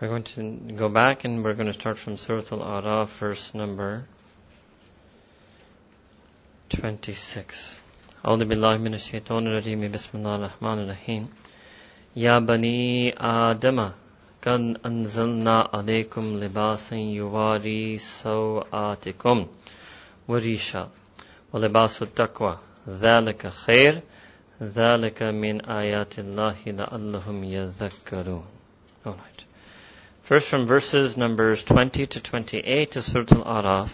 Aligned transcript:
We're 0.00 0.08
going 0.08 0.24
to 0.24 0.74
go 0.74 0.88
back 0.88 1.24
and 1.24 1.42
we're 1.42 1.54
going 1.54 1.68
to 1.68 1.72
start 1.72 1.96
from 1.96 2.16
Surah 2.16 2.42
Al-A'raf, 2.52 3.08
verse 3.18 3.54
number 3.54 4.04
26. 6.68 7.80
أعوذ 8.26 8.44
بالله 8.44 8.76
من 8.78 8.94
الشيطان 8.94 9.46
الرجيم 9.46 9.90
بسم 9.92 10.18
الله 10.18 10.34
الرحمن 10.36 10.78
الرحيم 10.84 11.28
يا 12.16 12.38
بني 12.38 13.14
آدم 13.18 13.90
قد 14.42 14.78
أنزلنا 14.86 15.68
عليكم 15.74 16.24
لباسا 16.36 16.96
يواري 16.96 17.98
سوآتكم 17.98 19.46
وريشا 20.28 20.88
ولباس 21.52 22.02
التقوى 22.02 22.58
ذلك 22.88 23.46
خير 23.46 24.02
ذلك 24.62 25.22
من 25.22 25.64
آيات 25.64 26.18
الله 26.18 26.56
لعلهم 26.66 27.44
يذكرون 27.44 28.44
Alright. 29.06 29.39
First 30.23 30.49
from 30.49 30.67
verses 30.67 31.17
numbers 31.17 31.63
20 31.63 32.05
to 32.05 32.21
28 32.21 32.95
of 32.95 33.05
Surah 33.05 33.25
Al-Araf, 33.31 33.89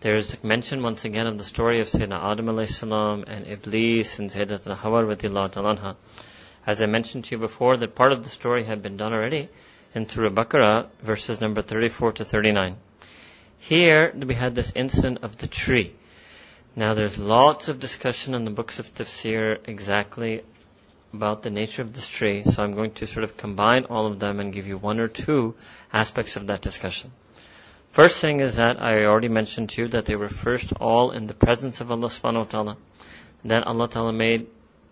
there 0.00 0.14
is 0.14 0.36
mention 0.44 0.82
once 0.82 1.06
again 1.06 1.26
of 1.26 1.38
the 1.38 1.44
story 1.44 1.80
of 1.80 1.86
Sayyidina 1.86 2.30
Adam 2.30 2.46
alayhi 2.46 2.70
salam 2.70 3.24
and 3.26 3.46
Iblis 3.46 4.18
and 4.18 4.30
Sayyidatuna 4.30 4.76
Hawa 4.76 5.02
radiallahu 5.02 5.50
anha. 5.54 5.96
As 6.66 6.82
I 6.82 6.86
mentioned 6.86 7.24
to 7.24 7.34
you 7.34 7.38
before, 7.38 7.78
that 7.78 7.94
part 7.94 8.12
of 8.12 8.22
the 8.22 8.28
story 8.28 8.64
had 8.64 8.82
been 8.82 8.98
done 8.98 9.14
already 9.14 9.48
in 9.94 10.06
Surah 10.06 10.28
Baqarah, 10.28 10.88
verses 11.00 11.40
number 11.40 11.62
34 11.62 12.12
to 12.12 12.24
39. 12.26 12.76
Here, 13.58 14.12
we 14.14 14.34
had 14.34 14.54
this 14.54 14.72
incident 14.76 15.20
of 15.22 15.38
the 15.38 15.46
tree. 15.46 15.94
Now 16.76 16.92
there's 16.92 17.18
lots 17.18 17.68
of 17.68 17.80
discussion 17.80 18.34
in 18.34 18.44
the 18.44 18.50
books 18.50 18.78
of 18.78 18.94
tafsir 18.94 19.58
exactly 19.64 20.42
about 21.12 21.42
the 21.42 21.50
nature 21.50 21.82
of 21.82 21.92
this 21.92 22.08
tree, 22.08 22.42
so 22.42 22.62
I'm 22.62 22.74
going 22.74 22.92
to 22.92 23.06
sort 23.06 23.24
of 23.24 23.36
combine 23.36 23.84
all 23.84 24.06
of 24.06 24.18
them 24.18 24.40
and 24.40 24.52
give 24.52 24.66
you 24.66 24.78
one 24.78 24.98
or 24.98 25.08
two 25.08 25.54
aspects 25.92 26.36
of 26.36 26.46
that 26.46 26.62
discussion. 26.62 27.12
First 27.92 28.20
thing 28.20 28.40
is 28.40 28.56
that 28.56 28.80
I 28.80 29.04
already 29.04 29.28
mentioned 29.28 29.68
to 29.70 29.82
you 29.82 29.88
that 29.88 30.06
they 30.06 30.16
were 30.16 30.30
first 30.30 30.72
all 30.80 31.10
in 31.10 31.26
the 31.26 31.34
presence 31.34 31.82
of 31.82 31.92
Allah 31.92 32.08
subhanahu 32.08 32.38
wa 32.38 32.44
ta'ala. 32.44 32.76
Then 33.44 33.64
Allah 33.64 33.88
ta'ala 33.88 34.12
made 34.12 34.46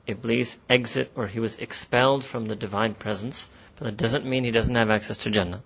Iblis 0.07 0.59
exit 0.69 1.11
or 1.15 1.27
he 1.27 1.41
was 1.41 1.59
expelled 1.59 2.25
from 2.25 2.45
the 2.47 2.57
divine 2.57 2.95
presence, 2.95 3.49
but 3.77 3.87
that 3.87 3.97
doesn't 3.97 4.27
mean 4.27 4.45
he 4.45 4.51
doesn't 4.51 4.75
have 4.75 4.91
access 4.91 5.19
to 5.19 5.31
Jannah. 5.31 5.63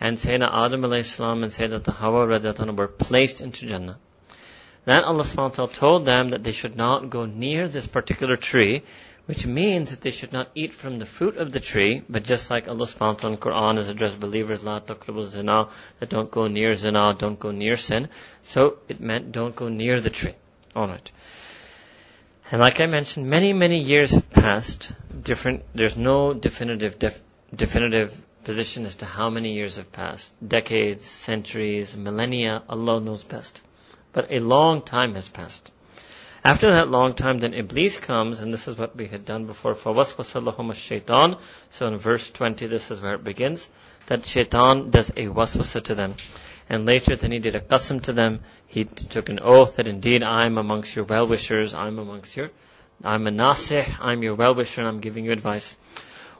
And 0.00 0.16
Sayyidina 0.16 0.50
Adam 0.52 0.82
alayhi 0.82 1.04
salam 1.04 1.42
and 1.44 1.52
Sayyidina 1.52 1.88
Hawa 1.88 2.26
radiallahu 2.26 2.76
were 2.76 2.88
placed 2.88 3.40
into 3.40 3.66
Jannah. 3.66 3.98
Then 4.86 5.04
Allah 5.04 5.22
subhanahu 5.22 5.36
wa 5.36 5.48
ta'ala 5.48 5.72
told 5.72 6.04
them 6.04 6.28
that 6.28 6.44
they 6.44 6.52
should 6.52 6.76
not 6.76 7.10
go 7.10 7.26
near 7.26 7.68
this 7.68 7.86
particular 7.86 8.36
tree, 8.36 8.82
which 9.26 9.44
means 9.44 9.90
that 9.90 10.00
they 10.00 10.10
should 10.10 10.32
not 10.32 10.48
eat 10.54 10.72
from 10.72 10.98
the 10.98 11.06
fruit 11.06 11.36
of 11.36 11.52
the 11.52 11.60
tree, 11.60 12.02
but 12.08 12.22
just 12.22 12.50
like 12.50 12.68
Allah 12.68 12.86
subhanahu 12.86 13.00
wa 13.00 13.12
ta'ala 13.14 13.34
in 13.34 13.40
Quran 13.40 13.76
has 13.76 13.88
addressed 13.88 14.20
believers, 14.20 14.64
la 14.64 14.78
taqrabu 14.80 15.26
zina, 15.26 15.68
that 15.98 16.08
don't 16.08 16.30
go 16.30 16.46
near 16.46 16.74
zina, 16.74 17.14
don't 17.18 17.38
go 17.38 17.50
near 17.50 17.76
sin. 17.76 18.08
So 18.44 18.78
it 18.88 19.00
meant 19.00 19.32
don't 19.32 19.56
go 19.56 19.68
near 19.68 20.00
the 20.00 20.10
tree. 20.10 20.34
Alright. 20.74 21.10
And 22.52 22.60
like 22.60 22.80
I 22.80 22.86
mentioned, 22.86 23.28
many, 23.28 23.52
many 23.52 23.80
years 23.80 24.12
have 24.12 24.30
passed. 24.30 24.92
Different, 25.22 25.64
there's 25.74 25.96
no 25.96 26.32
definitive, 26.32 26.98
def, 27.00 27.20
definitive 27.52 28.16
position 28.44 28.86
as 28.86 28.94
to 28.96 29.06
how 29.06 29.28
many 29.28 29.54
years 29.54 29.76
have 29.76 29.90
passed. 29.90 30.32
Decades, 30.46 31.04
centuries, 31.04 31.96
millennia, 31.96 32.62
Allah 32.68 33.00
knows 33.00 33.24
best. 33.24 33.60
But 34.12 34.30
a 34.30 34.38
long 34.38 34.82
time 34.82 35.14
has 35.14 35.28
passed. 35.28 35.72
After 36.45 36.71
that 36.71 36.89
long 36.89 37.13
time, 37.13 37.37
then 37.37 37.53
Iblis 37.53 37.97
comes, 37.99 38.39
and 38.39 38.51
this 38.51 38.67
is 38.67 38.77
what 38.77 38.95
we 38.95 39.07
had 39.07 39.25
done 39.25 39.45
before. 39.45 39.75
فَوَسْوَسَ 39.75 40.75
shaitan. 40.75 41.37
So 41.69 41.87
in 41.87 41.97
verse 41.97 42.31
20, 42.31 42.67
this 42.67 42.89
is 42.89 42.99
where 42.99 43.13
it 43.13 43.23
begins. 43.23 43.69
That 44.07 44.25
shaitan 44.25 44.89
does 44.89 45.11
a 45.11 45.27
waswasa 45.27 45.83
to 45.83 45.95
them. 45.95 46.15
And 46.67 46.85
later, 46.85 47.15
then 47.15 47.31
he 47.31 47.39
did 47.39 47.55
a 47.55 47.59
qasam 47.59 48.01
to 48.03 48.13
them. 48.13 48.39
He 48.65 48.85
took 48.85 49.29
an 49.29 49.39
oath 49.41 49.75
that 49.75 49.87
indeed 49.87 50.23
I'm 50.23 50.57
amongst 50.57 50.95
your 50.95 51.05
well-wishers, 51.05 51.73
I'm 51.73 51.99
amongst 51.99 52.35
your, 52.37 52.49
I'm 53.03 53.27
a 53.27 53.31
nasih, 53.31 53.97
I'm 53.99 54.23
your 54.23 54.35
well-wisher, 54.35 54.81
and 54.81 54.87
I'm 54.87 55.01
giving 55.01 55.25
you 55.25 55.33
advice. 55.33 55.75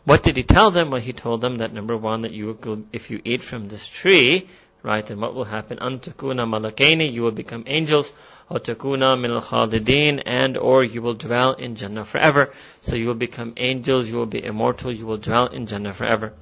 What 0.06 0.24
did 0.24 0.38
he 0.38 0.44
tell 0.44 0.72
them? 0.72 0.90
Well, 0.90 1.02
he 1.02 1.14
told 1.14 1.42
them 1.42 1.56
that 1.56 1.74
number 1.74 1.96
one, 1.98 2.22
that 2.22 2.32
you 2.32 2.58
will, 2.64 2.84
if 2.94 3.12
you 3.12 3.22
eat 3.24 3.44
from 3.44 3.68
this 3.68 3.86
tree, 3.86 4.48
right, 4.82 5.06
then 5.06 5.20
what 5.20 5.36
will 5.36 5.44
happen? 5.44 5.78
Antakuna 5.78 6.48
malakaini, 6.48 7.12
you 7.12 7.22
will 7.24 7.32
become 7.32 7.66
angels. 7.68 8.14
Otakuna 8.51 9.21
min 9.21 9.33
al 9.33 10.21
and 10.27 10.57
or 10.57 10.84
you 10.84 11.03
will 11.03 11.15
dwell 11.15 11.55
in 11.55 11.75
Jannah 11.75 12.05
forever. 12.05 12.53
So 12.81 12.95
you 12.95 13.09
will 13.09 13.15
become 13.15 13.55
angels, 13.57 14.09
you 14.09 14.17
will 14.17 14.27
be 14.27 14.45
immortal, 14.45 14.93
you 14.93 15.07
will 15.07 15.19
dwell 15.19 15.47
in 15.47 15.67
Jannah 15.67 15.93
forever. 15.93 16.33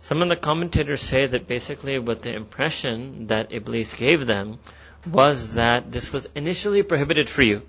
Some 0.00 0.22
of 0.22 0.28
the 0.28 0.36
commentators 0.36 1.00
say 1.00 1.26
that 1.26 1.46
basically 1.46 1.98
what 1.98 2.22
the 2.22 2.34
impression 2.34 3.28
that 3.28 3.52
Iblis 3.52 3.94
gave 3.94 4.26
them 4.26 4.58
was 5.06 5.54
that 5.54 5.92
this 5.92 6.12
was 6.12 6.28
initially 6.34 6.82
prohibited 6.82 7.28
for 7.28 7.42
you 7.42 7.62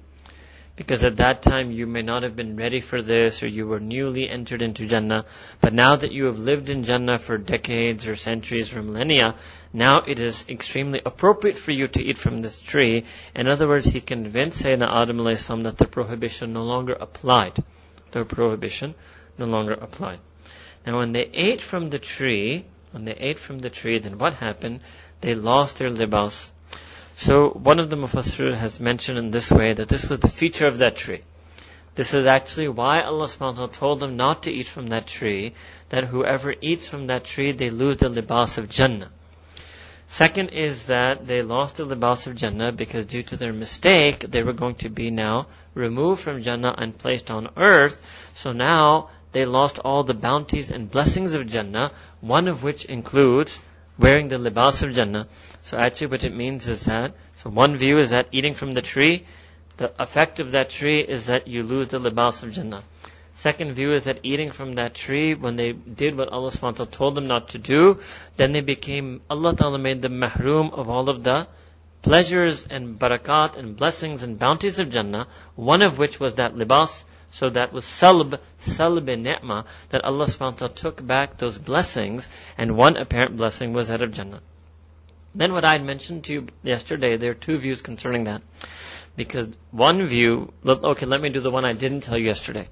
because 0.79 1.03
at 1.03 1.17
that 1.17 1.41
time 1.41 1.71
you 1.71 1.85
may 1.85 2.01
not 2.01 2.23
have 2.23 2.37
been 2.37 2.55
ready 2.55 2.79
for 2.79 3.01
this 3.01 3.43
or 3.43 3.47
you 3.47 3.67
were 3.67 3.81
newly 3.81 4.29
entered 4.29 4.61
into 4.61 4.87
Jannah. 4.87 5.25
But 5.59 5.73
now 5.73 5.97
that 5.97 6.13
you 6.13 6.27
have 6.27 6.39
lived 6.39 6.69
in 6.69 6.85
Jannah 6.85 7.19
for 7.19 7.37
decades 7.37 8.07
or 8.07 8.15
centuries 8.15 8.73
or 8.73 8.81
millennia, 8.81 9.35
now 9.73 9.97
it 10.07 10.21
is 10.21 10.45
extremely 10.47 11.01
appropriate 11.05 11.57
for 11.57 11.73
you 11.73 11.89
to 11.89 12.01
eat 12.01 12.17
from 12.17 12.41
this 12.41 12.61
tree. 12.61 13.03
In 13.35 13.49
other 13.49 13.67
words, 13.67 13.87
he 13.87 13.99
convinced 13.99 14.63
Sayyidina 14.63 14.89
Adam 14.89 15.35
salam 15.35 15.63
that 15.63 15.77
the 15.77 15.85
prohibition 15.85 16.53
no 16.53 16.63
longer 16.63 16.93
applied. 16.93 17.61
The 18.11 18.23
prohibition 18.23 18.95
no 19.37 19.47
longer 19.47 19.73
applied. 19.73 20.19
Now 20.87 20.99
when 20.99 21.11
they 21.11 21.29
ate 21.33 21.59
from 21.59 21.89
the 21.89 21.99
tree, 21.99 22.63
when 22.91 23.03
they 23.03 23.15
ate 23.15 23.37
from 23.37 23.59
the 23.59 23.69
tree, 23.69 23.99
then 23.99 24.17
what 24.17 24.35
happened? 24.35 24.79
They 25.19 25.33
lost 25.33 25.79
their 25.79 25.89
libas. 25.89 26.53
So 27.19 27.49
one 27.49 27.81
of 27.81 27.89
the 27.89 27.97
Mufassir 27.97 28.57
has 28.57 28.79
mentioned 28.79 29.17
in 29.17 29.29
this 29.29 29.51
way 29.51 29.73
that 29.73 29.89
this 29.89 30.07
was 30.07 30.21
the 30.21 30.29
feature 30.29 30.69
of 30.69 30.77
that 30.77 30.95
tree. 30.95 31.23
This 31.95 32.13
is 32.13 32.25
actually 32.25 32.69
why 32.69 33.01
Allah 33.01 33.25
subhanahu 33.25 33.41
wa 33.41 33.51
ta'ala 33.51 33.71
told 33.73 33.99
them 33.99 34.15
not 34.15 34.43
to 34.43 34.51
eat 34.53 34.67
from 34.67 34.87
that 34.87 35.05
tree, 35.05 35.53
that 35.89 36.05
whoever 36.05 36.55
eats 36.61 36.87
from 36.87 37.07
that 37.07 37.25
tree, 37.25 37.51
they 37.51 37.71
lose 37.71 37.97
the 37.97 38.07
libas 38.07 38.57
of 38.57 38.69
Jannah. 38.69 39.11
Second 40.07 40.51
is 40.51 40.85
that 40.85 41.27
they 41.27 41.41
lost 41.41 41.75
the 41.75 41.83
libas 41.83 42.25
of 42.25 42.37
Jannah 42.37 42.71
because 42.71 43.05
due 43.05 43.23
to 43.23 43.35
their 43.35 43.51
mistake, 43.51 44.21
they 44.21 44.41
were 44.41 44.53
going 44.53 44.75
to 44.75 44.89
be 44.89 45.11
now 45.11 45.47
removed 45.73 46.21
from 46.21 46.41
Jannah 46.41 46.73
and 46.77 46.97
placed 46.97 47.29
on 47.29 47.49
earth. 47.57 48.01
So 48.33 48.53
now 48.53 49.09
they 49.33 49.43
lost 49.43 49.77
all 49.79 50.03
the 50.03 50.13
bounties 50.13 50.71
and 50.71 50.89
blessings 50.89 51.33
of 51.33 51.47
Jannah, 51.47 51.91
one 52.21 52.47
of 52.47 52.63
which 52.63 52.85
includes 52.85 53.61
wearing 53.99 54.29
the 54.29 54.37
libas 54.37 54.81
of 54.81 54.95
Jannah. 54.95 55.27
So 55.63 55.77
actually 55.77 56.07
what 56.07 56.23
it 56.23 56.33
means 56.33 56.67
is 56.67 56.85
that, 56.85 57.13
so 57.35 57.49
one 57.49 57.77
view 57.77 57.99
is 57.99 58.11
that 58.11 58.29
eating 58.31 58.53
from 58.53 58.73
the 58.73 58.81
tree, 58.81 59.25
the 59.77 59.91
effect 60.01 60.39
of 60.39 60.51
that 60.51 60.69
tree 60.69 61.01
is 61.01 61.27
that 61.27 61.47
you 61.47 61.63
lose 61.63 61.89
the 61.89 61.99
libas 61.99 62.41
of 62.41 62.53
Jannah. 62.53 62.83
Second 63.35 63.73
view 63.73 63.93
is 63.93 64.05
that 64.05 64.19
eating 64.23 64.51
from 64.51 64.73
that 64.73 64.93
tree, 64.93 65.33
when 65.33 65.55
they 65.55 65.71
did 65.71 66.17
what 66.17 66.29
Allah 66.29 66.51
SWT 66.51 66.91
told 66.91 67.15
them 67.15 67.27
not 67.27 67.49
to 67.49 67.57
do, 67.57 67.99
then 68.35 68.51
they 68.51 68.59
became, 68.61 69.21
Allah 69.29 69.55
Ta'ala 69.55 69.77
made 69.77 70.01
them 70.01 70.19
mahroom 70.19 70.71
of 70.73 70.89
all 70.89 71.09
of 71.09 71.23
the 71.23 71.47
pleasures 72.01 72.67
and 72.67 72.99
barakat 72.99 73.55
and 73.55 73.77
blessings 73.77 74.23
and 74.23 74.39
bounties 74.39 74.79
of 74.79 74.89
Jannah, 74.89 75.27
one 75.55 75.81
of 75.81 75.97
which 75.97 76.19
was 76.19 76.35
that 76.35 76.55
libas, 76.55 77.05
so 77.31 77.49
that 77.49 77.71
was 77.71 77.85
salb, 77.85 78.39
salb 78.59 79.05
ni'mah, 79.05 79.65
that 79.89 80.03
Allah 80.03 80.25
subhanahu 80.25 80.73
took 80.73 81.05
back 81.05 81.37
those 81.37 81.57
blessings, 81.57 82.27
and 82.57 82.75
one 82.75 82.97
apparent 82.97 83.37
blessing 83.37 83.73
was 83.73 83.89
that 83.89 84.01
of 84.01 84.11
Jannah. 84.11 84.41
Then 85.35 85.53
what 85.53 85.63
I 85.63 85.73
had 85.73 85.83
mentioned 85.83 86.23
to 86.25 86.33
you 86.33 86.47
yesterday, 86.63 87.17
there 87.17 87.31
are 87.31 87.35
two 87.35 87.57
views 87.57 87.81
concerning 87.81 88.23
that. 88.23 88.41
Because 89.15 89.47
one 89.71 90.07
view, 90.07 90.51
okay, 90.65 91.05
let 91.05 91.21
me 91.21 91.29
do 91.29 91.39
the 91.39 91.51
one 91.51 91.65
I 91.65 91.73
didn't 91.73 92.01
tell 92.01 92.17
you 92.17 92.25
yesterday. 92.25 92.67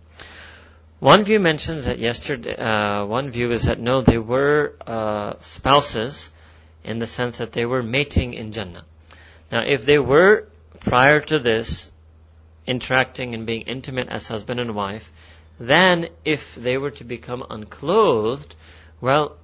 One 0.99 1.23
view 1.23 1.39
mentions 1.39 1.85
that 1.85 1.99
yesterday, 1.99 2.55
uh, 2.55 3.05
one 3.05 3.29
view 3.29 3.51
is 3.51 3.65
that 3.65 3.79
no, 3.79 4.01
they 4.01 4.17
were 4.17 4.73
uh, 4.85 5.33
spouses 5.41 6.31
in 6.83 6.97
the 6.97 7.05
sense 7.05 7.37
that 7.37 7.51
they 7.51 7.65
were 7.65 7.83
mating 7.83 8.33
in 8.33 8.51
Jannah. 8.51 8.85
Now, 9.51 9.61
if 9.65 9.85
they 9.85 9.99
were 9.99 10.47
prior 10.79 11.19
to 11.19 11.37
this 11.37 11.91
interacting 12.67 13.33
and 13.33 13.45
being 13.45 13.61
intimate 13.61 14.09
as 14.09 14.27
husband 14.27 14.59
and 14.59 14.75
wife, 14.75 15.11
then 15.59 16.09
if 16.23 16.55
they 16.55 16.77
were 16.77 16.91
to 16.91 17.03
become 17.03 17.43
unclothed, 17.49 18.55
well, 19.01 19.37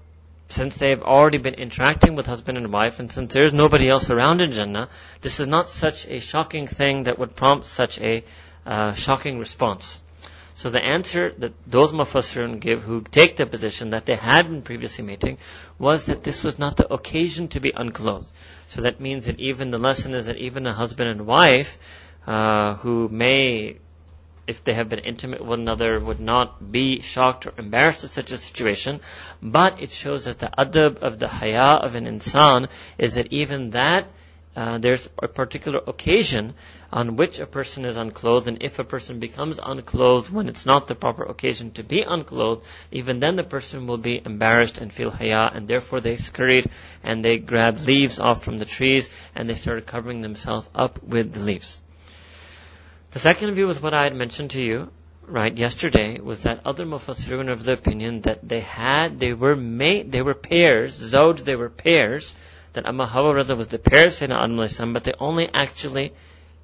since 0.49 0.77
they've 0.77 1.01
already 1.01 1.39
been 1.39 1.55
interacting 1.55 2.15
with 2.15 2.27
husband 2.27 2.57
and 2.57 2.71
wife, 2.71 2.99
and 2.99 3.11
since 3.11 3.33
there's 3.33 3.53
nobody 3.53 3.89
else 3.89 4.11
around 4.11 4.41
in 4.41 4.51
Jannah, 4.51 4.89
this 5.21 5.39
is 5.39 5.47
not 5.47 5.67
such 5.67 6.07
a 6.07 6.19
shocking 6.19 6.67
thing 6.67 7.03
that 7.03 7.17
would 7.17 7.35
prompt 7.35 7.65
such 7.65 7.99
a 7.99 8.23
uh, 8.65 8.91
shocking 8.91 9.39
response. 9.39 10.01
So 10.55 10.69
the 10.69 10.83
answer 10.83 11.33
that 11.39 11.53
those 11.65 11.91
mufassirun 11.91 12.59
give 12.59 12.83
who 12.83 13.01
take 13.01 13.35
the 13.35 13.45
position 13.45 13.89
that 13.89 14.05
they 14.05 14.15
had 14.15 14.47
been 14.47 14.61
previously 14.61 15.03
mating 15.03 15.39
was 15.79 16.05
that 16.05 16.23
this 16.23 16.43
was 16.43 16.59
not 16.59 16.77
the 16.77 16.93
occasion 16.93 17.47
to 17.49 17.59
be 17.59 17.73
unclothed. 17.75 18.31
So 18.67 18.81
that 18.81 19.01
means 19.01 19.25
that 19.25 19.39
even 19.39 19.71
the 19.71 19.79
lesson 19.79 20.13
is 20.13 20.27
that 20.27 20.37
even 20.37 20.67
a 20.67 20.73
husband 20.73 21.09
and 21.09 21.25
wife 21.25 21.79
uh, 22.25 22.75
who 22.75 23.09
may 23.09 23.77
if 24.45 24.63
they 24.63 24.73
have 24.73 24.89
been 24.89 24.99
intimate 24.99 25.39
with 25.39 25.49
one 25.49 25.61
another, 25.61 25.99
would 25.99 26.19
not 26.19 26.71
be 26.71 27.01
shocked 27.01 27.45
or 27.45 27.53
embarrassed 27.57 28.03
at 28.03 28.09
such 28.09 28.31
a 28.31 28.37
situation. 28.37 28.99
But 29.41 29.81
it 29.81 29.89
shows 29.89 30.25
that 30.25 30.39
the 30.39 30.49
adab 30.57 30.99
of 30.99 31.17
the 31.17 31.29
haya 31.29 31.79
of 31.81 31.95
an 31.95 32.05
insan 32.05 32.67
is 32.97 33.13
that 33.13 33.31
even 33.31 33.69
that, 33.69 34.07
uh, 34.55 34.77
there's 34.77 35.09
a 35.21 35.27
particular 35.27 35.79
occasion 35.87 36.53
on 36.91 37.15
which 37.15 37.39
a 37.39 37.47
person 37.47 37.85
is 37.85 37.97
unclothed, 37.97 38.47
and 38.47 38.61
if 38.61 38.77
a 38.77 38.83
person 38.83 39.19
becomes 39.19 39.59
unclothed 39.63 40.29
when 40.29 40.47
it's 40.47 40.65
not 40.65 40.87
the 40.87 40.93
proper 40.93 41.23
occasion 41.23 41.71
to 41.71 41.83
be 41.83 42.01
unclothed, 42.01 42.63
even 42.91 43.19
then 43.19 43.35
the 43.35 43.43
person 43.43 43.87
will 43.87 43.97
be 43.97 44.21
embarrassed 44.23 44.77
and 44.77 44.93
feel 44.93 45.09
haya, 45.09 45.49
and 45.53 45.67
therefore 45.67 46.01
they 46.01 46.17
scurried 46.17 46.69
and 47.01 47.23
they 47.23 47.37
grabbed 47.37 47.87
leaves 47.87 48.19
off 48.19 48.43
from 48.43 48.57
the 48.57 48.65
trees 48.65 49.09
and 49.33 49.49
they 49.49 49.55
started 49.55 49.87
covering 49.87 50.21
themselves 50.21 50.67
up 50.75 51.01
with 51.01 51.33
the 51.33 51.39
leaves. 51.39 51.81
The 53.13 53.19
second 53.19 53.53
view 53.53 53.67
was 53.67 53.79
what 53.79 53.93
I 53.93 54.05
had 54.05 54.15
mentioned 54.15 54.49
to 54.51 54.63
you, 54.63 54.89
right, 55.27 55.55
yesterday, 55.55 56.19
was 56.19 56.41
that 56.41 56.61
other 56.65 56.83
mufassirun 56.83 57.51
of 57.51 57.63
the 57.63 57.73
opinion 57.73 58.21
that 58.21 58.39
they 58.41 58.59
had, 58.59 59.19
they 59.19 59.33
were 59.33 59.55
made, 59.55 60.11
they 60.11 60.23
were 60.23 60.33
pairs, 60.33 60.99
Zod, 60.99 61.43
they 61.43 61.55
were 61.55 61.69
pairs, 61.69 62.35
that 62.73 62.87
Amma 62.87 63.05
Hawa 63.05 63.35
rather 63.35 63.55
was 63.55 63.67
the 63.67 63.77
pair 63.77 64.07
of 64.07 64.13
Sayyidina 64.13 64.71
Adam 64.73 64.93
but 64.93 65.03
they 65.03 65.13
only 65.19 65.47
actually 65.53 66.11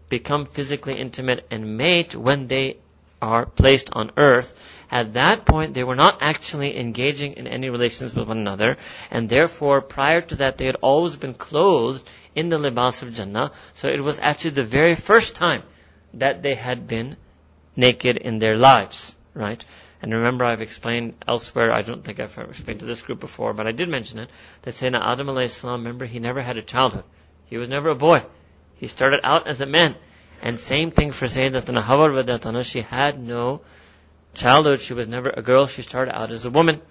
become 0.10 0.48
physically 0.48 1.00
intimate 1.00 1.46
and 1.51 1.78
mate 1.78 2.16
when 2.16 2.48
they 2.48 2.78
are 3.22 3.46
placed 3.46 3.92
on 3.94 4.10
earth. 4.18 4.56
At 4.90 5.13
that 5.13 5.46
point, 5.46 5.75
they 5.75 5.84
were 5.84 5.96
not 5.96 6.18
actually 6.19 6.80
engaging 6.80 7.34
in 7.34 7.46
any 7.46 7.69
relations 7.69 8.16
with 8.16 8.28
one 8.28 8.40
another, 8.40 8.78
and 9.12 9.30
therefore, 9.30 9.81
prior 9.81 10.22
to 10.22 10.38
that, 10.38 10.57
they 10.57 10.66
had 10.66 10.78
always 10.81 11.16
been 11.16 11.36
clothed 11.36 12.10
in 12.34 12.50
the 12.50 12.57
libas 12.57 13.04
of 13.04 13.13
Jannah. 13.13 13.51
So 13.74 13.88
it 13.88 14.00
was 14.00 14.18
actually 14.18 14.56
the 14.57 14.63
very 14.63 14.96
first 14.96 15.36
time 15.36 15.62
that 16.13 16.41
they 16.41 16.56
had 16.56 16.88
been 16.88 17.17
naked 17.75 18.17
in 18.17 18.39
their 18.39 18.57
lives, 18.57 19.15
right? 19.33 19.63
And 20.01 20.13
remember, 20.13 20.45
I've 20.45 20.61
explained 20.61 21.15
elsewhere, 21.27 21.71
I 21.73 21.81
don't 21.81 22.03
think 22.03 22.19
I've 22.19 22.38
ever 22.38 22.50
explained 22.50 22.79
to 22.79 22.85
this 22.85 23.01
group 23.01 23.19
before, 23.19 23.53
but 23.53 23.67
I 23.67 23.71
did 23.71 23.89
mention 23.89 24.19
it, 24.19 24.29
that 24.61 24.73
Sayyidina 24.73 25.01
Adam 25.01 25.47
salam, 25.47 25.81
remember, 25.81 26.06
he 26.06 26.19
never 26.19 26.41
had 26.41 26.57
a 26.57 26.61
childhood. 26.61 27.03
He 27.47 27.57
was 27.57 27.67
never 27.67 27.89
a 27.89 27.95
boy. 27.95 28.23
He 28.75 28.88
started 28.88 29.19
out 29.23 29.47
as 29.47 29.59
a 29.59 29.65
man. 29.65 29.95
And 30.41 30.57
same 30.57 30.91
thing 30.91 31.11
for 31.11 31.25
Sayyidatuna 31.25 31.81
Hawa 31.81 32.09
radiallahu 32.09 32.63
she 32.63 32.81
had 32.81 33.21
no 33.21 33.62
childhood, 34.33 34.79
she 34.79 34.94
was 34.94 35.09
never 35.09 35.29
a 35.29 35.41
girl, 35.41 35.67
she 35.67 35.81
started 35.81 36.17
out 36.17 36.31
as 36.31 36.45
a 36.45 36.50
woman. 36.50 36.81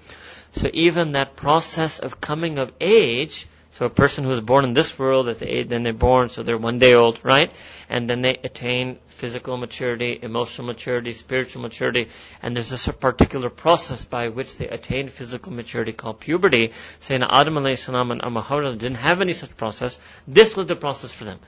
So 0.53 0.69
even 0.73 1.13
that 1.13 1.37
process 1.37 1.99
of 1.99 2.21
coming 2.21 2.59
of 2.59 2.73
age, 2.81 3.47
so 3.71 3.87
a 3.87 3.91
person 3.91 4.25
who 4.25 4.31
is 4.31 4.41
born 4.41 4.65
in 4.65 4.73
this 4.73 4.99
world 4.99 5.29
at 5.29 5.39
the 5.39 5.47
age, 5.47 5.69
then 5.69 5.83
they're 5.83 5.93
born, 5.93 6.31
so 6.31 6.43
they're 6.43 6.57
one 6.59 6.79
day 6.79 6.95
old, 6.95 7.21
right? 7.23 7.53
And 7.89 8.09
then 8.09 8.23
they 8.23 8.39
attain 8.43 8.99
physical 9.09 9.57
maturity, 9.57 10.19
emotional 10.23 10.67
maturity, 10.67 11.13
spiritual 11.13 11.63
maturity, 11.63 12.09
and 12.43 12.57
there's 12.57 12.71
this 12.71 12.89
particular 12.89 13.51
process 13.51 14.05
by 14.05 14.29
which 14.29 14.57
they 14.57 14.69
attain 14.69 15.09
physical 15.09 15.53
maturity 15.53 15.93
called 15.93 16.19
puberty. 16.19 16.73
Saying 17.01 17.23
Adam 17.23 17.55
alayhi 17.55 17.79
salam 17.79 18.11
and 18.11 18.25
Amma 18.25 18.43
didn't 18.73 18.97
have 18.97 19.21
any 19.21 19.35
such 19.35 19.57
process. 19.57 20.01
This 20.27 20.57
was 20.57 20.67
the 20.67 20.77
process 20.77 21.13
for 21.13 21.25
them. 21.25 21.39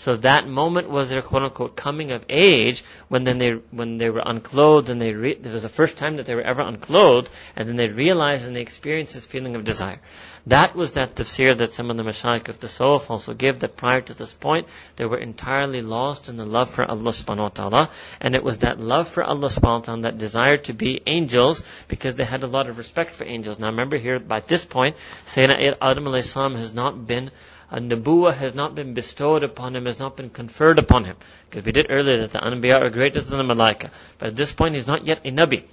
So 0.00 0.16
that 0.16 0.48
moment 0.48 0.88
was 0.88 1.10
their 1.10 1.20
quote 1.20 1.42
unquote 1.42 1.76
coming 1.76 2.10
of 2.10 2.24
age 2.30 2.82
when 3.08 3.24
then 3.24 3.36
they, 3.36 3.50
when 3.70 3.98
they 3.98 4.08
were 4.08 4.22
unclothed 4.24 4.88
and 4.88 4.98
they, 4.98 5.12
re- 5.12 5.32
it 5.32 5.52
was 5.52 5.62
the 5.62 5.68
first 5.68 5.98
time 5.98 6.16
that 6.16 6.24
they 6.24 6.34
were 6.34 6.40
ever 6.40 6.62
unclothed 6.62 7.28
and 7.54 7.68
then 7.68 7.76
they 7.76 7.88
realized 7.88 8.46
and 8.46 8.56
they 8.56 8.62
experienced 8.62 9.12
this 9.12 9.26
feeling 9.26 9.56
of 9.56 9.64
desire. 9.64 10.00
That 10.46 10.74
was 10.74 10.92
that 10.92 11.16
tafsir 11.16 11.54
that 11.58 11.72
some 11.72 11.90
of 11.90 11.98
the 11.98 12.02
mashayikh 12.02 12.48
of 12.48 12.60
the 12.60 12.68
Tasawwuf 12.68 13.10
also 13.10 13.34
give 13.34 13.60
that 13.60 13.76
prior 13.76 14.00
to 14.00 14.14
this 14.14 14.32
point 14.32 14.68
they 14.96 15.04
were 15.04 15.18
entirely 15.18 15.82
lost 15.82 16.30
in 16.30 16.36
the 16.36 16.46
love 16.46 16.70
for 16.70 16.82
Allah 16.82 17.10
subhanahu 17.10 17.40
wa 17.40 17.48
ta'ala 17.48 17.90
and 18.22 18.34
it 18.34 18.42
was 18.42 18.60
that 18.60 18.80
love 18.80 19.06
for 19.06 19.22
Allah 19.22 19.48
subhanahu 19.48 19.80
wa 19.80 19.84
ta'ala 19.84 20.02
that 20.02 20.16
desire 20.16 20.56
to 20.56 20.72
be 20.72 21.02
angels 21.06 21.62
because 21.88 22.14
they 22.14 22.24
had 22.24 22.42
a 22.42 22.46
lot 22.46 22.70
of 22.70 22.78
respect 22.78 23.10
for 23.12 23.26
angels. 23.26 23.58
Now 23.58 23.66
remember 23.66 23.98
here 23.98 24.18
by 24.18 24.40
this 24.40 24.64
point 24.64 24.96
Sayyidina 25.26 25.76
Adam 25.82 26.06
alayhi 26.06 26.56
has 26.56 26.72
not 26.74 27.06
been 27.06 27.30
a 27.70 27.80
nubuwah 27.80 28.34
has 28.34 28.54
not 28.54 28.74
been 28.74 28.94
bestowed 28.94 29.44
upon 29.44 29.76
him, 29.76 29.86
has 29.86 29.98
not 29.98 30.16
been 30.16 30.30
conferred 30.30 30.78
upon 30.78 31.04
him. 31.04 31.16
Because 31.48 31.64
we 31.64 31.72
did 31.72 31.86
earlier 31.88 32.18
that 32.18 32.32
the 32.32 32.38
anbiya 32.40 32.80
are 32.80 32.90
greater 32.90 33.20
than 33.20 33.38
the 33.38 33.54
malaika. 33.54 33.90
But 34.18 34.28
at 34.28 34.36
this 34.36 34.52
point 34.52 34.74
he's 34.74 34.86
not 34.86 35.06
yet 35.06 35.20
a 35.24 35.30
nabi. 35.30 35.64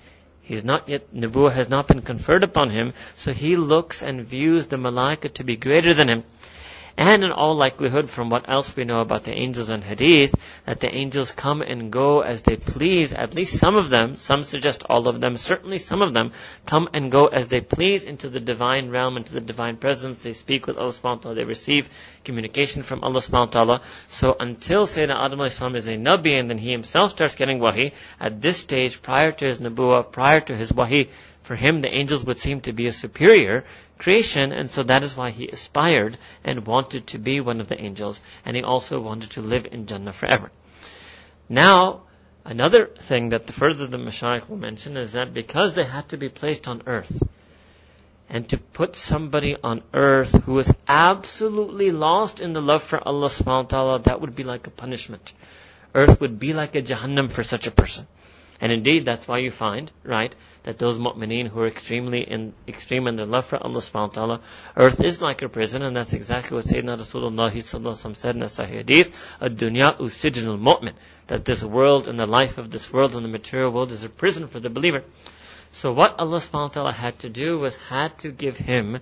He's 0.41 0.63
not 0.63 0.87
yet, 0.87 1.13
nubuwah 1.13 1.53
has 1.53 1.69
not 1.69 1.87
been 1.87 2.01
conferred 2.01 2.43
upon 2.43 2.69
him, 2.69 2.93
so 3.15 3.33
he 3.33 3.57
looks 3.57 4.01
and 4.01 4.25
views 4.25 4.67
the 4.67 4.77
malaika 4.77 5.33
to 5.33 5.43
be 5.43 5.57
greater 5.57 5.93
than 5.93 6.07
him. 6.07 6.23
And 6.99 7.23
in 7.23 7.31
all 7.31 7.55
likelihood, 7.55 8.09
from 8.09 8.29
what 8.29 8.49
else 8.49 8.75
we 8.75 8.83
know 8.83 9.01
about 9.01 9.23
the 9.23 9.31
angels 9.31 9.69
and 9.69 9.83
hadith, 9.83 10.33
that 10.65 10.79
the 10.79 10.91
angels 10.91 11.31
come 11.31 11.61
and 11.61 11.91
go 11.91 12.21
as 12.21 12.41
they 12.41 12.55
please, 12.55 13.13
at 13.13 13.35
least 13.35 13.59
some 13.59 13.75
of 13.75 13.91
them, 13.91 14.15
some 14.15 14.41
suggest 14.43 14.83
all 14.89 15.07
of 15.07 15.21
them, 15.21 15.37
certainly 15.37 15.77
some 15.77 16.01
of 16.01 16.15
them, 16.15 16.31
come 16.65 16.89
and 16.95 17.11
go 17.11 17.27
as 17.27 17.49
they 17.49 17.61
please 17.61 18.05
into 18.05 18.29
the 18.29 18.39
divine 18.39 18.89
realm, 18.89 19.15
into 19.15 19.31
the 19.31 19.41
divine 19.41 19.77
presence. 19.77 20.23
They 20.23 20.33
speak 20.33 20.65
with 20.65 20.77
Allah 20.77 20.89
subhanahu 20.89 21.03
wa 21.03 21.21
ta'ala, 21.21 21.35
they 21.35 21.43
receive 21.43 21.87
communication 22.23 22.81
from 22.81 23.03
Allah 23.03 23.19
subhanahu 23.19 23.53
wa 23.53 23.63
ta'ala. 23.63 23.81
So 24.07 24.35
until 24.39 24.87
Sayyidina 24.87 25.23
Adam 25.23 25.41
is 25.75 25.87
a 25.87 25.97
Nabi 25.97 26.39
and 26.39 26.49
then 26.49 26.57
he 26.57 26.71
himself 26.71 27.11
starts 27.11 27.35
getting 27.35 27.59
wahi, 27.59 27.93
at 28.19 28.41
this 28.41 28.57
stage, 28.57 29.03
prior 29.03 29.31
to 29.33 29.45
his 29.45 29.59
nubuwah, 29.59 30.11
prior 30.11 30.39
to 30.41 30.57
his 30.57 30.73
wahi, 30.73 31.11
for 31.43 31.55
him 31.55 31.81
the 31.81 31.93
angels 31.93 32.25
would 32.25 32.39
seem 32.39 32.59
to 32.61 32.73
be 32.73 32.87
a 32.87 32.91
superior 32.91 33.65
creation, 33.97 34.51
and 34.51 34.69
so 34.69 34.83
that 34.83 35.03
is 35.03 35.15
why 35.15 35.31
he 35.31 35.47
aspired 35.47 36.17
and 36.43 36.65
wanted 36.65 37.07
to 37.07 37.17
be 37.17 37.39
one 37.39 37.61
of 37.61 37.67
the 37.67 37.79
angels, 37.81 38.19
and 38.45 38.55
he 38.55 38.63
also 38.63 38.99
wanted 38.99 39.31
to 39.31 39.41
live 39.41 39.67
in 39.71 39.85
Jannah 39.85 40.13
forever. 40.13 40.51
Now, 41.49 42.03
another 42.45 42.85
thing 42.85 43.29
that 43.29 43.47
the 43.47 43.53
further 43.53 43.87
the 43.87 43.97
Mashaykh 43.97 44.49
will 44.49 44.57
mention 44.57 44.97
is 44.97 45.13
that 45.13 45.33
because 45.33 45.73
they 45.73 45.85
had 45.85 46.09
to 46.09 46.17
be 46.17 46.29
placed 46.29 46.67
on 46.67 46.83
earth, 46.85 47.23
and 48.29 48.47
to 48.49 48.57
put 48.57 48.95
somebody 48.95 49.55
on 49.63 49.81
earth 49.93 50.33
who 50.43 50.59
is 50.59 50.71
absolutely 50.87 51.91
lost 51.91 52.39
in 52.41 52.53
the 52.53 52.61
love 52.61 52.83
for 52.83 52.99
Allah 53.05 53.29
subhanahu 53.29 53.63
wa 53.63 53.69
ta'ala, 53.69 53.99
that 53.99 54.19
would 54.21 54.35
be 54.35 54.43
like 54.43 54.67
a 54.67 54.69
punishment. 54.71 55.33
Earth 55.95 56.19
would 56.19 56.37
be 56.37 56.53
like 56.53 56.75
a 56.75 56.81
Jahannam 56.81 57.31
for 57.31 57.43
such 57.43 57.67
a 57.67 57.71
person. 57.71 58.05
And 58.59 58.71
indeed, 58.71 59.05
that's 59.05 59.27
why 59.27 59.37
you 59.37 59.51
find, 59.51 59.91
right, 60.03 60.35
that 60.67 60.77
those 60.77 60.99
mu'mineen 60.99 61.47
who 61.47 61.61
are 61.61 61.67
extremely 61.67 62.29
in, 62.29 62.53
extreme 62.67 63.07
in 63.07 63.15
their 63.15 63.25
love 63.25 63.45
for 63.45 63.55
Allah 63.55 63.79
subhanahu 63.79 64.09
wa 64.09 64.13
ta'ala, 64.15 64.41
earth 64.75 65.01
is 65.01 65.21
like 65.21 65.41
a 65.41 65.47
prison, 65.47 65.81
and 65.81 65.95
that's 65.95 66.11
exactly 66.11 66.55
what 66.55 66.65
Sayyidina 66.65 66.97
Rasulullah 66.97 67.49
sallallahu 67.53 68.15
said 68.17 68.35
in 68.35 68.41
a 68.41 68.47
Sahih 68.47 68.79
Hadith, 68.79 69.15
ad-dunya 69.39 69.97
usijnul 69.97 70.59
mu'min, 70.59 70.91
that 71.27 71.45
this 71.45 71.63
world 71.63 72.09
and 72.09 72.19
the 72.19 72.25
life 72.25 72.57
of 72.57 72.69
this 72.69 72.91
world 72.91 73.15
and 73.15 73.23
the 73.23 73.29
material 73.29 73.71
world 73.71 73.93
is 73.93 74.03
a 74.03 74.09
prison 74.09 74.49
for 74.49 74.59
the 74.59 74.69
believer. 74.69 75.05
So 75.71 75.93
what 75.93 76.19
Allah 76.19 76.39
subhanahu 76.39 76.51
wa 76.51 76.67
ta'ala 76.67 76.93
had 76.93 77.17
to 77.19 77.29
do 77.29 77.59
was 77.59 77.77
had 77.77 78.17
to 78.19 78.31
give 78.31 78.57
him 78.57 78.99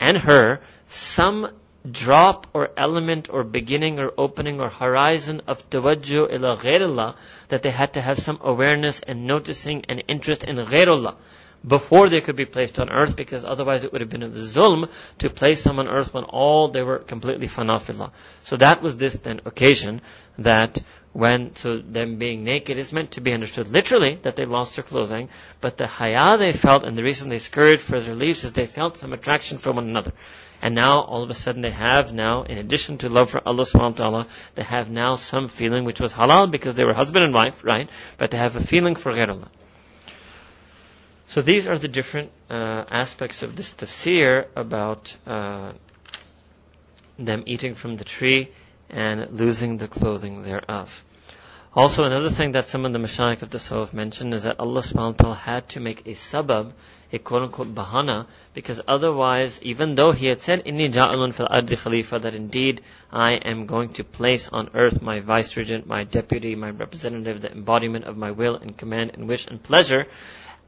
and 0.00 0.18
her 0.18 0.62
some 0.88 1.46
drop 1.90 2.46
or 2.52 2.70
element 2.76 3.28
or 3.28 3.42
beginning 3.42 3.98
or 3.98 4.12
opening 4.16 4.60
or 4.60 4.68
horizon 4.68 5.42
of 5.48 5.68
tawajjuh 5.68 6.32
ila 6.32 6.56
ghairullah 6.56 7.16
that 7.48 7.62
they 7.62 7.70
had 7.70 7.94
to 7.94 8.00
have 8.00 8.18
some 8.18 8.38
awareness 8.42 9.00
and 9.00 9.26
noticing 9.26 9.84
and 9.88 10.04
interest 10.08 10.44
in 10.44 10.56
ghairullah 10.56 11.16
before 11.66 12.08
they 12.08 12.20
could 12.20 12.36
be 12.36 12.44
placed 12.44 12.80
on 12.80 12.90
earth 12.90 13.16
because 13.16 13.44
otherwise 13.44 13.84
it 13.84 13.92
would 13.92 14.00
have 14.00 14.10
been 14.10 14.22
a 14.22 14.28
zulm 14.28 14.88
to 15.18 15.30
place 15.30 15.64
them 15.64 15.78
on 15.78 15.88
earth 15.88 16.12
when 16.12 16.24
all 16.24 16.68
they 16.68 16.82
were 16.82 16.98
completely 16.98 17.48
fanafillah. 17.48 18.10
So 18.44 18.56
that 18.56 18.82
was 18.82 18.96
this 18.96 19.14
then 19.14 19.40
occasion 19.44 20.00
that 20.38 20.82
when, 21.12 21.54
so 21.56 21.78
them 21.78 22.16
being 22.16 22.42
naked 22.42 22.78
is 22.78 22.92
meant 22.92 23.12
to 23.12 23.20
be 23.20 23.32
understood 23.32 23.68
literally 23.68 24.18
that 24.22 24.34
they 24.34 24.44
lost 24.44 24.76
their 24.76 24.82
clothing, 24.82 25.28
but 25.60 25.76
the 25.76 25.86
haya 25.86 26.36
they 26.38 26.52
felt 26.52 26.84
and 26.84 26.96
the 26.96 27.02
reason 27.02 27.28
they 27.28 27.38
scurried 27.38 27.80
for 27.80 28.00
their 28.00 28.14
leaves 28.14 28.44
is 28.44 28.52
they 28.52 28.66
felt 28.66 28.96
some 28.96 29.12
attraction 29.12 29.58
from 29.58 29.76
one 29.76 29.88
another. 29.88 30.12
And 30.62 30.76
now, 30.76 31.02
all 31.02 31.24
of 31.24 31.30
a 31.30 31.34
sudden, 31.34 31.60
they 31.60 31.72
have 31.72 32.14
now, 32.14 32.44
in 32.44 32.56
addition 32.56 32.98
to 32.98 33.08
love 33.08 33.30
for 33.30 33.46
Allah 33.46 33.64
subhanahu 33.64 33.98
wa 33.98 34.04
ta'ala, 34.04 34.26
they 34.54 34.62
have 34.62 34.88
now 34.88 35.16
some 35.16 35.48
feeling 35.48 35.84
which 35.84 36.00
was 36.00 36.12
halal 36.12 36.52
because 36.52 36.76
they 36.76 36.84
were 36.84 36.94
husband 36.94 37.24
and 37.24 37.34
wife, 37.34 37.64
right? 37.64 37.90
But 38.16 38.30
they 38.30 38.38
have 38.38 38.54
a 38.54 38.60
feeling 38.60 38.94
for 38.94 39.10
Allah. 39.10 39.50
So 41.26 41.42
these 41.42 41.66
are 41.66 41.78
the 41.78 41.88
different 41.88 42.30
uh, 42.48 42.84
aspects 42.90 43.42
of 43.42 43.56
this 43.56 43.72
tafsir 43.72 44.46
about 44.54 45.16
uh, 45.26 45.72
them 47.18 47.42
eating 47.46 47.74
from 47.74 47.96
the 47.96 48.04
tree 48.04 48.50
and 48.88 49.32
losing 49.32 49.78
the 49.78 49.88
clothing 49.88 50.42
thereof. 50.42 51.02
Also, 51.74 52.04
another 52.04 52.28
thing 52.28 52.52
that 52.52 52.68
some 52.68 52.84
of 52.84 52.92
the 52.92 52.98
mashayikh 52.98 53.40
of 53.40 53.48
the 53.48 53.56
Tasawwuf 53.56 53.94
mentioned 53.94 54.34
is 54.34 54.42
that 54.42 54.60
Allah 54.60 54.82
subhanahu 54.82 55.12
wa 55.12 55.12
ta'ala 55.12 55.34
had 55.34 55.68
to 55.70 55.80
make 55.80 56.06
a 56.06 56.10
sabab, 56.10 56.72
a 57.12 57.18
quote 57.18 57.42
unquote 57.42 57.74
bahana, 57.74 58.26
because 58.54 58.80
otherwise, 58.88 59.60
even 59.62 59.94
though 59.94 60.12
He 60.12 60.26
had 60.26 60.40
said, 60.40 60.64
Inni 60.64 60.90
ja'alun 60.90 61.34
fil 61.34 61.48
ardi 61.50 61.76
khalifa, 61.76 62.18
that 62.20 62.34
indeed 62.34 62.80
I 63.12 63.34
am 63.34 63.66
going 63.66 63.90
to 63.94 64.04
place 64.04 64.48
on 64.48 64.70
earth 64.74 65.02
my 65.02 65.20
vice 65.20 65.56
regent, 65.56 65.86
my 65.86 66.04
deputy, 66.04 66.54
my 66.54 66.70
representative, 66.70 67.42
the 67.42 67.52
embodiment 67.52 68.06
of 68.06 68.16
my 68.16 68.30
will 68.30 68.56
and 68.56 68.76
command 68.76 69.12
and 69.14 69.28
wish 69.28 69.46
and 69.46 69.62
pleasure, 69.62 70.06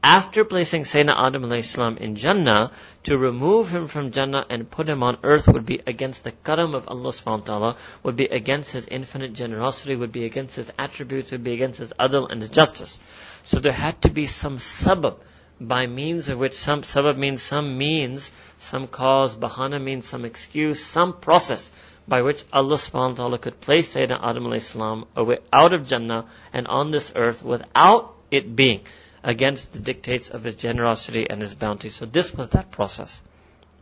after 0.05 0.45
placing 0.45 0.83
Sayyidina 0.83 1.15
Adam 1.17 1.51
Islam 1.51 1.97
in 1.97 2.15
Jannah, 2.15 2.71
to 3.05 3.17
remove 3.17 3.69
him 3.69 3.87
from 3.87 4.11
Jannah 4.11 4.45
and 4.51 4.69
put 4.69 4.87
him 4.87 5.01
on 5.01 5.17
earth 5.23 5.47
would 5.47 5.65
be 5.65 5.81
against 5.87 6.23
the 6.23 6.31
karam 6.31 6.75
of 6.75 6.87
Allah 6.87 7.09
subhanahu 7.09 7.39
wa 7.39 7.45
ta'ala, 7.45 7.77
would 8.03 8.15
be 8.15 8.25
against 8.25 8.71
his 8.71 8.87
infinite 8.87 9.33
generosity, 9.33 9.95
would 9.95 10.11
be 10.11 10.25
against 10.25 10.57
his 10.57 10.71
attributes, 10.77 11.31
would 11.31 11.43
be 11.43 11.53
against 11.53 11.79
his 11.79 11.91
adl 11.99 12.29
and 12.29 12.39
his 12.39 12.51
justice. 12.51 12.99
So 13.43 13.59
there 13.59 13.73
had 13.73 13.99
to 14.03 14.11
be 14.11 14.27
some 14.27 14.57
sabab, 14.57 15.17
by 15.59 15.87
means 15.87 16.29
of 16.29 16.39
which 16.39 16.53
some 16.53 16.81
sabab 16.81 17.17
means 17.17 17.41
some 17.41 17.77
means, 17.77 18.31
some 18.57 18.87
cause, 18.87 19.35
bahana 19.35 19.81
means 19.81 20.05
some 20.07 20.25
excuse, 20.25 20.83
some 20.83 21.13
process 21.13 21.71
by 22.07 22.21
which 22.21 22.43
Allah 22.53 22.75
subhanahu 22.75 23.09
wa 23.09 23.15
ta'ala 23.15 23.37
could 23.39 23.59
place 23.61 23.93
Sayyidina 23.93 24.19
Adam 24.21 24.53
Islam 24.53 25.05
away 25.15 25.39
out 25.51 25.73
of 25.73 25.87
Jannah 25.87 26.25
and 26.53 26.67
on 26.67 26.91
this 26.91 27.11
earth 27.15 27.43
without 27.43 28.13
it 28.29 28.55
being 28.55 28.81
against 29.23 29.73
the 29.73 29.79
dictates 29.79 30.29
of 30.29 30.43
His 30.43 30.55
generosity 30.55 31.25
and 31.29 31.41
His 31.41 31.55
bounty. 31.55 31.89
So 31.89 32.05
this 32.05 32.33
was 32.33 32.49
that 32.49 32.69
process. 32.69 33.21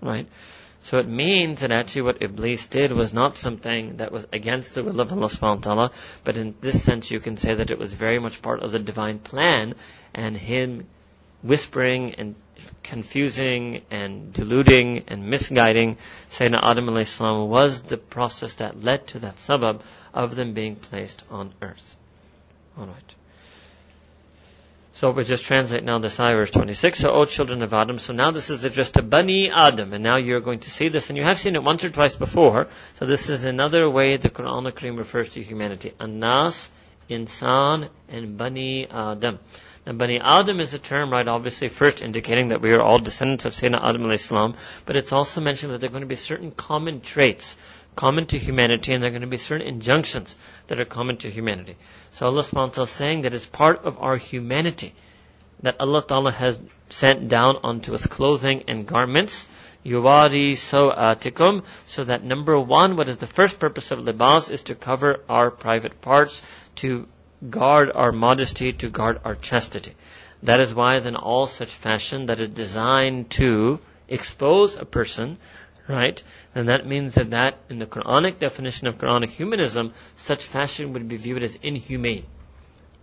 Right? 0.02 0.28
So 0.84 0.98
it 0.98 1.08
means 1.08 1.62
that 1.62 1.72
actually 1.72 2.04
what 2.04 2.22
Iblis 2.22 2.68
did 2.68 2.92
was 2.92 3.14
not 3.14 3.38
something 3.38 3.98
that 3.98 4.12
was 4.12 4.28
against 4.34 4.76
the 4.76 4.84
will 4.84 5.00
of 5.00 5.12
Allah 5.12 5.28
subhanahu 5.28 5.56
wa 5.58 5.62
ta'ala, 5.62 5.92
but 6.24 6.38
in 6.38 6.56
this 6.62 6.84
sense 6.84 7.10
you 7.10 7.20
can 7.20 7.38
say 7.38 7.54
that 7.54 7.72
it 7.72 7.80
was 7.80 7.94
very 7.94 8.20
much 8.20 8.42
part 8.42 8.62
of 8.62 8.72
the 8.72 8.80
divine 8.80 9.20
plan 9.20 9.76
and 10.14 10.36
Him 10.36 10.88
whispering 11.44 12.16
and 12.16 12.36
confusing 12.82 13.82
and 13.92 14.34
deluding 14.34 15.04
and 15.08 15.28
misguiding 15.28 15.98
Sayyidina 16.32 16.60
Adam 16.64 16.88
alayhi 16.88 17.08
salam 17.08 17.50
was 17.50 17.84
the 17.84 17.98
process 17.98 18.54
that 18.56 18.84
led 18.84 19.08
to 19.08 19.20
that 19.20 19.38
sabab 19.38 19.82
of 20.14 20.36
them 20.36 20.54
being 20.54 20.76
placed 20.76 21.24
on 21.30 21.54
earth. 21.62 21.98
Alright. 22.78 23.16
So 24.96 25.12
we 25.12 25.24
just 25.24 25.44
translate 25.44 25.84
now 25.84 25.98
this 26.00 26.20
ayah 26.20 26.36
verse 26.36 26.52
26. 26.52 27.00
So, 27.00 27.10
O 27.10 27.26
children 27.26 27.64
of 27.64 27.74
Adam, 27.74 27.98
so 27.98 28.14
now 28.14 28.32
this 28.32 28.50
is 28.50 28.64
addressed 28.64 28.94
to 28.94 29.02
Bani 29.02 29.50
Adam, 29.54 29.92
and 29.92 30.04
now 30.04 30.18
you're 30.18 30.40
going 30.40 30.60
to 30.60 30.70
see 30.70 30.88
this, 30.88 31.10
and 31.10 31.18
you 31.18 31.24
have 31.24 31.40
seen 31.40 31.56
it 31.56 31.64
once 31.64 31.84
or 31.84 31.90
twice 31.90 32.16
before. 32.16 32.68
So 33.00 33.08
this 33.08 33.28
is 33.28 33.44
another 33.44 33.90
way 33.90 34.18
the 34.18 34.30
Quran 34.30 34.72
Kareem 34.72 34.98
refers 34.98 35.32
to 35.32 35.42
humanity. 35.42 35.94
Anas, 36.00 36.70
Insan, 37.10 37.90
and 38.08 38.38
Bani 38.38 38.88
Adam. 38.88 39.40
Now, 39.86 39.94
Bani 39.94 40.20
Adam 40.20 40.62
is 40.62 40.74
a 40.74 40.80
term, 40.80 41.12
right, 41.12 41.28
obviously 41.28 41.68
first 41.68 42.02
indicating 42.02 42.50
that 42.50 42.62
we 42.62 42.74
are 42.74 42.82
all 42.82 43.00
descendants 43.00 43.46
of 43.46 43.54
Sayyidina 43.54 43.84
Adam 43.84 44.10
Islam, 44.12 44.56
but 44.86 44.96
it's 44.96 45.12
also 45.12 45.42
mentioned 45.42 45.74
that 45.74 45.82
there 45.82 45.90
are 45.90 45.92
going 45.92 46.02
to 46.02 46.08
be 46.08 46.16
certain 46.16 46.52
common 46.52 47.02
traits 47.02 47.58
common 47.96 48.26
to 48.28 48.40
humanity, 48.40 48.94
and 48.94 49.04
there 49.04 49.10
are 49.10 49.12
going 49.12 49.22
to 49.22 49.28
be 49.28 49.38
certain 49.38 49.68
injunctions 49.68 50.36
that 50.68 50.80
are 50.80 50.86
common 50.86 51.18
to 51.18 51.30
humanity. 51.30 51.78
So 52.14 52.26
Allah 52.26 52.42
subhanahu 52.42 52.68
wa 52.68 52.68
ta'ala 52.68 52.84
is 52.84 52.90
saying 52.90 53.22
that 53.22 53.34
it's 53.34 53.46
part 53.46 53.86
of 53.86 54.00
our 54.00 54.18
humanity 54.18 54.94
that 55.62 55.80
Allah 55.80 56.04
ta'ala 56.06 56.32
has 56.32 56.60
sent 56.90 57.28
down 57.28 57.58
onto 57.64 57.94
us 57.94 58.06
clothing 58.06 58.64
and 58.68 58.86
garments. 58.86 59.48
Yuwari 59.86 60.52
atikum, 60.54 61.64
so 61.86 62.04
that 62.06 62.24
number 62.24 62.60
one, 62.60 62.96
what 62.96 63.10
is 63.10 63.18
the 63.18 63.28
first 63.28 63.60
purpose 63.60 63.92
of 63.92 64.00
libas 64.00 64.50
is 64.50 64.64
to 64.64 64.76
cover 64.76 65.20
our 65.28 65.52
private 65.52 66.00
parts, 66.02 66.42
to 66.78 67.08
guard 67.50 67.92
our 67.94 68.12
modesty, 68.12 68.74
to 68.74 68.90
guard 68.90 69.20
our 69.26 69.36
chastity. 69.36 69.94
That 70.44 70.60
is 70.60 70.74
why 70.74 71.00
then 71.00 71.16
all 71.16 71.48
such 71.48 71.70
fashion 71.70 72.28
that 72.28 72.40
is 72.40 72.50
designed 72.50 73.30
to 73.32 73.80
expose 74.08 74.76
a 74.76 74.86
person, 74.86 75.38
right, 75.88 76.22
then 76.54 76.68
that 76.68 76.86
means 76.86 77.16
that 77.16 77.32
that, 77.32 77.58
in 77.70 77.80
the 77.80 77.86
Quranic 77.86 78.40
definition 78.40 78.88
of 78.88 78.98
Quranic 78.98 79.30
humanism, 79.30 79.94
such 80.18 80.44
fashion 80.44 80.94
would 80.94 81.08
be 81.08 81.18
viewed 81.18 81.44
as 81.44 81.56
inhumane. 81.56 82.26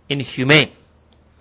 Inhumane. 0.09 0.71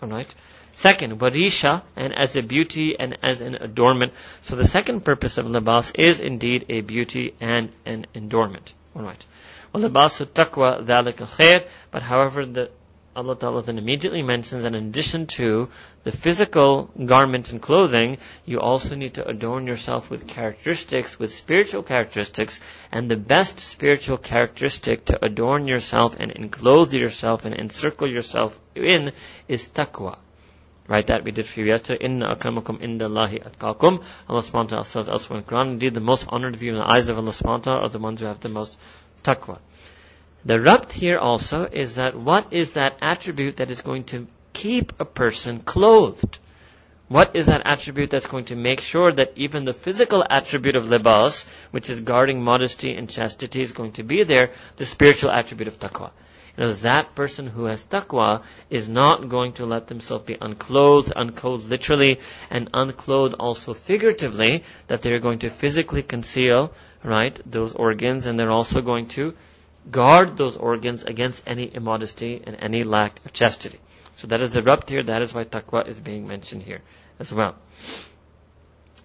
Alright? 0.03 0.35
Second, 0.73 1.21
warisha, 1.21 1.83
and 1.97 2.15
as 2.17 2.37
a 2.37 2.43
beauty 2.43 2.97
and 2.99 3.19
as 3.23 3.41
an 3.43 3.57
adornment. 3.57 4.13
So 4.41 4.57
the 4.57 4.67
second 4.67 5.05
purpose 5.05 5.37
of 5.37 5.47
libas 5.47 5.93
is 5.95 6.21
indeed 6.21 6.67
a 6.69 6.81
beauty 6.81 7.35
and 7.41 7.71
an 7.85 8.07
adornment. 8.15 8.73
Alright. 8.97 9.25
Well, 9.73 9.83
libasu 9.83 10.27
taqwa, 10.27 10.85
khair, 10.85 11.69
but 11.91 12.03
however 12.03 12.47
the 12.47 12.71
Allah 13.17 13.37
Ta'ala 13.37 13.63
then 13.63 13.77
immediately 13.77 14.23
mentions 14.23 14.63
that 14.63 14.75
in 14.75 14.87
addition 14.87 15.27
to 15.27 15.69
the 16.05 16.13
physical 16.13 16.91
garment 17.05 17.51
and 17.51 17.61
clothing, 17.61 18.19
you 18.47 18.61
also 18.61 18.95
need 18.95 19.15
to 19.15 19.27
adorn 19.27 19.67
yourself 19.67 20.11
with 20.11 20.29
characteristics, 20.29 21.19
with 21.19 21.35
spiritual 21.35 21.83
characteristics, 21.83 22.61
and 22.93 23.11
the 23.11 23.17
best 23.17 23.59
spiritual 23.59 24.17
characteristic 24.17 25.07
to 25.07 25.25
adorn 25.25 25.67
yourself 25.67 26.15
and 26.21 26.31
enclose 26.31 26.95
yourself 26.95 27.45
and 27.45 27.53
encircle 27.53 28.09
yourself 28.09 28.57
in 28.77 29.11
is 29.49 29.69
taqwa. 29.69 30.17
Right, 30.87 31.07
that 31.09 31.25
we 31.25 31.33
did 31.33 31.47
for 31.47 31.61
you 31.61 31.67
yesterday. 31.67 32.05
Inna 32.05 32.35
akramakum 32.35 32.81
indallahi 32.81 33.43
atqakum. 33.43 34.05
Allah 34.29 34.41
subhanahu 34.41 34.55
wa 34.55 34.63
ta'ala 34.65 34.85
says 34.85 35.09
elsewhere 35.09 35.39
in 35.39 35.45
the 35.45 35.51
Quran, 35.51 35.73
indeed 35.73 35.95
the 35.95 36.01
most 36.01 36.27
honored 36.29 36.55
of 36.55 36.63
you 36.63 36.73
in 36.73 36.79
the 36.79 36.89
eyes 36.89 37.09
of 37.09 37.19
Allah 37.19 37.31
subhanahu 37.31 37.59
wa 37.59 37.59
ta'ala 37.59 37.81
are 37.83 37.89
the 37.89 37.99
ones 37.99 38.21
who 38.21 38.27
have 38.27 38.41
the 38.41 38.49
most 38.49 38.77
taqwa. 39.25 39.59
The 40.43 40.59
rabt 40.59 40.93
here 40.93 41.19
also 41.19 41.65
is 41.71 41.97
that 41.97 42.17
what 42.17 42.53
is 42.53 42.73
that 42.73 42.97
attribute 43.03 43.59
that 43.59 43.71
is 43.71 43.83
going 43.83 44.05
to 44.05 44.27
keep 44.55 44.99
a 44.99 45.05
person 45.05 45.61
clothed? 45.61 46.39
What 47.09 47.37
is 47.37 47.47
that 47.47 47.63
attribute 47.67 48.09
that's 48.11 48.29
going 48.29 48.47
to 48.47 48.57
make 48.57 48.81
sure 48.81 49.13
that 49.13 49.33
even 49.37 49.65
the 49.65 49.75
physical 49.75 50.25
attribute 50.31 50.77
of 50.77 50.87
libas, 50.87 51.45
which 51.73 51.91
is 51.91 52.01
guarding 52.01 52.43
modesty 52.43 52.95
and 52.95 53.11
chastity, 53.11 53.61
is 53.61 53.73
going 53.73 53.93
to 53.93 54.03
be 54.03 54.25
there, 54.25 54.53
the 54.77 54.87
spiritual 54.87 55.31
attribute 55.31 55.69
of 55.69 55.79
taqwa. 55.79 56.11
You 56.57 56.65
know, 56.65 56.73
that 56.73 57.15
person 57.15 57.47
who 57.47 57.65
has 57.65 57.85
taqwa 57.85 58.43
is 58.71 58.89
not 58.89 59.29
going 59.29 59.55
to 59.55 59.67
let 59.67 59.89
themselves 59.89 60.25
be 60.25 60.39
unclothed, 60.41 61.13
unclothed 61.17 61.69
literally, 61.69 62.21
and 62.49 62.71
unclothed 62.73 63.35
also 63.39 63.75
figuratively, 63.75 64.65
that 64.87 65.03
they're 65.03 65.21
going 65.21 65.41
to 65.41 65.51
physically 65.51 66.03
conceal, 66.03 66.73
right, 67.03 67.39
those 67.45 67.75
organs, 67.75 68.25
and 68.25 68.39
they're 68.39 68.51
also 68.51 68.81
going 68.81 69.09
to 69.09 69.35
guard 69.91 70.37
those 70.37 70.57
organs 70.57 71.03
against 71.05 71.43
any 71.47 71.73
immodesty 71.75 72.43
and 72.45 72.57
any 72.61 72.83
lack 72.83 73.25
of 73.25 73.33
chastity. 73.33 73.79
So 74.17 74.27
that 74.29 74.43
is 74.43 74.51
the 74.51 74.63
rabt 74.63 74.89
here, 74.89 75.03
that 75.03 75.23
is 75.23 75.33
why 75.33 75.45
taqwa 75.45 75.87
is 75.89 75.99
being 75.99 76.27
mentioned 76.27 76.63
here 76.63 76.83
as 77.19 77.33
well. 77.33 77.57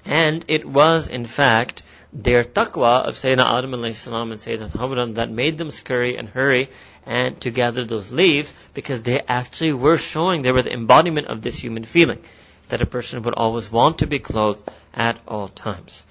And 0.05 0.45
it 0.47 0.65
was 0.65 1.07
in 1.07 1.25
fact 1.25 1.83
their 2.11 2.43
taqwa 2.43 3.07
of 3.07 3.15
Sayyidina 3.15 3.45
Adam 3.57 3.73
and 3.73 3.83
Sayyidina 3.83 4.71
Hamran 4.71 5.15
that 5.15 5.31
made 5.31 5.57
them 5.57 5.71
scurry 5.71 6.15
and 6.17 6.29
hurry 6.29 6.69
and 7.05 7.39
to 7.41 7.51
gather 7.51 7.85
those 7.85 8.11
leaves 8.11 8.53
because 8.73 9.03
they 9.03 9.19
actually 9.19 9.73
were 9.73 9.97
showing 9.97 10.41
they 10.41 10.51
were 10.51 10.63
the 10.63 10.73
embodiment 10.73 11.27
of 11.27 11.41
this 11.41 11.59
human 11.59 11.83
feeling 11.83 12.21
that 12.69 12.81
a 12.81 12.85
person 12.85 13.21
would 13.23 13.33
always 13.35 13.71
want 13.71 13.99
to 13.99 14.07
be 14.07 14.19
clothed 14.19 14.69
at 14.93 15.19
all 15.27 15.47
times. 15.49 16.03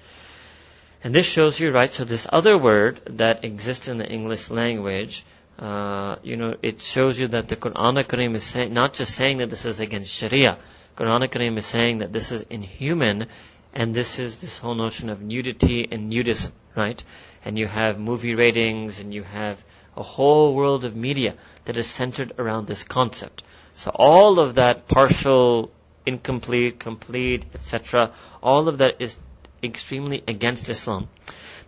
And 1.05 1.13
this 1.13 1.27
shows 1.27 1.59
you, 1.59 1.69
right, 1.71 1.91
so 1.91 2.03
this 2.03 2.25
other 2.33 2.57
word 2.57 2.99
that 3.05 3.45
exists 3.45 3.87
in 3.87 3.99
the 3.99 4.07
English 4.07 4.49
language, 4.49 5.23
uh, 5.59 6.15
you 6.23 6.35
know, 6.35 6.55
it 6.63 6.81
shows 6.81 7.19
you 7.19 7.27
that 7.27 7.47
the 7.47 7.55
Quran 7.55 8.03
Kareem 8.07 8.33
is 8.33 8.55
not 8.73 8.95
just 8.95 9.13
saying 9.13 9.37
that 9.37 9.51
this 9.51 9.65
is 9.65 9.79
against 9.79 10.11
Sharia. 10.11 10.57
Quran 10.97 11.29
Kareem 11.29 11.59
is 11.59 11.67
saying 11.67 11.99
that 11.99 12.11
this 12.11 12.31
is 12.31 12.41
inhuman, 12.49 13.27
and 13.71 13.93
this 13.93 14.17
is 14.17 14.39
this 14.39 14.57
whole 14.57 14.73
notion 14.73 15.11
of 15.11 15.21
nudity 15.21 15.87
and 15.91 16.11
nudism, 16.11 16.53
right? 16.75 17.03
And 17.43 17.55
you 17.55 17.67
have 17.67 17.99
movie 17.99 18.33
ratings, 18.33 18.99
and 18.99 19.13
you 19.13 19.21
have 19.21 19.63
a 19.95 20.01
whole 20.01 20.55
world 20.55 20.85
of 20.85 20.95
media 20.95 21.35
that 21.65 21.77
is 21.77 21.85
centered 21.85 22.33
around 22.39 22.65
this 22.65 22.83
concept. 22.83 23.43
So 23.73 23.91
all 23.93 24.39
of 24.39 24.55
that 24.55 24.87
partial, 24.87 25.71
incomplete, 26.03 26.79
complete, 26.79 27.45
etc., 27.53 28.11
all 28.41 28.67
of 28.67 28.79
that 28.79 28.95
is 28.99 29.15
extremely 29.65 30.23
against 30.27 30.69
Islam. 30.69 31.07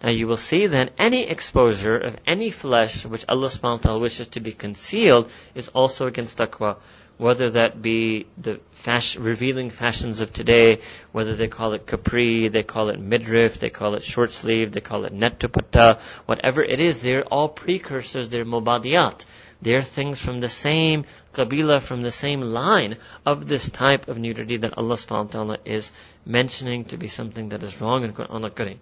Now 0.04 0.12
you 0.12 0.28
will 0.28 0.38
see 0.38 0.68
that 0.68 0.94
any 1.00 1.28
exposure 1.28 1.98
of 1.98 2.18
any 2.28 2.52
flesh 2.52 3.06
which 3.06 3.26
Allah 3.28 3.48
subhanahu 3.48 3.78
wa 3.78 3.78
ta'ala 3.78 4.00
wishes 4.00 4.28
to 4.30 4.40
be 4.40 4.52
concealed 4.52 5.30
is 5.56 5.70
also 5.70 6.06
against 6.06 6.38
taqwa. 6.38 6.78
Whether 7.18 7.50
that 7.52 7.82
be 7.82 8.28
the 8.38 8.60
fashion, 8.74 9.24
revealing 9.24 9.72
fashions 9.72 10.22
of 10.22 10.32
today, 10.32 10.82
whether 11.12 11.36
they 11.36 11.48
call 11.48 11.74
it 11.74 11.88
capri, 11.88 12.48
they 12.48 12.62
call 12.62 12.90
it 12.90 13.00
midriff, 13.00 13.58
they 13.58 13.72
call 13.72 13.96
it 13.96 14.04
short 14.04 14.34
sleeve, 14.34 14.72
they 14.72 14.82
call 14.82 15.06
it 15.06 15.14
net 15.14 15.40
dupatta, 15.40 16.00
whatever 16.28 16.62
it 16.62 16.80
is, 16.80 17.02
they're 17.02 17.26
all 17.26 17.50
precursors, 17.50 18.30
they're 18.30 18.46
mubadiyat. 18.46 19.26
They're 19.62 19.82
things 19.82 20.20
from 20.20 20.40
the 20.40 20.50
same 20.50 21.06
kabila, 21.34 21.82
from 21.82 22.02
the 22.02 22.12
same 22.12 22.42
line 22.42 22.98
of 23.26 23.48
this 23.48 23.70
type 23.70 24.08
of 24.08 24.18
nudity 24.18 24.58
that 24.58 24.78
Allah 24.78 24.96
subhanahu 24.96 25.26
wa 25.26 25.32
ta'ala 25.32 25.58
is 25.66 25.92
mentioning 26.26 26.86
to 26.86 26.98
be 26.98 27.08
something 27.08 27.50
that 27.50 27.64
is 27.64 27.82
wrong 27.82 28.04
in 28.04 28.14
Quran 28.14 28.44
al-Karim. 28.44 28.80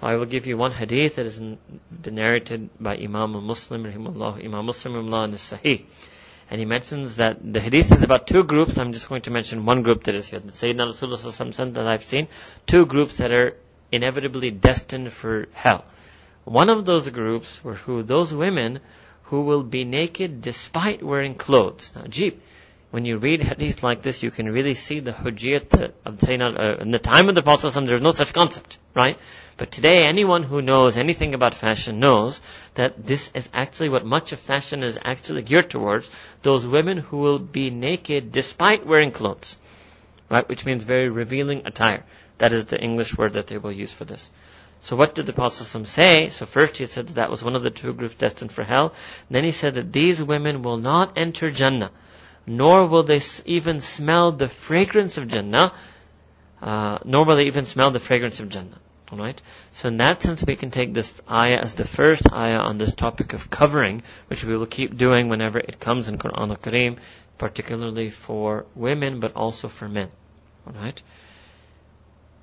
So 0.00 0.06
I 0.06 0.16
will 0.16 0.26
give 0.26 0.46
you 0.46 0.56
one 0.56 0.72
hadith 0.72 1.16
that 1.16 1.24
has 1.24 1.38
been 1.38 1.58
narrated 2.14 2.68
by 2.78 2.96
Imam 2.96 3.32
Muslim, 3.44 3.84
rahimahullah, 3.84 4.44
Imam 4.44 4.66
Muslim, 4.66 4.94
rahimahullah, 4.94 5.24
in 5.24 5.30
the 5.30 5.36
Sahih. 5.38 5.84
And 6.50 6.58
he 6.58 6.66
mentions 6.66 7.16
that 7.16 7.38
the 7.40 7.60
hadith 7.60 7.90
is 7.92 8.02
about 8.02 8.26
two 8.26 8.42
groups. 8.42 8.76
I'm 8.76 8.92
just 8.92 9.08
going 9.08 9.22
to 9.22 9.30
mention 9.30 9.64
one 9.64 9.82
group 9.82 10.04
that 10.04 10.14
is 10.14 10.26
here. 10.26 10.40
The 10.40 10.52
Sayyidina 10.52 10.88
Rasulullah 10.88 11.74
that 11.74 11.86
I've 11.86 12.04
seen. 12.04 12.28
Two 12.66 12.84
groups 12.84 13.16
that 13.16 13.32
are 13.32 13.56
inevitably 13.90 14.50
destined 14.50 15.12
for 15.12 15.46
hell. 15.54 15.84
One 16.44 16.68
of 16.68 16.84
those 16.84 17.08
groups 17.08 17.64
were 17.64 17.74
who? 17.74 18.02
Those 18.02 18.34
women 18.34 18.80
who 19.32 19.40
will 19.40 19.62
be 19.62 19.86
naked 19.86 20.42
despite 20.42 21.02
wearing 21.02 21.34
clothes. 21.34 21.94
Now, 21.96 22.02
jeep. 22.06 22.42
when 22.90 23.06
you 23.06 23.16
read 23.16 23.42
hadith 23.42 23.82
like 23.82 24.02
this, 24.02 24.22
you 24.22 24.30
can 24.30 24.46
really 24.46 24.74
see 24.74 25.00
the 25.00 25.12
hujjiyat 25.12 25.92
of 26.04 26.18
Sayyidina, 26.18 26.48
uh, 26.60 26.82
in 26.82 26.90
the 26.90 26.98
time 26.98 27.30
of 27.30 27.34
the 27.34 27.40
Prophet 27.40 27.72
there 27.72 27.94
was 27.94 28.02
no 28.02 28.10
such 28.10 28.34
concept, 28.34 28.76
right? 28.94 29.16
But 29.56 29.70
today, 29.70 30.04
anyone 30.06 30.42
who 30.42 30.60
knows 30.60 30.98
anything 30.98 31.32
about 31.32 31.54
fashion 31.54 31.98
knows 31.98 32.42
that 32.74 33.06
this 33.06 33.30
is 33.34 33.48
actually 33.54 33.88
what 33.88 34.04
much 34.04 34.32
of 34.32 34.38
fashion 34.38 34.82
is 34.82 34.98
actually 35.02 35.40
geared 35.40 35.70
towards, 35.70 36.10
those 36.42 36.66
women 36.66 36.98
who 36.98 37.16
will 37.16 37.38
be 37.38 37.70
naked 37.70 38.32
despite 38.32 38.86
wearing 38.86 39.12
clothes, 39.12 39.56
right? 40.28 40.46
Which 40.46 40.66
means 40.66 40.84
very 40.84 41.08
revealing 41.08 41.62
attire. 41.64 42.04
That 42.36 42.52
is 42.52 42.66
the 42.66 42.78
English 42.78 43.16
word 43.16 43.32
that 43.32 43.46
they 43.46 43.56
will 43.56 43.72
use 43.72 43.92
for 43.92 44.04
this. 44.04 44.30
So 44.82 44.96
what 44.96 45.14
did 45.14 45.26
the 45.26 45.32
Prophet 45.32 45.86
say? 45.86 46.28
So 46.28 46.44
first 46.44 46.76
he 46.76 46.86
said 46.86 47.08
that 47.08 47.14
that 47.14 47.30
was 47.30 47.42
one 47.42 47.56
of 47.56 47.62
the 47.62 47.70
two 47.70 47.92
groups 47.92 48.16
destined 48.16 48.52
for 48.52 48.64
hell. 48.64 48.94
Then 49.30 49.44
he 49.44 49.52
said 49.52 49.74
that 49.74 49.92
these 49.92 50.22
women 50.22 50.62
will 50.62 50.76
not 50.76 51.16
enter 51.16 51.50
Jannah 51.50 51.90
nor 52.46 52.86
will 52.86 53.02
they 53.02 53.20
even 53.46 53.80
smell 53.80 54.32
the 54.32 54.48
fragrance 54.48 55.18
of 55.18 55.28
Jannah, 55.28 55.72
uh, 56.60 56.98
nor 57.04 57.24
will 57.24 57.36
they 57.36 57.46
even 57.46 57.64
smell 57.64 57.90
the 57.90 58.00
fragrance 58.00 58.40
of 58.40 58.48
Jannah. 58.48 58.78
Alright? 59.10 59.42
So 59.72 59.88
in 59.88 59.98
that 59.98 60.22
sense 60.22 60.44
we 60.46 60.56
can 60.56 60.70
take 60.70 60.94
this 60.94 61.12
ayah 61.30 61.58
as 61.58 61.74
the 61.74 61.84
first 61.84 62.32
ayah 62.32 62.60
on 62.60 62.78
this 62.78 62.94
topic 62.94 63.32
of 63.34 63.50
covering, 63.50 64.02
which 64.28 64.44
we 64.44 64.56
will 64.56 64.66
keep 64.66 64.96
doing 64.96 65.28
whenever 65.28 65.58
it 65.58 65.78
comes 65.78 66.08
in 66.08 66.18
Quran 66.18 66.50
al-Kareem, 66.50 66.98
particularly 67.38 68.08
for 68.08 68.66
women, 68.74 69.20
but 69.20 69.36
also 69.36 69.68
for 69.68 69.88
men. 69.88 70.08
Alright? 70.66 71.02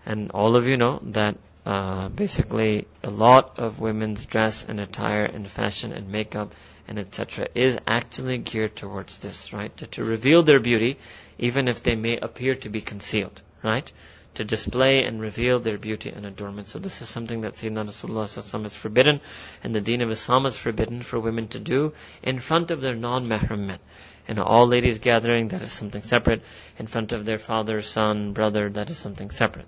And 0.06 0.32
all 0.32 0.56
of 0.56 0.68
you 0.68 0.78
know 0.78 1.00
that 1.04 1.38
uh, 1.70 2.10
basically 2.10 2.88
a 3.04 3.12
lot 3.12 3.60
of 3.60 3.80
women's 3.80 4.26
dress 4.26 4.66
and 4.68 4.80
attire 4.80 5.24
and 5.24 5.48
fashion 5.48 5.92
and 5.94 6.10
makeup 6.10 6.52
and 6.88 6.98
etc. 6.98 7.48
is 7.54 7.78
actually 7.86 8.40
geared 8.40 8.76
towards 8.76 9.20
this, 9.20 9.54
right? 9.54 9.78
To, 9.78 9.86
to, 9.86 10.04
reveal 10.04 10.42
their 10.42 10.60
beauty, 10.60 10.98
even 11.38 11.68
if 11.68 11.84
they 11.84 11.94
may 11.94 12.18
appear 12.18 12.56
to 12.56 12.70
be 12.70 12.82
concealed, 12.82 13.40
right? 13.64 13.92
To 14.36 14.44
display 14.44 15.04
and 15.04 15.22
reveal 15.22 15.60
their 15.60 15.78
beauty 15.78 16.10
and 16.10 16.26
adornment. 16.26 16.70
So 16.70 16.80
this 16.80 17.04
is 17.04 17.08
something 17.08 17.42
that 17.42 17.54
Sayyidina 17.54 17.86
Rasulullah 17.86 18.66
is 18.66 18.76
forbidden, 18.76 19.22
and 19.64 19.76
the 19.76 19.82
deen 19.82 20.02
of 20.02 20.10
Islam 20.10 20.48
is 20.48 20.58
forbidden 20.58 21.04
for 21.04 21.20
women 21.20 21.50
to 21.50 21.60
do 21.60 21.94
in 22.24 22.40
front 22.40 22.72
of 22.72 22.82
their 22.82 22.96
non-mahram 22.96 23.68
men. 23.68 23.80
In 24.28 24.40
all 24.40 24.66
ladies 24.66 24.98
gathering, 24.98 25.50
that 25.50 25.62
is 25.62 25.72
something 25.72 26.02
separate. 26.02 26.42
In 26.80 26.88
front 26.88 27.12
of 27.12 27.26
their 27.26 27.38
father, 27.38 27.84
son, 27.84 28.34
brother, 28.34 28.72
that 28.72 28.90
is 28.90 28.98
something 28.98 29.30
separate. 29.30 29.68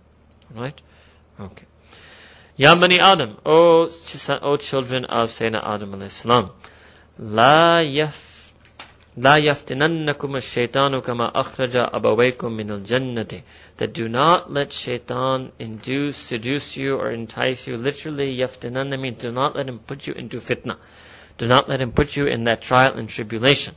Right? 0.49 0.81
Okay. 1.39 1.65
Ya 2.60 2.74
Bani 2.74 3.00
Adam, 3.00 3.36
O, 3.44 3.86
o 3.86 4.56
children 4.56 5.04
of 5.04 5.30
Sayyidina 5.30 5.62
Adam 5.62 5.92
alayhi 5.92 6.10
salam. 6.10 6.50
لا 7.18 7.80
يف 7.82 8.52
لا 9.16 9.36
يفتننكم 9.36 10.36
الشيطان 10.36 11.00
كما 11.00 11.40
أخرج 11.40 11.72
أبويكم 11.76 12.52
من 12.52 12.70
الجنة 12.70 13.42
that 13.78 13.94
do 13.94 14.08
not 14.08 14.52
let 14.52 14.72
shaitan 14.72 15.52
induce, 15.58 16.16
seduce 16.16 16.76
you 16.76 16.96
or 16.96 17.10
entice 17.10 17.66
you. 17.66 17.76
Literally, 17.78 18.36
yaftinanna 18.36 19.00
means 19.00 19.22
do 19.22 19.32
not 19.32 19.56
let 19.56 19.68
him 19.68 19.78
put 19.78 20.06
you 20.06 20.12
into 20.12 20.38
fitna. 20.40 20.76
Do 21.38 21.48
not 21.48 21.68
let 21.68 21.80
him 21.80 21.92
put 21.92 22.16
you 22.16 22.26
in 22.26 22.44
that 22.44 22.60
trial 22.60 22.94
and 22.94 23.08
tribulation. 23.08 23.74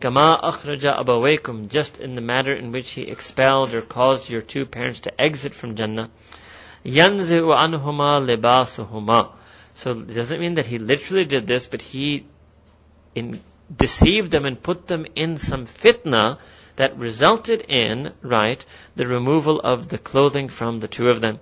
Kama 0.00 0.40
akhraja 0.42 0.98
abawaykum, 1.00 1.68
just 1.68 1.98
in 1.98 2.16
the 2.16 2.20
matter 2.20 2.52
in 2.54 2.72
which 2.72 2.90
he 2.90 3.02
expelled 3.02 3.74
or 3.74 3.82
caused 3.82 4.28
your 4.28 4.42
two 4.42 4.66
parents 4.66 5.00
to 5.00 5.20
exit 5.20 5.54
from 5.54 5.76
Jannah. 5.76 6.10
Yanzi'u 6.86 7.54
anhuma 7.54 8.20
libasuhuma. 8.26 9.32
So 9.74 9.90
it 9.90 10.14
doesn't 10.14 10.40
mean 10.40 10.54
that 10.54 10.66
he 10.66 10.78
literally 10.78 11.24
did 11.24 11.46
this, 11.46 11.66
but 11.66 11.80
he 11.80 12.26
in, 13.14 13.40
deceived 13.74 14.30
them 14.30 14.44
and 14.44 14.62
put 14.62 14.86
them 14.86 15.06
in 15.16 15.36
some 15.36 15.66
fitna 15.66 16.38
that 16.76 16.98
resulted 16.98 17.60
in, 17.62 18.12
right, 18.22 18.64
the 18.96 19.06
removal 19.06 19.60
of 19.60 19.88
the 19.88 19.98
clothing 19.98 20.48
from 20.48 20.80
the 20.80 20.88
two 20.88 21.08
of 21.08 21.20
them. 21.20 21.38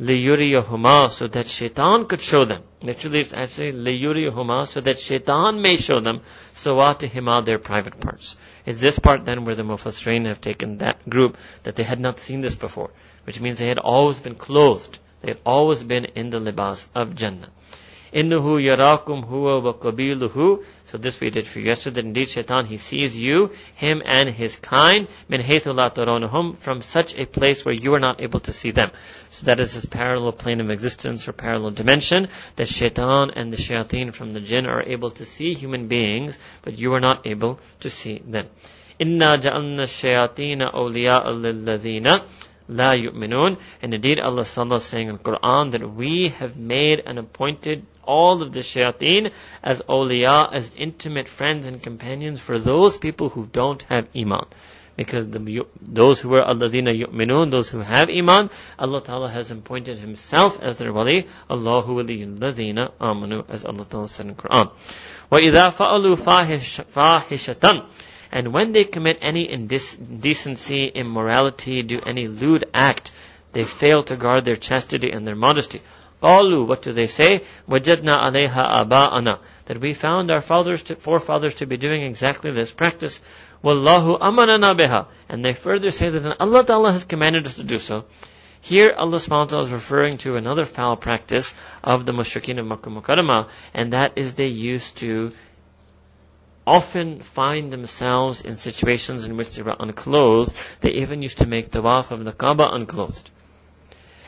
لِيُرِيَهُمَا 0.00 1.10
so 1.10 1.26
that 1.26 1.46
shaitan 1.46 2.04
could 2.04 2.20
show 2.20 2.44
them. 2.44 2.62
Literally 2.82 3.20
it's 3.20 3.32
actually 3.32 3.72
لِيُرِيَهُمَا 3.72 4.66
so 4.66 4.80
that 4.82 4.98
shaitan 4.98 5.62
may 5.62 5.76
show 5.76 6.00
them 6.00 6.20
hima 6.54 7.44
their 7.44 7.58
private 7.58 7.98
parts. 7.98 8.36
It's 8.66 8.78
this 8.78 8.98
part 8.98 9.24
then 9.24 9.44
where 9.44 9.54
the 9.54 9.62
Mufassirin 9.62 10.26
have 10.26 10.40
taken 10.40 10.78
that 10.78 11.08
group 11.08 11.38
that 11.62 11.76
they 11.76 11.82
had 11.82 11.98
not 11.98 12.18
seen 12.18 12.40
this 12.40 12.54
before, 12.54 12.90
which 13.23 13.39
means 13.39 13.59
they 13.59 13.67
had 13.67 13.77
always 13.77 14.19
been 14.19 14.35
clothed. 14.35 14.99
They 15.21 15.29
had 15.29 15.39
always 15.45 15.83
been 15.83 16.05
in 16.05 16.29
the 16.29 16.39
libas 16.39 16.87
of 16.95 17.15
Jannah. 17.15 17.49
Innahu 18.13 18.59
yarakum 18.59 19.25
huwa 19.25 19.63
wa 19.63 19.73
qabiluhu. 19.73 20.65
So 20.87 20.97
this 20.97 21.21
we 21.21 21.29
did 21.29 21.47
for 21.47 21.61
yesterday. 21.61 22.01
Indeed, 22.01 22.29
shaitan, 22.29 22.65
he 22.65 22.75
sees 22.75 23.17
you, 23.17 23.51
him 23.75 24.01
and 24.05 24.29
his 24.29 24.57
kind, 24.57 25.07
min 25.29 25.41
haythu 25.41 26.57
from 26.57 26.81
such 26.81 27.17
a 27.17 27.25
place 27.25 27.63
where 27.63 27.73
you 27.73 27.93
are 27.93 28.01
not 28.01 28.21
able 28.21 28.41
to 28.41 28.51
see 28.51 28.71
them. 28.71 28.91
So 29.29 29.45
that 29.45 29.61
is 29.61 29.73
this 29.73 29.85
parallel 29.85 30.33
plane 30.33 30.59
of 30.59 30.69
existence 30.69 31.29
or 31.29 31.31
parallel 31.31 31.71
dimension 31.71 32.27
that 32.57 32.67
shaitan 32.67 33.31
and 33.33 33.53
the 33.53 33.57
shayateen 33.57 34.13
from 34.13 34.31
the 34.31 34.41
jinn 34.41 34.65
are 34.65 34.83
able 34.83 35.11
to 35.11 35.25
see 35.25 35.53
human 35.53 35.87
beings, 35.87 36.37
but 36.63 36.77
you 36.77 36.93
are 36.93 36.99
not 36.99 37.25
able 37.25 37.61
to 37.79 37.89
see 37.89 38.21
them. 38.27 38.47
Inna 38.99 39.37
ja'alna 39.37 39.83
shayateen 39.87 40.59
awliya'a 40.59 41.27
lilladhina 41.27 42.25
la 42.68 42.94
yu'minun. 42.94 43.58
And 43.82 43.94
indeed 43.94 44.20
Allah 44.20 44.42
is 44.42 44.84
saying 44.84 45.08
in 45.08 45.16
the 45.16 45.22
Quran 45.22 45.72
that 45.72 45.94
we 45.94 46.32
have 46.38 46.56
made 46.56 47.02
and 47.04 47.18
appointed 47.18 47.86
all 48.04 48.42
of 48.42 48.52
the 48.52 48.60
shayateen 48.60 49.32
as 49.62 49.82
awliya, 49.82 50.52
as 50.52 50.74
intimate 50.74 51.28
friends 51.28 51.66
and 51.66 51.82
companions 51.82 52.40
for 52.40 52.58
those 52.58 52.96
people 52.96 53.28
who 53.28 53.46
don't 53.46 53.82
have 53.84 54.08
iman. 54.16 54.46
Because 54.96 55.28
the, 55.28 55.66
those 55.82 56.20
who 56.22 56.32
are 56.34 56.44
alladina 56.44 56.90
yu'minun, 56.90 57.50
those 57.50 57.68
who 57.68 57.80
have 57.80 58.08
iman, 58.08 58.48
Allah 58.78 59.02
Ta'ala 59.02 59.28
has 59.30 59.50
appointed 59.50 59.98
Himself 59.98 60.62
as 60.62 60.78
their 60.78 60.90
wali, 60.90 61.26
Allahu 61.50 61.96
waliyul 61.96 62.38
ladina 62.38 62.92
amanu, 62.98 63.44
as 63.48 63.66
Allah 63.66 63.84
Ta'ala 63.84 64.08
said 64.08 64.26
in 64.26 64.34
the 64.34 64.42
Quran. 64.42 64.70
وَإِذَا 65.30 65.72
فَعَلُوا 65.72 66.16
فَاحِشَةً 66.16 67.86
and 68.31 68.53
when 68.53 68.71
they 68.71 68.85
commit 68.85 69.19
any 69.21 69.49
indecency, 69.49 70.85
immorality, 70.85 71.81
do 71.81 71.99
any 72.05 72.27
lewd 72.27 72.65
act, 72.73 73.11
they 73.51 73.63
fail 73.65 74.03
to 74.03 74.15
guard 74.15 74.45
their 74.45 74.55
chastity 74.55 75.11
and 75.11 75.27
their 75.27 75.35
modesty. 75.35 75.81
Qalu, 76.21 76.65
what 76.67 76.81
do 76.83 76.93
they 76.93 77.07
say? 77.07 77.41
Wajadna 77.67 78.19
alayha 78.19 78.85
aba'ana. 78.85 79.39
That 79.65 79.81
we 79.81 79.93
found 79.93 80.31
our 80.31 80.39
fathers, 80.39 80.83
to, 80.83 80.95
forefathers 80.95 81.55
to 81.55 81.65
be 81.65 81.77
doing 81.77 82.03
exactly 82.03 82.51
this 82.51 82.71
practice. 82.71 83.21
Wallahu 83.63 84.19
amarana 84.19 84.77
biha. 84.77 85.07
And 85.27 85.43
they 85.43 85.53
further 85.53 85.91
say 85.91 86.09
that 86.09 86.37
Allah 86.39 86.63
Ta'ala 86.63 86.93
has 86.93 87.03
commanded 87.03 87.47
us 87.47 87.55
to 87.55 87.63
do 87.63 87.79
so. 87.79 88.05
Here 88.61 88.93
Allah 88.95 89.17
subhanahu 89.17 89.63
is 89.63 89.71
referring 89.71 90.19
to 90.19 90.35
another 90.35 90.65
foul 90.65 90.95
practice 90.95 91.55
of 91.83 92.05
the 92.05 92.11
mushrikeen 92.11 92.59
of 92.59 92.67
Makkah 92.67 92.91
Mukarramah, 92.91 93.49
and 93.73 93.93
that 93.93 94.13
is 94.17 94.35
they 94.35 94.45
used 94.45 94.97
to 94.97 95.31
often 96.65 97.21
find 97.21 97.71
themselves 97.71 98.41
in 98.43 98.55
situations 98.55 99.25
in 99.25 99.37
which 99.37 99.55
they 99.55 99.63
were 99.63 99.75
unclothed. 99.79 100.53
They 100.81 100.91
even 100.91 101.21
used 101.21 101.39
to 101.39 101.47
make 101.47 101.71
tawaf 101.71 102.11
of 102.11 102.23
the 102.23 102.31
Kaaba 102.31 102.69
unclothed. 102.71 103.29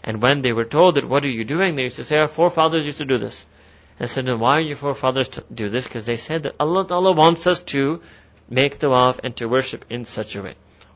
And 0.03 0.21
when 0.21 0.41
they 0.41 0.51
were 0.51 0.65
told 0.65 0.95
that, 0.95 1.07
what 1.07 1.23
are 1.23 1.29
you 1.29 1.45
doing? 1.45 1.75
They 1.75 1.83
used 1.83 1.95
to 1.95 2.03
say, 2.03 2.17
our 2.17 2.27
forefathers 2.27 2.85
used 2.85 2.97
to 2.97 3.05
do 3.05 3.17
this. 3.17 3.45
And 3.99 4.09
I 4.09 4.11
said, 4.11 4.27
why 4.39 4.55
are 4.55 4.61
your 4.61 4.75
forefathers 4.75 5.29
to 5.29 5.43
do 5.53 5.69
this? 5.69 5.87
Because 5.87 6.05
they 6.05 6.17
said 6.17 6.43
that 6.43 6.55
Allah 6.59 6.85
Ta'ala 6.87 7.13
wants 7.13 7.47
us 7.47 7.63
to 7.63 8.01
make 8.49 8.79
tawaf 8.79 9.19
and 9.23 9.35
to 9.37 9.47
worship 9.47 9.85
in 9.89 10.05
such 10.05 10.35
a 10.35 10.43
way. 10.43 10.55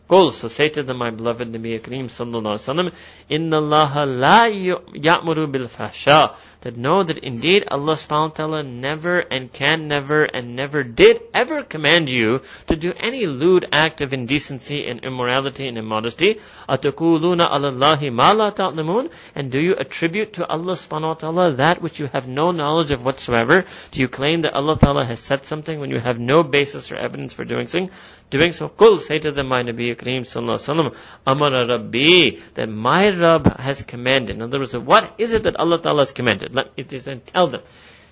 Qul, 0.10 0.32
so 0.32 0.48
say 0.48 0.70
to 0.70 0.84
them, 0.84 0.98
my 0.98 1.10
beloved 1.10 1.52
Nabi 1.52 1.82
Kareem 1.82 2.06
sallallahu 2.06 2.56
alaihi 2.56 2.92
wasallam, 2.92 2.94
Inna 3.30 3.58
Allah 3.58 4.06
la 4.06 4.46
ya'muru 4.46 5.52
bil 5.52 5.68
fahsha. 5.68 6.36
That 6.62 6.76
know 6.76 7.04
that 7.04 7.20
indeed 7.20 7.64
Allah 7.70 7.94
subhanahu 7.94 8.30
wa 8.30 8.36
ta'ala 8.36 8.64
never 8.64 9.20
and 9.20 9.54
can 9.54 9.88
never 9.88 10.24
and 10.26 10.56
never 10.56 10.84
did 10.84 11.22
ever 11.34 11.64
command 11.64 12.10
you 12.10 12.42
to 12.68 12.76
do 12.76 12.94
any 13.00 13.26
lewd 13.28 13.68
act 13.72 14.02
of 14.02 14.12
indecency 14.12 14.86
and 14.88 15.04
immorality 15.04 15.68
and 15.68 15.78
immodesty. 15.78 16.40
Atakuluna 16.68 17.50
alallahi 17.50 18.12
ma 18.12 18.32
la 18.32 18.50
ta'lamun. 18.50 19.10
And 19.36 19.52
do 19.52 19.62
you 19.62 19.76
attribute 19.76 20.34
to 20.34 20.48
Allah 20.48 20.74
subhanahu 20.74 21.08
wa 21.08 21.14
ta'ala 21.14 21.54
that 21.56 21.82
which 21.82 22.00
you 22.00 22.08
have 22.12 22.28
no 22.28 22.52
knowledge 22.52 22.92
of 22.92 23.06
whatsoever? 23.06 23.64
Do 23.92 24.02
you 24.02 24.08
claim 24.08 24.42
that 24.42 24.54
Allah 24.54 24.78
ta'ala 24.78 25.06
has 25.06 25.20
said 25.20 25.46
something 25.46 25.80
when 25.80 25.92
you 25.92 26.00
have 26.00 26.20
no 26.20 26.44
basis 26.44 26.92
or 26.92 26.98
evidence 26.98 27.34
for 27.34 27.46
doing 27.46 27.68
so? 27.68 27.88
Doing 28.30 28.52
so, 28.52 28.68
Qul, 28.68 29.00
say 29.00 29.20
to 29.20 29.32
them, 29.32 29.48
my 29.48 29.64
Nabi 29.64 29.96
Kareem 29.96 30.22
sallallahu 30.28 30.60
alaihi 30.60 30.92
wasallam, 30.92 30.96
Amara 31.26 31.66
Rabbi, 31.66 32.42
that 32.56 32.68
my 32.68 33.08
Rabb 33.18 33.58
has 33.58 33.82
commanded. 33.84 34.36
In 34.36 34.42
other 34.42 34.60
words, 34.60 34.76
what 34.76 35.14
is 35.18 35.32
it 35.32 35.44
that 35.44 35.58
Allah 35.58 35.82
Ta'ala 35.82 36.02
has 36.02 36.12
commanded? 36.12 36.47
Let 36.54 36.72
it 36.78 36.94
is 36.94 37.08
and 37.08 37.26
tell 37.26 37.48
them. 37.48 37.62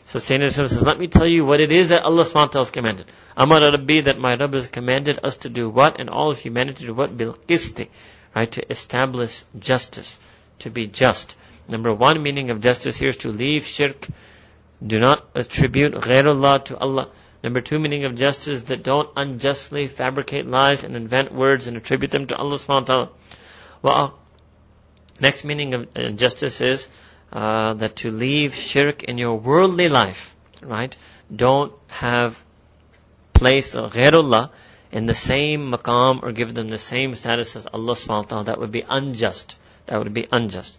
So 0.06 0.20
Sayyidina 0.20 0.52
says, 0.52 0.82
let 0.82 1.00
me 1.00 1.08
tell 1.08 1.28
you 1.28 1.46
what 1.46 1.60
it 1.60 1.72
is 1.72 1.90
that 1.90 2.04
Allah 2.04 2.26
SWT 2.26 2.54
has 2.54 2.70
commanded. 2.70 3.08
Amara 3.36 3.72
Rabbi, 3.72 4.02
that 4.02 4.20
my 4.20 4.36
Rabb 4.36 4.54
has 4.54 4.68
commanded 4.68 5.20
us 5.24 5.38
to 5.38 5.50
do 5.50 5.68
what? 5.68 6.00
And 6.00 6.10
all 6.10 6.32
of 6.32 6.40
humanity 6.40 6.82
to 6.82 6.86
do 6.88 6.94
what? 6.94 7.18
Bil 7.18 7.34
qisti. 7.48 7.90
Right? 8.36 8.52
To 8.52 8.72
establish 8.72 9.44
justice. 9.58 10.20
To 10.60 10.70
be 10.70 10.88
just. 10.88 11.36
Number 11.68 11.92
one 11.92 12.22
meaning 12.22 12.52
of 12.52 12.62
justice 12.62 12.98
here 12.98 13.10
is 13.10 13.18
to 13.18 13.30
leave 13.30 13.66
shirk. 13.66 14.08
Do 14.86 15.00
not 15.00 15.28
attribute 15.34 15.94
ghairullah 15.94 16.66
to 16.66 16.78
Allah. 16.78 17.10
Number 17.44 17.62
two 17.62 17.80
meaning 17.80 18.06
of 18.06 18.16
justice 18.16 18.62
that 18.64 18.84
don't 18.84 19.10
unjustly 19.16 19.88
fabricate 19.88 20.46
lies 20.46 20.84
and 20.84 20.96
invent 20.96 21.34
words 21.34 21.68
and 21.68 21.78
attribute 21.78 22.12
them 22.12 22.28
to 22.28 22.36
Allah 22.36 22.60
ta'ala. 22.60 23.10
Well, 23.82 24.20
next 25.20 25.44
meaning 25.44 25.74
of 25.74 25.88
uh, 25.96 26.10
justice 26.12 26.62
is 26.62 26.88
uh, 27.35 27.75
that 27.75 27.97
to 27.97 28.11
leave 28.11 28.55
shirk 28.55 29.05
in 29.05 29.19
your 29.19 29.39
worldly 29.39 29.89
life, 29.89 30.35
right? 30.63 30.97
Don't 31.35 31.73
have 31.89 32.43
place 33.33 33.75
ghairullah 33.75 34.51
in 34.93 35.07
the 35.07 35.15
same 35.15 35.73
maqam 35.73 36.23
or 36.23 36.33
give 36.33 36.55
them 36.55 36.69
the 36.69 36.79
same 36.79 37.15
status 37.15 37.57
as 37.57 37.67
Allah 37.67 37.95
subhanahu 37.95 38.09
wa 38.09 38.23
ta'ala. 38.23 38.45
That 38.45 38.59
would 38.59 38.73
be 38.73 38.85
unjust. 38.89 39.57
That 39.87 39.99
would 39.99 40.13
be 40.13 40.27
unjust. 40.31 40.79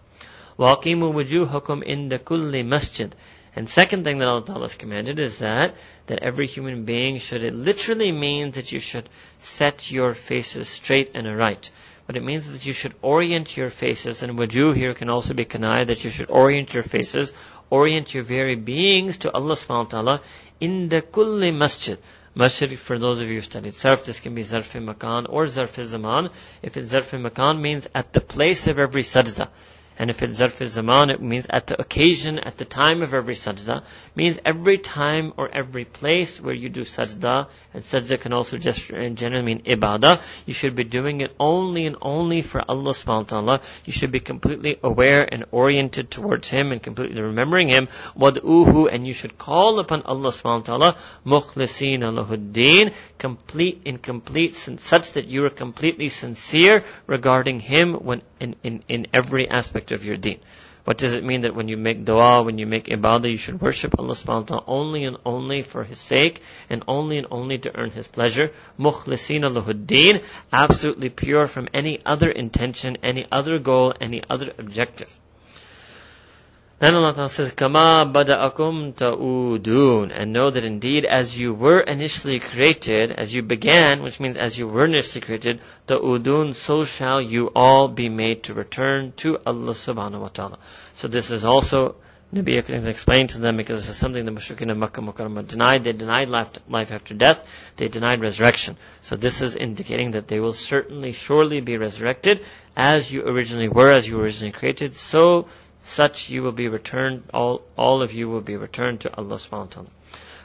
وَأَقِيمُوا 0.59 1.13
وُجُوهَكُمْ 1.13 1.87
إِنَّ 1.87 2.09
كُلِّ 2.19 2.65
masjid. 2.65 3.15
And 3.55 3.67
second 3.67 4.03
thing 4.03 4.19
that 4.19 4.27
Allah 4.27 4.45
Ta'ala 4.45 4.61
has 4.61 4.75
commanded 4.75 5.19
is 5.19 5.39
that, 5.39 5.75
that 6.07 6.23
every 6.23 6.47
human 6.47 6.85
being 6.85 7.17
should, 7.17 7.43
it 7.43 7.53
literally 7.53 8.11
means 8.11 8.55
that 8.55 8.71
you 8.71 8.79
should 8.79 9.09
set 9.39 9.91
your 9.91 10.13
faces 10.13 10.69
straight 10.69 11.11
and 11.15 11.37
right. 11.37 11.69
But 12.06 12.16
it 12.16 12.22
means 12.22 12.48
that 12.50 12.64
you 12.64 12.72
should 12.72 12.94
orient 13.02 13.56
your 13.56 13.68
faces, 13.68 14.22
and 14.22 14.38
wujuh 14.38 14.76
here 14.76 14.94
can 14.94 15.10
also 15.10 15.34
be 15.34 15.44
kanai, 15.44 15.86
that 15.86 16.04
you 16.04 16.10
should 16.10 16.30
orient 16.30 16.72
your 16.72 16.84
faces, 16.84 17.32
orient 17.68 18.14
your 18.14 18.22
very 18.22 18.54
beings 18.54 19.18
to 19.18 19.32
Allah 19.32 19.54
subhanahu 19.54 19.84
wa 19.84 19.90
ta'ala 19.90 20.20
in 20.60 20.88
the 20.88 21.02
kulli 21.02 21.56
masjid. 21.56 21.98
Masjid, 22.34 22.78
for 22.78 22.98
those 22.98 23.20
of 23.20 23.28
you 23.28 23.36
who 23.36 23.40
studied 23.40 23.72
sarf, 23.72 24.04
this 24.04 24.20
can 24.20 24.34
be 24.34 24.44
zarf 24.44 24.80
makan 24.80 25.26
or 25.28 25.46
zarf 25.46 25.82
zaman. 25.82 26.30
If 26.62 26.76
it's 26.76 26.92
zarf 26.92 27.18
makan, 27.18 27.60
means 27.60 27.88
at 27.94 28.12
the 28.12 28.20
place 28.20 28.66
of 28.68 28.78
every 28.78 29.02
sajda. 29.02 29.48
And 29.98 30.10
if 30.10 30.22
it's 30.22 30.40
zarf 30.40 30.64
zaman, 30.66 31.08
it 31.08 31.22
means 31.22 31.46
at 31.48 31.68
the 31.68 31.80
occasion, 31.80 32.38
at 32.38 32.58
the 32.58 32.66
time 32.66 33.02
of 33.02 33.14
every 33.14 33.34
sajda. 33.34 33.82
Means 34.14 34.38
every 34.44 34.76
time 34.76 35.32
or 35.38 35.48
every 35.48 35.86
place 35.86 36.38
where 36.38 36.54
you 36.54 36.68
do 36.68 36.82
sajda, 36.82 37.48
and 37.72 37.82
sajda 37.82 38.20
can 38.20 38.34
also 38.34 38.58
just 38.58 38.90
in 38.90 39.16
general 39.16 39.42
mean 39.42 39.62
ibadah, 39.62 40.20
you 40.44 40.52
should 40.52 40.74
be 40.74 40.84
doing 40.84 41.22
it 41.22 41.34
only 41.40 41.86
and 41.86 41.96
only 42.02 42.42
for 42.42 42.62
Allah 42.68 42.92
subhanahu 42.92 43.32
wa 43.32 43.40
ta'ala. 43.40 43.60
You 43.86 43.92
should 43.92 44.12
be 44.12 44.20
completely 44.20 44.78
aware 44.82 45.22
and 45.22 45.44
oriented 45.50 46.10
towards 46.10 46.50
Him 46.50 46.72
and 46.72 46.82
completely 46.82 47.22
remembering 47.22 47.68
Him. 47.68 47.88
Wad'uhu, 48.18 48.92
and 48.92 49.06
you 49.06 49.14
should 49.14 49.38
call 49.38 49.80
upon 49.80 50.02
Allah 50.02 50.30
subhanahu 50.30 50.68
wa 50.68 50.76
ta'ala, 50.76 50.96
mukhlisin 51.24 52.00
lahuddin, 52.00 52.92
complete 53.18 53.80
in 53.86 53.96
complete, 53.96 54.54
such 54.54 55.12
that 55.12 55.26
you 55.26 55.44
are 55.46 55.50
completely 55.50 56.08
sincere 56.08 56.84
regarding 57.06 57.60
Him 57.60 57.94
when 57.94 58.20
in, 58.40 58.56
in, 58.62 58.82
in 58.88 59.06
every 59.12 59.48
aspect 59.48 59.92
of 59.92 60.04
your 60.04 60.16
deen. 60.16 60.40
What 60.86 60.98
does 60.98 61.14
it 61.14 61.24
mean 61.24 61.40
that 61.40 61.56
when 61.56 61.66
you 61.66 61.76
make 61.76 62.04
dua, 62.04 62.44
when 62.44 62.58
you 62.58 62.66
make 62.66 62.86
ibadah, 62.86 63.28
you 63.28 63.36
should 63.36 63.60
worship 63.60 63.98
Allah 63.98 64.14
subhanahu 64.14 64.42
wa 64.42 64.46
ta'ala 64.46 64.64
only 64.68 65.04
and 65.04 65.16
only 65.26 65.62
for 65.62 65.82
His 65.82 65.98
sake 65.98 66.40
and 66.70 66.84
only 66.86 67.18
and 67.18 67.26
only 67.28 67.58
to 67.58 67.76
earn 67.76 67.90
His 67.90 68.06
pleasure? 68.06 68.52
Mukhlisina 68.78 69.50
lahuddin, 69.50 70.22
absolutely 70.52 71.08
pure 71.08 71.48
from 71.48 71.68
any 71.74 71.98
other 72.06 72.30
intention, 72.30 72.98
any 73.02 73.26
other 73.32 73.58
goal, 73.58 73.94
any 74.00 74.22
other 74.30 74.52
objective. 74.58 75.12
Then 76.78 76.94
Allah 76.94 77.28
says, 77.30 77.52
Kama 77.52 78.10
bada'akum 78.12 78.94
ta'udun. 78.94 80.12
And 80.14 80.34
know 80.34 80.50
that 80.50 80.62
indeed 80.62 81.06
as 81.06 81.38
you 81.38 81.54
were 81.54 81.80
initially 81.80 82.38
created, 82.38 83.12
as 83.12 83.34
you 83.34 83.42
began, 83.42 84.02
which 84.02 84.20
means 84.20 84.36
as 84.36 84.58
you 84.58 84.68
were 84.68 84.84
initially 84.84 85.22
created, 85.22 85.60
ta'udun, 85.86 86.54
so 86.54 86.84
shall 86.84 87.22
you 87.22 87.50
all 87.56 87.88
be 87.88 88.10
made 88.10 88.42
to 88.44 88.54
return 88.54 89.14
to 89.16 89.38
Allah 89.46 89.72
subhanahu 89.72 90.20
wa 90.20 90.28
ta'ala. 90.28 90.58
So 90.92 91.08
this 91.08 91.30
is 91.30 91.46
also, 91.46 91.96
Nabi 92.34 92.58
Akram 92.58 92.86
explained 92.86 93.30
to 93.30 93.38
them 93.38 93.56
because 93.56 93.80
this 93.80 93.88
is 93.88 93.96
something 93.96 94.26
the 94.26 94.32
Mushrikeen 94.32 94.70
of 94.70 94.76
Makkah 94.76 95.00
Mukarramah 95.00 95.48
denied. 95.48 95.84
They 95.84 95.92
denied 95.92 96.28
life, 96.28 96.50
life 96.68 96.92
after 96.92 97.14
death. 97.14 97.42
They 97.78 97.88
denied 97.88 98.20
resurrection. 98.20 98.76
So 99.00 99.16
this 99.16 99.40
is 99.40 99.56
indicating 99.56 100.10
that 100.10 100.28
they 100.28 100.40
will 100.40 100.52
certainly, 100.52 101.12
surely 101.12 101.62
be 101.62 101.78
resurrected 101.78 102.44
as 102.76 103.10
you 103.10 103.22
originally 103.22 103.68
were, 103.68 103.90
as 103.90 104.06
you 104.06 104.18
were 104.18 104.24
originally 104.24 104.52
created. 104.52 104.94
So 104.94 105.48
such 105.86 106.30
you 106.30 106.42
will 106.42 106.52
be 106.52 106.68
returned, 106.68 107.22
all, 107.32 107.62
all 107.76 108.02
of 108.02 108.12
you 108.12 108.28
will 108.28 108.40
be 108.40 108.56
returned 108.56 109.00
to 109.02 109.16
Allah 109.16 109.36
subhanahu 109.36 109.76
wa 109.76 109.82
ta'ala. 109.82 109.88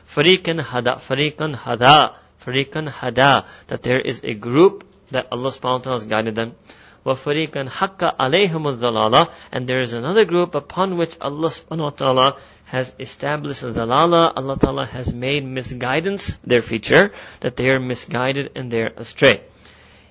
Fariqan 0.08 0.62
hada, 0.62 1.00
fariqan 1.00 1.56
hada, 1.56 2.16
fariqan 2.46 2.90
hada, 2.90 3.46
that 3.68 3.82
there 3.82 4.00
is 4.00 4.22
a 4.24 4.34
group 4.34 4.86
that 5.10 5.28
Allah 5.32 5.50
subhanahu 5.50 5.64
wa 5.64 5.78
ta'ala 5.80 6.00
has 6.00 6.08
guided 6.08 6.36
them. 6.36 6.54
Wa 7.04 7.16
fariqan 7.16 7.68
haqqa 7.68 8.16
alayhum 8.18 8.78
dalala, 8.78 9.32
and 9.52 9.68
there 9.68 9.80
is 9.80 9.94
another 9.94 10.26
group 10.26 10.54
upon 10.54 10.98
which 10.98 11.18
Allah 11.20 11.50
subhanahu 11.50 11.84
wa 11.84 11.90
ta'ala 11.90 12.38
has 12.66 12.94
established 13.00 13.64
dalala, 13.64 14.32
Allah 14.36 14.58
ta'ala 14.60 14.86
has 14.86 15.12
made 15.12 15.44
misguidance 15.44 16.38
their 16.44 16.62
feature, 16.62 17.12
that 17.40 17.56
they 17.56 17.70
are 17.70 17.80
misguided 17.80 18.52
and 18.56 18.70
they 18.70 18.82
are 18.82 18.94
astray. 18.96 19.42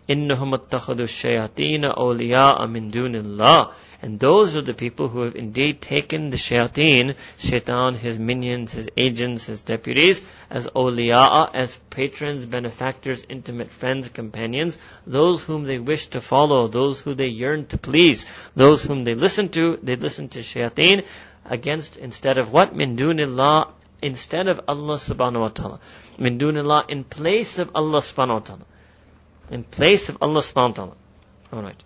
إنهم 0.09 0.53
اتخذوا 0.53 1.05
الشياطين 1.05 1.85
أولياء 1.85 2.67
من 2.67 2.88
دون 2.88 3.15
الله 3.15 3.69
and 4.05 4.19
those 4.19 4.55
are 4.55 4.61
the 4.61 4.75
people 4.75 5.07
who 5.07 5.21
have 5.21 5.35
indeed 5.35 5.81
taken 5.81 6.29
the 6.29 6.38
shayateen, 6.38 7.15
shaitan, 7.39 7.95
his 7.95 8.19
minions, 8.19 8.73
his 8.73 8.88
agents, 8.95 9.45
his 9.45 9.63
deputies, 9.63 10.21
as 10.47 10.67
awliya'a, 10.67 11.49
as 11.55 11.75
patrons, 11.89 12.45
benefactors, 12.45 13.25
intimate 13.27 13.71
friends, 13.71 14.07
companions, 14.09 14.77
those 15.07 15.43
whom 15.43 15.63
they 15.63 15.79
wish 15.79 16.05
to 16.09 16.21
follow, 16.21 16.67
those 16.67 17.01
who 17.01 17.15
they 17.15 17.29
yearn 17.29 17.65
to 17.67 17.79
please, 17.79 18.27
those 18.53 18.83
whom 18.83 19.05
they 19.05 19.15
listen 19.15 19.49
to, 19.49 19.79
they 19.81 19.95
listen 19.95 20.29
to 20.29 20.39
shayateen, 20.39 21.03
against, 21.43 21.97
instead 21.97 22.38
of 22.38 22.51
what? 22.51 22.75
Min 22.75 22.97
dunillah, 22.97 23.71
instead 24.03 24.47
of 24.47 24.61
Allah 24.67 24.97
subhanahu 24.97 25.39
wa 25.41 25.49
ta'ala. 25.49 25.79
Min 26.19 26.38
dunillah, 26.38 26.89
in 26.89 27.05
place 27.05 27.57
of 27.57 27.71
Allah 27.73 28.01
subhanahu 28.01 28.33
wa 28.33 28.39
ta'ala. 28.39 28.65
In 29.51 29.63
place 29.63 30.09
of 30.09 30.17
Allah 30.21 30.41
subhanahu 30.41 30.69
wa 30.69 30.73
ta'ala. 30.73 30.95
Alright. 31.53 31.83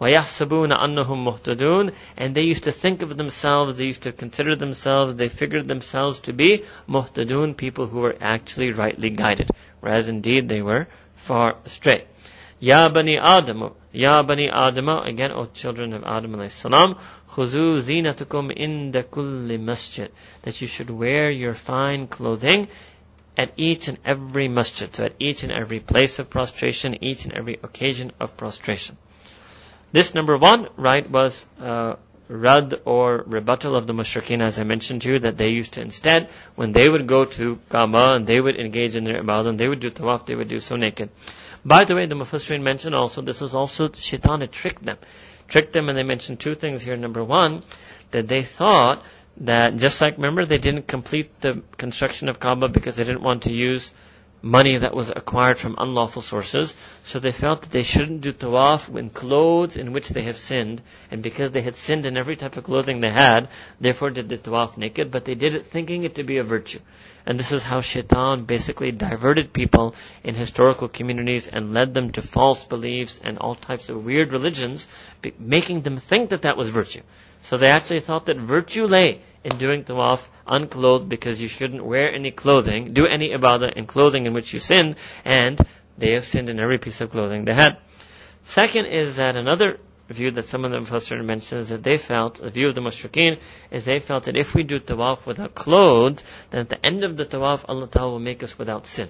وَيَحْسَبُونَ 0.00 0.72
أَنَّهُمْ 0.72 1.24
مُهْتَدُونَ 1.24 1.94
And 2.18 2.34
they 2.34 2.42
used 2.42 2.64
to 2.64 2.72
think 2.72 3.00
of 3.00 3.16
themselves, 3.16 3.76
they 3.76 3.86
used 3.86 4.02
to 4.02 4.12
consider 4.12 4.54
themselves, 4.54 5.14
they 5.14 5.28
figured 5.28 5.68
themselves 5.68 6.20
to 6.20 6.34
be 6.34 6.64
muhtadun, 6.86 7.56
people 7.56 7.86
who 7.86 8.00
were 8.00 8.16
actually 8.20 8.72
rightly 8.72 9.08
guided. 9.08 9.48
Whereas 9.80 10.08
indeed 10.10 10.48
they 10.48 10.60
were 10.60 10.88
far 11.14 11.56
astray. 11.64 12.04
Ya 12.58 12.88
Bani 12.90 13.16
Adam, 13.18 13.72
Ya 13.92 14.22
Bani 14.22 14.50
Adam, 14.50 14.88
again, 14.88 15.30
O 15.30 15.46
children 15.46 15.94
of 15.94 16.04
Adam 16.04 16.34
alayhi 16.34 16.50
salam, 16.50 16.96
خُذُوا 17.30 17.80
زِينَتُكُمْ 17.80 18.58
إِنْدَ 18.58 18.92
كُلِّ 19.04 19.58
masjid. 19.60 20.10
That 20.42 20.60
you 20.60 20.66
should 20.66 20.90
wear 20.90 21.30
your 21.30 21.54
fine 21.54 22.06
clothing 22.06 22.68
at 23.37 23.53
each 23.57 23.87
and 23.87 23.97
every 24.05 24.47
masjid, 24.47 24.93
so 24.93 25.05
at 25.05 25.13
each 25.19 25.43
and 25.43 25.51
every 25.51 25.79
place 25.79 26.19
of 26.19 26.29
prostration, 26.29 27.03
each 27.03 27.25
and 27.25 27.33
every 27.33 27.59
occasion 27.63 28.11
of 28.19 28.35
prostration. 28.37 28.97
This 29.91 30.13
number 30.13 30.37
one, 30.37 30.67
right, 30.77 31.09
was 31.09 31.45
uh, 31.59 31.95
rad 32.27 32.79
or 32.85 33.23
rebuttal 33.27 33.75
of 33.75 33.87
the 33.87 33.93
mushrikeen, 33.93 34.43
as 34.45 34.59
I 34.59 34.63
mentioned 34.63 35.01
to 35.03 35.13
you, 35.13 35.19
that 35.19 35.37
they 35.37 35.49
used 35.49 35.73
to 35.73 35.81
instead, 35.81 36.29
when 36.55 36.71
they 36.71 36.87
would 36.89 37.07
go 37.07 37.25
to 37.25 37.59
Kaaba 37.69 38.13
and 38.13 38.25
they 38.25 38.39
would 38.39 38.57
engage 38.57 38.95
in 38.95 39.03
their 39.03 39.21
ibadah 39.21 39.47
and 39.49 39.59
they 39.59 39.67
would 39.67 39.81
do 39.81 39.89
tawaf, 39.91 40.25
they 40.25 40.35
would 40.35 40.47
do 40.47 40.59
so 40.59 40.75
naked. 40.75 41.09
By 41.65 41.83
the 41.83 41.95
way, 41.95 42.05
the 42.05 42.15
Mufassirin 42.15 42.63
mentioned 42.63 42.95
also, 42.95 43.21
this 43.21 43.41
was 43.41 43.53
also, 43.53 43.91
shaitan 43.91 44.41
had 44.41 44.51
tricked 44.51 44.83
them. 44.83 44.97
Tricked 45.47 45.73
them 45.73 45.89
and 45.89 45.97
they 45.97 46.03
mentioned 46.03 46.39
two 46.39 46.55
things 46.55 46.81
here. 46.81 46.95
Number 46.95 47.23
one, 47.23 47.63
that 48.11 48.27
they 48.27 48.43
thought 48.43 49.03
that 49.41 49.75
just 49.77 50.01
like, 50.01 50.17
remember, 50.17 50.45
they 50.45 50.57
didn't 50.57 50.87
complete 50.87 51.41
the 51.41 51.63
construction 51.77 52.29
of 52.29 52.39
Kaaba 52.39 52.67
because 52.69 52.95
they 52.95 53.03
didn't 53.03 53.23
want 53.23 53.43
to 53.43 53.53
use 53.53 53.93
money 54.43 54.77
that 54.77 54.95
was 54.95 55.11
acquired 55.15 55.57
from 55.57 55.75
unlawful 55.77 56.21
sources. 56.21 56.75
So 57.03 57.19
they 57.19 57.31
felt 57.31 57.63
that 57.63 57.71
they 57.71 57.83
shouldn't 57.83 58.21
do 58.21 58.33
tawaf 58.33 58.95
in 58.95 59.09
clothes 59.09 59.77
in 59.77 59.93
which 59.93 60.09
they 60.09 60.23
have 60.23 60.37
sinned. 60.37 60.81
And 61.09 61.21
because 61.21 61.51
they 61.51 61.61
had 61.61 61.75
sinned 61.75 62.05
in 62.05 62.17
every 62.17 62.35
type 62.35 62.57
of 62.57 62.63
clothing 62.63 63.01
they 63.01 63.11
had, 63.11 63.49
therefore 63.79 64.09
did 64.09 64.29
the 64.29 64.37
tawaf 64.37 64.77
naked, 64.77 65.11
but 65.11 65.25
they 65.25 65.35
did 65.35 65.55
it 65.55 65.65
thinking 65.65 66.03
it 66.03 66.15
to 66.15 66.23
be 66.23 66.37
a 66.37 66.43
virtue. 66.43 66.79
And 67.25 67.39
this 67.39 67.51
is 67.51 67.61
how 67.61 67.81
shaitan 67.81 68.45
basically 68.45 68.91
diverted 68.91 69.53
people 69.53 69.95
in 70.23 70.33
historical 70.33 70.87
communities 70.87 71.47
and 71.47 71.73
led 71.73 71.93
them 71.93 72.11
to 72.13 72.21
false 72.21 72.63
beliefs 72.63 73.21
and 73.23 73.37
all 73.37 73.55
types 73.55 73.89
of 73.89 74.03
weird 74.03 74.31
religions, 74.31 74.87
making 75.37 75.81
them 75.81 75.97
think 75.97 76.31
that 76.31 76.43
that 76.43 76.57
was 76.57 76.69
virtue. 76.69 77.01
So 77.43 77.57
they 77.57 77.67
actually 77.67 77.99
thought 77.99 78.25
that 78.25 78.37
virtue 78.37 78.85
lay 78.85 79.21
in 79.43 79.57
doing 79.57 79.83
tawaf 79.83 80.27
unclothed 80.47 81.09
because 81.09 81.41
you 81.41 81.47
shouldn't 81.47 81.83
wear 81.83 82.13
any 82.13 82.31
clothing, 82.31 82.93
do 82.93 83.05
any 83.05 83.29
ibadah 83.29 83.73
in 83.73 83.85
clothing 83.85 84.25
in 84.25 84.33
which 84.33 84.53
you 84.53 84.59
sin, 84.59 84.95
and 85.25 85.59
they 85.97 86.13
have 86.13 86.25
sinned 86.25 86.49
in 86.49 86.59
every 86.59 86.77
piece 86.77 87.01
of 87.01 87.11
clothing 87.11 87.45
they 87.45 87.53
had. 87.53 87.77
Second 88.43 88.85
is 88.87 89.17
that 89.17 89.35
another 89.35 89.77
view 90.09 90.31
that 90.31 90.45
some 90.45 90.65
of 90.65 90.71
the 90.71 90.77
Mufassir 90.77 91.23
mentions 91.23 91.69
that 91.69 91.83
they 91.83 91.97
felt, 91.97 92.35
the 92.35 92.49
view 92.49 92.67
of 92.67 92.75
the 92.75 92.81
Mushrikeen, 92.81 93.39
is 93.71 93.85
they 93.85 93.99
felt 93.99 94.23
that 94.23 94.37
if 94.37 94.53
we 94.53 94.63
do 94.63 94.79
tawaf 94.79 95.25
without 95.25 95.55
clothes, 95.55 96.23
then 96.49 96.61
at 96.61 96.69
the 96.69 96.85
end 96.85 97.03
of 97.03 97.17
the 97.17 97.25
tawaf, 97.25 97.65
Allah 97.67 97.87
Ta'ala 97.87 98.11
will 98.11 98.19
make 98.19 98.43
us 98.43 98.57
without 98.57 98.85
sin. 98.87 99.09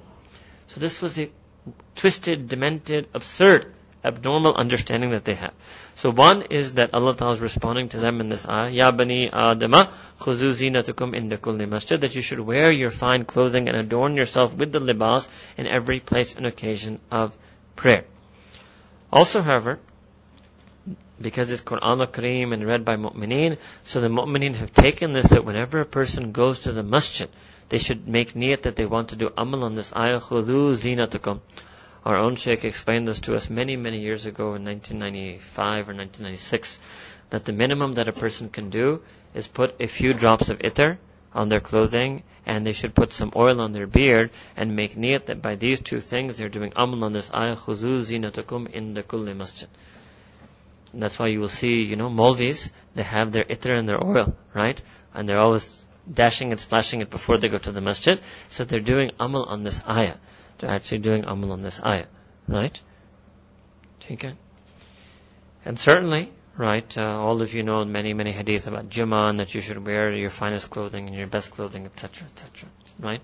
So 0.68 0.80
this 0.80 1.02
was 1.02 1.20
a 1.20 1.30
twisted, 1.96 2.48
demented, 2.48 3.08
absurd 3.14 3.74
abnormal 4.04 4.56
understanding 4.56 5.12
that 5.12 5.26
they 5.26 5.36
have. 5.36 5.54
So 5.96 6.10
one 6.10 6.44
is 6.44 6.76
that 6.76 6.94
Allah 6.94 7.16
Ta'ala 7.16 7.34
is 7.34 7.40
responding 7.40 7.90
to 7.90 8.00
them 8.00 8.20
in 8.22 8.30
this 8.30 8.48
ayah, 8.48 8.70
Ya 8.70 8.92
Bani 8.92 9.30
Adama, 9.30 9.92
khuzu 10.20 10.50
zinatukum 10.50 11.16
inda 11.16 11.38
kulli 11.38 11.70
masjid, 11.70 12.02
that 12.02 12.16
you 12.16 12.22
should 12.22 12.40
wear 12.40 12.72
your 12.72 12.90
fine 12.90 13.26
clothing 13.26 13.68
and 13.68 13.78
adorn 13.78 14.16
yourself 14.16 14.56
with 14.56 14.72
the 14.72 14.80
libas 14.80 15.28
in 15.58 15.68
every 15.68 16.00
place 16.00 16.36
and 16.36 16.46
occasion 16.46 17.00
of 17.12 17.36
prayer. 17.76 18.06
Also, 19.12 19.42
however, 19.42 19.80
because 21.20 21.52
it's 21.52 21.62
Quran 21.62 22.00
al-Kareem 22.00 22.54
and 22.54 22.66
read 22.66 22.84
by 22.84 22.96
mu'mineen, 22.96 23.58
so 23.84 24.02
the 24.02 24.08
mu'mineen 24.08 24.56
have 24.56 24.74
taken 24.74 25.12
this 25.12 25.28
that 25.30 25.46
whenever 25.46 25.80
a 25.80 25.86
person 25.86 26.32
goes 26.32 26.62
to 26.62 26.72
the 26.72 26.84
masjid, 26.84 27.30
they 27.70 27.78
should 27.78 28.08
make 28.08 28.34
niyat 28.34 28.64
that 28.64 28.76
they 28.76 28.86
want 28.86 29.10
to 29.10 29.16
do 29.16 29.30
amal 29.38 29.64
on 29.64 29.76
this 29.76 29.94
ayah, 29.96 30.20
khudu 30.20 30.72
zinatukum. 30.74 31.40
Our 32.04 32.18
own 32.18 32.36
Sheikh 32.36 32.66
explained 32.66 33.08
this 33.08 33.20
to 33.22 33.36
us 33.36 33.50
many, 33.50 33.76
many 33.76 34.00
years 34.00 34.26
ago 34.26 34.56
in 34.56 34.66
1995 34.66 35.90
or 35.90 35.94
1996, 35.94 36.80
that 37.30 37.46
the 37.46 37.54
minimum 37.54 37.94
that 37.94 38.08
a 38.08 38.14
person 38.14 38.50
can 38.50 38.70
do 38.70 39.02
is 39.36 39.48
put 39.48 39.76
a 39.80 39.88
few 39.88 40.14
drops 40.14 40.50
of 40.50 40.60
itar 40.60 40.98
on 41.34 41.50
their 41.50 41.60
clothing 41.60 42.24
and 42.46 42.66
they 42.66 42.72
should 42.72 42.96
put 42.96 43.14
some 43.14 43.32
oil 43.36 43.62
on 43.62 43.72
their 43.72 43.86
beard 43.86 44.32
and 44.58 44.76
make 44.76 44.96
niyat 44.96 45.28
that 45.28 45.42
by 45.42 45.56
these 45.56 45.80
two 45.80 46.00
things 46.00 46.38
they're 46.38 46.50
doing 46.50 46.74
amal 46.76 47.06
on 47.06 47.14
this 47.14 47.32
ayah, 47.34 47.56
khudu 47.56 48.00
zinatukum 48.02 48.70
in 48.72 48.96
the 48.96 49.04
kulli 49.04 49.36
masjid. 49.36 49.70
That's 50.94 51.20
why 51.20 51.28
you 51.28 51.40
will 51.40 51.48
see, 51.48 51.84
you 51.84 51.96
know, 51.96 52.10
Molvis, 52.10 52.72
they 52.96 53.04
have 53.04 53.32
their 53.32 53.46
itar 53.46 53.78
and 53.78 53.88
their 53.88 54.04
oil, 54.04 54.36
right? 54.54 54.82
And 55.14 55.30
they're 55.30 55.40
always 55.40 55.86
dashing 56.12 56.52
and 56.52 56.60
splashing 56.60 57.02
it 57.02 57.10
before 57.10 57.38
they 57.38 57.48
go 57.48 57.60
to 57.60 57.72
the 57.72 57.80
masjid. 57.80 58.20
So 58.50 58.66
they're 58.66 58.80
doing 58.80 59.12
amal 59.20 59.46
on 59.46 59.64
this 59.64 59.84
ayah. 59.88 60.18
They're 60.62 60.70
actually 60.70 61.00
doing 61.00 61.26
amal 61.26 61.52
on 61.52 61.62
this 61.62 61.82
ayah. 61.84 62.06
Right? 62.48 62.80
Okay. 64.10 64.34
And 65.66 65.80
certainly, 65.80 66.32
right, 66.58 66.98
uh, 66.98 67.02
all 67.02 67.42
of 67.42 67.54
you 67.54 67.64
know 67.64 67.84
many, 67.86 68.14
many 68.14 68.32
hadith 68.32 68.68
about 68.68 68.90
Juman, 68.90 69.38
that 69.38 69.54
you 69.54 69.62
should 69.62 69.86
wear 69.86 70.14
your 70.14 70.30
finest 70.30 70.70
clothing 70.70 71.08
and 71.08 71.16
your 71.16 71.28
best 71.28 71.52
clothing, 71.52 71.86
etc., 71.86 72.28
etc. 72.28 72.70
Right? 73.00 73.22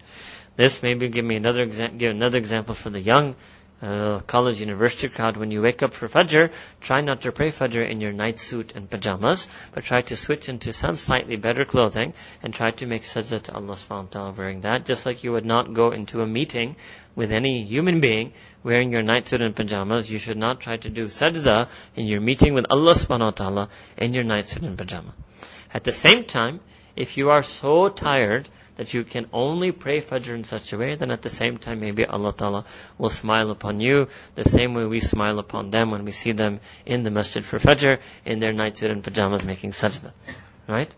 This 0.55 0.81
maybe 0.83 1.09
give 1.09 1.25
me 1.25 1.35
another 1.35 1.61
example, 1.61 1.97
give 1.99 2.11
another 2.11 2.37
example 2.37 2.73
for 2.73 2.89
the 2.89 3.01
young 3.01 3.35
uh, 3.81 4.19
college, 4.21 4.59
university 4.59 5.07
crowd, 5.07 5.37
when 5.37 5.51
you 5.51 5.61
wake 5.61 5.83
up 5.83 5.93
for 5.93 6.07
Fajr, 6.07 6.51
try 6.81 7.01
not 7.01 7.21
to 7.21 7.31
pray 7.31 7.51
Fajr 7.51 7.87
in 7.87 8.01
your 8.01 8.11
night 8.11 8.39
suit 8.39 8.75
and 8.75 8.89
pajamas, 8.89 9.47
but 9.71 9.83
try 9.83 10.01
to 10.01 10.15
switch 10.15 10.49
into 10.49 10.73
some 10.73 10.95
slightly 10.95 11.35
better 11.35 11.63
clothing 11.63 12.13
and 12.41 12.53
try 12.53 12.71
to 12.71 12.87
make 12.87 13.03
sajda 13.03 13.41
to 13.43 13.53
Allah 13.53 13.75
subhanahu 13.75 14.05
wa 14.05 14.09
ta'ala 14.09 14.31
wearing 14.31 14.61
that, 14.61 14.85
just 14.85 15.05
like 15.05 15.23
you 15.23 15.31
would 15.33 15.45
not 15.45 15.73
go 15.75 15.91
into 15.91 16.21
a 16.21 16.27
meeting 16.27 16.75
with 17.17 17.31
any 17.31 17.63
human 17.65 17.99
being 17.99 18.31
wearing 18.63 18.91
your 18.91 19.01
night 19.01 19.27
suit 19.27 19.41
and 19.41 19.55
pajamas. 19.55 20.09
You 20.09 20.19
should 20.19 20.37
not 20.37 20.61
try 20.61 20.77
to 20.77 20.89
do 20.89 21.05
sajda 21.05 21.67
in 21.95 22.05
your 22.05 22.21
meeting 22.21 22.53
with 22.53 22.65
Allah 22.69 22.93
subhanahu 22.93 23.31
wa 23.31 23.31
ta'ala 23.31 23.69
in 23.97 24.13
your 24.13 24.23
night 24.23 24.47
suit 24.47 24.63
and 24.63 24.77
pajama. 24.77 25.13
At 25.73 25.83
the 25.83 25.91
same 25.91 26.25
time, 26.25 26.59
if 26.95 27.17
you 27.17 27.31
are 27.31 27.41
so 27.41 27.89
tired 27.89 28.47
that 28.77 28.93
you 28.93 29.03
can 29.03 29.25
only 29.33 29.71
pray 29.71 30.01
Fajr 30.01 30.35
in 30.35 30.43
such 30.43 30.71
a 30.73 30.77
way, 30.77 30.95
then 30.95 31.09
at 31.09 31.23
the 31.23 31.29
same 31.29 31.57
time 31.57 31.79
maybe 31.79 32.05
Allah 32.05 32.33
Ta'ala 32.33 32.65
will 32.99 33.09
smile 33.09 33.49
upon 33.49 33.79
you 33.79 34.07
the 34.35 34.45
same 34.45 34.75
way 34.75 34.85
we 34.85 34.99
smile 34.99 35.39
upon 35.39 35.71
them 35.71 35.89
when 35.89 36.05
we 36.05 36.11
see 36.11 36.31
them 36.31 36.59
in 36.85 37.01
the 37.01 37.09
masjid 37.09 37.43
for 37.43 37.57
Fajr 37.57 37.99
in 38.25 38.39
their 38.39 38.53
nightsuit 38.53 38.91
and 38.91 39.03
pajamas 39.03 39.43
making 39.43 39.71
sajda. 39.71 40.13
Right? 40.67 40.93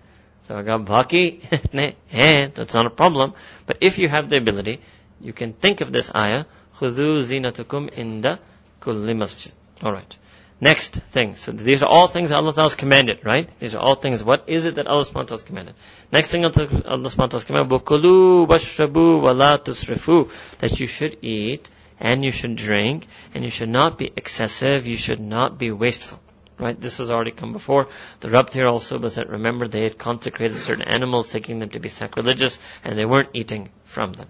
So 0.48 0.58
I 0.58 0.64
got 0.64 0.84
bhaki, 0.86 1.42
that's 2.56 2.74
not 2.74 2.86
a 2.86 2.90
problem. 2.90 3.34
But 3.66 3.78
if 3.82 3.98
you 3.98 4.10
have 4.10 4.30
the 4.30 4.38
ability, 4.38 4.82
you 5.22 5.34
can 5.34 5.54
think 5.54 5.82
of 5.82 5.92
this 5.92 6.12
ayah, 6.16 6.46
خُذُوا 6.78 7.20
زِينَتُكُمْ 7.22 7.94
إِنْدَ 7.94 8.40
كُلِّ 8.82 9.18
masjid. 9.18 9.52
Alright. 9.84 10.18
Next 10.62 10.94
thing. 10.94 11.36
So 11.36 11.54
these 11.54 11.84
are 11.84 11.90
all 11.90 12.08
things 12.08 12.32
Allah 12.32 12.54
Ta'ala 12.54 12.70
has 12.70 12.76
commanded, 12.76 13.20
right? 13.24 13.50
These 13.60 13.76
are 13.76 13.80
all 13.80 13.96
things. 13.96 14.24
What 14.24 14.44
is 14.48 14.66
it 14.66 14.76
that 14.76 14.88
Allah 14.88 15.06
ta'ala 15.06 15.30
has 15.30 15.44
commanded? 15.44 15.76
Next 16.12 16.30
thing 16.32 16.44
Allah 16.44 16.54
ta'ala 16.54 17.30
has 17.32 17.44
commanded, 17.46 17.72
وَكُلُوا 17.72 18.48
وَاشْرَبُوا 18.48 19.24
وَلَا 19.24 19.64
تُسْرِفُوا 19.64 20.32
That 20.60 20.80
you 20.80 20.88
should 20.88 21.18
eat 21.22 21.70
and 21.98 22.24
you 22.24 22.32
should 22.32 22.58
drink 22.58 23.08
and 23.34 23.44
you 23.44 23.50
should 23.50 23.70
not 23.70 23.98
be 23.98 24.12
excessive, 24.16 24.86
you 24.86 24.98
should 24.98 25.22
not 25.22 25.58
be 25.58 25.72
wasteful. 25.72 26.20
Right? 26.58 26.80
This 26.80 26.98
has 26.98 27.10
already 27.10 27.32
come 27.32 27.54
before. 27.54 27.88
The 28.20 28.28
rabt 28.28 28.52
here 28.52 28.68
also 28.68 29.00
was 29.00 29.16
that 29.16 29.30
remember 29.30 29.70
they 29.70 29.84
had 29.84 29.98
consecrated 29.98 30.58
certain 30.58 30.84
animals, 30.84 31.30
taking 31.30 31.60
them 31.60 31.70
to 31.70 31.80
be 31.80 31.88
sacrilegious, 31.88 32.60
and 32.84 33.00
they 33.00 33.06
weren't 33.06 33.30
eating 33.34 33.70
from 33.86 34.12
them 34.12 34.28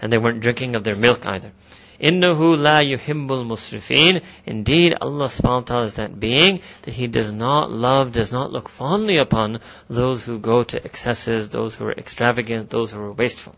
and 0.00 0.12
they 0.12 0.18
weren't 0.18 0.40
drinking 0.40 0.76
of 0.76 0.84
their 0.84 0.96
milk 0.96 1.26
either. 1.26 1.52
Innahu 2.00 2.58
la 2.58 2.80
yuhibbul 2.80 3.46
musrifin. 3.46 4.22
Indeed, 4.44 4.94
Allah 5.00 5.26
subhanahu 5.26 5.54
wa 5.54 5.60
ta'ala 5.60 5.84
is 5.84 5.94
that 5.94 6.20
being 6.20 6.60
that 6.82 6.92
He 6.92 7.06
does 7.06 7.32
not 7.32 7.70
love, 7.70 8.12
does 8.12 8.32
not 8.32 8.52
look 8.52 8.68
fondly 8.68 9.16
upon 9.18 9.60
those 9.88 10.24
who 10.24 10.38
go 10.38 10.62
to 10.62 10.84
excesses, 10.84 11.48
those 11.48 11.74
who 11.74 11.86
are 11.86 11.92
extravagant, 11.92 12.68
those 12.68 12.90
who 12.90 13.00
are 13.00 13.12
wasteful. 13.12 13.54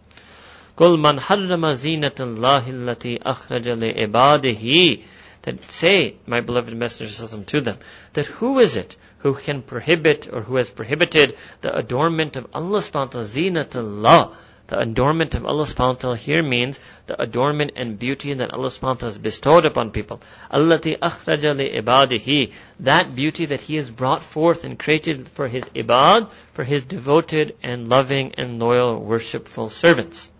قُلْ 0.76 1.02
مَنْ 1.02 1.18
حَرَّمَ 1.18 1.72
زِينَةَ 1.72 2.14
اللَّهِ 2.14 2.68
الَّتِي 2.68 3.22
أَخْرَجَ 3.22 3.64
لِعِبَادِهِ 3.64 5.02
That 5.42 5.64
say, 5.64 6.14
my 6.24 6.40
beloved 6.40 6.76
Messenger 6.76 7.44
to 7.44 7.60
them, 7.60 7.78
that 8.12 8.26
who 8.26 8.60
is 8.60 8.76
it 8.76 8.96
who 9.18 9.34
can 9.34 9.62
prohibit 9.62 10.28
or 10.32 10.42
who 10.42 10.56
has 10.56 10.70
prohibited 10.70 11.36
the 11.60 11.74
adornment 11.74 12.36
of 12.36 12.46
Allah 12.54 12.78
subhanahu 12.78 12.94
wa 12.94 13.06
ta'ala, 13.06 13.24
زِينَةَ 13.24 13.70
اللَّهِ 13.70 14.34
the 14.68 14.78
adornment 14.78 15.34
of 15.34 15.46
Allah 15.46 15.64
subhanahu 15.64 15.98
ta'ala 15.98 16.16
here 16.18 16.42
means 16.42 16.78
the 17.06 17.20
adornment 17.20 17.72
and 17.76 17.98
beauty 17.98 18.34
that 18.34 18.52
Allah 18.52 18.68
subhanahu 18.68 18.98
ta'ala 18.98 19.12
has 19.12 19.18
bestowed 19.18 19.64
upon 19.64 19.92
people. 19.92 20.20
Allati 20.52 20.98
akhraja 20.98 21.56
ibadihi. 21.82 22.52
That 22.80 23.14
beauty 23.14 23.46
that 23.46 23.62
He 23.62 23.76
has 23.76 23.90
brought 23.90 24.22
forth 24.22 24.64
and 24.64 24.78
created 24.78 25.26
for 25.28 25.48
His 25.48 25.64
ibad, 25.74 26.30
for 26.52 26.64
His 26.64 26.84
devoted 26.84 27.56
and 27.62 27.88
loving 27.88 28.34
and 28.36 28.58
loyal 28.58 29.02
worshipful 29.02 29.70
servants. 29.70 30.30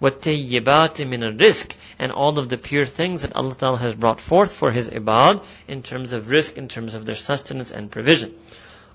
وَالتَّيِّبَاتِ 0.00 0.96
مِنَ 1.06 1.38
rizq 1.38 1.76
And 2.00 2.10
all 2.10 2.40
of 2.40 2.48
the 2.48 2.58
pure 2.58 2.86
things 2.86 3.22
that 3.22 3.36
Allah 3.36 3.54
Ta'ala 3.54 3.78
has 3.78 3.94
brought 3.94 4.20
forth 4.20 4.52
for 4.52 4.72
His 4.72 4.90
ibad 4.90 5.40
in 5.68 5.84
terms 5.84 6.12
of 6.12 6.26
rizq, 6.26 6.58
in 6.58 6.66
terms 6.66 6.94
of 6.94 7.06
their 7.06 7.14
sustenance 7.14 7.70
and 7.70 7.92
provision. 7.92 8.34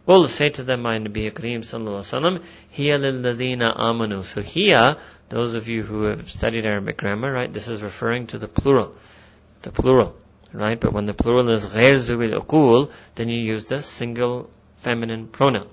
Qul 0.07 0.27
say 0.29 0.49
to 0.49 0.63
them, 0.63 0.83
my 0.83 0.99
Nabi 0.99 1.31
Kareem 1.33 1.59
sallallahu 1.59 2.41
hiya 2.69 2.97
lilladhina 2.97 3.77
amanu. 3.77 4.23
So 4.23 4.41
here, 4.41 4.95
those 5.27 5.53
of 5.53 5.67
you 5.67 5.83
who 5.83 6.03
have 6.03 6.31
studied 6.31 6.65
Arabic 6.65 6.95
grammar, 6.95 7.29
right, 7.31 7.51
this 7.51 7.67
is 7.67 7.81
referring 7.81 8.27
to 8.27 8.37
the 8.37 8.47
plural. 8.47 8.95
The 9.63 9.71
plural, 9.71 10.15
right? 10.53 10.79
But 10.79 10.93
when 10.93 11.05
the 11.05 11.13
plural 11.13 11.49
is 11.49 11.65
ghair 11.65 11.95
zuwil 11.95 12.39
uqul, 12.39 12.89
then 13.15 13.27
you 13.27 13.41
use 13.41 13.65
the 13.65 13.81
single 13.81 14.49
feminine 14.77 15.27
pronoun. 15.27 15.67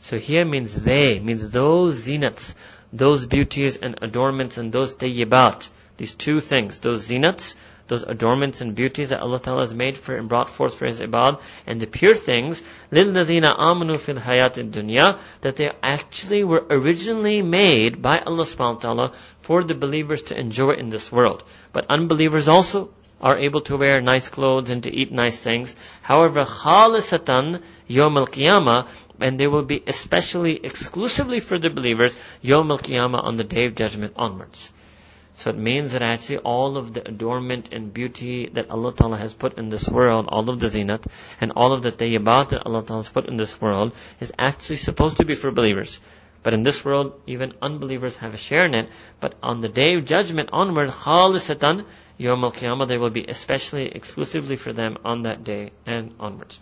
So 0.00 0.18
here 0.18 0.44
means 0.44 0.74
they, 0.74 1.20
means 1.20 1.48
those 1.50 2.04
zinats, 2.06 2.54
those 2.92 3.24
beauties 3.26 3.76
and 3.76 3.98
adornments 4.02 4.58
and 4.58 4.72
those 4.72 4.96
tayyibat, 4.96 5.70
these 5.96 6.16
two 6.16 6.40
things, 6.40 6.80
those 6.80 7.08
zinats, 7.08 7.54
those 7.91 8.03
adornments 8.03 8.61
and 8.61 8.73
beauties 8.73 9.09
that 9.09 9.19
Allah 9.19 9.41
Ta'ala 9.41 9.63
has 9.63 9.73
made 9.73 9.97
for 9.97 10.15
and 10.15 10.29
brought 10.29 10.49
forth 10.49 10.75
for 10.75 10.85
His 10.85 11.01
ibad, 11.01 11.41
and 11.67 11.81
the 11.81 11.87
pure 11.87 12.15
things, 12.15 12.63
لِلَّذِينَ 12.89 13.43
آمَنُوا 13.43 13.97
فِي 13.97 14.17
الْحَيَاةِ 14.17 14.71
الدُّنْيَا 14.71 15.19
that 15.41 15.57
they 15.57 15.69
actually 15.83 16.45
were 16.45 16.65
originally 16.69 17.41
made 17.41 18.01
by 18.01 18.17
Allah 18.19 18.45
subhanahu 18.45 18.75
wa 18.75 18.79
ta'ala 18.79 19.13
for 19.41 19.65
the 19.65 19.75
believers 19.75 20.21
to 20.23 20.39
enjoy 20.39 20.71
in 20.75 20.89
this 20.89 21.11
world. 21.11 21.43
But 21.73 21.87
unbelievers 21.89 22.47
also 22.47 22.91
are 23.19 23.37
able 23.37 23.61
to 23.61 23.75
wear 23.75 23.99
nice 23.99 24.29
clothes 24.29 24.69
and 24.69 24.83
to 24.83 24.89
eat 24.89 25.11
nice 25.11 25.37
things. 25.39 25.75
However, 26.01 26.43
khalisatan 26.43 27.61
yom 27.87 28.17
al 28.17 28.87
and 29.19 29.37
they 29.39 29.47
will 29.47 29.63
be 29.63 29.83
especially 29.85 30.59
exclusively 30.63 31.41
for 31.41 31.59
the 31.59 31.69
believers 31.69 32.17
yom 32.41 32.71
al 32.71 33.15
on 33.17 33.35
the 33.35 33.43
day 33.43 33.65
of 33.65 33.75
judgment 33.75 34.13
onwards. 34.15 34.71
So 35.36 35.50
it 35.50 35.58
means 35.58 35.92
that 35.92 36.02
actually 36.02 36.38
all 36.38 36.78
of 36.78 36.94
the 36.94 37.06
adornment 37.06 37.72
and 37.72 37.92
beauty 37.92 38.48
that 38.54 38.70
Allah 38.70 38.94
Ta'ala 38.94 39.18
has 39.18 39.34
put 39.34 39.58
in 39.58 39.68
this 39.68 39.86
world, 39.86 40.26
all 40.28 40.48
of 40.48 40.60
the 40.60 40.68
zinat, 40.68 41.04
and 41.40 41.52
all 41.54 41.72
of 41.72 41.82
the 41.82 41.92
tayyibat 41.92 42.50
that 42.50 42.64
Allah 42.64 42.82
Ta'ala 42.82 43.02
has 43.02 43.12
put 43.12 43.26
in 43.26 43.36
this 43.36 43.60
world, 43.60 43.92
is 44.18 44.32
actually 44.38 44.76
supposed 44.76 45.18
to 45.18 45.26
be 45.26 45.34
for 45.34 45.50
believers. 45.50 46.00
But 46.42 46.54
in 46.54 46.62
this 46.62 46.84
world, 46.84 47.20
even 47.26 47.54
unbelievers 47.60 48.16
have 48.18 48.32
a 48.32 48.38
share 48.38 48.64
in 48.64 48.74
it. 48.74 48.88
But 49.20 49.34
on 49.42 49.60
the 49.60 49.68
day 49.68 49.96
of 49.96 50.04
judgment 50.06 50.50
onward, 50.52 50.90
khalisatan, 50.90 51.84
Yawm 52.18 52.44
al-Qiyamah, 52.44 52.88
they 52.88 52.96
will 52.96 53.10
be 53.10 53.26
especially, 53.28 53.88
exclusively 53.88 54.56
for 54.56 54.72
them 54.72 54.96
on 55.04 55.22
that 55.22 55.44
day 55.44 55.72
and 55.84 56.14
onwards. 56.18 56.60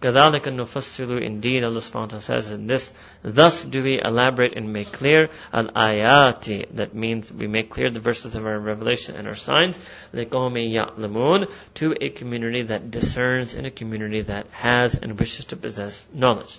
كَذَلِكَ 0.00 0.42
نُفَصِّلُ 0.42 1.22
Indeed, 1.22 1.62
Allah 1.62 1.80
subhanahu 1.80 1.92
wa 1.94 2.06
ta'ala 2.06 2.22
says 2.22 2.50
in 2.50 2.66
this, 2.66 2.90
thus 3.22 3.64
do 3.64 3.82
we 3.82 4.00
elaborate 4.02 4.56
and 4.56 4.72
make 4.72 4.92
clear 4.92 5.28
al-ayati, 5.52 6.74
that 6.76 6.94
means 6.94 7.30
we 7.30 7.46
make 7.46 7.68
clear 7.68 7.90
the 7.90 8.00
verses 8.00 8.34
of 8.34 8.46
our 8.46 8.58
revelation 8.58 9.16
and 9.16 9.28
our 9.28 9.34
signs, 9.34 9.78
لِقَوْمِ 10.14 10.56
يَعْلَمُونَ, 10.72 11.50
to 11.74 11.94
a 12.00 12.08
community 12.08 12.62
that 12.62 12.90
discerns 12.90 13.52
in 13.52 13.66
a 13.66 13.70
community 13.70 14.22
that 14.22 14.46
has 14.52 14.94
and 14.94 15.18
wishes 15.18 15.44
to 15.46 15.56
possess 15.56 16.06
knowledge. 16.14 16.58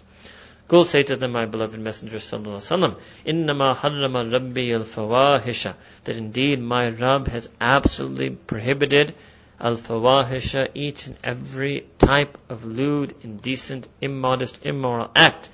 Go 0.67 0.83
say 0.83 1.01
to 1.01 1.17
them, 1.17 1.31
my 1.31 1.45
beloved 1.45 1.79
Messenger 1.79 2.17
sallallahu 2.17 2.61
alaihi 2.61 2.95
wasallam, 2.95 2.99
إِنَّمَا 3.25 3.75
حَرَّمَ 3.75 4.31
رَبِّي 4.31 4.85
الْفَوَاهِشَ 4.85 5.73
That 6.03 6.15
indeed 6.15 6.61
my 6.61 6.89
Rabb 6.89 7.27
has 7.27 7.49
absolutely 7.59 8.29
prohibited 8.29 9.15
al-fawahisha, 9.60 10.68
each 10.74 11.06
and 11.06 11.16
every 11.24 11.86
type 11.98 12.38
of 12.48 12.64
lewd, 12.64 13.14
indecent, 13.22 13.88
immodest, 14.00 14.60
immoral 14.64 15.10
act. 15.14 15.48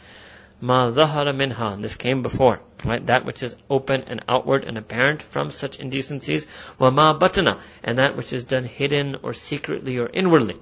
Ma 0.61 0.91
dhahara 0.91 1.37
minha, 1.37 1.77
this 1.81 1.97
came 1.97 2.23
before, 2.23 2.61
right? 2.85 3.05
That 3.07 3.25
which 3.25 3.43
is 3.43 3.57
open 3.69 4.05
and 4.07 4.25
outward 4.29 4.65
and 4.65 4.79
apparent 4.79 5.21
from 5.21 5.51
such 5.51 5.81
indecencies. 5.81 6.47
Wa 6.79 6.91
ma 6.91 7.19
batana, 7.19 7.59
and 7.83 7.99
that 7.99 8.17
which 8.17 8.33
is 8.33 8.45
done 8.45 8.65
hidden 8.65 9.17
or 9.23 9.33
secretly 9.33 9.99
or 9.99 10.09
inwardly. 10.09 10.57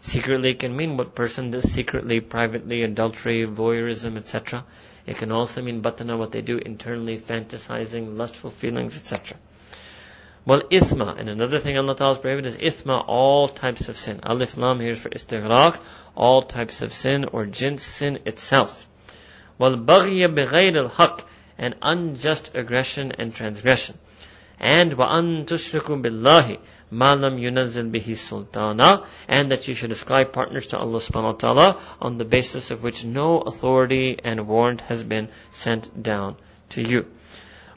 Secretly 0.00 0.54
can 0.54 0.76
mean 0.76 0.96
what 0.96 1.14
person 1.14 1.50
does 1.50 1.70
secretly, 1.70 2.20
privately, 2.20 2.82
adultery, 2.82 3.46
voyeurism, 3.46 4.16
etc. 4.16 4.64
It 5.06 5.16
can 5.16 5.30
also 5.30 5.62
mean 5.62 5.80
batana, 5.82 6.18
what 6.18 6.32
they 6.32 6.42
do 6.42 6.58
internally, 6.58 7.18
fantasizing, 7.18 8.16
lustful 8.16 8.50
feelings, 8.50 8.96
etc. 8.96 9.36
Well, 10.46 10.62
ithma, 10.70 11.18
and 11.18 11.28
another 11.28 11.58
thing 11.58 11.76
Allah 11.76 11.96
Ta'ala 11.96 12.14
has 12.14 12.20
prohibited 12.20 12.54
is 12.54 12.74
ithma, 12.74 13.04
all 13.08 13.48
types 13.48 13.88
of 13.88 13.96
sin. 13.96 14.20
Alif 14.22 14.56
lam 14.56 14.78
here 14.78 14.92
is 14.92 15.00
for 15.00 15.08
istighraq, 15.08 15.76
all 16.14 16.40
types 16.40 16.82
of 16.82 16.92
sin 16.92 17.24
or 17.24 17.46
jins 17.46 17.82
sin 17.82 18.20
itself. 18.26 18.86
Well, 19.58 19.76
baghya 19.76 20.32
bighayr 20.32 20.76
al-haq, 20.76 21.26
and 21.58 21.74
unjust 21.82 22.52
aggression 22.54 23.10
and 23.18 23.34
transgression. 23.34 23.98
And 24.60 24.96
wa 24.96 25.18
an 25.18 25.46
tushriku 25.46 26.00
billahi, 26.00 26.60
malam 26.92 27.38
yunazil 27.38 27.90
bihi 27.90 28.14
sultana, 28.14 29.04
and 29.26 29.50
that 29.50 29.66
you 29.66 29.74
should 29.74 29.90
ascribe 29.90 30.32
partners 30.32 30.68
to 30.68 30.78
Allah 30.78 30.98
subhanahu 30.98 31.32
wa 31.32 31.32
ta'ala 31.32 31.80
on 32.00 32.18
the 32.18 32.24
basis 32.24 32.70
of 32.70 32.84
which 32.84 33.04
no 33.04 33.40
authority 33.40 34.20
and 34.22 34.46
warrant 34.46 34.82
has 34.82 35.02
been 35.02 35.28
sent 35.50 36.00
down 36.00 36.36
to 36.68 36.82
you. 36.82 37.06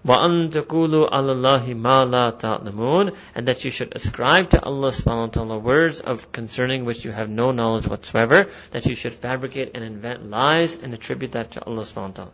وَأَن 0.05 0.51
تَقُولُوا 0.51 1.11
عَلَى 1.11 1.33
اللَّهِ 1.33 1.75
مَا 1.75 2.05
لَا 2.05 2.39
تَعْلَمُونَ 2.39 3.17
And 3.35 3.49
that 3.49 3.65
you 3.65 3.71
should 3.71 3.97
ascribe 3.97 4.51
to 4.51 4.63
Allah 4.63 4.91
subhanahu 4.91 5.21
wa 5.21 5.27
ta'ala 5.29 5.59
words 5.59 6.01
of 6.01 6.31
concerning 6.31 6.85
which 6.85 7.07
you 7.07 7.11
have 7.11 7.31
no 7.31 7.53
knowledge 7.53 7.87
whatsoever, 7.87 8.51
that 8.73 8.85
you 8.85 8.95
should 8.95 9.15
fabricate 9.15 9.71
and 9.75 9.83
invent 9.83 10.29
lies 10.29 10.77
and 10.79 10.93
attribute 10.93 11.33
that 11.33 11.53
to 11.53 11.65
Allah 11.65 11.83
subhanahu 11.83 12.09
wa 12.09 12.09
ta'ala. 12.09 12.33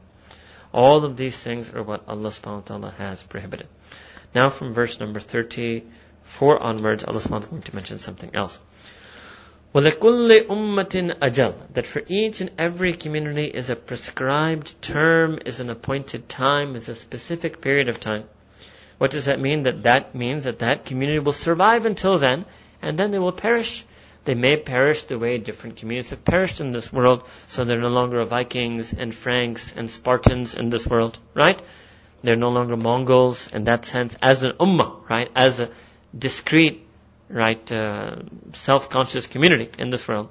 All 0.72 1.04
of 1.04 1.16
these 1.16 1.38
things 1.38 1.72
are 1.72 1.84
what 1.84 2.08
Allah 2.08 2.30
subhanahu 2.30 2.56
wa 2.56 2.78
ta'ala 2.78 2.90
has 2.98 3.22
prohibited. 3.22 3.68
Now 4.34 4.50
from 4.50 4.74
verse 4.74 4.98
number 4.98 5.20
34 5.20 6.60
onwards, 6.60 7.04
Allah 7.04 7.20
subhanahu 7.20 7.30
wa 7.30 7.38
ta'ala 7.38 7.44
is 7.44 7.50
going 7.50 7.62
to 7.62 7.74
mention 7.76 7.98
something 7.98 8.30
else. 8.34 8.60
وَلَكُلِّ 9.74 10.48
أُمَّةٍ 10.48 11.18
أَجَلٍ 11.20 11.54
That 11.74 11.86
for 11.86 12.02
each 12.08 12.40
and 12.40 12.50
every 12.58 12.92
community 12.92 13.44
is 13.44 13.70
a 13.70 13.76
prescribed 13.76 14.82
term, 14.82 15.38
is 15.46 15.60
an 15.60 15.70
appointed 15.70 16.28
time, 16.28 16.74
is 16.74 16.88
a 16.88 16.94
specific 16.96 17.60
period 17.60 17.88
of 17.88 18.00
time. 18.00 18.24
What 18.98 19.12
does 19.12 19.26
that 19.26 19.38
mean? 19.38 19.62
That 19.62 19.84
that 19.84 20.14
means 20.14 20.44
that 20.44 20.58
that 20.58 20.86
community 20.86 21.20
will 21.20 21.32
survive 21.32 21.86
until 21.86 22.18
then, 22.18 22.46
and 22.82 22.98
then 22.98 23.12
they 23.12 23.20
will 23.20 23.32
perish. 23.32 23.84
They 24.24 24.34
may 24.34 24.56
perish 24.56 25.04
the 25.04 25.18
way 25.18 25.38
different 25.38 25.76
communities 25.76 26.10
have 26.10 26.24
perished 26.24 26.60
in 26.60 26.72
this 26.72 26.92
world, 26.92 27.22
so 27.46 27.64
they're 27.64 27.80
no 27.80 27.88
longer 27.88 28.24
Vikings 28.24 28.92
and 28.92 29.14
Franks 29.14 29.72
and 29.74 29.88
Spartans 29.88 30.54
in 30.54 30.68
this 30.68 30.86
world, 30.86 31.18
right? 31.34 31.62
They're 32.22 32.34
no 32.36 32.48
longer 32.48 32.76
Mongols 32.76 33.50
in 33.52 33.64
that 33.64 33.84
sense 33.84 34.16
as 34.20 34.42
an 34.42 34.52
ummah, 34.60 35.08
right? 35.08 35.30
As 35.34 35.60
a 35.60 35.70
discrete 36.16 36.83
right, 37.28 37.72
uh, 37.72 38.16
self-conscious 38.52 39.26
community 39.26 39.70
in 39.78 39.90
this 39.90 40.06
world. 40.06 40.28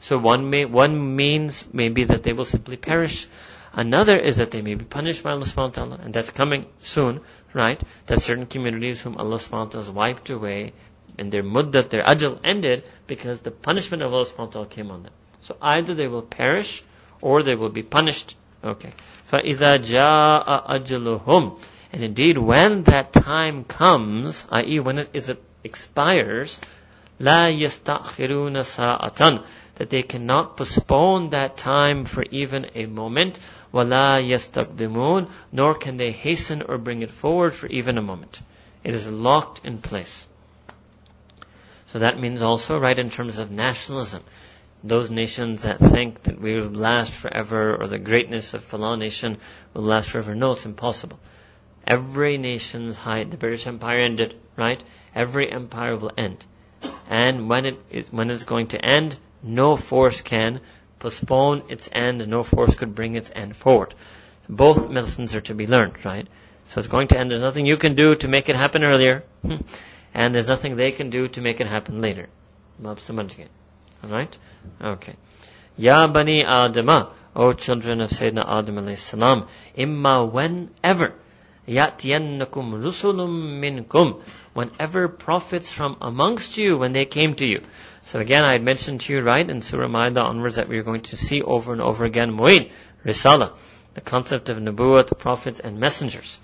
So 0.00 0.18
one 0.18 0.50
may, 0.50 0.64
one 0.64 1.16
means 1.16 1.66
maybe 1.72 2.04
that 2.04 2.22
they 2.22 2.32
will 2.32 2.44
simply 2.44 2.76
perish. 2.76 3.26
Another 3.72 4.16
is 4.16 4.36
that 4.36 4.50
they 4.50 4.62
may 4.62 4.74
be 4.74 4.84
punished 4.84 5.22
by 5.22 5.32
Allah 5.32 5.44
subhanahu 5.44 5.76
wa 5.76 5.84
ta'ala, 5.84 6.00
and 6.02 6.14
that's 6.14 6.30
coming 6.30 6.66
soon, 6.78 7.20
right? 7.52 7.80
That 8.06 8.22
certain 8.22 8.46
communities 8.46 9.00
whom 9.00 9.16
Allah 9.16 9.36
subhanahu 9.36 9.66
wa 9.66 9.70
ta'ala 9.70 9.84
has 9.86 9.90
wiped 9.90 10.30
away, 10.30 10.72
and 11.18 11.32
their 11.32 11.42
muddat, 11.42 11.90
their 11.90 12.02
ajal 12.02 12.38
ended 12.44 12.84
because 13.06 13.40
the 13.40 13.50
punishment 13.50 14.02
of 14.02 14.12
Allah 14.12 14.24
subhanahu 14.24 14.38
wa 14.38 14.46
ta'ala 14.46 14.66
came 14.68 14.90
on 14.90 15.02
them. 15.02 15.12
So 15.40 15.56
either 15.60 15.94
they 15.94 16.08
will 16.08 16.22
perish, 16.22 16.82
or 17.20 17.42
they 17.42 17.54
will 17.54 17.70
be 17.70 17.82
punished. 17.82 18.36
Okay. 18.64 18.92
فَإِذَا 19.30 19.78
جَاءَ 19.78 20.70
أَجَلُهُمْ 20.70 21.60
And 21.92 22.04
indeed, 22.04 22.38
when 22.38 22.82
that 22.84 23.12
time 23.12 23.64
comes, 23.64 24.46
i.e. 24.50 24.80
when 24.80 24.98
it 24.98 25.10
is 25.12 25.28
expires, 25.63 26.59
la 27.19 27.47
yastakhiruna 27.47 28.63
sa'atan, 28.63 29.43
that 29.75 29.89
they 29.89 30.03
cannot 30.03 30.57
postpone 30.57 31.29
that 31.29 31.57
time 31.57 32.05
for 32.05 32.23
even 32.23 32.67
a 32.75 32.85
moment, 32.85 33.39
wala 33.71 34.21
yastaqdimun, 34.21 35.29
nor 35.51 35.75
can 35.75 35.97
they 35.97 36.11
hasten 36.11 36.61
or 36.61 36.77
bring 36.77 37.01
it 37.01 37.11
forward 37.11 37.53
for 37.53 37.67
even 37.67 37.97
a 37.97 38.01
moment. 38.01 38.41
It 38.83 38.93
is 38.93 39.09
locked 39.09 39.65
in 39.65 39.77
place. 39.79 40.27
So 41.87 41.99
that 41.99 42.19
means 42.19 42.41
also, 42.41 42.77
right, 42.77 42.97
in 42.97 43.09
terms 43.09 43.37
of 43.37 43.51
nationalism, 43.51 44.23
those 44.83 45.11
nations 45.11 45.63
that 45.63 45.79
think 45.79 46.23
that 46.23 46.39
we 46.39 46.55
will 46.55 46.69
last 46.69 47.11
forever 47.11 47.75
or 47.75 47.87
the 47.87 47.99
greatness 47.99 48.53
of 48.53 48.67
Falah 48.67 48.97
nation 48.97 49.37
will 49.73 49.83
last 49.83 50.09
forever. 50.09 50.33
No, 50.33 50.51
it's 50.51 50.65
impossible. 50.65 51.19
Every 51.85 52.37
nation's 52.37 52.95
height, 52.95 53.29
the 53.29 53.37
British 53.37 53.67
Empire 53.67 54.05
ended, 54.05 54.35
right? 54.55 54.83
Every 55.15 55.51
empire 55.51 55.97
will 55.97 56.11
end. 56.17 56.45
And 57.09 57.49
when 57.49 57.65
it 57.65 57.79
is, 57.89 58.11
when 58.11 58.29
it's 58.29 58.45
going 58.45 58.67
to 58.69 58.83
end, 58.83 59.17
no 59.43 59.75
force 59.75 60.21
can 60.21 60.61
postpone 60.99 61.63
its 61.69 61.89
end, 61.91 62.21
and 62.21 62.31
no 62.31 62.43
force 62.43 62.75
could 62.75 62.95
bring 62.95 63.15
its 63.15 63.31
end 63.35 63.55
forward. 63.55 63.93
Both 64.47 64.89
lessons 64.89 65.35
are 65.35 65.41
to 65.41 65.55
be 65.55 65.67
learned, 65.67 66.05
right? 66.05 66.27
So 66.65 66.79
it's 66.79 66.87
going 66.87 67.07
to 67.09 67.19
end. 67.19 67.31
There's 67.31 67.41
nothing 67.43 67.65
you 67.65 67.77
can 67.77 67.95
do 67.95 68.15
to 68.15 68.27
make 68.27 68.49
it 68.49 68.55
happen 68.55 68.83
earlier, 68.83 69.23
and 70.13 70.33
there's 70.33 70.47
nothing 70.47 70.75
they 70.75 70.91
can 70.91 71.09
do 71.09 71.27
to 71.29 71.41
make 71.41 71.59
it 71.59 71.67
happen 71.67 72.01
later. 72.01 72.27
Alright? 74.03 74.37
Okay. 74.81 75.15
Ya 75.77 76.07
Bani 76.07 76.43
Adama, 76.43 77.09
O 77.35 77.53
children 77.53 78.01
of 78.01 78.09
Sayyidina 78.09 78.45
Adam 78.47 78.75
alayhi 78.75 78.97
salam, 78.97 79.47
imma 79.75 80.25
whenever 80.25 81.13
yatyannakum 81.67 82.81
rusulum 82.81 83.59
minkum 83.61 84.21
Whenever 84.53 85.07
prophets 85.07 85.71
from 85.71 85.97
amongst 86.01 86.57
you, 86.57 86.77
when 86.77 86.91
they 86.91 87.05
came 87.05 87.35
to 87.35 87.47
you. 87.47 87.61
So 88.05 88.19
again, 88.19 88.43
I 88.43 88.51
had 88.51 88.63
mentioned 88.63 89.01
to 89.01 89.13
you, 89.13 89.21
right, 89.21 89.47
in 89.47 89.61
Surah 89.61 89.87
Ma'idah 89.87 90.23
onwards 90.23 90.57
that 90.57 90.67
we 90.67 90.77
are 90.77 90.83
going 90.83 91.01
to 91.03 91.17
see 91.17 91.41
over 91.41 91.71
and 91.71 91.81
over 91.81 92.03
again, 92.03 92.35
Mu'in, 92.37 92.71
Risala, 93.05 93.53
the 93.93 94.01
concept 94.01 94.49
of 94.49 94.57
Nubuwwat, 94.57 95.17
prophets 95.17 95.59
and 95.59 95.79
messengers. 95.79 96.39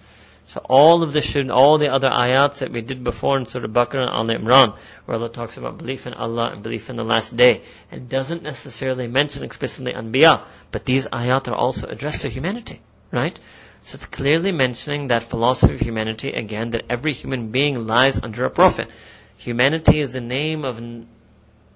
So 0.48 0.62
all 0.64 1.04
of 1.04 1.12
this 1.12 1.26
should, 1.26 1.50
all 1.50 1.78
the 1.78 1.90
other 1.90 2.08
ayats 2.08 2.60
that 2.60 2.72
we 2.72 2.80
did 2.80 3.04
before 3.04 3.38
in 3.38 3.48
Surah 3.48 3.68
Baqarah 3.68 4.08
and 4.08 4.32
Al 4.32 4.38
Imran, 4.38 4.78
where 5.06 5.18
Allah 5.18 5.28
talks 5.28 5.58
about 5.58 5.78
belief 5.78 6.08
in 6.08 6.14
Allah 6.14 6.52
and 6.54 6.64
belief 6.64 6.90
in 6.90 6.96
the 6.96 7.04
last 7.04 7.36
day, 7.36 7.64
and 7.92 8.08
doesn't 8.08 8.44
necessarily 8.44 9.08
mention 9.08 9.44
explicitly 9.44 9.92
Anbiya, 9.92 10.46
but 10.72 10.86
these 10.86 11.06
ayat 11.08 11.50
are 11.50 11.56
also 11.56 11.88
addressed 11.88 12.22
to 12.22 12.30
humanity, 12.30 12.80
right? 13.12 13.38
So 13.87 13.97
it's 13.97 14.07
clearly 14.07 14.53
mentioning 14.53 15.09
that 15.09 15.31
philosophy 15.31 15.75
of 15.75 15.81
humanity 15.81 16.31
again, 16.33 16.71
that 16.71 16.85
every 16.89 17.13
human 17.13 17.51
being 17.51 17.87
lies 17.87 18.23
under 18.23 18.45
a 18.45 18.51
prophet. 18.51 18.89
Humanity 19.39 19.99
is 19.99 20.13
the 20.13 20.21
name 20.21 20.65
of, 20.65 20.81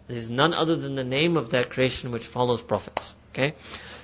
is 0.08 0.30
none 0.30 0.54
other 0.54 0.76
than 0.76 0.94
the 0.94 1.04
name 1.04 1.36
of 1.36 1.50
that 1.50 1.70
creation 1.70 2.12
which 2.12 2.24
follows 2.24 2.62
prophets. 2.62 3.14
Okay? 3.32 3.54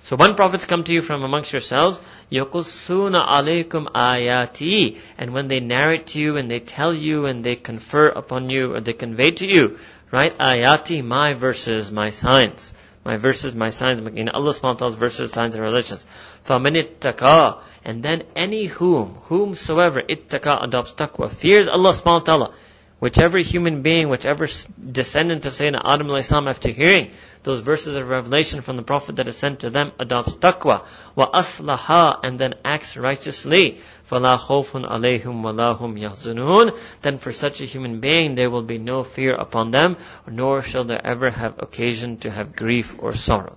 So 0.04 0.16
when 0.16 0.34
prophets 0.34 0.66
come 0.66 0.82
to 0.84 0.92
you 0.92 1.00
from 1.00 1.22
amongst 1.22 1.52
yourselves, 1.52 2.00
يَقُصُّونَ 2.32 3.14
عَلَيْكُمْ 3.14 3.92
آيَاتِي 3.92 4.98
And 5.16 5.32
when 5.32 5.46
they 5.46 5.60
narrate 5.60 6.08
to 6.08 6.20
you 6.20 6.36
and 6.36 6.50
they 6.50 6.58
tell 6.58 6.92
you 6.92 7.26
and 7.26 7.44
they 7.44 7.54
confer 7.54 8.08
upon 8.08 8.50
you 8.50 8.74
or 8.74 8.80
they 8.80 8.94
convey 8.94 9.30
to 9.30 9.46
you, 9.46 9.78
right? 10.10 10.36
Ayati, 10.36 11.04
my 11.04 11.34
verses, 11.34 11.92
my 11.92 12.10
signs. 12.10 12.74
My 13.04 13.16
verses, 13.16 13.54
my 13.54 13.68
signs. 13.68 14.00
In 14.00 14.28
Allah 14.28 14.52
subhanahu 14.52 14.62
wa 14.62 14.74
ta'ala's 14.74 14.96
verses, 14.96 15.32
signs 15.32 15.54
and 15.54 15.64
relations. 15.64 16.04
فَمَنِ 16.46 16.76
اتَّقَى 16.76 17.60
and 17.86 18.02
then 18.02 18.22
any 18.36 18.66
whom, 18.66 19.14
whomsoever 19.24 20.02
ittaqa 20.02 20.64
adopts 20.64 20.92
taqwa, 20.92 21.30
fears 21.30 21.68
Allah 21.68 21.92
subhanahu 21.92 22.04
wa 22.04 22.18
ta'ala, 22.20 22.54
whichever 23.02 23.38
human 23.38 23.82
being, 23.82 24.08
whichever 24.08 24.46
descendant 24.90 25.44
of 25.44 25.54
Sayyidina 25.54 25.82
Adam 25.84 26.20
salam 26.20 26.46
after 26.46 26.70
hearing 26.70 27.10
those 27.42 27.58
verses 27.58 27.96
of 27.96 28.08
revelation 28.08 28.60
from 28.62 28.76
the 28.76 28.82
Prophet 28.84 29.16
that 29.16 29.26
is 29.26 29.36
sent 29.36 29.60
to 29.60 29.70
them 29.70 29.90
adopts 29.98 30.36
taqwa, 30.36 30.86
wa 31.16 31.30
aslaha, 31.30 32.20
and 32.22 32.38
then 32.38 32.54
acts 32.64 32.96
righteously, 32.96 33.80
فَلَا 34.08 34.38
خَوْفٌ 34.38 34.86
عَلَيْهِمْ 34.86 35.42
وَلَا 35.42 35.80
هُمْ 35.80 35.98
يَحْزُنُونَ 35.98 36.78
Then 37.00 37.18
for 37.18 37.32
such 37.32 37.60
a 37.60 37.64
human 37.64 37.98
being 37.98 38.36
there 38.36 38.50
will 38.50 38.62
be 38.62 38.78
no 38.78 39.02
fear 39.02 39.34
upon 39.34 39.72
them, 39.72 39.96
nor 40.28 40.62
shall 40.62 40.84
they 40.84 41.00
ever 41.02 41.28
have 41.30 41.54
occasion 41.58 42.18
to 42.18 42.30
have 42.30 42.54
grief 42.54 42.94
or 43.00 43.14
sorrow 43.14 43.56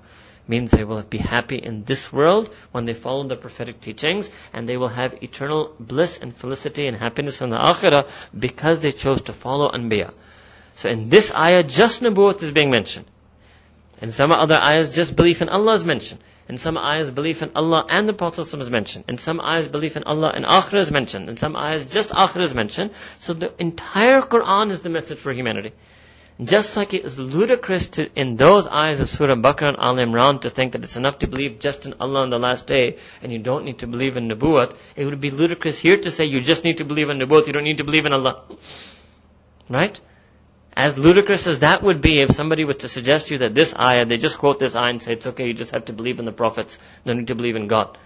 means 0.50 0.70
they 0.70 0.84
will 0.84 1.02
be 1.02 1.18
happy 1.18 1.56
in 1.56 1.84
this 1.84 2.12
world 2.12 2.50
when 2.72 2.84
they 2.84 2.92
follow 2.92 3.26
the 3.26 3.36
prophetic 3.36 3.80
teachings 3.80 4.28
and 4.52 4.68
they 4.68 4.76
will 4.76 4.94
have 5.00 5.22
eternal 5.22 5.74
bliss 5.92 6.18
and 6.18 6.36
felicity 6.36 6.86
and 6.86 6.96
happiness 6.96 7.40
in 7.40 7.50
the 7.50 7.62
akhirah 7.72 8.06
because 8.46 8.80
they 8.80 8.92
chose 8.92 9.22
to 9.22 9.32
follow 9.32 9.70
anbiya. 9.70 10.12
So 10.74 10.90
in 10.90 11.08
this 11.08 11.32
ayah, 11.34 11.62
just 11.62 12.02
nubuwwat 12.02 12.42
is 12.42 12.52
being 12.52 12.70
mentioned. 12.70 13.06
In 14.02 14.10
some 14.10 14.32
other 14.32 14.54
ayahs, 14.54 14.94
just 14.94 15.14
belief 15.14 15.42
in 15.42 15.48
Allah 15.48 15.74
is 15.74 15.84
mentioned. 15.84 16.20
In 16.48 16.58
some 16.58 16.78
ayahs, 16.78 17.10
belief 17.10 17.42
in 17.42 17.52
Allah 17.54 17.84
and 17.88 18.08
the 18.08 18.12
Prophet 18.12 18.40
is 18.40 18.70
mentioned. 18.70 19.04
In 19.08 19.18
some 19.18 19.40
ayahs, 19.40 19.68
belief 19.68 19.96
in 19.96 20.04
Allah 20.04 20.32
and 20.34 20.44
Akhirah 20.44 20.80
is 20.80 20.90
mentioned. 20.90 21.28
In 21.28 21.36
some 21.36 21.54
ayahs, 21.54 21.84
just 21.92 22.10
Akhirah 22.10 22.44
is 22.44 22.54
mentioned. 22.54 22.90
So 23.18 23.34
the 23.34 23.52
entire 23.58 24.20
Quran 24.22 24.70
is 24.70 24.80
the 24.80 24.88
message 24.88 25.18
for 25.18 25.32
humanity. 25.32 25.72
Just 26.42 26.76
like 26.76 26.94
it 26.94 27.04
is 27.04 27.18
ludicrous 27.18 27.88
to, 27.90 28.08
in 28.18 28.36
those 28.36 28.66
eyes 28.66 29.00
of 29.00 29.10
Surah 29.10 29.34
Baqarah 29.34 29.68
and 29.68 29.76
Al 29.78 29.96
Imran 29.96 30.40
to 30.42 30.50
think 30.50 30.72
that 30.72 30.82
it's 30.82 30.96
enough 30.96 31.18
to 31.18 31.26
believe 31.26 31.58
just 31.58 31.84
in 31.84 31.94
Allah 32.00 32.22
on 32.22 32.30
the 32.30 32.38
last 32.38 32.66
day 32.66 32.96
and 33.20 33.30
you 33.30 33.38
don't 33.38 33.64
need 33.64 33.80
to 33.80 33.86
believe 33.86 34.16
in 34.16 34.28
Nubuwwat, 34.28 34.74
it 34.96 35.04
would 35.04 35.20
be 35.20 35.30
ludicrous 35.30 35.78
here 35.78 35.98
to 35.98 36.10
say 36.10 36.24
you 36.24 36.40
just 36.40 36.64
need 36.64 36.78
to 36.78 36.84
believe 36.84 37.10
in 37.10 37.18
Nubuwwat, 37.18 37.46
you 37.46 37.52
don't 37.52 37.64
need 37.64 37.78
to 37.78 37.84
believe 37.84 38.06
in 38.06 38.14
Allah. 38.14 38.42
Right? 39.68 40.00
As 40.74 40.96
ludicrous 40.96 41.46
as 41.46 41.58
that 41.58 41.82
would 41.82 42.00
be 42.00 42.20
if 42.20 42.30
somebody 42.30 42.64
was 42.64 42.76
to 42.78 42.88
suggest 42.88 43.26
to 43.26 43.34
you 43.34 43.38
that 43.40 43.54
this 43.54 43.74
ayah, 43.76 44.06
they 44.06 44.16
just 44.16 44.38
quote 44.38 44.58
this 44.58 44.76
ayah 44.76 44.90
and 44.90 45.02
say 45.02 45.12
it's 45.12 45.26
okay, 45.26 45.46
you 45.46 45.54
just 45.54 45.72
have 45.72 45.86
to 45.86 45.92
believe 45.92 46.20
in 46.20 46.24
the 46.24 46.32
prophets, 46.32 46.78
no 47.04 47.12
need 47.12 47.26
to 47.26 47.34
believe 47.34 47.56
in 47.56 47.66
God. 47.66 47.98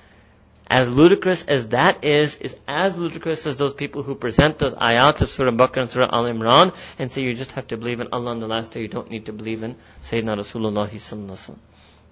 As 0.71 0.87
ludicrous 0.87 1.43
as 1.47 1.69
that 1.69 2.05
is, 2.05 2.35
is 2.35 2.55
as 2.67 2.95
ludicrous 2.95 3.47
as 3.47 3.57
those 3.57 3.73
people 3.73 4.03
who 4.03 4.13
present 4.13 4.59
those 4.59 4.75
ayats 4.75 5.21
of 5.21 5.29
Surah 5.29 5.51
Baqarah 5.51 5.81
and 5.81 5.89
Surah 5.89 6.09
Al 6.11 6.25
Imran 6.25 6.75
and 6.99 7.11
say 7.11 7.23
you 7.23 7.33
just 7.33 7.53
have 7.53 7.67
to 7.69 7.77
believe 7.77 8.01
in 8.01 8.09
Allah 8.11 8.31
on 8.31 8.39
the 8.39 8.47
last 8.47 8.71
day, 8.71 8.81
you 8.81 8.87
don't 8.87 9.09
need 9.09 9.25
to 9.25 9.33
believe 9.33 9.63
in 9.63 9.75
Sayyidina 10.03 10.37
Rasulullah 10.37 10.87
sallallahu 10.87 11.57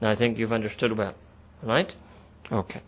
Now 0.02 0.10
I 0.10 0.16
think 0.16 0.40
you've 0.40 0.54
understood 0.54 0.98
well, 0.98 1.14
right? 1.62 1.96
Okay. 2.52 2.82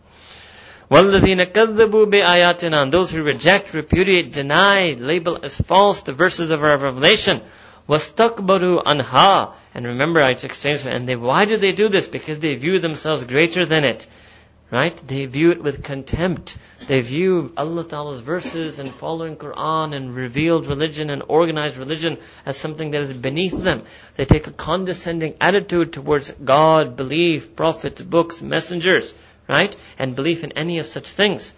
وَالَّذِينَ 0.90 1.52
كَذَّبُوا 1.52 2.10
بِآيَاتِنَا 2.10 2.82
And 2.82 2.92
those 2.92 3.12
who 3.12 3.22
reject, 3.22 3.72
repudiate, 3.72 4.32
deny, 4.32 4.96
label 4.98 5.38
as 5.44 5.56
false 5.56 6.02
the 6.02 6.12
verses 6.12 6.50
of 6.50 6.64
our 6.64 6.78
revelation. 6.78 7.42
وَاسْتَكْبَرُوا 7.88 8.82
anha. 8.82 9.52
And 9.72 9.86
remember 9.86 10.20
I 10.20 10.30
explained, 10.30 10.84
and 10.86 11.08
they, 11.08 11.14
why 11.14 11.44
do 11.44 11.58
they 11.58 11.70
do 11.70 11.88
this? 11.88 12.08
Because 12.08 12.40
they 12.40 12.56
view 12.56 12.80
themselves 12.80 13.22
greater 13.22 13.64
than 13.66 13.84
it. 13.84 14.08
Right? 14.71 14.95
They 15.07 15.25
view 15.25 15.51
it 15.51 15.61
with 15.61 15.83
contempt. 15.83 16.57
They 16.87 16.99
view 16.99 17.53
Allah 17.55 17.83
Ta'ala's 17.83 18.19
verses 18.19 18.79
and 18.79 18.91
following 18.91 19.37
Quran 19.37 19.95
and 19.95 20.15
revealed 20.15 20.65
religion 20.65 21.09
and 21.09 21.21
organized 21.27 21.77
religion 21.77 22.17
as 22.45 22.57
something 22.57 22.91
that 22.91 23.01
is 23.01 23.13
beneath 23.13 23.63
them. 23.63 23.83
They 24.15 24.25
take 24.25 24.47
a 24.47 24.51
condescending 24.51 25.35
attitude 25.39 25.93
towards 25.93 26.31
God, 26.31 26.95
belief, 26.95 27.55
prophets, 27.55 28.01
books, 28.01 28.41
messengers, 28.41 29.13
right? 29.47 29.75
And 29.99 30.15
belief 30.15 30.43
in 30.43 30.51
any 30.53 30.79
of 30.79 30.87
such 30.87 31.07
things. 31.09 31.53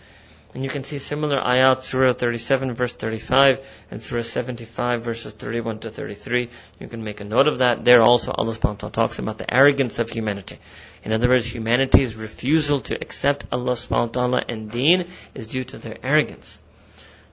And 0.54 0.64
you 0.64 0.70
can 0.70 0.84
see 0.84 1.00
similar 1.00 1.40
ayat, 1.40 1.82
Surah 1.82 2.14
37 2.14 2.74
verse 2.74 2.94
35 2.94 3.60
and 3.92 4.02
Surah 4.02 4.24
75 4.24 5.04
verses 5.04 5.34
31 5.34 5.80
to 5.80 5.90
33. 5.90 6.50
You 6.80 6.88
can 6.88 7.04
make 7.04 7.20
a 7.20 7.26
note 7.26 7.48
of 7.48 7.60
that. 7.60 7.84
There 7.84 8.02
also 8.02 8.32
Allah 8.32 8.54
subhanahu 8.54 8.64
wa 8.64 8.76
ta'ala 8.76 8.94
talks 8.94 9.20
about 9.20 9.38
the 9.38 9.54
arrogance 9.54 10.00
of 10.00 10.10
humanity. 10.10 10.58
In 11.04 11.14
other 11.14 11.28
words, 11.28 11.46
humanity's 11.46 12.16
refusal 12.16 12.80
to 12.82 12.96
accept 12.96 13.46
Allah 13.52 13.74
subhanahu 13.74 14.16
wa 14.16 14.28
ta'ala 14.28 14.42
and 14.48 14.72
deen 14.72 15.10
is 15.36 15.48
due 15.48 15.64
to 15.66 15.78
their 15.78 15.98
arrogance. 16.02 16.62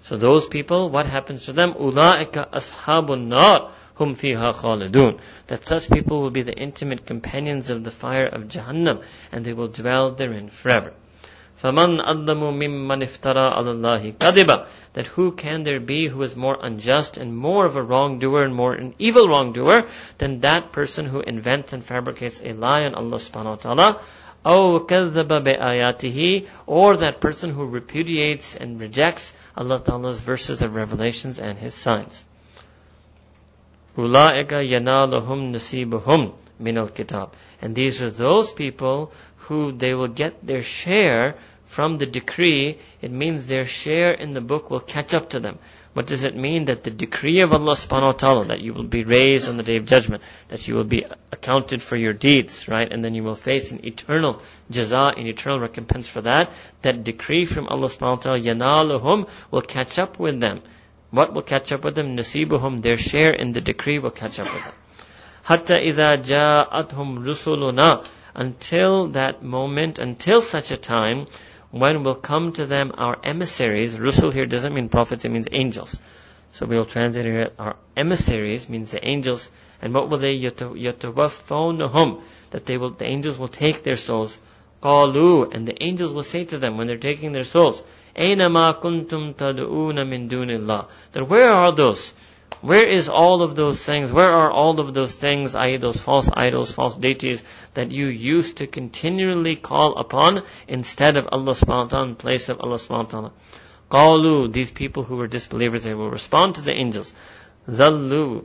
So 0.02 0.16
those 0.16 0.46
people, 0.46 0.90
what 0.90 1.06
happens 1.06 1.46
to 1.46 1.52
them? 1.52 1.74
Ula'ika 1.74 2.50
ashabun 2.50 3.28
nar 3.28 3.72
hum 3.94 4.16
fiha. 4.16 5.20
That 5.46 5.64
such 5.64 5.88
people 5.88 6.20
will 6.20 6.30
be 6.30 6.42
the 6.42 6.52
intimate 6.52 7.06
companions 7.06 7.70
of 7.70 7.84
the 7.84 7.90
fire 7.90 8.26
of 8.26 8.48
Jahannam 8.48 9.02
and 9.32 9.44
they 9.44 9.54
will 9.54 9.68
dwell 9.68 10.10
therein 10.10 10.50
forever. 10.50 10.92
فَمَنْ 11.63 11.99
أَظْلَمُ 11.99 12.59
مِمَّنْ 12.59 13.03
افْتَرَى 13.03 13.53
عَلَى 13.57 13.71
اللَّهِ 13.75 14.17
كَذِبًا 14.17 14.65
That 14.93 15.07
who 15.07 15.33
can 15.33 15.63
there 15.63 15.81
be 15.81 16.07
who 16.07 16.21
is 16.21 16.35
more 16.35 16.57
unjust 16.61 17.17
and 17.17 17.35
more 17.35 17.65
of 17.65 17.75
a 17.75 17.83
wrongdoer 17.83 18.43
and 18.43 18.55
more 18.55 18.73
an 18.73 18.95
evil 18.97 19.27
wrongdoer 19.27 19.85
than 20.19 20.39
that 20.39 20.71
person 20.71 21.05
who 21.05 21.19
invents 21.19 21.73
and 21.73 21.83
fabricates 21.83 22.41
a 22.43 22.53
lie 22.53 22.83
on 22.83 22.95
Allah 22.95 23.17
subhanahu 23.17 23.45
wa 23.45 23.55
ta'ala 23.55 24.01
أو 24.45 24.85
كذب 24.87 25.27
بآياته 25.27 26.47
or 26.65 26.97
that 26.97 27.19
person 27.19 27.49
who 27.49 27.65
repudiates 27.65 28.55
and 28.55 28.79
rejects 28.79 29.35
Allah 29.57 29.81
Ta'ala's 29.83 30.19
verses 30.21 30.61
of 30.61 30.75
revelations 30.75 31.39
and 31.39 31.57
His 31.57 31.73
signs. 31.73 32.23
أولئك 33.97 34.51
ينالهم 34.51 35.51
نصيبهم 35.51 36.31
من 36.61 36.77
الكتاب 36.77 37.29
and 37.61 37.75
these 37.75 38.01
are 38.01 38.11
those 38.11 38.53
people 38.53 39.11
who 39.49 39.73
they 39.73 39.93
will 39.93 40.07
get 40.07 40.45
their 40.45 40.61
share 40.61 41.35
from 41.74 41.98
the 41.98 42.06
decree, 42.06 42.78
it 43.02 43.10
means 43.10 43.46
their 43.46 43.64
share 43.64 44.12
in 44.12 44.32
the 44.32 44.40
book 44.40 44.70
will 44.70 44.78
catch 44.78 45.12
up 45.12 45.30
to 45.30 45.40
them. 45.40 45.58
What 45.92 46.06
does 46.06 46.22
it 46.22 46.36
mean? 46.36 46.66
That 46.66 46.84
the 46.84 46.90
decree 46.92 47.42
of 47.42 47.52
Allah 47.52 47.74
subhanahu 47.74 48.06
wa 48.06 48.12
ta'ala, 48.12 48.44
that 48.46 48.60
you 48.60 48.74
will 48.74 48.86
be 48.98 49.02
raised 49.02 49.48
on 49.48 49.56
the 49.56 49.64
day 49.64 49.78
of 49.78 49.84
judgment, 49.84 50.22
that 50.48 50.68
you 50.68 50.76
will 50.76 50.84
be 50.84 51.04
accounted 51.32 51.82
for 51.82 51.96
your 51.96 52.12
deeds, 52.12 52.68
right? 52.68 52.86
And 52.92 53.02
then 53.04 53.16
you 53.16 53.24
will 53.24 53.34
face 53.34 53.72
an 53.72 53.84
eternal 53.84 54.40
jaza, 54.70 55.18
an 55.18 55.26
eternal 55.26 55.58
recompense 55.58 56.06
for 56.06 56.20
that. 56.20 56.52
That 56.82 57.02
decree 57.02 57.44
from 57.44 57.66
Allah 57.66 57.88
subhanahu 57.88 58.18
wa 58.18 58.22
ta'ala, 58.22 58.40
yanaluhum, 58.40 59.28
will 59.50 59.62
catch 59.62 59.98
up 59.98 60.20
with 60.20 60.40
them. 60.40 60.62
What 61.10 61.34
will 61.34 61.42
catch 61.42 61.72
up 61.72 61.84
with 61.84 61.96
them? 61.96 62.16
Nasibuhum, 62.16 62.82
their 62.82 62.96
share 62.96 63.32
in 63.32 63.50
the 63.50 63.60
decree 63.60 63.98
will 63.98 64.12
catch 64.12 64.38
up 64.38 64.52
with 64.52 64.62
them. 64.62 64.74
Hatta 65.42 65.74
idha 65.74 66.22
ja'athum 66.22 67.18
rusuluna, 67.18 68.06
until 68.34 69.08
that 69.08 69.42
moment, 69.42 69.98
until 69.98 70.40
such 70.40 70.70
a 70.70 70.76
time 70.76 71.26
when 71.74 72.04
will 72.04 72.14
come 72.14 72.52
to 72.52 72.66
them 72.66 72.92
our 72.96 73.18
emissaries. 73.24 73.96
Rusul 73.96 74.32
here 74.32 74.46
doesn't 74.46 74.72
mean 74.72 74.88
prophets, 74.88 75.24
it 75.24 75.30
means 75.30 75.48
angels. 75.50 75.98
So 76.52 76.66
we 76.66 76.76
will 76.76 76.84
translate 76.84 77.24
here, 77.24 77.50
our 77.58 77.74
emissaries 77.96 78.68
means 78.68 78.92
the 78.92 79.04
angels. 79.04 79.50
And 79.82 79.92
what 79.92 80.08
will 80.08 80.18
they, 80.18 80.38
yatawaffawnahum, 80.38 82.22
that 82.50 82.64
they 82.66 82.76
will, 82.76 82.90
the 82.90 83.06
angels 83.06 83.38
will 83.38 83.48
take 83.48 83.82
their 83.82 83.96
souls. 83.96 84.38
Qalu, 84.84 85.52
and 85.52 85.66
the 85.66 85.82
angels 85.82 86.12
will 86.12 86.22
say 86.22 86.44
to 86.44 86.58
them 86.58 86.76
when 86.78 86.86
they're 86.86 86.96
taking 86.96 87.32
their 87.32 87.42
souls, 87.44 87.82
Aynama 88.16 88.80
kuntum 88.80 89.34
tad'una 89.34 90.08
min 90.08 90.28
dunillah. 90.28 90.86
That 91.10 91.28
where 91.28 91.50
are 91.50 91.72
those 91.72 92.14
where 92.60 92.88
is 92.88 93.08
all 93.08 93.42
of 93.42 93.56
those 93.56 93.82
things? 93.84 94.12
Where 94.12 94.30
are 94.30 94.50
all 94.50 94.80
of 94.80 94.94
those 94.94 95.14
things, 95.14 95.54
i.e. 95.54 95.76
those 95.76 96.00
false 96.00 96.30
idols, 96.32 96.72
false 96.72 96.96
deities 96.96 97.42
that 97.74 97.90
you 97.90 98.06
used 98.06 98.58
to 98.58 98.66
continually 98.66 99.56
call 99.56 99.98
upon 99.98 100.42
instead 100.66 101.16
of 101.16 101.28
Allah 101.30 101.52
subhanahu 101.52 101.84
wa 101.84 101.88
ta'ala, 101.88 102.08
in 102.08 102.16
place 102.16 102.48
of 102.48 102.60
Allah 102.60 102.76
subhanahu 102.76 103.04
wa 103.04 103.04
ta'ala? 103.04 103.32
Qalu, 103.90 104.52
these 104.52 104.70
people 104.70 105.04
who 105.04 105.16
were 105.16 105.26
disbelievers, 105.26 105.84
they 105.84 105.94
will 105.94 106.10
respond 106.10 106.56
to 106.56 106.62
the 106.62 106.72
angels. 106.72 107.12
Dhallu. 107.68 108.44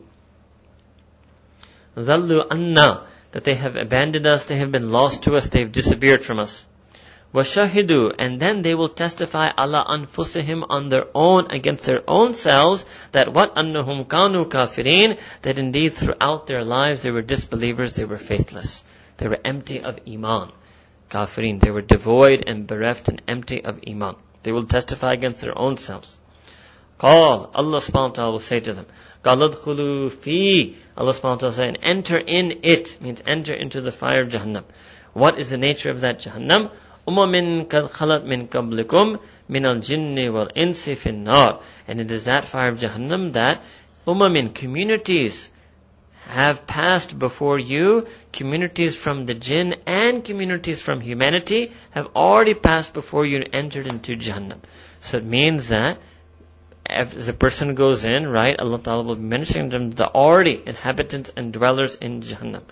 Dhallu 1.95 2.45
anna. 2.51 3.07
That 3.31 3.43
they 3.43 3.55
have 3.55 3.75
abandoned 3.75 4.27
us, 4.27 4.45
they 4.45 4.57
have 4.57 4.71
been 4.71 4.89
lost 4.89 5.23
to 5.23 5.33
us, 5.33 5.49
they 5.49 5.61
have 5.61 5.71
disappeared 5.71 6.23
from 6.23 6.39
us. 6.39 6.65
وَشَهِدُوا 7.34 8.14
And 8.18 8.38
then 8.38 8.62
they 8.62 8.76
will 8.76 8.88
testify 8.88 9.48
Allah 9.58 9.84
anfusihim 9.88 10.64
on 10.68 10.88
their 10.88 11.06
own, 11.14 11.50
against 11.50 11.84
their 11.84 12.08
own 12.08 12.32
selves, 12.32 12.86
that 13.10 13.32
what 13.32 13.56
annahum 13.56 14.06
kanu 14.06 14.48
kafirin, 14.48 15.18
that 15.42 15.58
indeed 15.58 15.94
throughout 15.94 16.46
their 16.46 16.62
lives 16.62 17.02
they 17.02 17.10
were 17.10 17.22
disbelievers, 17.22 17.94
they 17.94 18.04
were 18.04 18.18
faithless. 18.18 18.84
They 19.16 19.26
were 19.26 19.40
empty 19.44 19.80
of 19.80 19.98
iman. 20.08 20.52
Kafirin, 21.10 21.58
they 21.58 21.72
were 21.72 21.82
devoid 21.82 22.44
and 22.46 22.68
bereft 22.68 23.08
and 23.08 23.20
empty 23.26 23.64
of 23.64 23.80
iman. 23.88 24.14
They 24.44 24.52
will 24.52 24.66
testify 24.66 25.14
against 25.14 25.40
their 25.40 25.58
own 25.58 25.76
selves. 25.76 26.16
Call, 26.98 27.50
Allah 27.52 27.78
subhanahu 27.78 28.10
wa 28.10 28.14
ta'ala 28.14 28.30
will 28.30 28.38
say 28.38 28.60
to 28.60 28.72
them, 28.72 28.86
Qaladkhulu 29.24 30.12
fi, 30.12 30.76
Allah 30.96 31.12
subhanahu 31.12 31.24
wa 31.24 31.36
ta'ala 31.36 31.52
say, 31.52 31.66
and 31.66 31.78
enter 31.82 32.18
in 32.18 32.60
it, 32.62 33.00
means 33.00 33.20
enter 33.26 33.54
into 33.54 33.80
the 33.80 33.90
fire 33.90 34.22
of 34.22 34.28
Jahannam. 34.30 34.64
What 35.12 35.38
is 35.38 35.50
the 35.50 35.58
nature 35.58 35.90
of 35.90 36.02
that 36.02 36.20
Jahannam? 36.20 36.70
أمم 37.08 37.64
قد 37.64 37.86
خلت 37.86 38.24
من 38.24 38.46
قبلكم 38.46 39.18
من 39.48 39.66
الجن 39.66 40.28
والإنس 40.28 40.90
في 40.90 41.06
النار 41.10 41.60
and 41.86 42.00
it 42.00 42.10
is 42.10 42.24
that 42.24 42.44
fire 42.44 42.68
of 42.70 42.80
Jahannam 42.80 43.32
that 43.34 43.62
umamin 44.06 44.54
communities 44.54 45.50
have 46.26 46.66
passed 46.66 47.18
before 47.18 47.58
you 47.58 48.06
communities 48.32 48.96
from 48.96 49.26
the 49.26 49.34
jinn 49.34 49.74
and 49.86 50.24
communities 50.24 50.80
from 50.80 51.02
humanity 51.02 51.72
have 51.90 52.06
already 52.16 52.54
passed 52.54 52.94
before 52.94 53.26
you 53.26 53.36
and 53.36 53.54
entered 53.54 53.86
into 53.86 54.16
Jahannam 54.16 54.60
so 55.00 55.18
it 55.18 55.24
means 55.24 55.68
that 55.68 55.98
as 56.86 57.28
a 57.28 57.32
person 57.32 57.74
goes 57.74 58.04
in, 58.04 58.26
right, 58.26 58.58
Allah 58.58 58.78
Ta'ala 58.78 59.02
will 59.04 59.16
be 59.16 59.22
mentioning 59.22 59.70
them, 59.70 59.90
the 59.90 60.06
already 60.06 60.62
inhabitants 60.66 61.32
and 61.34 61.50
dwellers 61.50 61.94
in 61.94 62.20
Jahannam. 62.20 62.62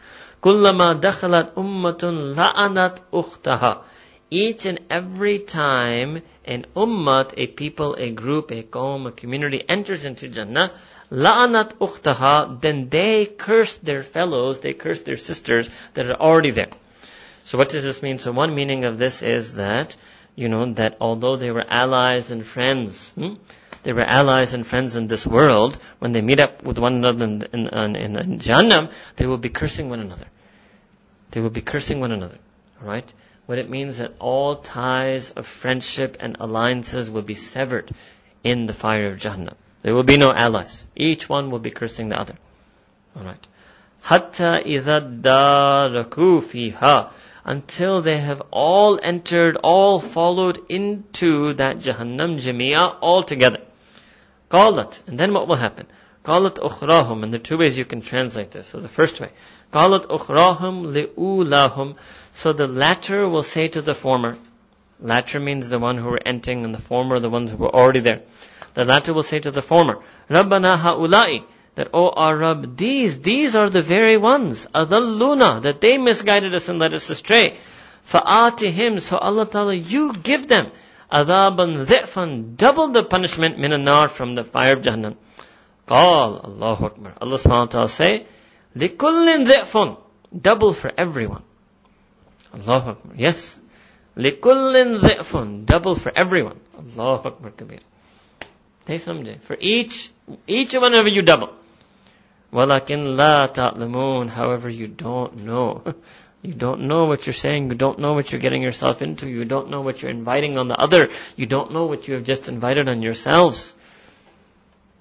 كُلَّمَا 0.42 1.00
دَخَلَتْ 1.00 1.54
أُمَّةٌ 1.54 2.34
لَأَنَتْ 2.36 3.00
أُخْتَهَا 3.10 3.82
each 4.29 4.65
and 4.65 4.79
every 4.89 5.39
time 5.39 6.21
an 6.45 6.65
ummah, 6.75 7.33
a 7.37 7.47
people, 7.47 7.95
a 7.95 8.11
group, 8.11 8.51
a 8.51 8.63
qawm, 8.63 9.07
a 9.07 9.11
community 9.11 9.63
enters 9.67 10.05
into 10.05 10.27
Jannah, 10.29 10.73
la'anat 11.11 11.75
ukhtaha, 11.75 12.59
then 12.61 12.89
they 12.89 13.25
curse 13.25 13.77
their 13.77 14.03
fellows, 14.03 14.59
they 14.59 14.73
curse 14.73 15.01
their 15.01 15.17
sisters 15.17 15.69
that 15.93 16.09
are 16.09 16.19
already 16.19 16.51
there. 16.51 16.69
So 17.43 17.57
what 17.57 17.69
does 17.69 17.83
this 17.83 18.01
mean? 18.01 18.17
So 18.19 18.31
one 18.31 18.55
meaning 18.55 18.85
of 18.85 18.97
this 18.97 19.21
is 19.21 19.55
that, 19.55 19.95
you 20.35 20.49
know, 20.49 20.73
that 20.73 20.97
although 20.99 21.37
they 21.37 21.51
were 21.51 21.65
allies 21.65 22.31
and 22.31 22.45
friends, 22.45 23.09
hmm, 23.11 23.35
they 23.83 23.93
were 23.93 24.01
allies 24.01 24.53
and 24.53 24.67
friends 24.67 24.97
in 24.97 25.07
this 25.07 25.25
world, 25.25 25.79
when 25.99 26.11
they 26.11 26.21
meet 26.21 26.41
up 26.41 26.63
with 26.63 26.77
one 26.77 26.95
another 26.95 27.23
in, 27.23 27.43
in, 27.53 27.95
in, 27.95 28.17
in 28.17 28.89
they 29.15 29.25
will 29.25 29.37
be 29.37 29.49
cursing 29.49 29.89
one 29.89 30.01
another. 30.01 30.27
They 31.31 31.39
will 31.39 31.49
be 31.49 31.61
cursing 31.61 32.01
one 32.01 32.11
another. 32.11 32.37
Right? 32.81 33.11
What 33.47 33.57
it 33.57 33.69
means 33.69 33.97
that 33.97 34.13
all 34.19 34.57
ties 34.57 35.31
of 35.31 35.47
friendship 35.47 36.17
and 36.19 36.37
alliances 36.39 37.09
will 37.09 37.21
be 37.21 37.33
severed 37.33 37.89
in 38.43 38.65
the 38.65 38.73
fire 38.73 39.11
of 39.11 39.19
Jahannam. 39.19 39.55
There 39.81 39.95
will 39.95 40.03
be 40.03 40.17
no 40.17 40.33
allies. 40.33 40.85
Each 40.95 41.29
one 41.29 41.49
will 41.49 41.59
be 41.59 41.71
cursing 41.71 42.09
the 42.09 42.19
other. 42.19 42.35
Alright. 43.15 43.47
Hatta 44.01 44.61
idha 44.65 46.05
fiha. 46.51 47.11
Until 47.45 48.01
they 48.01 48.19
have 48.19 48.41
all 48.51 48.99
entered, 49.01 49.55
all 49.63 49.99
followed 49.99 50.59
into 50.67 51.53
that 51.53 51.77
Jahannam 51.77 52.37
Jamia 52.37 52.97
all 52.99 53.23
together. 53.23 53.61
Qalat. 54.51 54.99
And 55.07 55.17
then 55.17 55.33
what 55.33 55.47
will 55.47 55.55
happen? 55.55 55.87
Qalat 56.27 56.55
ukhrahum. 56.55 57.23
And 57.23 57.31
there 57.31 57.39
are 57.39 57.43
two 57.43 57.57
ways 57.57 57.77
you 57.77 57.85
can 57.85 58.01
translate 58.01 58.51
this. 58.51 58.67
So 58.67 58.81
the 58.81 58.89
first 58.89 59.21
way. 59.21 59.29
Qalat 59.71 60.07
ukhrahum 60.07 60.91
li'ulahum. 60.93 61.95
So 62.33 62.51
the 62.51 62.67
latter 62.67 63.27
will 63.29 63.43
say 63.43 63.69
to 63.69 63.81
the 63.81 63.93
former. 63.93 64.37
Latter 64.99 65.39
means 65.39 65.69
the 65.69 65.79
one 65.79 65.97
who 65.97 66.09
were 66.09 66.19
entering 66.25 66.65
and 66.65 66.75
the 66.75 66.81
former 66.81 67.19
the 67.19 67.29
ones 67.29 67.51
who 67.51 67.57
were 67.57 67.73
already 67.73 68.01
there. 68.01 68.23
The 68.73 68.83
latter 68.83 69.13
will 69.13 69.23
say 69.23 69.39
to 69.39 69.51
the 69.51 69.61
former, 69.61 70.03
Rabbana 70.29 70.77
ha'ulai. 70.77 71.43
That, 71.75 71.89
oh 71.93 72.09
our 72.09 72.35
Rabb, 72.35 72.75
these, 72.75 73.19
these 73.19 73.55
are 73.55 73.69
the 73.69 73.81
very 73.81 74.17
ones, 74.17 74.65
adalluna, 74.73 75.61
that 75.61 75.79
they 75.79 75.99
misguided 75.99 76.55
us 76.55 76.67
and 76.69 76.79
led 76.79 76.95
us 76.95 77.07
astray. 77.09 77.57
Fa'atihim, 78.11 78.99
so 78.99 79.17
Allah 79.17 79.45
Ta'ala, 79.45 79.75
you 79.75 80.13
give 80.13 80.47
them 80.47 80.71
adaban 81.11 81.85
dhi'fan, 81.85 82.57
double 82.57 82.87
the 82.89 83.03
punishment 83.03 83.59
min 83.59 83.83
nar 83.83 84.07
from 84.07 84.33
the 84.33 84.43
fire 84.43 84.73
of 84.73 84.81
Jahannam. 84.81 85.17
Qal, 85.86 86.44
Allahu 86.44 86.84
Akbar. 86.86 87.12
Allah 87.20 87.38
subhanahu 87.38 87.60
wa 87.60 87.66
ta'ala 87.66 87.88
say, 87.88 88.26
لِكُلٍّ 88.76 89.46
dhi'fun, 89.46 89.96
double 90.40 90.72
for 90.72 90.90
everyone. 90.96 91.42
Allahu 92.54 92.90
Akbar. 92.90 93.16
Yes. 93.16 93.58
لِكُلٍّ 94.16 95.00
dhi'fun, 95.00 95.66
double 95.66 95.94
for 95.94 96.12
everyone. 96.14 96.60
Allahu 96.78 97.28
Akbar 97.28 97.50
kabir. 97.50 97.80
Say 98.86 98.98
someday. 98.98 99.38
For 99.42 99.56
each, 99.58 100.10
each 100.46 100.74
one 100.74 100.94
of 100.94 101.06
you 101.08 101.22
double. 101.22 101.52
وَلَكِنْ 102.52 103.16
لَا 103.16 103.52
تَعْلَمُونَ 103.52 104.28
However, 104.28 104.68
you 104.68 104.88
don't 104.88 105.44
know. 105.44 105.82
You 106.42 106.54
don't 106.54 106.88
know 106.88 107.04
what 107.04 107.24
you're 107.24 107.34
saying. 107.34 107.70
You 107.70 107.76
don't 107.76 108.00
know 108.00 108.14
what 108.14 108.32
you're 108.32 108.40
getting 108.40 108.62
yourself 108.62 109.00
into. 109.00 109.28
You 109.28 109.44
don't 109.44 109.70
know 109.70 109.80
what 109.80 110.02
you're 110.02 110.10
inviting 110.10 110.58
on 110.58 110.66
the 110.66 110.76
other. 110.76 111.08
You 111.36 111.46
don't 111.46 111.72
know 111.72 111.86
what 111.86 112.08
you 112.08 112.14
have 112.14 112.24
just 112.24 112.48
invited 112.48 112.88
on 112.88 113.00
yourselves. 113.00 113.74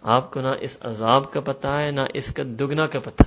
आपको 0.03 0.41
ना 0.41 0.53
इस 0.63 0.79
अजाब 0.81 1.25
का 1.25 1.41
पता 1.41 1.75
है 1.77 1.91
ना 1.91 2.07
इसका 2.15 2.43
दुगना 2.43 2.87
का 2.87 2.99
पता 2.99 3.25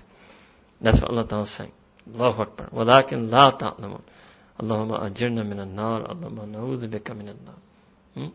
That's 0.81 1.01
what 1.01 1.11
Allah 1.11 1.27
Ta'ala 1.27 1.43
is 1.43 1.51
saying. 1.51 1.73
Allahu 2.15 2.43
Akbar. 2.43 2.69
وَلَكِنْ 2.73 3.31
لَا 3.31 3.51
تَعْلَمُونَ 3.51 4.01
اللهم 4.61 4.93
أجرنا 4.95 5.43
من 5.43 5.61
النار 5.61 6.13
اللهم 6.13 6.53
نعوذ 6.53 6.87
بك 6.87 7.11
من 7.11 7.29
النار 7.29 8.31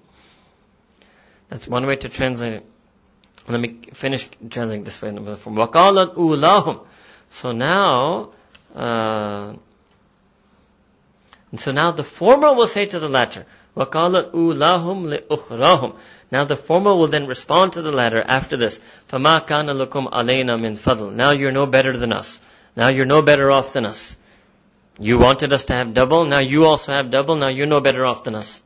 That's 1.49 1.67
one 1.67 1.85
way 1.85 1.95
to 1.95 2.09
translate 2.09 2.53
it. 2.53 2.65
Let 3.47 3.59
me 3.59 3.79
finish 3.93 4.29
translating 4.49 4.83
this 4.83 5.01
way. 5.01 5.09
From 5.35 5.55
وَقَالَتْ 5.55 6.15
أُولَاهُمْ 6.15 6.85
So 7.29 7.51
now, 7.51 8.31
uh, 8.75 9.53
and 11.51 11.59
so 11.59 11.71
now 11.71 11.91
the 11.91 12.03
former 12.03 12.53
will 12.53 12.67
say 12.67 12.85
to 12.85 12.99
the 12.99 13.07
latter, 13.07 13.45
وَقَالَتْ 13.75 14.31
أُولَاهُمْ 14.33 15.27
لِأُخْرَاهُمْ 15.29 15.95
Now 16.31 16.45
the 16.45 16.57
former 16.57 16.95
will 16.95 17.07
then 17.07 17.27
respond 17.27 17.73
to 17.73 17.81
the 17.81 17.91
latter 17.91 18.21
after 18.25 18.57
this. 18.57 18.79
فَمَا 19.09 19.45
كَانَ 19.47 19.69
لَكُمْ 19.69 20.11
عَلَيْنَا 20.11 20.57
مِنْ 20.59 20.77
فَضْلٍ 20.77 21.13
Now 21.13 21.31
you're 21.31 21.51
no 21.51 21.65
better 21.65 21.97
than 21.97 22.11
us. 22.11 22.41
Now 22.75 22.89
you're 22.89 23.05
no 23.05 23.21
better 23.21 23.51
off 23.51 23.73
than 23.73 23.85
us. 23.85 24.15
You 24.99 25.17
wanted 25.17 25.53
us 25.53 25.65
to 25.65 25.73
have 25.73 25.93
double, 25.93 26.25
now 26.25 26.39
you 26.39 26.65
also 26.65 26.91
have 26.91 27.09
double, 27.09 27.35
now 27.37 27.47
you're 27.47 27.67
no 27.67 27.79
better 27.79 28.05
off 28.05 28.25
than 28.25 28.35
us. 28.35 28.61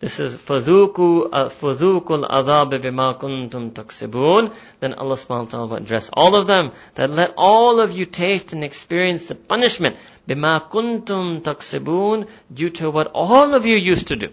This 0.00 0.18
is 0.18 0.32
فَذُوقُوا 0.34 1.50
فَذُوقُوا 1.50 2.24
الْعَذَابِ 2.24 2.70
بِمَا 2.80 3.20
كُنْتُمْ 3.20 3.72
تَكْسِبُونَ 3.72 4.54
Then 4.80 4.94
Allah 4.94 5.14
subhanahu 5.14 5.44
wa 5.44 5.50
ta'ala 5.50 5.66
will 5.66 5.76
address 5.76 6.08
all 6.14 6.36
of 6.36 6.46
them, 6.46 6.72
that 6.94 7.10
let 7.10 7.34
all 7.36 7.82
of 7.82 7.96
you 7.96 8.06
taste 8.06 8.54
and 8.54 8.64
experience 8.64 9.26
the 9.26 9.34
punishment 9.34 9.96
بِمَا 10.26 10.70
كُنْتُمْ 10.70 11.42
تَكْسِبُونَ 11.42 12.28
due 12.52 12.70
to 12.70 12.90
what 12.90 13.08
all 13.14 13.54
of 13.54 13.66
you 13.66 13.76
used 13.76 14.08
to 14.08 14.16
do. 14.16 14.28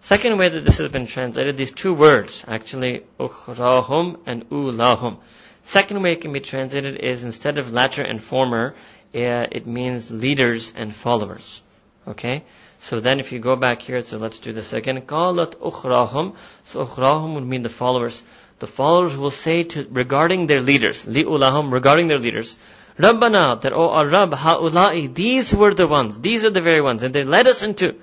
Second 0.00 0.38
way 0.38 0.48
that 0.48 0.64
this 0.64 0.78
has 0.78 0.90
been 0.90 1.06
translated, 1.06 1.56
these 1.56 1.72
two 1.72 1.94
words, 1.94 2.44
actually, 2.48 3.04
ukhrahum 3.20 4.18
and 4.26 4.48
ulahum. 4.50 5.18
Second 5.62 6.02
way 6.02 6.12
it 6.12 6.20
can 6.20 6.32
be 6.32 6.40
translated 6.40 6.96
is 6.96 7.22
instead 7.22 7.58
of 7.58 7.72
latter 7.72 8.02
and 8.02 8.22
former, 8.22 8.74
it 9.12 9.66
means 9.66 10.10
leaders 10.10 10.72
and 10.76 10.94
followers. 10.94 11.62
Okay? 12.06 12.44
So 12.80 13.00
then 13.00 13.20
if 13.20 13.32
you 13.32 13.38
go 13.38 13.56
back 13.56 13.82
here, 13.82 14.02
so 14.02 14.18
let's 14.18 14.38
do 14.38 14.52
this 14.52 14.72
again. 14.72 15.00
قَالَتْ 15.00 15.56
أُخْرَاهُمْ 15.56 16.36
So 16.64 16.84
أُخْرَاهُمْ 16.84 17.34
would 17.34 17.44
mean 17.44 17.62
the 17.62 17.68
followers. 17.68 18.22
The 18.58 18.66
followers 18.66 19.16
will 19.16 19.30
say 19.30 19.64
to, 19.64 19.86
regarding 19.90 20.46
their 20.46 20.60
leaders, 20.60 21.04
لِأُلَهُمْ, 21.04 21.72
regarding 21.72 22.08
their 22.08 22.18
leaders, 22.18 22.56
Rabbana, 22.98 23.60
that, 23.60 23.72
oh 23.74 23.90
our 23.90 24.08
Rabb, 24.08 24.32
ha'ula'i, 24.32 25.12
these 25.12 25.54
were 25.54 25.74
the 25.74 25.86
ones, 25.86 26.18
these 26.18 26.44
are 26.46 26.50
the 26.50 26.62
very 26.62 26.80
ones, 26.80 27.02
and 27.02 27.12
they 27.12 27.24
led 27.24 27.46
us 27.46 27.62
into, 27.62 27.96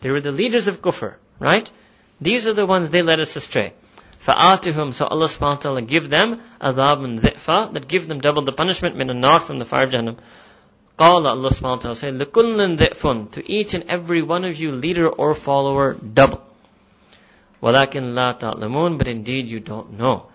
they 0.00 0.10
were 0.10 0.20
the 0.20 0.32
leaders 0.32 0.66
of 0.66 0.82
kufr, 0.82 1.14
right? 1.38 1.70
These 2.20 2.48
are 2.48 2.52
the 2.52 2.66
ones 2.66 2.90
they 2.90 3.02
led 3.02 3.20
us 3.20 3.36
astray. 3.36 3.74
فَآتِهُمْ 4.26 4.92
So 4.92 5.06
Allah 5.06 5.26
subhanahu 5.26 5.40
wa 5.40 5.56
ta'ala 5.56 5.82
give 5.82 6.10
them 6.10 6.40
adab 6.60 7.04
and 7.04 7.20
zi'fa, 7.20 7.72
that 7.74 7.86
give 7.86 8.08
them 8.08 8.20
double 8.20 8.42
the 8.42 8.52
punishment, 8.52 8.96
min 8.96 9.20
not 9.20 9.44
from 9.44 9.60
the 9.60 9.64
fire 9.64 9.84
of 9.84 9.92
Jahannam. 9.92 10.18
قال 10.98 11.26
Allah 11.26 11.48
subhanahu 11.48 11.62
wa 11.62 11.76
ta'ala 11.76 11.94
say, 11.94 12.10
لِكُلٍّ 12.10 12.76
ذِئْفٌ 12.78 13.30
To 13.32 13.50
each 13.50 13.72
and 13.74 13.84
every 13.88 14.22
one 14.22 14.44
of 14.44 14.56
you, 14.58 14.70
leader 14.70 15.08
or 15.08 15.34
follower, 15.34 15.94
double. 15.94 16.42
وَلَكِنْ 17.62 18.14
لَا 18.14 18.38
تَعْلَمُونَ 18.38 18.98
But 18.98 19.08
indeed 19.08 19.48
you 19.48 19.60
don't 19.60 19.98
know. 19.98 20.26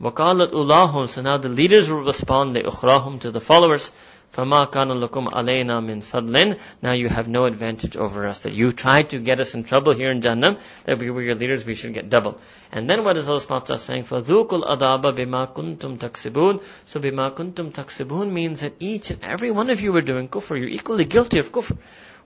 وَقَالَتْ 0.00 0.52
أُولَاهُمْ 0.52 1.08
So 1.08 1.22
now 1.22 1.38
the 1.38 1.48
leaders 1.48 1.88
will 1.90 2.04
respond, 2.04 2.54
لِأُخْرَاهُمْ 2.54 3.20
To 3.20 3.30
the 3.30 3.40
followers, 3.40 3.92
فَمَا 4.32 4.70
كَانَ 4.72 4.88
لَكُمْ 4.88 5.28
عَلَيْنَا 5.28 5.80
مِنْ 5.80 6.02
فَضْلٍ 6.02 6.58
Now 6.80 6.94
you 6.94 7.08
have 7.08 7.28
no 7.28 7.44
advantage 7.44 7.98
over 7.98 8.26
us. 8.26 8.44
That 8.44 8.54
you 8.54 8.72
tried 8.72 9.10
to 9.10 9.18
get 9.18 9.40
us 9.40 9.54
in 9.54 9.64
trouble 9.64 9.94
here 9.94 10.10
in 10.10 10.22
Jahannam, 10.22 10.58
that 10.86 10.98
we 10.98 11.10
were 11.10 11.22
your 11.22 11.34
leaders, 11.34 11.66
we 11.66 11.74
should 11.74 11.92
get 11.92 12.08
double. 12.08 12.40
And 12.72 12.88
then 12.88 13.04
what 13.04 13.18
is 13.18 13.28
Allah 13.28 13.40
subhanahu 13.40 13.50
wa 13.50 13.58
ta'ala 13.58 13.78
saying? 13.78 14.04
فَذُوقُ 14.04 14.48
الْأَذَابَ 14.48 15.02
بِمَا 15.02 15.52
كُنْتُمْ 15.52 15.98
تَكْسِبُونَ 15.98 16.62
So 16.86 16.98
بِمَا 17.00 17.34
كُنْتُمْ 17.34 17.72
تَكْسِبُونَ 17.72 18.32
means 18.32 18.62
that 18.62 18.72
each 18.80 19.10
and 19.10 19.22
every 19.22 19.50
one 19.50 19.68
of 19.68 19.82
you 19.82 19.92
were 19.92 20.00
doing 20.00 20.28
kufr. 20.28 20.58
You're 20.58 20.68
equally 20.68 21.04
guilty 21.04 21.38
of 21.38 21.52
kufr. 21.52 21.76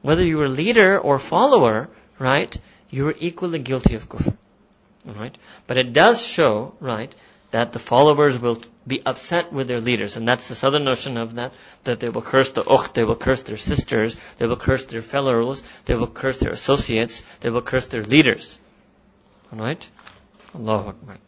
Whether 0.02 0.24
you 0.24 0.36
were 0.36 0.48
leader 0.48 1.00
or 1.00 1.18
follower, 1.18 1.88
right, 2.20 2.56
you 2.88 3.06
were 3.06 3.16
equally 3.18 3.58
guilty 3.58 3.96
of 3.96 4.08
kufr. 4.08 4.36
Alright? 5.08 5.36
But 5.66 5.76
it 5.76 5.92
does 5.92 6.24
show, 6.24 6.74
right, 6.78 7.12
that 7.50 7.72
the 7.72 7.80
followers 7.80 8.40
will 8.40 8.60
be 8.86 9.02
upset 9.04 9.52
with 9.52 9.68
their 9.68 9.80
leaders. 9.80 10.16
And 10.16 10.28
that's 10.28 10.48
the 10.48 10.54
southern 10.54 10.84
notion 10.84 11.16
of 11.16 11.34
that, 11.34 11.52
that 11.84 12.00
they 12.00 12.08
will 12.08 12.22
curse 12.22 12.52
the 12.52 12.62
ukht, 12.62 12.94
they 12.94 13.04
will 13.04 13.16
curse 13.16 13.42
their 13.42 13.56
sisters, 13.56 14.16
they 14.38 14.46
will 14.46 14.56
curse 14.56 14.86
their 14.86 15.02
fellows, 15.02 15.62
they 15.86 15.94
will 15.94 16.06
curse 16.06 16.38
their 16.38 16.52
associates, 16.52 17.22
they 17.40 17.50
will 17.50 17.62
curse 17.62 17.86
their 17.88 18.02
leaders. 18.02 18.58
Alright? 19.52 19.88
Allahu 20.54 20.88
Akbar. 20.90 21.18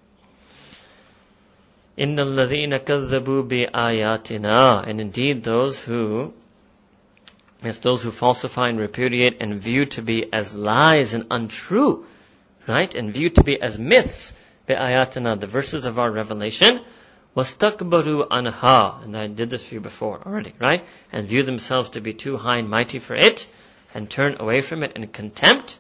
إِنَّ 1.99 2.17
الَّذِينَ 2.17 2.85
كَذَّبُوا 2.85 3.49
بِآيَاتِنَا 3.49 4.87
And 4.87 5.01
indeed 5.01 5.43
those 5.43 5.81
who, 5.81 6.33
yes, 7.65 7.81
those 7.81 8.05
who 8.05 8.13
falsify 8.13 8.69
and 8.69 8.79
repudiate 8.79 9.39
and 9.41 9.61
view 9.61 9.85
to 9.87 10.03
be 10.03 10.33
as 10.33 10.55
lies 10.55 11.15
and 11.15 11.27
untrue, 11.31 12.07
right? 12.69 12.95
And 12.95 13.13
view 13.13 13.31
to 13.31 13.43
be 13.43 13.61
as 13.61 13.79
myths, 13.79 14.33
بِآيَاتِنَا, 14.69 15.41
the 15.41 15.49
verses 15.49 15.85
of 15.87 15.99
our 15.99 16.11
revelation, 16.11 16.81
wastakbaru 17.36 18.28
anha, 18.28 19.04
and 19.04 19.18
I 19.18 19.28
did 19.28 19.50
this 19.50 19.68
for 19.68 19.76
you 19.76 19.82
before 19.82 20.22
already, 20.26 20.54
right? 20.60 20.86
And 21.12 21.28
view 21.28 21.44
themselves 21.44 21.90
to 21.92 22.02
be 22.02 22.14
too 22.14 22.38
high 22.38 22.58
and 22.58 22.70
mighty 22.70 23.00
for 23.00 23.16
it, 23.16 23.48
and 23.94 24.10
turn 24.10 24.38
away 24.40 24.62
from 24.62 24.84
it 24.84 24.94
in 24.96 25.08
contempt. 25.08 25.80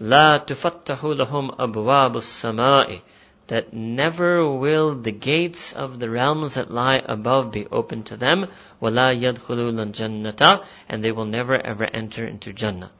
La 0.00 0.38
tufattahu 0.38 1.16
lahum 1.16 1.56
abwabus 1.56 2.26
sama'i, 2.26 3.02
that 3.48 3.72
never 3.72 4.48
will 4.48 4.94
the 4.94 5.12
gates 5.12 5.72
of 5.72 6.00
the 6.00 6.08
realms 6.08 6.54
that 6.54 6.70
lie 6.70 7.00
above 7.04 7.52
be 7.52 7.66
open 7.66 8.02
to 8.04 8.16
them, 8.16 8.46
wala 8.80 9.14
yadkhulul 9.14 9.92
jannata, 9.92 10.64
and 10.88 11.04
they 11.04 11.12
will 11.12 11.26
never 11.26 11.54
ever 11.54 11.84
enter 11.84 12.26
into 12.26 12.52
Jannah. 12.52 12.90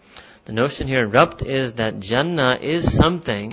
The 0.44 0.52
notion 0.52 0.88
here 0.88 1.04
in 1.04 1.42
is 1.42 1.74
that 1.74 2.00
Jannah 2.00 2.58
is 2.60 2.92
something 2.92 3.52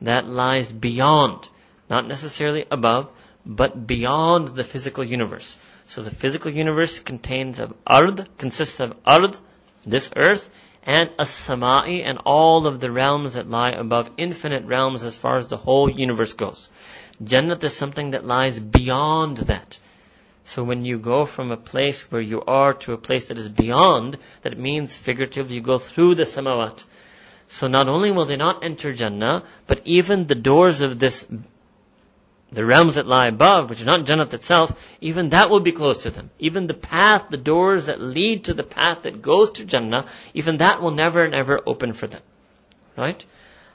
that 0.00 0.26
lies 0.26 0.72
beyond 0.72 1.48
not 1.90 2.06
necessarily 2.06 2.64
above, 2.70 3.10
but 3.44 3.86
beyond 3.86 4.48
the 4.48 4.64
physical 4.64 5.04
universe. 5.04 5.58
So 5.86 6.02
the 6.02 6.10
physical 6.10 6.52
universe 6.52 7.00
contains 7.00 7.58
of 7.58 7.74
ard, 7.86 8.28
consists 8.38 8.78
of 8.80 8.96
ard, 9.04 9.36
this 9.84 10.10
earth, 10.16 10.48
and 10.84 11.10
as-sama'i 11.18 12.02
and 12.04 12.18
all 12.24 12.66
of 12.66 12.80
the 12.80 12.90
realms 12.90 13.34
that 13.34 13.50
lie 13.50 13.72
above 13.72 14.10
infinite 14.16 14.64
realms 14.64 15.04
as 15.04 15.16
far 15.16 15.36
as 15.36 15.48
the 15.48 15.56
whole 15.56 15.90
universe 15.90 16.34
goes. 16.34 16.70
Jannat 17.22 17.62
is 17.64 17.76
something 17.76 18.12
that 18.12 18.24
lies 18.24 18.58
beyond 18.58 19.36
that. 19.38 19.78
So 20.44 20.64
when 20.64 20.84
you 20.84 20.98
go 20.98 21.26
from 21.26 21.50
a 21.50 21.56
place 21.56 22.10
where 22.10 22.22
you 22.22 22.42
are 22.42 22.72
to 22.74 22.92
a 22.92 22.98
place 22.98 23.28
that 23.28 23.38
is 23.38 23.48
beyond, 23.48 24.18
that 24.42 24.58
means 24.58 24.96
figuratively 24.96 25.56
you 25.56 25.60
go 25.60 25.78
through 25.78 26.14
the 26.14 26.22
samawat. 26.22 26.82
So 27.48 27.66
not 27.66 27.88
only 27.88 28.10
will 28.10 28.24
they 28.24 28.36
not 28.36 28.64
enter 28.64 28.92
Jannah, 28.92 29.44
but 29.66 29.82
even 29.84 30.26
the 30.26 30.34
doors 30.34 30.80
of 30.80 30.98
this 30.98 31.26
the 32.52 32.64
realms 32.64 32.96
that 32.96 33.06
lie 33.06 33.26
above, 33.26 33.70
which 33.70 33.82
are 33.82 33.86
not 33.86 34.06
Jannat 34.06 34.34
itself, 34.34 34.72
even 35.00 35.28
that 35.30 35.50
will 35.50 35.60
be 35.60 35.72
closed 35.72 36.02
to 36.02 36.10
them. 36.10 36.30
Even 36.38 36.66
the 36.66 36.74
path, 36.74 37.26
the 37.30 37.36
doors 37.36 37.86
that 37.86 38.00
lead 38.00 38.44
to 38.44 38.54
the 38.54 38.64
path 38.64 39.02
that 39.02 39.22
goes 39.22 39.52
to 39.52 39.64
Jannah, 39.64 40.06
even 40.34 40.56
that 40.58 40.82
will 40.82 40.90
never 40.90 41.24
and 41.24 41.34
ever 41.34 41.60
open 41.66 41.92
for 41.92 42.06
them. 42.06 42.22
Right? 42.96 43.24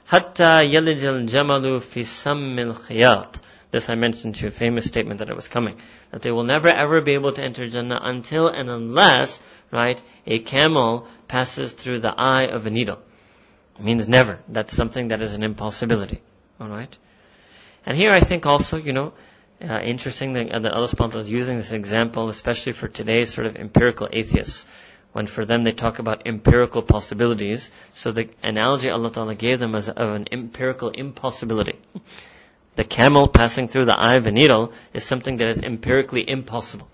Hatta 0.04 0.62
yalijal 0.64 1.28
jamalu 1.28 1.82
fi 1.82 2.02
sammil 2.02 2.74
khiyat. 2.74 3.40
This 3.70 3.90
I 3.90 3.94
mentioned 3.94 4.36
to 4.36 4.48
a 4.48 4.50
famous 4.50 4.84
statement 4.84 5.18
that 5.18 5.30
it 5.30 5.34
was 5.34 5.48
coming. 5.48 5.78
That 6.12 6.22
they 6.22 6.30
will 6.30 6.44
never 6.44 6.68
ever 6.68 7.00
be 7.00 7.14
able 7.14 7.32
to 7.32 7.42
enter 7.42 7.66
Jannah 7.66 8.00
until 8.02 8.46
and 8.48 8.70
unless, 8.70 9.40
right, 9.72 10.00
a 10.26 10.38
camel 10.38 11.08
passes 11.28 11.72
through 11.72 12.00
the 12.00 12.14
eye 12.16 12.44
of 12.44 12.66
a 12.66 12.70
needle. 12.70 13.00
It 13.78 13.84
means 13.84 14.06
never. 14.06 14.38
That's 14.48 14.74
something 14.74 15.08
that 15.08 15.20
is 15.20 15.34
an 15.34 15.42
impossibility. 15.42 16.22
Alright? 16.60 16.96
And 17.86 17.96
here 17.96 18.10
I 18.10 18.20
think 18.20 18.46
also, 18.46 18.76
you 18.76 18.92
know, 18.92 19.12
uh, 19.62 19.80
interesting 19.80 20.32
that, 20.34 20.50
uh, 20.50 20.58
that 20.58 20.72
Allah 20.72 20.88
subhanahu 20.88 21.16
is 21.16 21.30
using 21.30 21.56
this 21.56 21.72
example, 21.72 22.28
especially 22.28 22.72
for 22.72 22.88
today's 22.88 23.32
sort 23.32 23.46
of 23.46 23.56
empirical 23.56 24.08
atheists. 24.12 24.66
When 25.12 25.26
for 25.26 25.46
them 25.46 25.64
they 25.64 25.70
talk 25.70 25.98
about 25.98 26.26
empirical 26.26 26.82
possibilities. 26.82 27.70
So 27.94 28.12
the 28.12 28.28
analogy 28.42 28.90
Allah 28.90 29.10
Ta'ala 29.10 29.34
gave 29.34 29.58
them 29.58 29.74
as 29.74 29.88
of 29.88 30.10
an 30.10 30.26
empirical 30.30 30.90
impossibility. 30.90 31.78
The 32.74 32.84
camel 32.84 33.28
passing 33.28 33.68
through 33.68 33.86
the 33.86 33.98
eye 33.98 34.16
of 34.16 34.26
a 34.26 34.30
needle 34.30 34.72
is 34.92 35.04
something 35.04 35.36
that 35.36 35.48
is 35.48 35.62
empirically 35.62 36.28
impossible. 36.28 36.88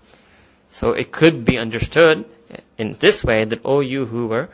So 0.69 0.93
it 0.93 1.11
could 1.11 1.43
be 1.43 1.57
understood 1.57 2.23
in 2.77 2.95
this 2.97 3.23
way 3.25 3.43
that, 3.43 3.59
oh, 3.65 3.81
you 3.81 4.05
who 4.05 4.27
were 4.27 4.49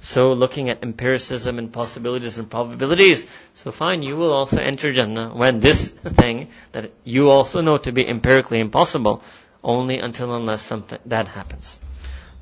so 0.00 0.32
looking 0.32 0.68
at 0.68 0.82
empiricism 0.82 1.58
and 1.58 1.72
possibilities 1.72 2.38
and 2.38 2.50
probabilities, 2.50 3.26
so 3.54 3.72
fine, 3.72 4.02
you 4.02 4.16
will 4.16 4.32
also 4.32 4.60
enter 4.60 4.92
Jannah 4.92 5.30
when 5.34 5.60
this 5.60 5.90
thing 5.90 6.48
that 6.72 6.92
you 7.02 7.30
also 7.30 7.60
know 7.60 7.78
to 7.78 7.92
be 7.92 8.06
empirically 8.06 8.60
impossible, 8.60 9.22
only 9.64 9.98
until 9.98 10.34
unless 10.34 10.62
something 10.62 10.98
that 11.06 11.28
happens. 11.28 11.80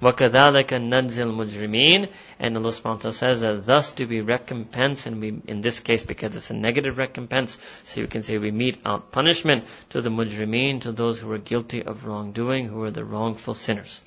وَكَذَلِكَ 0.02 0.66
نَجْزِي 0.66 1.22
الْمُجْرِمِينَ 1.24 2.08
And 2.38 2.56
Allah 2.56 2.68
subhanahu 2.68 2.84
wa 2.84 2.96
ta'ala 2.96 3.12
says 3.14 3.40
that 3.40 3.64
thus 3.64 3.92
do 3.92 4.06
we 4.06 4.20
recompense, 4.20 5.06
and 5.06 5.20
we, 5.20 5.40
in 5.46 5.62
this 5.62 5.80
case, 5.80 6.02
because 6.02 6.36
it's 6.36 6.50
a 6.50 6.54
negative 6.54 6.98
recompense, 6.98 7.58
so 7.84 8.02
you 8.02 8.08
can 8.08 8.22
say 8.22 8.36
we 8.36 8.50
mete 8.50 8.80
out 8.84 9.12
punishment 9.12 9.64
to 9.90 10.02
the 10.02 10.10
mujrimeen, 10.10 10.82
to 10.82 10.92
those 10.92 11.20
who 11.20 11.32
are 11.32 11.38
guilty 11.38 11.82
of 11.82 12.04
wrongdoing, 12.04 12.68
who 12.68 12.82
are 12.82 12.90
the 12.90 13.04
wrongful 13.04 13.54
sinners. 13.54 14.02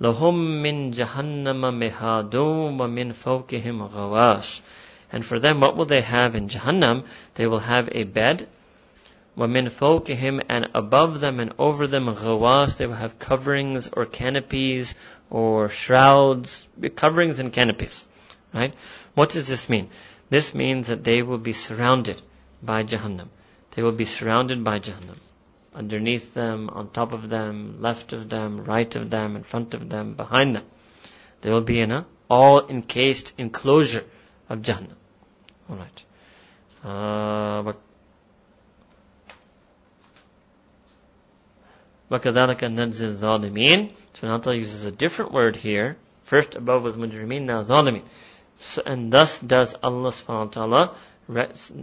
لهم 0.00 0.62
من 0.62 0.90
جهنم 0.90 1.78
مهاد 1.78 2.34
ومن 2.34 3.12
فوقهم 3.12 3.82
غواش 3.82 4.60
and 5.12 5.24
for 5.24 5.38
them 5.38 5.60
what 5.60 5.76
will 5.76 5.84
they 5.84 6.00
have 6.00 6.34
in 6.34 6.48
Jahannam 6.48 7.04
they 7.34 7.46
will 7.46 7.60
have 7.60 7.88
a 7.92 8.02
bed 8.02 8.48
ومن 9.36 9.68
فوقهم 9.70 10.40
and 10.48 10.68
above 10.74 11.20
them 11.20 11.38
and 11.40 11.52
over 11.58 11.86
them 11.86 12.06
غواش 12.06 12.76
they 12.76 12.86
will 12.86 12.94
have 12.94 13.18
coverings 13.18 13.88
or 13.92 14.04
canopies 14.06 14.94
or 15.30 15.68
shrouds 15.68 16.68
coverings 16.96 17.38
and 17.38 17.52
canopies 17.52 18.04
right 18.52 18.74
what 19.14 19.30
does 19.30 19.46
this 19.46 19.68
mean 19.68 19.88
this 20.30 20.54
means 20.54 20.88
that 20.88 21.04
they 21.04 21.22
will 21.22 21.38
be 21.38 21.52
surrounded 21.52 22.20
by 22.62 22.82
Jahannam 22.82 23.28
they 23.76 23.82
will 23.82 23.98
be 24.04 24.04
surrounded 24.04 24.64
by 24.64 24.78
Jahannam 24.80 25.18
underneath 25.76 26.34
them, 26.34 26.68
on 26.70 26.90
top 26.90 27.12
of 27.12 27.28
them, 27.28 27.80
left 27.80 28.12
of 28.12 28.28
them, 28.28 28.64
right 28.64 28.94
of 28.96 29.10
them, 29.10 29.36
in 29.36 29.42
front 29.42 29.74
of 29.74 29.88
them, 29.88 30.14
behind 30.14 30.54
them. 30.56 30.64
They 31.40 31.50
will 31.50 31.62
be 31.62 31.80
in 31.80 31.90
a 31.90 32.06
all 32.28 32.66
encased 32.68 33.34
enclosure 33.38 34.04
of 34.48 34.62
Jannah. 34.62 34.96
Alright. 35.68 36.04
Uh, 36.84 37.62
but 37.62 37.80
وَكَذَلِكَ 42.10 42.58
نَجْزِي 42.58 43.16
الظَّالِمِينَ 43.16 43.92
So 44.14 44.28
Allah 44.28 44.54
uses 44.54 44.84
a 44.84 44.90
different 44.90 45.32
word 45.32 45.56
here. 45.56 45.96
First 46.24 46.54
above 46.54 46.82
was 46.82 46.96
mujrimeen, 46.96 47.42
now 47.42 47.64
zalimin. 47.64 48.02
So, 48.56 48.82
and 48.84 49.12
thus 49.12 49.38
does 49.38 49.74
Allah 49.82 50.10
subhanahu 50.10 50.46
wa 50.46 50.52
ta'ala 50.52 50.96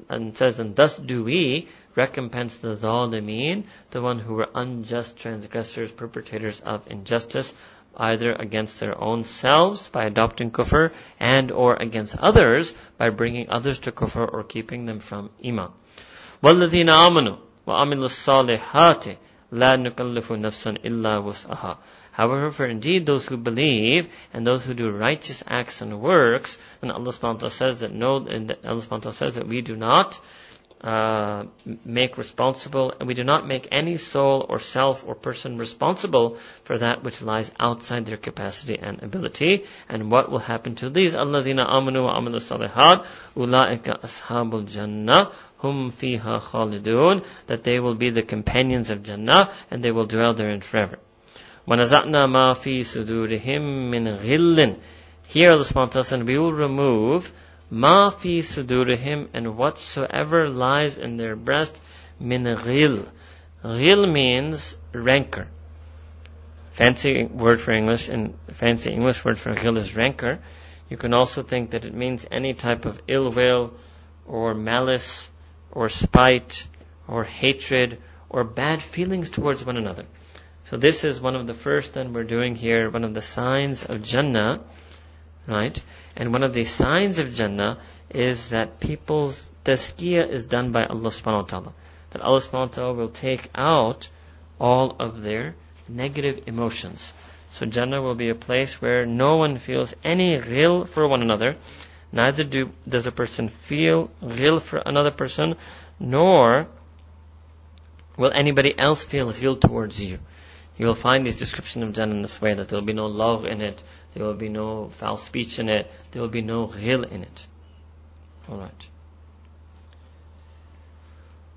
and 0.09 0.38
says, 0.38 0.59
and 0.59 0.75
thus 0.75 0.97
do 0.97 1.23
we 1.23 1.67
recompense 1.95 2.57
the 2.57 2.75
zalimeen, 2.75 3.65
the 3.91 4.01
one 4.01 4.19
who 4.19 4.34
were 4.36 4.49
unjust 4.55 5.17
transgressors, 5.17 5.91
perpetrators 5.91 6.59
of 6.59 6.88
injustice, 6.88 7.53
either 7.97 8.32
against 8.32 8.80
their 8.80 8.99
own 9.01 9.23
selves 9.23 9.88
by 9.89 10.05
adopting 10.05 10.51
kufr 10.51 10.91
and 11.19 11.51
or 11.51 11.75
against 11.75 12.17
others 12.17 12.73
by 12.97 13.09
bringing 13.09 13.49
others 13.49 13.80
to 13.80 13.91
kufr 13.91 14.27
or 14.32 14.43
keeping 14.43 14.86
them 14.86 14.99
from 14.99 15.30
iman. 15.45 15.71
وَالَّذِينَ 16.43 16.89
آمَنُوا 16.89 17.38
وَعَمِلُوا 17.67 18.09
الصَّالِحَاتِ 18.09 19.17
لَا 19.51 19.75
نُكَلِّفُ 19.75 20.32
نَفْسًا 20.32 20.77
إِلَّا 20.84 21.23
وُسْعَهَا 21.23 21.77
However, 22.11 22.51
for 22.51 22.65
indeed 22.65 23.05
those 23.05 23.27
who 23.27 23.38
believe 23.38 24.09
and 24.34 24.45
those 24.45 24.65
who 24.65 24.73
do 24.73 24.89
righteous 24.89 25.43
acts 25.47 25.82
and 25.82 26.01
works, 26.01 26.59
then 26.82 26.91
Allah 26.91 27.11
subhanahu 27.11 27.34
wa 27.36 27.39
ta'ala 27.39 27.49
says 27.49 27.80
that 27.80 27.93
no, 27.93 28.17
and 28.17 28.55
Allah 28.65 28.82
subhanahu 28.82 28.91
wa 28.91 28.97
ta'ala 28.97 29.13
says 29.13 29.36
that 29.36 29.47
we 29.47 29.61
do 29.61 29.75
not 29.75 30.19
uh, 30.84 31.43
make 31.84 32.17
responsible, 32.17 32.93
and 32.97 33.07
we 33.07 33.13
do 33.13 33.23
not 33.23 33.45
make 33.45 33.67
any 33.71 33.97
soul 33.97 34.45
or 34.47 34.59
self 34.59 35.05
or 35.05 35.13
person 35.13 35.57
responsible 35.57 36.38
for 36.63 36.77
that 36.77 37.03
which 37.03 37.21
lies 37.21 37.51
outside 37.59 38.05
their 38.05 38.17
capacity 38.17 38.80
and 38.82 39.03
ability. 39.03 39.65
And 39.89 40.09
what 40.09 40.32
will 40.32 40.39
happen 40.39 40.75
to 40.75 40.89
these? 40.89 41.13
الَّذِينَ 41.13 41.59
آمَنُوا 41.59 42.07
وَعَمِلُوا 42.07 42.69
الصَّالِحَاتِ 42.71 43.05
أُولَٰئِكَ 43.36 44.01
أَصْحَابُ 44.01 44.67
الْجَنَّةِ 44.67 45.32
hum 45.57 45.91
fiha 45.91 46.39
khalidun, 46.39 47.25
that 47.47 47.65
they 47.65 47.80
will 47.80 47.95
be 47.95 48.09
the 48.09 48.21
companions 48.21 48.89
of 48.89 49.03
Jannah, 49.03 49.51
and 49.69 49.84
they 49.84 49.91
will 49.91 50.05
dwell 50.05 50.34
therein 50.34 50.61
forever. 50.61 50.97
وَنَزَعْنَا 51.67 52.25
مَا 52.25 52.55
فِي 52.55 52.80
صُدُورِهِم 52.80 53.91
مِّنْ 53.91 54.17
غِلٍّ 54.17 54.80
Here 55.27 55.51
Allah 55.51 55.63
subhanahu 55.65 55.95
wa 55.95 56.01
ta'ala 56.01 56.23
we 56.23 56.39
will 56.39 56.53
remove 56.53 57.34
ma 57.74 58.10
fi 58.10 58.38
sudurihim 58.38 59.28
and 59.34 59.56
whatsoever 59.56 60.48
lies 60.48 60.96
in 60.96 61.16
their 61.16 61.34
breast 61.34 61.80
min 62.20 62.44
ghil. 62.44 63.06
Ghil 63.64 64.12
means 64.12 64.78
rancor. 64.92 65.48
Fancy 66.72 67.24
word 67.24 67.60
for 67.60 67.72
English 67.72 68.08
and 68.08 68.34
fancy 68.52 68.92
English 68.92 69.24
word 69.24 69.38
for 69.38 69.54
ghil 69.54 69.76
is 69.76 69.96
rancor. 69.96 70.38
You 70.88 70.96
can 70.96 71.14
also 71.14 71.42
think 71.42 71.70
that 71.70 71.84
it 71.84 71.94
means 71.94 72.26
any 72.30 72.54
type 72.54 72.84
of 72.84 73.00
ill 73.08 73.30
will 73.30 73.72
or 74.26 74.54
malice 74.54 75.30
or 75.72 75.88
spite 75.88 76.66
or 77.08 77.24
hatred 77.24 77.98
or 78.28 78.44
bad 78.44 78.82
feelings 78.82 79.30
towards 79.30 79.64
one 79.64 79.76
another. 79.76 80.04
So 80.70 80.76
this 80.76 81.04
is 81.04 81.20
one 81.20 81.34
of 81.34 81.46
the 81.48 81.54
first 81.54 81.94
that 81.94 82.10
we're 82.10 82.24
doing 82.24 82.54
here, 82.54 82.88
one 82.90 83.04
of 83.04 83.14
the 83.14 83.22
signs 83.22 83.84
of 83.84 84.02
Jannah, 84.02 84.62
right? 85.46 85.82
And 86.16 86.32
one 86.32 86.42
of 86.42 86.52
the 86.52 86.64
signs 86.64 87.18
of 87.18 87.34
Jannah 87.34 87.78
is 88.10 88.50
that 88.50 88.80
people's 88.80 89.48
tazkiyah 89.64 90.28
is 90.28 90.44
done 90.44 90.72
by 90.72 90.84
Allah 90.84 91.10
subhanahu 91.10 91.42
wa 91.42 91.48
ta'ala. 91.48 91.72
That 92.10 92.22
Allah 92.22 92.40
subhanahu 92.40 92.68
wa 92.68 92.74
ta'ala 92.74 92.94
will 92.94 93.08
take 93.08 93.50
out 93.54 94.08
all 94.60 94.96
of 95.00 95.22
their 95.22 95.54
negative 95.88 96.44
emotions. 96.46 97.12
So 97.50 97.66
Jannah 97.66 98.02
will 98.02 98.14
be 98.14 98.30
a 98.30 98.34
place 98.34 98.80
where 98.80 99.06
no 99.06 99.36
one 99.36 99.58
feels 99.58 99.94
any 100.04 100.38
ghil 100.38 100.88
for 100.88 101.06
one 101.08 101.22
another. 101.22 101.56
Neither 102.12 102.44
do, 102.44 102.70
does 102.88 103.06
a 103.06 103.12
person 103.12 103.48
feel 103.48 104.10
ghil 104.22 104.60
for 104.60 104.78
another 104.78 105.10
person, 105.10 105.54
nor 105.98 106.68
will 108.16 108.32
anybody 108.32 108.74
else 108.78 109.02
feel 109.02 109.32
ghil 109.32 109.60
towards 109.60 110.00
you. 110.00 110.18
You 110.76 110.86
will 110.86 110.94
find 110.94 111.24
this 111.24 111.36
description 111.36 111.82
of 111.82 111.92
Jannah 111.92 112.14
in 112.14 112.22
this 112.22 112.40
way, 112.40 112.54
that 112.54 112.68
there 112.68 112.78
will 112.78 112.86
be 112.86 112.92
no 112.92 113.06
love 113.06 113.44
in 113.44 113.60
it, 113.60 113.82
there 114.13 114.25
will 114.25 114.34
be 114.34 114.49
no 114.49 114.89
foul 114.89 115.17
speech 115.17 115.59
in 115.59 115.69
it, 115.69 115.91
there 116.11 116.21
will 116.21 116.30
be 116.30 116.41
no 116.41 116.67
ghil 116.67 117.09
in 117.09 117.23
it. 117.23 117.47
Alright. 118.49 118.88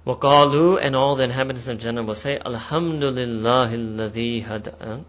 وقالوا 0.06 0.84
and 0.84 0.96
all 0.96 1.14
the 1.14 1.24
inhabitants 1.24 1.68
of 1.68 1.78
Jannah 1.78 2.02
will 2.02 2.14
say 2.14 2.36
Alhamdulillah 2.44 3.68
الذي 3.68 4.44
هدى 4.44 5.02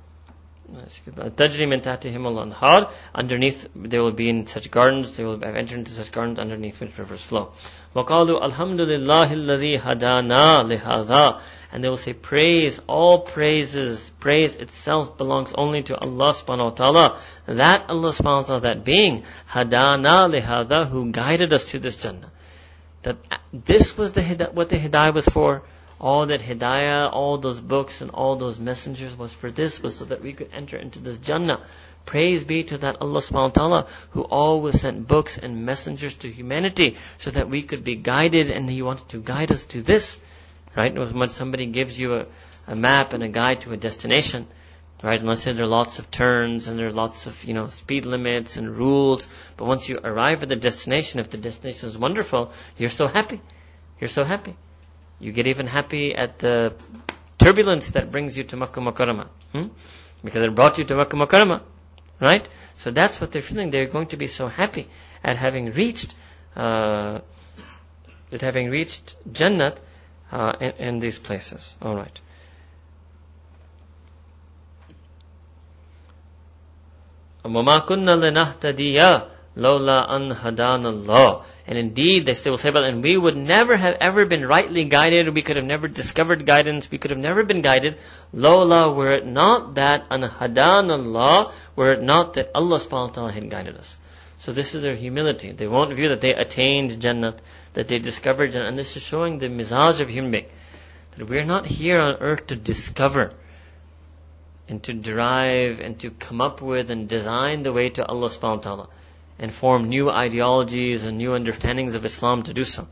تجري 1.38 1.66
من 1.66 1.82
تحتهم 1.82 2.28
الأنهار 2.28 2.90
underneath 3.16 3.68
they 3.76 4.00
will 4.00 4.12
be 4.12 4.30
in 4.30 4.46
such 4.48 4.72
gardens 4.72 5.18
they 5.18 5.24
will 5.24 5.40
have 5.40 5.56
entered 5.56 5.80
into 5.80 5.92
such 5.92 6.12
gardens 6.12 6.40
underneath 6.40 6.80
which 6.80 6.98
rivers 6.98 7.22
flow 7.22 7.52
وقالوا 7.96 8.46
الحمد 8.46 8.82
لله 8.82 9.34
الذي 9.34 9.78
هدانا 9.80 10.64
لهذا 10.64 11.40
and 11.71 11.85
they 11.85 11.89
will 11.89 11.99
say 11.99 12.15
praise, 12.15 12.81
all 12.87 13.21
praises, 13.21 14.11
praise 14.21 14.57
itself 14.57 15.19
belongs 15.19 15.53
only 15.55 15.83
to 15.83 15.99
Allah 15.99 16.33
subhanahu 16.33 16.65
wa 16.65 16.71
ta'ala. 16.71 17.21
That 17.47 17.91
Allah 17.91 18.11
subhanahu 18.11 18.43
wa 18.43 18.43
ta'ala, 18.43 18.61
that 18.61 18.85
being, 18.85 19.25
hadana 19.51 20.33
lihada, 20.33 20.89
who 20.89 21.13
guided 21.13 21.53
us 21.53 21.67
to 21.73 21.79
this 21.79 21.97
Jannah. 21.97 22.33
That 23.03 23.19
this 23.53 23.99
was 23.99 24.13
the 24.13 24.51
what 24.55 24.71
the 24.71 24.77
hidayah 24.77 25.15
was 25.15 25.27
for. 25.27 25.63
All 26.01 26.27
that 26.27 26.41
hidayah, 26.41 27.13
all 27.13 27.37
those 27.39 27.61
books 27.61 28.01
and 28.01 28.13
all 28.13 28.37
those 28.37 28.59
messengers 28.59 29.17
was 29.17 29.33
for 29.33 29.51
this, 29.51 29.83
was 29.83 29.97
so 29.97 30.07
that 30.07 30.23
we 30.23 30.33
could 30.33 30.51
enter 30.55 30.79
into 30.79 31.01
this 31.01 31.19
Jannah. 31.19 31.67
Praise 32.07 32.45
be 32.45 32.63
to 32.65 32.79
that 32.79 32.97
Allah 33.03 33.21
subhanahu 33.21 33.59
wa 33.59 33.61
ta'ala 33.61 33.87
who 34.13 34.23
always 34.23 34.81
sent 34.81 35.07
books 35.07 35.37
and 35.37 35.67
messengers 35.67 36.15
to 36.19 36.31
humanity 36.31 36.97
so 37.19 37.31
that 37.31 37.51
we 37.51 37.63
could 37.63 37.85
be 37.85 37.97
guided 37.97 38.51
and 38.51 38.71
He 38.71 38.81
wanted 38.81 39.11
to 39.11 39.19
guide 39.19 39.53
us 39.53 39.67
to 39.67 39.83
this 39.83 40.19
Right? 40.77 40.95
When 40.95 41.29
somebody 41.29 41.67
gives 41.67 41.99
you 41.99 42.15
a, 42.15 42.27
a 42.67 42.77
map 42.77 43.13
and 43.13 43.23
a 43.23 43.29
guide 43.29 43.63
to 43.63 43.73
a 43.73 43.77
destination, 43.77 44.47
right? 45.03 45.19
And 45.19 45.29
let's 45.29 45.43
say 45.43 45.53
there 45.53 45.65
are 45.65 45.69
lots 45.69 45.99
of 45.99 46.11
turns 46.11 46.69
and 46.69 46.79
there 46.79 46.87
are 46.87 46.93
lots 46.93 47.27
of, 47.27 47.45
you 47.45 47.55
know, 47.55 47.67
speed 47.67 48.07
limits 48.07 48.57
and 48.57 48.77
rules. 48.77 49.29
But 49.57 49.67
once 49.67 49.89
you 49.89 49.99
arrive 50.03 50.43
at 50.43 50.49
the 50.49 50.57
destination, 50.57 51.21
if 51.21 51.31
the 51.31 51.39
destination 51.39 51.89
is 51.89 51.97
wonderful, 51.97 52.53
you're 52.77 52.91
so 52.91 53.07
happy. 53.07 53.41
You're 54.01 54.09
so 54.09 54.25
happy. 54.25 54.57
You 55.21 55.33
get 55.33 55.47
even 55.47 55.67
happy 55.67 56.15
at 56.15 56.39
the 56.39 56.75
turbulence 57.39 57.91
that 57.91 58.13
brings 58.13 58.37
you 58.37 58.45
to 58.45 58.57
Makkah 58.57 58.81
Mukarramah. 58.81 59.29
Hmm? 59.53 59.69
Because 60.23 60.43
it 60.43 60.55
brought 60.55 60.79
you 60.79 60.85
to 60.85 60.97
Makkah 60.97 61.17
Mukarramah. 61.17 61.63
Right? 62.21 62.49
So 62.77 62.91
that's 62.91 63.21
what 63.21 63.33
they're 63.33 63.43
feeling. 63.43 63.71
They're 63.71 63.87
going 63.87 64.09
to 64.09 64.17
be 64.17 64.27
so 64.27 64.49
happy 64.49 64.89
at 65.23 65.37
having 65.37 65.73
reached, 65.73 66.15
uh, 66.57 67.21
at 68.33 68.41
having 68.41 68.71
reached 68.71 69.17
Jannat, 69.33 69.79
uh, 70.32 70.54
in, 70.60 70.72
in 70.72 71.00
these 71.00 71.20
places. 71.20 71.76
Alright. 71.82 72.20
وَمَا 77.46 77.86
كُنَّا 77.86 78.16
لِنَهْتَدِيَ 78.24 79.28
لَوْلَا 79.58 80.10
أَنْ 80.10 80.36
هَدَانَ 80.36 80.86
اللَّهِ 80.86 81.44
and 81.66 81.78
indeed, 81.78 82.26
they 82.26 82.34
still 82.34 82.54
will 82.54 82.58
say, 82.58 82.72
well, 82.74 82.84
and 82.84 83.02
we 83.02 83.18
would 83.18 83.38
never 83.38 83.78
have 83.78 83.96
ever 84.02 84.26
been 84.26 84.46
rightly 84.46 84.84
guided, 84.84 85.34
we 85.34 85.42
could 85.42 85.56
have 85.56 85.66
never 85.66 85.88
discovered 85.88 86.46
guidance, 86.46 86.92
we 86.92 86.98
could 86.98 87.12
have 87.12 87.20
never 87.20 87.44
been 87.44 87.62
guided, 87.62 87.98
Lola, 88.34 88.92
were 88.92 89.14
it 89.14 89.26
not 89.26 89.76
that 89.76 90.06
an 90.12 90.24
hadan 90.24 90.92
Allah, 90.92 91.54
were 91.78 91.94
it 91.94 92.04
not 92.04 92.34
that 92.34 92.52
Allah 92.54 92.78
subhanahu 92.80 93.08
wa 93.08 93.14
ta'ala 93.14 93.32
had 93.32 93.50
guided 93.50 93.78
us. 93.78 93.98
So 94.39 94.53
this 94.53 94.75
is 94.75 94.83
their 94.83 94.95
humility. 94.95 95.53
They 95.53 95.67
won't 95.67 95.95
view 95.95 96.09
that 96.11 96.21
they 96.21 96.33
attained 96.33 96.93
Jannat, 97.03 97.39
that 97.75 97.89
they 97.89 97.99
discovered 97.99 98.55
and 98.55 98.79
this 98.79 98.97
is 98.97 99.03
showing 99.03 99.39
the 99.39 99.49
mizaj 99.49 100.01
of 100.01 100.09
human 100.09 100.31
being. 100.31 100.47
That 101.17 101.29
we're 101.29 101.45
not 101.45 101.67
here 101.67 101.99
on 101.99 102.17
earth 102.21 102.47
to 102.49 102.57
discover 102.57 103.33
and 104.69 104.83
to 104.85 104.95
derive 104.95 105.81
and 105.81 105.99
to 106.01 106.11
come 106.11 106.41
up 106.41 106.63
with 106.63 106.91
and 106.91 107.09
design 107.09 107.63
the 107.63 107.73
way 107.73 107.89
to 107.91 108.05
Allah 108.07 108.29
subhanahu 108.29 108.57
wa 108.57 108.63
ta'ala 108.63 108.89
and 109.39 109.53
form 109.53 109.89
new 109.89 110.11
ideologies 110.11 111.05
and 111.05 111.19
new 111.19 111.35
understandings 111.35 111.95
of 111.95 112.05
Islam 112.05 112.43
to 112.45 112.55
do 112.55 112.65
so. 112.65 112.87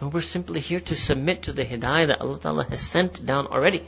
No, 0.00 0.08
we're 0.08 0.20
simply 0.20 0.60
here 0.60 0.80
to 0.80 0.94
submit 0.94 1.44
to 1.44 1.52
the 1.52 1.64
hidayah 1.64 2.08
that 2.08 2.20
Allah 2.20 2.38
Ta'ala 2.38 2.64
has 2.64 2.80
sent 2.80 3.24
down 3.24 3.46
already. 3.46 3.86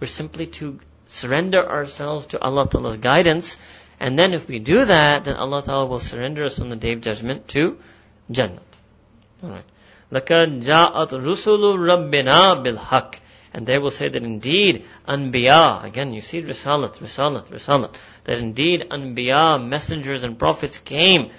We're 0.00 0.06
simply 0.06 0.46
to 0.58 0.80
surrender 1.06 1.62
ourselves 1.68 2.26
to 2.26 2.40
Allah 2.40 2.68
Ta'ala's 2.68 2.96
guidance, 2.96 3.58
and 4.01 4.17
then 4.17 4.33
if 4.33 4.47
we 4.47 4.59
do 4.59 4.85
that, 4.85 5.25
then 5.25 5.35
Allah 5.35 5.63
Ta'ala 5.63 5.85
will 5.85 5.99
surrender 5.99 6.43
us 6.43 6.59
on 6.59 6.69
the 6.69 6.75
day 6.75 6.93
of 6.93 7.01
judgment 7.01 7.47
to 7.49 7.77
Jannat. 8.31 8.61
Alright. 9.43 9.65
لَقَدْ 10.11 10.63
جَاءَتْ 10.63 11.09
رُسُلُ 11.09 12.11
رَبِّنَا 12.11 12.63
بِالْحَقِّ 12.63 13.19
and 13.53 13.65
they 13.65 13.79
will 13.79 13.89
say 13.89 14.07
that 14.07 14.21
indeed, 14.21 14.85
Anbiya, 15.07 15.83
again 15.83 16.13
you 16.13 16.21
see 16.21 16.41
Risalat, 16.41 16.97
Risalat, 16.97 17.47
Risalat, 17.47 17.95
that 18.25 18.37
indeed 18.37 18.85
Anbiya, 18.91 19.65
messengers 19.65 20.23
and 20.23 20.37
prophets 20.37 20.77
came, 20.77 21.31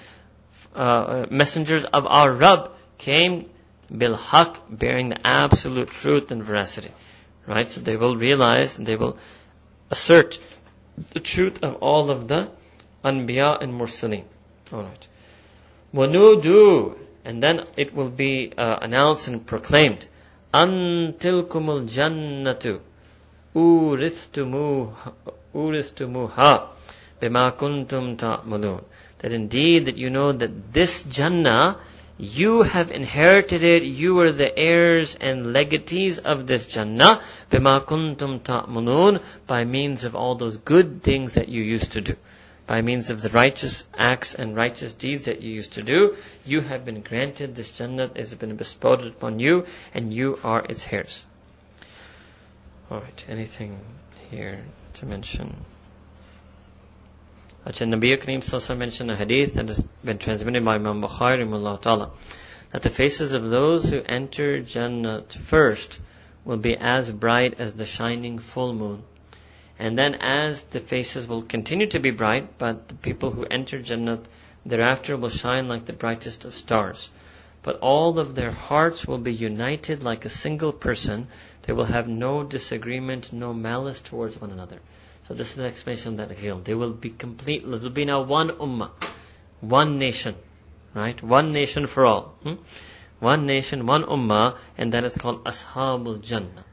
uh, 0.75 1.27
messengers 1.31 1.85
of 1.85 2.05
our 2.05 2.33
Rabb 2.33 2.71
came 2.97 3.49
bil 3.95 4.15
haq, 4.15 4.61
bearing 4.69 5.09
the 5.09 5.25
absolute 5.25 5.91
truth 5.91 6.31
and 6.31 6.43
veracity. 6.43 6.91
Right? 7.47 7.69
So 7.69 7.81
they 7.81 7.95
will 7.95 8.17
realize 8.17 8.77
and 8.77 8.85
they 8.85 8.95
will 8.95 9.17
assert 9.89 10.39
the 11.12 11.20
truth 11.20 11.62
of 11.62 11.76
all 11.76 12.10
of 12.10 12.28
the 12.28 12.48
Anbiya 13.04 13.62
and 13.62 13.74
Mursaleen. 13.80 14.24
Alright. 14.72 15.08
Wanudu, 15.94 16.96
and 17.24 17.42
then 17.42 17.66
it 17.76 17.94
will 17.94 18.10
be 18.10 18.52
uh, 18.56 18.78
announced 18.80 19.28
and 19.28 19.46
proclaimed. 19.46 20.06
Antilkumul 20.52 21.88
jannatu 21.88 22.80
uristumuha 25.54 26.68
bima 27.20 27.52
kuntum 27.52 28.16
ta'mulun. 28.16 28.84
That 29.18 29.32
indeed 29.32 29.86
that 29.86 29.96
you 29.96 30.10
know 30.10 30.32
that 30.32 30.72
this 30.72 31.04
Jannah 31.04 31.78
you 32.16 32.62
have 32.62 32.92
inherited 32.92 33.64
it, 33.64 33.82
you 33.82 34.20
are 34.20 34.30
the 34.30 34.56
heirs 34.56 35.16
and 35.20 35.46
legatees 35.46 36.20
of 36.20 36.46
this 36.46 36.66
Jannah, 36.66 37.20
bima 37.50 37.84
kuntum 37.84 38.40
ta'munun, 38.40 39.20
by 39.48 39.64
means 39.64 40.04
of 40.04 40.14
all 40.14 40.36
those 40.36 40.56
good 40.56 41.02
things 41.02 41.34
that 41.34 41.48
you 41.48 41.62
used 41.62 41.92
to 41.92 42.00
do. 42.00 42.14
By 42.68 42.82
means 42.82 43.10
of 43.10 43.20
the 43.20 43.30
righteous 43.30 43.86
acts 43.92 44.34
and 44.34 44.54
righteous 44.54 44.92
deeds 44.92 45.24
that 45.24 45.42
you 45.42 45.54
used 45.54 45.72
to 45.72 45.82
do, 45.82 46.16
you 46.46 46.60
have 46.60 46.84
been 46.84 47.00
granted 47.00 47.56
this 47.56 47.72
Jannah, 47.72 48.04
it 48.04 48.16
has 48.16 48.34
been 48.34 48.54
bestowed 48.56 49.04
upon 49.04 49.40
you, 49.40 49.66
and 49.92 50.14
you 50.14 50.38
are 50.44 50.64
its 50.64 50.86
heirs. 50.92 51.26
Alright, 52.90 53.24
anything 53.28 53.80
here 54.30 54.62
to 54.94 55.06
mention? 55.06 55.64
Acha 57.66 57.86
Nabi 57.88 58.16
Kareem 58.18 58.42
Salsa 58.42 58.76
mentioned 58.76 59.10
a 59.10 59.16
hadith 59.16 59.54
that 59.54 59.68
has 59.68 59.84
been 60.04 60.18
transmitted 60.18 60.64
by 60.64 60.74
Imam 60.74 61.00
Bukhari 61.00 61.80
ta'ala, 61.80 62.10
that 62.72 62.82
the 62.82 62.90
faces 62.90 63.32
of 63.32 63.48
those 63.50 63.88
who 63.88 64.00
enter 64.00 64.60
Jannat 64.60 65.32
first 65.32 66.00
will 66.44 66.58
be 66.58 66.76
as 66.76 67.10
bright 67.10 67.58
as 67.58 67.74
the 67.74 67.86
shining 67.86 68.38
full 68.38 68.74
moon 68.74 69.02
and 69.78 69.98
then 69.98 70.14
as 70.14 70.62
the 70.62 70.80
faces 70.80 71.26
will 71.26 71.42
continue 71.42 71.88
to 71.88 71.98
be 71.98 72.10
bright, 72.10 72.58
but 72.58 72.88
the 72.88 72.94
people 72.94 73.30
who 73.30 73.44
enter 73.44 73.80
Jannat 73.80 74.24
thereafter 74.64 75.16
will 75.16 75.30
shine 75.30 75.68
like 75.68 75.84
the 75.84 75.92
brightest 75.92 76.44
of 76.44 76.54
stars. 76.54 77.10
But 77.62 77.80
all 77.80 78.20
of 78.20 78.34
their 78.34 78.52
hearts 78.52 79.06
will 79.06 79.18
be 79.18 79.34
united 79.34 80.04
like 80.04 80.24
a 80.24 80.30
single 80.30 80.72
person. 80.72 81.28
They 81.62 81.72
will 81.72 81.86
have 81.86 82.06
no 82.06 82.44
disagreement, 82.44 83.32
no 83.32 83.52
malice 83.52 84.00
towards 84.00 84.40
one 84.40 84.52
another. 84.52 84.80
So 85.26 85.34
this 85.34 85.50
is 85.50 85.56
the 85.56 85.64
explanation 85.64 86.16
that 86.16 86.28
ghil. 86.30 86.62
They 86.62 86.74
will 86.74 86.92
be 86.92 87.10
complete, 87.10 87.68
there 87.68 87.78
will 87.78 87.90
be 87.90 88.04
now 88.04 88.22
one 88.22 88.50
ummah, 88.50 88.90
one 89.60 89.98
nation, 89.98 90.34
right? 90.94 91.22
One 91.22 91.52
nation 91.52 91.86
for 91.86 92.04
all. 92.04 92.36
Hmm? 92.42 92.54
One 93.20 93.46
nation, 93.46 93.86
one 93.86 94.02
ummah, 94.02 94.58
and 94.76 94.92
that 94.92 95.04
is 95.04 95.16
called 95.16 95.44
Ashabul 95.44 96.20
Jannah. 96.20 96.64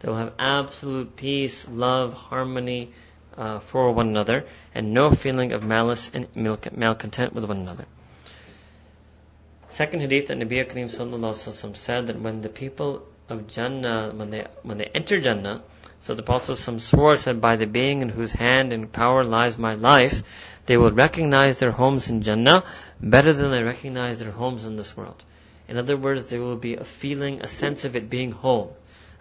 They 0.00 0.08
will 0.08 0.16
have 0.16 0.32
absolute 0.38 1.16
peace, 1.16 1.66
love, 1.68 2.14
harmony 2.14 2.92
uh, 3.36 3.58
for 3.58 3.92
one 3.92 4.08
another, 4.08 4.46
and 4.74 4.94
no 4.94 5.10
feeling 5.10 5.52
of 5.52 5.62
malice 5.62 6.10
and 6.14 6.28
malcontent 6.34 7.34
with 7.34 7.44
one 7.44 7.58
another. 7.58 7.84
Second 9.68 10.00
hadith 10.00 10.28
that 10.28 10.38
Nabi 10.38 10.64
Sallallahu 10.64 11.76
said 11.76 12.06
that 12.06 12.18
when 12.18 12.40
the 12.40 12.48
people 12.48 13.06
of 13.28 13.46
Jannah, 13.48 14.12
when 14.14 14.30
they 14.30 14.46
when 14.62 14.78
they 14.78 14.86
enter 14.86 15.20
Jannah, 15.20 15.62
so 16.00 16.14
the 16.14 16.22
Prophet 16.22 16.56
swore 16.56 17.16
said, 17.16 17.40
by 17.40 17.56
the 17.56 17.66
being 17.66 18.02
in 18.02 18.08
whose 18.08 18.30
hand 18.30 18.72
and 18.72 18.92
power 18.92 19.24
lies 19.24 19.58
my 19.58 19.74
life, 19.74 20.22
they 20.66 20.76
will 20.76 20.92
recognize 20.92 21.58
their 21.58 21.72
homes 21.72 22.08
in 22.08 22.22
Jannah 22.22 22.64
better 23.00 23.32
than 23.32 23.50
they 23.50 23.62
recognize 23.62 24.18
their 24.18 24.30
homes 24.30 24.64
in 24.64 24.76
this 24.76 24.96
world. 24.96 25.24
In 25.66 25.76
other 25.76 25.96
words, 25.96 26.26
there 26.26 26.40
will 26.40 26.56
be 26.56 26.76
a 26.76 26.84
feeling, 26.84 27.40
a 27.40 27.48
sense 27.48 27.84
of 27.84 27.96
it 27.96 28.08
being 28.08 28.32
home, 28.32 28.70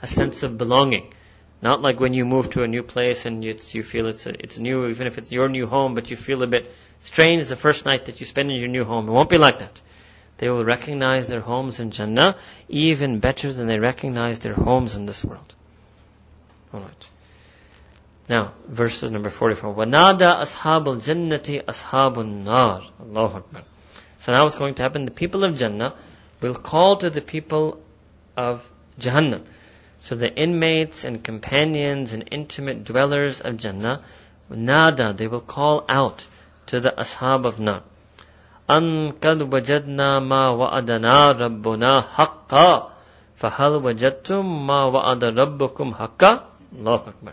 a 0.01 0.07
sense 0.07 0.43
of 0.43 0.57
belonging. 0.57 1.13
Not 1.61 1.81
like 1.81 1.99
when 1.99 2.13
you 2.13 2.25
move 2.25 2.51
to 2.51 2.63
a 2.63 2.67
new 2.67 2.83
place 2.83 3.25
and 3.25 3.43
you, 3.43 3.57
you 3.71 3.83
feel 3.83 4.07
it's, 4.07 4.25
a, 4.27 4.29
it's 4.29 4.57
new, 4.57 4.87
even 4.87 5.07
if 5.07 5.17
it's 5.17 5.31
your 5.31 5.49
new 5.49 5.65
home, 5.65 5.95
but 5.95 6.11
you 6.11 6.17
feel 6.17 6.43
a 6.43 6.47
bit 6.47 6.71
strange 7.03 7.47
the 7.47 7.55
first 7.55 7.85
night 7.85 8.05
that 8.05 8.19
you 8.19 8.25
spend 8.25 8.51
in 8.51 8.59
your 8.59 8.69
new 8.69 8.83
home. 8.83 9.09
It 9.09 9.11
won't 9.11 9.29
be 9.29 9.37
like 9.37 9.59
that. 9.59 9.81
They 10.37 10.49
will 10.49 10.63
recognize 10.63 11.27
their 11.27 11.41
homes 11.41 11.79
in 11.79 11.91
Jannah 11.91 12.37
even 12.69 13.19
better 13.19 13.51
than 13.51 13.67
they 13.67 13.79
recognize 13.79 14.39
their 14.39 14.53
homes 14.53 14.95
in 14.95 15.05
this 15.05 15.25
world. 15.25 15.55
Alright. 16.72 17.08
Now, 18.28 18.52
verses 18.66 19.10
number 19.10 19.30
44. 19.30 19.74
وَنَادَى 19.74 20.40
أَصْحَابُ 20.42 20.84
الْجَنَّةِ 20.84 21.64
أَصْحَابُ 21.64 22.14
النَّارِ 22.14 22.90
Allahu 23.00 23.36
Akbar. 23.38 23.62
So 24.18 24.32
now 24.32 24.44
what's 24.44 24.56
going 24.56 24.74
to 24.74 24.82
happen? 24.82 25.04
The 25.04 25.10
people 25.10 25.44
of 25.44 25.58
Jannah 25.58 25.94
will 26.40 26.54
call 26.54 26.96
to 26.98 27.10
the 27.10 27.20
people 27.20 27.80
of 28.36 28.68
Jahannam. 28.98 29.42
So 30.00 30.14
the 30.14 30.32
inmates 30.32 31.04
and 31.04 31.22
companions 31.22 32.12
and 32.12 32.28
intimate 32.30 32.84
dwellers 32.84 33.40
of 33.40 33.56
Jannah, 33.56 34.04
nada, 34.50 35.12
they 35.12 35.26
will 35.26 35.40
call 35.40 35.84
out 35.88 36.26
to 36.66 36.80
the 36.80 36.90
ashab 36.90 37.46
of 37.46 37.60
Nar. 37.60 37.82
أن 38.70 39.12
قد 39.20 39.42
وجدنا 39.42 40.18
ما 40.18 40.48
وعدنا 40.50 41.32
ربنا 41.32 42.00
حقا 42.00 42.90
فهل 43.36 43.72
وجدتم 43.76 44.66
ما 44.66 44.84
وعد 44.84 45.24
ربكم 45.24 45.94
حقا 45.94 46.44
الله 46.78 47.04
أكبر 47.12 47.32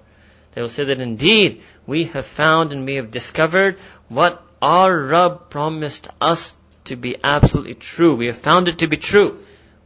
They 0.56 0.62
will 0.62 0.70
say 0.70 0.86
that 0.86 1.00
indeed 1.00 1.62
we 1.86 2.06
have 2.06 2.26
found 2.26 2.74
and 2.74 2.86
we 2.86 2.96
have 2.96 3.12
discovered 3.12 3.78
what 4.08 4.44
our 4.62 4.98
Rabb 5.06 5.50
promised 5.50 6.08
us 6.20 6.56
to 6.86 6.96
be 6.96 7.16
absolutely 7.24 7.76
true. 7.76 8.16
We 8.16 8.28
have 8.28 8.40
found 8.40 8.68
it 8.68 8.80
to 8.80 8.88
be 8.88 8.98
true. 8.98 9.38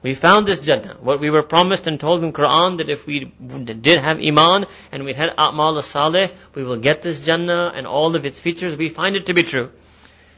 We 0.01 0.13
found 0.13 0.47
this 0.47 0.59
Jannah. 0.59 0.97
What 0.99 1.21
we 1.21 1.29
were 1.29 1.43
promised 1.43 1.87
and 1.87 1.99
told 1.99 2.23
in 2.23 2.33
Quran 2.33 2.77
that 2.77 2.89
if 2.89 3.05
we 3.05 3.25
did 3.25 3.99
have 3.99 4.19
Iman 4.19 4.65
and 4.91 5.05
we 5.05 5.13
had 5.13 5.29
A'mal 5.37 5.81
saleh 5.81 6.31
we 6.53 6.63
will 6.63 6.77
get 6.77 7.01
this 7.01 7.21
Jannah 7.21 7.71
and 7.73 7.87
all 7.87 8.15
of 8.15 8.25
its 8.25 8.39
features. 8.39 8.77
We 8.77 8.89
find 8.89 9.15
it 9.15 9.27
to 9.27 9.33
be 9.33 9.43
true. 9.43 9.69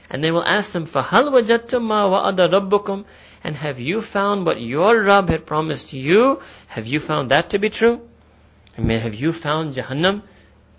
And 0.10 0.24
they 0.24 0.30
will 0.30 0.46
ask 0.46 0.72
them, 0.72 0.86
فَهَلْ 0.86 1.32
وَجَدْتُمْ 1.34 1.82
مَا 1.82 2.36
وَعَدَ 2.36 2.38
رَبُّكُمْ 2.38 3.06
And 3.44 3.56
have 3.56 3.80
you 3.80 4.02
found 4.02 4.46
what 4.46 4.62
your 4.62 5.02
Rabb 5.02 5.30
had 5.30 5.48
promised 5.48 5.94
you? 5.94 6.42
Have 6.68 6.86
you 6.86 7.00
found 7.00 7.32
that 7.32 7.50
to 7.52 7.60
be 7.60 7.70
true? 7.70 8.02
I 8.80 8.82
mean, 8.82 9.00
have 9.00 9.16
you 9.16 9.32
found 9.32 9.74
Jahannam 9.74 10.24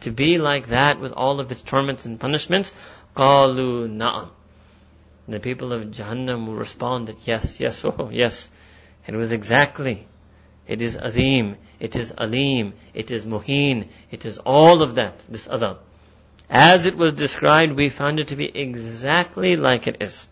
to 0.01 0.11
be 0.11 0.39
like 0.39 0.69
that 0.69 1.01
with 1.01 1.13
all 1.13 1.41
of 1.41 1.51
its 1.51 1.63
torments 1.63 2.05
and 2.05 2.21
punishments? 2.21 2.73
قَالُوا 3.17 3.89
نَعَمْ 3.89 4.31
The 5.29 5.41
people 5.41 5.73
of 5.73 5.91
Jahannam 5.91 6.47
will 6.47 6.57
respond 6.57 7.09
that 7.09 7.27
yes, 7.27 7.59
yes, 7.61 7.85
oh, 7.85 8.11
yes. 8.13 8.49
It 9.07 9.15
was 9.15 9.33
exactly. 9.33 10.07
It 10.67 10.83
is 10.83 10.97
Azim. 10.97 11.57
It 11.79 11.97
is 11.97 12.13
Alim. 12.17 12.75
It 12.93 13.11
is 13.11 13.25
Muhin. 13.25 13.89
It 14.11 14.25
is 14.27 14.39
all 14.39 14.83
of 14.83 14.97
that, 14.97 15.21
this 15.29 15.47
adab. 15.47 15.79
As 16.51 16.87
it 16.87 16.97
was 16.97 17.13
described, 17.13 17.73
we 17.73 17.89
found 17.89 18.21
it 18.21 18.29
to 18.29 18.37
be 18.37 18.47
exactly 18.47 19.57
like 19.57 19.87
it 19.87 19.97
is. 20.01 20.29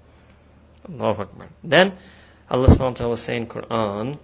Allahu 0.89 1.23
Akbar. 1.23 1.49
Then, 1.63 1.97
Allah 2.51 2.69
subhanahu 2.69 2.79
wa 2.79 2.91
ta'ala 2.91 3.11
was 3.11 3.21
saying 3.21 3.43
in 3.43 3.49
Quran, 3.49 4.19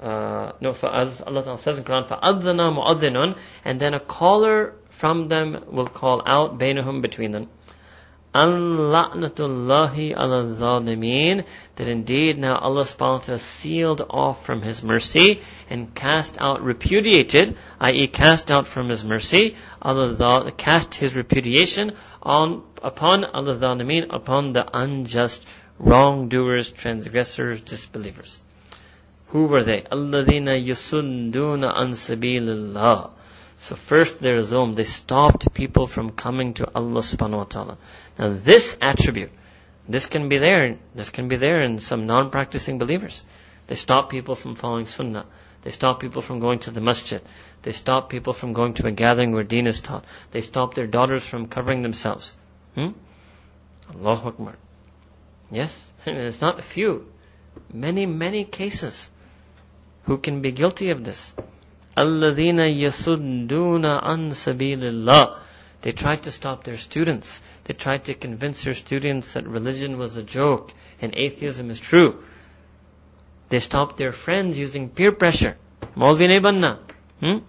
uh, 0.00 0.52
no, 0.60 0.72
for, 0.72 0.90
Allah 0.90 1.10
ta'ala 1.42 1.58
says 1.58 1.78
in 1.78 1.84
Quran, 1.84 2.06
فَأَذَّنَا 2.06 2.76
مُؤَذِّنٌ 2.76 3.38
And 3.64 3.80
then 3.80 3.94
a 3.94 4.00
caller 4.00 4.74
from 4.90 5.28
them 5.28 5.64
will 5.70 5.86
call 5.86 6.22
out, 6.26 6.58
بَيْنَهُم 6.58 7.00
between 7.00 7.30
them. 7.30 7.48
An-la'natullahi 8.34 10.14
ala 10.14 10.44
zalimeen. 10.44 11.46
That 11.76 11.88
indeed 11.88 12.36
now 12.36 12.58
Allah 12.58 12.84
subhanahu 12.84 13.12
wa 13.12 13.18
ta'ala 13.18 13.38
sealed 13.38 14.02
off 14.10 14.44
from 14.44 14.60
His 14.60 14.82
mercy 14.82 15.40
and 15.70 15.94
cast 15.94 16.36
out, 16.38 16.62
repudiated, 16.62 17.56
i.e. 17.80 18.06
cast 18.08 18.50
out 18.50 18.66
from 18.66 18.90
His 18.90 19.02
mercy, 19.02 19.56
Allah 19.80 20.52
cast 20.52 20.94
His 20.94 21.14
repudiation 21.14 21.96
on, 22.22 22.62
upon 22.82 23.24
Allah 23.24 23.56
zalimeen, 23.56 24.08
upon 24.10 24.52
the 24.52 24.68
unjust 24.76 25.46
wrongdoers, 25.78 26.70
transgressors, 26.70 27.62
disbelievers. 27.62 28.42
Who 29.31 29.45
were 29.45 29.63
they? 29.63 29.81
Alladina 29.81 30.61
yasunduna 30.61 31.71
an 31.73 31.91
sabilillah. 31.91 33.11
So 33.59 33.75
first 33.77 34.19
their 34.19 34.41
zulm, 34.41 34.75
they 34.75 34.83
stopped 34.83 35.53
people 35.53 35.87
from 35.87 36.09
coming 36.09 36.53
to 36.55 36.69
Allah 36.75 36.99
subhanahu 36.99 37.37
wa 37.37 37.43
ta'ala. 37.45 37.77
Now 38.19 38.33
this 38.33 38.77
attribute, 38.81 39.31
this 39.87 40.05
can 40.05 40.27
be 40.27 40.37
there, 40.37 40.77
this 40.95 41.11
can 41.11 41.29
be 41.29 41.37
there 41.37 41.61
in 41.61 41.79
some 41.79 42.07
non-practicing 42.07 42.77
believers. 42.77 43.23
They 43.67 43.75
stop 43.75 44.09
people 44.09 44.35
from 44.35 44.55
following 44.55 44.85
sunnah. 44.85 45.25
They 45.61 45.71
stop 45.71 46.01
people 46.01 46.21
from 46.21 46.41
going 46.41 46.59
to 46.59 46.71
the 46.71 46.81
masjid. 46.81 47.21
They 47.61 47.71
stop 47.71 48.09
people 48.09 48.33
from 48.33 48.51
going 48.51 48.73
to 48.75 48.87
a 48.87 48.91
gathering 48.91 49.31
where 49.31 49.43
deen 49.43 49.65
is 49.65 49.79
taught. 49.79 50.03
They 50.31 50.41
stop 50.41 50.73
their 50.73 50.87
daughters 50.87 51.25
from 51.25 51.47
covering 51.47 51.83
themselves. 51.83 52.35
Hmm? 52.75 52.89
Allahu 53.95 54.27
Akbar. 54.27 54.55
Yes? 55.49 55.93
And 56.05 56.17
it's 56.27 56.41
not 56.41 56.59
a 56.59 56.63
few. 56.63 57.07
Many, 57.71 58.05
many 58.05 58.43
cases 58.43 59.09
who 60.03 60.17
can 60.17 60.41
be 60.41 60.51
guilty 60.51 60.89
of 60.89 61.03
this? 61.03 61.33
Alladina 61.97 62.73
yasudduna 62.73 63.99
an 64.03 64.31
sabilillah. 64.31 65.37
They 65.81 65.91
tried 65.91 66.23
to 66.23 66.31
stop 66.31 66.63
their 66.63 66.77
students. 66.77 67.41
They 67.65 67.73
tried 67.73 68.05
to 68.05 68.13
convince 68.13 68.63
their 68.63 68.73
students 68.73 69.33
that 69.33 69.47
religion 69.47 69.97
was 69.97 70.17
a 70.17 70.23
joke 70.23 70.71
and 71.01 71.13
atheism 71.17 71.69
is 71.69 71.79
true. 71.79 72.23
They 73.49 73.59
stopped 73.59 73.97
their 73.97 74.11
friends 74.11 74.57
using 74.57 74.89
peer 74.89 75.11
pressure. 75.11 75.57
Maulvine 75.95 76.41
banna. 76.41 76.79
Hmm? 77.19 77.39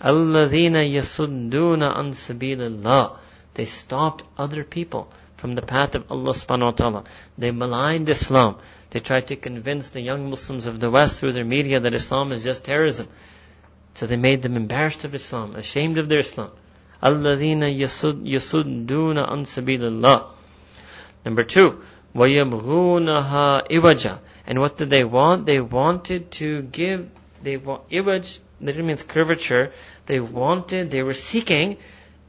Alladina 0.00 0.82
yasudduna 0.84 1.98
an 1.98 2.10
sabilillah. 2.10 3.18
They 3.54 3.64
stopped 3.64 4.24
other 4.36 4.64
people 4.64 5.10
from 5.36 5.52
the 5.52 5.62
path 5.62 5.94
of 5.94 6.10
Allah 6.10 6.32
subhanahu 6.32 6.64
wa 6.64 6.70
ta'ala. 6.72 7.04
They 7.38 7.50
maligned 7.50 8.08
Islam. 8.08 8.56
They 8.95 8.99
tried 8.99 9.27
to 9.27 9.35
convince 9.35 9.89
the 9.89 10.01
young 10.01 10.29
Muslims 10.29 10.67
of 10.67 10.79
the 10.79 10.89
West 10.89 11.17
through 11.17 11.33
their 11.33 11.45
media 11.45 11.79
that 11.79 11.93
Islam 11.93 12.31
is 12.31 12.43
just 12.43 12.63
terrorism. 12.63 13.07
So 13.93 14.05
they 14.05 14.17
made 14.17 14.41
them 14.41 14.55
embarrassed 14.55 15.05
of 15.05 15.15
Islam, 15.15 15.55
ashamed 15.55 15.97
of 15.97 16.09
their 16.09 16.19
Islam. 16.19 16.51
الَّذِينَ 17.01 17.61
يَصُدُّونَ 17.79 18.87
عَن 18.87 19.45
سَبِيلِ 19.45 19.81
اللَّهِ 19.81 20.27
Number 21.25 21.43
two, 21.43 21.81
وَيَبْغُونَهَا 22.15 23.69
إِوَجًا 23.69 24.19
And 24.45 24.59
what 24.59 24.77
did 24.77 24.89
they 24.89 25.03
want? 25.03 25.45
They 25.45 25.59
wanted 25.59 26.31
to 26.31 26.61
give, 26.61 27.09
they 27.41 27.57
want, 27.57 27.89
iwaj 27.89 28.39
literally 28.59 28.87
means 28.87 29.03
curvature. 29.03 29.71
They 30.05 30.19
wanted, 30.19 30.91
they 30.91 31.01
were 31.01 31.13
seeking 31.13 31.77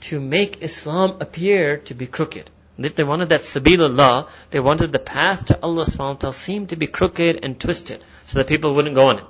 to 0.02 0.20
make 0.20 0.62
Islam 0.62 1.18
appear 1.20 1.78
to 1.78 1.94
be 1.94 2.06
crooked. 2.06 2.50
If 2.78 2.94
they 2.96 3.04
wanted 3.04 3.28
that 3.28 3.42
sabilullah, 3.42 4.28
they 4.50 4.60
wanted 4.60 4.92
the 4.92 4.98
path 4.98 5.46
to 5.46 5.62
Allah 5.62 5.84
subhanahu 5.84 6.14
wa 6.14 6.14
ta'ala 6.14 6.34
seemed 6.34 6.70
to 6.70 6.76
be 6.76 6.86
crooked 6.86 7.38
and 7.42 7.60
twisted, 7.60 8.02
so 8.26 8.38
that 8.38 8.48
people 8.48 8.74
wouldn't 8.74 8.94
go 8.94 9.06
on 9.08 9.18
it. 9.18 9.24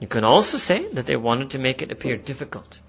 You 0.00 0.06
can 0.08 0.24
also 0.24 0.58
say 0.58 0.88
that 0.92 1.06
they 1.06 1.16
wanted 1.16 1.50
to 1.50 1.58
make 1.58 1.82
it 1.82 1.92
appear 1.92 2.16
difficult. 2.16 2.80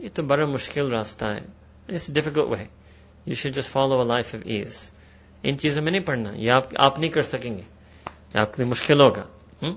ये 0.00 0.08
तो 0.08 0.22
बड़ा 0.22 0.46
मुश्किल 0.46 0.90
रास्ता 0.90 1.26
है 1.34 1.42
It's 1.88 2.08
a 2.08 2.12
difficult 2.12 2.48
way. 2.48 2.68
You 3.24 3.34
should 3.34 3.54
just 3.54 3.68
follow 3.68 4.00
a 4.02 4.04
life 4.04 4.34
of 4.34 4.46
ease. 4.46 4.92
इन 5.44 5.56
चीजों 5.56 5.82
में 5.82 5.90
नहीं 5.92 6.02
पढ़ना 6.04 6.32
ये 6.36 6.50
आप, 6.50 6.68
आप 6.80 6.98
नहीं 6.98 7.10
कर 7.10 7.22
सकेंगे 7.22 7.64
आपके 8.40 8.62
लिए 8.62 8.68
मुश्किल 8.68 9.00
होगा 9.00 9.26
हुँ? 9.62 9.76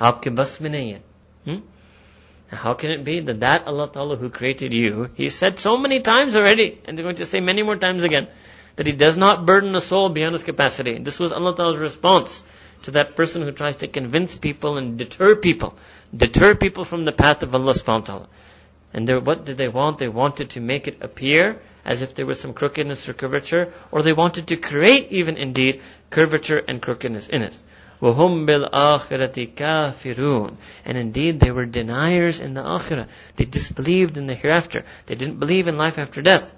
आपके 0.00 0.30
बस 0.30 0.58
में 0.62 0.70
नहीं 0.70 0.90
है 0.92 1.02
हुँ? 1.48 1.62
How 2.52 2.74
can 2.74 2.90
it 2.90 3.04
be 3.04 3.20
that 3.20 3.40
that 3.40 3.66
Allah 3.66 3.90
Ta'ala 3.92 4.16
who 4.16 4.30
created 4.30 4.72
you, 4.72 5.08
He 5.16 5.30
said 5.30 5.58
so 5.58 5.76
many 5.76 6.00
times 6.00 6.36
already, 6.36 6.78
and 6.84 6.96
they're 6.96 7.02
going 7.02 7.16
to 7.16 7.26
say 7.26 7.40
many 7.40 7.64
more 7.64 7.76
times 7.76 8.04
again, 8.04 8.28
that 8.76 8.86
He 8.86 8.92
does 8.92 9.16
not 9.16 9.46
burden 9.46 9.74
a 9.74 9.80
soul 9.80 10.08
beyond 10.08 10.34
his 10.34 10.44
capacity. 10.44 10.98
This 10.98 11.18
was 11.18 11.32
Allah 11.32 11.54
Ta'ala's 11.56 11.78
response 11.78 12.42
to 12.82 12.92
that 12.92 13.16
person 13.16 13.42
who 13.42 13.52
tries 13.52 13.76
to 13.76 13.88
convince 13.88 14.36
people 14.36 14.76
and 14.76 14.98
deter 14.98 15.34
people, 15.36 15.76
deter 16.14 16.54
people 16.54 16.84
from 16.84 17.04
the 17.04 17.12
path 17.12 17.42
of 17.42 17.54
Allah 17.54 17.72
subhanahu 17.72 18.00
wa 18.00 18.06
ta'ala. 18.06 18.28
And 18.92 19.26
what 19.26 19.44
did 19.44 19.56
they 19.56 19.68
want? 19.68 19.98
They 19.98 20.08
wanted 20.08 20.50
to 20.50 20.60
make 20.60 20.88
it 20.88 21.02
appear 21.02 21.60
as 21.84 22.02
if 22.02 22.14
there 22.14 22.26
was 22.26 22.40
some 22.40 22.52
crookedness 22.52 23.08
or 23.08 23.14
curvature, 23.14 23.72
or 23.92 24.02
they 24.02 24.12
wanted 24.12 24.48
to 24.48 24.56
create 24.56 25.12
even 25.12 25.36
indeed 25.36 25.80
curvature 26.10 26.58
and 26.58 26.82
crookedness 26.82 27.28
in 27.28 27.42
it. 27.42 27.60
وَهُمْ 28.02 28.46
بِالْآخِرَةِ 28.46 29.54
كَافِرُونَ 29.54 30.56
And 30.84 30.98
indeed 30.98 31.40
they 31.40 31.50
were 31.50 31.64
deniers 31.64 32.40
in 32.40 32.54
the 32.54 32.62
akhirah. 32.62 33.08
They 33.36 33.44
disbelieved 33.44 34.16
in 34.16 34.26
the 34.26 34.34
hereafter. 34.34 34.84
They 35.06 35.14
didn't 35.14 35.40
believe 35.40 35.68
in 35.68 35.76
life 35.76 35.98
after 35.98 36.20
death. 36.20 36.54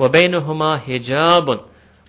وَبَيْنُهُمَا 0.00 0.78
حِجَابٌ 0.78 1.46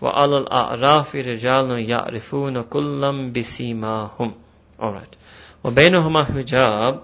وَعَلَى 0.01 0.37
الْأَعْرَافِ 0.37 1.15
رِجَالٌ 1.15 1.89
يَعْرِفُونَ 1.89 2.61
كُلًّا 2.61 3.31
بِسِيمَاهُمْ 3.35 4.31
Alright. 4.79 5.13
وَبَيْنُهُمَا 5.63 6.23
حِجَاب 6.23 7.01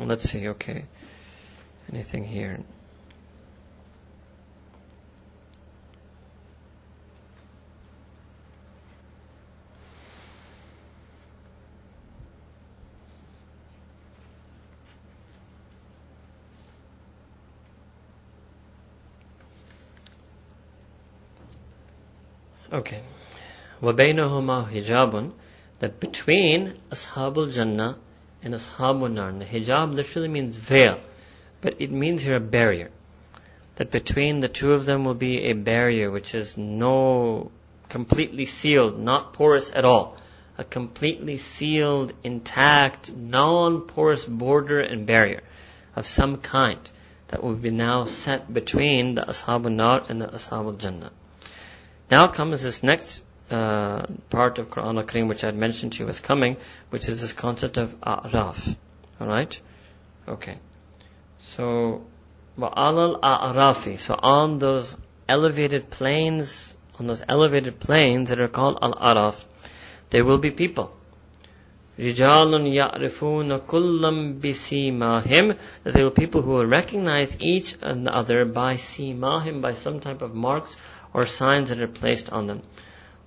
Let's 0.00 0.28
see, 0.28 0.48
okay. 0.48 0.84
Anything 1.90 2.24
here? 2.24 2.60
Okay. 22.73 23.01
وَبَيْنَهُمَا 23.81 24.71
hijabun 24.71 25.31
That 25.79 25.99
between 25.99 26.73
Ashabul 26.91 27.51
Jannah 27.51 27.97
and 28.41 28.53
Ashabul 28.53 29.11
Nar. 29.11 29.31
The 29.33 29.45
hijab 29.45 29.93
literally 29.93 30.27
means 30.27 30.55
veil. 30.55 30.99
But 31.61 31.75
it 31.79 31.91
means 31.91 32.23
here 32.23 32.37
a 32.37 32.39
barrier. 32.39 32.89
That 33.75 33.91
between 33.91 34.39
the 34.39 34.47
two 34.47 34.73
of 34.73 34.85
them 34.85 35.03
will 35.03 35.13
be 35.13 35.49
a 35.49 35.53
barrier 35.53 36.11
which 36.11 36.35
is 36.35 36.57
no, 36.57 37.51
completely 37.87 38.45
sealed, 38.45 38.99
not 38.99 39.33
porous 39.33 39.71
at 39.73 39.85
all. 39.85 40.17
A 40.57 40.63
completely 40.63 41.37
sealed, 41.37 42.13
intact, 42.23 43.15
non-porous 43.15 44.25
border 44.25 44.81
and 44.81 45.05
barrier 45.05 45.41
of 45.95 46.05
some 46.05 46.37
kind 46.37 46.79
that 47.29 47.43
will 47.43 47.55
be 47.55 47.71
now 47.71 48.05
set 48.05 48.51
between 48.53 49.15
the 49.15 49.21
Ashabul 49.21 49.71
Nar 49.71 50.05
and 50.09 50.21
the 50.21 50.27
Ashabul 50.27 50.77
Jannah. 50.77 51.11
Now 52.11 52.27
comes 52.27 52.63
this 52.63 52.81
next 52.83 53.21
uh, 53.51 54.05
part 54.29 54.59
of 54.59 54.69
Quran 54.69 54.97
al-Kareem 54.97 55.27
which 55.27 55.43
I 55.43 55.47
had 55.47 55.55
mentioned 55.55 55.93
to 55.93 55.99
you 55.99 56.05
was 56.05 56.19
coming, 56.19 56.57
which 56.89 57.09
is 57.09 57.21
this 57.21 57.33
concept 57.33 57.77
of 57.77 57.93
A'raf. 58.01 58.75
Alright? 59.19 59.59
Okay. 60.27 60.57
So, 61.39 62.05
وَعَلَى 62.57 63.21
الْأَعْرَافِ 63.21 63.97
So 63.99 64.15
on 64.15 64.59
those 64.59 64.95
elevated 65.27 65.89
plains, 65.89 66.73
on 66.99 67.07
those 67.07 67.23
elevated 67.27 67.79
plains 67.79 68.29
that 68.29 68.39
are 68.39 68.47
called 68.47 68.79
Al-Araf, 68.81 69.35
there 70.09 70.25
will 70.25 70.39
be 70.39 70.51
people. 70.51 70.91
رِجَالٌ 71.97 72.51
يَعْرِفُونَ 72.73 73.59
كُلًّا 73.67 74.39
بِسِيمَاهِمْ 74.39 75.57
That 75.83 75.93
there 75.93 76.03
will 76.03 76.11
be 76.11 76.25
people 76.25 76.41
who 76.41 76.51
will 76.51 76.65
recognize 76.65 77.37
each 77.41 77.75
and 77.81 78.07
the 78.07 78.15
other 78.15 78.45
by 78.45 78.75
simahim, 78.75 79.61
by 79.61 79.73
some 79.73 79.99
type 79.99 80.21
of 80.21 80.33
marks 80.33 80.77
or 81.13 81.25
signs 81.25 81.69
that 81.69 81.81
are 81.81 81.87
placed 81.87 82.29
on 82.31 82.47
them. 82.47 82.61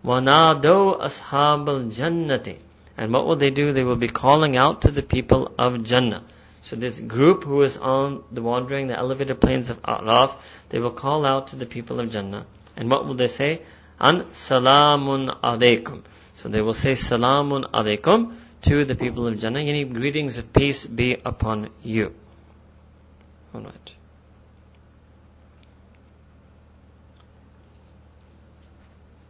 وَنَادَوْا 0.04 1.02
أَصْحَابَ 1.02 1.66
الْجَنَّةِ 1.66 2.58
And 2.96 3.12
what 3.12 3.26
will 3.26 3.36
they 3.36 3.50
do? 3.50 3.72
They 3.72 3.84
will 3.84 3.96
be 3.96 4.08
calling 4.08 4.56
out 4.56 4.82
to 4.82 4.90
the 4.90 5.02
people 5.02 5.52
of 5.58 5.84
Jannah. 5.84 6.24
So 6.62 6.76
this 6.76 6.98
group 6.98 7.44
who 7.44 7.62
is 7.62 7.76
on 7.76 8.22
the 8.30 8.42
wandering 8.42 8.86
the 8.86 8.96
elevated 8.96 9.40
plains 9.40 9.68
of 9.68 9.80
A'raf, 9.82 10.36
they 10.68 10.78
will 10.78 10.92
call 10.92 11.26
out 11.26 11.48
to 11.48 11.56
the 11.56 11.66
people 11.66 12.00
of 12.00 12.10
Jannah. 12.10 12.46
And 12.76 12.90
what 12.90 13.06
will 13.06 13.14
they 13.14 13.26
say? 13.26 13.62
An 13.98 14.24
salamun 14.32 15.40
alaykum. 15.40 16.02
So 16.36 16.48
they 16.48 16.60
will 16.60 16.74
say 16.74 16.92
salamun 16.92 17.70
alaykum 17.70 18.36
to 18.62 18.84
the 18.84 18.94
people 18.94 19.26
of 19.26 19.38
Jannah. 19.38 19.60
Any 19.60 19.84
greetings 19.84 20.38
of 20.38 20.52
peace 20.52 20.86
be 20.86 21.16
upon 21.24 21.70
you. 21.82 22.14
Alright. 23.54 23.94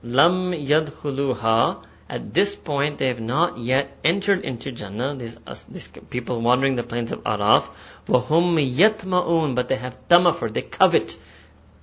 Lam 0.04 0.52
yadkhuluha. 0.52 1.84
At 2.10 2.34
this 2.34 2.56
point, 2.56 3.00
they 3.00 3.08
have 3.08 3.20
not 3.20 3.58
yet 3.58 3.98
entered 4.04 4.46
into 4.46 4.72
Jannah. 4.72 5.16
These, 5.16 5.38
these 5.68 5.90
people 6.10 6.42
wandering 6.42 6.76
the 6.76 6.84
plains 6.84 7.12
of 7.12 7.24
Araf. 7.24 7.66
Wahum 8.08 8.56
yatma'un. 8.56 9.56
But 9.56 9.68
they 9.68 9.76
have 9.76 10.08
tamafur. 10.08 10.54
They 10.54 10.62
covet. 10.62 11.18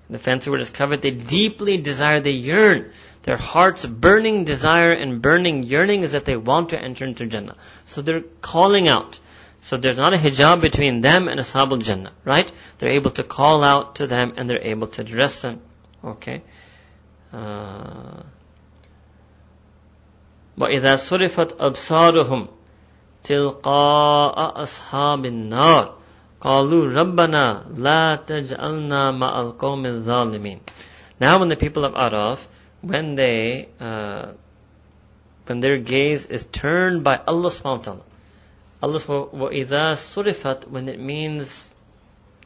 The 0.08 0.18
fancy 0.18 0.50
word 0.50 0.60
is 0.60 0.70
covet. 0.70 1.02
They 1.02 1.10
deeply 1.10 1.78
desire. 1.78 2.20
They 2.20 2.30
yearn. 2.30 2.92
Their 3.24 3.36
heart's 3.36 3.84
burning 3.86 4.44
desire 4.44 4.92
and 4.92 5.20
burning 5.20 5.62
yearning 5.62 6.02
is 6.02 6.12
that 6.12 6.24
they 6.24 6.36
want 6.36 6.70
to 6.70 6.78
enter 6.78 7.06
into 7.06 7.26
Jannah. 7.26 7.56
So 7.86 8.02
they're 8.02 8.22
calling 8.40 8.86
out. 8.88 9.18
So 9.62 9.78
there's 9.78 9.96
not 9.96 10.12
a 10.12 10.18
hijab 10.18 10.60
between 10.60 11.00
them 11.00 11.26
and 11.26 11.40
Ashabul 11.40 11.82
Jannah, 11.82 12.12
right? 12.22 12.52
They're 12.76 12.92
able 12.92 13.12
to 13.12 13.22
call 13.22 13.64
out 13.64 13.96
to 13.96 14.06
them 14.06 14.34
and 14.36 14.48
they're 14.48 14.60
able 14.60 14.88
to 14.88 15.00
address 15.00 15.40
them. 15.40 15.62
Okay? 16.04 16.42
Uh, 17.33 18.23
وإذا 20.59 20.95
صرفت 20.95 21.55
أبصارهم 21.59 22.47
تلقاء 23.23 24.61
أصحاب 24.61 25.25
النار 25.25 25.95
قالوا 26.41 26.85
ربنا 26.93 27.65
لا 27.77 28.15
تجعلنا 28.15 29.11
مع 29.11 29.41
القوم 29.41 29.85
الظالمين 29.85 30.59
Now 31.19 31.39
when 31.39 31.49
the 31.49 31.57
people 31.57 31.83
of 31.83 31.93
Araf, 31.93 32.39
when 32.81 33.15
they, 33.15 33.67
uh, 33.79 34.31
when 35.47 35.59
their 35.59 35.77
gaze 35.77 36.25
is 36.25 36.45
turned 36.45 37.03
by 37.03 37.19
Allah 37.27 37.49
subhanahu 37.49 37.77
wa 37.77 37.83
ta'ala, 37.83 38.03
Allah 38.81 38.99
وَإِذَا 38.99 39.95
صُرِفَت 39.99 40.69
when 40.69 40.87
it 40.87 40.97
means 40.97 41.73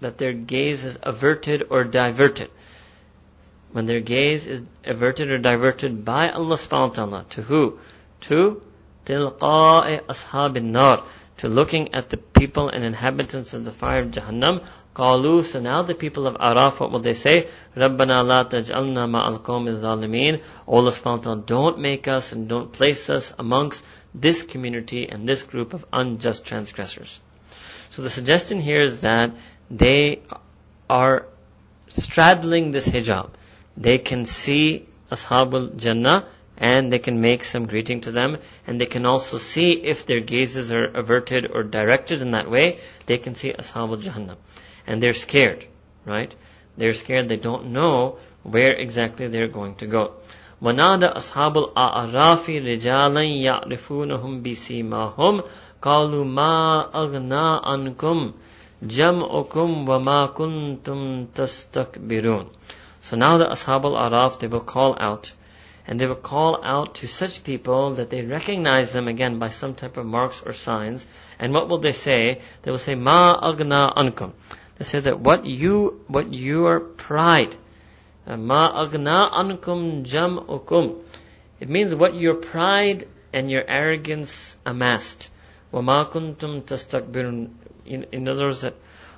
that 0.01 0.17
their 0.17 0.33
gaze 0.33 0.83
is 0.83 0.97
averted 1.03 1.67
or 1.69 1.83
diverted. 1.83 2.49
When 3.72 3.84
their 3.84 4.00
gaze 4.00 4.46
is 4.46 4.62
averted 4.84 5.30
or 5.30 5.38
diverted 5.38 6.04
by 6.04 6.30
Allah 6.30 6.56
subhanahu 6.56 6.88
wa 6.88 6.94
ta'ala, 6.94 7.24
to 7.30 7.42
who? 7.42 7.78
to 8.22 8.62
tilqa'i 9.06 10.00
ashabin 10.06 10.70
nar, 10.72 11.04
to 11.38 11.48
looking 11.48 11.94
at 11.94 12.10
the 12.10 12.16
people 12.16 12.68
and 12.68 12.84
inhabitants 12.84 13.54
of 13.54 13.64
the 13.64 13.70
fire 13.70 14.00
of 14.00 14.10
Jahannam. 14.10 14.64
Qalu, 14.94 15.44
so 15.44 15.60
now 15.60 15.82
the 15.82 15.94
people 15.94 16.26
of 16.26 16.34
Araf, 16.34 16.80
what 16.80 16.90
will 16.90 16.98
they 16.98 17.12
say? 17.12 17.48
Rabbana 17.76 18.26
la 18.26 18.42
taj'alna 18.44 19.06
ma'al 19.08 19.40
qawmi 19.42 19.80
zalimin. 19.80 20.42
Allah 20.66 20.90
subhanahu 20.90 21.46
don't 21.46 21.78
make 21.78 22.08
us 22.08 22.32
and 22.32 22.48
don't 22.48 22.72
place 22.72 23.08
us 23.08 23.32
amongst 23.38 23.84
this 24.12 24.42
community 24.42 25.08
and 25.08 25.28
this 25.28 25.44
group 25.44 25.74
of 25.74 25.86
unjust 25.92 26.44
transgressors. 26.44 27.20
So 27.90 28.02
the 28.02 28.10
suggestion 28.10 28.60
here 28.60 28.82
is 28.82 29.02
that 29.02 29.30
they 29.70 30.22
are 30.90 31.26
straddling 31.86 32.72
this 32.72 32.88
hijab 32.88 33.30
They 33.77 33.97
can 33.97 34.25
see 34.25 34.87
Ashabul 35.11 35.75
Jannah 35.75 36.27
and 36.57 36.91
they 36.91 36.99
can 36.99 37.19
make 37.19 37.43
some 37.43 37.65
greeting 37.65 38.01
to 38.01 38.11
them 38.11 38.37
and 38.67 38.79
they 38.79 38.85
can 38.85 39.05
also 39.05 39.37
see 39.37 39.71
if 39.71 40.05
their 40.05 40.21
gazes 40.21 40.71
are 40.71 40.85
averted 40.85 41.49
or 41.51 41.63
directed 41.63 42.21
in 42.21 42.31
that 42.31 42.49
way, 42.49 42.79
they 43.05 43.17
can 43.17 43.35
see 43.35 43.51
Ashabul 43.51 44.01
Jahannam. 44.01 44.37
And 44.85 45.01
they're 45.01 45.13
scared, 45.13 45.65
right? 46.05 46.33
They're 46.77 46.93
scared, 46.93 47.29
they 47.29 47.37
don't 47.37 47.67
know 47.67 48.17
where 48.43 48.73
exactly 48.73 49.27
they're 49.27 49.47
going 49.47 49.75
to 49.75 49.87
go. 49.87 50.13
ونادى 50.63 51.05
أصحاب 51.05 51.57
الأعراف 51.57 52.49
رجالا 52.49 53.23
يعرفونهم 53.23 54.41
بسيماهم 54.41 55.43
قالوا 55.81 56.25
ما 56.25 56.89
أغنى 56.95 57.59
عنكم 57.63 58.33
جمعكم 58.83 59.89
وما 59.89 60.25
كنتم 60.25 61.25
تستكبرون 61.25 62.47
So 63.07 63.17
now 63.17 63.37
the 63.37 63.45
Ashab 63.45 63.83
al-Araf, 63.83 64.39
they 64.39 64.47
will 64.47 64.61
call 64.61 64.97
out 64.99 65.33
and 65.85 65.99
they 65.99 66.05
will 66.05 66.15
call 66.15 66.63
out 66.63 66.95
to 66.95 67.07
such 67.07 67.43
people 67.43 67.95
that 67.95 68.09
they 68.09 68.21
recognize 68.21 68.93
them 68.93 69.07
again 69.07 69.37
by 69.39 69.49
some 69.49 69.75
type 69.75 69.97
of 69.97 70.05
marks 70.05 70.41
or 70.45 70.53
signs. 70.53 71.05
And 71.39 71.53
what 71.53 71.67
will 71.67 71.79
they 71.79 71.91
say? 71.91 72.41
They 72.61 72.71
will 72.71 72.77
say, 72.77 72.95
Ma 72.95 73.37
agna 73.41 73.91
ankum. 73.97 74.31
They 74.77 74.85
say 74.85 75.01
that 75.01 75.19
what 75.19 75.45
you, 75.45 76.01
what 76.07 76.33
your 76.33 76.79
pride, 76.79 77.55
uh, 78.25 78.37
Ma 78.37 78.85
agna 78.85 79.29
ankum 79.33 80.05
jam'ukum. 80.05 81.03
It 81.59 81.69
means 81.69 81.93
what 81.93 82.15
your 82.15 82.35
pride 82.35 83.07
and 83.33 83.51
your 83.51 83.69
arrogance 83.69 84.55
amassed. 84.65 85.29
وَمَا 85.73 86.11
كُنْتُمْ 86.11 86.63
تَسْتَكْبِرُونَ 86.63 87.49
in, 87.85 88.05
in 88.11 88.27
other 88.27 88.45
words, 88.45 88.61
that 88.61 88.75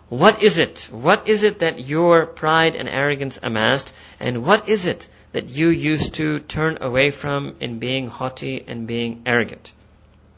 what 0.10 0.44
is 0.44 0.58
it? 0.58 0.88
What 0.92 1.28
is 1.28 1.44
it 1.44 1.60
that 1.60 1.80
your 1.80 2.26
pride 2.26 2.76
and 2.76 2.88
arrogance 2.88 3.40
amassed? 3.42 3.94
And 4.20 4.46
what 4.46 4.70
is 4.70 4.86
it 4.86 5.08
that 5.36 5.50
you 5.50 5.68
used 5.68 6.14
to 6.14 6.40
turn 6.40 6.78
away 6.80 7.10
from 7.10 7.58
in 7.60 7.78
being 7.78 8.08
haughty 8.08 8.64
and 8.66 8.88
being 8.88 9.22
arrogant. 9.26 9.74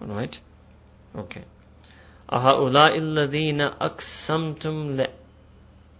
Alright? 0.01 0.39
Okay. 1.15 1.43
أَهَؤُلَاءِ 2.31 2.97
الَّذِينَ 2.97 3.77
أَقْسَمْتُمْ 3.77 5.07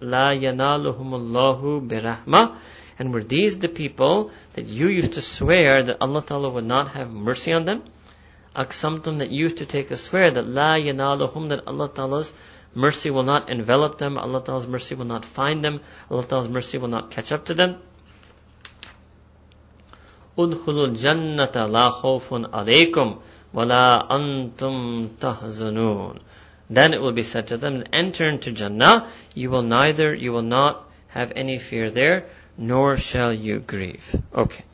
لَا 0.02 0.28
يَنَالُهُمُ 0.42 1.10
اللَّهُ 1.20 1.88
بِرَحْمَةٍ 1.88 2.58
And 2.98 3.14
were 3.14 3.24
these 3.24 3.60
the 3.60 3.68
people 3.68 4.32
that 4.54 4.66
you 4.66 4.88
used 4.88 5.14
to 5.14 5.22
swear 5.22 5.84
that 5.84 5.98
Allah 6.02 6.24
Ta'ala 6.24 6.50
would 6.50 6.66
not 6.66 6.90
have 6.96 7.12
mercy 7.12 7.54
on 7.54 7.66
them? 7.66 7.84
Aqsamtum 8.56 9.20
that 9.20 9.30
used 9.30 9.58
to 9.58 9.68
take 9.68 9.92
a 9.92 9.98
swear 9.98 10.32
that 10.32 10.48
La 10.48 10.74
yanaluhum 10.74 11.50
that 11.50 11.68
Allah 11.68 11.90
Ta'ala's 11.94 12.34
mercy 12.75 13.11
will 13.11 13.23
not 13.23 13.51
envelop 13.51 13.99
them, 13.99 14.19
Allah 14.19 14.43
Ta'ala's 14.45 14.67
mercy 14.67 14.95
will 14.95 15.05
not 15.05 15.25
find 15.25 15.65
them, 15.65 15.81
Allah 16.11 16.25
Ta'ala's 16.25 16.49
mercy 16.49 16.79
will 16.79 16.89
not 16.89 17.11
catch 17.11 17.33
up 17.33 17.47
to 17.47 17.55
them. 17.55 17.77
Udkhulul 20.37 20.97
jannata 20.97 21.69
la 21.69 21.93
khawfun 22.01 22.51
alaykum 22.51 23.21
wa 23.53 23.63
la 23.65 24.09
antum 24.09 25.09
tahzanun. 25.09 26.21
Then 26.71 26.95
it 26.95 27.03
will 27.03 27.13
be 27.13 27.23
said 27.23 27.49
to 27.49 27.59
them, 27.59 27.85
enter 27.93 28.29
into 28.29 28.53
Jannah, 28.53 29.09
you 29.35 29.51
will 29.51 29.63
neither, 29.63 30.15
you 30.15 30.33
will 30.33 30.43
not 30.43 30.89
have 31.09 31.33
any 31.37 31.59
fear 31.59 31.91
there, 31.91 32.27
nor 32.57 32.97
shall 32.97 33.33
you 33.33 33.59
grieve. 33.59 34.17
Okay. 34.35 34.65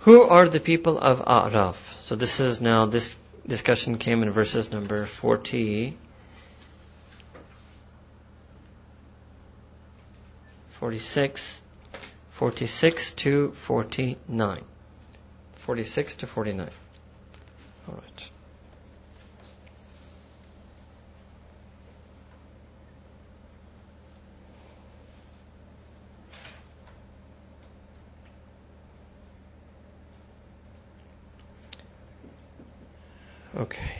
Who 0.00 0.22
are 0.22 0.48
the 0.48 0.60
people 0.60 0.96
of 0.96 1.20
A'raf? 1.20 2.00
So 2.02 2.14
this 2.14 2.38
is 2.38 2.60
now, 2.60 2.86
this 2.86 3.16
discussion 3.46 3.98
came 3.98 4.22
in 4.22 4.30
verses 4.30 4.70
number 4.70 5.06
40 5.06 5.96
46, 10.80 11.62
46 12.30 13.10
to 13.12 13.52
49. 13.52 14.64
46 15.56 16.14
to 16.14 16.26
49. 16.26 16.70
All 17.86 17.94
right. 17.94 18.30
Okay. 33.58 33.99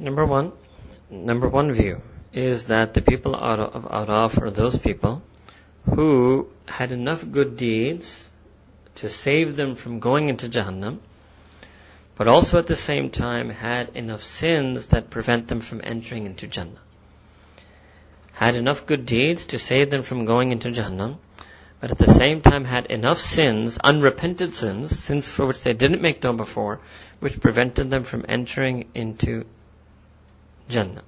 Number 0.00 0.24
one, 0.24 0.52
number 1.10 1.48
one 1.48 1.72
view 1.72 2.00
is 2.32 2.66
that 2.66 2.94
the 2.94 3.02
people 3.02 3.34
of 3.34 3.84
Araf 3.84 4.40
are 4.40 4.50
those 4.50 4.78
people 4.78 5.22
who 5.92 6.48
had 6.66 6.92
enough 6.92 7.28
good 7.28 7.56
deeds 7.56 8.28
to 8.96 9.08
save 9.08 9.56
them 9.56 9.74
from 9.74 9.98
going 9.98 10.28
into 10.28 10.48
Jahannam, 10.48 10.98
but 12.14 12.28
also 12.28 12.58
at 12.58 12.68
the 12.68 12.76
same 12.76 13.10
time 13.10 13.50
had 13.50 13.90
enough 13.96 14.22
sins 14.22 14.86
that 14.86 15.10
prevent 15.10 15.48
them 15.48 15.60
from 15.60 15.80
entering 15.82 16.26
into 16.26 16.46
Jannah. 16.46 16.80
Had 18.32 18.54
enough 18.54 18.86
good 18.86 19.04
deeds 19.04 19.46
to 19.46 19.58
save 19.58 19.90
them 19.90 20.02
from 20.02 20.26
going 20.26 20.52
into 20.52 20.70
Jahannam, 20.70 21.16
but 21.80 21.90
at 21.90 21.98
the 21.98 22.12
same 22.12 22.40
time 22.40 22.64
had 22.64 22.86
enough 22.86 23.18
sins, 23.18 23.78
unrepented 23.82 24.52
sins, 24.52 24.96
sins 24.96 25.28
for 25.28 25.46
which 25.46 25.62
they 25.62 25.72
didn't 25.72 26.02
make 26.02 26.20
tawbah 26.20 26.36
before, 26.36 26.80
which 27.18 27.40
prevented 27.40 27.90
them 27.90 28.04
from 28.04 28.24
entering 28.28 28.88
into 28.94 29.44
Jannah. 30.68 31.02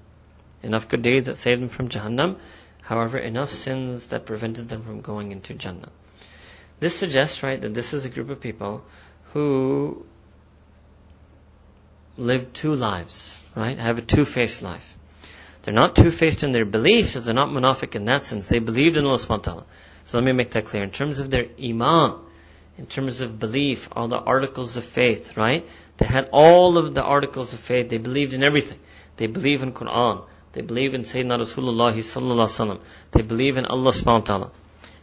Enough 0.62 0.88
good 0.88 1.02
deeds 1.02 1.26
that 1.26 1.36
saved 1.36 1.62
them 1.62 1.68
from 1.68 1.88
Jahannam, 1.88 2.36
however, 2.82 3.18
enough 3.18 3.50
sins 3.50 4.08
that 4.08 4.26
prevented 4.26 4.68
them 4.68 4.82
from 4.82 5.00
going 5.00 5.32
into 5.32 5.54
Jannah. 5.54 5.90
This 6.80 6.96
suggests, 6.96 7.42
right, 7.42 7.60
that 7.60 7.74
this 7.74 7.92
is 7.92 8.04
a 8.04 8.08
group 8.08 8.30
of 8.30 8.40
people 8.40 8.82
who 9.32 10.04
live 12.16 12.52
two 12.52 12.74
lives, 12.74 13.42
right? 13.54 13.78
Have 13.78 13.98
a 13.98 14.02
two-faced 14.02 14.62
life. 14.62 14.86
They're 15.62 15.74
not 15.74 15.94
two-faced 15.94 16.42
in 16.42 16.52
their 16.52 16.64
beliefs, 16.64 17.12
so 17.12 17.20
they're 17.20 17.34
not 17.34 17.50
munafiq 17.50 17.94
in 17.94 18.06
that 18.06 18.22
sense. 18.22 18.46
They 18.46 18.58
believed 18.58 18.96
in 18.96 19.04
Allah 19.04 19.18
subhanahu 19.18 19.28
wa 19.28 19.52
ta'ala. 19.52 19.66
So 20.04 20.18
let 20.18 20.26
me 20.26 20.32
make 20.32 20.50
that 20.52 20.66
clear. 20.66 20.82
In 20.82 20.90
terms 20.90 21.18
of 21.18 21.30
their 21.30 21.46
iman, 21.62 22.18
in 22.78 22.86
terms 22.86 23.20
of 23.20 23.38
belief, 23.38 23.88
all 23.92 24.08
the 24.08 24.18
articles 24.18 24.76
of 24.76 24.84
faith, 24.84 25.36
right? 25.36 25.66
They 25.98 26.06
had 26.06 26.30
all 26.32 26.78
of 26.78 26.94
the 26.94 27.02
articles 27.02 27.52
of 27.52 27.60
faith. 27.60 27.90
They 27.90 27.98
believed 27.98 28.32
in 28.32 28.42
everything. 28.42 28.78
They 29.20 29.26
believe 29.26 29.62
in 29.62 29.72
Quran. 29.74 30.24
They 30.52 30.62
believe 30.62 30.94
in 30.94 31.02
Sayyidina 31.02 31.40
Rasulullah 31.40 31.92
sallallahu. 31.94 32.80
They 33.12 33.20
believe 33.20 33.58
in 33.58 33.66
Allah 33.66 33.92
subhanahu 33.92 34.20
wa 34.20 34.28
ta'ala. 34.30 34.50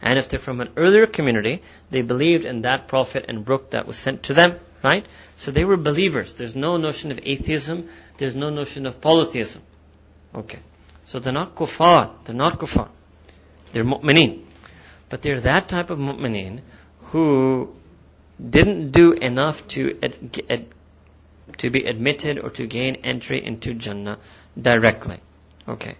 And 0.02 0.18
if 0.18 0.28
they're 0.28 0.40
from 0.40 0.60
an 0.60 0.70
earlier 0.76 1.06
community, 1.06 1.62
they 1.90 2.02
believed 2.02 2.44
in 2.44 2.62
that 2.62 2.88
prophet 2.88 3.26
and 3.28 3.44
book 3.44 3.70
that 3.70 3.86
was 3.86 3.96
sent 3.96 4.24
to 4.24 4.34
them, 4.34 4.58
right? 4.82 5.06
So 5.36 5.52
they 5.52 5.64
were 5.64 5.76
believers. 5.76 6.34
There's 6.34 6.56
no 6.56 6.78
notion 6.78 7.12
of 7.12 7.20
atheism. 7.22 7.88
There's 8.16 8.34
no 8.34 8.50
notion 8.50 8.86
of 8.86 9.00
polytheism. 9.00 9.62
Okay. 10.34 10.58
So 11.04 11.20
they're 11.20 11.32
not 11.32 11.54
kuffar. 11.54 12.10
They're 12.24 12.34
not 12.34 12.58
kuffar. 12.58 12.88
They're 13.72 13.84
mu'mineen. 13.84 14.46
But 15.10 15.22
they're 15.22 15.42
that 15.42 15.68
type 15.68 15.90
of 15.90 16.00
mu'mineen 16.00 16.62
who 17.12 17.72
didn't 18.38 18.90
do 18.90 19.12
enough 19.12 19.68
to 19.68 19.96
to 21.58 21.70
be 21.70 21.84
admitted 21.84 22.38
or 22.38 22.50
to 22.50 22.66
gain 22.66 22.96
entry 23.04 23.44
into 23.44 23.74
Jannah 23.74 24.18
directly. 24.60 25.18
Okay. 25.68 25.96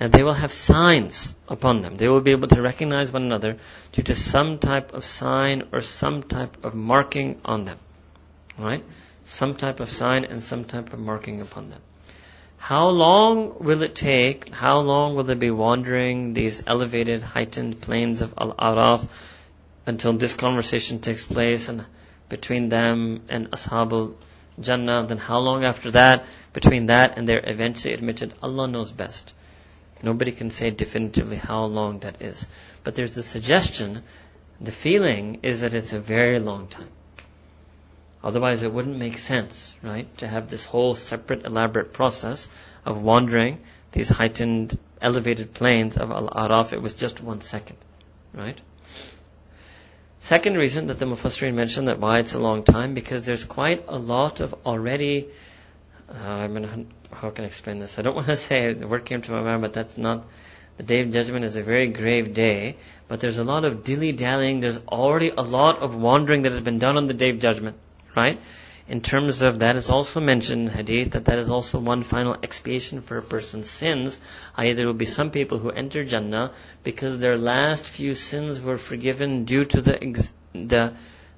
Now 0.00 0.08
they 0.08 0.22
will 0.22 0.34
have 0.34 0.52
signs 0.52 1.34
upon 1.48 1.80
them. 1.80 1.96
They 1.96 2.08
will 2.08 2.20
be 2.20 2.30
able 2.30 2.48
to 2.48 2.62
recognize 2.62 3.12
one 3.12 3.24
another 3.24 3.56
due 3.92 4.02
to 4.04 4.14
some 4.14 4.58
type 4.58 4.94
of 4.94 5.04
sign 5.04 5.64
or 5.72 5.80
some 5.80 6.22
type 6.22 6.64
of 6.64 6.74
marking 6.74 7.40
on 7.44 7.64
them. 7.64 7.78
Right? 8.56 8.84
Some 9.24 9.56
type 9.56 9.80
of 9.80 9.90
sign 9.90 10.24
and 10.24 10.42
some 10.42 10.64
type 10.64 10.92
of 10.92 10.98
marking 10.98 11.40
upon 11.40 11.70
them. 11.70 11.80
How 12.58 12.88
long 12.88 13.58
will 13.60 13.82
it 13.82 13.94
take? 13.94 14.48
How 14.50 14.80
long 14.80 15.14
will 15.14 15.24
they 15.24 15.34
be 15.34 15.50
wandering 15.50 16.34
these 16.34 16.62
elevated, 16.66 17.22
heightened 17.22 17.80
plains 17.80 18.20
of 18.20 18.34
Al-Araf 18.36 19.08
until 19.86 20.12
this 20.14 20.34
conversation 20.34 21.00
takes 21.00 21.24
place 21.24 21.68
and 21.68 21.86
between 22.28 22.68
them 22.68 23.22
and 23.28 23.50
Ashabul 23.50 24.14
Jannah? 24.60 25.06
Then 25.06 25.18
how 25.18 25.38
long 25.38 25.64
after 25.64 25.90
that? 25.92 26.26
Between 26.52 26.86
that 26.86 27.16
and 27.16 27.28
they're 27.28 27.42
eventually 27.44 27.94
admitted, 27.94 28.34
Allah 28.42 28.68
knows 28.68 28.90
best. 28.90 29.34
Nobody 30.02 30.32
can 30.32 30.50
say 30.50 30.70
definitively 30.70 31.36
how 31.36 31.64
long 31.64 32.00
that 32.00 32.22
is. 32.22 32.46
But 32.84 32.94
there's 32.94 33.14
the 33.14 33.22
suggestion, 33.22 34.02
the 34.60 34.72
feeling 34.72 35.40
is 35.42 35.60
that 35.62 35.74
it's 35.74 35.92
a 35.92 36.00
very 36.00 36.38
long 36.38 36.68
time. 36.68 36.88
Otherwise, 38.22 38.62
it 38.62 38.72
wouldn't 38.72 38.98
make 38.98 39.18
sense, 39.18 39.74
right, 39.82 40.16
to 40.18 40.26
have 40.26 40.48
this 40.48 40.64
whole 40.64 40.94
separate, 40.94 41.46
elaborate 41.46 41.92
process 41.92 42.48
of 42.84 43.00
wandering 43.00 43.60
these 43.92 44.08
heightened, 44.08 44.76
elevated 45.00 45.54
plains 45.54 45.96
of 45.96 46.10
Al-Araf. 46.10 46.72
It 46.72 46.82
was 46.82 46.94
just 46.94 47.22
one 47.22 47.40
second, 47.40 47.76
right? 48.34 48.60
Second 50.28 50.58
reason 50.58 50.88
that 50.88 50.98
the 50.98 51.06
Mufassirin 51.06 51.54
mentioned 51.54 51.88
that 51.88 52.00
why 52.00 52.18
it's 52.18 52.34
a 52.34 52.38
long 52.38 52.62
time, 52.62 52.92
because 52.92 53.22
there's 53.22 53.44
quite 53.44 53.86
a 53.88 53.96
lot 53.98 54.40
of 54.40 54.54
already, 54.66 55.28
uh, 56.06 56.18
I 56.18 56.48
mean, 56.48 56.92
how 57.10 57.30
can 57.30 57.44
I 57.44 57.46
explain 57.46 57.78
this? 57.78 57.98
I 57.98 58.02
don't 58.02 58.14
want 58.20 58.26
to 58.26 58.36
say 58.36 58.74
the 58.74 58.86
word 58.86 59.06
came 59.06 59.22
to 59.22 59.30
my 59.30 59.40
mind, 59.40 59.62
but 59.62 59.72
that's 59.72 59.96
not, 59.96 60.26
the 60.76 60.82
day 60.82 61.00
of 61.00 61.10
judgment 61.10 61.46
is 61.46 61.56
a 61.56 61.62
very 61.62 61.88
grave 61.88 62.34
day, 62.34 62.76
but 63.08 63.20
there's 63.20 63.38
a 63.38 63.42
lot 63.44 63.64
of 63.64 63.84
dilly-dallying, 63.84 64.60
there's 64.60 64.76
already 64.86 65.30
a 65.30 65.40
lot 65.40 65.78
of 65.78 65.96
wandering 65.96 66.42
that 66.42 66.52
has 66.52 66.60
been 66.60 66.78
done 66.78 66.98
on 66.98 67.06
the 67.06 67.14
day 67.14 67.30
of 67.30 67.38
judgment 67.38 67.78
right? 68.18 68.40
In 68.88 69.02
terms 69.02 69.42
of 69.42 69.58
that 69.58 69.76
is 69.76 69.90
also 69.90 70.18
mentioned 70.18 70.68
in 70.68 70.74
hadith 70.74 71.12
that 71.12 71.26
that 71.26 71.38
is 71.38 71.50
also 71.50 71.78
one 71.78 72.02
final 72.02 72.36
expiation 72.42 73.02
for 73.02 73.18
a 73.18 73.22
person's 73.22 73.68
sins. 73.68 74.18
I.e. 74.56 74.72
there 74.72 74.86
will 74.86 74.94
be 74.94 75.04
some 75.04 75.30
people 75.30 75.58
who 75.58 75.70
enter 75.70 76.04
Jannah 76.04 76.52
because 76.84 77.18
their 77.18 77.36
last 77.36 77.84
few 77.84 78.14
sins 78.14 78.60
were 78.60 78.78
forgiven 78.78 79.44
due 79.44 79.66
to 79.66 79.82
the 79.82 80.30
the 80.54 80.94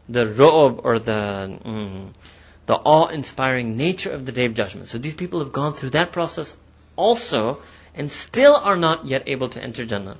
the 0.08 0.24
ru'ub 0.26 0.80
or 0.84 1.00
the 1.00 1.58
mm, 1.64 2.12
the 2.66 2.74
awe-inspiring 2.76 3.76
nature 3.76 4.12
of 4.12 4.26
the 4.26 4.32
Day 4.32 4.46
of 4.46 4.54
Judgment. 4.54 4.86
So 4.86 4.98
these 4.98 5.14
people 5.14 5.40
have 5.40 5.52
gone 5.52 5.74
through 5.74 5.90
that 5.90 6.12
process 6.12 6.56
also 6.94 7.58
and 7.96 8.12
still 8.12 8.54
are 8.54 8.76
not 8.76 9.06
yet 9.06 9.24
able 9.26 9.48
to 9.48 9.60
enter 9.60 9.84
Jannah. 9.84 10.18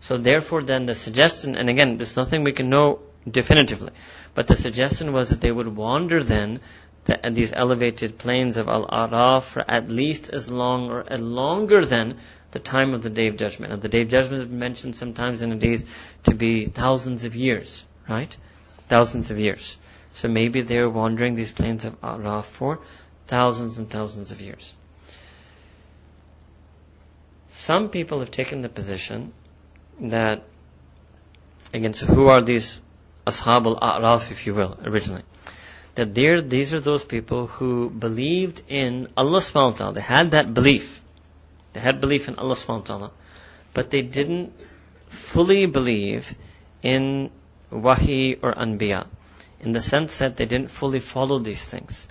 So 0.00 0.16
therefore 0.16 0.62
then 0.62 0.86
the 0.86 0.94
suggestion, 0.94 1.56
and 1.56 1.68
again, 1.68 1.98
there's 1.98 2.16
nothing 2.16 2.42
we 2.42 2.52
can 2.52 2.70
know 2.70 3.00
definitively. 3.28 3.92
But 4.34 4.46
the 4.46 4.56
suggestion 4.56 5.12
was 5.12 5.30
that 5.30 5.40
they 5.40 5.52
would 5.52 5.68
wander 5.68 6.22
then 6.22 6.60
the, 7.04 7.18
these 7.32 7.52
elevated 7.52 8.18
plains 8.18 8.56
of 8.56 8.68
Al-Araf 8.68 9.42
for 9.42 9.70
at 9.70 9.90
least 9.90 10.30
as 10.30 10.50
long 10.50 10.90
or 10.90 11.04
longer 11.18 11.84
than 11.84 12.18
the 12.52 12.58
time 12.58 12.94
of 12.94 13.02
the 13.02 13.10
Day 13.10 13.28
of 13.28 13.36
Judgment. 13.36 13.72
And 13.72 13.82
the 13.82 13.88
Day 13.88 14.02
of 14.02 14.08
Judgment 14.08 14.42
is 14.42 14.48
mentioned 14.48 14.96
sometimes 14.96 15.42
in 15.42 15.50
hadith 15.50 15.88
to 16.24 16.34
be 16.34 16.66
thousands 16.66 17.24
of 17.24 17.34
years, 17.34 17.84
right? 18.08 18.34
Thousands 18.88 19.30
of 19.30 19.38
years. 19.38 19.76
So 20.12 20.28
maybe 20.28 20.62
they're 20.62 20.88
wandering 20.88 21.34
these 21.34 21.52
plains 21.52 21.84
of 21.84 22.00
Araf 22.00 22.44
for 22.44 22.80
thousands 23.26 23.78
and 23.78 23.90
thousands 23.90 24.30
of 24.30 24.40
years. 24.40 24.76
Some 27.48 27.88
people 27.88 28.20
have 28.20 28.30
taken 28.30 28.60
the 28.60 28.68
position 28.68 29.32
that, 30.00 30.44
again, 31.72 31.94
so 31.94 32.06
who 32.06 32.28
are 32.28 32.42
these 32.42 32.80
Ashab 33.26 33.66
al-A'raf, 33.66 34.30
if 34.30 34.46
you 34.46 34.54
will, 34.54 34.78
originally. 34.84 35.22
That 35.94 36.14
there, 36.14 36.42
these 36.42 36.74
are 36.74 36.80
those 36.80 37.04
people 37.04 37.46
who 37.46 37.88
believed 37.88 38.62
in 38.68 39.08
Allah 39.16 39.38
subhanahu 39.38 39.72
wa 39.72 39.76
ta'ala. 39.76 39.92
They 39.94 40.00
had 40.00 40.32
that 40.32 40.52
belief. 40.52 41.00
They 41.72 41.80
had 41.80 42.00
belief 42.00 42.28
in 42.28 42.34
Allah 42.36 42.54
subhanahu 42.54 42.80
wa 42.80 42.86
ta'ala. 42.86 43.10
But 43.72 43.90
they 43.90 44.02
didn't 44.02 44.52
fully 45.08 45.66
believe 45.66 46.34
in 46.82 47.30
wahi 47.70 48.36
or 48.42 48.52
anbiya. 48.54 49.06
In 49.60 49.72
the 49.72 49.80
sense 49.80 50.18
that 50.18 50.36
they 50.36 50.46
didn't 50.46 50.68
fully 50.68 51.00
follow 51.00 51.38
these 51.38 51.64
things. 51.64 52.06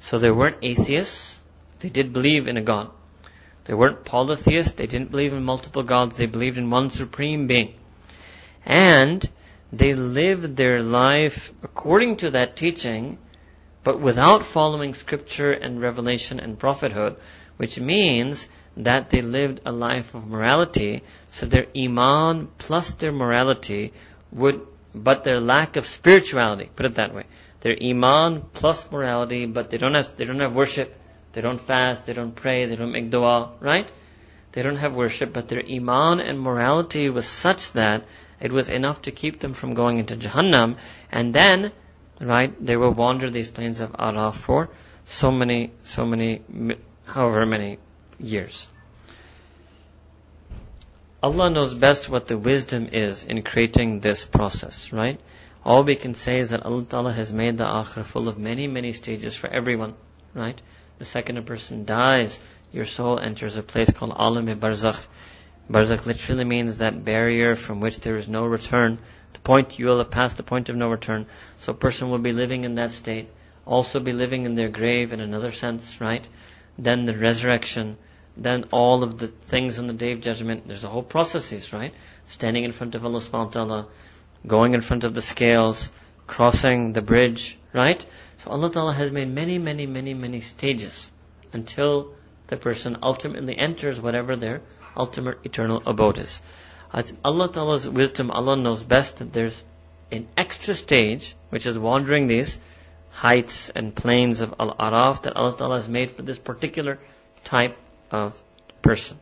So 0.00 0.18
they 0.18 0.30
weren't 0.30 0.56
atheists. 0.62 1.38
They 1.80 1.90
did 1.90 2.12
believe 2.12 2.48
in 2.48 2.56
a 2.56 2.62
God. 2.62 2.90
They 3.64 3.74
weren't 3.74 4.04
polytheists. 4.04 4.72
They 4.72 4.86
didn't 4.86 5.10
believe 5.10 5.32
in 5.32 5.44
multiple 5.44 5.82
gods. 5.82 6.16
They 6.16 6.26
believed 6.26 6.58
in 6.58 6.70
one 6.70 6.90
supreme 6.90 7.46
being. 7.46 7.74
And 8.64 9.28
they 9.72 9.94
lived 9.94 10.56
their 10.56 10.82
life 10.82 11.52
according 11.62 12.16
to 12.18 12.30
that 12.32 12.56
teaching, 12.56 13.18
but 13.84 14.00
without 14.00 14.44
following 14.44 14.94
scripture 14.94 15.52
and 15.52 15.80
revelation 15.80 16.40
and 16.40 16.58
prophethood, 16.58 17.16
which 17.56 17.78
means 17.78 18.48
that 18.76 19.10
they 19.10 19.22
lived 19.22 19.60
a 19.66 19.72
life 19.72 20.14
of 20.14 20.26
morality, 20.26 21.02
so 21.28 21.46
their 21.46 21.66
iman 21.76 22.48
plus 22.58 22.94
their 22.94 23.12
morality 23.12 23.92
would, 24.32 24.66
but 24.94 25.24
their 25.24 25.40
lack 25.40 25.76
of 25.76 25.86
spirituality, 25.86 26.68
put 26.74 26.86
it 26.86 26.94
that 26.96 27.14
way. 27.14 27.24
Their 27.60 27.76
iman 27.80 28.42
plus 28.52 28.90
morality, 28.90 29.46
but 29.46 29.70
they 29.70 29.76
don't 29.76 29.94
have, 29.94 30.16
they 30.16 30.24
don't 30.24 30.40
have 30.40 30.54
worship, 30.54 30.94
they 31.32 31.40
don't 31.40 31.60
fast, 31.60 32.06
they 32.06 32.12
don't 32.12 32.34
pray, 32.34 32.66
they 32.66 32.76
don't 32.76 32.92
make 32.92 33.10
dua, 33.10 33.52
right? 33.60 33.88
They 34.52 34.62
don't 34.62 34.78
have 34.78 34.94
worship, 34.94 35.32
but 35.32 35.48
their 35.48 35.62
iman 35.64 36.20
and 36.20 36.40
morality 36.40 37.08
was 37.08 37.26
such 37.26 37.72
that 37.72 38.04
it 38.40 38.52
was 38.52 38.68
enough 38.68 39.02
to 39.02 39.10
keep 39.10 39.40
them 39.40 39.54
from 39.54 39.74
going 39.74 39.98
into 39.98 40.16
Jahannam. 40.16 40.76
And 41.10 41.34
then, 41.34 41.72
right, 42.20 42.54
they 42.64 42.76
will 42.76 42.92
wander 42.92 43.30
these 43.30 43.50
plains 43.50 43.80
of 43.80 43.92
Araf 43.92 44.34
for 44.34 44.70
so 45.04 45.30
many, 45.30 45.72
so 45.82 46.04
many, 46.04 46.42
however 47.04 47.44
many 47.46 47.78
years. 48.18 48.68
Allah 51.22 51.50
knows 51.50 51.74
best 51.74 52.08
what 52.08 52.28
the 52.28 52.38
wisdom 52.38 52.88
is 52.92 53.24
in 53.24 53.42
creating 53.42 54.00
this 54.00 54.24
process, 54.24 54.90
right? 54.90 55.20
All 55.62 55.84
we 55.84 55.96
can 55.96 56.14
say 56.14 56.38
is 56.38 56.50
that 56.50 56.64
Allah 56.64 56.84
Ta'ala 56.84 57.12
has 57.12 57.30
made 57.30 57.58
the 57.58 57.64
akhirah 57.64 58.04
full 58.04 58.28
of 58.28 58.38
many, 58.38 58.66
many 58.66 58.94
stages 58.94 59.36
for 59.36 59.48
everyone, 59.48 59.94
right? 60.32 60.58
The 60.98 61.04
second 61.04 61.36
a 61.36 61.42
person 61.42 61.84
dies, 61.84 62.40
your 62.72 62.86
soul 62.86 63.18
enters 63.18 63.58
a 63.58 63.62
place 63.62 63.90
called 63.90 64.14
Alam-e-Barzakh, 64.16 65.00
Barzakh 65.68 66.06
literally 66.06 66.44
means 66.44 66.78
that 66.78 67.04
barrier 67.04 67.54
from 67.54 67.80
which 67.80 68.00
there 68.00 68.16
is 68.16 68.28
no 68.28 68.44
return. 68.44 68.98
The 69.32 69.40
point 69.40 69.78
you 69.78 69.86
will 69.86 69.98
have 69.98 70.10
passed 70.10 70.36
the 70.36 70.42
point 70.42 70.68
of 70.68 70.76
no 70.76 70.88
return. 70.88 71.26
So 71.58 71.72
a 71.72 71.76
person 71.76 72.10
will 72.10 72.18
be 72.18 72.32
living 72.32 72.64
in 72.64 72.76
that 72.76 72.90
state, 72.90 73.28
also 73.66 74.00
be 74.00 74.12
living 74.12 74.46
in 74.46 74.54
their 74.54 74.68
grave 74.68 75.12
in 75.12 75.20
another 75.20 75.52
sense, 75.52 76.00
right? 76.00 76.28
Then 76.78 77.04
the 77.04 77.16
resurrection, 77.16 77.96
then 78.36 78.64
all 78.72 79.02
of 79.02 79.18
the 79.18 79.28
things 79.28 79.78
on 79.78 79.86
the 79.86 79.92
day 79.92 80.12
of 80.12 80.20
judgment. 80.20 80.66
There's 80.66 80.84
a 80.84 80.88
whole 80.88 81.02
processes, 81.02 81.72
right? 81.72 81.94
Standing 82.28 82.64
in 82.64 82.72
front 82.72 82.94
of 82.94 83.04
Allah 83.04 83.20
subhanahu 83.20 83.46
wa 83.46 83.50
ta'ala, 83.50 83.88
going 84.46 84.74
in 84.74 84.80
front 84.80 85.04
of 85.04 85.14
the 85.14 85.22
scales, 85.22 85.92
crossing 86.26 86.92
the 86.92 87.02
bridge, 87.02 87.58
right? 87.72 88.04
So 88.38 88.50
Allah 88.50 88.70
Ta'ala 88.70 88.94
has 88.94 89.10
made 89.10 89.28
many, 89.28 89.58
many, 89.58 89.86
many, 89.86 90.14
many 90.14 90.40
stages 90.40 91.10
until 91.52 92.14
the 92.46 92.56
person 92.56 92.98
ultimately 93.02 93.58
enters 93.58 94.00
whatever 94.00 94.36
their 94.36 94.62
ultimate 94.96 95.38
eternal 95.44 95.82
abode 95.86 96.18
is. 96.18 96.40
As 96.92 97.12
Allah 97.24 97.52
Ta'ala's 97.52 97.88
wisdom, 97.88 98.30
Allah 98.30 98.56
knows 98.56 98.82
best 98.82 99.18
that 99.18 99.32
there's 99.32 99.62
an 100.10 100.26
extra 100.36 100.74
stage, 100.74 101.36
which 101.50 101.66
is 101.66 101.78
wandering 101.78 102.26
these 102.26 102.58
heights 103.10 103.70
and 103.70 103.94
plains 103.94 104.40
of 104.40 104.54
Al-Araf 104.58 105.22
that 105.22 105.36
Allah 105.36 105.56
Ta'ala 105.56 105.76
has 105.76 105.88
made 105.88 106.12
for 106.12 106.22
this 106.22 106.38
particular 106.38 106.98
type 107.44 107.76
of 108.10 108.34
person. 108.82 109.18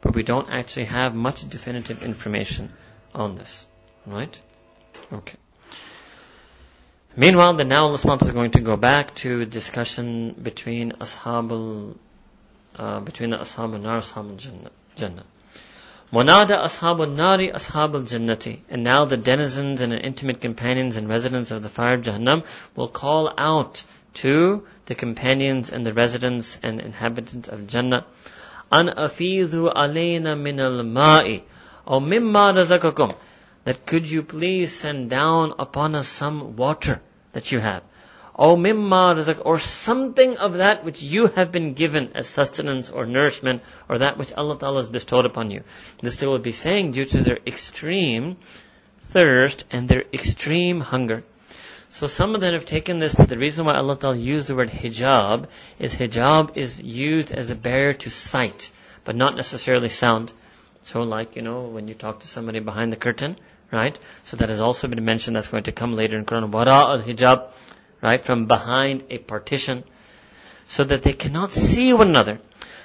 But 0.00 0.14
we 0.14 0.22
don't 0.22 0.48
actually 0.50 0.86
have 0.86 1.14
much 1.14 1.48
definitive 1.48 2.02
information 2.02 2.72
on 3.14 3.36
this. 3.36 3.66
Right? 4.06 4.36
Okay. 5.12 5.36
Meanwhile, 7.14 7.54
the 7.54 7.64
now 7.64 7.84
Allah 7.84 8.18
is 8.22 8.32
going 8.32 8.52
to 8.52 8.60
go 8.60 8.76
back 8.76 9.14
to 9.16 9.44
discussion 9.44 10.34
between 10.42 10.92
Ashab 10.92 11.94
uh, 12.74 13.00
between 13.00 13.30
the 13.30 13.36
Ashab 13.36 13.74
al-Nar, 13.74 13.98
Ashab 13.98 14.70
al-Jannah. 14.96 15.24
Monada 16.12 16.62
Ashab 16.62 17.00
al-Nari, 17.00 17.50
Ashab 17.50 17.94
al-Jannati. 17.94 18.60
And 18.68 18.84
now 18.84 19.04
the 19.04 19.16
denizens 19.16 19.80
and 19.80 19.92
intimate 19.92 20.40
companions 20.40 20.96
and 20.96 21.08
residents 21.08 21.50
of 21.50 21.62
the 21.62 21.68
fire 21.68 21.94
of 21.94 22.02
Jahannam 22.02 22.44
will 22.76 22.88
call 22.88 23.32
out 23.36 23.82
to 24.14 24.66
the 24.86 24.94
companions 24.94 25.70
and 25.70 25.86
the 25.86 25.94
residents 25.94 26.58
and 26.62 26.80
inhabitants 26.80 27.48
of 27.48 27.66
Jannah. 27.66 28.04
An 28.70 28.88
afidhu 28.88 29.74
alayna 29.74 30.38
min 30.38 30.60
al-ma'i. 30.60 31.42
Or 31.86 32.00
mimma 32.00 32.52
razakakum 32.54 33.14
that 33.64 33.86
could 33.86 34.10
you 34.10 34.22
please 34.22 34.74
send 34.74 35.10
down 35.10 35.54
upon 35.58 35.94
us 35.94 36.08
some 36.08 36.56
water 36.56 37.00
that 37.32 37.52
you 37.52 37.60
have. 37.60 37.82
Mimma 38.38 39.40
or 39.44 39.58
something 39.58 40.36
of 40.38 40.54
that 40.54 40.84
which 40.84 41.02
you 41.02 41.26
have 41.28 41.52
been 41.52 41.74
given 41.74 42.12
as 42.14 42.26
sustenance 42.26 42.90
or 42.90 43.06
nourishment 43.06 43.62
or 43.88 43.98
that 43.98 44.18
which 44.18 44.32
Allah 44.32 44.58
Ta'ala 44.58 44.80
has 44.80 44.88
bestowed 44.88 45.26
upon 45.26 45.50
you. 45.50 45.62
This 46.00 46.16
they 46.16 46.26
will 46.26 46.38
be 46.38 46.52
saying 46.52 46.92
due 46.92 47.04
to 47.04 47.22
their 47.22 47.38
extreme 47.46 48.36
thirst 49.00 49.64
and 49.70 49.88
their 49.88 50.04
extreme 50.12 50.80
hunger. 50.80 51.22
So 51.90 52.06
some 52.06 52.34
of 52.34 52.40
them 52.40 52.54
have 52.54 52.64
taken 52.64 52.96
this 52.96 53.12
the 53.12 53.36
reason 53.36 53.66
why 53.66 53.76
Allah 53.76 53.98
Ta'ala 53.98 54.16
used 54.16 54.46
the 54.48 54.56
word 54.56 54.70
hijab 54.70 55.46
is 55.78 55.94
hijab 55.94 56.56
is 56.56 56.80
used 56.80 57.32
as 57.32 57.50
a 57.50 57.54
barrier 57.54 57.92
to 57.92 58.10
sight, 58.10 58.72
but 59.04 59.14
not 59.14 59.36
necessarily 59.36 59.90
sound. 59.90 60.32
So 60.84 61.02
like, 61.02 61.36
you 61.36 61.42
know, 61.42 61.64
when 61.64 61.88
you 61.88 61.94
talk 61.94 62.20
to 62.20 62.26
somebody 62.26 62.60
behind 62.60 62.92
the 62.92 62.96
curtain, 62.96 63.36
right? 63.70 63.98
So 64.24 64.38
that 64.38 64.48
has 64.48 64.62
also 64.62 64.88
been 64.88 65.04
mentioned. 65.04 65.36
That's 65.36 65.48
going 65.48 65.64
to 65.64 65.72
come 65.72 65.92
later 65.92 66.18
in 66.18 66.24
Quran. 66.24 66.50
Wara 66.50 66.88
al 66.88 67.02
hijab, 67.02 67.50
right? 68.02 68.24
From 68.24 68.46
behind 68.46 69.04
a 69.10 69.18
partition, 69.18 69.84
so 70.66 70.84
that 70.84 71.02
they 71.02 71.12
cannot 71.12 71.52
see 71.52 71.92
one 71.92 72.08
another. 72.08 72.40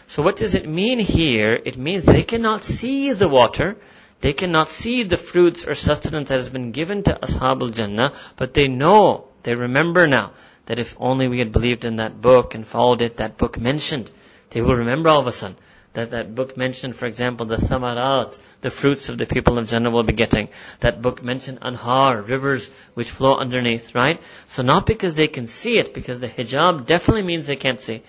So 0.08 0.24
what 0.24 0.38
does 0.38 0.56
it 0.56 0.68
mean 0.68 1.00
here? 1.00 1.54
It 1.54 1.78
means 1.78 2.06
they 2.06 2.24
cannot 2.24 2.64
see 2.64 3.12
the 3.14 3.28
water. 3.28 3.78
They 4.22 4.34
cannot 4.34 4.70
see 4.70 5.04
the 5.04 5.18
fruits 5.18 5.68
or 5.68 5.74
sustenance 5.74 6.30
that 6.30 6.38
has 6.38 6.50
been 6.50 6.72
given 6.72 7.04
to 7.04 7.20
Ashab 7.22 7.62
al-Jannah, 7.62 8.14
but 8.36 8.54
they 8.54 8.68
know, 8.68 9.28
they 9.44 9.54
remember 9.54 10.08
now, 10.08 10.32
that 10.66 10.80
if 10.80 10.96
only 11.00 11.28
we 11.28 11.40
had 11.40 11.52
believed 11.52 11.86
in 11.86 11.98
that 11.98 12.20
book 12.22 12.56
and 12.56 12.66
followed 12.66 13.02
it, 13.02 13.18
that 13.18 13.38
book 13.38 13.60
mentioned, 13.60 14.12
they 14.50 14.62
will 14.62 14.76
remember 14.76 15.10
all 15.10 15.20
of 15.20 15.28
a 15.28 15.32
sudden 15.32 15.58
that 15.98 16.12
that 16.12 16.36
book 16.36 16.56
mentioned, 16.56 16.96
for 16.96 17.08
example, 17.08 17.48
the 17.48 17.56
thamarat, 17.56 18.38
the 18.62 18.72
fruits 18.72 19.10
of 19.10 19.18
the 19.18 19.26
people 19.26 19.58
of 19.58 19.68
Jannah 19.68 19.92
will 19.92 20.04
be 20.04 20.14
getting. 20.14 20.50
That 20.80 21.02
book 21.02 21.24
mentioned 21.24 21.62
anhar, 21.62 22.28
rivers 22.28 22.72
which 22.94 23.10
flow 23.10 23.38
underneath, 23.38 23.94
right? 23.94 24.22
So 24.48 24.64
not 24.64 24.86
because 24.86 25.16
they 25.16 25.28
can 25.28 25.48
see 25.48 25.78
it, 25.78 25.94
because 25.94 26.20
the 26.20 26.28
hijab 26.28 26.86
definitely 26.86 27.24
means 27.24 27.48
they 27.48 27.56
can't 27.56 27.80
see, 27.80 28.04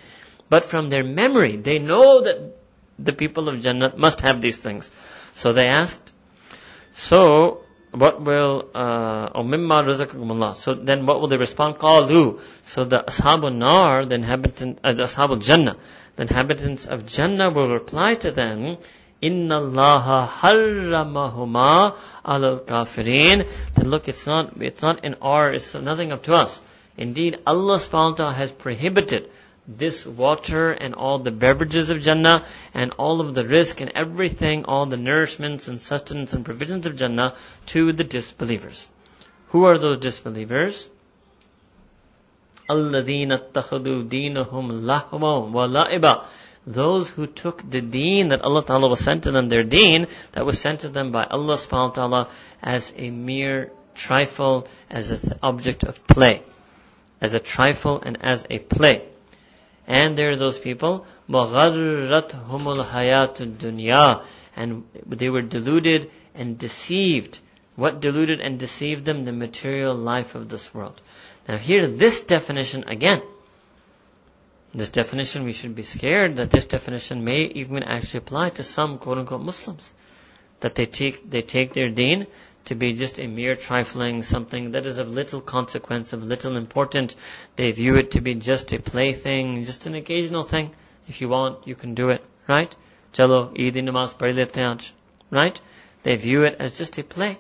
but 0.49 0.65
from 0.65 0.89
their 0.89 1.05
memory, 1.05 1.57
they 1.57 1.79
know 1.79 2.23
that 2.23 2.57
the 2.99 3.13
people 3.13 3.49
of 3.49 3.61
Jannah 3.61 3.95
must 3.97 4.21
have 4.23 4.41
these 4.41 4.59
things. 4.59 4.91
So 5.35 5.53
they 5.53 5.67
asked, 5.67 6.13
so 6.93 7.63
what 7.93 8.21
will 8.21 8.69
uh 8.75 9.43
So 10.55 10.75
then 10.75 11.07
what 11.07 11.21
will 11.21 11.29
they 11.29 11.37
respond? 11.37 11.77
Qalu. 11.77 12.41
So 12.65 12.85
the 12.85 13.05
ashabul 13.07 13.55
nar, 13.55 14.05
the 14.05 14.17
inhabitant 14.17 14.81
uh, 14.85 14.93
the 14.93 15.05
ashabul 15.05 15.43
jannah, 15.43 15.77
the 16.17 16.23
inhabitants 16.23 16.87
of 16.87 17.07
Jannah 17.07 17.51
will 17.51 17.69
reply 17.69 18.15
to 18.17 18.31
them, 18.31 18.79
Inna 19.21 19.61
Allaha 19.61 20.29
harramahuma 20.29 21.97
al 22.25 22.61
kafirin. 22.61 23.49
Then 23.75 23.91
look, 23.91 24.09
it's 24.09 24.27
not, 24.27 24.63
it's 24.63 24.83
not 24.83 25.05
in 25.05 25.15
our, 25.21 25.53
it's 25.53 25.75
nothing 25.75 26.13
up 26.13 26.23
to 26.25 26.35
us. 26.35 26.61
Indeed, 26.97 27.39
Allah 27.47 27.79
subhanahu 27.79 28.35
has 28.35 28.53
prohibited 28.53 29.31
this 29.67 30.07
water 30.07 30.71
and 30.71 30.95
all 30.95 31.19
the 31.19 31.31
beverages 31.31 31.91
of 31.91 32.01
Jannah 32.01 32.45
and 32.73 32.93
all 32.93 33.21
of 33.21 33.35
the 33.35 33.43
rizq 33.43 33.81
and 33.81 33.93
everything, 33.95 34.65
all 34.65 34.87
the 34.87 34.97
nourishments 34.97 35.69
and 35.69 35.81
sustenance 35.81 36.33
and 36.33 36.45
provisions 36.45 36.87
of 36.87 36.97
Jannah 36.97 37.37
to 37.67 37.93
the 37.93 38.05
disbelievers. 38.05 38.89
Who 39.49 39.65
are 39.65 39.79
those 39.79 39.99
disbelievers? 39.99 40.89
الَّذِينَ 42.71 43.33
اتَّخَذُوا 43.33 44.09
دِينَهُمْ 44.09 44.83
لَهْوًا 44.85 45.53
وَلَعِبًا 45.53 46.25
Those 46.68 47.10
who 47.10 47.28
took 47.28 47.70
the 47.70 47.82
deen 47.82 48.30
that 48.30 48.42
Allah 48.42 48.64
Ta'ala 48.64 48.90
was 48.90 49.00
sent 49.00 49.24
to 49.24 49.32
them, 49.32 49.50
their 49.50 49.64
deen 49.64 50.08
that 50.32 50.46
was 50.46 50.60
sent 50.60 50.82
to 50.82 50.90
them 50.90 51.12
by 51.12 51.26
Allah 51.26 51.56
subhanahu 51.56 51.90
wa 51.90 51.94
ta'ala 51.94 52.28
as 52.62 52.94
a 52.96 53.10
mere 53.10 53.72
trifle, 53.96 54.68
as 54.90 55.12
an 55.12 55.40
object 55.44 55.84
of 55.84 56.06
play. 56.08 56.44
As 57.22 57.34
a 57.34 57.40
trifle 57.40 58.02
and 58.02 58.18
as 58.22 58.46
a 58.50 58.60
play. 58.60 59.08
And 59.88 60.18
there 60.18 60.32
are 60.32 60.38
those 60.38 60.58
people, 60.58 61.06
وَغَرَّتْهُمُ 61.30 62.48
الْحَيَاةُ 62.48 63.36
الدُّنْيَا 63.36 64.24
And 64.56 64.86
they 65.06 65.30
were 65.30 65.42
deluded 65.42 66.12
and 66.34 66.58
deceived. 66.58 67.40
What 67.76 68.00
deluded 68.00 68.40
and 68.40 68.60
deceived 68.60 69.04
them? 69.04 69.26
The 69.26 69.34
material 69.34 69.96
life 69.96 70.36
of 70.36 70.48
this 70.48 70.74
world. 70.74 71.02
Now 71.48 71.58
here, 71.58 71.88
this 71.88 72.24
definition 72.24 72.86
again, 72.88 73.22
this 74.75 74.91
definition 74.91 75.45
we 75.45 75.53
should 75.53 75.75
be 75.75 75.83
scared 75.83 76.37
that 76.37 76.51
this 76.51 76.67
definition 76.67 77.25
may 77.25 77.43
even 77.45 77.83
actually 77.83 78.19
apply 78.19 78.51
to 78.51 78.63
some 78.63 78.99
quote 78.99 79.19
unquote 79.19 79.41
Muslims. 79.41 79.93
That 80.61 80.75
they 80.75 80.87
take, 80.87 81.31
they 81.31 81.41
take 81.41 81.73
their 81.73 81.89
deen 81.89 82.27
to 82.67 82.75
be 82.75 82.93
just 82.93 83.19
a 83.19 83.27
mere 83.27 83.57
trifling, 83.57 84.23
something 84.23 84.73
that 84.73 84.85
is 84.85 84.99
of 84.99 85.11
little 85.11 85.41
consequence, 85.41 86.13
of 86.13 86.25
little 86.25 86.57
importance. 86.57 87.17
They 87.57 87.71
view 87.73 87.97
it 87.97 88.11
to 88.13 88.21
be 88.21 88.35
just 88.35 88.73
a 88.73 88.79
plaything, 88.79 89.65
just 89.65 89.87
an 89.87 89.95
occasional 89.95 90.43
thing. 90.43 90.73
If 91.07 91.21
you 91.23 91.29
want, 91.29 91.67
you 91.67 91.75
can 91.75 91.95
do 91.95 92.11
it, 92.11 92.23
right? 92.47 92.75
Chalo, 93.15 93.53
Eid 93.59 93.75
namaz 93.77 94.93
right? 95.31 95.61
They 96.03 96.17
view 96.17 96.45
it 96.45 96.57
as 96.59 96.77
just 96.77 96.99
a 96.99 97.05
play. 97.05 97.39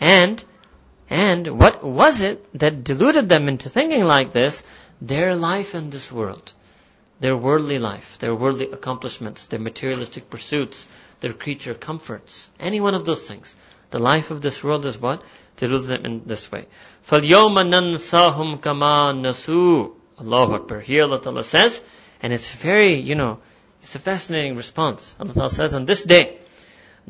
And 0.00 0.44
and 1.08 1.58
what 1.58 1.82
was 1.82 2.20
it 2.20 2.44
that 2.58 2.84
deluded 2.84 3.28
them 3.28 3.48
into 3.48 3.68
thinking 3.68 4.04
like 4.04 4.32
this? 4.32 4.62
Their 5.01 5.35
life 5.35 5.75
in 5.75 5.89
this 5.89 6.11
world. 6.11 6.53
Their 7.19 7.37
worldly 7.37 7.79
life, 7.79 8.17
their 8.19 8.35
worldly 8.35 8.71
accomplishments, 8.71 9.45
their 9.45 9.59
materialistic 9.59 10.29
pursuits, 10.29 10.85
their 11.21 11.33
creature 11.33 11.73
comforts. 11.73 12.49
Any 12.59 12.81
one 12.81 12.93
of 12.93 13.05
those 13.05 13.27
things. 13.27 13.55
The 13.91 13.99
life 13.99 14.31
of 14.31 14.41
this 14.41 14.63
world 14.63 14.85
is 14.85 14.97
what? 14.97 15.23
Deluded 15.57 15.87
them 15.87 16.05
in 16.05 16.21
this 16.25 16.51
way. 16.51 16.67
فَالْيَوْمَ 17.09 17.55
نَنْسَاهُمْ 17.55 18.59
كَمَا 18.59 19.13
نَسُوا 19.25 19.93
Allahu 20.19 20.53
Akbar. 20.53 20.79
Here 20.81 21.03
Allah 21.03 21.21
Ta'ala 21.21 21.43
says, 21.43 21.81
and 22.21 22.33
it's 22.33 22.49
very, 22.53 23.01
you 23.01 23.15
know, 23.15 23.39
it's 23.81 23.95
a 23.95 23.99
fascinating 23.99 24.55
response. 24.55 25.15
Allah 25.19 25.33
Ta'ala 25.33 25.49
says, 25.49 25.73
on 25.73 25.85
this 25.85 26.03
day, 26.03 26.39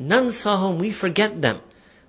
نَنْسَاهُمْ 0.00 0.78
We 0.78 0.92
forget 0.92 1.40
them. 1.40 1.60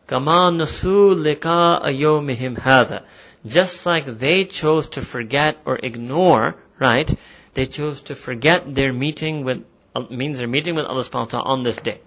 كما 0.08 0.52
نسوا 0.52 1.14
لقاء 1.16 1.90
يومهم 1.90 2.58
هذا 2.58 3.06
just 3.47 3.87
like 3.87 4.07
they 4.07 4.45
chose 4.45 4.89
to 4.91 5.03
forget 5.03 5.59
or 5.65 5.77
ignore 5.77 6.55
right 6.79 7.13
they 7.55 7.67
chose 7.67 8.03
to 8.03 8.15
forget 8.15 8.75
their 8.75 8.93
meeting 8.93 9.45
with 9.45 9.65
uh, 9.95 10.01
means 10.11 10.39
their 10.39 10.49
meeting 10.49 10.75
with 10.75 10.87
Allah 10.87 11.05
subhanahu 11.05 11.33
wa 11.33 11.43
ta'ala 11.43 11.49
on 11.51 11.63
this 11.63 11.77
day. 11.77 12.01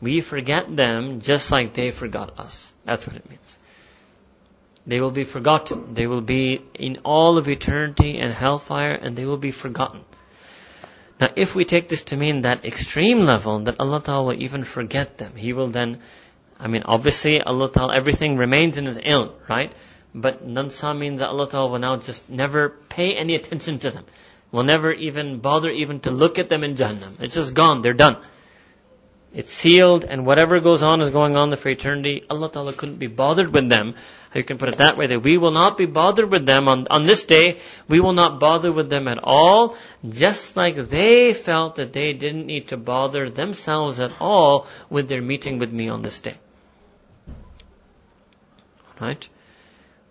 We 0.00 0.20
forget 0.20 0.74
them 0.74 1.20
just 1.20 1.50
like 1.50 1.74
they 1.74 1.90
forgot 1.90 2.38
us. 2.38 2.72
That's 2.84 3.06
what 3.06 3.16
it 3.16 3.28
means. 3.28 3.58
They 4.86 5.00
will 5.00 5.10
be 5.10 5.24
forgotten. 5.24 5.94
They 5.94 6.06
will 6.06 6.20
be 6.20 6.62
in 6.74 6.98
all 7.04 7.38
of 7.38 7.48
eternity 7.48 8.18
and 8.18 8.32
hellfire 8.32 8.92
and 8.92 9.16
they 9.16 9.24
will 9.24 9.38
be 9.38 9.50
forgotten. 9.50 10.02
Now 11.20 11.30
if 11.34 11.54
we 11.56 11.64
take 11.64 11.88
this 11.88 12.04
to 12.04 12.16
mean 12.16 12.42
that 12.42 12.64
extreme 12.64 13.20
level 13.20 13.58
that 13.60 13.80
Allah 13.80 14.02
Ta'ala 14.02 14.22
will 14.26 14.42
even 14.42 14.62
forget 14.62 15.18
them 15.18 15.34
He 15.34 15.52
will 15.54 15.68
then 15.68 16.02
I 16.58 16.68
mean, 16.68 16.82
obviously, 16.84 17.40
Allah 17.40 17.70
Ta'ala, 17.70 17.94
everything 17.94 18.36
remains 18.36 18.76
in 18.76 18.86
His 18.86 18.98
ilm, 18.98 19.32
right? 19.48 19.72
But 20.14 20.46
nansa 20.46 20.94
means 20.94 21.20
that 21.20 21.28
Allah 21.28 21.48
Ta'ala 21.48 21.70
will 21.70 21.78
now 21.78 21.96
just 21.96 22.28
never 22.30 22.70
pay 22.88 23.14
any 23.14 23.34
attention 23.34 23.78
to 23.80 23.90
them. 23.90 24.04
Will 24.50 24.64
never 24.64 24.92
even 24.92 25.40
bother 25.40 25.68
even 25.68 26.00
to 26.00 26.10
look 26.10 26.38
at 26.38 26.48
them 26.48 26.64
in 26.64 26.76
Jahannam. 26.76 27.20
It's 27.20 27.34
just 27.34 27.52
gone, 27.52 27.82
they're 27.82 27.92
done. 27.92 28.16
It's 29.34 29.50
sealed, 29.50 30.06
and 30.06 30.24
whatever 30.24 30.60
goes 30.60 30.82
on 30.82 31.02
is 31.02 31.10
going 31.10 31.36
on 31.36 31.54
for 31.56 31.68
eternity. 31.68 32.24
Allah 32.30 32.50
Ta'ala 32.50 32.72
couldn't 32.72 32.96
be 32.96 33.06
bothered 33.06 33.52
with 33.52 33.68
them. 33.68 33.94
You 34.34 34.44
can 34.44 34.56
put 34.56 34.70
it 34.70 34.78
that 34.78 34.96
way, 34.96 35.08
that 35.08 35.22
we 35.22 35.36
will 35.36 35.50
not 35.50 35.76
be 35.76 35.84
bothered 35.84 36.30
with 36.30 36.46
them 36.46 36.68
on, 36.68 36.86
on 36.88 37.04
this 37.04 37.26
day. 37.26 37.58
We 37.86 38.00
will 38.00 38.14
not 38.14 38.40
bother 38.40 38.72
with 38.72 38.88
them 38.88 39.08
at 39.08 39.18
all, 39.22 39.76
just 40.08 40.56
like 40.56 40.88
they 40.88 41.34
felt 41.34 41.74
that 41.74 41.92
they 41.92 42.14
didn't 42.14 42.46
need 42.46 42.68
to 42.68 42.78
bother 42.78 43.28
themselves 43.28 44.00
at 44.00 44.12
all 44.20 44.66
with 44.88 45.08
their 45.08 45.22
meeting 45.22 45.58
with 45.58 45.70
me 45.70 45.90
on 45.90 46.00
this 46.00 46.18
day 46.20 46.36
Right? 48.99 49.27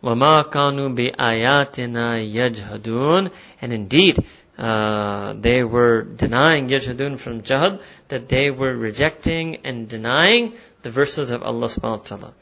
وَمَا 0.03 0.51
كَانُوا 0.51 0.97
بِآيَاتِنَا 0.97 2.32
يَجْهَدُونَ 2.35 3.31
And 3.61 3.73
indeed, 3.73 4.16
uh, 4.59 5.35
they 5.35 5.62
were 5.62 6.03
denying 6.03 6.69
yajhadun 6.69 7.19
from 7.19 7.43
jahad, 7.43 7.81
that 8.09 8.28
they 8.28 8.51
were 8.51 8.74
rejecting 8.74 9.57
and 9.65 9.89
denying 9.89 10.55
the 10.82 10.91
verses 10.91 11.31
of 11.31 11.43
Allah 11.43 11.66
subhanahu 11.66 11.99
wa 11.99 12.05
ta'ala. 12.05 12.35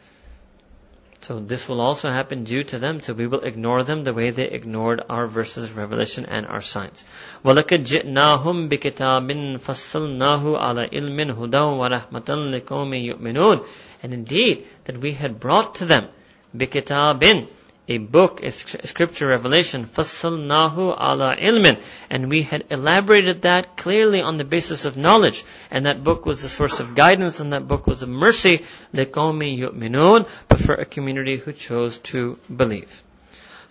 So 1.21 1.41
this 1.41 1.69
will 1.69 1.81
also 1.81 2.11
happen 2.11 2.45
due 2.45 2.63
to 2.65 2.79
them, 2.79 3.01
so 3.01 3.13
we 3.13 3.27
will 3.27 3.43
ignore 3.43 3.83
them 3.83 4.05
the 4.05 4.15
way 4.15 4.31
they 4.31 4.49
ignored 4.49 5.03
our 5.11 5.27
verses 5.27 5.69
of 5.69 5.77
Revelation 5.77 6.27
and 6.27 6.47
our 6.47 6.61
signs. 6.61 7.05
وَلَكَدْ 7.45 7.85
جِئْنَاهُمْ 7.85 8.69
بِكِتَابٍ 8.71 9.59
فَصَّلْنَاهُ 9.61 10.59
عَلَى 10.59 10.93
إِلْمٍ 10.93 11.31
هُدًى 11.33 11.59
وَرَحْمَةً 11.59 12.63
لِقَوْمٍ 12.63 12.95
يُؤْمِنُونَ 12.95 13.67
And 14.03 14.15
indeed, 14.15 14.67
that 14.85 15.01
we 15.01 15.13
had 15.13 15.41
brought 15.41 15.75
to 15.77 15.87
them 15.87 16.09
بِكِتَابٍ 16.57 17.49
a 17.89 17.97
book, 17.97 18.43
a 18.43 18.51
scripture 18.51 19.29
revelation, 19.29 19.87
فَصَّلْنَاهُ 19.87 20.99
عَلَى 20.99 21.43
ilmin, 21.43 21.81
And 22.11 22.29
we 22.29 22.43
had 22.43 22.65
elaborated 22.69 23.43
that 23.43 23.79
clearly 23.79 24.21
on 24.21 24.37
the 24.37 24.45
basis 24.45 24.85
of 24.85 24.99
knowledge. 24.99 25.43
And 25.71 25.87
that 25.87 26.05
book 26.05 26.27
was 26.27 26.43
the 26.43 26.49
source 26.49 26.81
of 26.81 26.95
guidance, 26.95 27.41
and 27.41 27.55
that 27.55 27.67
book 27.67 27.87
was 27.87 28.03
a 28.03 28.07
mercy, 28.07 28.65
لِقَوْمِ 28.93 29.41
يُؤْمِنُونَ 29.59 30.29
But 30.49 30.61
for 30.61 30.75
a 30.75 30.85
community 30.85 31.39
who 31.39 31.53
chose 31.53 31.99
to 32.11 32.39
believe. 32.55 33.03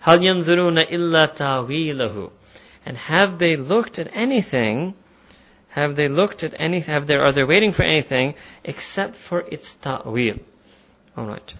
هَلْ 0.04 0.18
يَنظُرُونَ 0.18 0.90
إِلَّا 0.90 1.36
تَعْوِيلَهُ 1.36 2.30
And 2.86 2.96
have 2.96 3.38
they 3.38 3.54
looked 3.54 4.00
at 4.00 4.10
anything, 4.12 4.94
have 5.68 5.94
they 5.94 6.08
looked 6.08 6.42
at 6.42 6.54
anything, 6.58 6.92
have 6.92 7.06
they, 7.06 7.14
are 7.14 7.30
they 7.30 7.44
waiting 7.44 7.70
for 7.70 7.84
anything, 7.84 8.34
except 8.64 9.14
for 9.14 9.40
its 9.40 9.74
ta'wil? 9.74 10.40
Alright. 11.16 11.54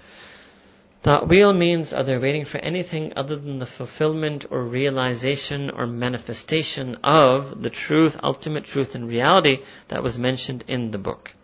Ta'wil 1.03 1.51
means 1.51 1.91
are 1.91 2.03
they 2.03 2.17
waiting 2.17 2.45
for 2.45 2.59
anything 2.59 3.11
other 3.17 3.35
than 3.35 3.59
the 3.59 3.65
fulfillment 3.65 4.45
or 4.49 4.63
realization 4.63 5.69
or 5.69 5.85
manifestation 5.85 6.95
of 7.03 7.61
the 7.61 7.69
truth, 7.69 8.17
ultimate 8.23 8.63
truth 8.63 8.95
and 8.95 9.09
reality 9.09 9.63
that 9.89 10.01
was 10.01 10.17
mentioned 10.17 10.63
in 10.69 10.91
the 10.91 10.97
book. 10.97 11.35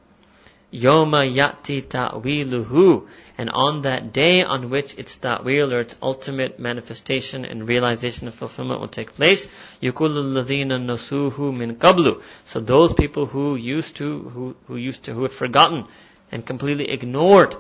Yoma 0.72 1.30
yati 1.30 1.86
ta'wiluhu. 1.86 3.10
And 3.38 3.49
on 3.49 3.81
that 3.81 4.14
day 4.14 4.44
on 4.44 4.69
which 4.69 4.98
its 4.98 5.18
ta'wil 5.18 5.73
or 5.73 5.81
its 5.81 5.95
ultimate 6.02 6.57
manifestation 6.57 7.44
and 7.44 7.68
realization 7.68 8.30
of 8.30 8.36
fulfillment 8.36 8.80
will 8.80 8.88
take 8.88 9.14
place, 9.14 9.45
yukulul 9.84 10.36
ladhina 10.38 10.80
min 11.57 11.76
qablu. 11.76 12.22
So 12.45 12.61
those 12.61 12.94
people 12.94 13.26
who 13.26 13.57
used 13.57 13.98
to, 13.98 14.19
who, 14.19 14.56
who 14.68 14.77
used 14.77 15.03
to, 15.03 15.14
who 15.14 15.23
had 15.23 15.34
forgotten 15.34 15.86
and 16.31 16.45
completely 16.45 16.90
ignored 16.90 17.57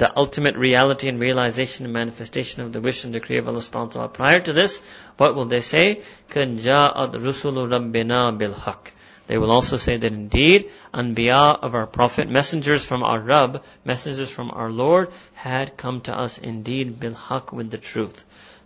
the 0.00 0.16
ultimate 0.16 0.56
reality 0.56 1.08
and 1.08 1.18
realization 1.18 1.86
and 1.86 1.94
manifestation 1.94 2.62
of 2.62 2.72
the 2.72 2.80
wish 2.80 3.04
and 3.04 3.14
decree 3.14 3.38
of 3.38 3.48
Allah 3.48 3.60
subhanahu 3.60 3.86
wa 3.86 3.92
ta'ala. 3.92 4.08
Prior 4.08 4.40
to 4.40 4.52
this, 4.52 4.82
what 5.16 5.34
will 5.34 5.46
they 5.46 5.60
say? 5.60 6.02
كَنْ 6.30 6.58
جَاءَتْ 6.60 7.14
رُسُلُ 7.14 7.56
رَبِّنَا 7.72 8.38
بِالْحَقِّ 8.38 8.90
They 9.26 9.38
will 9.38 9.50
also 9.50 9.78
say 9.78 9.96
that 9.96 10.12
indeed, 10.12 10.70
anbiya 10.92 11.58
of 11.62 11.74
our 11.74 11.86
Prophet, 11.86 12.28
messengers 12.28 12.84
from 12.84 13.02
our 13.02 13.20
Rabb, 13.20 13.62
messengers 13.86 14.28
from 14.28 14.50
our 14.50 14.70
Lord, 14.70 15.08
had 15.32 15.78
come 15.78 16.02
to 16.02 16.12
us 16.12 16.36
indeed 16.36 17.00
bilhaq 17.00 17.52
with 17.52 17.70
the 17.70 17.78
truth. 17.78 18.24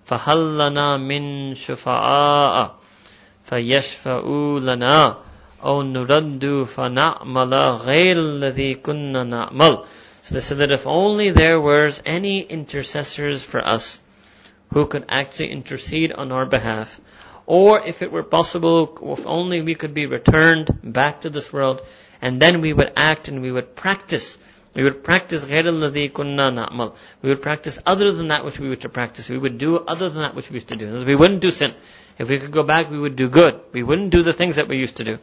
فَهَلْ 0.08 0.58
لَنَا 0.58 0.98
مِن 0.98 1.54
شُفَعَاءَ 1.54 2.74
فَيَشْفَعُوا 3.48 4.60
لَنَا 4.60 5.16
أَوْ 5.62 5.82
نُرَدُّ 5.82 6.64
فَنَعْمَلَ 6.64 7.54
غَيْرَ 7.86 8.16
الَّذِي 8.18 8.74
كُنَّا 8.82 9.24
نَعْمَلُ 9.24 9.84
so 10.24 10.34
they 10.34 10.40
said 10.40 10.58
that 10.58 10.70
if 10.70 10.86
only 10.86 11.30
there 11.30 11.60
was 11.60 12.02
any 12.04 12.40
intercessors 12.40 13.42
for 13.42 13.60
us 13.66 14.00
who 14.72 14.86
could 14.86 15.04
actually 15.08 15.50
intercede 15.50 16.12
on 16.12 16.30
our 16.30 16.46
behalf, 16.46 17.00
or 17.46 17.84
if 17.84 18.02
it 18.02 18.12
were 18.12 18.22
possible, 18.22 18.96
if 19.18 19.26
only 19.26 19.60
we 19.60 19.74
could 19.74 19.92
be 19.92 20.06
returned 20.06 20.68
back 20.84 21.22
to 21.22 21.30
this 21.30 21.52
world, 21.52 21.80
and 22.22 22.40
then 22.40 22.60
we 22.60 22.72
would 22.72 22.92
act 22.96 23.28
and 23.28 23.42
we 23.42 23.50
would 23.50 23.74
practice. 23.74 24.38
We 24.72 24.84
would 24.84 25.02
practice 25.02 25.42
غَيْرَ 25.42 25.64
الَّذِي 25.64 26.12
كُنَّا 26.12 26.68
نَعْمَلُ 26.68 26.94
We 27.22 27.30
would 27.30 27.42
practice 27.42 27.80
other 27.84 28.12
than 28.12 28.28
that 28.28 28.44
which 28.44 28.60
we 28.60 28.68
used 28.68 28.82
to 28.82 28.88
practice. 28.88 29.28
We 29.28 29.38
would 29.38 29.58
do 29.58 29.78
other 29.78 30.10
than 30.10 30.22
that 30.22 30.36
which 30.36 30.48
we 30.48 30.54
used 30.54 30.68
to 30.68 30.76
do. 30.76 31.04
We 31.04 31.16
wouldn't 31.16 31.40
do 31.40 31.50
sin. 31.50 31.74
If 32.18 32.28
we 32.28 32.38
could 32.38 32.52
go 32.52 32.62
back, 32.62 32.88
we 32.88 32.98
would 32.98 33.16
do 33.16 33.28
good. 33.28 33.58
We 33.72 33.82
wouldn't 33.82 34.10
do 34.10 34.22
the 34.22 34.32
things 34.32 34.56
that 34.56 34.68
we 34.68 34.76
used 34.76 34.98
to 34.98 35.04
do. 35.04 35.18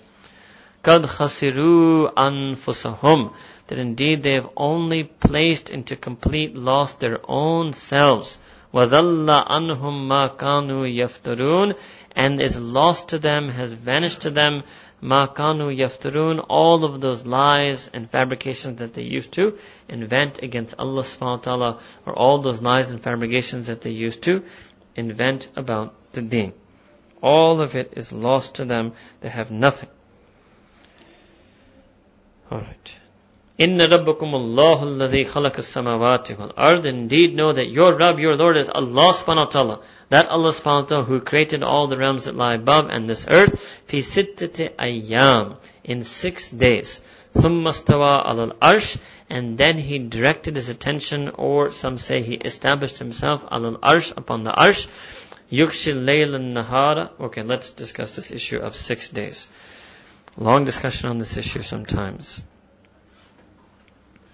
قَدْ 0.84 1.06
خَسِرُوا 1.06 2.14
أَنفُسَهُمْ 2.14 3.34
that 3.72 3.80
indeed 3.80 4.24
they 4.24 4.34
have 4.34 4.49
only 4.56 5.03
placed 5.03 5.69
into 5.69 5.95
complete 5.95 6.56
loss 6.56 6.94
their 6.94 7.19
own 7.28 7.74
selves. 7.74 8.40
وَذَلَّ 8.74 9.48
أَنْهُمْ 9.48 10.07
مَا 10.07 10.38
كَانُوا 10.38 10.86
يَفْتَرُونَ 10.88 11.76
And 12.15 12.41
is 12.41 12.60
lost 12.60 13.10
to 13.10 13.19
them, 13.19 13.49
has 13.49 13.74
vanished 13.74 14.22
to 14.22 14.30
them, 14.30 14.64
مَا 15.02 15.34
كَانُوا 15.34 15.76
يَفْتَرُونَ 15.76 16.45
All 16.49 16.84
of 16.84 17.02
those 17.02 17.26
lies 17.26 17.90
and 17.94 18.10
fabrications 18.10 18.80
that 18.80 18.94
they 18.94 19.03
used 19.03 19.32
to 19.34 19.57
invent 19.88 20.44
against 20.44 20.76
Allah 20.78 21.03
subhanahu 21.03 21.22
wa 21.22 21.38
ta'ala, 21.38 21.80
or 22.06 22.14
all 22.14 22.41
those 22.41 22.61
lies 22.61 22.90
and 22.90 23.02
fabrications 23.02 23.68
that 23.68 23.82
they 23.82 23.91
used 23.91 24.24
to 24.24 24.44
invent 24.95 25.48
about 25.56 25.94
the 26.11 26.22
deen. 26.22 26.53
All 27.22 27.61
of 27.61 27.76
it 27.76 27.94
is 27.95 28.11
lost 28.11 28.56
to 28.56 28.65
them. 28.65 28.94
They 29.22 29.30
have 29.30 29.49
nothing. 29.49 29.90
Alright. 32.52 32.99
Inna 33.57 33.88
rabbakum 33.88 34.34
Allah 34.34 34.78
alladhi 34.86 35.26
khalaqa 35.26 35.64
samawati 35.65 36.38
wal 36.38 36.53
ard. 36.56 36.86
Indeed 36.86 37.34
know 37.34 37.53
that 37.53 37.69
your 37.69 37.95
Rabb, 37.95 38.19
your 38.19 38.36
Lord 38.36 38.57
is 38.57 38.69
Allah 38.69 39.14
subhanahu 39.14 39.45
wa 39.45 39.45
ta'ala. 39.45 39.80
That 40.10 40.28
Allah 40.28 40.52
subhanahu 40.52 40.84
wa 40.84 40.88
ta'ala 40.88 41.03
who 41.06 41.22
created 41.22 41.64
all 41.64 41.88
the 41.88 41.98
realms 41.98 42.26
that 42.26 42.36
lie 42.36 42.56
above 42.56 42.90
and 42.90 43.10
this 43.10 43.26
earth. 43.28 43.60
Fi 43.86 43.99
sittati 43.99 44.76
ayyam. 44.76 45.57
In 45.84 46.03
six 46.03 46.52
days. 46.52 47.02
ثم 47.34 47.68
استوى 47.68 48.24
على 48.26 48.52
العرش 48.52 48.99
and 49.30 49.57
then 49.57 49.78
he 49.78 49.99
directed 49.99 50.56
his 50.56 50.69
attention 50.69 51.30
or 51.30 51.72
some 51.72 51.98
say 51.98 52.22
he 52.22 52.36
established 52.36 52.99
himself 52.99 53.45
على 53.52 53.78
العرش 53.78 54.14
upon 54.18 54.44
the 54.44 54.52
arsh 54.52 54.88
يغشي 55.52 55.91
الليل 55.91 56.36
النهار 56.36 57.10
okay 57.19 57.41
let's 57.44 57.72
discuss 57.72 58.15
this 58.15 58.32
issue 58.32 58.57
of 58.57 58.76
six 58.76 59.10
days 59.10 59.48
long 60.38 60.64
discussion 60.64 61.10
on 61.10 61.18
this 61.18 61.38
issue 61.38 61.61
sometimes 61.61 62.44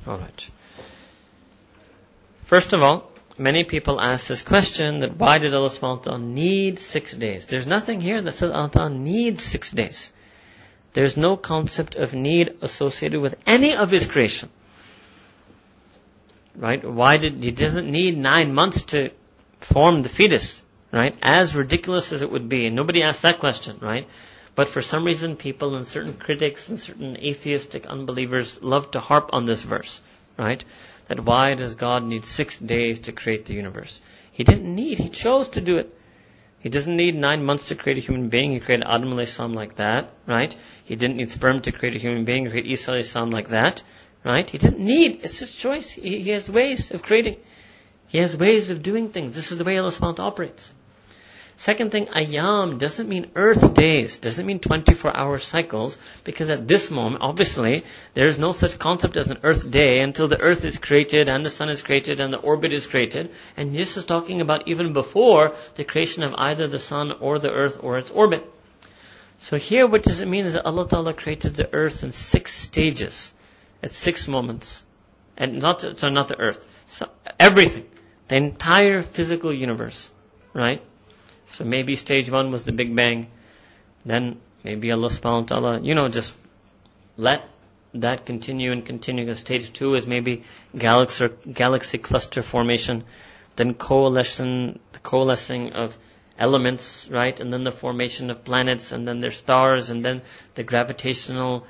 Alright. 0.09 0.51
First 2.45 2.73
of 2.73 2.83
all, 2.83 3.11
many 3.37 3.65
people 3.65 4.01
ask 4.01 4.27
this 4.27 4.41
question 4.41 5.01
that 5.01 5.19
why 5.19 5.37
did 5.37 5.53
Allah 5.53 5.71
ta'ala 5.71 6.19
need 6.19 6.79
six 6.79 7.13
days? 7.15 7.47
There's 7.47 7.67
nothing 7.67 8.01
here 8.01 8.23
that 8.23 8.33
says 8.33 8.51
Allah 8.51 8.89
needs 8.89 9.43
six 9.43 9.71
days. 9.71 10.13
There's 10.95 11.19
no 11.19 11.37
concept 11.37 11.97
of 11.97 12.15
need 12.15 12.57
associated 12.63 13.21
with 13.21 13.37
any 13.47 13.77
of 13.77 13.91
His 13.91 14.07
creation. 14.07 14.49
Right? 16.57 16.83
Why 16.83 17.19
did, 17.19 17.45
He 17.45 17.51
doesn't 17.51 17.91
need 17.91 18.17
nine 18.17 18.55
months 18.55 18.83
to 18.87 19.11
form 19.61 20.03
the 20.03 20.09
fetus. 20.09 20.63
Right? 20.91 21.15
As 21.21 21.55
ridiculous 21.55 22.15
as 22.15 22.23
it 22.23 22.33
would 22.33 22.49
be. 22.49 22.71
Nobody 22.71 23.03
asked 23.03 23.23
that 23.23 23.41
question, 23.41 23.77
right? 23.83 24.09
But 24.59 24.67
for 24.67 24.83
some 24.83 25.05
reason, 25.05 25.37
people 25.37 25.77
and 25.77 25.87
certain 25.87 26.15
critics 26.15 26.69
and 26.69 26.81
certain 26.81 27.17
atheistic 27.17 27.87
unbelievers 27.87 28.61
love 28.61 28.91
to 28.91 28.99
harp 28.99 29.31
on 29.33 29.45
this 29.45 29.63
verse, 29.63 30.01
right? 30.37 30.65
That 31.07 31.21
why 31.21 31.55
does 31.55 31.77
God 31.77 32.03
need 32.03 32.25
six 32.25 32.59
days 32.59 32.99
to 33.07 33.13
create 33.13 33.45
the 33.45 33.55
universe? 33.55 34.01
He 34.33 34.43
didn't 34.43 34.75
need, 34.75 34.99
He 34.99 35.11
chose 35.11 35.51
to 35.51 35.61
do 35.61 35.77
it. 35.77 35.97
He 36.59 36.71
doesn't 36.71 36.97
need 36.97 37.15
nine 37.15 37.45
months 37.45 37.69
to 37.69 37.77
create 37.77 37.99
a 37.99 38.01
human 38.01 38.31
being. 38.31 38.51
He 38.51 38.59
created 38.59 38.85
Adam 38.85 39.25
salam 39.27 39.53
like 39.53 39.77
that, 39.77 40.11
right? 40.27 40.53
He 40.85 40.97
didn't 40.97 41.19
need 41.19 41.31
sperm 41.31 41.61
to 41.61 41.71
create 41.71 41.95
a 41.95 42.01
human 42.01 42.25
being. 42.25 42.47
He 42.47 42.51
created 42.51 42.73
Isa 42.73 43.01
salam 43.03 43.31
like 43.31 43.51
that, 43.51 43.85
right? 44.25 44.51
He 44.51 44.59
didn't 44.59 44.81
need. 44.81 45.21
It's 45.23 45.39
his 45.39 45.55
choice. 45.55 45.89
He, 45.89 46.19
he, 46.19 46.31
has 46.31 46.51
ways 46.51 46.91
of 46.91 47.05
creating. 47.05 47.37
He 48.09 48.19
has 48.19 48.37
ways 48.37 48.71
of 48.71 48.83
doing 48.83 49.11
things. 49.11 49.37
This 49.37 49.53
is 49.53 49.59
the 49.59 49.63
way 49.63 49.79
Allah 49.79 49.93
operates. 50.19 50.75
Second 51.59 51.91
thing, 51.91 52.07
ayam 52.07 52.79
doesn't 52.79 53.09
mean 53.09 53.33
earth 53.35 53.75
days, 53.75 54.19
doesn't 54.19 54.47
mean 54.47 54.61
24 54.61 55.17
hour 55.17 55.39
cycles, 55.39 55.99
because 56.23 56.51
at 56.51 56.69
this 56.69 56.89
moment, 56.89 57.21
obviously, 57.21 57.85
there 58.15 58.29
is 58.29 58.39
no 58.39 58.53
such 58.53 58.79
concept 58.79 59.17
as 59.17 59.29
an 59.29 59.39
earth 59.43 59.69
day 59.69 59.99
until 59.99 60.29
the 60.29 60.41
earth 60.41 60.65
is 60.65 60.79
created 60.79 61.29
and 61.29 61.45
the 61.45 61.51
sun 61.51 61.69
is 61.69 61.83
created 61.83 62.21
and 62.21 62.33
the 62.33 62.39
orbit 62.39 62.73
is 62.73 62.87
created. 62.87 63.33
And 63.57 63.75
this 63.75 63.97
is 63.97 64.07
talking 64.07 64.41
about 64.41 64.69
even 64.69 64.93
before 64.93 65.57
the 65.75 65.83
creation 65.83 66.23
of 66.23 66.33
either 66.39 66.69
the 66.69 66.79
sun 66.79 67.11
or 67.19 67.41
the 67.41 67.51
earth 67.51 67.81
or 67.83 67.99
its 67.99 68.13
orbit. 68.13 68.49
So 69.39 69.57
here 69.57 69.89
what 69.89 70.05
does 70.05 70.21
it 70.21 70.29
mean 70.29 70.47
is 70.47 70.55
that 70.55 70.65
Allah 70.65 70.87
Ta'ala 70.87 71.13
created 71.13 71.57
the 71.57 71.69
earth 71.75 72.05
in 72.05 72.13
six 72.13 72.55
stages. 72.55 73.33
at 73.83 73.91
six 73.91 74.29
moments. 74.29 74.85
And 75.37 75.59
not, 75.59 75.81
sorry, 75.99 76.13
not 76.13 76.29
the 76.29 76.39
earth. 76.39 76.65
So 76.87 77.09
everything. 77.41 77.87
The 78.29 78.37
entire 78.37 79.03
physical 79.03 79.53
universe. 79.53 80.09
Right? 80.55 80.83
So 81.51 81.65
maybe 81.65 81.95
stage 81.95 82.31
one 82.31 82.51
was 82.51 82.65
the 82.65 82.73
Big 82.73 82.95
Bang. 82.95 83.29
Then 84.05 84.41
maybe 84.63 84.93
Allah 84.93 85.09
subhanahu 85.09 85.41
wa 85.41 85.47
ta'ala, 85.47 85.81
you 85.81 85.95
know, 85.95 86.09
just 86.09 86.35
let 87.17 87.49
that 87.95 88.27
continue 88.27 88.73
and 88.73 88.85
continue. 88.85 89.25
Because 89.25 89.41
stage 89.41 89.73
two 89.73 89.95
is 89.95 90.07
maybe 90.07 90.45
galaxy, 90.77 91.29
galaxy 91.53 91.99
cluster 91.99 92.43
formation, 92.43 93.05
then 93.57 93.75
coalescing, 93.75 94.79
the 94.93 94.99
coalescing 94.99 95.73
of 95.73 95.97
elements, 96.39 97.09
right? 97.11 97.39
And 97.41 97.53
then 97.53 97.65
the 97.65 97.73
formation 97.73 98.31
of 98.31 98.45
planets, 98.45 98.93
and 98.93 99.07
then 99.07 99.21
their 99.21 99.31
stars, 99.31 99.91
and 99.91 100.05
then 100.05 100.23
the 100.55 100.63
gravitational 100.63 101.67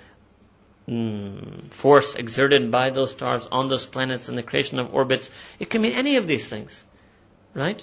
mm, 0.88 1.70
force 1.70 2.14
exerted 2.14 2.70
by 2.70 2.90
those 2.90 3.12
stars 3.12 3.46
on 3.50 3.68
those 3.68 3.86
planets 3.86 4.28
and 4.28 4.36
the 4.36 4.42
creation 4.42 4.78
of 4.78 4.94
orbits. 4.94 5.30
It 5.58 5.70
can 5.70 5.82
mean 5.82 5.92
any 5.92 6.16
of 6.16 6.26
these 6.26 6.46
things, 6.46 6.84
right? 7.54 7.82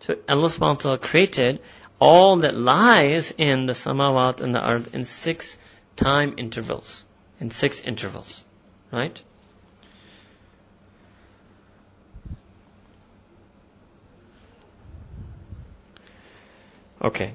So 0.00 0.16
Allah 0.28 0.48
SWT 0.48 1.00
created 1.00 1.60
all 1.98 2.38
that 2.38 2.56
lies 2.56 3.32
in 3.36 3.66
the 3.66 3.72
samawat 3.72 4.40
and 4.40 4.54
the 4.54 4.66
earth 4.66 4.94
in 4.94 5.04
six 5.04 5.56
time 5.96 6.34
intervals. 6.38 7.04
In 7.40 7.50
six 7.50 7.80
intervals. 7.80 8.44
Right? 8.92 9.22
Okay. 17.02 17.32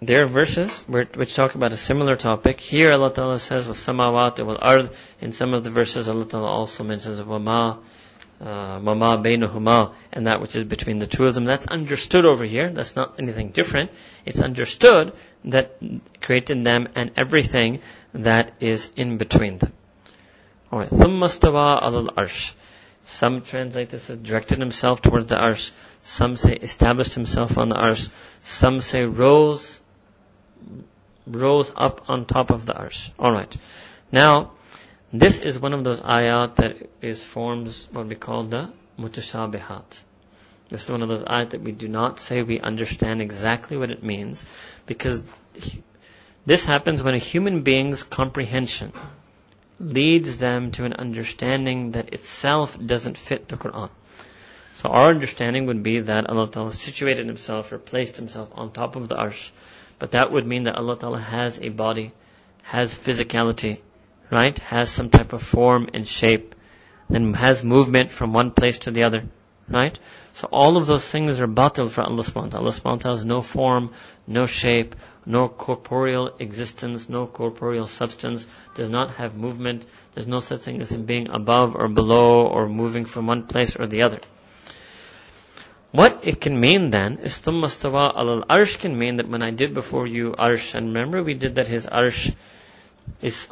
There 0.00 0.24
are 0.24 0.26
verses 0.26 0.82
which 0.86 1.34
talk 1.34 1.56
about 1.56 1.72
a 1.72 1.76
similar 1.76 2.14
topic. 2.14 2.60
Here 2.60 2.92
Allah 2.92 3.12
Ta'ala 3.12 3.38
says 3.38 3.66
with 3.66 3.76
samawat 3.76 4.38
and 4.38 4.46
with 4.46 4.58
ard. 4.60 4.90
In 5.20 5.32
some 5.32 5.54
of 5.54 5.64
the 5.64 5.70
verses 5.70 6.08
Allah 6.08 6.24
Ta'ala 6.24 6.46
also 6.46 6.84
mentions 6.84 7.20
wama 7.20 7.78
uh, 8.40 8.78
mama 8.80 9.20
bainahuma, 9.20 9.94
and 10.12 10.28
that 10.28 10.40
which 10.40 10.54
is 10.54 10.62
between 10.62 11.00
the 11.00 11.08
two 11.08 11.24
of 11.24 11.34
them. 11.34 11.44
That's 11.44 11.66
understood 11.66 12.24
over 12.24 12.44
here. 12.44 12.70
That's 12.72 12.94
not 12.94 13.18
anything 13.18 13.50
different. 13.50 13.90
It's 14.24 14.40
understood 14.40 15.12
that 15.46 15.76
created 16.20 16.62
them 16.62 16.88
and 16.94 17.10
everything 17.16 17.80
that 18.14 18.52
is 18.60 18.92
in 18.94 19.18
between 19.18 19.58
them. 19.58 19.72
Alright, 20.72 20.90
thummastawa 20.90 21.82
alal 21.82 22.08
arsh. 22.14 22.54
Some 23.04 23.40
translate 23.40 23.88
this 23.88 24.08
as 24.08 24.18
directed 24.18 24.60
himself 24.60 25.02
towards 25.02 25.26
the 25.26 25.36
arsh. 25.36 25.72
Some 26.02 26.36
say 26.36 26.52
established 26.52 27.14
himself 27.14 27.58
on 27.58 27.70
the 27.70 27.74
arsh. 27.74 28.12
Some 28.40 28.80
say 28.80 29.02
rose, 29.02 29.80
rose 31.26 31.72
up 31.74 32.08
on 32.08 32.26
top 32.26 32.50
of 32.50 32.66
the 32.66 32.74
arsh. 32.74 33.10
Alright. 33.18 33.56
Now, 34.12 34.52
this 35.12 35.40
is 35.40 35.58
one 35.58 35.72
of 35.72 35.84
those 35.84 36.00
ayat 36.00 36.56
that 36.56 36.76
is 37.00 37.22
forms 37.24 37.88
what 37.92 38.06
we 38.06 38.14
call 38.14 38.44
the 38.44 38.70
mutashabihat. 38.98 40.02
This 40.70 40.84
is 40.84 40.90
one 40.90 41.02
of 41.02 41.08
those 41.08 41.22
ayat 41.22 41.50
that 41.50 41.62
we 41.62 41.72
do 41.72 41.88
not 41.88 42.20
say 42.20 42.42
we 42.42 42.60
understand 42.60 43.22
exactly 43.22 43.76
what 43.76 43.90
it 43.90 44.02
means 44.02 44.44
because 44.86 45.22
this 46.44 46.64
happens 46.64 47.02
when 47.02 47.14
a 47.14 47.18
human 47.18 47.62
being's 47.62 48.02
comprehension 48.02 48.92
leads 49.80 50.38
them 50.38 50.72
to 50.72 50.84
an 50.84 50.92
understanding 50.92 51.92
that 51.92 52.12
itself 52.12 52.76
doesn't 52.84 53.16
fit 53.16 53.48
the 53.48 53.56
Quran. 53.56 53.90
So 54.74 54.90
our 54.90 55.10
understanding 55.10 55.66
would 55.66 55.82
be 55.82 56.00
that 56.00 56.28
Allah 56.28 56.50
Ta'ala 56.50 56.72
situated 56.72 57.26
himself 57.26 57.72
or 57.72 57.78
placed 57.78 58.16
himself 58.16 58.50
on 58.52 58.72
top 58.72 58.94
of 58.96 59.08
the 59.08 59.16
arsh. 59.16 59.50
But 59.98 60.12
that 60.12 60.30
would 60.32 60.46
mean 60.46 60.64
that 60.64 60.76
Allah 60.76 60.98
Ta'ala 60.98 61.18
has 61.18 61.58
a 61.60 61.68
body, 61.70 62.12
has 62.62 62.94
physicality, 62.94 63.80
right, 64.30 64.58
has 64.58 64.90
some 64.90 65.10
type 65.10 65.32
of 65.32 65.42
form 65.42 65.88
and 65.94 66.06
shape, 66.06 66.54
then 67.08 67.34
has 67.34 67.64
movement 67.64 68.10
from 68.10 68.32
one 68.32 68.50
place 68.50 68.80
to 68.80 68.90
the 68.90 69.04
other, 69.04 69.24
right? 69.68 69.98
So 70.34 70.48
all 70.52 70.76
of 70.76 70.86
those 70.86 71.04
things 71.04 71.40
are 71.40 71.48
batil 71.48 71.90
for 71.90 72.02
Allah 72.02 72.22
subhanahu 72.22 72.44
wa 72.44 72.48
ta'ala. 72.50 72.64
Allah 72.64 72.74
subhanahu 72.74 72.92
wa 72.92 72.96
ta'ala 72.96 73.16
has 73.16 73.24
no 73.24 73.40
form, 73.40 73.90
no 74.26 74.46
shape, 74.46 74.94
no 75.26 75.48
corporeal 75.48 76.34
existence, 76.38 77.08
no 77.08 77.26
corporeal 77.26 77.86
substance, 77.86 78.46
does 78.74 78.88
not 78.88 79.16
have 79.16 79.34
movement, 79.34 79.84
there's 80.14 80.26
no 80.26 80.40
such 80.40 80.60
thing 80.60 80.80
as 80.80 80.92
him 80.92 81.04
being 81.04 81.28
above 81.30 81.74
or 81.74 81.88
below 81.88 82.46
or 82.46 82.68
moving 82.68 83.04
from 83.04 83.26
one 83.26 83.46
place 83.46 83.76
or 83.76 83.86
the 83.86 84.02
other. 84.02 84.20
What 85.90 86.20
it 86.24 86.40
can 86.40 86.60
mean 86.60 86.90
then 86.90 87.18
is 87.18 87.38
thumma 87.38 87.68
al 88.14 88.42
arsh 88.42 88.78
can 88.78 88.98
mean 88.98 89.16
that 89.16 89.28
when 89.28 89.42
I 89.42 89.50
did 89.50 89.72
before 89.74 90.06
you 90.06 90.32
arsh, 90.32 90.74
and 90.74 90.88
remember 90.88 91.22
we 91.22 91.34
did 91.34 91.54
that 91.54 91.66
his 91.66 91.86
arsh 91.86 92.34
is 93.22 93.48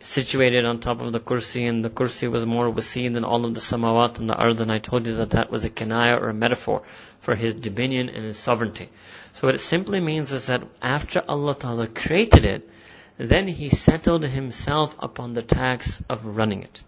situated 0.00 0.64
on 0.64 0.78
top 0.78 1.00
of 1.00 1.12
the 1.12 1.20
kursi, 1.20 1.68
and 1.68 1.84
the 1.84 1.90
kursi 1.90 2.30
was 2.30 2.46
more 2.46 2.70
wasi 2.70 3.12
than 3.12 3.24
all 3.24 3.44
of 3.44 3.54
the 3.54 3.60
samawat 3.60 4.18
and 4.18 4.30
the 4.30 4.34
ard, 4.34 4.60
and 4.60 4.70
I 4.70 4.78
told 4.78 5.06
you 5.06 5.16
that 5.16 5.30
that 5.30 5.50
was 5.50 5.64
a 5.64 5.70
kanaya 5.70 6.14
or 6.14 6.28
a 6.28 6.34
metaphor 6.34 6.82
for 7.20 7.34
his 7.34 7.54
dominion 7.54 8.08
and 8.08 8.24
his 8.24 8.38
sovereignty. 8.38 8.88
So 9.34 9.48
what 9.48 9.54
it 9.54 9.60
simply 9.60 10.00
means 10.00 10.32
is 10.32 10.46
that 10.46 10.62
after 10.80 11.22
Allah 11.28 11.54
Ta'ala 11.54 11.86
created 11.88 12.44
it, 12.44 12.68
then 13.18 13.48
He 13.48 13.68
settled 13.68 14.24
Himself 14.24 14.94
upon 14.98 15.32
the 15.32 15.42
task 15.42 16.02
of 16.08 16.24
running 16.24 16.62
it. 16.62 16.82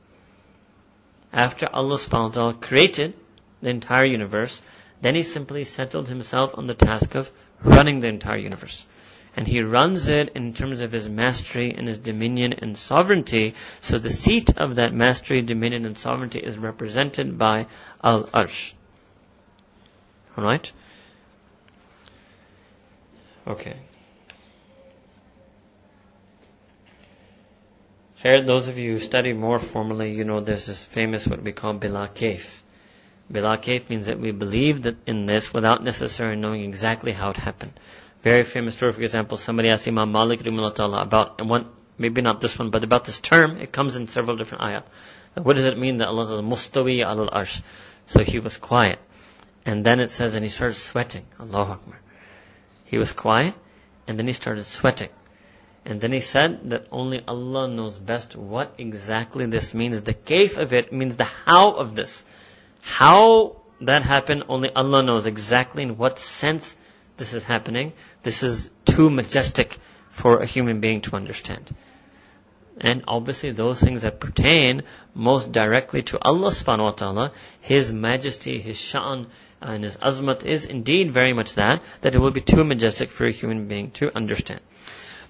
After 1.32 1.68
Allah 1.72 1.96
subhanahu 1.96 2.28
wa 2.28 2.28
ta'ala 2.28 2.54
created 2.54 3.14
the 3.60 3.70
entire 3.70 4.06
universe, 4.06 4.62
then 5.00 5.16
He 5.16 5.24
simply 5.24 5.64
settled 5.64 6.08
Himself 6.08 6.56
on 6.56 6.66
the 6.66 6.74
task 6.74 7.14
of 7.16 7.30
running 7.62 8.00
the 8.00 8.08
entire 8.08 8.38
universe 8.38 8.86
and 9.36 9.46
he 9.46 9.60
runs 9.62 10.08
it 10.08 10.32
in 10.34 10.52
terms 10.54 10.80
of 10.80 10.92
his 10.92 11.08
mastery 11.08 11.74
and 11.76 11.86
his 11.86 11.98
dominion 11.98 12.54
and 12.54 12.76
sovereignty. 12.76 13.54
So 13.80 13.98
the 13.98 14.10
seat 14.10 14.56
of 14.56 14.76
that 14.76 14.92
mastery, 14.92 15.42
dominion, 15.42 15.84
and 15.86 15.96
sovereignty 15.96 16.40
is 16.40 16.58
represented 16.58 17.38
by 17.38 17.66
Al 18.02 18.24
Arsh. 18.24 18.72
Alright? 20.36 20.72
Okay. 23.46 23.76
Here, 28.22 28.42
those 28.42 28.68
of 28.68 28.78
you 28.78 28.92
who 28.92 28.98
study 28.98 29.32
more 29.32 29.58
formally, 29.58 30.12
you 30.12 30.24
know 30.24 30.40
there's 30.40 30.66
this 30.66 30.84
famous 30.84 31.26
what 31.26 31.42
we 31.42 31.52
call 31.52 31.74
Bila 31.74 32.08
Kaif. 32.14 32.44
Bila 33.32 33.62
Kaif 33.62 33.88
means 33.88 34.06
that 34.06 34.20
we 34.20 34.30
believe 34.30 34.82
that 34.82 34.96
in 35.06 35.24
this 35.24 35.54
without 35.54 35.82
necessarily 35.82 36.36
knowing 36.36 36.64
exactly 36.64 37.12
how 37.12 37.30
it 37.30 37.38
happened. 37.38 37.72
Very 38.22 38.42
famous 38.44 38.76
story, 38.76 38.92
for 38.92 39.00
example, 39.00 39.38
somebody 39.38 39.70
asked 39.70 39.88
Imam 39.88 40.12
Malik 40.12 40.46
about 40.46 41.46
one, 41.46 41.70
maybe 41.96 42.20
not 42.20 42.40
this 42.40 42.58
one, 42.58 42.70
but 42.70 42.84
about 42.84 43.04
this 43.04 43.18
term. 43.20 43.56
It 43.56 43.72
comes 43.72 43.96
in 43.96 44.08
several 44.08 44.36
different 44.36 44.62
ayat. 44.62 44.84
What 45.34 45.56
does 45.56 45.64
it 45.64 45.78
mean 45.78 45.98
that 45.98 46.08
Allah 46.08 46.26
says 46.26 46.40
mustawi 46.40 47.02
al 47.02 47.28
arsh? 47.28 47.62
So 48.06 48.22
he 48.22 48.38
was 48.38 48.58
quiet. 48.58 48.98
And 49.64 49.84
then 49.84 50.00
it 50.00 50.10
says, 50.10 50.34
and 50.34 50.44
he 50.44 50.48
started 50.48 50.74
sweating. 50.74 51.26
Allahu 51.38 51.72
Akbar. 51.72 51.98
He 52.84 52.98
was 52.98 53.12
quiet, 53.12 53.54
and 54.06 54.18
then 54.18 54.26
he 54.26 54.32
started 54.32 54.64
sweating. 54.64 55.10
And 55.84 56.00
then 56.00 56.12
he 56.12 56.18
said 56.20 56.70
that 56.70 56.88
only 56.90 57.22
Allah 57.26 57.68
knows 57.68 57.98
best 57.98 58.36
what 58.36 58.74
exactly 58.78 59.46
this 59.46 59.72
means. 59.72 60.02
The 60.02 60.14
kaif 60.14 60.58
of 60.58 60.74
it 60.74 60.92
means 60.92 61.16
the 61.16 61.24
how 61.24 61.72
of 61.72 61.94
this. 61.94 62.24
How 62.82 63.62
that 63.80 64.02
happened, 64.02 64.44
only 64.48 64.70
Allah 64.74 65.02
knows 65.02 65.26
exactly 65.26 65.84
in 65.84 65.96
what 65.96 66.18
sense 66.18 66.76
this 67.16 67.32
is 67.32 67.44
happening. 67.44 67.92
This 68.22 68.42
is 68.42 68.70
too 68.84 69.10
majestic 69.10 69.78
for 70.10 70.38
a 70.38 70.46
human 70.46 70.80
being 70.80 71.00
to 71.02 71.16
understand. 71.16 71.74
And 72.80 73.04
obviously 73.06 73.50
those 73.50 73.80
things 73.80 74.02
that 74.02 74.20
pertain 74.20 74.82
most 75.14 75.52
directly 75.52 76.02
to 76.04 76.18
Allah 76.20 76.50
subhanahu 76.50 76.84
wa 76.84 76.90
ta'ala, 76.92 77.32
His 77.60 77.92
majesty, 77.92 78.58
His 78.58 78.76
sha'an, 78.76 79.26
and 79.60 79.84
His 79.84 79.98
azmat 79.98 80.46
is 80.46 80.64
indeed 80.64 81.12
very 81.12 81.34
much 81.34 81.54
that, 81.54 81.82
that 82.00 82.14
it 82.14 82.18
will 82.18 82.30
be 82.30 82.40
too 82.40 82.64
majestic 82.64 83.10
for 83.10 83.26
a 83.26 83.32
human 83.32 83.68
being 83.68 83.90
to 83.92 84.14
understand. 84.16 84.60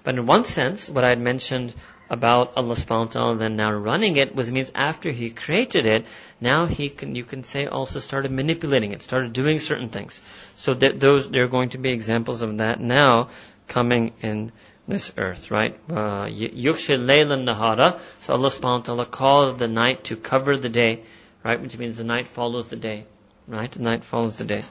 But 0.03 0.15
in 0.15 0.25
one 0.25 0.45
sense, 0.45 0.89
what 0.89 1.03
I 1.03 1.09
had 1.09 1.19
mentioned 1.19 1.73
about 2.11 2.51
Allah 2.57 2.75
subhanahu 2.75 3.05
wa 3.05 3.11
ta'ala 3.11 3.37
then 3.37 3.55
now 3.55 3.71
running 3.71 4.17
it 4.17 4.35
was 4.35 4.51
means 4.51 4.69
after 4.75 5.11
He 5.11 5.29
created 5.29 5.85
it, 5.85 6.05
now 6.41 6.65
He 6.65 6.89
can, 6.89 7.15
you 7.15 7.23
can 7.23 7.43
say 7.43 7.67
also 7.67 7.99
started 7.99 8.31
manipulating 8.31 8.91
it, 8.91 9.01
started 9.01 9.31
doing 9.31 9.59
certain 9.59 9.87
things. 9.87 10.21
So 10.55 10.73
that 10.73 10.99
those, 10.99 11.29
there 11.29 11.45
are 11.45 11.47
going 11.47 11.69
to 11.69 11.77
be 11.77 11.91
examples 11.91 12.41
of 12.41 12.57
that 12.57 12.81
now 12.81 13.29
coming 13.69 14.11
in 14.21 14.51
this 14.89 15.13
earth, 15.17 15.51
right? 15.51 15.79
Uh, 15.89 16.25
laylan 16.25 17.47
nahara. 17.47 18.01
So 18.19 18.33
Allah 18.33 18.49
subhanahu 18.49 18.79
wa 18.79 18.83
ta'ala 18.83 19.05
calls 19.05 19.55
the 19.55 19.69
night 19.69 20.03
to 20.05 20.17
cover 20.17 20.57
the 20.57 20.67
day, 20.67 21.03
right? 21.45 21.61
Which 21.61 21.77
means 21.77 21.97
the 21.97 22.03
night 22.03 22.27
follows 22.27 22.67
the 22.67 22.75
day, 22.75 23.05
right? 23.47 23.71
The 23.71 23.81
night 23.81 24.03
follows 24.03 24.37
the 24.37 24.43
day. 24.43 24.65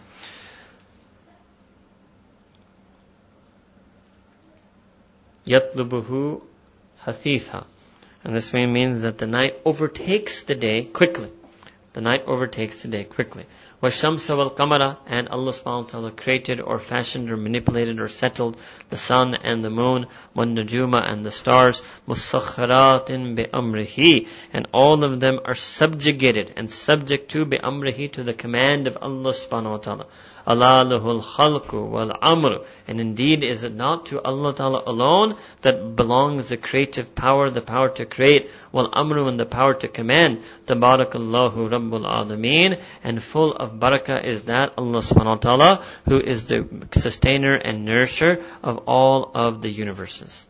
Yatlubuhu 5.47 6.43
hathitha. 7.04 7.66
And 8.24 8.36
this 8.36 8.54
means 8.54 9.04
that 9.04 9.20
the 9.20 9.28
night 9.28 9.62
overtakes 9.66 10.44
the 10.44 10.56
day 10.56 10.84
quickly. 10.84 11.30
The 11.94 12.02
night 12.02 12.24
overtakes 12.28 12.82
the 12.82 12.88
day 12.88 13.04
quickly. 13.04 13.46
وَالشَّمْسَ 13.82 14.56
وَالْقَمَرَ 14.56 14.98
And 15.06 15.28
Allah 15.30 15.52
subhanahu 15.52 15.84
wa 15.84 15.90
ta'ala 15.90 16.12
created 16.12 16.60
or 16.60 16.80
fashioned 16.80 17.30
or 17.30 17.38
manipulated 17.38 18.00
or 18.00 18.08
settled 18.08 18.58
the 18.90 18.98
sun 18.98 19.36
and 19.36 19.64
the 19.64 19.70
moon, 19.70 20.08
وَالنُّجُومَ 20.36 20.94
and 20.96 21.24
the 21.24 21.32
stars, 21.32 21.82
مُسَخَّرَاتٍ 22.08 23.36
بِأَمْرِهِ 23.38 24.28
And 24.54 24.68
all 24.74 25.06
of 25.06 25.20
them 25.20 25.40
are 25.46 25.54
subjugated 25.54 26.54
and 26.58 26.72
subject 26.72 27.32
to 27.32 27.46
بِأَمْرِهِ 27.46 28.14
to 28.14 28.24
the 28.24 28.34
command 28.34 28.88
of 28.88 28.98
Allah 29.02 29.32
subhanahu 29.32 29.72
wa 29.72 29.78
ta'ala. 29.78 30.08
Wal 30.47 32.13
amr. 32.23 32.59
And 32.89 33.01
indeed, 33.01 33.45
is 33.45 33.65
it 33.65 33.75
not 33.75 34.07
to 34.07 34.21
Allah 34.23 34.55
Ta'ala 34.55 34.83
alone 34.87 35.37
that 35.63 35.97
belongs 35.97 36.49
the 36.49 36.57
creative 36.57 37.15
power, 37.15 37.51
the 37.51 37.61
power 37.61 37.89
to 37.91 38.07
create, 38.07 38.51
wal 38.73 38.89
amru 38.93 39.29
and 39.29 39.39
the 39.39 39.47
power 39.47 39.75
to 39.75 39.89
command. 39.89 40.43
Tabarakallahu 40.67 41.71
Rabbul 41.71 42.07
Alameen. 42.07 42.81
And 43.03 43.23
full 43.23 43.53
of 43.55 43.73
barakah 43.73 44.25
is 44.25 44.43
that 44.43 44.75
Allah 44.77 45.01
subhanahu 45.01 45.27
wa 45.27 45.37
ta'ala 45.37 45.85
who 46.07 46.21
is 46.21 46.49
the 46.49 46.67
sustainer 46.93 47.55
and 47.55 47.85
nourisher 47.85 48.43
of 48.63 48.79
all 48.87 49.31
of 49.35 49.63
the 49.63 49.71
universes. 49.71 50.47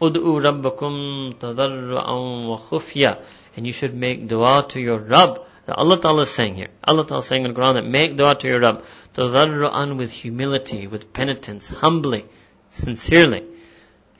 Ud'u 0.00 0.40
rabbakum 0.42 1.34
tadarru'an 1.34 2.48
wa 2.48 2.58
khufya. 2.58 3.22
And 3.56 3.66
you 3.66 3.72
should 3.72 3.94
make 3.94 4.26
dua 4.26 4.66
to 4.70 4.80
your 4.80 4.98
Rabb 4.98 5.46
that 5.66 5.76
Allah 5.76 6.00
Ta'ala 6.00 6.22
is 6.22 6.30
saying 6.30 6.56
here. 6.56 6.68
Allah 6.84 7.06
Ta'ala 7.06 7.20
is 7.20 7.26
saying 7.26 7.44
in 7.44 7.54
the 7.54 7.60
Quran 7.60 7.74
that 7.74 7.86
make 7.86 8.16
dua 8.16 8.34
to 8.34 8.48
your 8.48 8.60
Rabb. 8.60 8.84
Tadarru'an 9.14 9.96
with 9.96 10.10
humility, 10.10 10.86
with 10.86 11.12
penitence, 11.12 11.68
humbly, 11.68 12.24
sincerely. 12.70 13.44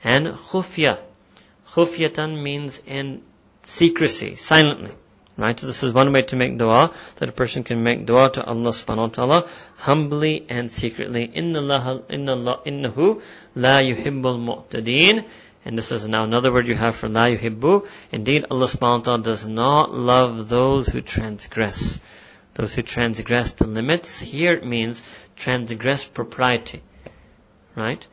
And 0.03 0.27
khufya. 0.27 0.99
Khufyatan 1.71 2.41
means 2.41 2.81
in 2.85 3.23
secrecy, 3.63 4.35
silently. 4.35 4.91
Right? 5.35 5.59
So 5.59 5.65
this 5.65 5.81
is 5.81 5.93
one 5.93 6.13
way 6.13 6.21
to 6.23 6.35
make 6.35 6.57
dua, 6.57 6.93
that 7.15 7.29
a 7.29 7.31
person 7.31 7.63
can 7.63 7.83
make 7.83 8.05
dua 8.05 8.29
to 8.31 8.43
Allah 8.43 8.69
subhanahu 8.69 8.97
wa 8.97 9.07
ta'ala, 9.07 9.49
humbly 9.77 10.45
and 10.47 10.71
secretly. 10.71 11.23
Inna 11.25 11.59
Allah, 11.59 12.03
inna 12.09 12.33
Allah, 12.33 12.59
innahu 12.65 13.21
la 13.55 13.79
yuhibbul 13.79 14.37
mu'tadeen. 14.37 15.25
And 15.65 15.77
this 15.77 15.91
is 15.91 16.07
now 16.07 16.23
another 16.23 16.51
word 16.51 16.67
you 16.67 16.75
have 16.75 16.95
for 16.95 17.07
la 17.07 17.27
yuhibbu. 17.27 17.87
Indeed, 18.11 18.45
Allah 18.51 18.67
subhanahu 18.67 18.97
wa 18.97 19.03
ta'ala 19.03 19.23
does 19.23 19.47
not 19.47 19.93
love 19.93 20.49
those 20.49 20.89
who 20.89 21.01
transgress. 21.01 22.01
Those 22.55 22.75
who 22.75 22.81
transgress 22.81 23.53
the 23.53 23.67
limits. 23.67 24.19
Here 24.19 24.53
it 24.53 24.65
means 24.65 25.01
transgress 25.35 26.03
propriety. 26.03 26.83
Right? 27.75 28.05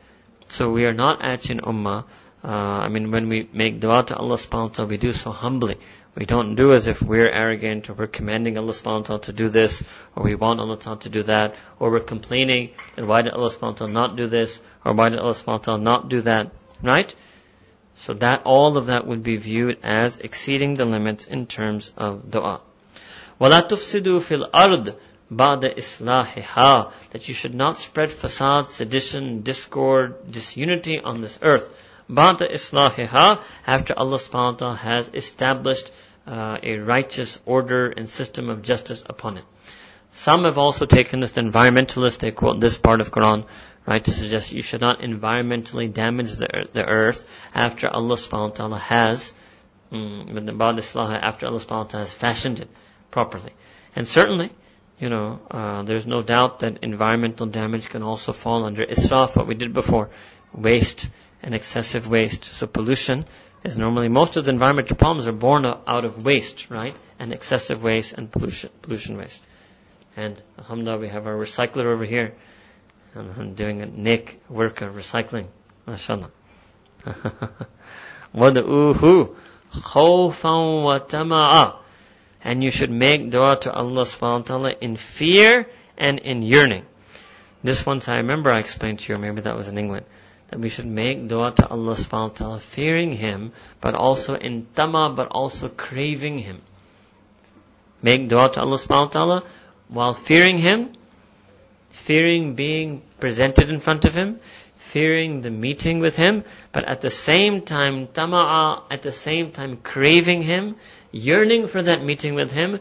So 0.47 0.69
we 0.69 0.85
are 0.85 0.93
not 0.93 1.21
actually 1.21 1.55
in 1.55 1.61
ummah. 1.61 2.05
Uh, 2.43 2.47
I 2.47 2.87
mean, 2.87 3.11
when 3.11 3.29
we 3.29 3.47
make 3.53 3.79
dua 3.79 4.03
to 4.05 4.15
Allah 4.15 4.35
subhanahu 4.35 4.69
wa 4.69 4.73
ta'ala, 4.75 4.89
we 4.89 4.97
do 4.97 5.11
so 5.11 5.31
humbly. 5.31 5.77
We 6.15 6.25
don't 6.25 6.55
do 6.55 6.73
as 6.73 6.87
if 6.87 7.01
we're 7.01 7.29
arrogant 7.29 7.89
or 7.89 7.93
we're 7.93 8.07
commanding 8.07 8.57
Allah 8.57 8.73
subhanahu 8.73 9.01
wa 9.01 9.03
ta'ala 9.03 9.21
to 9.23 9.33
do 9.33 9.49
this 9.49 9.83
or 10.15 10.23
we 10.23 10.35
want 10.35 10.59
Allah 10.59 10.77
ta'ala 10.77 10.99
to 11.01 11.09
do 11.09 11.23
that 11.23 11.55
or 11.79 11.91
we're 11.91 12.01
complaining 12.01 12.71
and 12.97 13.07
why 13.07 13.21
did 13.21 13.33
Allah 13.33 13.49
subhanahu 13.49 13.61
wa 13.61 13.71
ta'ala 13.73 13.91
not 13.91 14.15
do 14.17 14.27
this 14.27 14.61
or 14.83 14.93
why 14.93 15.09
did 15.09 15.19
Allah 15.19 15.33
subhanahu 15.33 15.47
wa 15.47 15.57
ta'ala 15.57 15.81
not 15.81 16.09
do 16.09 16.21
that. 16.21 16.51
Right? 16.81 17.15
So 18.00 18.14
that, 18.14 18.42
all 18.44 18.76
of 18.76 18.86
that 18.86 19.06
would 19.06 19.22
be 19.22 19.36
viewed 19.36 19.78
as 19.82 20.18
exceeding 20.18 20.74
the 20.74 20.84
limits 20.84 21.26
in 21.26 21.46
terms 21.46 21.92
of 21.96 22.30
dua. 22.30 22.60
وَلَا 23.40 23.68
تُفْسِدُوا 23.68 24.20
فِي 24.20 24.50
الْأَرْضِ 24.50 24.94
بَعْدَ 25.32 25.76
إِصْلَاحِهَا 25.76 26.92
That 27.10 27.28
you 27.28 27.34
should 27.34 27.54
not 27.54 27.78
spread 27.78 28.10
fasad, 28.10 28.68
sedition, 28.68 29.42
discord, 29.42 30.30
disunity 30.30 31.00
on 31.00 31.20
this 31.20 31.38
earth. 31.42 31.68
بَعْدَ 32.10 32.50
إِصْلَاحِهَا 32.52 33.40
After 33.66 33.98
Allah 33.98 34.18
subhanahu 34.18 34.52
wa 34.52 34.58
ta'ala 34.58 34.76
has 34.76 35.10
established 35.12 35.90
uh, 36.26 36.58
a 36.62 36.78
righteous 36.78 37.40
order 37.44 37.88
and 37.88 38.08
system 38.08 38.48
of 38.50 38.62
justice 38.62 39.04
upon 39.08 39.38
it. 39.38 39.44
Some 40.12 40.44
have 40.44 40.58
also 40.58 40.86
taken 40.86 41.20
this, 41.20 41.32
the 41.32 41.42
environmentalists, 41.42 42.18
they 42.18 42.30
quote 42.30 42.60
this 42.60 42.78
part 42.78 43.00
of 43.00 43.10
Quran, 43.10 43.46
right, 43.91 44.03
to 44.05 44.11
suggest 44.11 44.53
you 44.53 44.61
should 44.61 44.81
not 44.81 44.99
environmentally 45.01 45.91
damage 45.93 46.31
the, 46.33 46.47
the 46.71 46.83
earth 46.83 47.27
after 47.53 47.89
Allah 47.89 48.15
subhanahu 48.15 48.49
wa 48.51 48.55
ta'ala 48.55 48.79
has, 48.79 49.33
mm, 49.91 50.29
after 51.21 51.47
Allah 51.47 51.59
subhanahu 51.59 51.69
wa 51.69 51.83
ta'ala 51.83 52.05
has 52.05 52.13
fashioned 52.13 52.61
it 52.61 52.69
properly. 53.11 53.51
And 53.93 54.07
certainly, 54.07 54.51
you 54.99 55.09
know, 55.09 55.41
uh, 55.51 55.83
there's 55.83 56.07
no 56.07 56.21
doubt 56.21 56.59
that 56.59 56.83
environmental 56.83 57.47
damage 57.47 57.89
can 57.89 58.01
also 58.01 58.31
fall 58.31 58.65
under 58.65 58.85
israf, 58.85 59.35
what 59.35 59.47
we 59.47 59.55
did 59.55 59.73
before, 59.73 60.09
waste 60.53 61.09
and 61.43 61.53
excessive 61.53 62.07
waste. 62.07 62.45
So 62.45 62.67
pollution 62.67 63.25
is 63.65 63.77
normally, 63.77 64.07
most 64.07 64.37
of 64.37 64.45
the 64.45 64.51
environmental 64.51 64.95
problems 64.95 65.27
are 65.27 65.33
born 65.33 65.65
out 65.65 66.05
of 66.05 66.23
waste, 66.23 66.69
right? 66.69 66.95
And 67.19 67.33
excessive 67.33 67.83
waste 67.83 68.13
and 68.13 68.31
pollution, 68.31 68.69
pollution 68.81 69.17
waste. 69.17 69.43
And 70.15 70.41
alhamdulillah, 70.59 70.99
we 70.99 71.09
have 71.09 71.27
our 71.27 71.35
recycler 71.35 71.85
over 71.85 72.05
here 72.05 72.35
I'm 73.14 73.54
doing 73.54 73.82
a 73.82 73.86
nick 73.86 74.40
work 74.48 74.82
of 74.82 74.94
recycling. 74.94 75.46
MashaAllah. 75.86 76.30
وَدْعُوهُ 78.34 79.34
خَوْفًا 79.72 81.08
وَتَمَعًا 81.10 81.76
And 82.42 82.62
you 82.62 82.70
should 82.70 82.90
make 82.90 83.30
dua 83.30 83.58
to 83.60 83.72
Allah 83.72 84.02
subhanahu 84.02 84.38
wa 84.38 84.42
ta'ala 84.42 84.70
in 84.80 84.96
fear 84.96 85.66
and 85.96 86.18
in 86.18 86.42
yearning. 86.42 86.84
This 87.62 87.84
once 87.84 88.08
I 88.08 88.16
remember 88.16 88.50
I 88.50 88.58
explained 88.58 89.00
to 89.00 89.12
you, 89.12 89.18
maybe 89.18 89.40
that 89.40 89.56
was 89.56 89.68
in 89.68 89.78
England, 89.78 90.06
that 90.50 90.60
we 90.60 90.68
should 90.68 90.86
make 90.86 91.26
dua 91.26 91.52
to 91.52 91.66
Allah 91.66 91.94
subhanahu 91.94 92.30
wa 92.30 92.36
ta'ala 92.36 92.60
fearing 92.60 93.12
Him, 93.12 93.52
but 93.80 93.94
also 93.94 94.34
in 94.34 94.66
tama, 94.74 95.12
but 95.16 95.28
also 95.30 95.68
craving 95.68 96.38
Him. 96.38 96.60
Make 98.02 98.28
dua 98.28 98.52
to 98.52 98.60
Allah 98.60 98.76
subhanahu 98.76 99.06
wa 99.06 99.10
ta'ala 99.10 99.42
while 99.88 100.14
fearing 100.14 100.58
Him, 100.58 100.92
fearing 101.91 102.55
being 102.55 103.01
presented 103.19 103.69
in 103.69 103.79
front 103.79 104.05
of 104.05 104.15
him, 104.15 104.39
fearing 104.77 105.41
the 105.41 105.49
meeting 105.49 105.99
with 105.99 106.15
him, 106.15 106.43
but 106.71 106.85
at 106.85 107.01
the 107.01 107.09
same 107.09 107.61
time, 107.61 108.07
tama'a, 108.07 108.83
at 108.91 109.01
the 109.01 109.11
same 109.11 109.51
time 109.51 109.77
craving 109.77 110.41
him, 110.41 110.75
yearning 111.11 111.67
for 111.67 111.81
that 111.81 112.03
meeting 112.03 112.35
with 112.35 112.51
him, 112.51 112.79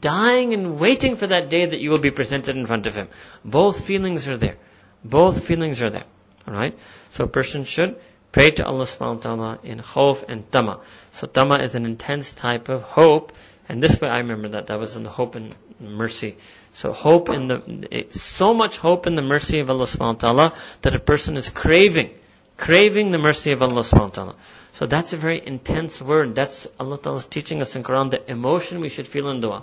dying 0.00 0.54
and 0.54 0.78
waiting 0.78 1.16
for 1.16 1.26
that 1.26 1.50
day 1.50 1.66
that 1.66 1.80
you 1.80 1.90
will 1.90 1.98
be 1.98 2.10
presented 2.10 2.56
in 2.56 2.66
front 2.66 2.86
of 2.86 2.94
him. 2.94 3.08
Both 3.44 3.84
feelings 3.84 4.26
are 4.28 4.36
there. 4.36 4.56
Both 5.04 5.44
feelings 5.44 5.82
are 5.82 5.90
there. 5.90 6.04
Alright? 6.48 6.78
So 7.10 7.24
a 7.24 7.28
person 7.28 7.64
should 7.64 7.96
pray 8.32 8.50
to 8.52 8.64
Allah 8.64 8.84
subhanahu 8.84 9.16
wa 9.16 9.20
ta'ala 9.20 9.58
in 9.62 9.78
hope 9.78 10.28
and 10.28 10.50
tama. 10.50 10.80
So 11.12 11.26
tama 11.26 11.62
is 11.62 11.74
an 11.74 11.84
intense 11.84 12.32
type 12.32 12.68
of 12.68 12.82
hope, 12.82 13.32
and 13.68 13.82
this 13.82 14.00
way 14.00 14.08
I 14.08 14.18
remember 14.18 14.48
that, 14.50 14.68
that 14.68 14.78
was 14.78 14.96
in 14.96 15.02
the 15.02 15.10
hope 15.10 15.34
and 15.34 15.54
mercy 15.80 16.36
so 16.76 16.92
hope 16.92 17.30
in 17.30 17.48
the, 17.48 18.04
so 18.10 18.52
much 18.52 18.76
hope 18.76 19.06
in 19.06 19.14
the 19.14 19.22
mercy 19.22 19.60
of 19.60 19.70
Allah 19.70 19.86
subhanahu 19.86 20.22
wa 20.22 20.32
ta'ala 20.32 20.54
that 20.82 20.94
a 20.94 20.98
person 20.98 21.38
is 21.38 21.48
craving, 21.48 22.10
craving 22.58 23.12
the 23.12 23.18
mercy 23.18 23.52
of 23.52 23.62
Allah 23.62 23.80
subhanahu 23.80 24.10
wa 24.10 24.16
ta'ala. 24.18 24.34
So 24.74 24.84
that's 24.84 25.14
a 25.14 25.16
very 25.16 25.40
intense 25.42 26.02
word. 26.02 26.34
That's 26.34 26.68
Allah 26.78 26.98
ta'ala 26.98 27.22
teaching 27.22 27.62
us 27.62 27.76
in 27.76 27.82
Quran 27.82 28.10
the 28.10 28.30
emotion 28.30 28.80
we 28.80 28.90
should 28.90 29.08
feel 29.08 29.30
in 29.30 29.40
dua. 29.40 29.62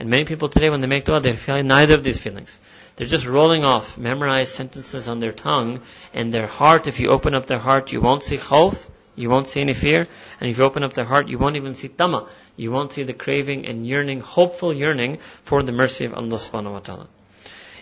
And 0.00 0.10
many 0.10 0.24
people 0.24 0.48
today 0.48 0.68
when 0.68 0.80
they 0.80 0.88
make 0.88 1.04
dua, 1.04 1.20
they 1.20 1.36
feel 1.36 1.62
neither 1.62 1.94
of 1.94 2.02
these 2.02 2.18
feelings. 2.18 2.58
They're 2.96 3.06
just 3.06 3.26
rolling 3.26 3.62
off 3.62 3.96
memorized 3.96 4.52
sentences 4.52 5.08
on 5.08 5.20
their 5.20 5.30
tongue 5.30 5.82
and 6.12 6.34
their 6.34 6.48
heart, 6.48 6.88
if 6.88 6.98
you 6.98 7.10
open 7.10 7.36
up 7.36 7.46
their 7.46 7.60
heart, 7.60 7.92
you 7.92 8.00
won't 8.00 8.24
see 8.24 8.36
khawf, 8.36 8.76
you 9.18 9.28
won't 9.28 9.48
see 9.48 9.60
any 9.60 9.74
fear. 9.74 10.06
And 10.40 10.50
if 10.50 10.58
you 10.58 10.64
open 10.64 10.84
up 10.84 10.92
their 10.92 11.04
heart, 11.04 11.28
you 11.28 11.38
won't 11.38 11.56
even 11.56 11.74
see 11.74 11.88
tama. 11.88 12.28
You 12.56 12.70
won't 12.70 12.92
see 12.92 13.02
the 13.02 13.12
craving 13.12 13.66
and 13.66 13.86
yearning, 13.86 14.20
hopeful 14.20 14.72
yearning 14.72 15.18
for 15.44 15.62
the 15.62 15.72
mercy 15.72 16.04
of 16.04 16.14
Allah 16.14 16.38
subhanahu 16.38 16.72
wa 16.72 16.78
ta'ala. 16.78 17.08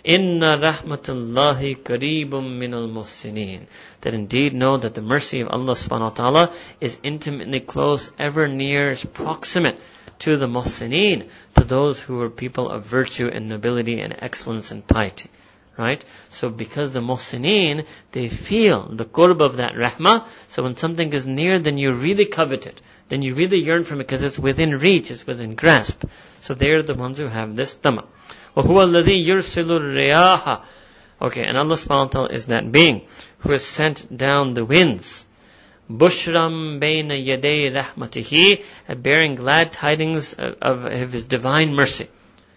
Inna 0.03 0.57
rahmatullahi 0.57 1.77
kareebum 1.83 2.59
minal 2.59 2.89
muhsinin. 2.89 3.67
That 4.01 4.15
indeed 4.15 4.55
know 4.55 4.79
that 4.79 4.95
the 4.95 5.03
mercy 5.03 5.41
of 5.41 5.49
Allah 5.49 5.75
subhanahu 5.75 6.11
wa 6.11 6.11
ta'ala 6.11 6.55
is 6.81 6.99
intimately 7.03 7.61
close, 7.61 8.13
ever 8.19 8.49
near, 8.49 8.95
proximate 9.13 9.81
to 10.21 10.37
the 10.37 10.47
muhsinin, 10.47 11.29
to 11.57 11.65
those 11.65 12.01
who 12.01 12.21
are 12.23 12.31
people 12.31 12.71
of 12.71 12.87
virtue 12.87 13.29
and 13.29 13.49
nobility 13.49 14.01
and 14.01 14.15
excellence 14.19 14.71
and 14.71 14.87
piety 14.87 15.29
Right? 15.78 16.04
So 16.30 16.50
because 16.50 16.92
the 16.92 17.00
muhsinin, 17.00 17.86
they 18.12 18.28
feel 18.28 18.90
the 18.94 19.06
qurb 19.06 19.42
of 19.42 19.58
that 19.58 19.74
rahmah, 19.74 20.26
so 20.50 20.64
when 20.64 20.76
something 20.76 21.12
is 21.14 21.26
near, 21.26 21.60
then 21.60 21.78
you 21.78 21.94
really 21.94 22.26
covet 22.26 22.68
it. 22.68 22.82
Then 23.10 23.22
you 23.22 23.36
really 23.36 23.60
yearn 23.60 23.84
for 23.84 23.96
it 23.96 24.00
because 24.00 24.22
it's 24.24 24.38
within 24.38 24.72
reach, 24.72 25.12
it's 25.12 25.26
within 25.26 25.56
grasp. 25.56 26.04
So 26.42 26.54
they're 26.54 26.84
the 26.84 26.94
ones 26.94 27.18
who 27.18 27.28
have 27.28 27.56
this 27.56 27.74
tama. 27.76 28.06
وَهُوَ 28.56 28.66
الَّذِي 28.66 29.26
يُرْسِلُ 29.26 29.70
الرِّيَاحَ 29.70 30.64
Okay, 31.22 31.44
and 31.44 31.58
Allah 31.58 31.76
subhanahu 31.76 32.06
wa 32.06 32.08
ta'ala 32.08 32.30
is 32.32 32.48
that 32.48 32.72
being 32.72 33.06
who 33.40 33.52
has 33.52 33.64
sent 33.64 34.16
down 34.16 34.54
the 34.54 34.66
winds. 34.66 35.26
Bushram 35.90 36.80
bayna 36.82 37.14
yaday 37.14 37.72
rahmatihi, 37.72 38.64
bearing 39.02 39.36
glad 39.36 39.72
tidings 39.72 40.34
of, 40.34 40.56
of 40.62 41.12
His 41.12 41.26
divine 41.26 41.76
mercy. 41.76 42.08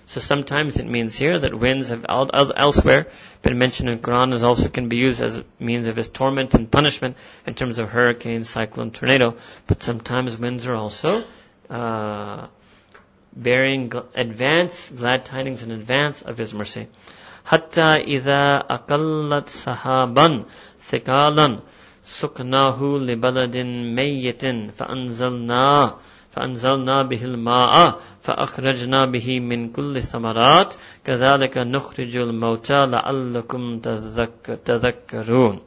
So 0.09 0.21
sometimes 0.21 0.79
it 0.79 0.87
means 0.87 1.17
here 1.17 1.39
that 1.39 1.59
winds 1.59 1.89
have 1.89 2.05
elsewhere 2.09 3.07
been 3.43 3.59
mentioned 3.59 3.89
in 3.89 3.99
Quran 4.01 4.35
as 4.35 4.43
also 4.43 4.69
can 4.69 4.89
be 4.89 4.97
used 4.97 5.23
as 5.23 5.39
a 5.39 5.45
means 5.59 5.87
of 5.87 5.97
his 5.97 6.09
torment 6.09 6.55
and 6.55 6.71
punishment 6.71 7.17
in 7.47 7.55
terms 7.55 7.79
of 7.79 7.89
hurricane, 7.89 8.45
cyclone, 8.45 8.91
tornado. 8.91 9.37
But 9.67 9.83
sometimes 9.83 10.37
winds 10.37 10.67
are 10.67 10.75
also 10.75 11.25
uh, 11.71 12.49
bearing 13.35 13.93
advance 14.15 14.91
glad 14.91 15.25
tidings 15.25 15.63
in 15.63 15.71
advance 15.71 16.23
of 16.23 16.39
His 16.39 16.55
mercy. 16.55 16.89
حتى 17.45 17.97
إذا 18.17 18.65
أقلت 18.71 19.49
سحابا 19.49 20.45
ثقالا 20.81 21.61
سقناه 22.03 22.83
لبلد 22.83 23.57
ميت 23.97 24.45
فأنزلنا 24.79 25.99
فأنزلنا 26.35 27.03
به 27.03 27.25
الماء 27.25 28.01
فأخرجنا 28.23 29.07
به 29.07 29.41
من 29.41 29.73
كل 29.73 29.97
الثمرات 29.97 30.75
كذلك 31.05 31.59
نخرج 31.59 32.17
الموتى 32.17 32.87
لعلكم 32.87 33.79
تذكرون 34.65 35.61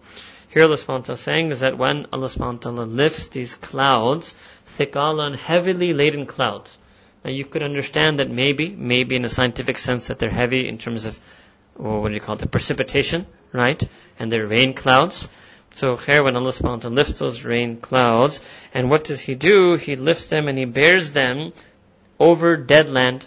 Here 0.49 0.63
Allah 0.63 0.75
subhanahu 0.75 1.09
wa 1.09 1.15
saying 1.15 1.51
is 1.51 1.59
that 1.59 1.77
when 1.77 2.07
Allah 2.11 2.27
subhanahu 2.27 2.77
wa 2.77 2.83
lifts 2.83 3.27
these 3.27 3.53
clouds, 3.55 4.33
thiqalan, 4.77 5.37
heavily 5.37 5.93
laden 5.93 6.25
clouds, 6.25 6.77
now 7.23 7.31
you 7.31 7.45
could 7.45 7.61
understand 7.61 8.19
that 8.19 8.31
maybe, 8.31 8.69
maybe 8.69 9.15
in 9.17 9.25
a 9.25 9.29
scientific 9.29 9.77
sense 9.77 10.07
that 10.07 10.19
they're 10.19 10.29
heavy 10.29 10.67
in 10.67 10.77
terms 10.77 11.05
of, 11.05 11.19
well, 11.77 12.01
what 12.01 12.09
do 12.09 12.15
you 12.15 12.21
call 12.21 12.37
it, 12.37 12.49
precipitation, 12.49 13.27
right? 13.53 13.83
And 14.17 14.31
they're 14.31 14.47
rain 14.47 14.73
clouds. 14.73 15.27
So 15.74 15.96
here, 15.96 16.22
when 16.22 16.36
Allah 16.36 16.52
subhanahu 16.52 16.76
wa 16.76 16.76
ta'ala 16.76 16.94
lifts 16.94 17.18
those 17.18 17.44
rain 17.44 17.78
clouds, 17.78 18.44
and 18.74 18.90
what 18.90 19.04
does 19.04 19.20
He 19.20 19.34
do? 19.34 19.76
He 19.76 19.96
lifts 19.96 20.26
them 20.26 20.48
and 20.48 20.58
He 20.58 20.66
bears 20.66 21.12
them 21.12 21.52
over 22.20 22.56
dead 22.56 22.90
land. 22.90 23.26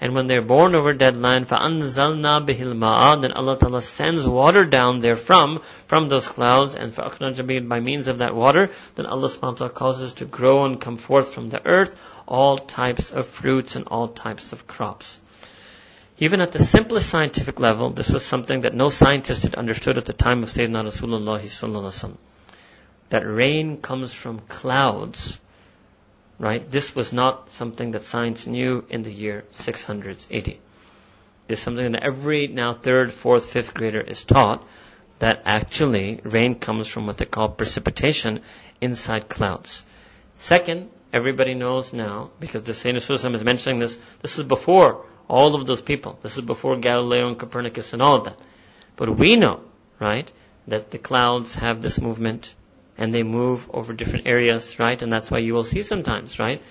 And 0.00 0.14
when 0.14 0.26
they're 0.26 0.42
borne 0.42 0.74
over 0.74 0.92
dead 0.92 1.16
land, 1.16 1.48
فَأَنزَلْنَا 1.48 2.46
بِهِ 2.46 2.60
الْمَاءَ 2.60 3.22
Then 3.22 3.32
Allah 3.32 3.58
Ta'ala 3.58 3.80
sends 3.80 4.26
water 4.26 4.64
down 4.64 5.00
therefrom, 5.00 5.62
from 5.86 6.08
those 6.08 6.26
clouds, 6.26 6.74
and 6.74 6.92
فَأَخْرَجَ 6.94 7.68
by 7.68 7.80
means 7.80 8.08
of 8.08 8.18
that 8.18 8.34
water, 8.34 8.70
then 8.96 9.06
Allah 9.06 9.28
subhanahu 9.28 9.42
wa 9.42 9.52
ta'ala 9.52 9.72
causes 9.72 10.14
to 10.14 10.24
grow 10.24 10.64
and 10.64 10.80
come 10.80 10.96
forth 10.96 11.32
from 11.32 11.48
the 11.48 11.64
earth 11.66 11.96
all 12.26 12.58
types 12.58 13.12
of 13.12 13.26
fruits 13.26 13.76
and 13.76 13.86
all 13.88 14.08
types 14.08 14.52
of 14.52 14.66
crops. 14.66 15.20
Even 16.18 16.40
at 16.40 16.52
the 16.52 16.60
simplest 16.60 17.10
scientific 17.10 17.58
level, 17.58 17.90
this 17.90 18.08
was 18.08 18.24
something 18.24 18.60
that 18.60 18.74
no 18.74 18.88
scientist 18.88 19.42
had 19.42 19.56
understood 19.56 19.98
at 19.98 20.04
the 20.04 20.12
time 20.12 20.44
of 20.44 20.48
Sayyidina 20.48 20.84
Rasulullah 20.84 22.16
That 23.08 23.26
rain 23.26 23.78
comes 23.78 24.12
from 24.12 24.38
clouds, 24.38 25.40
right? 26.38 26.70
This 26.70 26.94
was 26.94 27.12
not 27.12 27.50
something 27.50 27.90
that 27.92 28.04
science 28.04 28.46
knew 28.46 28.84
in 28.88 29.02
the 29.02 29.10
year 29.10 29.44
680. 29.52 30.60
This 31.48 31.58
is 31.58 31.62
something 31.64 31.92
that 31.92 32.04
every 32.04 32.46
now 32.46 32.74
third, 32.74 33.12
fourth, 33.12 33.46
fifth 33.46 33.74
grader 33.74 34.00
is 34.00 34.24
taught 34.24 34.64
that 35.18 35.42
actually 35.44 36.20
rain 36.22 36.54
comes 36.54 36.86
from 36.86 37.06
what 37.06 37.18
they 37.18 37.24
call 37.24 37.48
precipitation 37.48 38.40
inside 38.80 39.28
clouds. 39.28 39.84
Second, 40.36 40.90
everybody 41.12 41.54
knows 41.54 41.92
now, 41.92 42.30
because 42.38 42.62
the 42.62 42.72
Sayyidina 42.72 42.98
Rasulullah 42.98 43.34
is 43.34 43.44
mentioning 43.44 43.80
this, 43.80 43.98
this 44.22 44.38
is 44.38 44.44
before 44.44 45.06
all 45.28 45.54
of 45.54 45.66
those 45.66 45.82
people. 45.82 46.18
This 46.22 46.36
is 46.36 46.44
before 46.44 46.78
Galileo 46.78 47.28
and 47.28 47.38
Copernicus 47.38 47.92
and 47.92 48.02
all 48.02 48.16
of 48.16 48.24
that. 48.24 48.38
But 48.96 49.18
we 49.18 49.36
know, 49.36 49.60
right, 50.00 50.30
that 50.68 50.90
the 50.90 50.98
clouds 50.98 51.54
have 51.56 51.82
this 51.82 52.00
movement 52.00 52.54
and 52.96 53.12
they 53.12 53.22
move 53.22 53.68
over 53.72 53.92
different 53.92 54.26
areas, 54.26 54.78
right? 54.78 55.00
And 55.02 55.12
that's 55.12 55.30
why 55.30 55.38
you 55.38 55.54
will 55.54 55.64
see 55.64 55.82
sometimes, 55.82 56.38
right? 56.38 56.62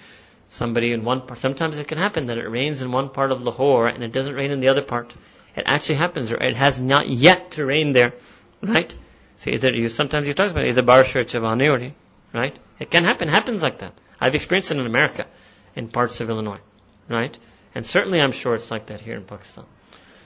Somebody 0.50 0.94
in 0.94 1.04
one 1.04 1.22
part, 1.22 1.40
sometimes 1.40 1.78
it 1.80 1.88
can 1.88 1.98
happen 1.98 2.28
that 2.28 2.38
it 2.38 2.48
rains 2.48 2.82
in 2.82 2.92
one 2.92 3.10
part 3.10 3.32
of 3.32 3.44
Lahore 3.44 3.88
and 3.88 4.04
it 4.04 4.14
doesn't 4.14 4.36
rain 4.36 4.52
in 4.52 4.60
the 4.60 4.70
other 4.70 4.84
part. 4.84 5.14
It 5.56 5.64
actually 5.68 5.98
happens, 5.98 6.32
or 6.32 6.38
it 6.42 6.56
has 6.56 6.80
not 6.80 7.10
yet 7.10 7.52
to 7.52 7.66
rain 7.66 7.92
there, 7.92 8.14
right? 8.62 8.94
So 9.38 9.52
either 9.52 9.70
you, 9.72 9.90
sometimes 9.90 10.26
you 10.26 10.34
talk 10.34 10.50
about 10.50 10.66
either 10.66 10.82
Barsha 10.82 11.18
or 11.18 11.24
Chavani, 11.24 11.94
right? 12.34 12.58
It 12.80 12.90
can 12.90 13.04
happen, 13.04 13.28
happens 13.28 13.62
like 13.62 13.80
that. 13.80 13.94
I've 14.20 14.36
experienced 14.36 14.72
it 14.72 14.78
in 14.78 14.86
America, 14.86 15.28
in 15.76 15.90
parts 15.90 16.22
of 16.22 16.30
Illinois, 16.30 16.60
right? 17.10 17.38
And 17.76 17.86
certainly 17.86 18.20
I'm 18.20 18.32
sure 18.32 18.54
it's 18.56 18.72
like 18.72 18.88
that 18.88 19.02
here 19.02 19.16
in 19.16 19.24
Pakistan. 19.24 19.66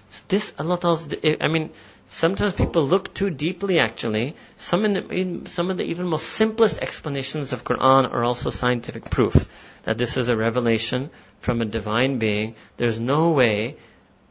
So 0.10 0.22
this, 0.28 0.54
Allah 0.58 0.78
tells, 0.80 1.08
I 1.42 1.48
mean, 1.48 1.72
sometimes 2.08 2.54
people 2.54 2.84
look 2.84 3.14
too 3.14 3.30
deeply 3.30 3.80
actually. 3.80 4.36
Some, 4.56 4.86
in 4.86 4.94
the, 4.94 5.08
in 5.10 5.46
some 5.46 5.70
of 5.70 5.78
the 5.78 5.84
even 5.84 6.08
most 6.08 6.28
simplest 6.28 6.82
explanations 6.82 7.54
of 7.54 7.64
Quran 7.64 8.12
are 8.12 8.24
also 8.24 8.50
scientific 8.50 9.10
proof 9.10 9.36
that 9.84 9.98
this 9.98 10.18
is 10.18 10.30
a 10.30 10.36
revelation 10.36 11.10
from 11.40 11.62
a 11.62 11.66
divine 11.66 12.20
being. 12.20 12.56
There's 12.78 13.00
no 13.00 13.32
way 13.32 13.78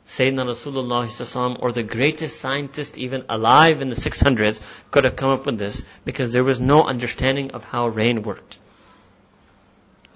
Sayyidina 0.09 0.47
Rasulullah 0.47 1.57
or 1.59 1.73
the 1.73 1.83
greatest 1.83 2.39
scientist 2.39 2.97
even 2.97 3.25
alive 3.29 3.81
in 3.81 3.89
the 3.89 3.97
600s 3.97 4.63
could 4.91 5.05
have 5.05 5.17
come 5.17 5.31
up 5.31 5.47
with 5.47 5.59
this 5.59 5.85
because 6.05 6.33
there 6.33 6.45
was 6.45 6.61
no 6.61 6.85
understanding 6.85 7.51
of 7.51 7.65
how 7.65 7.89
rain 7.89 8.23
worked. 8.23 8.59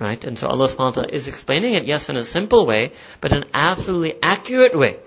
Right? 0.00 0.24
And 0.24 0.38
so 0.38 0.48
Allah 0.48 0.66
subhanahu 0.66 1.10
is 1.10 1.28
explaining 1.28 1.74
it, 1.74 1.84
yes, 1.84 2.08
in 2.08 2.16
a 2.16 2.22
simple 2.22 2.66
way, 2.66 2.92
but 3.20 3.34
an 3.34 3.44
absolutely 3.52 4.14
accurate 4.22 4.76
way. 4.76 4.98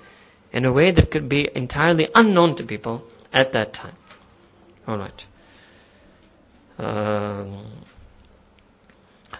In 0.51 0.65
a 0.65 0.71
way 0.71 0.91
that 0.91 1.09
could 1.09 1.27
be 1.27 1.49
entirely 1.53 2.07
unknown 2.13 2.55
to 2.57 2.63
people 2.63 3.03
at 3.33 3.53
that 3.53 3.73
time. 3.73 3.95
Alright. 4.87 5.25
Um, 6.77 7.65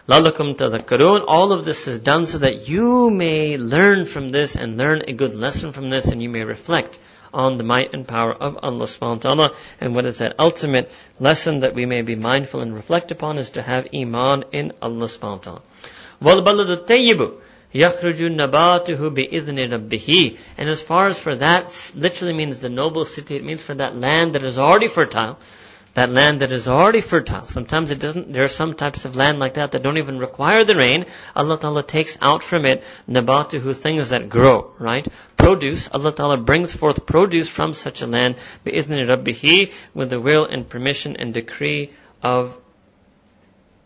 Lalakum 0.08 0.56
tadhakkarun. 0.56 1.26
All 1.28 1.54
of 1.54 1.66
this 1.66 1.88
is 1.88 2.00
done 2.00 2.26
so 2.26 2.40
that 2.40 2.68
you 2.68 3.12
may 3.12 3.58
learn 3.58 4.06
from 4.06 4.30
this 4.30 4.56
and 4.56 4.76
learn 4.76 5.04
a 5.08 5.14
good 5.14 5.36
lesson 5.36 5.72
from 5.72 5.92
this 5.92 6.08
and 6.08 6.22
you 6.22 6.30
may 6.30 6.44
reflect 6.44 7.00
on 7.33 7.57
the 7.59 7.65
might 7.65 7.93
and 7.95 8.07
power 8.07 8.33
of 8.33 8.59
Allah 8.63 8.87
subhanahu 8.87 9.25
wa 9.25 9.35
ta'ala. 9.35 9.51
And 9.81 9.95
what 9.95 10.07
is 10.07 10.19
that 10.19 10.37
ultimate 10.39 10.91
lesson 11.21 11.61
that 11.61 11.75
we 11.75 11.87
may 11.87 12.03
be 12.03 12.15
mindful 12.15 12.61
and 12.61 12.75
reflect 12.75 13.11
upon 13.11 13.39
is 13.39 13.51
to 13.51 13.63
have 13.63 13.89
iman 13.95 14.45
in 14.53 14.73
Allah 14.81 15.07
subhanahu 15.07 15.47
wa 15.47 15.61
ta'ala. 15.61 15.63
وَالْبَلَدُ 16.23 16.87
الطَّيِّبُ 16.87 17.41
يَخْرُجُ 17.75 18.21
نَبَاتُهُ 18.35 18.97
بِإِذْنِ 18.97 19.89
رَبِّهِ 19.89 20.39
And 20.57 20.69
as 20.69 20.81
far 20.81 21.07
as 21.07 21.19
for 21.19 21.37
that, 21.37 21.93
literally 21.95 22.35
means 22.35 22.61
the 22.61 22.69
noble 22.69 23.05
city, 23.05 23.37
it 23.37 23.45
means 23.45 23.63
for 23.63 23.75
that 23.75 23.95
land 23.95 24.33
that 24.35 24.43
is 24.43 24.59
already 24.59 24.89
fertile, 24.89 25.39
that 25.95 26.11
land 26.11 26.43
that 26.43 26.53
is 26.53 26.69
already 26.69 27.01
fertile. 27.01 27.45
Sometimes 27.45 27.91
it 27.91 27.99
doesn't, 27.99 28.33
there 28.33 28.45
are 28.45 28.49
some 28.49 28.75
types 28.75 29.05
of 29.05 29.17
land 29.17 29.39
like 29.39 29.55
that 29.55 29.73
that 29.73 29.83
don't 29.83 29.99
even 29.99 30.19
require 30.19 30.63
the 30.63 30.77
rain. 30.77 31.07
Allah 31.35 31.59
Ta'ala 31.59 31.83
takes 31.83 32.17
out 32.21 32.43
from 32.43 32.65
it 32.67 32.85
nabatuhu, 33.09 33.75
things 33.75 34.11
that 34.11 34.29
grow, 34.29 34.73
right? 34.79 35.07
Produce, 35.37 35.89
Allah 35.89 36.13
Ta'ala 36.13 36.37
brings 36.37 36.73
forth 36.75 37.05
produce 37.05 37.49
from 37.49 37.75
such 37.75 38.03
a 38.03 38.07
land, 38.07 38.37
bi'idhni 38.65 39.09
rabbihi, 39.09 39.73
with 39.95 40.11
the 40.11 40.21
will 40.21 40.45
and 40.45 40.69
permission 40.69 41.17
and 41.17 41.35
decree 41.35 41.91
of 42.23 42.57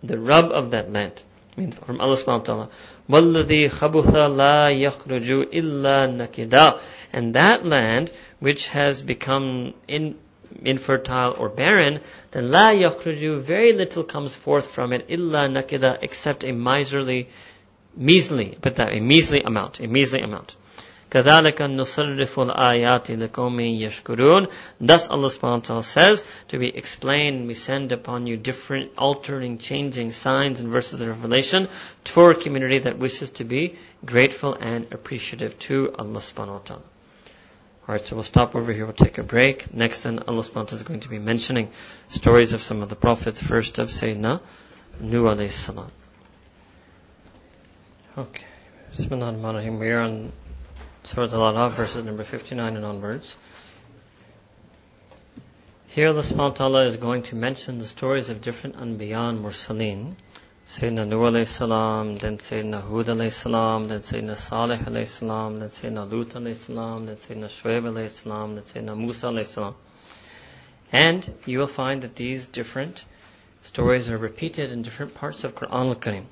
the 0.02 0.19
Rabb 0.19 0.51
of 0.51 0.73
that 0.73 0.93
land. 0.93 1.23
I 1.56 1.60
mean, 1.60 1.73
from 1.73 2.01
Allah 2.01 2.16
subhanahu 2.16 2.27
wa 2.27 2.44
ta'ala. 2.44 2.69
وَالَّذِي 3.09 3.70
خَبُثَ 3.70 4.12
لَا 4.12 4.73
يَخْرُجُ 4.73 5.52
إِلَّا 5.52 6.28
نَكِدًا 6.28 6.81
And 7.12 7.35
that 7.35 7.64
land, 7.64 8.10
which 8.40 8.69
has 8.69 9.02
become 9.02 9.74
in, 9.86 10.16
infertile 10.64 11.35
or 11.39 11.48
barren, 11.48 12.01
then 12.31 12.51
la 12.51 12.73
yakhruju, 12.73 13.40
very 13.40 13.73
little 13.73 14.05
comes 14.05 14.35
forth 14.35 14.70
from 14.70 14.93
it, 14.93 15.06
illa 15.09 15.48
nakida, 15.48 15.98
except 16.02 16.44
a 16.44 16.52
miserly, 16.52 17.28
measly, 17.97 18.56
but 18.60 18.77
that, 18.77 18.93
a 18.93 19.01
measly 19.01 19.43
amount, 19.43 19.81
a 19.81 19.86
measly 19.86 20.20
amount. 20.20 20.55
كَذَلِكَ 21.12 21.59
نُصَرِّفُ 21.59 22.35
الْآيَاتِ 22.48 23.28
لِقَوْمٍ 23.28 23.81
يَشْكُرُونَ 23.81 24.51
Thus 24.81 25.09
Allah 25.09 25.28
subhanahu 25.28 25.43
wa 25.43 25.59
ta'ala 25.59 25.82
says, 25.82 26.24
to 26.48 26.59
be 26.59 26.74
explained, 26.74 27.47
we 27.47 27.52
send 27.52 27.93
upon 27.93 28.27
you 28.27 28.39
different 28.39 28.93
altering, 28.97 29.59
changing 29.59 30.12
signs 30.12 30.59
and 30.60 30.70
verses 30.70 31.02
of 31.02 31.09
revelation 31.09 31.69
for 32.06 32.31
a 32.31 32.35
community 32.35 32.78
that 32.78 32.98
wishes 32.98 33.28
to 33.32 33.44
be 33.44 33.77
grateful 34.06 34.55
and 34.55 34.90
appreciative 34.90 35.59
to 35.59 35.93
Allah 35.98 36.20
subhanahu 36.20 36.52
wa 36.52 36.59
ta'ala. 36.60 36.82
Alright, 37.88 38.05
so 38.05 38.18
we'll 38.18 38.23
stop 38.23 38.53
over 38.53 38.73
here, 38.73 38.85
we'll 38.85 38.93
take 38.93 39.18
a 39.18 39.23
break. 39.23 39.73
Next 39.73 40.03
then, 40.03 40.19
Allah 40.27 40.41
is 40.41 40.84
going 40.84 40.99
to 41.01 41.09
be 41.09 41.19
mentioning 41.19 41.72
stories 42.09 42.51
of 42.51 42.61
some 42.61 42.84
of 42.84 42.89
the 42.89 42.97
prophets, 42.97 43.41
first 43.41 43.80
of 43.80 43.89
Sayyidina 43.89 44.41
Nuh 44.99 45.23
alayhi 45.23 45.51
salam. 45.51 45.91
Okay. 48.18 48.43
Bismillahirrahmanirrahim. 48.91 49.80
We 49.80 49.89
are 49.89 50.01
on 50.01 50.31
Surah 51.03 51.31
Al-Araf, 51.31 51.73
verses 51.73 52.03
number 52.03 52.23
59 52.23 52.76
and 52.76 52.84
onwards. 52.84 53.38
Here 55.88 56.09
Allah 56.09 56.23
subhanahu 56.23 56.85
is 56.88 56.97
going 56.97 57.23
to 57.23 57.35
mention 57.35 57.80
the 57.80 57.85
stories 57.85 58.30
of 58.30 58.41
different 58.41 58.77
Anbiya 58.77 59.30
and 59.30 59.45
Mursaleen. 59.45 60.15
Sayyidina 60.68 61.07
Nuh 61.07 61.19
alayhi 61.19 61.48
salam, 61.48 62.18
then 62.18 62.39
Sayyidina 62.39 62.81
Hud 62.81 63.06
alayhi 63.06 63.31
salam, 63.31 63.85
then 63.85 64.02
Sayyidina 64.02 64.35
Salih 64.35 64.77
alayhi 64.80 65.06
salam, 65.06 65.60
then 65.60 65.69
Sayyidina 65.69 66.11
Lut 66.11 66.31
alayhi 66.31 66.56
salam, 66.57 67.06
then 67.06 67.15
Sayyidina 67.15 67.45
Shuaib 67.45 67.84
alayhi 67.84 68.10
salam, 68.10 68.56
then 68.56 68.64
Sayyidina 68.65 68.98
Musa 68.98 69.27
alayhi 69.27 69.45
salam. 69.45 69.76
And 70.91 71.34
you 71.45 71.60
will 71.60 71.68
find 71.68 72.02
that 72.02 72.18
these 72.18 72.48
different 72.48 73.06
stories 73.61 74.10
are 74.10 74.18
repeated 74.18 74.73
in 74.73 74.81
different 74.81 75.15
parts 75.15 75.45
of 75.45 75.56
Quran 75.56 75.88
al-Karim. 75.88 76.27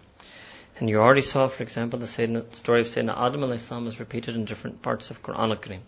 And 0.79 0.89
you 0.89 0.99
already 0.99 1.21
saw, 1.21 1.47
for 1.47 1.63
example, 1.63 1.99
the 1.99 2.05
story 2.07 2.81
of 2.81 2.87
Sayyidina 2.87 3.17
Adam 3.17 3.39
alayhi 3.39 3.59
salam 3.59 3.87
is 3.87 4.01
repeated 4.01 4.35
in 4.35 4.43
different 4.43 4.81
parts 4.81 5.11
of 5.11 5.23
Quran 5.23 5.51
al-Karim. 5.51 5.81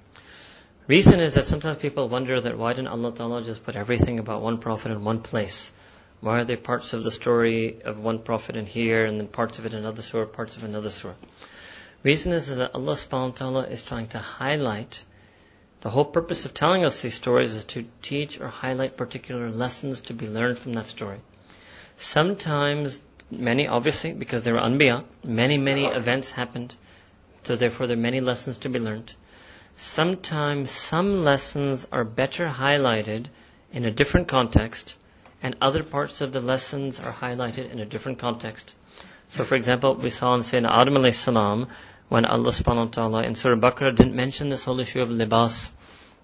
Reason 0.88 1.20
is 1.20 1.34
that 1.34 1.44
sometimes 1.44 1.80
people 1.80 2.08
wonder 2.08 2.40
that 2.40 2.58
why 2.58 2.72
didn't 2.72 2.88
Allah 2.88 3.14
Ta'ala 3.14 3.44
just 3.44 3.66
put 3.66 3.76
everything 3.76 4.20
about 4.20 4.42
one 4.42 4.60
prophet 4.60 4.94
in 4.94 5.04
one 5.04 5.20
place? 5.20 5.74
Why 6.20 6.40
are 6.40 6.46
there 6.46 6.58
parts 6.58 6.94
of 6.94 7.04
the 7.04 7.12
story 7.12 7.82
of 7.84 8.00
one 8.00 8.20
prophet 8.20 8.56
in 8.56 8.66
here 8.66 9.06
and 9.06 9.20
then 9.20 9.28
parts 9.28 9.60
of 9.60 9.66
it 9.66 9.74
in 9.74 9.80
another 9.80 10.02
surah, 10.02 10.26
parts 10.26 10.58
of 10.58 10.64
another 10.64 10.90
surah? 10.90 11.14
Reason 12.04 12.34
is 12.34 12.48
that 12.48 12.74
Allah 12.74 12.94
subhanahu 12.94 13.30
wa 13.30 13.36
ta'ala 13.36 13.64
is 13.68 13.84
trying 13.84 14.08
to 14.10 14.20
highlight 14.20 15.04
the 15.82 15.92
whole 15.92 16.06
purpose 16.06 16.46
of 16.46 16.54
telling 16.54 16.86
us 16.86 17.02
these 17.02 17.14
stories 17.14 17.54
is 17.54 17.66
to 17.66 17.86
teach 18.02 18.42
or 18.42 18.48
highlight 18.48 18.98
particular 18.98 19.52
lessons 19.52 20.02
to 20.02 20.14
be 20.14 20.28
learned 20.28 20.58
from 20.58 20.74
that 20.74 20.88
story. 20.88 21.20
Sometimes, 21.98 23.02
many, 23.30 23.68
obviously, 23.68 24.14
because 24.14 24.42
there 24.44 24.56
were 24.56 24.60
anbiya, 24.62 25.06
many, 25.24 25.58
many 25.58 25.86
events 25.86 26.32
happened, 26.32 26.76
so 27.44 27.56
therefore 27.56 27.86
there 27.86 27.98
are 27.98 28.02
many 28.02 28.22
lessons 28.22 28.58
to 28.60 28.70
be 28.70 28.80
learned. 28.80 29.14
Sometimes 29.76 30.72
some 30.72 31.24
lessons 31.24 31.88
are 31.92 32.04
better 32.04 32.48
highlighted 32.48 33.28
in 33.72 33.86
a 33.86 33.92
different 33.92 34.28
context, 34.28 34.98
and 35.42 35.56
other 35.62 35.84
parts 35.84 36.22
of 36.22 36.32
the 36.32 36.40
lessons 36.40 37.00
are 37.00 37.12
highlighted 37.12 37.72
in 37.72 37.80
a 37.80 37.86
different 37.86 38.20
context. 38.20 38.74
So 39.30 39.44
for 39.44 39.56
example, 39.56 39.96
we 39.96 40.10
saw 40.10 40.36
in 40.36 40.42
Sayyidina 40.42 40.70
Adam 40.70 40.96
alayhi 40.96 41.14
salam, 41.14 41.68
when 42.10 42.26
Allah 42.26 42.52
subhanahu 42.52 42.86
wa 42.86 42.92
ta'ala 42.92 43.24
in 43.24 43.36
Surah 43.36 43.58
Baqarah 43.60 43.96
didn't 43.96 44.16
mention 44.16 44.50
this 44.50 44.64
whole 44.64 44.80
issue 44.80 45.02
of 45.02 45.10
libas. 45.10 45.72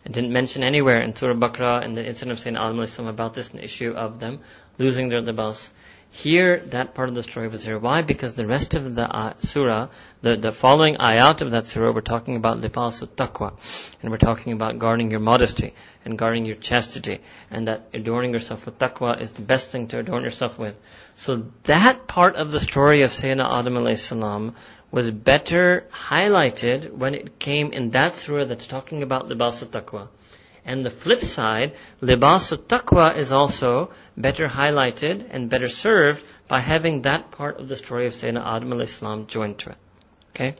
It 0.06 0.14
didn't 0.14 0.31
mention 0.31 0.64
anywhere 0.64 1.02
in 1.02 1.15
Surah 1.15 1.34
Baqarah 1.34 1.84
in 1.84 1.94
the 1.94 2.06
incident 2.06 2.38
of 2.38 2.44
Sayyidina 2.44 2.65
Adam 2.65 2.77
alayhi 2.77 2.90
salam 2.90 3.10
about 3.10 3.34
this 3.34 3.52
issue 3.53 3.91
of 3.91 4.19
them 4.19 4.40
losing 4.77 5.10
their 5.10 5.22
libas. 5.22 5.69
Here, 6.15 6.60
that 6.68 6.94
part 6.94 7.10
of 7.10 7.15
the 7.15 7.23
story 7.23 7.48
was 7.48 7.65
there. 7.65 7.80
Why? 7.80 8.03
Because 8.03 8.35
the 8.35 8.45
rest 8.45 8.76
of 8.76 8.94
the 8.94 9.02
uh, 9.02 9.34
surah, 9.40 9.88
the, 10.22 10.35
the 10.35 10.52
following 10.52 10.98
ayat 10.98 11.41
of 11.41 11.49
that 11.52 11.65
surah, 11.65 11.91
we're 11.91 12.02
talking 12.02 12.35
about 12.35 12.61
libasu 12.61 13.07
taqwa. 13.07 13.53
And 13.99 14.11
we're 14.11 14.19
talking 14.19 14.53
about 14.53 14.77
guarding 14.77 15.10
your 15.10 15.22
modesty 15.22 15.73
and 16.06 16.15
guarding 16.15 16.45
your 16.45 16.56
chastity. 16.56 17.22
And 17.49 17.68
that 17.68 17.90
adorning 17.95 18.31
yourself 18.31 18.64
with 18.68 18.77
taqwa 18.77 19.19
is 19.19 19.31
the 19.31 19.41
best 19.41 19.72
thing 19.72 19.88
to 19.88 19.98
adorn 19.98 20.23
yourself 20.23 20.60
with. 20.60 20.76
So 21.15 21.45
that 21.64 22.06
part 22.06 22.35
of 22.35 22.52
the 22.52 22.60
story 22.60 23.02
of 23.02 23.10
Sayyidina 23.10 23.60
Adam 23.60 23.73
alayhi 23.73 23.98
salam 23.98 24.53
was 24.91 25.10
better 25.10 25.88
highlighted 25.91 26.91
when 26.91 27.15
it 27.15 27.40
came 27.40 27.73
in 27.73 27.90
that 27.90 28.14
surah 28.14 28.45
that's 28.45 28.68
talking 28.68 29.02
about 29.02 29.30
libasu 29.30 29.65
taqwa. 29.65 30.10
And 30.65 30.85
the 30.85 30.90
flip 30.90 31.22
side, 31.22 31.73
libasu 32.02 32.57
taqwa 32.57 33.18
is 33.18 33.31
also 33.31 33.91
better 34.15 34.48
highlighted 34.48 35.27
and 35.30 35.49
better 35.49 35.68
served 35.68 36.23
by 36.48 36.61
having 36.61 37.02
that 37.02 37.31
part 37.31 37.60
of 37.60 37.68
the 37.68 37.76
story 37.76 38.07
of 38.07 38.14
Sayyidina 38.14 38.45
Adam 38.45 38.72
al-Islam 38.72 39.27
joined 39.27 39.60
to 39.60 39.72
it. 39.72 39.77
Okay? 40.34 40.56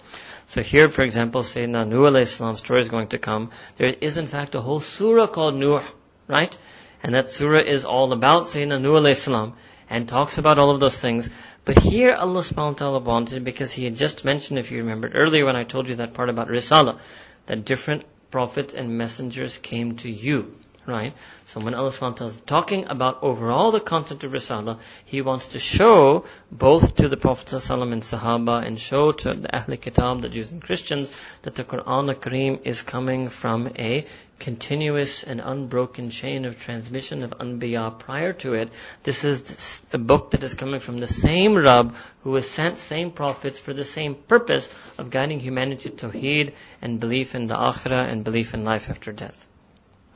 So 0.48 0.62
here, 0.62 0.90
for 0.90 1.04
example, 1.04 1.42
Sayyidina 1.42 1.88
Nuh 1.88 2.08
al-Islam's 2.08 2.60
story 2.60 2.82
is 2.82 2.90
going 2.90 3.08
to 3.10 3.18
come. 3.18 3.52
There 3.78 3.94
is 4.02 4.18
in 4.18 4.28
fact 4.28 4.56
a 4.56 4.62
whole 4.62 4.82
surah 4.82 5.28
called 5.28 5.56
Nuh, 5.56 5.82
right? 6.28 6.56
And 7.02 7.16
that 7.16 7.32
surah 7.32 7.64
is 7.64 7.86
all 7.86 8.12
about 8.12 8.44
Sayyidina 8.44 8.82
Nuh 8.82 8.98
al-Islam 8.98 9.54
and 9.90 10.08
talks 10.08 10.38
about 10.38 10.60
all 10.60 10.72
of 10.72 10.82
those 10.82 11.00
things. 11.00 11.30
But 11.66 11.80
here 11.80 12.12
Allah 12.12 12.42
subhanahu 12.42 12.72
wa 12.72 12.74
ta'ala 12.74 13.00
wanted, 13.00 13.44
because 13.46 13.72
He 13.72 13.86
had 13.86 13.96
just 13.96 14.26
mentioned, 14.26 14.60
if 14.60 14.72
you 14.72 14.80
remembered 14.80 15.14
earlier 15.16 15.46
when 15.46 15.56
I 15.56 15.64
told 15.64 15.88
you 15.88 15.96
that 15.96 16.14
part 16.14 16.30
about 16.30 16.50
Risala, 16.50 17.00
that 17.46 17.64
different 17.64 18.04
prophets 18.34 18.74
and 18.74 18.98
messengers 18.98 19.60
came 19.60 19.96
to 19.98 20.10
you. 20.10 20.56
Right? 20.88 21.14
So 21.46 21.62
when 21.62 21.76
Allah 21.76 21.92
subhanahu 21.92 22.30
is 22.30 22.38
talking 22.48 22.88
about 22.90 23.20
overall 23.22 23.72
the 23.72 23.80
content 23.80 24.24
of 24.24 24.32
Risala, 24.32 24.80
He 25.06 25.22
wants 25.22 25.50
to 25.50 25.60
show 25.60 26.26
both 26.52 26.96
to 26.96 27.08
the 27.08 27.16
Prophet 27.16 27.54
and 27.54 28.04
Sahaba 28.10 28.66
and 28.66 28.78
show 28.78 29.12
to 29.12 29.36
the 29.36 29.56
Ahl 29.56 29.78
Kitab, 29.78 30.24
the 30.24 30.30
Jews 30.30 30.52
and 30.52 30.62
Christians, 30.62 31.14
that 31.44 31.56
the 31.56 31.64
Quran 31.64 32.10
al-Kareem 32.10 32.60
is 32.66 32.82
coming 32.82 33.30
from 33.30 33.68
a 33.78 34.06
continuous 34.43 35.25
and 35.25 35.41
unbroken 35.41 36.11
chain 36.11 36.45
of 36.45 36.61
transmission 36.61 37.25
of 37.25 37.31
Anbiya 37.31 37.99
prior 37.99 38.33
to 38.35 38.55
it. 38.55 38.71
This 39.03 39.25
is 39.25 39.83
a 39.93 39.99
book 39.99 40.31
that 40.31 40.45
is 40.45 40.55
coming 40.55 40.81
from 40.81 40.99
the 40.99 41.07
same 41.07 41.57
Rabb 41.57 41.95
who 42.23 42.35
has 42.35 42.49
sent 42.49 42.79
same 42.79 43.11
prophets 43.11 43.59
for 43.59 43.75
the 43.75 43.85
same 43.85 44.15
purpose 44.15 44.69
of 44.97 45.11
guiding 45.11 45.41
humanity 45.41 45.91
to 45.91 46.09
Tawheed 46.09 46.55
and 46.81 47.01
belief 47.01 47.35
in 47.35 47.47
the 47.47 47.55
Akhirah 47.55 48.11
and 48.11 48.25
belief 48.25 48.55
in 48.55 48.65
life 48.65 48.89
after 48.91 49.13
death. 49.13 49.47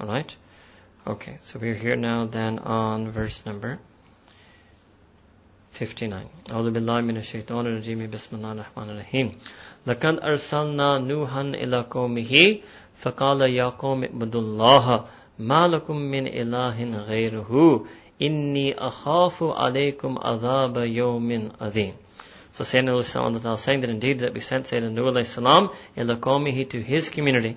Alright? 0.00 0.36
Okay, 1.06 1.38
so 1.42 1.58
we're 1.58 1.74
here 1.74 1.96
now 1.96 2.26
then 2.26 2.60
on 2.60 3.10
verse 3.10 3.44
number 3.44 3.78
59. 5.72 6.28
أعوذ 6.50 6.70
بالله 6.70 7.00
من 7.00 7.16
الشيطان 7.16 7.66
الرجيم 7.66 8.10
بسم 8.10 8.36
الله 8.36 8.52
الرحمن 8.52 8.90
الرحيم 8.90 9.32
لقد 9.86 10.20
أرسلنا 10.20 10.98
نوحا 10.98 11.42
إلى 11.42 11.86
قومه 11.90 12.60
فقال 13.02 13.40
يا 13.40 13.68
قوم 13.68 14.04
اعبدوا 14.04 14.40
الله 14.40 15.04
ما 15.38 15.68
لكم 15.68 15.96
من 15.96 16.26
إله 16.26 17.04
غيره 17.06 17.84
إني 18.22 18.74
أخاف 18.78 19.42
عليكم 19.42 20.18
عذاب 20.18 20.76
يوم 20.76 21.48
عظيم 21.60 21.94
So 22.52 22.64
Sayyidina 22.64 23.16
Allah 23.16 23.56
saying 23.56 23.80
that 23.80 23.88
indeed 23.88 24.18
that 24.18 24.34
we 24.34 24.40
sent 24.40 24.66
Sayyidina 24.66 24.92
Nuh 24.92 25.04
alayhi 25.10 25.24
salam 25.24 25.70
ila 25.96 26.16
qawmihi 26.16 26.68
to 26.68 26.82
his 26.82 27.08
community. 27.08 27.56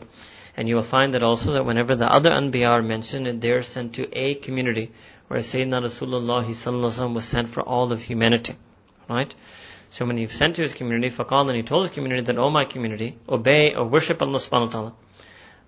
And 0.55 0.69
you 0.69 0.75
will 0.75 0.83
find 0.83 1.13
that 1.13 1.21
also 1.21 1.51
that 1.53 1.65
whenever 1.65 1.97
the 1.97 2.05
other 2.05 2.29
Anbiya 2.29 2.69
are 2.69 2.81
mentioned, 2.81 3.41
they 3.41 3.51
are 3.51 3.61
sent 3.61 3.95
to 3.95 4.07
a 4.17 4.35
community. 4.35 4.93
Whereas 5.27 5.47
Sayyidina 5.47 5.83
Rasulullah 5.83 7.13
was 7.13 7.25
sent 7.25 7.49
for 7.49 7.61
all 7.61 7.91
of 7.91 8.01
humanity. 8.01 8.55
Right? 9.09 9.35
So 9.89 10.05
when 10.05 10.17
he 10.17 10.27
sent 10.27 10.55
to 10.55 10.61
his 10.61 10.73
community, 10.73 11.13
faqal, 11.13 11.49
and 11.49 11.57
he 11.57 11.63
told 11.63 11.87
his 11.87 11.93
community 11.93 12.21
that, 12.23 12.37
oh 12.37 12.49
my 12.49 12.63
community, 12.63 13.17
obey 13.27 13.75
or 13.75 13.85
worship 13.85 14.21
Allah 14.21 14.39
subhanahu 14.39 14.67
wa 14.67 14.71
ta'ala. 14.71 14.93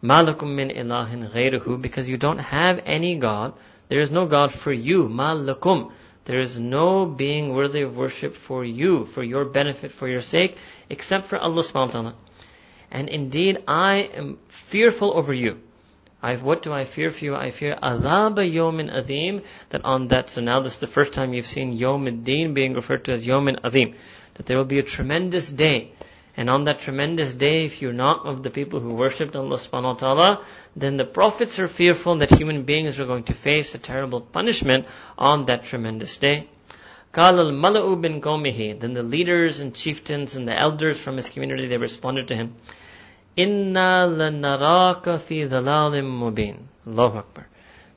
Malakum 0.02 0.54
min 0.56 0.70
ilahin 0.70 1.30
ghayruhu, 1.32 1.80
because 1.80 2.08
you 2.08 2.16
don't 2.16 2.38
have 2.38 2.80
any 2.84 3.16
God. 3.16 3.54
There 3.88 4.00
is 4.00 4.10
no 4.10 4.26
God 4.26 4.52
for 4.52 4.72
you. 4.72 5.08
Malakum. 5.08 5.92
There 6.24 6.40
is 6.40 6.58
no 6.58 7.06
being 7.06 7.52
worthy 7.54 7.82
of 7.82 7.96
worship 7.96 8.34
for 8.34 8.64
you, 8.64 9.06
for 9.06 9.22
your 9.22 9.44
benefit, 9.44 9.92
for 9.92 10.08
your 10.08 10.22
sake, 10.22 10.56
except 10.88 11.26
for 11.26 11.38
Allah 11.38 11.62
subhanahu 11.62 11.86
wa 11.86 11.92
ta'ala. 11.92 12.14
And 12.90 13.08
indeed, 13.08 13.62
I 13.66 14.10
am 14.14 14.38
fearful 14.48 15.16
over 15.16 15.32
you. 15.32 15.60
I, 16.22 16.36
what 16.36 16.62
do 16.62 16.72
I 16.72 16.84
fear 16.84 17.10
for 17.10 17.24
you? 17.24 17.34
I 17.34 17.50
fear 17.50 17.76
azab 17.82 18.36
yomin 18.38 18.94
azim, 18.94 19.42
that 19.70 19.84
on 19.84 20.08
that, 20.08 20.30
so 20.30 20.40
now 20.40 20.60
this 20.60 20.74
is 20.74 20.78
the 20.78 20.86
first 20.86 21.12
time 21.12 21.32
you've 21.32 21.46
seen 21.46 21.72
yom 21.72 22.22
din 22.22 22.54
being 22.54 22.74
referred 22.74 23.04
to 23.06 23.12
as 23.12 23.26
yomin 23.26 23.58
azim, 23.64 23.94
that 24.34 24.46
there 24.46 24.56
will 24.56 24.64
be 24.64 24.78
a 24.78 24.84
tremendous 24.84 25.50
day 25.50 25.92
and 26.37 26.51
on 26.51 26.65
that 26.65 26.79
tremendous 26.79 27.33
day, 27.33 27.65
if 27.65 27.81
you're 27.81 27.93
not 27.93 28.27
of 28.27 28.43
the 28.43 28.51
people 28.51 28.79
who 28.79 28.93
worshipped 28.93 29.35
Allah 29.35 29.57
subhanahu 29.57 29.83
wa 29.83 29.93
ta'ala, 29.93 30.41
then 30.75 30.95
the 30.95 31.03
prophets 31.03 31.57
are 31.57 31.67
fearful 31.67 32.17
that 32.17 32.31
human 32.31 32.61
beings 32.61 32.99
are 32.99 33.07
going 33.07 33.23
to 33.23 33.33
face 33.33 33.73
a 33.73 33.79
terrible 33.79 34.21
punishment 34.21 34.85
on 35.17 35.45
that 35.45 35.63
tremendous 35.63 36.15
day. 36.17 36.47
قال 37.11 37.39
الملأ 37.39 37.99
bin 37.99 38.21
قومه 38.21 38.79
Then 38.79 38.93
the 38.93 39.01
leaders 39.01 39.59
and 39.59 39.73
chieftains 39.73 40.35
and 40.35 40.47
the 40.47 40.55
elders 40.55 40.99
from 40.99 41.17
his 41.17 41.27
community, 41.27 41.67
they 41.67 41.77
responded 41.77 42.27
to 42.27 42.35
him, 42.35 42.53
Inna 43.35 44.05
lanaraka 44.07 45.19
fi 45.19 45.45
dhalalim 45.47 46.05
mubin. 46.05 46.57
Allahu 46.85 47.17
Akbar. 47.17 47.47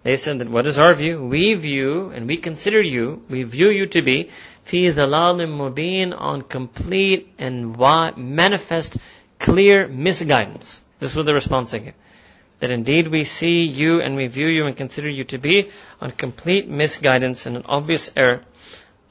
They 0.03 0.17
said 0.17 0.39
that 0.39 0.49
what 0.49 0.67
is 0.67 0.79
our 0.79 0.95
view? 0.95 1.23
We 1.23 1.55
view 1.55 2.09
and 2.09 2.27
we 2.27 2.39
consider 2.39 2.81
you, 2.81 3.23
we 3.29 3.43
view 3.43 3.69
you 3.69 3.87
to 3.89 4.01
be 4.01 4.31
fi 4.66 4.88
dhalalim 4.88 5.52
mubin 5.58 6.14
on 6.18 6.42
complete 6.42 7.34
and 7.38 7.78
manifest 8.18 8.98
clear 9.40 9.88
misguidance. 9.88 10.84
This 11.00 11.16
was 11.16 11.26
the 11.26 11.34
response 11.34 11.72
they 11.72 11.80
gave. 11.80 11.94
That 12.60 12.72
indeed 12.72 13.10
we 13.10 13.26
see 13.26 13.66
you 13.66 14.02
and 14.02 14.16
we 14.16 14.28
view 14.28 14.48
you 14.48 14.66
and 14.66 14.76
consider 14.76 15.10
you 15.10 15.24
to 15.26 15.38
be 15.38 15.70
on 16.02 16.12
complete 16.12 16.68
misguidance 16.68 17.46
and 17.46 17.58
an 17.58 17.64
obvious 17.66 18.12
error. 18.16 18.42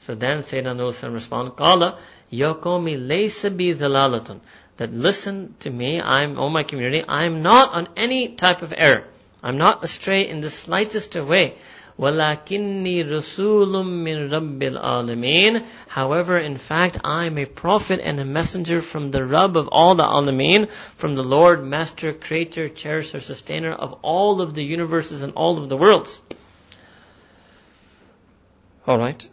So 0.01 0.13
then 0.13 0.39
Sayyidina 0.39 0.75
Nuh 0.75 1.13
responded, 1.13 1.55
Qala, 1.55 1.99
Yakomi 2.31 2.97
laysa 2.97 3.55
bi 3.55 3.79
dhalalatun. 3.79 4.41
That 4.77 4.93
listen 4.93 5.55
to 5.61 5.69
me, 5.69 6.01
I'm, 6.01 6.37
oh 6.37 6.49
my 6.49 6.63
community, 6.63 7.05
I'm 7.07 7.43
not 7.43 7.73
on 7.73 7.87
any 7.95 8.35
type 8.35 8.61
of 8.61 8.73
error. 8.75 9.05
I'm 9.41 9.57
not 9.57 9.85
astray 9.85 10.27
in 10.27 10.41
the 10.41 10.49
slightest 10.49 11.15
way. 11.15 11.55
However, 11.97 12.17
in 16.37 16.57
fact, 16.57 16.97
I 17.05 17.25
am 17.25 17.37
a 17.37 17.45
prophet 17.45 18.01
and 18.03 18.19
a 18.19 18.25
messenger 18.25 18.81
from 18.81 19.11
the 19.11 19.23
Rub 19.23 19.55
of 19.55 19.69
all 19.69 19.95
the 19.95 20.03
Alameen, 20.03 20.69
from 20.69 21.15
the 21.15 21.23
Lord, 21.23 21.63
Master, 21.63 22.11
Creator, 22.11 22.67
Cherisher, 22.67 23.21
Sustainer 23.21 23.71
of 23.71 23.93
all 24.01 24.41
of 24.41 24.53
the 24.53 24.63
universes 24.63 25.21
and 25.21 25.31
all 25.35 25.57
of 25.57 25.69
the 25.69 25.77
worlds. 25.77 26.21
Alright. 28.85 29.29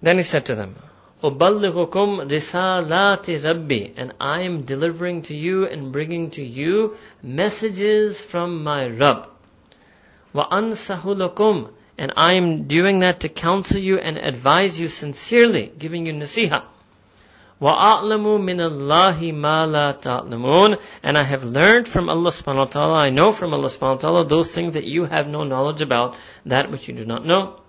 Then 0.00 0.18
he 0.18 0.22
said 0.22 0.46
to 0.46 0.54
them, 0.54 0.76
أُبَلِّغُكُمْ 1.24 2.30
رِسَالَاتِ 2.30 3.42
رَبِّي 3.42 3.94
And 3.96 4.12
I 4.20 4.42
am 4.42 4.62
delivering 4.62 5.22
to 5.22 5.34
you 5.34 5.66
and 5.66 5.90
bringing 5.90 6.30
to 6.30 6.44
you 6.44 6.96
messages 7.24 8.20
from 8.20 8.62
my 8.62 8.86
Rabb. 8.86 9.28
وَأَنْسَهُ 10.32 11.02
لَكُمْ 11.02 11.70
and 11.97 12.11
I 12.17 12.33
am 12.35 12.67
doing 12.67 12.99
that 12.99 13.21
to 13.21 13.29
counsel 13.29 13.79
you 13.79 13.97
and 13.97 14.17
advise 14.17 14.79
you 14.79 14.87
sincerely, 14.87 15.71
giving 15.77 16.05
you 16.05 16.13
nasiha. 16.13 16.63
وَأَعْلَمُ 17.61 18.25
مِنَ 18.43 18.59
اللَّهِ 18.59 19.19
مَا 19.31 19.67
لَا 19.71 20.01
تَعْلَمُونَ 20.01 20.81
And 21.01 21.17
I 21.17 21.23
have 21.23 21.45
learned 21.45 21.87
from 21.87 22.09
Allah 22.09 22.31
subhanahu 22.31 22.57
wa 22.57 22.65
ta'ala, 22.65 22.93
I 22.93 23.09
know 23.09 23.31
from 23.31 23.53
Allah 23.53 23.69
subhanahu 23.69 23.95
wa 23.95 24.01
ta'ala 24.01 24.27
those 24.27 24.51
things 24.51 24.73
that 24.73 24.83
you 24.83 25.05
have 25.05 25.27
no 25.27 25.43
knowledge 25.43 25.81
about, 25.81 26.17
that 26.45 26.71
which 26.71 26.89
you 26.89 26.95
do 26.95 27.05
not 27.05 27.25
know. 27.25 27.59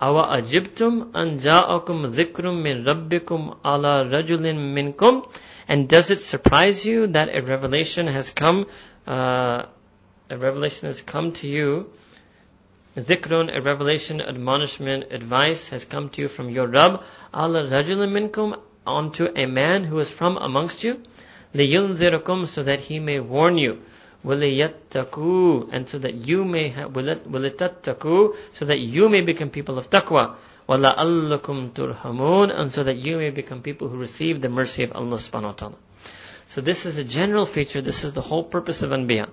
Awa 0.00 0.40
ajibtum 0.40 1.10
an 1.14 1.40
ja'akum 1.40 2.14
dhikrum 2.14 2.62
min 2.62 2.84
rabbikum 2.84 3.58
ala 3.64 4.06
rajulin 4.06 4.56
minkum. 4.72 5.30
And 5.66 5.88
does 5.88 6.10
it 6.10 6.20
surprise 6.20 6.86
you 6.86 7.08
that 7.08 7.28
a 7.34 7.42
revelation 7.42 8.06
has 8.06 8.30
come, 8.30 8.66
uh, 9.06 9.64
a 10.30 10.38
revelation 10.38 10.86
has 10.86 11.02
come 11.02 11.32
to 11.32 11.48
you, 11.48 11.90
dhikrun, 12.96 13.56
a 13.56 13.60
revelation, 13.62 14.20
admonishment, 14.20 15.12
advice 15.12 15.68
has 15.68 15.84
come 15.84 16.08
to 16.10 16.22
you 16.22 16.28
from 16.28 16.50
your 16.50 16.66
Rabb, 16.66 17.02
ala 17.34 17.64
rajulin 17.64 18.10
minkum, 18.10 18.58
onto 18.86 19.26
a 19.36 19.46
man 19.46 19.84
who 19.84 19.98
is 19.98 20.10
from 20.10 20.36
amongst 20.36 20.82
you, 20.82 21.02
liyunzirakum, 21.54 22.46
so 22.46 22.62
that 22.62 22.80
he 22.80 22.98
may 22.98 23.20
warn 23.20 23.58
you. 23.58 23.82
وَلِيَتَّقُوا 24.24 25.68
And 25.72 25.88
so 25.88 25.98
that 25.98 26.14
you 26.14 26.44
may 26.44 26.68
have, 26.70 26.92
وَلِتَتَّقُوا 26.92 28.34
So 28.52 28.64
that 28.64 28.78
you 28.78 29.08
may 29.08 29.20
become 29.20 29.50
people 29.50 29.78
of 29.78 29.90
taqwa. 29.90 30.34
وَلَأَلَّكُمْ 30.68 31.70
تُرْحَمُونَ 31.72 32.58
And 32.58 32.72
so 32.72 32.82
that 32.82 32.96
you 32.96 33.16
may 33.18 33.30
become 33.30 33.62
people 33.62 33.88
who 33.88 33.96
receive 33.96 34.40
the 34.40 34.48
mercy 34.48 34.82
of 34.82 34.92
Allah 34.92 35.16
subhanahu 35.16 35.42
wa 35.42 35.52
ta'ala. 35.52 35.76
So 36.48 36.60
this 36.60 36.84
is 36.86 36.98
a 36.98 37.04
general 37.04 37.46
feature, 37.46 37.80
this 37.80 38.04
is 38.04 38.12
the 38.12 38.22
whole 38.22 38.42
purpose 38.42 38.82
of 38.82 38.90
Anbiya. 38.90 39.28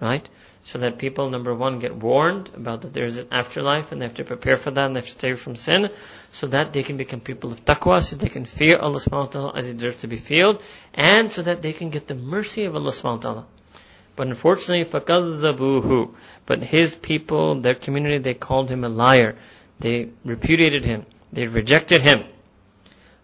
Right? 0.00 0.28
So 0.64 0.78
that 0.78 0.98
people, 0.98 1.28
number 1.30 1.54
one, 1.54 1.80
get 1.80 1.96
warned 1.96 2.50
about 2.54 2.82
that 2.82 2.94
there 2.94 3.04
is 3.04 3.16
an 3.16 3.28
afterlife 3.32 3.90
and 3.90 4.00
they 4.00 4.06
have 4.06 4.16
to 4.16 4.24
prepare 4.24 4.56
for 4.56 4.70
that 4.70 4.84
and 4.86 4.94
they 4.94 5.00
have 5.00 5.06
to 5.06 5.12
stay 5.12 5.34
from 5.34 5.56
sin 5.56 5.90
so 6.30 6.46
that 6.48 6.72
they 6.72 6.84
can 6.84 6.96
become 6.96 7.20
people 7.20 7.52
of 7.52 7.64
taqwa, 7.64 8.00
so 8.00 8.16
they 8.16 8.28
can 8.28 8.44
fear 8.44 8.78
Allah 8.78 9.00
subhanahu 9.00 9.26
wa 9.26 9.26
ta'ala 9.26 9.52
as 9.56 9.66
they 9.66 9.72
deserve 9.72 9.98
to 9.98 10.06
be 10.06 10.18
feared 10.18 10.58
and 10.94 11.30
so 11.32 11.42
that 11.42 11.62
they 11.62 11.72
can 11.72 11.90
get 11.90 12.06
the 12.06 12.14
mercy 12.14 12.64
of 12.64 12.76
Allah 12.76 12.92
subhanahu 12.92 13.16
wa 13.16 13.22
ta'ala. 13.22 13.46
But 14.14 14.28
unfortunately, 14.28 14.84
فَكَذَّبُوهُ 14.84 16.14
But 16.46 16.62
his 16.62 16.94
people, 16.94 17.60
their 17.60 17.74
community, 17.74 18.18
they 18.18 18.34
called 18.34 18.70
him 18.70 18.84
a 18.84 18.88
liar. 18.88 19.38
They 19.80 20.10
repudiated 20.24 20.84
him. 20.84 21.06
They 21.32 21.46
rejected 21.46 22.02
him. 22.02 22.24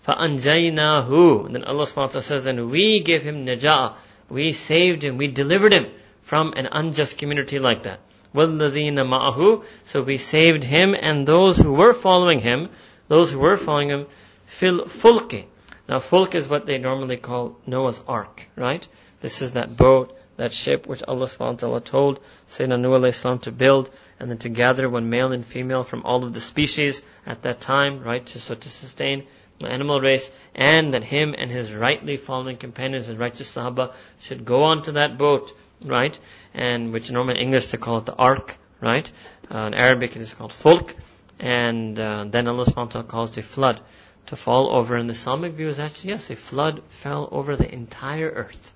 فَأَنْجَيْنَاهُ 0.08 1.52
Then 1.52 1.64
Allah 1.64 1.84
subhanahu 1.84 1.96
wa 1.96 2.06
ta'ala 2.06 2.22
says, 2.22 2.46
and 2.46 2.70
we 2.70 3.02
gave 3.04 3.22
him 3.22 3.46
najah. 3.46 3.96
We 4.30 4.54
saved 4.54 5.04
him. 5.04 5.18
We 5.18 5.28
delivered 5.28 5.72
him 5.72 5.86
from 6.22 6.52
an 6.54 6.68
unjust 6.70 7.18
community 7.18 7.58
like 7.58 7.84
that. 7.84 8.00
وَالَّذِينَ 8.34 8.94
مَعَهُ 8.94 9.64
So 9.84 10.02
we 10.02 10.18
saved 10.18 10.64
him 10.64 10.94
and 10.94 11.26
those 11.26 11.58
who 11.58 11.72
were 11.72 11.94
following 11.94 12.40
him, 12.40 12.68
those 13.08 13.32
who 13.32 13.38
were 13.38 13.56
following 13.56 13.88
him, 13.88 14.06
fil 14.46 14.84
fulki. 14.84 15.46
Now 15.88 16.00
fulk 16.00 16.34
is 16.34 16.48
what 16.48 16.66
they 16.66 16.78
normally 16.78 17.16
call 17.16 17.56
Noah's 17.66 18.00
Ark, 18.06 18.46
right? 18.56 18.86
This 19.20 19.40
is 19.40 19.52
that 19.52 19.76
boat 19.76 20.14
that 20.38 20.52
ship 20.52 20.86
which 20.86 21.02
Allah 21.02 21.26
subhanahu 21.26 21.84
told 21.84 22.20
Sayyidina 22.48 22.80
Nuh 22.80 22.90
alayhi 22.90 23.42
to 23.42 23.52
build 23.52 23.90
and 24.20 24.30
then 24.30 24.38
to 24.38 24.48
gather 24.48 24.88
one 24.88 25.10
male 25.10 25.32
and 25.32 25.44
female 25.44 25.82
from 25.82 26.04
all 26.04 26.24
of 26.24 26.32
the 26.32 26.40
species 26.40 27.02
at 27.26 27.42
that 27.42 27.60
time, 27.60 28.02
right, 28.02 28.24
to, 28.26 28.38
so 28.38 28.54
to 28.54 28.68
sustain 28.68 29.26
the 29.60 29.66
animal 29.66 30.00
race, 30.00 30.30
and 30.54 30.94
that 30.94 31.02
him 31.02 31.34
and 31.36 31.50
his 31.50 31.72
rightly 31.72 32.16
following 32.16 32.56
companions 32.56 33.08
and 33.08 33.18
righteous 33.18 33.52
Sahaba 33.52 33.92
should 34.20 34.44
go 34.44 34.62
onto 34.62 34.92
that 34.92 35.18
boat, 35.18 35.52
right, 35.81 36.17
and 36.53 36.93
which 36.93 37.09
in 37.09 37.15
Norman 37.15 37.37
English 37.37 37.67
they 37.67 37.77
call 37.77 37.97
it 37.97 38.05
the 38.05 38.15
ark, 38.15 38.55
right, 38.81 39.11
uh, 39.53 39.59
in 39.67 39.73
Arabic 39.73 40.15
it 40.15 40.21
is 40.21 40.33
called 40.33 40.53
fulk, 40.53 40.95
and 41.39 41.99
uh, 41.99 42.25
then 42.27 42.47
Allah 42.47 42.65
subhanahu 42.65 43.07
calls 43.07 43.31
the 43.31 43.41
flood 43.41 43.81
to 44.27 44.35
fall 44.35 44.71
over, 44.71 44.95
and 44.95 45.09
the 45.09 45.13
Islamic 45.13 45.53
view 45.53 45.67
is 45.67 45.79
actually, 45.79 46.11
yes, 46.11 46.29
a 46.29 46.35
flood 46.35 46.81
fell 46.89 47.27
over 47.31 47.55
the 47.55 47.71
entire 47.71 48.29
earth. 48.29 48.73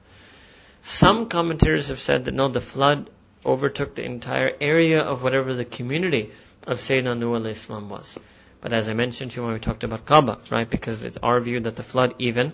Some 0.82 1.30
commentators 1.30 1.88
have 1.88 2.00
said 2.00 2.26
that 2.26 2.34
no, 2.34 2.48
the 2.50 2.62
flood 2.62 3.10
overtook 3.46 3.96
the 3.96 4.04
entire 4.04 4.52
area 4.60 5.02
of 5.02 5.24
whatever 5.24 5.54
the 5.54 5.66
community 5.66 6.32
of 6.66 6.78
Sayyidina 6.78 7.18
Nuh 7.18 7.46
Islam 7.48 7.90
was. 7.90 8.18
But 8.60 8.74
as 8.74 8.90
I 8.90 8.94
mentioned 8.94 9.32
to 9.32 9.40
you 9.40 9.46
when 9.46 9.54
we 9.54 9.60
talked 9.60 9.84
about 9.84 10.06
Kaaba, 10.06 10.40
right, 10.52 10.70
because 10.70 11.02
it's 11.02 11.18
our 11.24 11.40
view 11.40 11.60
that 11.62 11.76
the 11.76 11.84
flood 11.84 12.16
even 12.20 12.54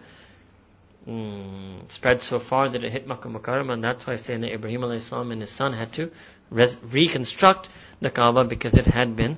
mm, 1.07 1.91
spread 1.91 2.21
so 2.21 2.39
far 2.39 2.69
that 2.69 2.83
it 2.83 2.91
hit 2.91 3.07
Makkah 3.07 3.29
Mukarramah, 3.29 3.73
and 3.73 3.83
that's 3.83 4.05
why 4.07 4.13
Sayyidina 4.15 4.53
Ibrahim 4.53 4.83
and 4.83 5.41
his 5.41 5.51
son 5.51 5.73
had 5.73 5.93
to 5.93 6.11
res- 6.49 6.77
reconstruct 6.83 7.69
the 8.01 8.09
Kaaba 8.09 8.43
because 8.43 8.75
it 8.75 8.85
had 8.85 9.15
been 9.15 9.37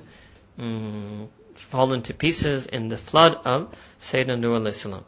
mm, 0.58 1.28
fallen 1.54 2.02
to 2.02 2.14
pieces 2.14 2.66
in 2.66 2.88
the 2.88 2.96
flood 2.96 3.34
of 3.44 3.74
Sayyidina 4.00 4.38
Nuh. 4.38 5.02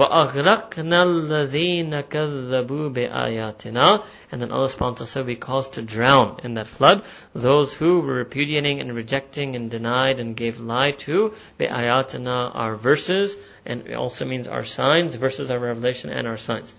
وَأَغْرَقْنَا 0.00 1.02
الَّذِينَ 1.02 2.02
كَذَّبُوا 2.02 2.92
بِآيَاتِنَا 2.92 4.04
And 4.30 4.42
then 4.42 4.52
Allah 4.52 4.68
subhanahu 4.68 4.80
wa 4.80 4.90
ta'ala 4.90 5.06
said 5.06 5.26
we 5.26 5.36
caused 5.36 5.72
to 5.72 5.82
drown 5.82 6.38
in 6.44 6.52
that 6.54 6.66
flood 6.66 7.02
those 7.34 7.72
who 7.72 8.00
were 8.00 8.16
repudiating 8.16 8.80
and 8.80 8.94
rejecting 8.94 9.56
and 9.56 9.70
denied 9.70 10.20
and 10.20 10.36
gave 10.36 10.60
lie 10.60 10.90
to 10.90 11.32
بِآيَاتِنَا 11.58 12.50
our 12.54 12.76
verses 12.76 13.38
and 13.64 13.86
it 13.86 13.94
also 13.94 14.26
means 14.26 14.46
our 14.48 14.66
signs, 14.66 15.14
verses 15.14 15.50
our 15.50 15.58
revelation 15.58 16.10
and 16.10 16.26
our 16.26 16.36
signs. 16.36 16.74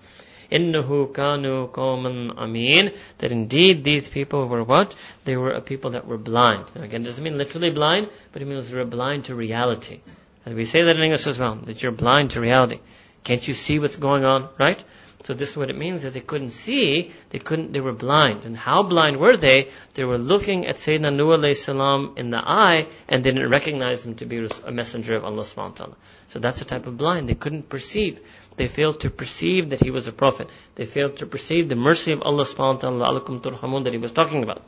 إِنَّهُ 0.52 1.12
كَانُوا 1.12 1.72
قَوْمًا 1.72 2.36
أَمِينَ 2.36 2.96
That 3.18 3.32
indeed 3.32 3.82
these 3.82 4.08
people 4.08 4.46
were 4.46 4.62
what? 4.62 4.94
They 5.24 5.36
were 5.36 5.50
a 5.50 5.60
people 5.60 5.90
that 5.90 6.06
were 6.06 6.18
blind. 6.18 6.66
Now 6.76 6.82
again, 6.82 7.02
it 7.02 7.06
doesn't 7.06 7.24
mean 7.24 7.36
literally 7.36 7.70
blind, 7.70 8.10
but 8.32 8.42
it 8.42 8.44
means 8.44 8.70
they 8.70 8.76
were 8.76 8.84
blind 8.84 9.24
to 9.24 9.34
reality. 9.34 10.00
And 10.46 10.54
we 10.54 10.64
say 10.64 10.84
that 10.84 10.94
in 10.94 11.02
English 11.02 11.26
as 11.26 11.38
well, 11.38 11.56
that 11.64 11.82
you're 11.82 11.90
blind 11.90 12.30
to 12.30 12.40
reality. 12.40 12.78
Can't 13.23 13.47
you 13.47 13.53
see 13.53 13.79
what's 13.79 13.95
going 13.95 14.25
on, 14.25 14.49
right? 14.59 14.83
So 15.23 15.33
this 15.33 15.51
is 15.51 15.57
what 15.57 15.69
it 15.69 15.77
means 15.77 16.01
that 16.01 16.13
they 16.13 16.19
couldn't 16.19 16.49
see, 16.49 17.11
they 17.29 17.39
couldn't, 17.39 17.71
they 17.71 17.79
were 17.79 17.93
blind. 17.93 18.43
And 18.43 18.57
how 18.57 18.83
blind 18.83 19.17
were 19.17 19.37
they? 19.37 19.69
They 19.93 20.03
were 20.03 20.17
looking 20.17 20.67
at 20.67 20.75
Sayyidina 20.75 21.15
Nuh 21.15 21.37
alayhi 21.37 21.55
salam 21.55 22.15
in 22.17 22.29
the 22.29 22.39
eye 22.39 22.87
and 23.07 23.23
didn't 23.23 23.49
recognize 23.49 24.05
him 24.05 24.15
to 24.15 24.25
be 24.25 24.45
a 24.65 24.71
messenger 24.71 25.15
of 25.15 25.23
Allah 25.23 25.43
subhanahu 25.43 25.69
wa 25.69 25.75
ta'ala. 25.75 25.95
So 26.27 26.39
that's 26.39 26.59
the 26.59 26.65
type 26.65 26.87
of 26.87 26.97
blind. 26.97 27.29
They 27.29 27.35
couldn't 27.35 27.69
perceive. 27.69 28.19
They 28.57 28.67
failed 28.67 28.99
to 29.01 29.09
perceive 29.09 29.69
that 29.69 29.81
he 29.81 29.91
was 29.91 30.07
a 30.07 30.11
prophet. 30.11 30.49
They 30.75 30.85
failed 30.85 31.17
to 31.17 31.25
perceive 31.25 31.69
the 31.69 31.77
mercy 31.77 32.11
of 32.11 32.21
Allah 32.21 32.43
subhanahu 32.43 32.75
wa 32.75 32.79
ta'ala, 32.79 33.21
alakum 33.21 33.41
turhamun, 33.41 33.85
that 33.85 33.93
he 33.93 33.99
was 33.99 34.11
talking 34.11 34.43
about. 34.43 34.61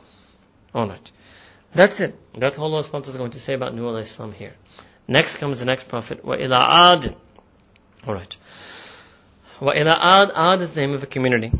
Alright. 0.73 1.11
That's 1.73 1.99
it. 1.99 2.17
That's 2.33 2.57
all 2.57 2.73
Allah 2.73 2.83
subhanahu 2.83 2.93
wa 2.93 2.99
ta'ala 3.01 3.11
is 3.11 3.17
going 3.17 3.31
to 3.31 3.41
say 3.41 3.55
about 3.55 3.75
Nuh 3.75 3.91
alayhi 3.91 4.05
salam 4.05 4.31
here. 4.31 4.53
Next 5.05 5.37
comes 5.37 5.59
the 5.59 5.65
next 5.65 5.89
prophet, 5.89 6.23
wa 6.23 6.35
ila 6.35 6.65
ad. 6.69 7.15
Alright. 8.06 8.36
وَإِلَىٰ 9.60 9.98
Ad, 10.00 10.30
Ad 10.34 10.62
is 10.62 10.70
the 10.70 10.80
name 10.80 10.94
of 10.94 11.02
a 11.02 11.06
community. 11.06 11.52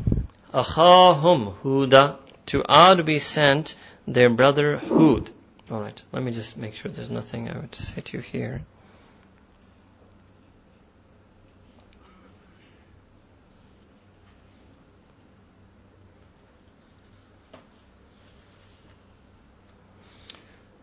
أَخَاهُمْ 0.55 1.57
Huda. 1.62 2.16
To 2.47 2.65
Ad 2.69 3.07
we 3.07 3.19
sent 3.19 3.77
their 4.07 4.31
brother 4.31 4.78
Hud. 4.78 5.31
Alright, 5.70 6.02
let 6.12 6.23
me 6.23 6.32
just 6.32 6.57
make 6.57 6.74
sure 6.74 6.90
there's 6.90 7.11
nothing 7.11 7.48
I 7.48 7.57
want 7.57 7.73
to 7.73 7.82
say 7.82 8.01
to 8.01 8.16
you 8.16 8.23
here. 8.23 8.62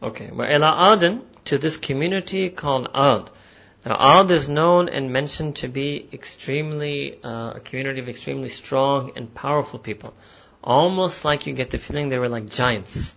Okay, 0.02 0.28
وَإِلَىٰ 0.28 0.94
Aden, 0.94 1.22
to 1.46 1.58
this 1.58 1.76
community 1.76 2.50
called 2.50 2.88
Ad. 2.94 3.30
Now, 3.85 4.21
Ad 4.21 4.31
is 4.31 4.49
known 4.49 4.89
and 4.89 5.13
mentioned 5.13 5.57
to 5.57 5.69
be 5.69 6.09
extremely, 6.13 7.19
uh, 7.23 7.55
a 7.55 7.61
community 7.61 8.01
of 8.01 8.09
extremely 8.09 8.49
strong 8.49 9.13
and 9.17 9.33
powerful 9.35 9.81
people. 9.81 10.15
Almost 10.63 11.25
like 11.25 11.47
you 11.47 11.53
get 11.53 11.71
the 11.71 11.79
feeling 11.79 12.09
they 12.09 12.19
were 12.19 12.29
like 12.29 12.49
giants. 12.49 13.17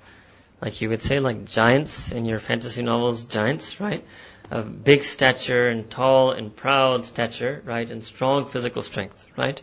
Like 0.61 0.81
you 0.81 0.89
would 0.89 1.01
say 1.01 1.19
like 1.19 1.45
giants 1.45 2.11
in 2.11 2.25
your 2.25 2.39
fantasy 2.39 2.81
novels, 2.81 3.25
giants, 3.25 3.79
right? 3.79 4.03
Of 4.49 4.83
big 4.83 5.03
stature 5.03 5.67
and 5.67 5.89
tall 5.89 6.31
and 6.31 6.55
proud 6.55 7.05
stature, 7.05 7.61
right? 7.63 7.89
And 7.89 8.03
strong 8.03 8.47
physical 8.47 8.81
strength, 8.81 9.25
right? 9.37 9.61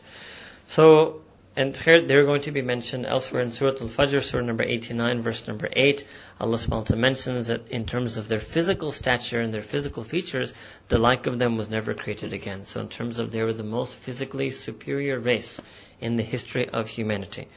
So, 0.69 1.23
and 1.55 1.75
they're 1.75 2.25
going 2.25 2.43
to 2.43 2.51
be 2.51 2.63
mentioned 2.63 3.05
elsewhere 3.05 3.43
in 3.43 3.53
Surah 3.53 3.73
Al-Fajr, 3.81 4.23
Surah 4.23 4.43
number 4.43 4.65
89, 4.65 5.23
verse 5.23 5.47
number 5.47 5.69
8. 5.71 6.07
Allah 6.41 6.57
subhanahu 6.57 6.71
wa 6.71 6.83
ta'ala 6.83 7.03
mentions 7.03 7.49
that 7.49 7.69
in 7.69 7.85
terms 7.85 8.17
of 8.17 8.27
their 8.27 8.41
physical 8.41 8.91
stature 8.91 9.39
and 9.39 9.53
their 9.53 9.61
physical 9.63 10.03
features, 10.03 10.55
the 10.89 10.99
like 10.99 11.27
of 11.27 11.39
them 11.39 11.59
was 11.59 11.69
never 11.69 11.93
created 11.93 12.33
again. 12.33 12.65
So 12.65 12.81
in 12.81 12.89
terms 12.89 13.19
of 13.19 13.31
they 13.31 13.43
were 13.43 13.53
the 13.53 13.65
most 13.65 13.95
physically 13.95 14.49
superior 14.49 15.19
race 15.19 15.61
in 16.01 16.17
the 16.17 16.23
history 16.23 16.69
of 16.69 16.89
humanity. 16.89 17.49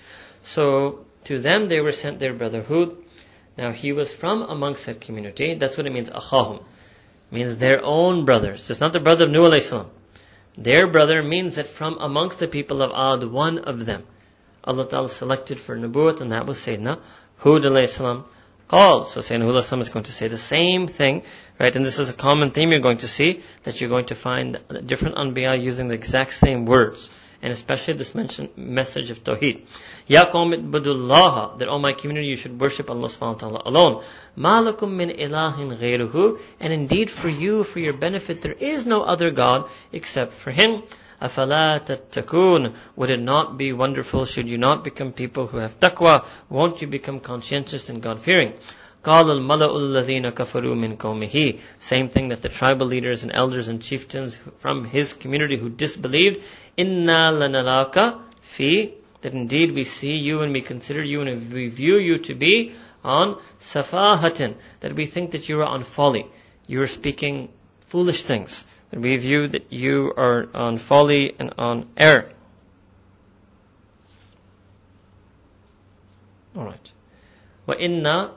So 0.44 1.06
to 1.26 1.40
them 1.40 1.70
they 1.70 1.80
were 1.80 1.94
sent 1.94 2.20
their 2.20 2.34
brother 2.34 2.64
Hud. 2.64 2.98
Now 3.58 3.72
he 3.72 3.94
was 3.94 4.14
from 4.14 4.42
amongst 4.42 4.88
that 4.88 5.00
community. 5.00 5.56
That's 5.56 5.78
what 5.78 5.88
it 5.88 5.94
means, 5.94 6.10
ahahum. 6.10 6.64
Means 7.32 7.56
their 7.58 7.84
own 7.84 8.26
brothers. 8.26 8.70
It's 8.70 8.82
not 8.82 8.92
the 8.92 9.00
brother 9.00 9.24
of 9.24 9.32
Nuh 9.32 9.50
alayhi 9.50 9.62
salam. 9.62 9.90
Their 10.58 10.88
brother 10.88 11.22
means 11.22 11.56
that 11.56 11.68
from 11.68 11.98
amongst 12.00 12.40
the 12.40 12.48
people 12.48 12.82
of 12.82 12.92
Ad, 12.92 13.30
one 13.30 13.60
of 13.60 13.86
them, 13.86 14.04
Allah 14.64 14.88
Ta'ala 14.88 15.10
selected 15.10 15.60
for 15.60 15.78
Nubuwwat, 15.78 16.22
and 16.22 16.32
that 16.32 16.46
was 16.48 16.58
Sayyidina 16.58 17.00
Hud 17.38 17.64
alayhi 17.64 17.90
salam 17.90 18.26
called. 18.68 19.10
So 19.10 19.20
Sayyidina 19.20 19.46
Hud 19.46 19.82
is 19.82 19.90
going 19.90 20.06
to 20.06 20.12
say 20.12 20.28
the 20.28 20.38
same 20.38 20.88
thing, 20.88 21.24
right? 21.60 21.76
And 21.76 21.86
this 21.86 22.00
is 22.00 22.10
a 22.10 22.14
common 22.14 22.52
theme 22.52 22.72
you're 22.72 22.80
going 22.80 23.00
to 23.00 23.08
see, 23.08 23.44
that 23.64 23.80
you're 23.80 23.90
going 23.90 24.08
to 24.08 24.16
find 24.16 24.60
different 24.86 25.18
Anbiya 25.18 25.62
using 25.62 25.90
the 25.90 25.94
exact 25.94 26.34
same 26.34 26.66
words 26.66 27.12
and 27.45 27.53
especially 27.53 27.95
this 27.95 28.15
mention, 28.15 28.51
message 28.57 29.11
of 29.11 29.25
Tawheed. 29.25 29.67
Ya 30.07 30.27
qawm 30.27 30.71
budullah, 30.71 31.59
that 31.59 31.69
all 31.69 31.79
my 31.79 31.93
community 31.95 32.29
you 32.29 32.37
should 32.37 32.61
worship 32.61 32.91
Allah 32.91 33.09
subhanahu 33.09 33.35
wa 33.35 33.39
ta'ala 33.39 33.63
alone. 33.65 34.05
Malakum 34.37 34.95
min 34.95 35.09
ilahin 35.11 35.79
ghayruhu, 35.79 36.39
and 36.61 36.73
indeed 36.73 37.11
for 37.11 37.29
you, 37.29 37.65
for 37.65 37.79
your 37.79 37.95
benefit, 37.95 38.43
there 38.43 38.53
is 38.53 38.87
no 38.87 39.03
other 39.03 39.31
God 39.31 39.71
except 39.93 40.35
for 40.35 40.51
Him. 40.51 40.83
أَفَلَا 41.23 41.85
تَتَّقُونَ 41.85 42.75
Would 42.97 43.11
it 43.11 43.21
not 43.21 43.59
be 43.59 43.73
wonderful 43.73 44.25
should 44.25 44.49
you 44.49 44.57
not 44.57 44.85
become 44.85 45.13
people 45.13 45.47
who 45.47 45.59
have 45.59 45.79
taqwa? 45.79 46.25
Won't 46.49 46.81
you 46.81 46.89
become 46.89 47.21
conscientious 47.21 47.91
and 47.91 48.03
God-fearing? 48.03 48.55
قال 49.05 49.31
الملأ 49.31 49.77
الذين 49.77 50.29
كفروا 50.31 50.75
من 50.75 50.97
قومه 50.97 51.59
Same 51.79 52.09
thing 52.09 52.29
that 52.29 52.43
the 52.43 52.49
tribal 52.49 52.87
leaders 52.87 53.23
and 53.23 53.33
elders 53.33 53.69
and 53.69 53.81
chieftains 53.83 54.37
from 54.59 54.85
his 54.85 55.13
community 55.13 55.57
who 55.57 55.69
disbelieved 55.69 56.43
إِنَّا 56.79 57.33
لَنَرَاكَ 57.33 58.21
fi 58.43 58.93
That 59.23 59.33
indeed 59.33 59.73
we 59.75 59.85
see 59.85 60.17
you 60.17 60.43
and 60.43 60.53
we 60.53 60.61
consider 60.61 61.03
you 61.03 61.23
and 61.23 61.53
we 61.53 61.69
view 61.69 61.97
you 61.97 62.19
to 62.19 62.35
be 62.35 62.73
on 63.03 63.41
safahatin 63.59 64.55
That 64.81 64.95
we 64.95 65.07
think 65.07 65.31
that 65.31 65.49
you 65.49 65.61
are 65.61 65.67
on 65.67 65.85
folly. 65.85 66.27
You 66.67 66.83
are 66.83 66.87
speaking 66.87 67.49
foolish 67.89 68.23
things 68.23 68.67
we 68.93 69.17
view 69.17 69.49
that 69.49 69.73
you 69.73 70.13
are 70.17 70.49
on 70.55 70.77
folly 70.77 71.35
and 71.39 71.55
on 71.59 71.89
error. 71.97 72.31
Alright. 76.57 76.93
وَإِنَّا 77.69 78.33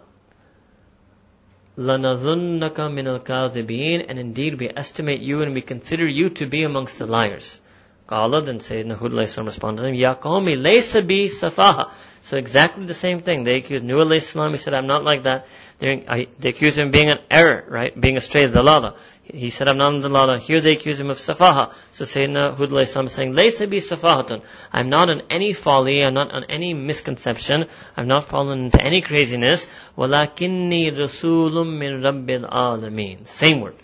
لَنَظُنَّكَ 1.77 2.75
مِنَ 2.75 3.19
الْكَاذِبِينَ 3.19 4.05
And 4.07 4.19
indeed 4.19 4.59
we 4.59 4.69
estimate 4.75 5.21
you 5.21 5.41
and 5.41 5.53
we 5.53 5.61
consider 5.61 6.07
you 6.07 6.29
to 6.29 6.45
be 6.45 6.63
amongst 6.63 6.99
the 6.99 7.07
liars. 7.07 7.59
قال 8.07 8.45
then 8.45 8.59
Sayyidina 8.59 8.97
Hud 8.97 9.13
responded 9.13 9.81
to 9.81 9.87
him, 9.87 9.95
Ya 9.95 10.15
qawmi 10.15 10.55
laysa 10.55 11.07
bi 11.07 11.29
safaha. 11.29 11.91
So 12.21 12.37
exactly 12.37 12.85
the 12.85 12.93
same 12.93 13.21
thing. 13.21 13.43
They 13.43 13.55
accused 13.55 13.83
Nuh 13.83 13.95
alayhi 13.95 14.21
salam. 14.21 14.51
He 14.51 14.57
said, 14.57 14.73
I'm 14.73 14.87
not 14.87 15.03
like 15.03 15.23
that. 15.23 15.47
They, 15.79 16.27
they 16.39 16.49
accused 16.49 16.77
him 16.77 16.87
of 16.87 16.93
being 16.93 17.09
an 17.09 17.19
error, 17.29 17.65
right? 17.67 17.99
Being 17.99 18.17
astray, 18.17 18.45
dalala. 18.45 18.95
he 19.32 19.50
said, 19.50 19.68
Amnamdullah, 19.68 20.40
here 20.40 20.60
they 20.60 20.72
accuse 20.72 20.98
him 20.98 21.10
of 21.10 21.18
safaha. 21.18 21.72
So 21.92 22.04
Sayyidina 22.04 22.56
Hudla 22.56 22.82
is 22.82 23.12
saying, 23.12 23.34
bi 23.34 23.46
safahatun. 23.46 24.42
I'm 24.72 24.88
not 24.88 25.10
on 25.10 25.22
any 25.30 25.52
folly, 25.52 26.02
I'm 26.02 26.14
not 26.14 26.32
on 26.32 26.44
any 26.44 26.74
misconception, 26.74 27.66
I've 27.96 28.06
not 28.06 28.24
fallen 28.24 28.66
into 28.66 28.82
any 28.82 29.02
craziness. 29.02 29.68
Walakinni 29.96 30.92
rasulum 30.92 31.78
min 31.78 32.02
rabbil 32.02 32.50
alameen. 32.50 33.26
Same 33.26 33.60
word. 33.60 33.74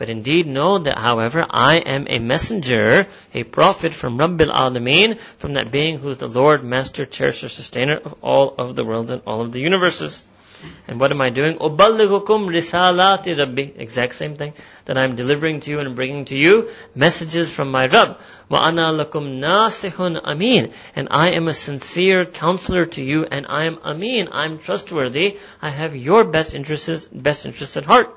But 0.00 0.08
indeed 0.08 0.46
know 0.46 0.78
that 0.78 0.96
however 0.96 1.44
I 1.50 1.76
am 1.76 2.06
a 2.08 2.18
messenger, 2.18 3.06
a 3.34 3.42
prophet 3.42 3.92
from 3.92 4.16
Rabbil 4.16 4.50
Alameen, 4.50 5.20
from 5.36 5.52
that 5.54 5.70
being 5.70 5.98
who 5.98 6.08
is 6.08 6.16
the 6.16 6.26
Lord, 6.26 6.64
Master, 6.64 7.04
Cherisher, 7.04 7.50
Sustainer 7.50 7.98
of 7.98 8.14
all 8.22 8.54
of 8.56 8.76
the 8.76 8.82
worlds 8.82 9.10
and 9.10 9.20
all 9.26 9.42
of 9.42 9.52
the 9.52 9.60
universes. 9.60 10.24
And 10.87 10.99
what 10.99 11.11
am 11.11 11.21
I 11.21 11.29
doing? 11.29 11.57
Uballighukum 11.57 12.47
risalati 12.49 13.37
Rabbi. 13.37 13.71
Exact 13.75 14.15
same 14.15 14.35
thing. 14.35 14.53
That 14.85 14.97
I'm 14.97 15.15
delivering 15.15 15.59
to 15.61 15.71
you 15.71 15.79
and 15.79 15.95
bringing 15.95 16.25
to 16.25 16.37
you 16.37 16.69
messages 16.95 17.51
from 17.51 17.71
my 17.71 17.87
Rabb. 17.87 18.19
Wa 18.49 18.59
ana 18.67 18.91
lakum 18.91 19.39
nasihun 19.39 20.19
amin. 20.23 20.71
And 20.95 21.07
I 21.11 21.31
am 21.31 21.47
a 21.47 21.53
sincere 21.53 22.25
counselor 22.25 22.85
to 22.97 23.03
you 23.03 23.25
and 23.25 23.45
I 23.47 23.65
am 23.65 23.79
amin. 23.83 24.29
I'm 24.31 24.59
trustworthy. 24.59 25.37
I 25.61 25.69
have 25.69 25.95
your 25.95 26.23
best 26.23 26.53
interests, 26.53 27.07
best 27.07 27.45
interests 27.45 27.77
at 27.77 27.85
heart. 27.85 28.15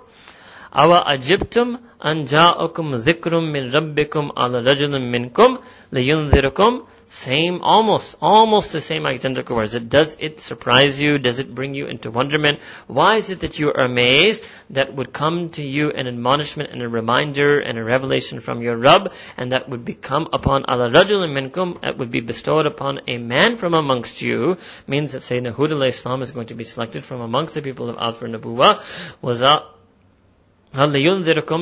أَوَ 0.74 0.92
أَجِبْتُمْ 0.92 1.78
أَنْ 2.04 2.26
جَاءَكُمْ 2.28 2.94
ذِكْرٌ 3.00 3.40
مِّن 3.40 3.72
رَبِّكُمْ 3.72 4.32
عَلَى 4.36 4.60
رَجُلٍ 4.60 4.92
مِّنْكُمْ 5.00 5.58
لِيُنذِرَكُمْ 5.92 6.82
same, 7.13 7.61
almost, 7.61 8.15
almost 8.19 8.71
the 8.71 8.81
same 8.81 9.05
identical 9.05 9.55
words. 9.55 9.79
Does 9.79 10.17
it 10.19 10.39
surprise 10.39 10.99
you? 10.99 11.19
Does 11.19 11.37
it 11.37 11.53
bring 11.53 11.75
you 11.75 11.85
into 11.85 12.09
wonderment? 12.09 12.59
Why 12.87 13.17
is 13.17 13.29
it 13.29 13.41
that 13.41 13.59
you 13.59 13.67
are 13.67 13.85
amazed 13.85 14.43
that 14.71 14.95
would 14.95 15.13
come 15.13 15.49
to 15.51 15.63
you 15.63 15.91
an 15.91 16.07
admonishment 16.07 16.71
and 16.71 16.81
a 16.81 16.89
reminder 16.89 17.59
and 17.59 17.77
a 17.77 17.83
revelation 17.83 18.39
from 18.39 18.63
your 18.63 18.77
Rabb 18.77 19.13
and 19.37 19.51
that 19.51 19.69
would 19.69 19.85
become 19.85 20.27
upon 20.33 20.65
ala 20.67 20.89
rajul 20.89 21.29
minkum, 21.29 21.79
that 21.81 21.99
would 21.99 22.09
be 22.09 22.19
bestowed 22.19 22.65
upon 22.65 23.01
a 23.07 23.19
man 23.19 23.57
from 23.57 23.75
amongst 23.75 24.23
you, 24.23 24.57
means 24.87 25.11
that 25.11 25.21
Sayyidina 25.21 25.53
Hud 25.53 25.71
Islam 25.87 26.23
is 26.23 26.31
going 26.31 26.47
to 26.47 26.55
be 26.55 26.63
selected 26.63 27.03
from 27.03 27.21
amongst 27.21 27.53
the 27.53 27.61
people 27.61 27.91
of 27.91 27.97
Ad 27.99 28.15
for 28.15 28.27
Nabuwa, 28.27 28.81
was 29.21 29.39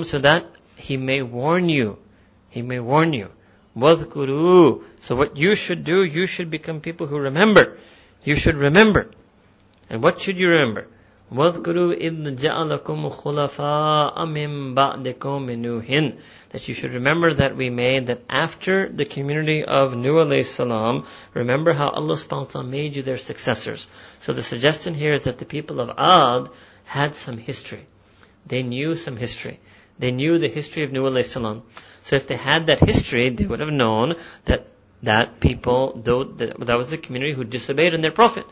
so 0.07 0.19
that 0.19 0.45
he 0.78 0.95
may 0.95 1.22
warn 1.22 1.68
you. 1.68 1.98
He 2.49 2.61
may 2.61 2.80
warn 2.80 3.11
you. 3.11 3.32
وَذْكُرُوا 3.77 4.83
So 5.01 5.16
what 5.16 5.37
you 5.37 5.55
should 5.55 5.85
do, 5.85 6.03
you 6.03 6.27
should 6.27 6.51
become 6.51 6.81
people 6.81 7.07
who 7.07 7.19
remember. 7.19 7.78
You 8.24 8.35
should 8.35 8.57
remember. 8.57 9.11
And 9.91 10.03
what 10.03 10.20
should 10.20 10.39
you 10.39 10.49
remember? 10.49 10.89
وَذْكُرُوا 11.33 12.01
إِذْ 12.01 12.37
جَعَلَكُمْ 12.39 13.11
خُلَفَاءَ 13.11 14.15
مِنْ 14.27 14.74
بَعْدِ 14.74 15.19
قَوْمِ 15.19 15.51
نُوحٍ 15.51 16.19
That 16.51 16.69
you 16.69 16.74
should 16.74 16.93
remember 16.93 17.35
that 17.35 17.57
we 17.57 17.69
made 17.69 18.07
that 18.07 18.23
after 18.28 18.89
the 18.89 19.05
community 19.05 19.65
of 19.65 19.97
Nuh 19.97 20.24
alayhi 20.24 20.45
salam, 20.45 21.05
remember 21.35 21.74
how 21.74 21.91
Allah 21.91 22.15
subhanahu 22.15 22.43
wa 22.43 22.45
ta'ala 22.45 22.69
made 22.69 22.95
you 22.95 23.03
their 23.03 23.19
successors. 23.19 23.89
So 24.20 24.33
the 24.33 24.43
suggestion 24.43 24.95
here 24.95 25.12
is 25.12 25.24
that 25.24 25.39
the 25.39 25.45
people 25.45 25.81
of 25.81 25.91
Ad 25.99 26.49
had 26.85 27.16
some 27.16 27.39
history. 27.39 27.87
They 28.47 28.62
knew 28.62 28.95
some 28.95 29.16
history. 29.16 29.59
They 29.99 30.12
knew 30.12 30.39
the 30.39 30.49
history 30.49 30.85
of 30.85 30.93
Nuh 30.93 31.11
alayhi 31.11 31.24
salam. 31.24 31.65
So 32.03 32.16
if 32.16 32.27
they 32.27 32.37
had 32.37 32.66
that 32.66 32.81
history, 32.81 33.31
they 33.31 33.47
would 33.47 33.61
have 33.61 33.73
known 33.73 34.15
that 34.45 34.66
that 35.03 35.41
people, 35.41 36.01
though 36.03 36.24
that, 36.24 36.59
that 36.66 36.78
was 36.78 36.91
the 36.91 36.99
community 36.99 37.35
who 37.35 37.45
disobeyed 37.45 37.95
in 37.95 38.01
their 38.01 38.12
prophet. 38.12 38.47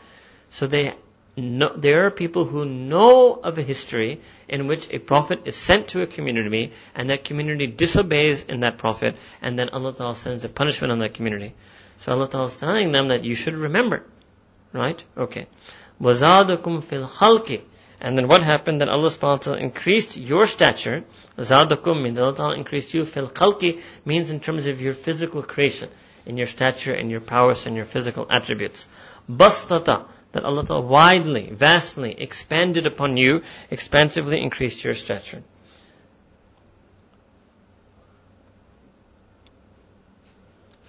So 0.49 0.67
they 0.67 0.93
know, 1.35 1.73
there 1.75 2.05
are 2.05 2.11
people 2.11 2.45
who 2.45 2.65
know 2.65 3.33
of 3.33 3.57
a 3.57 3.61
history 3.61 4.21
in 4.47 4.67
which 4.67 4.89
a 4.91 4.99
prophet 4.99 5.41
is 5.45 5.55
sent 5.55 5.89
to 5.89 6.01
a 6.01 6.07
community 6.07 6.71
and 6.93 7.09
that 7.09 7.23
community 7.23 7.67
disobeys 7.67 8.43
in 8.43 8.61
that 8.61 8.77
prophet 8.77 9.17
and 9.41 9.57
then 9.57 9.69
Allah 9.69 9.93
Ta'ala 9.93 10.15
sends 10.15 10.45
a 10.45 10.49
punishment 10.49 10.91
on 10.91 10.99
that 10.99 11.13
community. 11.13 11.53
So 11.99 12.11
Allah 12.11 12.29
Ta'ala 12.29 12.47
is 12.47 12.59
telling 12.59 12.91
them 12.91 13.09
that 13.09 13.23
you 13.23 13.35
should 13.35 13.55
remember. 13.55 14.03
Right? 14.71 15.03
Okay. 15.17 15.47
وَزَادَكُمْ 16.01 16.83
فِي 16.83 17.07
الْخَلْقِ 17.07 17.61
and 18.00 18.16
then 18.16 18.28
what 18.28 18.42
happened? 18.42 18.80
Then 18.80 18.88
Allah 18.88 19.10
subhanahu 19.10 19.22
wa 19.22 19.36
ta'ala 19.36 19.58
increased 19.58 20.16
your 20.16 20.46
stature. 20.46 21.04
Zadakum 21.38 22.02
means 22.02 22.18
Allah 22.18 22.34
ta'ala 22.34 22.54
increased 22.56 22.94
you. 22.94 23.04
Fil 23.04 23.28
khalqi 23.28 23.80
means 24.06 24.30
in 24.30 24.40
terms 24.40 24.66
of 24.66 24.80
your 24.80 24.94
physical 24.94 25.42
creation, 25.42 25.90
in 26.24 26.38
your 26.38 26.46
stature 26.46 26.94
and 26.94 27.10
your 27.10 27.20
powers 27.20 27.66
and 27.66 27.76
your 27.76 27.84
physical 27.84 28.26
attributes. 28.30 28.86
Bastata, 29.28 30.06
that 30.32 30.44
Allah 30.44 30.64
ta'ala 30.64 30.86
widely, 30.86 31.50
vastly 31.52 32.14
expanded 32.18 32.86
upon 32.86 33.16
you, 33.16 33.42
expansively 33.70 34.40
increased 34.40 34.82
your 34.82 34.94
stature. 34.94 35.42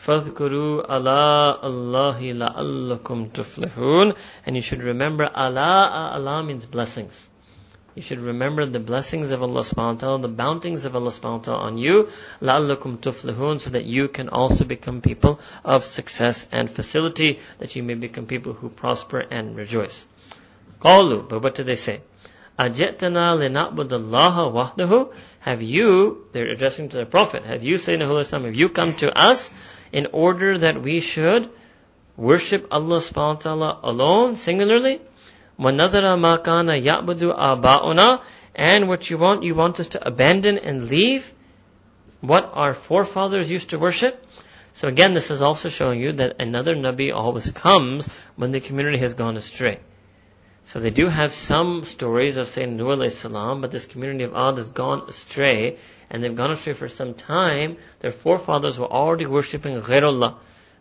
فَاذْكُرُوا 0.07 0.87
عَلَىٰ 0.87 1.65
اللَّهِ 1.65 2.33
لَعَلَّكُمْ 2.33 3.33
تُفْلِحُونَ 3.33 4.17
And 4.45 4.55
you 4.55 4.63
should 4.63 4.83
remember 4.83 5.25
Allah, 5.25 6.13
Allah 6.15 6.45
means 6.45 6.65
blessings. 6.65 7.29
You 7.97 8.03
should 8.03 8.21
remember 8.21 8.67
the 8.67 8.79
blessings 8.79 9.33
of 9.33 9.43
Allah 9.43 9.63
subhanahu 9.63 9.95
wa 9.95 10.01
ta'ala, 10.01 10.21
the 10.21 10.29
bounties 10.29 10.85
of 10.85 10.95
Allah 10.95 11.11
subhanahu 11.11 11.39
wa 11.39 11.45
ta'ala 11.45 11.63
on 11.63 11.79
you, 11.79 12.09
لَعَلَّكُمْ 12.41 12.99
تُفْلِحُونَ 12.99 13.61
So 13.61 13.71
that 13.71 13.85
you 13.85 14.07
can 14.07 14.29
also 14.29 14.65
become 14.65 15.01
people 15.01 15.41
of 15.65 15.83
success 15.83 16.47
and 16.53 16.71
facility, 16.71 17.41
that 17.59 17.75
you 17.75 17.83
may 17.83 17.95
become 17.95 18.27
people 18.27 18.53
who 18.53 18.69
prosper 18.69 19.19
and 19.19 19.57
rejoice. 19.57 20.07
قَالُوا 20.81 21.29
But 21.29 21.43
what 21.43 21.57
do 21.57 21.65
they 21.65 21.75
say? 21.75 22.03
أَجِئْتَنَا 22.61 23.75
لِنَعْبُدَ 23.75 23.89
اللَّهَ 23.89 24.53
وَحْدَهُ 24.53 25.13
Have 25.41 25.63
you, 25.63 26.27
they're 26.33 26.53
addressing 26.53 26.91
to 26.91 26.99
the 26.99 27.07
Prophet, 27.07 27.45
have 27.45 27.65
you, 27.65 27.75
Sayyidina 27.75 28.45
have 28.45 28.55
you 28.55 28.69
come 28.69 28.95
to 28.97 29.11
us 29.11 29.51
in 29.93 30.07
order 30.13 30.59
that 30.59 30.83
we 30.83 31.01
should 31.01 31.51
worship 32.17 32.67
Allah 32.71 32.99
subhanahu 32.99 33.35
wa 33.37 33.41
ta'ala 33.41 33.81
alone, 33.83 34.37
singularly. 34.37 35.01
وَنَذَرَ 35.59 36.05
مَا 36.21 36.43
كَانَ 36.43 36.69
يَعْبُدُ 36.83 37.37
آبَاؤُنَا 37.39 38.23
And 38.55 38.89
what 38.89 39.09
you 39.11 39.19
want, 39.19 39.43
you 39.43 39.55
want 39.55 39.81
us 39.81 39.89
to 39.89 40.07
abandon 40.07 40.59
and 40.59 40.89
leave 40.89 41.33
what 42.21 42.51
our 42.53 42.75
forefathers 42.75 43.51
used 43.51 43.71
to 43.71 43.79
worship. 43.79 44.23
So 44.75 44.89
again, 44.89 45.15
this 45.15 45.31
is 45.31 45.41
also 45.41 45.69
showing 45.69 46.01
you 46.01 46.13
that 46.15 46.37
another 46.41 46.75
Nabi 46.75 47.15
always 47.15 47.51
comes 47.51 48.07
when 48.37 48.51
the 48.51 48.61
community 48.61 48.99
has 48.99 49.15
gone 49.15 49.37
astray. 49.37 49.81
So 50.67 50.81
they 50.81 50.91
do 50.91 51.07
have 51.07 51.33
some 51.33 51.85
stories 51.85 52.37
of 52.37 52.49
Sayyidina 52.49 52.77
Nuh 52.77 52.97
alayhi 52.97 53.13
salam, 53.13 53.61
but 53.61 53.71
this 53.71 53.87
community 53.87 54.25
of 54.25 54.35
Ad 54.35 54.59
has 54.59 54.69
gone 54.69 55.09
astray 55.09 55.79
and 56.12 56.22
they've 56.22 56.36
gone 56.36 56.52
astray 56.52 56.74
for 56.74 56.90
some 56.90 57.14
time, 57.14 57.78
their 58.02 58.12
forefathers 58.12 58.78
were 58.78 58.92
already 58.92 59.26
worshipping 59.26 59.80
ghairullah 59.82 60.36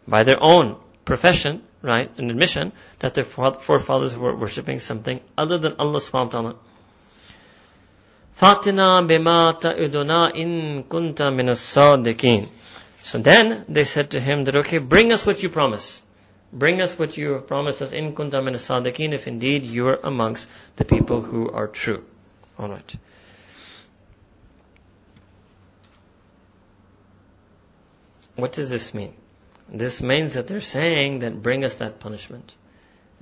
by 0.07 0.25
their 0.25 0.43
own 0.43 0.77
profession, 1.05 1.63
right, 1.83 2.11
an 2.19 2.31
admission 2.31 2.73
that 2.99 3.15
their 3.15 3.25
forefathers 3.25 4.17
were 4.19 4.37
worshipping 4.37 4.81
something 4.81 5.21
other 5.39 5.57
than 5.59 5.75
Allah 5.79 6.01
subhanahu 6.01 6.25
wa 6.25 6.31
ta'ala. 6.31 6.57
Fatina 8.33 9.03
bima 9.07 9.61
ta'uduna 9.61 10.35
in 10.35 10.83
kunta 10.85 11.35
min 11.35 11.49
as-sadiqin. 11.49 12.49
So 12.99 13.19
then 13.19 13.67
they 13.69 13.85
said 13.85 14.11
to 14.13 14.21
him 14.21 14.45
that, 14.45 14.57
okay, 14.57 14.79
bring 14.79 15.13
us 15.13 15.25
what 15.25 15.43
you 15.45 15.49
promise. 15.49 16.03
Bring 16.53 16.81
us 16.81 16.99
what 16.99 17.17
you 17.17 17.35
have 17.35 17.47
promised 17.47 17.83
us 17.83 17.93
in 17.93 18.15
kunta 18.15 18.43
min 18.43 18.55
sadiqin 18.55 19.13
if 19.13 19.29
indeed 19.29 19.63
you 19.63 19.87
are 19.87 20.01
amongst 20.03 20.49
the 20.75 20.85
people 20.85 21.23
who 21.23 21.49
are 21.51 21.69
true. 21.69 22.05
Alright. 22.59 22.97
What 28.41 28.53
does 28.53 28.71
this 28.71 28.95
mean? 28.95 29.15
This 29.73 30.03
means 30.03 30.35
that 30.35 30.49
they're 30.49 30.61
saying 30.61 31.21
that 31.21 31.43
bring 31.43 31.65
us 31.65 31.77
that 31.77 32.01
punishment. 32.01 32.55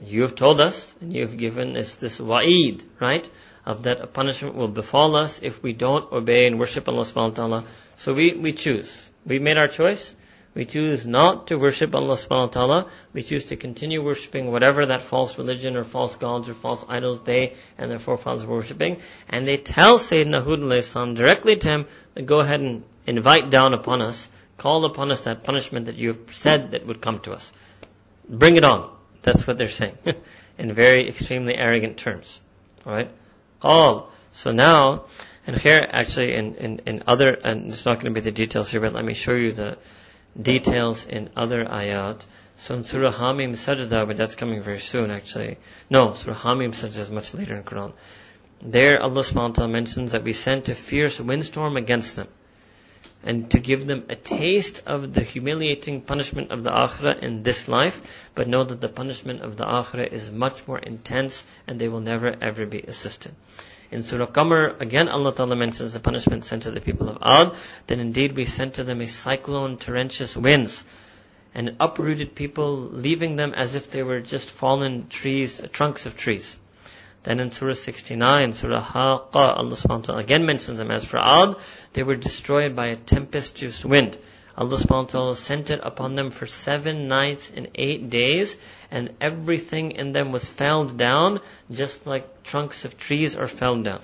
You 0.03 0.23
have 0.23 0.35
told 0.35 0.61
us 0.61 0.95
and 1.01 1.13
you 1.13 1.23
have 1.23 1.37
given 1.37 1.77
us 1.77 1.97
this 1.97 2.21
wa'id, 2.21 2.83
right? 3.01 3.29
Of 3.67 3.83
that 3.83 4.01
a 4.01 4.07
punishment 4.07 4.55
will 4.55 4.69
befall 4.69 5.17
us 5.17 5.43
if 5.43 5.63
we 5.63 5.73
don't 5.73 6.11
obey 6.13 6.47
and 6.47 6.59
worship 6.59 6.89
Allah 6.89 7.03
subhanahu 7.03 7.31
wa 7.31 7.35
ta'ala. 7.35 7.65
So 7.97 8.15
we, 8.15 8.33
we 8.33 8.53
choose. 8.53 9.11
We 9.27 9.39
made 9.41 9.59
our 9.59 9.69
choice. 9.69 10.15
We 10.55 10.65
choose 10.65 11.07
not 11.07 11.49
to 11.49 11.57
worship 11.57 11.95
Allah 11.95 12.15
subhanahu 12.15 12.47
wa 12.47 12.47
ta'ala. 12.47 12.91
We 13.13 13.23
choose 13.23 13.47
to 13.47 13.57
continue 13.57 14.03
worshipping 14.03 14.51
whatever 14.51 14.87
that 14.87 15.03
false 15.03 15.37
religion 15.37 15.77
or 15.77 15.85
false 15.85 16.17
gods 16.17 16.49
or 16.49 16.55
false 16.55 16.85
idols 16.89 17.21
they 17.21 17.55
and 17.77 17.91
their 17.91 17.99
forefathers 17.99 18.47
were 18.47 18.57
worshipping. 18.57 19.03
And 19.29 19.47
they 19.47 19.59
tell 19.59 19.99
Sayyidina 19.99 20.45
Hud 20.45 21.15
directly 21.17 21.57
to 21.57 21.69
him, 21.69 21.87
go 22.25 22.41
ahead 22.41 22.61
and 22.61 22.85
invite 23.07 23.51
down 23.51 23.75
upon 23.75 24.01
us 24.01 24.29
Call 24.59 24.85
upon 24.85 25.13
us 25.13 25.23
that 25.23 25.45
punishment 25.45 25.87
that 25.87 25.95
you 25.95 26.09
have 26.09 26.35
said 26.35 26.73
that 26.73 26.85
would 26.85 27.01
come 27.01 27.21
to 27.21 27.33
us. 27.33 27.53
Bring 28.29 28.57
it 28.57 28.65
on. 28.65 28.93
That's 29.23 29.47
what 29.47 29.57
they're 29.57 29.69
saying. 29.69 29.97
in 30.59 30.75
very 30.75 31.09
extremely 31.09 31.55
arrogant 31.55 31.97
terms. 31.97 32.41
Alright? 32.85 33.11
All. 33.63 34.11
So 34.33 34.51
now, 34.51 35.05
and 35.47 35.57
here 35.57 35.87
actually 35.89 36.35
in, 36.35 36.57
in, 36.57 36.81
in 36.87 37.03
other, 37.07 37.29
and 37.29 37.71
it's 37.71 37.87
not 37.87 38.01
going 38.01 38.13
to 38.13 38.21
be 38.21 38.25
the 38.25 38.33
details 38.33 38.71
here, 38.71 38.81
but 38.81 38.93
let 38.93 39.05
me 39.05 39.15
show 39.15 39.33
you 39.33 39.53
the 39.53 39.79
details 40.41 41.07
in 41.07 41.31
other 41.37 41.65
ayat. 41.65 42.27
So 42.57 42.75
in 42.75 42.83
Surah 42.83 43.13
Hamim 43.13 43.53
Sajda, 43.53 44.09
but 44.09 44.17
that's 44.17 44.35
coming 44.35 44.61
very 44.61 44.81
soon 44.81 45.13
actually. 45.13 45.59
No, 45.89 46.15
Surah 46.15 46.35
Hamim 46.35 46.71
Sajda 46.71 46.99
is 46.99 47.11
much 47.13 47.33
later 47.33 47.55
in 47.55 47.63
Quran. 47.63 47.93
There 48.61 49.01
Allah 49.01 49.23
subhanahu 49.23 49.71
mentions 49.71 50.13
that 50.13 50.25
we 50.25 50.33
sent 50.33 50.69
a 50.69 50.75
fierce 50.75 51.21
windstorm 51.21 51.77
against 51.77 52.17
them 52.17 52.27
and 53.23 53.51
to 53.51 53.59
give 53.59 53.87
them 53.87 54.05
a 54.09 54.17
taste 54.17 54.83
of 54.87 55.13
the 55.13 55.23
humiliating 55.23 56.01
punishment 56.01 56.51
of 56.51 56.63
the 56.63 56.71
akhirah 56.71 57.21
in 57.23 57.43
this 57.43 57.69
life, 57.69 58.01
but 58.35 58.49
know 58.49 58.65
that 58.65 58.81
the 58.81 58.89
punishment 58.89 59.43
of 59.43 59.57
the 59.57 59.65
akhirah 59.65 60.13
is 60.13 60.31
much 60.31 60.67
more 60.69 60.79
intense 60.79 61.45
and 61.67 61.79
they 61.79 61.89
will 61.89 62.01
never 62.01 62.35
ever 62.41 62.65
be 62.67 62.81
assisted. 62.81 63.35
In 63.91 64.03
Surah 64.03 64.27
Qamar, 64.27 64.81
again 64.81 65.09
Allah 65.09 65.35
Ta'ala 65.35 65.57
mentions 65.57 65.95
the 65.95 66.01
punishment 66.01 66.45
sent 66.45 66.65
to 66.65 66.71
the 66.71 66.81
people 66.81 67.09
of 67.09 67.19
Ad, 67.23 67.57
then 67.87 68.01
indeed 68.01 68.37
we 68.37 68.45
sent 68.45 68.75
to 68.75 68.85
them 68.85 69.01
a 69.01 69.07
cyclone, 69.07 69.79
torrentious 69.79 70.37
winds, 70.37 70.85
and 71.55 71.77
uprooted 71.81 72.35
people, 72.35 72.77
leaving 72.77 73.37
them 73.37 73.55
as 73.55 73.75
if 73.75 73.91
they 73.91 74.03
were 74.03 74.21
just 74.21 74.51
fallen 74.51 75.09
trees, 75.09 75.61
trunks 75.73 76.05
of 76.05 76.17
trees. 76.17 76.59
Then 77.25 77.41
in 77.41 77.51
Surah 77.51 77.75
69, 77.75 78.53
Surah 78.53 78.83
Haqqa, 78.83 79.57
Allah 79.57 79.75
subhanahu 79.75 79.89
wa 79.89 80.05
ta'ala 80.05 80.23
again 80.23 80.47
mentions 80.47 80.79
them. 80.79 80.91
As 80.91 81.05
for 81.05 81.19
Ad, 81.19 81.57
they 81.93 82.03
were 82.03 82.17
destroyed 82.17 82.77
by 82.77 82.87
a 82.87 82.97
tempestuous 82.97 83.85
wind. 83.85 84.17
Allah 84.57 84.77
subhanahu 84.77 85.05
wa 85.05 85.05
ta'ala 85.05 85.37
sent 85.37 85.71
it 85.71 85.81
upon 85.83 86.15
them 86.15 86.31
for 86.31 86.47
seven 86.47 87.07
nights 87.07 87.53
and 87.55 87.69
eight 87.75 88.09
days, 88.11 88.57
and 88.91 89.15
everything 89.21 89.93
in 89.93 90.13
them 90.13 90.33
was 90.33 90.45
felled 90.45 90.97
down, 90.97 91.41
just 91.71 92.07
like 92.07 92.43
trunks 92.43 92.85
of 92.85 92.99
trees 92.99 93.37
are 93.37 93.49
felled 93.49 93.85
down. 93.85 94.01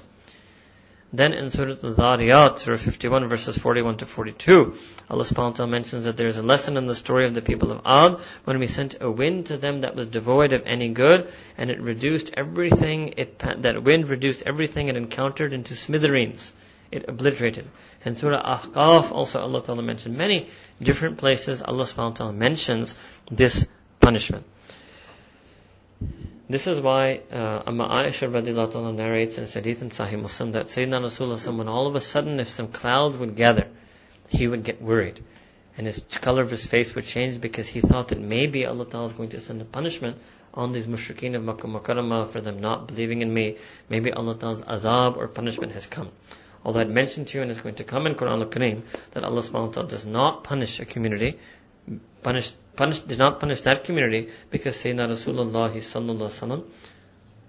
Then 1.16 1.32
in 1.32 1.48
Surah 1.48 1.76
Al-Dhariyat, 1.80 2.58
Surah 2.58 2.76
51 2.76 3.28
verses 3.28 3.56
41 3.56 3.98
to 3.98 4.06
42, 4.06 4.74
Allah 5.08 5.22
subhanahu 5.22 5.36
wa 5.36 5.50
ta'ala 5.50 5.70
mentions 5.70 6.06
that 6.06 6.16
there 6.16 6.26
is 6.26 6.38
a 6.38 6.42
lesson 6.42 6.76
in 6.76 6.88
the 6.88 6.94
story 6.96 7.24
of 7.24 7.34
the 7.34 7.40
people 7.40 7.70
of 7.70 7.82
Ad 7.86 8.18
when 8.42 8.58
we 8.58 8.66
sent 8.66 8.96
a 9.00 9.08
wind 9.08 9.46
to 9.46 9.56
them 9.56 9.82
that 9.82 9.94
was 9.94 10.08
devoid 10.08 10.52
of 10.52 10.62
any 10.66 10.88
good 10.88 11.32
and 11.56 11.70
it 11.70 11.80
reduced 11.80 12.34
everything, 12.36 13.14
it, 13.16 13.38
that 13.38 13.84
wind 13.84 14.08
reduced 14.08 14.42
everything 14.44 14.88
it 14.88 14.96
encountered 14.96 15.52
into 15.52 15.76
smithereens. 15.76 16.52
It 16.90 17.04
obliterated. 17.06 17.70
In 18.04 18.16
Surah 18.16 18.42
Ahqaf 18.42 19.12
also 19.12 19.38
Allah 19.38 19.62
ta'ala 19.62 19.82
mentioned 19.82 20.18
many 20.18 20.48
different 20.82 21.18
places 21.18 21.62
Allah 21.62 21.84
subhanahu 21.84 22.10
wa 22.10 22.16
ta'ala 22.16 22.32
mentions 22.32 22.96
this 23.30 23.68
punishment. 24.00 24.46
This 26.46 26.66
is 26.66 26.78
why 26.78 27.22
uh, 27.32 27.62
Amma 27.66 27.88
Aisha 27.88 28.28
radiallahu 28.30 28.94
narrates 28.94 29.38
in 29.38 29.46
Hadith 29.46 29.80
in 29.80 29.88
Sahih 29.88 30.20
Muslim 30.20 30.52
that 30.52 30.66
Sayyidina 30.66 31.00
Rasulullah 31.00 31.56
when 31.56 31.68
all 31.68 31.86
of 31.86 31.96
a 31.96 32.02
sudden 32.02 32.38
if 32.38 32.48
some 32.48 32.68
cloud 32.68 33.18
would 33.18 33.34
gather, 33.34 33.66
he 34.28 34.46
would 34.46 34.62
get 34.62 34.82
worried. 34.82 35.24
And 35.78 35.86
his 35.86 36.04
color 36.20 36.42
of 36.42 36.50
his 36.50 36.66
face 36.66 36.94
would 36.94 37.04
change 37.06 37.40
because 37.40 37.66
he 37.66 37.80
thought 37.80 38.08
that 38.08 38.20
maybe 38.20 38.66
Allah 38.66 38.84
Ta'ala 38.84 39.06
is 39.06 39.12
going 39.14 39.30
to 39.30 39.40
send 39.40 39.62
a 39.62 39.64
punishment 39.64 40.18
on 40.52 40.72
these 40.72 40.86
mushrikeen 40.86 41.34
of 41.34 41.42
Makkah 41.42 41.66
Mukarramah 41.66 42.30
for 42.30 42.42
them 42.42 42.60
not 42.60 42.88
believing 42.88 43.22
in 43.22 43.32
me. 43.32 43.56
Maybe 43.88 44.12
Allah 44.12 44.36
Ta'ala's 44.36 44.60
azab 44.60 45.16
or 45.16 45.28
punishment 45.28 45.72
has 45.72 45.86
come. 45.86 46.10
Although 46.62 46.80
I'd 46.80 46.90
mentioned 46.90 47.28
to 47.28 47.38
you 47.38 47.42
and 47.42 47.50
it's 47.50 47.60
going 47.60 47.76
to 47.76 47.84
come 47.84 48.06
in 48.06 48.16
Quran 48.16 48.42
al-Kareem 48.42 48.82
that 49.12 49.24
Allah 49.24 49.40
subhanahu 49.40 49.68
wa 49.68 49.72
ta'ala 49.72 49.88
does 49.88 50.06
not 50.06 50.44
punish 50.44 50.78
a 50.78 50.84
community 50.84 51.38
punish, 52.22 52.52
punish, 52.76 53.00
did 53.00 53.18
not 53.18 53.40
punish 53.40 53.62
that 53.62 53.84
community 53.84 54.30
because 54.50 54.76
Sayyidina 54.76 55.08
Rasulullah 55.08 56.64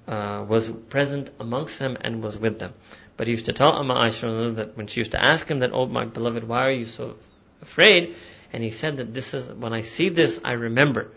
uh, 0.08 0.46
was 0.48 0.72
present 0.90 1.32
amongst 1.40 1.80
them 1.80 1.98
and 2.02 2.22
was 2.22 2.38
with 2.38 2.60
them. 2.60 2.74
But 3.18 3.28
he 3.28 3.34
used 3.34 3.46
to 3.46 3.54
tell 3.54 3.74
Amma 3.74 3.96
Aisha 3.96 4.56
that 4.56 4.78
when 4.78 4.88
she 4.88 5.02
used 5.02 5.12
to 5.12 5.24
ask 5.24 5.50
him 5.50 5.60
that, 5.60 5.72
oh 5.74 5.86
my 5.86 6.06
beloved, 6.06 6.44
why 6.44 6.68
are 6.68 6.72
you 6.72 6.86
so 6.86 7.16
afraid? 7.62 8.16
And 8.52 8.64
he 8.64 8.70
said 8.70 8.98
that 8.98 9.14
this 9.14 9.34
is, 9.34 9.50
when 9.52 9.74
I 9.74 9.82
see 9.82 10.10
this, 10.10 10.40
I 10.44 10.54
remember, 10.54 11.12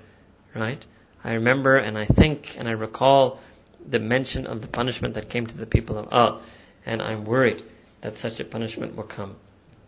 right? 0.54 0.84
I 1.22 1.32
remember 1.34 1.76
and 1.76 1.98
I 1.98 2.04
think 2.06 2.56
and 2.58 2.68
I 2.68 2.72
recall 2.72 3.40
the 3.86 3.98
mention 3.98 4.46
of 4.46 4.62
the 4.62 4.68
punishment 4.68 5.14
that 5.14 5.28
came 5.28 5.46
to 5.46 5.56
the 5.56 5.66
people 5.66 5.98
of 5.98 6.08
Ad. 6.12 6.42
And 6.86 7.02
I'm 7.02 7.24
worried 7.24 7.62
that 8.00 8.16
such 8.16 8.40
a 8.40 8.44
punishment 8.44 8.96
will 8.96 9.04
come 9.04 9.36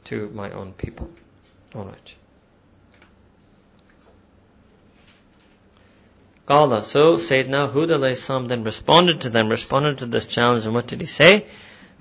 to 0.05 0.29
my 0.31 0.51
own 0.51 0.73
people. 0.73 1.09
Alright. 1.75 2.15
Qala. 6.50 6.84
So 6.84 7.16
Sayyidina 7.16 7.72
Hud 7.72 7.90
alayhi 7.90 8.48
then 8.48 8.64
responded 8.64 9.22
to 9.22 9.30
them, 9.30 9.50
responded 9.50 10.00
to 10.00 10.06
this 10.06 10.28
challenge, 10.28 10.66
and 10.66 10.76
what 10.76 10.88
did 10.88 11.02
he 11.02 11.08
say? 11.08 11.48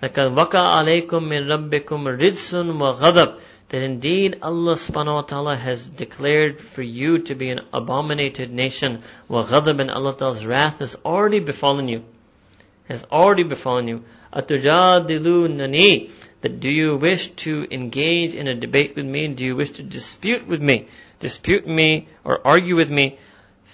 لَقَدْ 0.02 0.36
وَقَعَ 0.36 1.09
عَلَيْكُم 1.09 1.09
مِّن 1.09 1.70
رَبِّكُمْ 1.70 2.20
رِجْسٌ 2.20 2.52
وَغَضَبٌ 2.52 3.40
That 3.70 3.82
indeed 3.82 4.39
Allah 4.43 4.74
subhanahu 4.74 5.14
wa 5.14 5.22
ta'ala 5.22 5.56
has 5.56 5.86
declared 5.86 6.60
for 6.60 6.82
you 6.82 7.20
to 7.20 7.35
be 7.35 7.48
an 7.48 7.60
abominated 7.72 8.52
nation. 8.52 9.02
وَغَضَبٌ 9.31 9.81
and 9.81 9.90
Allah 9.90 10.14
ta'ala's 10.14 10.44
wrath 10.44 10.81
has 10.81 10.94
already 11.06 11.40
befallen 11.40 11.89
you. 11.89 12.05
Has 12.89 13.02
already 13.05 13.44
befallen 13.44 13.89
you. 13.89 14.05
أَتُجَادِلُونَنِي 14.35 16.10
That 16.43 16.60
do 16.60 16.68
you 16.68 16.97
wish 16.97 17.31
to 17.47 17.66
engage 17.70 18.35
in 18.35 18.47
a 18.47 18.55
debate 18.55 18.94
with 18.97 19.06
me? 19.06 19.28
Do 19.28 19.47
you 19.47 19.56
wish 19.56 19.70
to 19.72 19.82
dispute 19.82 20.47
with 20.47 20.60
me? 20.60 20.89
Dispute 21.20 21.66
me 21.66 22.09
or 22.24 22.47
argue 22.47 22.76
with 22.76 22.90
me? 22.90 23.18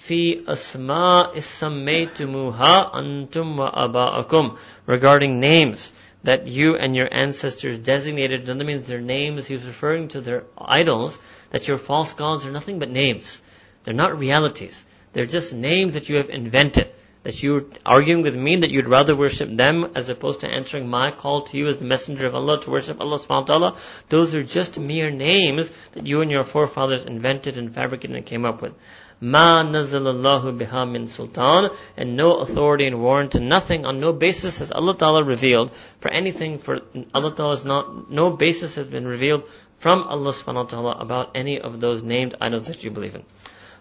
Fi 0.06 0.44
asma 0.46 1.32
sammaytumuha 1.34 2.94
antum 2.94 3.56
wa 3.56 3.70
aba'akum 3.72 4.56
regarding 4.86 5.40
names 5.40 5.92
that 6.22 6.46
you 6.46 6.76
and 6.76 6.94
your 6.94 7.08
ancestors 7.12 7.78
designated. 7.78 8.48
And 8.48 8.60
that 8.60 8.64
means 8.64 8.86
their 8.86 9.00
names. 9.00 9.46
He 9.46 9.54
was 9.54 9.64
referring 9.64 10.08
to 10.08 10.20
their 10.20 10.44
idols. 10.58 11.18
That 11.50 11.68
your 11.68 11.78
false 11.78 12.12
gods 12.14 12.44
are 12.44 12.50
nothing 12.50 12.80
but 12.80 12.90
names. 12.90 13.40
They're 13.84 13.94
not 13.94 14.18
realities. 14.18 14.84
They're 15.12 15.26
just 15.26 15.52
names 15.54 15.94
that 15.94 16.08
you 16.08 16.16
have 16.16 16.28
invented. 16.28 16.92
That 17.22 17.42
you're 17.42 17.64
arguing 17.84 18.22
with 18.22 18.34
me 18.34 18.56
that 18.56 18.70
you'd 18.70 18.88
rather 18.88 19.16
worship 19.16 19.56
them 19.56 19.92
as 19.94 20.08
opposed 20.08 20.40
to 20.40 20.48
answering 20.48 20.88
my 20.88 21.10
call 21.10 21.42
to 21.42 21.56
you 21.56 21.68
as 21.68 21.78
the 21.78 21.84
messenger 21.84 22.26
of 22.26 22.34
Allah 22.34 22.60
to 22.60 22.70
worship 22.70 23.00
Allah 23.00 23.18
subhanahu 23.18 23.28
wa 23.28 23.44
ta'ala. 23.44 23.76
Those 24.08 24.34
are 24.34 24.44
just 24.44 24.78
mere 24.78 25.10
names 25.10 25.72
that 25.92 26.06
you 26.06 26.20
and 26.22 26.30
your 26.30 26.44
forefathers 26.44 27.04
invented 27.04 27.58
and 27.58 27.74
fabricated 27.74 28.16
and 28.16 28.26
came 28.26 28.44
up 28.44 28.62
with. 28.62 28.74
Ma 29.20 29.62
nazalallahu 29.62 30.58
biha 30.58 30.90
min 30.90 31.08
sultan, 31.08 31.70
and 31.96 32.16
no 32.16 32.36
authority 32.36 32.86
and 32.86 33.00
warrant 33.00 33.34
and 33.34 33.48
nothing 33.48 33.86
on 33.86 33.98
no 33.98 34.12
basis 34.12 34.58
has 34.58 34.70
Allah 34.70 34.96
Ta'ala 34.96 35.24
revealed 35.24 35.70
for 36.00 36.10
anything 36.10 36.58
for 36.58 36.80
Allah 37.14 37.34
Ta'ala 37.34 37.54
is 37.54 37.64
not, 37.64 38.10
no 38.10 38.30
basis 38.30 38.74
has 38.74 38.86
been 38.86 39.06
revealed 39.06 39.44
from 39.78 40.02
Allah 40.02 40.32
subhanahu 40.32 40.54
wa 40.54 40.62
ta'ala 40.64 40.92
about 41.00 41.30
any 41.34 41.60
of 41.60 41.80
those 41.80 42.02
named 42.02 42.34
idols 42.40 42.64
that 42.64 42.84
you 42.84 42.90
believe 42.90 43.14
in. 43.14 43.22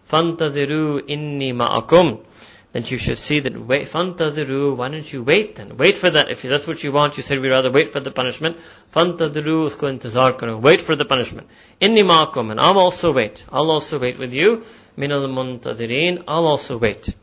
Fantadiru 0.09 1.01
inni 1.01 1.53
ma'akum. 1.53 2.23
Then 2.71 2.83
you 2.87 2.97
should 2.97 3.17
see 3.17 3.39
that 3.39 3.57
wait, 3.57 3.87
fantadiru, 3.87 4.75
why 4.75 4.89
don't 4.89 5.11
you 5.11 5.23
wait 5.23 5.55
then? 5.55 5.77
Wait 5.77 5.97
for 5.97 6.09
that. 6.09 6.29
If 6.29 6.41
that's 6.41 6.67
what 6.67 6.83
you 6.83 6.91
want, 6.91 7.15
you 7.15 7.23
said 7.23 7.39
we 7.39 7.49
rather 7.49 7.71
wait 7.71 7.93
for 7.93 8.01
the 8.01 8.11
punishment. 8.11 8.57
Fantadiru, 8.93 9.69
usko 9.69 9.97
intizar. 9.97 10.61
Wait 10.61 10.81
for 10.81 10.95
the 10.95 11.05
punishment. 11.05 11.47
Inni 11.81 12.03
ma'akum, 12.03 12.51
and 12.51 12.59
I'll 12.59 12.79
also 12.79 13.13
wait. 13.13 13.45
I'll 13.49 13.71
also 13.71 13.97
wait 13.97 14.19
with 14.19 14.33
you 14.33 14.65
minal 14.96 15.28
muntadirin, 15.28 16.24
I'll 16.28 16.46
also 16.46 16.78
wait. 16.78 17.14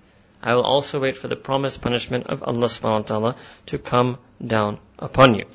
I 0.42 0.56
will 0.56 0.64
also 0.64 1.00
wait 1.00 1.18
for 1.18 1.28
the 1.28 1.36
promised 1.36 1.82
punishment 1.82 2.28
of 2.28 2.44
Allah 2.44 2.68
subhanahu 2.68 3.02
wa 3.02 3.02
ta'ala 3.02 3.36
to 3.68 3.78
come 3.78 4.18
down 4.46 4.80
upon 5.00 5.36
you. 5.36 5.46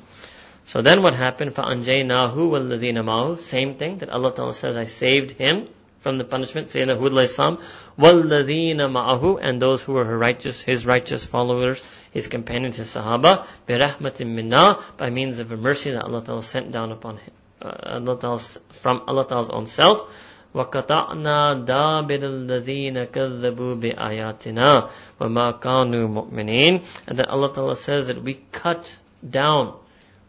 So 0.65 0.81
then 0.81 1.03
what 1.03 1.13
happened? 1.13 1.53
فَأَنْجَيْنَاهُ 1.55 2.35
وَالَّذِينَ 2.35 2.97
مَعَهُ 3.03 3.37
Same 3.37 3.75
thing 3.75 3.97
that 3.97 4.09
Allah 4.09 4.33
Ta'ala 4.33 4.53
says, 4.53 4.77
I 4.77 4.85
saved 4.85 5.31
him 5.31 5.67
from 5.99 6.17
the 6.17 6.23
punishment, 6.23 6.67
Sayyidina 6.67 6.99
Hud 6.99 7.29
salam, 7.29 7.59
وَالَّذِينَ 7.97 8.77
مَعَهُ 8.77 9.39
And 9.41 9.61
those 9.61 9.83
who 9.83 9.93
were 9.93 10.05
her 10.05 10.17
righteous, 10.17 10.61
his 10.61 10.85
righteous 10.85 11.25
followers, 11.25 11.83
his 12.11 12.27
companions, 12.27 12.77
his 12.77 12.87
sahaba, 12.93 13.45
بِرَحْمَةٍ 13.67 13.99
مِنَّا 13.99 14.97
By 14.97 15.09
means 15.09 15.39
of 15.39 15.51
a 15.51 15.57
mercy 15.57 15.91
that 15.91 16.03
Allah 16.03 16.23
Ta'ala 16.23 16.43
sent 16.43 16.71
down 16.71 16.91
upon 16.91 17.17
him, 17.17 17.33
uh, 17.61 17.99
Allah 17.99 18.19
Ta'ala, 18.19 18.39
from 18.81 19.03
Allah 19.07 19.27
Ta'ala's 19.27 19.49
own 19.49 19.67
self, 19.67 20.09
وَقَطَعْنَا 20.57 21.65
دَابِرَ 21.65 22.23
الَّذِينَ 22.23 23.05
كَذَّبُوا 23.05 23.75
بِآيَاتِنَا 23.81 24.89
وَمَا 25.19 25.59
كَانُوا 25.59 26.07
مُؤْمِنِينَ 26.07 26.83
And 27.07 27.17
then 27.17 27.25
Allah 27.25 27.53
Ta'ala 27.53 27.75
says 27.75 28.07
that 28.07 28.21
we 28.21 28.39
cut 28.51 28.95
down, 29.27 29.73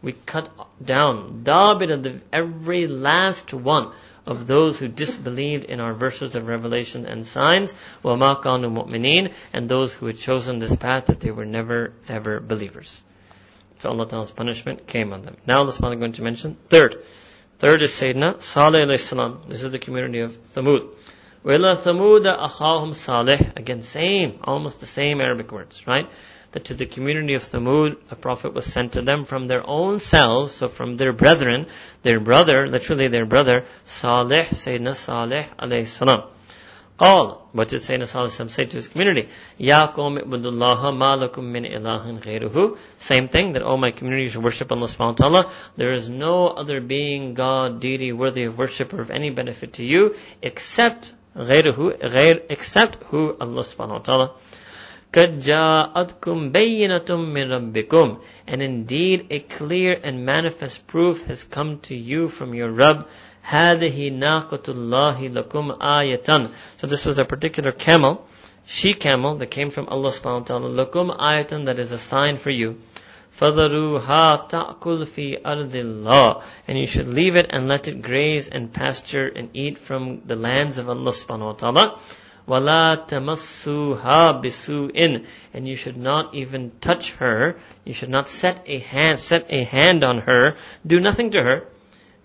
we 0.03 0.13
cut 0.13 0.49
down, 0.83 1.43
dabir, 1.45 2.03
the 2.03 2.21
every 2.33 2.87
last 2.87 3.53
one 3.53 3.93
of 4.27 4.47
those 4.47 4.79
who 4.79 4.89
disbelieved 4.89 5.65
in 5.65 5.81
our 5.81 5.93
verses 5.93 6.35
of 6.35 6.47
revelation 6.47 7.05
and 7.05 7.27
signs, 7.27 7.75
وَمَا 8.03 8.43
كَانُوا 8.43 8.87
مُؤْمِنِينَ 8.87 9.31
And 9.53 9.69
those 9.69 9.93
who 9.93 10.07
had 10.07 10.17
chosen 10.17 10.59
this 10.59 10.75
path 10.75 11.07
that 11.07 11.21
they 11.21 11.31
were 11.31 11.45
never 11.45 11.93
ever 12.09 12.41
believers. 12.41 13.03
So 13.81 13.91
Allah 13.91 14.09
Ta'ala's 14.09 14.31
punishment 14.31 14.87
came 14.87 15.13
on 15.13 15.21
them. 15.21 15.37
Now 15.47 15.59
Allah 15.59 15.73
Subhanahu 15.73 15.99
going 15.99 16.13
to 16.13 16.23
mention 16.23 16.57
third. 16.71 17.05
Third 17.60 17.82
is 17.82 17.92
Sayyidina 17.92 18.42
Saleh 18.42 18.88
alayhi 18.88 19.00
salam. 19.00 19.42
This 19.50 19.64
is 19.64 19.74
the 19.74 19.80
community 19.80 20.22
of 20.22 20.32
Thamud. 20.54 20.92
Wila 21.44 21.76
Thamuda 21.76 22.48
akhahum 22.48 22.96
Saleh. 22.96 23.52
Again, 23.58 23.84
same, 23.84 24.40
almost 24.46 24.80
the 24.80 24.86
same 24.86 25.20
Arabic 25.20 25.52
words, 25.52 25.86
right? 25.86 26.08
That 26.54 26.64
to 26.66 26.74
the 26.74 26.86
community 26.86 27.34
of 27.34 27.44
Thamud, 27.44 27.98
a 28.12 28.16
prophet 28.16 28.54
was 28.54 28.66
sent 28.66 28.94
to 28.94 29.02
them 29.02 29.26
from 29.26 29.48
their 29.48 29.68
own 29.68 30.00
selves, 30.00 30.54
so 30.54 30.70
from 30.70 30.96
their 30.96 31.12
brethren, 31.12 31.68
their 32.02 32.22
brother, 32.22 32.66
literally 32.66 33.10
their 33.10 33.26
brother, 33.26 33.66
Saleh, 33.84 34.48
Sayyidina 34.52 34.96
Saleh 34.96 35.50
alayhi 35.60 35.86
salam. 35.86 36.30
قال, 36.99 37.39
what 37.53 37.69
did 37.69 37.81
Sayyidina 37.81 38.07
Salih 38.07 38.49
say 38.51 38.67
to 38.67 38.77
his 38.77 38.87
community? 38.87 39.29
Ya 39.59 39.93
qawm 39.93 40.17
ibudullah 40.17 40.97
ma 40.97 41.17
lakum 41.17 41.43
min 41.43 41.65
ilahin 41.65 42.23
ghayruhu. 42.23 42.79
Same 43.01 43.29
thing, 43.29 43.53
that 43.53 43.63
all 43.63 43.77
my 43.77 43.91
community 43.91 44.29
should 44.29 44.45
worship 44.45 44.71
Allah 44.71 44.87
subhanahu 44.87 45.21
wa 45.21 45.29
ta'ala. 45.29 45.53
There 45.77 45.93
is 45.93 46.09
no 46.09 46.47
other 46.47 46.81
being, 46.81 47.35
God, 47.35 47.81
deity, 47.81 48.13
worthy 48.13 48.45
of 48.45 48.57
worship 48.57 48.95
or 48.95 49.01
of 49.01 49.11
any 49.11 49.31
benefit 49.31 49.75
to 49.75 49.85
you, 49.85 50.15
except 50.41 51.13
غيره, 51.37 52.01
غير, 52.01 52.43
except 52.49 53.03
who? 53.05 53.37
Allah 53.41 53.63
subhanahu 53.63 53.91
wa 53.91 53.99
ta'ala. 53.99 54.31
قد 55.13 55.39
جاءتكم 55.41 56.53
بينة 56.53 57.07
من 57.09 57.51
ربكم 57.51 58.19
and 58.49 58.63
indeed 58.63 59.27
a 59.31 59.39
clear 59.39 59.99
and 60.03 60.27
manifest 60.27 60.87
proof 60.89 61.25
has 61.27 61.45
come 61.45 61.79
to 61.79 61.95
you 61.95 62.27
from 62.29 62.53
your 62.53 62.71
Rabb 62.71 63.07
هذه 63.49 64.09
ناقة 64.11 64.63
الله 64.69 65.29
لكم 65.29 65.73
آية 65.83 66.51
So 66.77 66.87
this 66.87 67.05
was 67.05 67.19
a 67.19 67.25
particular 67.25 67.73
camel, 67.73 68.27
she 68.65 68.95
camel 68.95 69.37
that 69.37 69.51
came 69.51 69.71
from 69.71 69.87
Allah 69.89 70.11
subhanahu 70.11 70.41
wa 70.41 70.59
ta'ala. 70.59 70.87
لكم 70.87 71.21
آية 71.21 71.65
that 71.67 71.79
is 71.79 71.93
a 71.93 71.99
sign 71.99 72.39
for 72.39 72.51
you. 72.51 72.81
فَذَرُوهَا 73.39 74.49
تَأْكُلْ 74.49 75.07
فِي 75.07 75.43
أَرْضِ 75.43 75.73
اللَّهِ 75.73 76.43
And 76.69 76.79
you 76.79 76.87
should 76.87 77.09
leave 77.09 77.37
it 77.37 77.47
and 77.51 77.69
let 77.69 77.89
it 77.89 78.01
graze 78.01 78.49
and 78.49 78.73
pasture 78.73 79.27
and 79.27 79.51
eat 79.53 79.79
from 79.79 80.23
the 80.25 80.37
lands 80.37 80.79
of 80.79 80.89
Allah 80.89 81.11
subhanahu 81.11 81.47
wa 81.47 81.53
ta'ala. 81.53 81.99
وَلَا 82.49 83.09
تَمَسُّوهَا 83.09 84.43
بِسُوءٍ 84.43 85.27
And 85.53 85.69
you 85.69 85.75
should 85.75 85.97
not 85.97 86.35
even 86.35 86.71
touch 86.81 87.15
her. 87.15 87.57
You 87.85 87.93
should 87.93 88.11
not 88.11 88.29
set 88.29 88.63
a 88.67 88.79
hand, 88.79 89.19
set 89.19 89.47
a 89.51 89.65
hand 89.65 90.05
on 90.05 90.19
her. 90.21 90.57
Do 90.87 91.01
nothing 91.01 91.33
to 91.33 91.43
her 91.43 91.67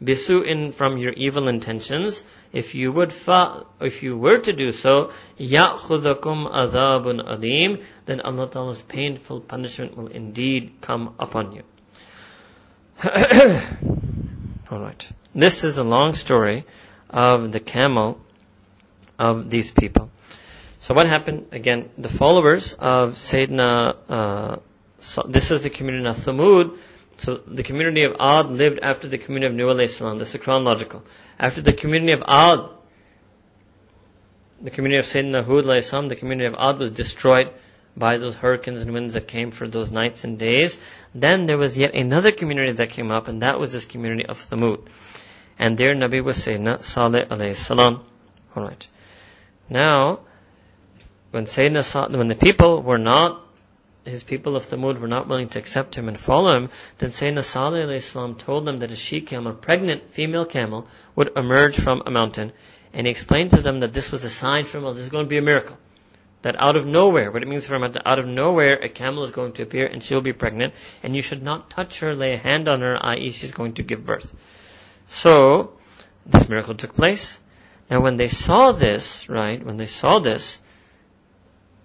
bisu'in 0.02 0.74
from 0.74 0.98
your 0.98 1.12
evil 1.12 1.48
intentions, 1.48 2.22
if 2.52 2.74
you 2.74 2.92
would 2.92 3.12
fa, 3.12 3.64
if 3.80 4.02
you 4.02 4.16
were 4.16 4.38
to 4.38 4.52
do 4.52 4.72
so, 4.72 5.12
ya'khudhakum 5.38 6.50
adhabun 6.52 7.20
alim, 7.26 7.82
then 8.06 8.20
Allah 8.20 8.48
Ta'ala's 8.48 8.82
painful 8.82 9.40
punishment 9.40 9.96
will 9.96 10.08
indeed 10.08 10.74
come 10.80 11.14
upon 11.18 11.52
you. 11.52 11.62
Alright. 14.70 15.08
This 15.34 15.64
is 15.64 15.78
a 15.78 15.84
long 15.84 16.14
story 16.14 16.64
of 17.10 17.52
the 17.52 17.60
camel 17.60 18.20
of 19.18 19.50
these 19.50 19.70
people. 19.70 20.10
So 20.80 20.94
what 20.94 21.06
happened? 21.06 21.46
Again, 21.52 21.90
the 21.96 22.08
followers 22.08 22.74
of 22.74 23.14
Sayyidina, 23.14 23.96
uh, 24.08 24.56
this 25.28 25.50
is 25.50 25.62
the 25.62 25.70
community 25.70 26.08
of 26.08 26.16
Thamud, 26.16 26.78
so 27.16 27.36
the 27.46 27.62
community 27.62 28.04
of 28.04 28.16
Ad 28.18 28.50
lived 28.50 28.80
after 28.80 29.08
the 29.08 29.18
community 29.18 29.50
of 29.50 29.54
Nuh 29.54 29.74
alayhi 29.74 29.88
salam. 29.88 30.18
This 30.18 30.34
is 30.34 30.40
chronological. 30.40 31.04
After 31.38 31.62
the 31.62 31.72
community 31.72 32.12
of 32.12 32.22
Ad, 32.26 32.68
the 34.60 34.70
community 34.70 34.98
of 34.98 35.04
Sayyidina 35.06 35.44
Hud 35.44 35.64
alayhi 35.64 35.82
salam, 35.82 36.08
the 36.08 36.16
community 36.16 36.46
of 36.46 36.54
Ad 36.58 36.78
was 36.78 36.90
destroyed 36.90 37.50
by 37.96 38.16
those 38.16 38.34
hurricanes 38.34 38.82
and 38.82 38.92
winds 38.92 39.14
that 39.14 39.28
came 39.28 39.50
for 39.52 39.68
those 39.68 39.90
nights 39.90 40.24
and 40.24 40.38
days. 40.38 40.78
Then 41.14 41.46
there 41.46 41.58
was 41.58 41.78
yet 41.78 41.94
another 41.94 42.32
community 42.32 42.72
that 42.72 42.90
came 42.90 43.10
up, 43.10 43.28
and 43.28 43.42
that 43.42 43.60
was 43.60 43.72
this 43.72 43.84
community 43.84 44.26
of 44.26 44.40
Thamud. 44.40 44.88
And 45.58 45.78
their 45.78 45.94
Nabi 45.94 46.22
was 46.22 46.38
Sayyidina 46.38 46.82
Saleh 46.82 47.28
alayhi 47.28 47.54
salam. 47.54 48.04
Alright. 48.56 48.88
Now, 49.70 50.20
when 51.30 51.46
Sayyidina 51.46 52.16
when 52.16 52.26
the 52.26 52.34
people 52.34 52.82
were 52.82 52.98
not 52.98 53.43
his 54.04 54.22
people 54.22 54.56
of 54.56 54.66
Thamud 54.66 55.00
were 55.00 55.08
not 55.08 55.28
willing 55.28 55.48
to 55.50 55.58
accept 55.58 55.94
him 55.94 56.08
and 56.08 56.18
follow 56.18 56.56
him, 56.56 56.70
then 56.98 57.10
Sayyidina 57.10 57.44
Salih 57.44 57.94
Islam 57.94 58.34
told 58.34 58.64
them 58.64 58.80
that 58.80 58.90
a 58.90 58.96
she 58.96 59.20
camel, 59.20 59.52
a 59.52 59.54
pregnant 59.54 60.12
female 60.12 60.44
camel, 60.44 60.86
would 61.16 61.36
emerge 61.36 61.76
from 61.76 62.02
a 62.06 62.10
mountain. 62.10 62.52
And 62.92 63.06
he 63.06 63.10
explained 63.10 63.52
to 63.52 63.62
them 63.62 63.80
that 63.80 63.92
this 63.92 64.12
was 64.12 64.24
a 64.24 64.30
sign 64.30 64.66
from 64.66 64.84
Allah. 64.84 64.94
This 64.94 65.04
is 65.04 65.10
going 65.10 65.24
to 65.24 65.28
be 65.28 65.38
a 65.38 65.42
miracle. 65.42 65.78
That 66.42 66.60
out 66.60 66.76
of 66.76 66.86
nowhere, 66.86 67.30
what 67.32 67.42
it 67.42 67.48
means 67.48 67.66
from 67.66 67.82
out 67.82 68.18
of 68.18 68.26
nowhere, 68.26 68.74
a 68.74 68.88
camel 68.90 69.24
is 69.24 69.30
going 69.30 69.54
to 69.54 69.62
appear 69.62 69.86
and 69.86 70.02
she'll 70.02 70.20
be 70.20 70.34
pregnant, 70.34 70.74
and 71.02 71.16
you 71.16 71.22
should 71.22 71.42
not 71.42 71.70
touch 71.70 72.00
her, 72.00 72.14
lay 72.14 72.34
a 72.34 72.38
hand 72.38 72.68
on 72.68 72.82
her, 72.82 72.98
i.e. 73.06 73.30
she's 73.30 73.52
going 73.52 73.74
to 73.74 73.82
give 73.82 74.04
birth. 74.04 74.32
So, 75.06 75.78
this 76.26 76.48
miracle 76.48 76.74
took 76.74 76.94
place. 76.94 77.40
Now 77.90 78.00
when 78.00 78.16
they 78.16 78.28
saw 78.28 78.72
this, 78.72 79.28
right, 79.28 79.64
when 79.64 79.76
they 79.76 79.86
saw 79.86 80.18
this, 80.18 80.60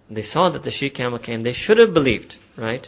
they 0.10 0.24
saw 0.24 0.50
that 0.50 0.64
the 0.64 0.72
she 0.72 0.90
camel 0.90 1.20
came, 1.20 1.44
they 1.44 1.52
should 1.52 1.78
have 1.78 1.94
believed, 1.94 2.36
right? 2.58 2.88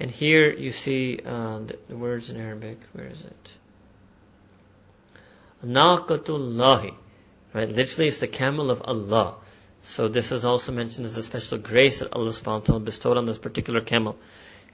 And 0.00 0.10
here 0.10 0.50
you 0.50 0.70
see 0.70 1.20
uh, 1.24 1.58
the, 1.60 1.78
the, 1.88 1.96
words 1.96 2.30
in 2.30 2.40
Arabic. 2.40 2.78
Where 2.92 3.06
is 3.06 3.20
it? 3.20 3.52
Naqatullahi. 5.64 6.94
Right? 7.52 7.68
Literally, 7.68 8.08
it's 8.08 8.18
the 8.18 8.26
camel 8.26 8.70
of 8.70 8.82
Allah. 8.82 9.36
So 9.82 10.08
this 10.08 10.32
is 10.32 10.44
also 10.44 10.72
mentioned 10.72 11.06
as 11.06 11.16
a 11.16 11.22
special 11.22 11.58
grace 11.58 12.00
that 12.00 12.12
Allah 12.12 12.30
subhanahu 12.30 12.60
wa 12.60 12.60
ta'ala 12.60 12.80
bestowed 12.80 13.16
on 13.18 13.26
this 13.26 13.38
particular 13.38 13.80
camel. 13.80 14.16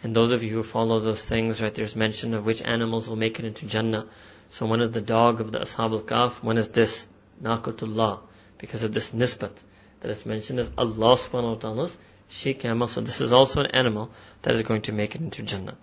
And 0.02 0.16
those 0.16 0.30
of 0.32 0.42
you 0.42 0.54
who 0.54 0.62
follow 0.62 1.00
those 1.00 1.22
things, 1.22 1.60
right, 1.60 1.74
there's 1.74 1.96
mention 1.96 2.32
of 2.32 2.46
which 2.46 2.62
animals 2.62 3.08
will 3.08 3.16
make 3.16 3.38
it 3.38 3.44
into 3.44 3.66
Jannah. 3.66 4.06
So 4.50 4.64
one 4.64 4.80
is 4.80 4.92
the 4.92 5.02
dog 5.02 5.40
of 5.40 5.52
the 5.52 5.58
Ashab 5.58 5.92
al-Kahf, 5.92 6.42
one 6.42 6.56
is 6.56 6.68
this, 6.68 7.06
Naqatullah, 7.42 8.20
because 8.58 8.82
of 8.82 8.94
this 8.94 9.10
nisbat 9.10 9.52
that 10.00 10.10
is 10.10 10.24
mentioned 10.26 10.60
as 10.60 10.70
Allah 10.76 11.14
subhanahu 11.14 11.54
wa 11.54 11.54
ta'ala's 11.56 11.96
she 12.30 12.54
camel. 12.54 12.86
So 12.88 13.00
this 13.00 13.20
is 13.20 13.32
also 13.32 13.60
an 13.60 13.70
animal 13.72 14.10
that 14.42 14.54
is 14.54 14.62
going 14.62 14.82
to 14.82 14.92
make 14.92 15.14
it 15.14 15.20
into 15.20 15.42
Jannah. 15.42 15.76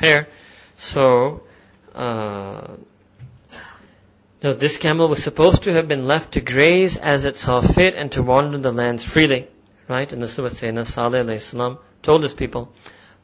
Here, 0.00 0.28
so, 0.76 1.42
uh, 1.94 2.76
no, 4.42 4.52
this 4.54 4.76
camel 4.76 5.08
was 5.08 5.22
supposed 5.22 5.64
to 5.64 5.74
have 5.74 5.88
been 5.88 6.06
left 6.06 6.32
to 6.32 6.40
graze 6.40 6.96
as 6.96 7.24
it 7.24 7.36
saw 7.36 7.60
fit 7.60 7.94
and 7.96 8.12
to 8.12 8.22
wander 8.22 8.58
the 8.58 8.70
lands 8.70 9.02
freely. 9.02 9.48
Right? 9.88 10.10
And 10.12 10.22
this 10.22 10.34
is 10.34 10.40
what 10.40 10.52
Sayyidina 10.52 10.84
alayhi 10.84 11.40
salam 11.40 11.78
told 12.02 12.22
his 12.22 12.34
people. 12.34 12.72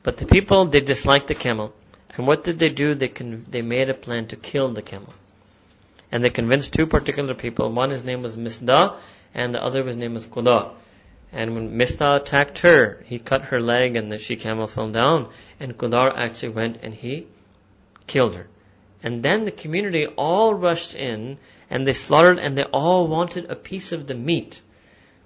But 0.02 0.16
the 0.16 0.26
people, 0.26 0.66
they 0.66 0.80
disliked 0.80 1.28
the 1.28 1.34
camel. 1.34 1.72
And 2.16 2.26
what 2.26 2.42
did 2.42 2.58
they 2.58 2.68
do? 2.68 2.94
They, 2.94 3.08
con- 3.08 3.46
they 3.48 3.62
made 3.62 3.90
a 3.90 3.94
plan 3.94 4.26
to 4.28 4.36
kill 4.36 4.72
the 4.72 4.82
camel. 4.82 5.12
And 6.10 6.24
they 6.24 6.30
convinced 6.30 6.72
two 6.72 6.86
particular 6.86 7.34
people. 7.34 7.72
One, 7.72 7.90
his 7.90 8.04
name 8.04 8.22
was 8.22 8.36
Misdah, 8.36 8.98
and 9.34 9.52
the 9.52 9.62
other 9.62 9.82
was 9.82 9.96
name 9.96 10.14
was 10.14 10.26
Qudar. 10.26 10.74
And 11.32 11.56
when 11.56 11.76
Mista 11.76 12.14
attacked 12.14 12.58
her, 12.60 13.02
he 13.06 13.18
cut 13.18 13.46
her 13.46 13.60
leg 13.60 13.96
and 13.96 14.10
the 14.10 14.18
she 14.18 14.36
camel 14.36 14.68
fell 14.68 14.90
down. 14.90 15.30
And 15.58 15.76
Qudar 15.76 16.16
actually 16.16 16.50
went 16.50 16.78
and 16.82 16.94
he 16.94 17.26
killed 18.06 18.36
her. 18.36 18.46
And 19.02 19.22
then 19.22 19.44
the 19.44 19.50
community 19.50 20.06
all 20.06 20.54
rushed 20.54 20.94
in 20.94 21.38
and 21.68 21.86
they 21.86 21.92
slaughtered 21.92 22.38
and 22.38 22.56
they 22.56 22.62
all 22.62 23.08
wanted 23.08 23.50
a 23.50 23.56
piece 23.56 23.90
of 23.90 24.06
the 24.06 24.14
meat. 24.14 24.62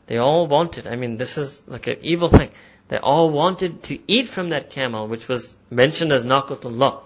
They 0.06 0.16
all 0.16 0.47
wanted, 0.47 0.89
I 0.89 0.97
mean, 0.97 1.18
this 1.18 1.36
is 1.36 1.62
like 1.66 1.86
an 1.86 1.98
evil 2.01 2.30
thing. 2.30 2.51
They 2.89 2.97
all 2.97 3.28
wanted 3.28 3.82
to 3.85 3.98
eat 4.10 4.28
from 4.28 4.48
that 4.51 4.70
camel, 4.70 5.06
which 5.06 5.28
was 5.28 5.55
mentioned 5.68 6.12
as 6.12 6.24
Naqatullah. 6.24 7.02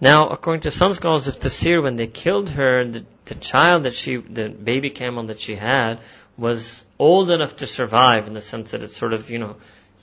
Now, 0.00 0.28
according 0.28 0.62
to 0.62 0.70
some 0.70 0.92
scholars 0.92 1.26
of 1.26 1.38
tafsir, 1.38 1.82
when 1.82 1.96
they 1.96 2.06
killed 2.06 2.50
her, 2.50 2.86
the, 2.86 3.06
the 3.24 3.34
child 3.34 3.84
that 3.84 3.94
she, 3.94 4.16
the 4.16 4.48
baby 4.48 4.90
camel 4.90 5.24
that 5.26 5.40
she 5.40 5.54
had, 5.54 6.00
was 6.36 6.84
old 6.98 7.30
enough 7.30 7.56
to 7.56 7.66
survive 7.66 8.26
in 8.26 8.34
the 8.34 8.42
sense 8.42 8.72
that 8.72 8.82
it 8.82 8.90
sort 8.90 9.14
of, 9.14 9.30
you 9.30 9.38
know, 9.38 9.56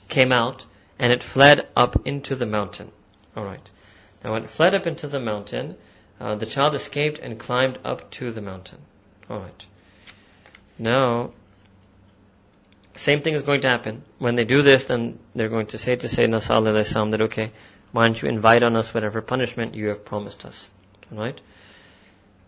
came 0.08 0.32
out 0.32 0.66
and 0.98 1.12
it 1.12 1.22
fled 1.22 1.68
up 1.76 2.06
into 2.06 2.34
the 2.34 2.46
mountain. 2.46 2.90
Alright. 3.36 3.70
Now 4.22 4.32
when 4.32 4.44
it 4.44 4.50
fled 4.50 4.74
up 4.74 4.86
into 4.86 5.06
the 5.06 5.20
mountain, 5.20 5.76
uh, 6.20 6.34
the 6.34 6.46
child 6.46 6.74
escaped 6.74 7.20
and 7.20 7.38
climbed 7.38 7.78
up 7.84 8.10
to 8.12 8.32
the 8.32 8.40
mountain. 8.40 8.78
Alright. 9.30 9.66
Now, 10.78 11.32
same 12.96 13.22
thing 13.22 13.34
is 13.34 13.42
going 13.42 13.60
to 13.62 13.68
happen. 13.68 14.02
When 14.18 14.34
they 14.34 14.44
do 14.44 14.62
this, 14.62 14.84
then 14.84 15.18
they're 15.34 15.48
going 15.48 15.66
to 15.68 15.78
say 15.78 15.94
to 15.94 16.06
Sayyidina 16.06 16.42
Salih 16.42 16.72
that, 17.10 17.22
okay, 17.22 17.52
why 17.93 18.05
don't 18.05 18.21
you 18.21 18.29
invite 18.29 18.63
on 18.63 18.75
us 18.75 18.93
whatever 18.93 19.21
punishment 19.21 19.75
you 19.75 19.87
have 19.89 20.05
promised 20.05 20.45
us. 20.45 20.69
Alright? 21.11 21.41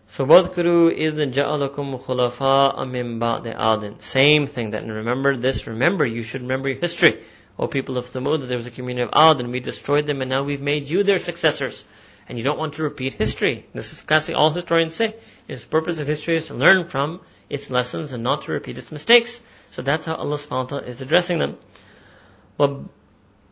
So 0.08 0.26
وَذْكُرُوا 0.26 0.96
إِذْ 0.98 1.32
جَعَلَكُمْ 1.32 2.04
خُلَفَاءَ 2.04 2.76
مِنْ 2.76 3.18
بَعْدِ 3.18 3.56
عَادٍ 3.56 4.02
Same 4.02 4.46
thing 4.46 4.70
that, 4.70 4.82
and 4.82 4.92
remember 4.92 5.36
this, 5.36 5.66
remember, 5.66 6.04
you 6.04 6.22
should 6.22 6.42
remember 6.42 6.68
your 6.68 6.78
history. 6.78 7.24
O 7.58 7.66
people 7.66 7.98
of 7.98 8.06
Thamud, 8.10 8.40
that 8.40 8.46
there 8.46 8.56
was 8.56 8.66
a 8.66 8.70
community 8.70 9.02
of 9.02 9.10
Ad, 9.14 9.40
and 9.40 9.50
we 9.50 9.60
destroyed 9.60 10.06
them, 10.06 10.20
and 10.20 10.30
now 10.30 10.42
we've 10.42 10.60
made 10.60 10.88
you 10.88 11.02
their 11.02 11.18
successors. 11.18 11.84
And 12.28 12.38
you 12.38 12.44
don't 12.44 12.58
want 12.58 12.74
to 12.74 12.82
repeat 12.82 13.14
history. 13.14 13.66
This 13.74 13.92
is 13.92 14.02
classically 14.02 14.36
all 14.36 14.50
historians 14.50 14.94
say. 14.94 15.16
Its 15.48 15.64
purpose 15.64 15.98
of 15.98 16.06
history 16.06 16.36
is 16.36 16.46
to 16.46 16.54
learn 16.54 16.86
from 16.86 17.20
its 17.50 17.68
lessons 17.68 18.12
and 18.12 18.22
not 18.22 18.44
to 18.44 18.52
repeat 18.52 18.78
its 18.78 18.92
mistakes. 18.92 19.40
So 19.72 19.82
that's 19.82 20.06
how 20.06 20.14
Allah 20.14 20.36
subhanahu 20.36 20.50
wa 20.50 20.78
ta'ala 20.78 20.82
is 20.84 21.00
addressing 21.00 21.38
them. 21.38 21.56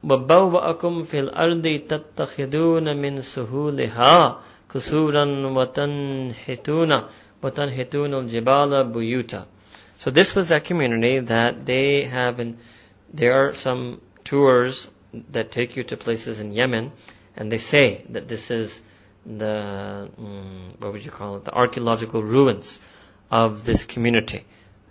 وَبَوَّأَكُمْ 0.05 1.03
فِي 1.05 1.19
الْأَرْضِ 1.21 1.83
تَتَّخِذُونَ 1.89 2.97
مِنْ 2.97 3.21
سُهُولِهَا 3.21 4.41
كُسُورًا 4.73 5.25
وَتَنْحِتُونَ 5.57 6.93
وَتَنْحِتُونَ 7.43 8.15
الْجِبَالَ 8.15 8.93
بُيُوتًا 8.93 9.47
So 9.99 10.11
this 10.11 10.35
was 10.35 10.49
that 10.49 10.65
community 10.65 11.21
that 11.21 11.67
they 11.67 12.05
have 12.05 12.41
in, 12.41 12.57
there 13.13 13.47
are 13.47 13.55
some 13.55 14.01
tours 14.25 14.91
that 15.33 15.53
take 15.53 15.77
you 15.77 15.85
to 15.85 15.97
places 15.97 16.41
in 16.41 16.53
Yemen, 16.53 16.93
and 17.37 17.53
they 17.53 17.59
say 17.59 18.05
that 18.11 18.27
this 18.27 18.51
is 18.51 18.81
the, 19.27 20.09
mm, 20.19 20.81
what 20.81 20.93
would 20.93 21.05
you 21.05 21.11
call 21.11 21.37
it, 21.37 21.45
the 21.45 21.53
archaeological 21.53 22.23
ruins 22.23 22.81
of 23.31 23.65
this 23.65 23.85
community 23.85 24.47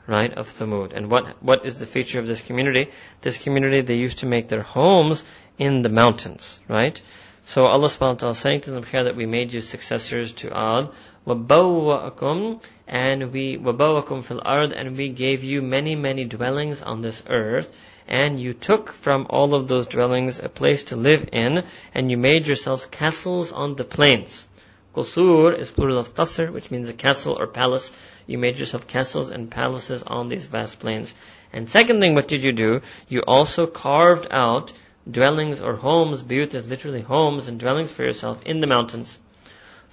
right, 0.07 0.33
of 0.33 0.49
Thamud. 0.49 0.95
And 0.95 1.11
what, 1.11 1.41
what 1.43 1.65
is 1.65 1.75
the 1.75 1.85
feature 1.85 2.19
of 2.19 2.27
this 2.27 2.41
community? 2.41 2.91
This 3.21 3.37
community, 3.37 3.81
they 3.81 3.95
used 3.95 4.19
to 4.19 4.25
make 4.25 4.47
their 4.47 4.63
homes 4.63 5.23
in 5.57 5.81
the 5.81 5.89
mountains, 5.89 6.59
right? 6.67 6.99
So 7.43 7.65
Allah 7.65 7.87
subhanahu 7.87 8.01
wa 8.01 8.13
ta'ala 8.15 8.31
is 8.31 8.37
saying 8.39 8.61
to 8.61 8.71
them 8.71 8.83
here 8.83 9.03
that 9.05 9.15
we 9.15 9.25
made 9.25 9.53
you 9.53 9.61
successors 9.61 10.33
to 10.33 10.51
Ad, 10.51 10.89
وَبَوَّأَكُمْ 11.27 12.61
and 12.87 13.31
we 13.31 13.57
وَبَوَّأَكُمْ 13.57 14.23
fil 14.23 14.41
ard 14.43 14.71
and 14.71 14.97
we 14.97 15.09
gave 15.09 15.43
you 15.43 15.61
many, 15.61 15.95
many 15.95 16.25
dwellings 16.25 16.81
on 16.81 17.01
this 17.01 17.21
earth, 17.29 17.71
and 18.07 18.39
you 18.39 18.53
took 18.53 18.91
from 18.91 19.27
all 19.29 19.53
of 19.53 19.67
those 19.67 19.85
dwellings 19.85 20.39
a 20.39 20.49
place 20.49 20.85
to 20.85 20.95
live 20.95 21.29
in, 21.31 21.63
and 21.93 22.09
you 22.09 22.17
made 22.17 22.47
yourselves 22.47 22.85
castles 22.87 23.51
on 23.51 23.75
the 23.75 23.83
plains. 23.83 24.47
Qusur 24.95 25.57
is 25.57 25.69
plural 25.69 25.99
of 25.99 26.15
qasr, 26.15 26.51
which 26.51 26.71
means 26.71 26.89
a 26.89 26.93
castle 26.93 27.37
or 27.39 27.45
palace. 27.45 27.91
You 28.27 28.37
made 28.37 28.57
yourself 28.57 28.87
castles 28.87 29.31
and 29.31 29.49
palaces 29.49 30.03
on 30.03 30.29
these 30.29 30.45
vast 30.45 30.79
plains. 30.79 31.13
And 31.51 31.69
second 31.69 31.99
thing, 31.99 32.15
what 32.15 32.27
did 32.27 32.43
you 32.43 32.51
do? 32.51 32.81
You 33.07 33.21
also 33.27 33.65
carved 33.65 34.27
out 34.29 34.71
dwellings 35.09 35.59
or 35.61 35.75
homes, 35.75 36.21
buyut 36.21 36.53
is 36.53 36.69
literally 36.69 37.01
homes 37.01 37.47
and 37.47 37.59
dwellings 37.59 37.91
for 37.91 38.03
yourself 38.03 38.39
in 38.45 38.61
the 38.61 38.67
mountains. 38.67 39.19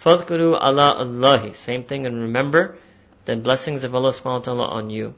Fadhkuru 0.03 0.55
ala 0.55 1.01
Allahi. 1.01 1.55
Same 1.55 1.85
thing 1.85 2.07
and 2.07 2.20
remember 2.20 2.77
the 3.24 3.37
blessings 3.37 3.85
of 3.85 3.95
Allah 3.95 4.11
subhanahu 4.11 4.41
wa 4.41 4.41
ta'ala 4.41 4.66
on 4.69 4.91
you. 4.91 5.15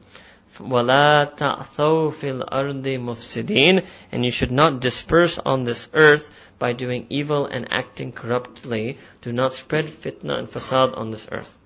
وَلَا 0.59 1.37
تَعْثَوْا 1.37 2.13
فِي 2.15 2.43
الْأَرْضِ 2.43 2.85
مُفْسِدِينَ 2.85 3.87
And 4.11 4.25
you 4.25 4.31
should 4.31 4.51
not 4.51 4.81
disperse 4.81 5.39
on 5.39 5.65
this 5.65 5.89
earth 5.93 6.33
by 6.59 6.73
doing 6.73 7.07
evil 7.11 7.47
and 7.47 7.67
acting 7.71 8.13
corruptly. 8.13 8.99
Do 9.23 9.33
not 9.33 9.53
spread 9.53 9.87
fitna 9.87 10.39
and 10.39 10.49
fasad 10.49 10.97
on 10.97 11.11
this 11.11 11.29
earth. 11.31 11.57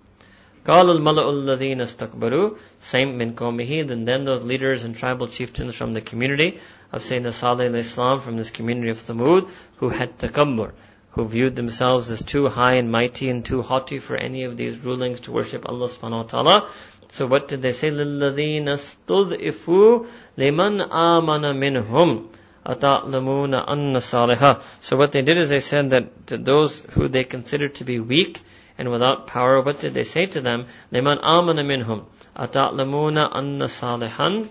قال 0.66 0.90
الملأ 0.90 1.30
الذين 1.30 1.80
استكبروا 1.80 2.56
same 2.80 3.16
min 3.18 3.34
qawmihi 3.34 3.88
then 3.88 4.04
then 4.04 4.24
those 4.24 4.44
leaders 4.44 4.84
and 4.84 4.96
tribal 4.96 5.26
chieftains 5.26 5.74
from 5.74 5.92
the 5.92 6.00
community 6.00 6.60
of 6.92 7.02
Sayyidina 7.02 7.32
Salih 7.32 7.74
Islam 7.74 8.20
from 8.20 8.36
this 8.36 8.50
community 8.50 8.90
of 8.90 8.98
Thamud 8.98 9.48
who 9.78 9.88
had 9.88 10.18
takabbur 10.18 10.72
who 11.12 11.26
viewed 11.26 11.56
themselves 11.56 12.10
as 12.10 12.22
too 12.22 12.48
high 12.48 12.76
and 12.76 12.90
mighty 12.90 13.28
and 13.28 13.44
too 13.44 13.62
haughty 13.62 13.98
for 13.98 14.16
any 14.16 14.44
of 14.44 14.56
these 14.56 14.78
rulings 14.78 15.20
to 15.20 15.32
worship 15.32 15.68
Allah 15.68 15.88
subhanahu 15.88 16.22
wa 16.22 16.22
ta'ala. 16.22 16.68
So 17.10 17.26
what 17.26 17.48
did 17.48 17.60
they 17.60 17.72
say? 17.72 17.90
لِلَّذِينَ 17.90 18.64
اسْتُضْعِفُوا 18.64 20.06
لِمَنْ 20.38 20.88
آمَنَ 20.90 21.44
مِنْهُمْ 21.64 22.28
أَتَعْلَمُونَ 22.66 23.68
أَنَّ 23.68 23.94
صَالِحًا 23.96 24.62
So 24.80 24.96
what 24.96 25.12
they 25.12 25.20
did 25.20 25.36
is 25.36 25.50
they 25.50 25.60
said 25.60 25.90
that 25.90 26.28
to 26.28 26.38
those 26.38 26.78
who 26.78 27.08
they 27.08 27.24
considered 27.24 27.74
to 27.76 27.84
be 27.84 28.00
weak, 28.00 28.40
and 28.78 28.90
without 28.90 29.26
power, 29.26 29.60
what 29.60 29.80
did 29.80 29.94
they 29.94 30.02
say 30.02 30.26
to 30.26 30.40
them? 30.40 30.66
لِمَنْ 30.92 31.22
آمَنَ 31.22 31.56
مِنْهُمْ 31.56 32.04
أَتَعْلَمُونَ 32.36 33.32
أَنَّ 33.32 33.62
صَالِحًا 33.62 34.48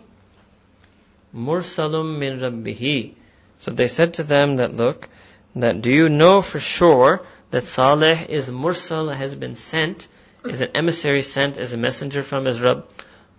مُرْسَلٌ 1.35 1.91
مِّن 1.91 2.39
رَبِّهِ 2.39 3.14
So 3.57 3.72
they 3.72 3.88
said 3.88 4.15
to 4.15 4.23
them 4.23 4.57
that, 4.57 4.76
look, 4.76 5.10
that 5.56 5.81
do 5.81 5.91
you 5.91 6.10
know 6.10 6.41
for 6.41 6.60
sure 6.60 7.26
that 7.52 7.64
Saleh 7.64 8.30
is 8.30 8.49
mursal, 8.49 9.14
has 9.15 9.35
been 9.35 9.56
sent, 9.56 10.07
is 10.45 10.61
an 10.61 10.69
emissary 10.76 11.22
sent 11.22 11.57
as 11.57 11.73
a 11.73 11.77
messenger 11.77 12.23
from 12.23 12.45
his 12.45 12.61
Rabb? 12.61 12.85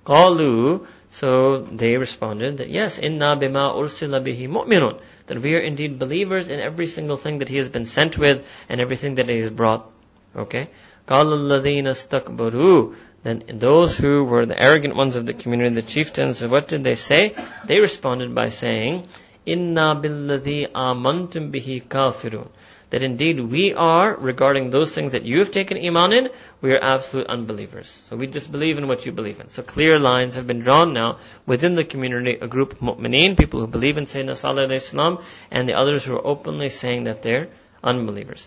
قالوا 0.04 0.86
so 1.12 1.68
they 1.70 1.98
responded 1.98 2.56
that 2.56 2.70
yes, 2.70 2.98
inna 2.98 3.36
bima 3.36 3.74
ursila 3.76 4.24
bihi 4.26 4.48
mu'minun. 4.48 4.98
That 5.26 5.42
we 5.42 5.54
are 5.54 5.60
indeed 5.60 5.98
believers 5.98 6.50
in 6.50 6.58
every 6.58 6.86
single 6.86 7.18
thing 7.18 7.38
that 7.38 7.50
he 7.50 7.58
has 7.58 7.68
been 7.68 7.84
sent 7.84 8.16
with 8.16 8.46
and 8.70 8.80
everything 8.80 9.16
that 9.16 9.28
he 9.28 9.40
has 9.40 9.50
brought. 9.50 9.90
Okay? 10.36 10.68
قَالَ 11.08 11.26
الَّذِينَ 11.26 11.86
اسْتَكْبَرُوا 11.86 12.94
Then 13.22 13.44
those 13.54 13.96
who 13.96 14.24
were 14.24 14.46
the 14.46 14.60
arrogant 14.60 14.96
ones 14.96 15.16
of 15.16 15.26
the 15.26 15.34
community, 15.34 15.74
the 15.74 15.82
chieftains, 15.82 16.44
what 16.44 16.68
did 16.68 16.84
they 16.84 16.94
say? 16.94 17.34
They 17.66 17.78
responded 17.78 18.34
by 18.34 18.48
saying, 18.48 19.08
إِنَّا 19.46 20.02
بِالَّذِي 20.02 20.72
آمَنْتُمْ 20.72 21.52
بِهِ 21.52 21.84
كَافِرُونَ 21.88 22.48
that 22.92 23.02
indeed 23.02 23.40
we 23.40 23.72
are, 23.74 24.14
regarding 24.18 24.68
those 24.68 24.94
things 24.94 25.12
that 25.12 25.24
you 25.24 25.38
have 25.38 25.50
taken 25.50 25.78
iman 25.78 26.12
in, 26.12 26.28
we 26.60 26.72
are 26.72 26.84
absolute 26.84 27.26
unbelievers. 27.26 27.88
So 28.10 28.16
we 28.16 28.26
disbelieve 28.26 28.76
in 28.76 28.86
what 28.86 29.06
you 29.06 29.12
believe 29.12 29.40
in. 29.40 29.48
So 29.48 29.62
clear 29.62 29.98
lines 29.98 30.34
have 30.34 30.46
been 30.46 30.60
drawn 30.60 30.92
now 30.92 31.16
within 31.46 31.74
the 31.74 31.84
community, 31.84 32.36
a 32.38 32.46
group 32.46 32.74
of 32.74 32.80
mu'mineen, 32.80 33.38
people 33.38 33.60
who 33.60 33.66
believe 33.66 33.96
in 33.96 34.04
Sayyidina 34.04 34.36
Salih 34.36 34.70
Islam, 34.70 35.24
and 35.50 35.66
the 35.66 35.72
others 35.72 36.04
who 36.04 36.16
are 36.16 36.26
openly 36.26 36.68
saying 36.68 37.04
that 37.04 37.22
they're 37.22 37.48
unbelievers. 37.82 38.46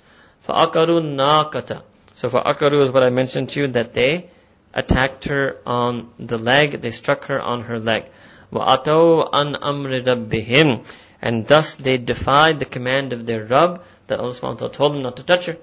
فَأَقَرُوا 0.50 1.02
النَّاقَةَ 1.02 1.82
So 2.14 2.30
فَأَقَرُوا 2.30 2.84
is 2.84 2.92
what 2.92 3.04
I 3.04 3.10
mentioned 3.10 3.50
to 3.50 3.62
you, 3.62 3.68
that 3.70 3.94
they 3.94 4.30
attacked 4.74 5.26
her 5.26 5.58
on 5.66 6.12
the 6.20 6.38
leg, 6.38 6.82
they 6.82 6.92
struck 6.92 7.26
her 7.26 7.42
on 7.42 7.64
her 7.64 7.80
leg. 7.80 8.06
وَأَتَوْا 8.52 9.32
أَنْ 9.32 9.60
أَمْرِ 9.62 10.04
رَبِّهِمْ 10.04 10.86
And 11.22 11.48
thus 11.48 11.76
they 11.76 11.98
defied 11.98 12.60
the 12.60 12.66
command 12.66 13.14
of 13.14 13.26
their 13.26 13.46
Rabb, 13.46 13.84
that 14.08 14.20
Allah 14.20 14.34
subhanahu 14.34 14.72
told 14.72 14.94
them 14.94 15.02
not 15.02 15.18
to 15.18 15.24
touch 15.24 15.48
her. 15.48 15.58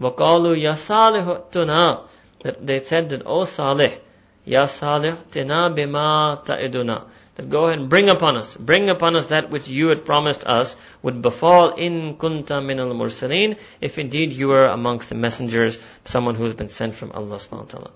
وَقَالُوا 0.00 0.56
يَا 0.56 0.72
صَالِحُ 0.72 1.50
تُنَا 1.52 2.08
That 2.42 2.66
they 2.66 2.80
said 2.80 3.10
that, 3.10 3.22
O 3.24 3.44
Salih, 3.44 3.98
Ya 4.44 4.66
Salih, 4.66 5.16
tina 5.30 5.70
bima 5.70 6.44
ta'iduna 7.38 7.38
that 7.38 7.50
go 7.50 7.66
ahead 7.66 7.80
and 7.80 7.88
bring 7.88 8.08
upon 8.08 8.36
us, 8.36 8.56
bring 8.56 8.88
upon 8.88 9.16
us 9.16 9.28
that 9.28 9.50
which 9.50 9.68
you 9.68 9.88
had 9.88 10.04
promised 10.04 10.46
us 10.46 10.76
would 11.02 11.20
befall 11.20 11.74
in 11.74 12.14
kunta 12.16 12.64
min 12.64 12.78
al 12.78 12.92
mursaleen, 12.94 13.58
if 13.80 13.98
indeed 13.98 14.32
you 14.32 14.52
are 14.52 14.68
amongst 14.68 15.08
the 15.08 15.14
messengers, 15.14 15.78
someone 16.04 16.36
who 16.36 16.44
has 16.44 16.54
been 16.54 16.68
sent 16.68 16.94
from 16.94 17.12
Allah 17.12 17.36
subhanahu 17.36 17.74
wa 17.74 17.88
ta'ala. 17.88 17.90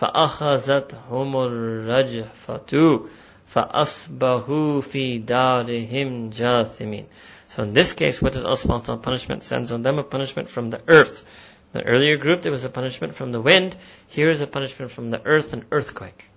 فَأَخَذَتْهُمُ 0.00 1.34
الرَّجْفَةُ 1.34 3.08
فَأَصْبَهُوا 3.54 4.80
فِي 4.82 5.24
دَارِهِمْ 5.24 6.32
جَاثِمِينَ 6.32 7.04
So 7.50 7.64
in 7.64 7.74
this 7.74 7.92
case, 7.92 8.22
what 8.22 8.32
does 8.32 8.44
Allah 8.44 8.56
subhanahu 8.56 8.68
wa 8.68 8.78
ta'ala 8.78 9.00
punishment? 9.02 9.42
Sends 9.42 9.72
on 9.72 9.82
them 9.82 9.98
a 9.98 10.04
punishment 10.04 10.48
from 10.48 10.70
the 10.70 10.80
earth. 10.88 11.26
The 11.72 11.82
earlier 11.82 12.16
group, 12.16 12.42
there 12.42 12.52
was 12.52 12.64
a 12.64 12.70
punishment 12.70 13.14
from 13.14 13.32
the 13.32 13.40
wind. 13.40 13.76
Here 14.08 14.30
is 14.30 14.40
a 14.40 14.46
punishment 14.46 14.90
from 14.90 15.10
the 15.10 15.20
earth, 15.24 15.52
an 15.52 15.66
earthquake. 15.70 16.30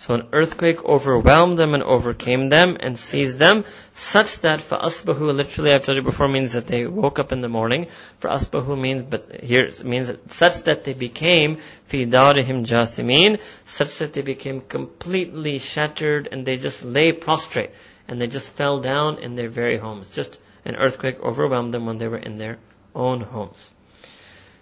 So 0.00 0.14
an 0.14 0.28
earthquake 0.32 0.82
overwhelmed 0.82 1.58
them 1.58 1.74
and 1.74 1.82
overcame 1.82 2.48
them 2.48 2.78
and 2.80 2.98
seized 2.98 3.36
them, 3.36 3.66
such 3.92 4.38
that 4.38 4.62
for 4.62 4.78
asbahu, 4.78 5.34
literally 5.34 5.74
I've 5.74 5.84
told 5.84 5.96
you 5.96 6.02
before, 6.02 6.26
means 6.26 6.54
that 6.54 6.66
they 6.66 6.86
woke 6.86 7.18
up 7.18 7.32
in 7.32 7.42
the 7.42 7.50
morning. 7.50 7.88
For 8.18 8.30
asbahu 8.30 8.80
means, 8.80 9.04
but 9.10 9.42
here 9.42 9.70
means 9.84 10.06
that 10.06 10.32
such 10.32 10.62
that 10.62 10.84
they 10.84 10.94
became 10.94 11.58
fi 11.84 12.06
darihim 12.06 12.64
jasimin, 12.64 13.40
such 13.66 13.98
that 13.98 14.14
they 14.14 14.22
became 14.22 14.62
completely 14.62 15.58
shattered 15.58 16.30
and 16.32 16.46
they 16.46 16.56
just 16.56 16.82
lay 16.82 17.12
prostrate 17.12 17.72
and 18.08 18.18
they 18.18 18.26
just 18.26 18.48
fell 18.48 18.80
down 18.80 19.18
in 19.18 19.34
their 19.34 19.50
very 19.50 19.76
homes. 19.76 20.08
Just 20.08 20.40
an 20.64 20.76
earthquake 20.76 21.20
overwhelmed 21.20 21.74
them 21.74 21.84
when 21.84 21.98
they 21.98 22.08
were 22.08 22.24
in 22.30 22.38
their 22.38 22.56
own 22.94 23.20
homes. 23.20 23.74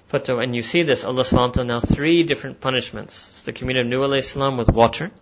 But 0.08 0.28
uh, 0.28 0.34
when 0.34 0.52
you 0.52 0.62
see 0.62 0.82
this, 0.82 1.04
Allah 1.04 1.22
subhanahu 1.22 1.46
wa 1.46 1.52
ta'ala 1.52 1.68
now 1.68 1.78
three 1.80 2.24
different 2.24 2.60
punishments. 2.60 3.28
It's 3.28 3.42
the 3.42 3.52
community 3.52 3.86
of 3.86 3.92
Nuh 3.92 4.04
alayhi 4.04 4.24
salam 4.24 4.56
with 4.56 4.68
water 4.70 5.12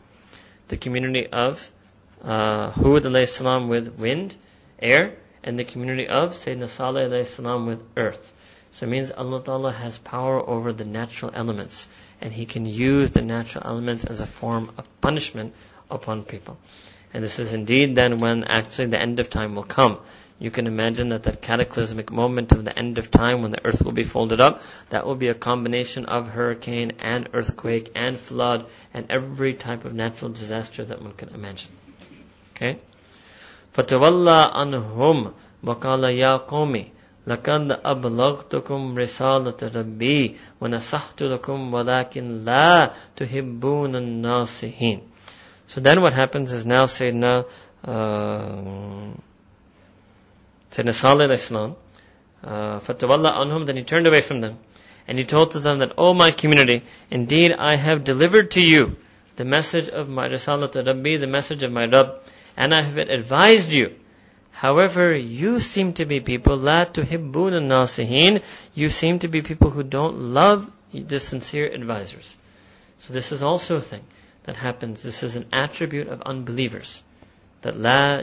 the 0.69 0.77
community 0.77 1.27
of 1.27 1.71
uh, 2.23 2.71
Hud 2.71 3.05
salam 3.29 3.69
with 3.69 3.99
wind, 3.99 4.35
air, 4.81 5.17
and 5.45 5.59
the 5.59 5.65
community 5.65 6.09
of 6.09 6.33
Sayyidina 6.33 6.69
Salih 6.69 7.25
salam 7.25 7.67
with 7.67 7.83
earth. 7.97 8.33
So 8.73 8.87
it 8.87 8.91
means 8.91 9.11
Allah 9.11 9.43
Ta'ala 9.43 9.73
has 9.73 9.97
power 9.97 10.39
over 10.39 10.73
the 10.73 10.85
natural 10.85 11.31
elements 11.33 11.89
and 12.21 12.33
He 12.33 12.47
can 12.47 12.67
use 12.67 13.11
the 13.11 13.23
natural 13.23 13.65
elements 13.67 14.05
as 14.05 14.21
a 14.21 14.27
form 14.27 14.73
of 14.77 14.85
punishment 15.01 15.55
upon 15.91 16.25
people. 16.25 16.59
And 17.15 17.25
this 17.25 17.39
is 17.39 17.53
indeed 17.53 17.97
then 17.97 18.21
when 18.21 18.45
actually 18.45 18.89
the 18.89 19.01
end 19.01 19.21
of 19.21 19.31
time 19.31 19.55
will 19.55 19.65
come 19.65 19.99
You 20.40 20.50
can 20.50 20.66
imagine 20.66 21.10
that 21.10 21.24
that 21.24 21.42
cataclysmic 21.42 22.12
moment 22.12 22.52
of 22.52 22.66
the 22.66 22.78
end 22.78 22.98
of 22.98 23.12
time 23.12 23.44
when 23.44 23.52
the 23.52 23.64
earth 23.64 23.84
will 23.84 23.92
be 23.92 24.04
folded 24.04 24.42
up, 24.42 24.64
that 24.90 25.06
will 25.06 25.16
be 25.16 25.28
a 25.28 25.36
combination 25.36 26.06
of 26.06 26.30
hurricane 26.30 26.94
and 27.00 27.30
earthquake 27.34 27.92
and 27.96 28.20
flood 28.20 28.66
and 28.94 29.06
every 29.12 29.54
type 29.54 29.86
of 29.86 29.94
natural 29.94 30.32
disaster 30.32 30.84
that 30.84 31.02
one 31.02 31.14
can 31.14 31.30
imagine. 31.30 31.70
Okay? 32.56 32.80
فَتَوَلَّى 33.74 34.52
عَنْهُمْ 34.52 35.34
وَقَالَ 35.64 36.04
يَا 36.18 36.48
قَوْمِ 36.48 36.86
لَقَدْ 37.28 37.72
أَبْلَغْتُكُمْ 37.86 38.98
رِسَالَةَ 38.98 39.60
رَبِّي 39.62 40.36
وَنَصَحْتُ 40.60 41.22
لَكُمْ 41.22 41.72
وَلَكِنْ 41.74 42.46
لَا 42.46 42.94
تُحِبُّونَ 43.16 43.96
النَّاصِحِينَ 43.96 45.02
So 45.68 45.82
then 45.82 46.02
what 46.02 46.14
happens 46.14 46.52
is 46.52 46.66
now 46.66 46.86
Sayyidina, 46.86 47.46
uh, 47.86 49.14
Sayyidina 50.71 50.95
Salih 50.95 51.31
Islam, 51.31 51.77
uh, 52.43 52.81
anhum, 52.81 53.67
then 53.67 53.77
he 53.77 53.85
turned 53.85 54.07
away 54.07 54.23
from 54.23 54.41
them. 54.41 54.59
And 55.09 55.19
he 55.19 55.25
told 55.25 55.53
to 55.53 55.61
them 55.61 55.79
that, 55.79 55.93
O 55.99 56.15
my 56.15 56.31
community, 56.33 56.83
indeed 57.11 57.53
I 57.53 57.77
have 57.77 58.05
delivered 58.05 58.53
to 58.53 58.61
you 58.61 58.97
the 59.37 59.45
message 59.45 59.89
of 59.89 60.09
my 60.09 60.29
Risalat 60.29 60.75
Rabbi, 60.75 61.19
the 61.19 61.27
message 61.27 61.63
of 61.63 61.71
my 61.71 61.87
Rabb, 61.87 62.23
and 62.57 62.75
I 62.75 62.83
have 62.83 62.97
advised 62.99 63.71
you. 63.71 63.95
However, 64.51 65.15
you 65.15 65.61
seem 65.61 65.93
to 65.95 66.07
be 66.07 66.21
people, 66.21 66.57
la 66.57 66.87
tuhibbun 66.87 67.53
nasihin, 67.69 68.43
you 68.75 68.89
seem 68.89 69.19
to 69.19 69.29
be 69.29 69.43
people 69.43 69.71
who 69.71 69.83
don't 69.83 70.19
love 70.19 70.71
the 70.93 71.21
sincere 71.21 71.67
advisors. 71.67 72.35
So 73.01 73.13
this 73.13 73.33
is 73.33 73.43
also 73.43 73.77
a 73.77 73.81
thing 73.81 74.03
that 74.45 74.57
happens. 74.57 75.03
This 75.03 75.23
is 75.23 75.37
an 75.37 75.47
attribute 75.53 76.09
of 76.09 76.23
unbelievers. 76.23 77.03
That 77.63 77.79
la 77.79 78.23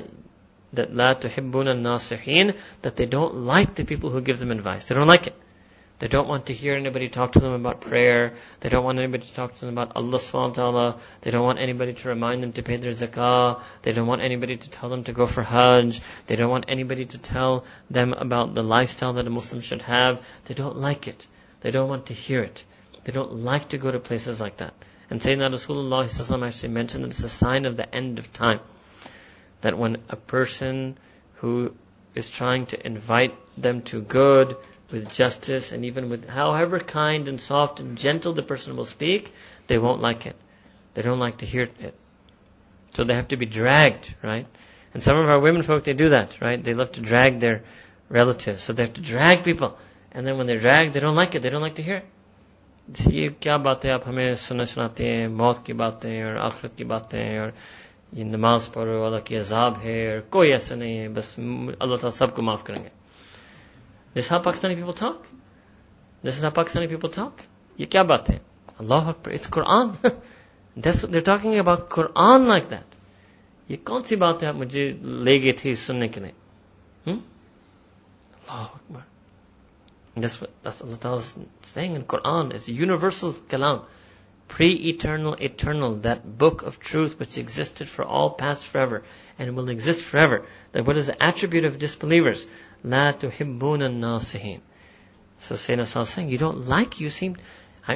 that 0.73 0.95
la 0.95 1.13
tuhibbun 1.13 1.67
nasihin 1.81 2.57
that 2.81 2.95
they 2.95 3.05
don't 3.05 3.35
like 3.35 3.75
the 3.75 3.85
people 3.85 4.09
who 4.09 4.21
give 4.21 4.39
them 4.39 4.51
advice. 4.51 4.85
They 4.85 4.95
don't 4.95 5.07
like 5.07 5.27
it. 5.27 5.35
They 5.99 6.07
don't 6.09 6.27
want 6.27 6.47
to 6.47 6.53
hear 6.53 6.75
anybody 6.75 7.07
talk 7.07 7.31
to 7.33 7.39
them 7.39 7.53
about 7.53 7.79
prayer. 7.79 8.33
They 8.59 8.67
don't 8.67 8.83
want 8.83 8.99
anybody 8.99 9.23
to 9.23 9.33
talk 9.33 9.53
to 9.53 9.65
them 9.65 9.77
about 9.77 9.95
Allah 9.95 10.17
subhanahu 10.17 10.49
wa 10.49 10.53
ta'ala. 10.53 10.99
They 11.21 11.31
don't 11.31 11.43
want 11.43 11.59
anybody 11.59 11.93
to 11.93 12.09
remind 12.09 12.43
them 12.43 12.51
to 12.53 12.63
pay 12.63 12.75
their 12.75 12.91
zakah. 12.91 13.61
They 13.83 13.93
don't 13.93 14.07
want 14.07 14.21
anybody 14.21 14.57
to 14.57 14.69
tell 14.69 14.89
them 14.89 15.05
to 15.05 15.13
go 15.13 15.27
for 15.27 15.43
hajj. 15.43 16.01
They 16.27 16.35
don't 16.35 16.49
want 16.49 16.65
anybody 16.67 17.05
to 17.05 17.17
tell 17.17 17.63
them 17.89 18.11
about 18.11 18.53
the 18.53 18.63
lifestyle 18.63 19.13
that 19.13 19.27
a 19.27 19.29
Muslim 19.29 19.61
should 19.61 19.83
have. 19.83 20.21
They 20.45 20.55
don't 20.55 20.75
like 20.75 21.07
it. 21.07 21.25
They 21.61 21.71
don't 21.71 21.87
want 21.87 22.07
to 22.07 22.13
hear 22.13 22.41
it. 22.41 22.65
They 23.05 23.13
don't 23.13 23.43
like 23.43 23.69
to 23.69 23.77
go 23.77 23.89
to 23.89 23.99
places 23.99 24.41
like 24.41 24.57
that. 24.57 24.73
And 25.09 25.21
Sayyidina 25.21 25.51
Rasulullah 25.53 26.47
actually 26.47 26.69
mentioned 26.69 27.03
that 27.03 27.11
it's 27.11 27.23
a 27.23 27.29
sign 27.29 27.65
of 27.65 27.77
the 27.77 27.95
end 27.95 28.19
of 28.19 28.33
time 28.33 28.59
That 29.62 29.76
when 29.76 29.98
a 30.08 30.16
person 30.16 30.98
who 31.36 31.74
is 32.14 32.30
trying 32.30 32.66
to 32.66 32.86
invite 32.86 33.34
them 33.60 33.82
to 33.82 34.00
good, 34.00 34.56
with 34.92 35.12
justice 35.12 35.72
and 35.72 35.84
even 35.84 36.08
with 36.08 36.28
however 36.28 36.80
kind 36.80 37.28
and 37.28 37.40
soft 37.40 37.80
and 37.80 37.98
gentle 37.98 38.32
the 38.32 38.42
person 38.42 38.76
will 38.76 38.84
speak, 38.84 39.32
they 39.66 39.78
won't 39.78 40.00
like 40.00 40.26
it. 40.26 40.36
They 40.94 41.02
don't 41.02 41.18
like 41.18 41.38
to 41.38 41.46
hear 41.46 41.68
it. 41.78 41.94
So 42.94 43.04
they 43.04 43.14
have 43.14 43.28
to 43.28 43.36
be 43.36 43.46
dragged, 43.46 44.14
right? 44.22 44.46
And 44.94 45.02
some 45.02 45.18
of 45.18 45.28
our 45.28 45.40
women 45.40 45.62
folk, 45.62 45.84
they 45.84 45.92
do 45.92 46.10
that, 46.10 46.40
right? 46.40 46.62
They 46.62 46.74
love 46.74 46.92
to 46.92 47.00
drag 47.00 47.40
their 47.40 47.62
relatives. 48.08 48.62
So 48.62 48.72
they 48.72 48.84
have 48.84 48.94
to 48.94 49.02
drag 49.02 49.44
people. 49.44 49.76
And 50.12 50.26
then 50.26 50.38
when 50.38 50.46
they're 50.46 50.58
dragged, 50.58 50.94
they 50.94 51.00
don't 51.00 51.14
like 51.14 51.34
it. 51.34 51.42
They 51.42 51.50
don't 51.50 51.62
like 51.62 51.76
to 51.76 51.82
hear 51.82 51.96
it. 51.96 52.06
ये 52.88 53.28
क्या 53.42 53.56
बातें 53.60 53.90
आप 53.92 54.06
हमें 54.08 54.34
सुनना 54.40 54.64
सुनाते 54.64 55.06
हैं 55.06 55.26
मौत 55.28 55.62
की 55.66 55.72
बातें 55.76 56.24
और 56.24 56.36
आखिरत 56.40 56.74
की 56.76 56.84
बातें 56.88 57.38
और 57.38 57.52
یہ 58.13 58.23
نماز 58.23 58.71
پڑھو، 58.73 59.05
اللہ 59.05 59.19
کی 59.25 59.37
عذاب 59.37 59.73
ہے، 59.83 60.11
اور 60.11 60.19
کوئی 60.29 60.51
ایسا 60.51 60.75
نہیں 60.75 60.97
ہے، 60.99 61.09
بس 61.09 61.39
اللہ 61.39 61.95
تعالیٰ 61.95 62.09
سب 62.09 62.35
کو 62.35 62.41
معاف 62.41 62.63
کریں 62.63 62.83
گے۔ 62.83 62.89
جیسا 64.15 64.37
پاکستانی 64.37 64.75
پیپل 64.75 64.91
ٹاک 64.99 65.25
دس 66.25 66.45
پاکستانی 66.55 66.87
پیپل 66.87 67.09
ٹاک 67.15 67.41
یہ 67.77 67.85
کیا 67.85 68.01
بات 68.01 68.29
ہے؟ 68.29 68.37
اللہ 68.79 69.09
اکبر 69.09 69.31
اٹس 69.31 69.47
قرآن 69.47 69.87
ٹاکنگ 71.25 71.59
اباؤٹ 71.59 71.89
قرآن 71.89 72.47
لائک 72.47 72.69
دیٹ 72.69 72.95
یہ 73.69 73.77
کون 73.83 74.03
سی 74.03 74.15
بات 74.15 74.43
ہے 74.43 74.47
آپ 74.47 74.55
مجھے 74.55 74.89
لے 75.01 75.43
گئے 75.43 75.51
تھے 75.51 75.73
سننے 75.73 76.07
کے 76.07 76.19
لیے؟ 76.19 76.31
اللہ 77.05 78.65
اکبر. 78.75 79.01
اللہ 80.15 80.95
تعالیٰ 80.95 82.05
قرآن 82.07 82.53
از 82.53 82.69
یونیورسل 82.69 83.29
کلام. 83.49 83.77
in 84.50 84.56
Quran. 84.56 84.94
It's 84.94 85.04
universal 85.04 85.28
kalam. 85.28 85.34
Pre-eternal, 85.34 85.34
eternal, 85.34 85.94
that 85.96 86.38
book 86.38 86.62
of 86.62 86.80
truth 86.80 87.18
which 87.18 87.38
existed 87.38 87.88
for 87.88 88.04
all 88.04 88.30
past 88.30 88.66
forever 88.66 89.02
and 89.38 89.54
will 89.56 89.68
exist 89.68 90.02
forever. 90.02 90.46
That 90.72 90.86
what 90.86 90.96
is 90.96 91.06
the 91.06 91.22
attribute 91.22 91.64
of 91.64 91.78
disbelievers? 91.78 92.46
La 92.82 93.12
tuhibbuna 93.12 93.88
nasihin. 93.90 94.60
So 95.38 95.54
Sayyidina 95.54 96.02
is 96.02 96.08
saying, 96.08 96.30
you 96.30 96.38
don't 96.38 96.66
like, 96.66 97.00
you 97.00 97.10
seem, 97.10 97.36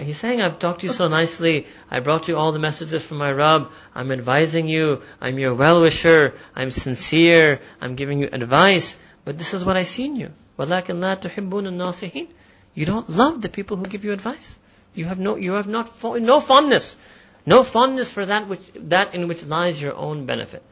he's 0.01 0.19
saying, 0.19 0.41
I've 0.41 0.59
talked 0.59 0.81
to 0.81 0.87
you 0.87 0.93
so 0.93 1.09
nicely, 1.09 1.67
I 1.91 2.01
brought 2.01 2.29
you 2.29 2.37
all 2.37 2.53
the 2.53 2.61
messages 2.61 3.03
from 3.03 3.19
my 3.19 3.33
Rabb, 3.33 3.73
I'm 3.95 4.13
advising 4.13 4.69
you, 4.69 5.03
I'm 5.21 5.39
your 5.41 5.55
well-wisher, 5.55 6.35
I'm 6.55 6.71
sincere, 6.71 7.61
I'm 7.81 7.97
giving 7.97 8.21
you 8.21 8.29
advice, 8.33 8.97
but 9.25 9.39
this 9.39 9.55
is 9.55 9.65
what 9.65 9.77
I 9.77 9.83
seen 9.83 10.15
you. 10.15 10.31
وَلَكِنْ 10.59 11.01
لَا 11.01 11.21
تُحِبُّونَ 11.21 11.67
النَّاصِحِينَ 11.67 12.29
You 12.75 12.87
don't 12.87 13.11
love 13.11 13.43
the 13.43 13.49
people 13.49 13.77
who 13.77 13.87
give 13.87 14.05
you 14.05 14.13
advice. 14.13 14.57
You 14.98 15.06
have 15.06 15.20
no, 15.20 15.36
you 15.36 15.54
have 15.54 15.68
not, 15.68 16.04
no 16.04 16.40
fondness. 16.42 16.98
No 17.46 17.64
fondness 17.64 18.10
for 18.12 18.26
that 18.26 18.48
which, 18.48 18.72
that 18.76 19.14
in 19.14 19.28
which 19.28 19.46
lies 19.46 19.80
your 19.80 19.96
own 19.96 20.26
benefit. 20.26 20.64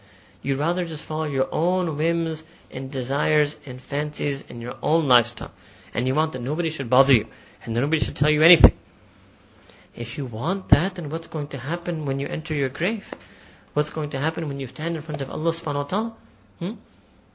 You'd 0.42 0.58
rather 0.58 0.84
just 0.84 1.04
follow 1.04 1.26
your 1.26 1.48
own 1.52 1.96
whims 1.96 2.44
and 2.72 2.90
desires 2.92 3.56
and 3.68 3.80
fancies 3.80 4.44
and 4.50 4.64
your 4.64 4.78
own 4.82 5.08
lifestyle. 5.08 5.52
And 5.94 6.08
you 6.08 6.16
want 6.16 6.32
that 6.32 6.42
nobody 6.42 6.72
should 6.72 6.90
bother 6.90 7.14
you 7.14 7.28
and 7.64 7.76
nobody 7.76 8.04
should 8.04 8.16
tell 8.16 8.32
you 8.32 8.42
anything. 8.42 8.74
If 9.96 10.18
you 10.18 10.26
want 10.26 10.70
that, 10.70 10.96
then 10.96 11.12
what's 11.12 11.28
going 11.28 11.50
to 11.50 11.60
happen 11.60 12.06
when 12.06 12.20
you 12.20 12.28
enter 12.28 12.56
your 12.56 12.70
grave? 12.70 13.08
What's 13.74 13.92
going 13.92 14.10
to 14.10 14.20
happen 14.20 14.48
when 14.48 14.60
you 14.60 14.66
stand 14.66 14.96
in 14.96 15.04
front 15.04 15.22
of 15.22 15.30
Allah 15.30 15.52
subhanahu 15.52 15.76
wa 15.76 15.84
ta'ala? 15.84 16.16
Hmm? 16.60 16.72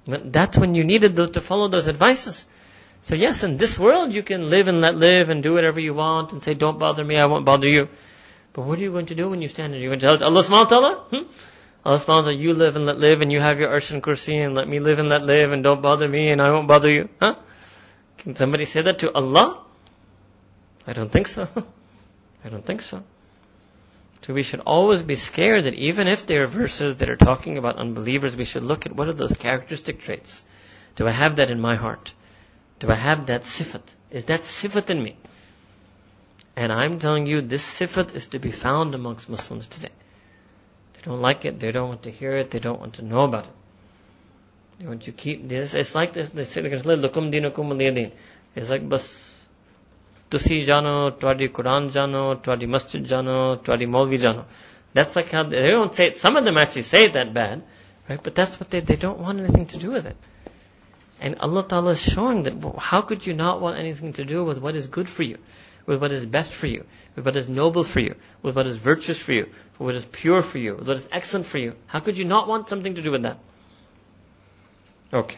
That's 0.06 0.58
when 0.58 0.74
you 0.74 0.82
needed 0.82 1.14
to 1.14 1.40
follow 1.40 1.68
those 1.68 1.86
advices. 1.86 2.46
So 3.02 3.14
yes, 3.14 3.42
in 3.42 3.56
this 3.56 3.78
world 3.78 4.12
you 4.12 4.22
can 4.22 4.50
live 4.50 4.68
and 4.68 4.80
let 4.80 4.96
live 4.96 5.30
and 5.30 5.42
do 5.42 5.54
whatever 5.54 5.80
you 5.80 5.94
want 5.94 6.32
and 6.32 6.42
say, 6.42 6.54
don't 6.54 6.78
bother 6.78 7.04
me, 7.04 7.18
I 7.18 7.26
won't 7.26 7.44
bother 7.44 7.68
you. 7.68 7.88
But 8.52 8.66
what 8.66 8.78
are 8.78 8.82
you 8.82 8.92
going 8.92 9.06
to 9.06 9.14
do 9.14 9.28
when 9.28 9.42
you 9.42 9.48
stand 9.48 9.72
there? 9.72 9.80
You're 9.80 9.90
going 9.90 10.00
to 10.00 10.18
tell 10.18 10.24
Allah 10.24 10.42
subhanahu 10.42 10.50
wa 10.50 10.64
ta'ala? 10.64 11.04
Hmm? 11.10 11.30
Allah 11.84 11.98
subhanahu 11.98 12.24
wa 12.24 12.30
you 12.30 12.52
live 12.54 12.76
and 12.76 12.84
let 12.84 12.98
live 12.98 13.22
and 13.22 13.32
you 13.32 13.40
have 13.40 13.58
your 13.58 13.70
arsh 13.70 13.90
and 13.92 14.02
kursi 14.02 14.44
and 14.44 14.54
let 14.54 14.68
me 14.68 14.80
live 14.80 14.98
and 14.98 15.08
let 15.08 15.22
live 15.22 15.52
and 15.52 15.62
don't 15.62 15.80
bother 15.80 16.08
me 16.08 16.30
and 16.30 16.42
I 16.42 16.50
won't 16.50 16.68
bother 16.68 16.90
you. 16.90 17.08
Huh? 17.20 17.36
Can 18.18 18.36
somebody 18.36 18.66
say 18.66 18.82
that 18.82 18.98
to 18.98 19.12
Allah? 19.12 19.64
I 20.86 20.92
don't 20.92 21.10
think 21.10 21.26
so. 21.26 21.48
I 22.44 22.48
don't 22.48 22.66
think 22.66 22.82
so. 22.82 23.02
So 24.22 24.34
we 24.34 24.42
should 24.42 24.60
always 24.60 25.00
be 25.02 25.14
scared 25.14 25.64
that 25.64 25.74
even 25.74 26.06
if 26.06 26.26
there 26.26 26.44
are 26.44 26.46
verses 26.46 26.96
that 26.96 27.08
are 27.08 27.16
talking 27.16 27.56
about 27.56 27.76
unbelievers, 27.76 28.36
we 28.36 28.44
should 28.44 28.62
look 28.62 28.84
at 28.84 28.94
what 28.94 29.08
are 29.08 29.14
those 29.14 29.32
characteristic 29.32 30.00
traits. 30.00 30.42
Do 30.96 31.08
I 31.08 31.12
have 31.12 31.36
that 31.36 31.50
in 31.50 31.60
my 31.60 31.76
heart? 31.76 32.12
Do 32.80 32.90
I 32.90 32.94
have 32.94 33.26
that 33.26 33.42
sifat? 33.42 33.82
Is 34.10 34.24
that 34.24 34.40
sifat 34.40 34.90
in 34.90 35.02
me? 35.02 35.16
And 36.56 36.72
I'm 36.72 36.98
telling 36.98 37.26
you, 37.26 37.42
this 37.42 37.62
sifat 37.62 38.14
is 38.14 38.26
to 38.28 38.38
be 38.38 38.50
found 38.50 38.94
amongst 38.94 39.28
Muslims 39.28 39.68
today. 39.68 39.92
They 40.94 41.02
don't 41.02 41.20
like 41.20 41.44
it. 41.44 41.60
They 41.60 41.72
don't 41.72 41.88
want 41.88 42.02
to 42.04 42.10
hear 42.10 42.36
it. 42.38 42.50
They 42.50 42.58
don't 42.58 42.80
want 42.80 42.94
to 42.94 43.02
know 43.02 43.24
about 43.24 43.44
it. 43.44 43.52
They 44.78 44.86
want 44.86 45.06
you 45.06 45.12
keep 45.12 45.46
this. 45.46 45.74
It's 45.74 45.94
like 45.94 46.14
this. 46.14 46.30
They 46.30 46.44
say, 46.44 46.62
"Lukum 46.62 47.30
dinukum 47.30 47.70
aliyadin." 47.74 48.12
It's 48.56 48.70
like, 48.70 48.88
bas, 48.88 49.06
tusi 50.30 50.64
jano, 50.64 51.10
twadi 51.12 51.50
Quran 51.50 51.90
jano, 51.90 52.42
twadi 52.42 52.66
masjid 52.66 53.04
jano, 53.04 53.62
twadi 53.62 53.86
Maulvi 53.86 54.18
jano. 54.18 54.46
That's 54.94 55.14
like 55.16 55.30
how 55.30 55.42
they, 55.42 55.60
they 55.60 55.68
don't 55.68 55.94
say 55.94 56.06
it. 56.06 56.16
Some 56.16 56.36
of 56.36 56.44
them 56.44 56.56
actually 56.56 56.82
say 56.82 57.08
that 57.08 57.34
bad, 57.34 57.62
right? 58.08 58.22
But 58.22 58.34
that's 58.34 58.58
what 58.58 58.70
they, 58.70 58.80
they 58.80 58.96
don't 58.96 59.18
want 59.18 59.38
anything 59.38 59.66
to 59.66 59.76
do 59.78 59.90
with 59.90 60.06
it. 60.06 60.16
And 61.19 61.39
Allah 61.39 61.67
Ta'ala 61.67 61.91
is 61.91 62.01
showing 62.01 62.43
that 62.43 62.53
how 62.77 63.01
could 63.01 63.25
you 63.25 63.33
not 63.33 63.61
want 63.61 63.79
anything 63.79 64.13
to 64.13 64.25
do 64.25 64.43
with 64.43 64.59
what 64.59 64.75
is 64.75 64.87
good 64.87 65.07
for 65.07 65.23
you? 65.23 65.37
with 65.85 66.01
what 66.01 66.11
is 66.11 66.25
best 66.25 66.51
for 66.51 66.67
you, 66.67 66.83
with 67.15 67.25
what 67.25 67.35
is 67.35 67.47
noble 67.47 67.83
for 67.83 67.99
you, 67.99 68.15
with 68.41 68.55
what 68.55 68.67
is 68.67 68.77
virtuous 68.77 69.19
for 69.19 69.33
you, 69.33 69.45
with 69.77 69.85
what 69.87 69.95
is 69.95 70.05
pure 70.05 70.41
for 70.41 70.57
you, 70.57 70.75
with 70.75 70.87
what 70.87 70.97
is 70.97 71.07
excellent 71.11 71.45
for 71.45 71.57
you. 71.57 71.75
How 71.87 71.99
could 71.99 72.17
you 72.17 72.25
not 72.25 72.47
want 72.47 72.69
something 72.69 72.95
to 72.95 73.01
do 73.01 73.11
with 73.11 73.23
that? 73.23 73.37
Okay. 75.13 75.37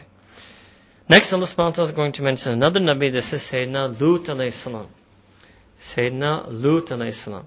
Next, 1.08 1.32
Allah 1.32 1.44
subhanahu 1.44 1.64
wa 1.64 1.70
ta'ala 1.70 1.88
is 1.88 1.94
going 1.94 2.12
to 2.12 2.22
mention 2.22 2.52
another 2.52 2.80
Nabi. 2.80 3.12
This 3.12 3.32
is 3.32 3.42
Sayyidina 3.42 4.00
Lut 4.00 4.24
alayhi 4.24 4.52
salam. 4.52 4.88
Sayyidina 5.80 6.46
Lut 6.48 6.86
alayhi 6.86 7.14
salam. 7.14 7.46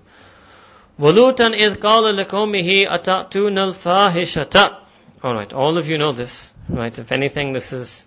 وَلُوتًا 0.99 1.55
إِذْ 1.57 1.77
قَالَ 1.77 2.25
لَقَوْمِهِ 2.25 2.87
أَتَأْتُونَ 2.91 3.57
الْفَاحِشَةَ 3.57 4.77
Alright, 5.23 5.53
all 5.53 5.77
of 5.77 5.87
you 5.87 5.97
know 5.97 6.11
this. 6.11 6.51
Right, 6.69 6.97
if 6.97 7.11
anything, 7.11 7.53
this 7.53 7.73
is 7.73 8.04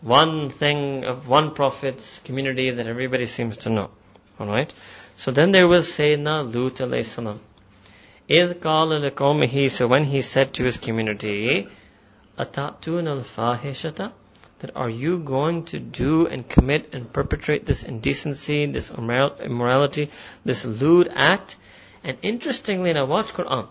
one 0.00 0.50
thing 0.50 1.04
of 1.06 1.26
one 1.26 1.54
prophet's 1.54 2.18
community 2.20 2.70
that 2.70 2.86
everybody 2.86 3.26
seems 3.26 3.56
to 3.58 3.70
know. 3.70 3.90
Alright? 4.38 4.72
So 5.16 5.30
then 5.30 5.50
there 5.50 5.66
was 5.66 5.88
Sayyidina 5.88 6.54
Lut 6.54 6.74
alayhi 6.74 7.04
salam. 7.04 7.40
إِذْ 8.28 8.60
قَالَ 8.60 9.10
لِقَوْمِهِ 9.10 9.70
So 9.70 9.86
when 9.86 10.04
he 10.04 10.20
said 10.20 10.54
to 10.54 10.64
his 10.64 10.76
community, 10.76 11.68
أَتَأْتُونَ 12.38 13.22
الْفَاحِشَةَ 13.22 14.12
That 14.58 14.76
are 14.76 14.90
you 14.90 15.18
going 15.18 15.64
to 15.66 15.78
do 15.78 16.26
and 16.26 16.48
commit 16.48 16.90
and 16.92 17.12
perpetrate 17.12 17.64
this 17.64 17.82
indecency, 17.82 18.66
this 18.66 18.90
immorality, 18.90 20.10
this 20.44 20.64
lewd 20.64 21.08
act? 21.14 21.56
And 22.02 22.18
interestingly, 22.22 22.92
now 22.92 23.06
watch 23.06 23.28
Quran. 23.28 23.68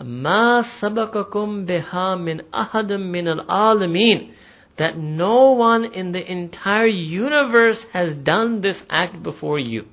مَا 0.00 0.62
سَبَقَكُمْ 0.62 1.66
بِهَا 1.66 2.18
مِنْ 2.18 2.42
أَحَدٍ 2.54 2.90
مِنَ 2.92 3.44
الْعَالَمِينَ 3.44 4.32
that 4.77 4.97
no 4.97 5.51
one 5.51 5.85
in 5.85 6.11
the 6.11 6.31
entire 6.31 6.87
universe 6.87 7.83
has 7.93 8.13
done 8.13 8.61
this 8.61 8.85
act 8.89 9.23
before 9.23 9.57
you. 9.57 9.87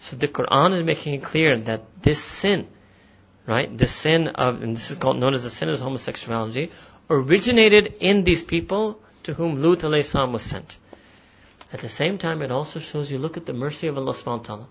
So 0.00 0.16
the 0.16 0.28
Quran 0.28 0.78
is 0.78 0.84
making 0.86 1.14
it 1.14 1.22
clear 1.22 1.58
that 1.58 2.02
this 2.02 2.22
sin, 2.22 2.66
right, 3.46 3.76
the 3.76 3.86
sin 3.86 4.28
of, 4.28 4.62
and 4.62 4.74
this 4.74 4.90
is 4.90 4.96
called, 4.96 5.18
known 5.18 5.34
as 5.34 5.42
the 5.42 5.50
sin 5.50 5.68
of 5.68 5.78
homosexuality, 5.78 6.70
originated 7.10 7.94
in 8.00 8.24
these 8.24 8.42
people 8.42 8.98
to 9.24 9.34
whom 9.34 9.62
Lut 9.62 9.82
salam 10.04 10.32
was 10.32 10.42
sent. 10.42 10.78
At 11.72 11.80
the 11.80 11.88
same 11.88 12.18
time, 12.18 12.42
it 12.42 12.50
also 12.50 12.80
shows 12.80 13.10
you, 13.10 13.18
look 13.18 13.36
at 13.36 13.46
the 13.46 13.52
mercy 13.52 13.86
of 13.86 13.98
Allah 13.98 14.12
subhanahu 14.12 14.38
wa 14.38 14.44
ta'ala, 14.44 14.66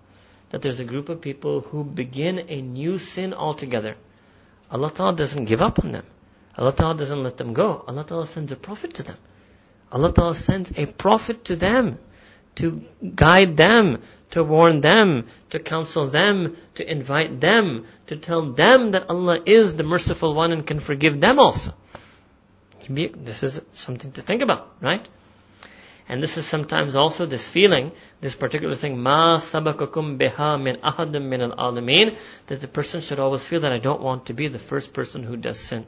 that 0.50 0.62
there's 0.62 0.80
a 0.80 0.86
group 0.86 1.10
of 1.10 1.22
people 1.22 1.62
who 1.62 1.84
begin 1.84 2.46
a 2.50 2.62
new 2.62 2.98
sin 2.98 3.34
altogether. 3.34 3.96
Allah 4.72 4.92
ta'ala 4.92 5.16
doesn't 5.16 5.46
give 5.46 5.62
up 5.62 5.80
on 5.84 5.92
them. 5.92 6.06
Allah 6.60 6.74
ta'ala 6.74 6.96
doesn't 6.96 7.24
let 7.24 7.38
them 7.38 7.54
go. 7.54 7.84
Allah 7.88 8.04
ta'ala 8.04 8.28
sends 8.28 8.52
a 8.52 8.56
prophet 8.56 8.94
to 8.96 9.04
them. 9.04 9.18
Allah 9.92 10.14
ta'ala 10.14 10.36
sends 10.36 10.72
a 10.76 10.86
prophet 10.86 11.46
to 11.46 11.56
them 11.56 11.98
to 12.60 12.84
guide 13.16 13.56
them, 13.56 14.02
to 14.32 14.44
warn 14.44 14.82
them, 14.82 15.28
to 15.50 15.60
counsel 15.60 16.08
them, 16.08 16.58
to 16.76 16.90
invite 16.90 17.40
them, 17.40 17.86
to 18.08 18.18
tell 18.18 18.52
them 18.52 18.92
that 18.92 19.10
Allah 19.10 19.40
is 19.46 19.76
the 19.76 19.84
merciful 19.84 20.34
one 20.36 20.52
and 20.52 20.68
can 20.68 20.80
forgive 20.80 21.20
them 21.20 21.40
also. 21.40 21.74
This 22.90 23.44
is 23.44 23.62
something 23.72 24.12
to 24.14 24.22
think 24.22 24.42
about, 24.42 24.76
right? 24.82 25.08
And 26.08 26.24
this 26.24 26.38
is 26.38 26.46
sometimes 26.48 26.96
also 26.96 27.28
this 27.28 27.48
feeling, 27.48 27.92
this 28.20 28.36
particular 28.36 28.76
thing, 28.76 29.00
ma 29.00 29.38
sabakakum 29.38 30.18
biha 30.18 30.62
min 30.62 30.78
ahadim 30.78 31.30
min 31.30 31.42
al 31.42 31.52
alamin, 31.52 32.18
that 32.48 32.62
the 32.62 32.68
person 32.68 33.00
should 33.00 33.20
always 33.20 33.46
feel 33.46 33.62
that 33.62 33.72
I 33.72 33.78
don't 33.78 34.02
want 34.02 34.26
to 34.26 34.34
be 34.34 34.48
the 34.48 34.60
first 34.60 34.92
person 34.92 35.24
who 35.24 35.38
does 35.38 35.60
sin. 35.60 35.86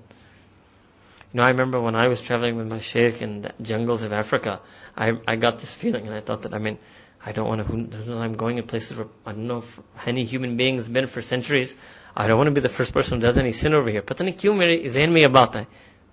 You 1.33 1.39
know, 1.39 1.43
I 1.43 1.49
remember 1.49 1.79
when 1.79 1.95
I 1.95 2.07
was 2.07 2.19
traveling 2.19 2.57
with 2.57 2.67
my 2.67 2.79
sheikh 2.79 3.21
in 3.21 3.43
the 3.43 3.53
jungles 3.61 4.03
of 4.03 4.11
Africa, 4.11 4.59
I, 4.97 5.11
I 5.25 5.37
got 5.37 5.59
this 5.59 5.73
feeling 5.73 6.05
and 6.05 6.13
I 6.13 6.19
thought 6.19 6.41
that, 6.41 6.53
I 6.53 6.57
mean, 6.57 6.77
I 7.25 7.31
don't 7.31 7.47
want 7.47 7.91
to, 7.91 8.13
I'm 8.17 8.33
going 8.33 8.57
in 8.57 8.67
places 8.67 8.97
where 8.97 9.07
I 9.25 9.31
don't 9.31 9.47
know 9.47 9.59
if 9.59 9.79
any 10.05 10.25
human 10.25 10.57
being 10.57 10.75
has 10.75 10.89
been 10.89 11.07
for 11.07 11.21
centuries. 11.21 11.73
I 12.15 12.27
don't 12.27 12.37
want 12.37 12.47
to 12.47 12.51
be 12.51 12.61
the 12.61 12.69
first 12.69 12.93
person 12.93 13.19
who 13.19 13.25
does 13.25 13.37
any 13.37 13.53
sin 13.53 13.73
over 13.73 13.89
here. 13.89 14.01
But 14.01 14.17
then 14.17 14.35
mere 14.43 14.89
zain 14.89 15.13
mein 15.13 15.23
about 15.23 15.53
that, 15.53 15.67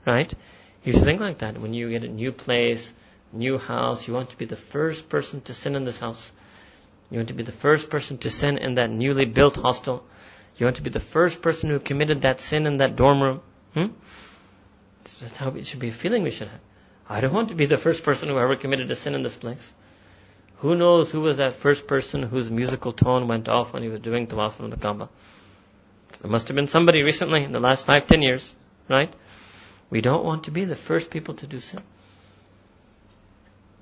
right? 0.06 0.32
You 0.84 0.92
should 0.92 1.02
think 1.02 1.20
like 1.20 1.38
that. 1.38 1.58
When 1.58 1.74
you 1.74 1.90
get 1.90 2.04
a 2.04 2.08
new 2.08 2.30
place, 2.30 2.92
new 3.32 3.58
house, 3.58 4.06
you 4.06 4.14
want 4.14 4.30
to 4.30 4.36
be 4.36 4.44
the 4.44 4.56
first 4.56 5.08
person 5.08 5.40
to 5.42 5.54
sin 5.54 5.74
in 5.74 5.84
this 5.84 5.98
house. 5.98 6.30
You 7.10 7.18
want 7.18 7.28
to 7.28 7.34
be 7.34 7.42
the 7.42 7.52
first 7.52 7.90
person 7.90 8.18
to 8.18 8.30
sin 8.30 8.58
in 8.58 8.74
that 8.74 8.90
newly 8.90 9.24
built 9.24 9.56
hostel. 9.56 10.04
You 10.58 10.66
want 10.66 10.76
to 10.76 10.82
be 10.82 10.90
the 10.90 11.00
first 11.00 11.42
person 11.42 11.70
who 11.70 11.80
committed 11.80 12.22
that 12.22 12.38
sin 12.38 12.66
in 12.66 12.76
that 12.78 12.96
dorm 12.96 13.22
room. 13.22 13.40
Hmm? 13.74 13.86
That's 15.14 15.36
how 15.36 15.50
it 15.50 15.66
should 15.66 15.80
be 15.80 15.88
a 15.88 15.92
feeling 15.92 16.22
we 16.22 16.30
should 16.30 16.48
have. 16.48 16.60
I 17.08 17.20
don't 17.20 17.32
want 17.32 17.48
to 17.48 17.54
be 17.54 17.66
the 17.66 17.76
first 17.76 18.02
person 18.02 18.28
who 18.28 18.38
ever 18.38 18.56
committed 18.56 18.90
a 18.90 18.94
sin 18.94 19.14
in 19.14 19.22
this 19.22 19.36
place. 19.36 19.74
Who 20.58 20.74
knows 20.74 21.10
who 21.10 21.20
was 21.20 21.36
that 21.36 21.54
first 21.54 21.86
person 21.86 22.22
whose 22.22 22.50
musical 22.50 22.92
tone 22.92 23.28
went 23.28 23.48
off 23.48 23.72
when 23.72 23.82
he 23.82 23.88
was 23.88 24.00
doing 24.00 24.26
tawaf 24.26 24.60
on 24.60 24.70
the 24.70 24.76
Kaaba? 24.76 25.08
There 26.20 26.30
must 26.30 26.48
have 26.48 26.56
been 26.56 26.66
somebody 26.66 27.02
recently 27.02 27.44
in 27.44 27.52
the 27.52 27.60
last 27.60 27.86
five, 27.86 28.06
ten 28.06 28.22
years, 28.22 28.54
right? 28.88 29.12
We 29.90 30.00
don't 30.00 30.24
want 30.24 30.44
to 30.44 30.50
be 30.50 30.64
the 30.64 30.76
first 30.76 31.10
people 31.10 31.34
to 31.34 31.46
do 31.46 31.60
sin. 31.60 31.82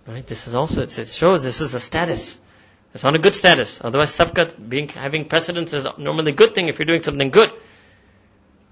Right? 0.06 0.26
This 0.26 0.46
is 0.46 0.54
also, 0.54 0.82
it 0.82 0.90
shows 0.90 1.42
this 1.42 1.60
is 1.60 1.74
a 1.74 1.80
status. 1.80 2.38
It's 2.94 3.02
not 3.02 3.16
a 3.16 3.18
good 3.18 3.34
status. 3.34 3.80
Otherwise, 3.82 4.16
sabqat, 4.16 4.68
being, 4.68 4.88
having 4.88 5.28
precedence 5.28 5.72
is 5.72 5.86
normally 5.98 6.32
a 6.32 6.34
good 6.34 6.54
thing 6.54 6.68
if 6.68 6.78
you're 6.78 6.86
doing 6.86 7.02
something 7.02 7.30
good. 7.30 7.48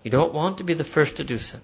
You 0.02 0.10
don't 0.10 0.32
want 0.32 0.59
to 0.59 0.64
be 0.64 0.74
the 0.74 0.85
first 0.85 1.16
to 1.16 1.24
do 1.24 1.39
sin. 1.39 1.60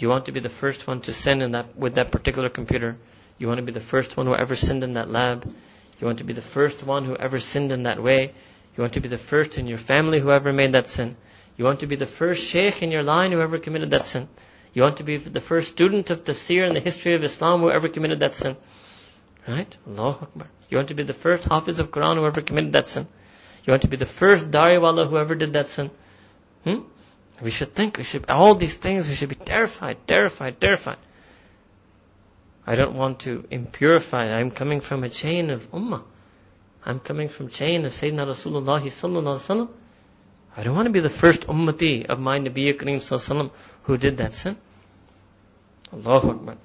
You 0.00 0.08
want 0.08 0.26
to 0.26 0.32
be 0.32 0.40
the 0.40 0.48
first 0.48 0.86
one 0.86 1.02
to 1.02 1.12
sin 1.12 1.42
in 1.42 1.50
that, 1.50 1.76
with 1.76 1.94
that 1.96 2.10
particular 2.10 2.48
computer. 2.48 2.96
You 3.38 3.48
want 3.48 3.58
to 3.58 3.64
be 3.64 3.72
the 3.72 3.80
first 3.80 4.16
one 4.16 4.26
who 4.26 4.34
ever 4.34 4.56
sinned 4.56 4.82
in 4.82 4.94
that 4.94 5.10
lab. 5.10 5.44
You 6.00 6.06
want 6.06 6.18
to 6.18 6.24
be 6.24 6.32
the 6.32 6.40
first 6.40 6.82
one 6.82 7.04
who 7.04 7.14
ever 7.16 7.38
sinned 7.38 7.70
in 7.70 7.82
that 7.82 8.02
way. 8.02 8.32
You 8.76 8.82
want 8.82 8.94
to 8.94 9.00
be 9.00 9.08
the 9.08 9.18
first 9.18 9.58
in 9.58 9.68
your 9.68 9.76
family 9.76 10.18
who 10.18 10.30
ever 10.30 10.54
made 10.54 10.72
that 10.72 10.86
sin. 10.86 11.16
You 11.58 11.66
want 11.66 11.80
to 11.80 11.86
be 11.86 11.96
the 11.96 12.06
first 12.06 12.42
sheikh 12.42 12.82
in 12.82 12.90
your 12.90 13.02
line 13.02 13.32
who 13.32 13.40
ever 13.40 13.58
committed 13.58 13.90
that 13.90 14.06
sin. 14.06 14.26
You 14.72 14.82
want 14.82 14.96
to 14.96 15.02
be 15.02 15.18
the 15.18 15.40
first 15.40 15.72
student 15.72 16.08
of 16.08 16.24
tafsir 16.24 16.66
in 16.66 16.72
the 16.72 16.80
history 16.80 17.14
of 17.14 17.22
Islam 17.22 17.60
who 17.60 17.70
ever 17.70 17.88
committed 17.88 18.20
that 18.20 18.32
sin. 18.32 18.56
Right? 19.46 19.76
Allahu 19.86 20.24
Akbar. 20.24 20.48
You 20.70 20.78
want 20.78 20.88
to 20.88 20.94
be 20.94 21.02
the 21.02 21.12
first 21.12 21.44
hafiz 21.44 21.78
of 21.78 21.90
Quran 21.90 22.16
who 22.16 22.24
ever 22.24 22.40
committed 22.40 22.72
that 22.72 22.88
sin. 22.88 23.06
You 23.64 23.72
want 23.72 23.82
to 23.82 23.88
be 23.88 23.98
the 23.98 24.06
first 24.06 24.50
dariwala 24.50 25.10
who 25.10 25.18
ever 25.18 25.34
did 25.34 25.52
that 25.52 25.68
sin. 25.68 25.90
Hmm? 26.64 26.80
We 27.42 27.50
should 27.50 27.74
think, 27.74 27.96
we 27.96 28.04
should, 28.04 28.28
all 28.28 28.54
these 28.54 28.76
things, 28.76 29.08
we 29.08 29.14
should 29.14 29.30
be 29.30 29.34
terrified, 29.34 30.06
terrified, 30.06 30.60
terrified. 30.60 30.98
I 32.66 32.74
don't 32.74 32.94
want 32.94 33.20
to 33.20 33.44
impurify. 33.50 34.32
I'm 34.32 34.50
coming 34.50 34.80
from 34.80 35.04
a 35.04 35.08
chain 35.08 35.50
of 35.50 35.70
ummah. 35.72 36.02
I'm 36.84 37.00
coming 37.00 37.28
from 37.28 37.48
chain 37.48 37.84
of 37.84 37.92
Sayyidina 37.92 38.26
Rasulullah 38.26 38.80
sallallahu 38.80 39.38
alaihi 39.38 39.40
wasallam. 39.40 39.68
I 40.56 40.62
don't 40.62 40.74
want 40.74 40.86
to 40.86 40.92
be 40.92 41.00
the 41.00 41.10
first 41.10 41.46
ummati 41.46 42.06
of 42.06 42.18
my 42.18 42.38
Nabi 42.38 42.76
Kareem 42.76 42.96
sallallahu 42.96 43.50
who 43.84 43.96
did 43.96 44.18
that 44.18 44.32
sin. 44.32 44.56
Allahu 45.92 46.30
Akbar. 46.30 46.56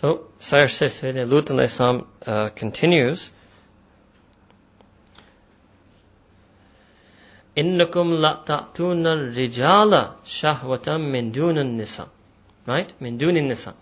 So, 0.00 0.26
Sire 0.38 0.66
Sayyidina 0.66 1.28
Lut 1.28 1.48
uh, 2.26 2.48
continues, 2.50 3.32
إنكم 7.57 8.13
لا 8.13 8.41
تأتون 8.45 9.07
الرجال 9.07 10.09
شهوة 10.25 10.87
من 10.97 11.31
دون 11.31 11.57
النساء 11.57 12.07
right 12.67 12.89
من 13.01 13.17
دون 13.17 13.37
النساء 13.37 13.73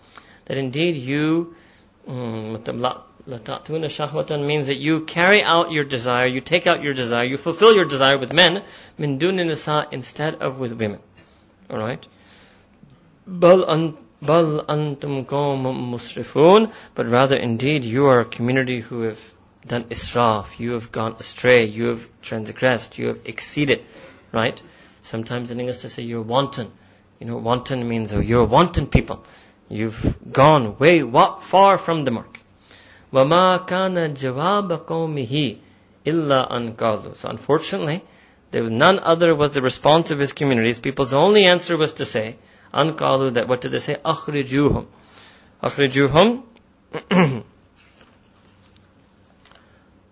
that 0.46 0.56
indeed 0.56 0.96
you 0.96 1.52
لا 3.26 3.38
تأتون 3.44 3.88
شهوة 3.88 4.26
means 4.46 4.66
that 4.66 4.78
you 4.78 5.00
carry 5.04 5.42
out 5.42 5.70
your 5.72 5.84
desire 5.84 6.26
you 6.26 6.40
take 6.40 6.66
out 6.66 6.82
your 6.82 6.94
desire 6.94 7.24
you 7.24 7.36
fulfill 7.36 7.74
your 7.74 7.84
desire 7.84 8.18
with 8.18 8.32
men 8.32 8.62
من 8.98 9.18
دون 9.18 9.40
النساء 9.40 9.92
instead 9.92 10.34
of 10.40 10.58
with 10.58 10.72
women 10.72 11.00
alright 11.70 12.06
بل 13.26 13.64
أن 13.64 13.92
بل 14.22 14.60
أنتم 14.70 15.24
قوم 15.24 15.92
مسرفون 15.92 16.70
but 16.94 17.06
rather 17.08 17.36
indeed 17.36 17.84
you 17.84 18.06
are 18.06 18.20
a 18.20 18.24
community 18.24 18.80
who 18.80 19.02
have 19.02 19.18
done 19.66 19.84
israf, 19.84 20.58
you 20.58 20.72
have 20.72 20.92
gone 20.92 21.16
astray, 21.18 21.66
you 21.66 21.88
have 21.88 22.08
transgressed, 22.22 22.98
you 22.98 23.08
have 23.08 23.20
exceeded, 23.24 23.84
right? 24.32 24.60
Sometimes 25.02 25.50
in 25.50 25.60
English 25.60 25.80
they 25.80 25.88
say 25.88 26.02
you're 26.02 26.22
wanton. 26.22 26.70
You 27.20 27.26
know, 27.26 27.36
wanton 27.36 27.88
means 27.88 28.12
oh, 28.12 28.20
you're 28.20 28.44
wanton 28.44 28.86
people. 28.86 29.24
You've 29.68 30.16
gone 30.32 30.78
way 30.78 31.02
what, 31.02 31.42
far 31.42 31.78
from 31.78 32.04
the 32.04 32.10
mark. 32.10 32.38
وَمَا 33.12 33.66
كَانَ 33.66 34.14
جَوَابَ 34.14 34.84
قَوْمِهِ 34.84 35.58
إِلَّا 36.04 36.50
أَنْ 36.52 36.76
قَالُوا 36.76 37.16
So 37.16 37.28
unfortunately, 37.28 38.04
there 38.50 38.62
was 38.62 38.70
none 38.70 38.98
other 39.00 39.34
was 39.34 39.52
the 39.52 39.62
response 39.62 40.10
of 40.10 40.18
his 40.18 40.32
communities. 40.32 40.78
People's 40.78 41.12
only 41.12 41.46
answer 41.46 41.76
was 41.76 41.94
to 41.94 42.06
say, 42.06 42.36
أَنْ 42.72 43.34
that 43.34 43.48
what 43.48 43.60
did 43.60 43.72
they 43.72 43.80
say? 43.80 43.96
أَخْرِجُوهُمْ 44.04 44.86
أَخْرِجُوهُمْ 45.62 46.42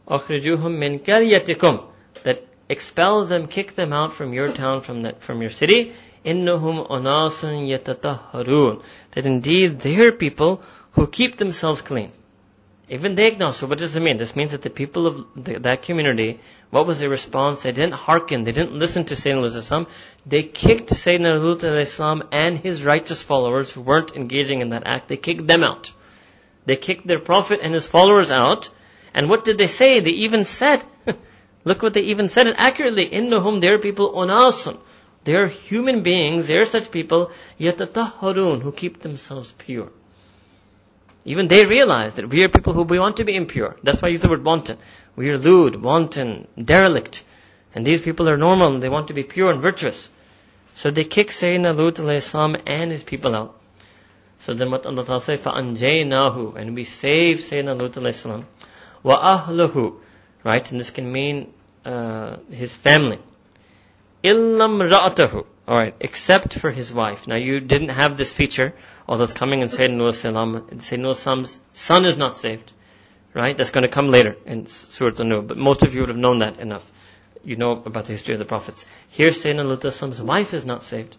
أخرجوهم 0.09 0.81
من 0.81 0.99
قريتكم 0.99 1.81
that 2.25 2.47
expel 2.69 3.25
them, 3.25 3.47
kick 3.47 3.75
them 3.75 3.93
out 3.93 4.13
from 4.13 4.33
your 4.33 4.53
town, 4.53 4.81
from 4.81 5.03
that, 5.03 5.23
from 5.23 5.41
your 5.41 5.51
city. 5.51 5.93
إنهم 6.27 6.91
أناس 6.91 7.45
يتطهرون 7.45 8.83
that 9.13 9.27
indeed 9.27 9.81
they 9.81 9.97
are 9.97 10.13
people 10.13 10.63
who 10.93 11.07
keep 11.07 11.37
themselves 11.37 11.83
clean. 11.83 12.11
Even 12.89 13.15
they 13.15 13.29
acknowledge. 13.29 13.57
So 13.57 13.67
what 13.67 13.79
does 13.79 13.97
it 13.97 14.03
mean? 14.03 14.19
This 14.19 14.37
means 14.37 14.51
that 14.53 14.61
the 14.61 14.71
people 14.71 15.07
of 15.07 15.27
the, 15.37 15.59
that 15.61 15.83
community, 15.83 16.41
what 16.71 16.87
was 16.87 17.01
their 17.01 17.09
response? 17.09 17.63
They 17.63 17.73
didn't 17.73 17.95
hearken. 17.95 18.45
They 18.45 18.53
didn't 18.53 18.75
listen 18.75 19.07
to 19.07 19.15
Sayyidina 19.15 19.57
Islam. 19.57 19.87
They 20.27 20.43
kicked 20.43 20.91
Sayyidina 20.91 21.43
Lut 21.43 21.65
Islam 21.65 22.25
and 22.31 22.59
his 22.59 22.85
righteous 22.85 23.23
followers 23.23 23.73
who 23.73 23.81
weren't 23.81 24.15
engaging 24.15 24.61
in 24.61 24.69
that 24.71 24.83
act. 24.87 25.09
They 25.09 25.17
kicked 25.17 25.47
them 25.47 25.65
out. 25.65 25.93
They 26.67 26.77
kicked 26.77 27.07
their 27.07 27.21
prophet 27.21 27.61
and 27.63 27.73
his 27.73 27.87
followers 27.87 28.31
out. 28.31 28.69
And 29.15 29.31
what 29.31 29.45
did 29.45 29.59
they 29.59 29.67
say? 29.69 30.01
They 30.01 30.11
even 30.11 30.45
said, 30.45 30.83
look 31.65 31.83
what 31.83 31.95
they 31.95 32.03
even 32.03 32.29
said, 32.29 32.47
and 32.47 32.57
accurately, 32.59 33.09
innahum, 33.09 33.61
they 33.61 33.69
are 33.69 33.79
people 33.79 34.13
unasun. 34.13 34.79
They 35.25 35.35
are 35.35 35.47
human 35.47 36.03
beings, 36.03 36.49
they 36.49 36.57
are 36.57 36.67
such 36.67 36.91
people, 36.91 37.31
yatatahharun, 37.59 38.63
who 38.63 38.73
keep 38.73 39.01
themselves 39.01 39.55
pure. 39.57 39.91
Even 41.25 41.49
they 41.49 41.65
realize 41.65 42.17
that 42.17 42.29
we 42.29 42.43
are 42.43 42.51
people 42.51 42.75
who 42.75 42.83
we 42.83 42.99
want 42.99 43.17
to 43.17 43.25
be 43.25 43.35
impure. 43.35 43.77
That's 43.83 44.03
why 44.03 44.09
I 44.09 44.13
use 44.13 44.21
the 44.21 44.29
word 44.29 44.45
wanton. 44.45 44.77
We 45.17 45.31
are 45.31 45.39
lewd, 45.39 45.81
wanton, 45.81 46.47
derelict. 46.63 47.25
And 47.75 47.87
these 47.87 48.03
people 48.03 48.29
are 48.29 48.37
normal 48.37 48.75
and 48.75 48.83
they 48.83 48.91
want 48.91 49.09
to 49.09 49.15
be 49.15 49.23
pure 49.23 49.51
and 49.51 49.63
virtuous. 49.63 50.11
So 50.75 50.91
they 50.91 51.05
kick 51.05 51.29
Sayyidina 51.29 51.77
Lut 51.77 52.23
salam 52.23 52.57
and 52.67 52.91
his 52.91 53.03
people 53.03 53.35
out. 53.35 53.59
So 54.41 54.53
then 54.53 54.71
what 54.71 54.85
Allah 54.85 55.05
Ta'ala 55.05 55.21
say, 55.21 55.37
فَأَنْجَيْنَاهُ 55.39 56.57
And 56.57 56.75
we 56.75 56.85
save 56.85 57.39
Sayyidina 57.39 57.81
Lut 57.81 58.15
salam. 58.15 58.47
wa 59.04 59.38
ahluhu, 59.38 59.96
right? 60.44 60.72
And 60.72 60.80
this 60.80 60.90
can 60.90 61.12
mean 61.12 61.54
uh, 61.86 62.38
his 62.50 62.76
family. 62.76 63.20
Illam 64.24 64.82
ra'atahu, 64.82 65.46
alright, 65.68 65.96
except 66.02 66.54
for 66.54 66.72
his 66.72 66.94
wife. 66.94 67.26
Now 67.26 67.38
you 67.38 67.62
didn't 67.62 67.90
have 67.90 68.18
this 68.18 68.34
feature, 68.34 68.74
although 69.08 69.24
it's 69.24 69.34
coming 69.34 69.62
in 69.62 69.70
Sayyidina 69.70 70.14
Salam, 70.14 70.68
Sayyidina 70.72 71.16
Salam's 71.16 71.58
son 71.72 72.06
is 72.06 72.18
not 72.18 72.36
saved, 72.36 72.74
right? 73.34 73.56
That's 73.56 73.70
going 73.70 73.84
to 73.84 73.90
come 73.90 74.10
later 74.10 74.36
in 74.46 74.68
Surah 74.68 75.16
An-Nur, 75.20 75.44
but 75.44 75.58
most 75.58 75.84
of 75.84 75.94
you 75.94 76.02
would 76.02 76.10
have 76.10 76.18
known 76.18 76.40
that 76.40 76.60
enough. 76.60 76.86
You 77.46 77.56
know 77.56 77.72
about 77.72 78.06
the 78.06 78.12
history 78.12 78.34
of 78.34 78.40
the 78.40 78.46
prophets. 78.46 78.86
Here 79.08 79.30
Sayyidina 79.30 79.92
Salam's 79.92 80.22
wife 80.22 80.54
is 80.54 80.66
not 80.66 80.84
saved. 80.84 81.16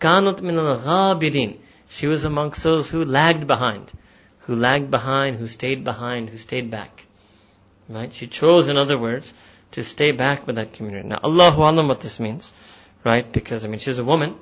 Kanut 0.00 0.42
min 0.42 0.58
al 0.58 1.54
She 1.88 2.06
was 2.08 2.24
amongst 2.24 2.64
those 2.64 2.90
who 2.90 3.04
lagged 3.04 3.46
behind, 3.46 3.92
who 4.40 4.56
lagged 4.56 4.90
behind, 4.90 5.36
who 5.36 5.46
stayed 5.46 5.84
behind, 5.84 6.28
who 6.28 6.38
stayed 6.38 6.72
back. 6.72 7.06
Right? 7.88 8.12
She 8.12 8.26
chose, 8.26 8.68
in 8.68 8.76
other 8.76 8.98
words, 8.98 9.32
to 9.72 9.82
stay 9.82 10.12
back 10.12 10.46
with 10.46 10.56
that 10.56 10.74
community. 10.74 11.08
Now, 11.08 11.20
Allahu 11.22 11.62
Alam 11.62 11.88
what 11.88 12.00
this 12.00 12.20
means 12.20 12.52
right? 13.04 13.30
Because, 13.30 13.64
I 13.64 13.68
mean, 13.68 13.78
she's 13.78 13.98
a 13.98 14.04
woman. 14.04 14.36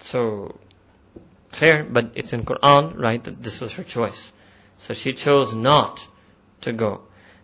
So, 0.00 0.58
clear, 1.52 1.84
but 1.84 2.12
it's 2.14 2.32
in 2.32 2.44
Quran, 2.44 2.96
right, 2.96 3.22
that 3.24 3.42
this 3.42 3.60
was 3.60 3.72
her 3.72 3.82
choice. 3.82 4.32
So 4.78 4.94
she 4.94 5.12
chose 5.12 5.54
not 5.54 6.06
to 6.62 6.72
go. 6.72 7.02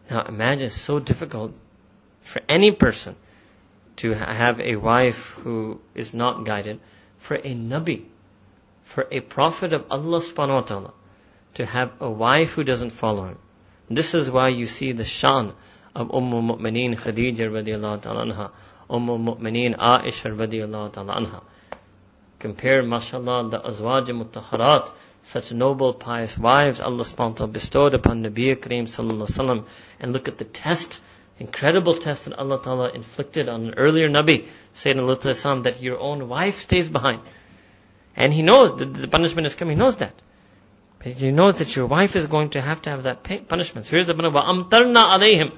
Now 0.08 0.24
imagine 0.24 0.66
it's 0.66 0.80
so 0.80 1.00
difficult 1.00 1.56
for 2.22 2.40
any 2.48 2.72
person 2.72 3.16
to 3.96 4.12
have 4.12 4.60
a 4.60 4.76
wife 4.76 5.30
who 5.42 5.80
is 5.94 6.14
not 6.14 6.44
guided, 6.44 6.80
for 7.18 7.36
a 7.36 7.54
Nabi, 7.54 8.04
for 8.84 9.06
a 9.10 9.20
Prophet 9.20 9.72
of 9.72 9.86
Allah 9.90 10.20
subhanahu 10.20 10.54
wa 10.54 10.60
ta'ala, 10.60 10.92
to 11.54 11.66
have 11.66 11.92
a 12.00 12.10
wife 12.10 12.52
who 12.52 12.64
doesn't 12.64 12.90
follow 12.90 13.26
him. 13.26 13.38
This 13.88 14.14
is 14.14 14.30
why 14.30 14.48
you 14.48 14.66
see 14.66 14.92
the 14.92 15.04
shan 15.04 15.52
of 15.94 16.12
Umm 16.12 16.30
Mu'mineen 16.30 16.96
Khadija 16.96 17.48
radiallahu 17.50 18.02
ta'ala 18.02 18.26
anha, 18.26 18.50
Umm 18.90 19.06
Mu'mineen 19.06 19.76
Aisha 19.78 20.34
radiallahu 20.36 20.92
ta'ala 20.92 21.14
anha. 21.14 21.42
Compare, 22.38 22.82
mashallah, 22.82 23.50
the 23.50 23.60
Azwaj 23.60 24.08
Mutahharat, 24.08 24.90
such 25.22 25.52
noble, 25.52 25.94
pious 25.94 26.36
wives 26.36 26.80
Allah 26.80 27.04
subhanahu 27.04 27.40
wa 27.40 27.46
taala 27.46 27.52
bestowed 27.52 27.94
upon 27.94 28.22
Nabi 28.22 28.56
Kareem 28.56 28.84
sallallahu 28.84 29.28
wasallam, 29.28 29.66
and 30.00 30.12
look 30.12 30.28
at 30.28 30.38
the 30.38 30.44
test, 30.44 31.00
incredible 31.38 31.98
test 31.98 32.26
that 32.26 32.38
Allah 32.38 32.60
ta'ala 32.62 32.90
inflicted 32.90 33.48
on 33.48 33.68
an 33.68 33.74
earlier 33.76 34.08
Nabi, 34.08 34.46
Sayyidina 34.74 35.06
Lut 35.06 35.64
that 35.64 35.82
your 35.82 35.98
own 35.98 36.28
wife 36.28 36.60
stays 36.60 36.88
behind. 36.88 37.20
And 38.16 38.32
he 38.32 38.42
knows 38.42 38.78
that 38.78 38.92
the 38.92 39.08
punishment 39.08 39.46
is 39.46 39.54
coming, 39.54 39.76
he 39.76 39.82
knows 39.82 39.96
that. 39.98 40.14
He 41.03 41.31
knows 41.31 41.59
that 41.59 41.75
your 41.75 41.85
wife 41.85 42.17
is 42.17 42.27
going 42.27 42.49
to 42.51 42.61
have 42.61 42.81
to 42.81 42.89
have 42.89 43.03
that 43.03 43.23
punishment. 43.47 43.87
So 43.87 43.91
here's 43.91 44.07
the 44.07 44.13
punishment. 44.13 44.45
وَأَمْتَرْنَا 44.45 45.11
عَلَيْهِمْ 45.11 45.51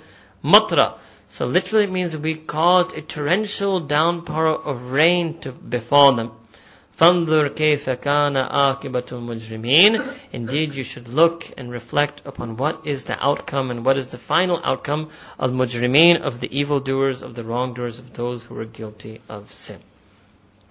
Matra. 0.44 0.98
So 1.30 1.46
literally 1.46 1.86
it 1.86 1.92
means 1.92 2.16
we 2.16 2.36
caused 2.36 2.96
a 2.96 3.02
torrential 3.02 3.80
downpour 3.80 4.48
of 4.48 4.92
rain 4.92 5.40
to 5.40 5.52
befall 5.52 6.14
them. 6.14 6.32
فَانظُرْ 7.00 7.56
كَيْفَ 7.56 7.86
كَانَ 8.02 8.36
آكِبَةُ 8.38 9.08
الْمُجْرِمِينَ 9.08 10.18
Indeed, 10.32 10.76
you 10.76 10.84
should 10.84 11.08
look 11.08 11.50
and 11.58 11.72
reflect 11.72 12.22
upon 12.26 12.58
what 12.58 12.86
is 12.86 13.06
the 13.06 13.18
outcome 13.20 13.72
and 13.72 13.84
what 13.84 13.98
is 13.98 14.10
the 14.10 14.20
final 14.20 14.62
outcome 14.64 15.10
of 15.40 15.50
mujrimeen, 15.50 16.22
of 16.22 16.40
the 16.40 16.56
evildoers, 16.56 17.24
of 17.24 17.34
the 17.34 17.44
wrongdoers, 17.44 17.98
of 17.98 18.14
those 18.14 18.44
who 18.44 18.54
were 18.54 18.66
guilty 18.66 19.22
of 19.28 19.52
sin. 19.52 19.80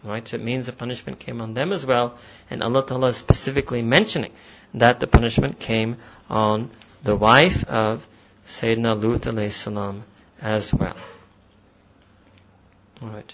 Right? 0.04 0.26
So 0.28 0.36
it 0.36 0.44
means 0.44 0.66
the 0.66 0.72
punishment 0.72 1.18
came 1.18 1.40
on 1.40 1.54
them 1.54 1.72
as 1.72 1.84
well, 1.84 2.16
and 2.48 2.62
Allah 2.62 2.86
Ta'ala 2.86 3.08
is 3.08 3.16
specifically 3.16 3.82
mentioning 3.82 4.32
that 4.75 4.99
the 4.99 5.07
punishment 5.07 5.59
came 5.59 5.97
on 6.29 6.69
the 7.03 7.15
wife 7.15 7.63
of 7.65 8.05
Sayyidina 8.47 9.01
Lut 9.01 9.51
salam 9.51 10.03
as 10.41 10.73
well. 10.73 10.97
Alright. 13.01 13.33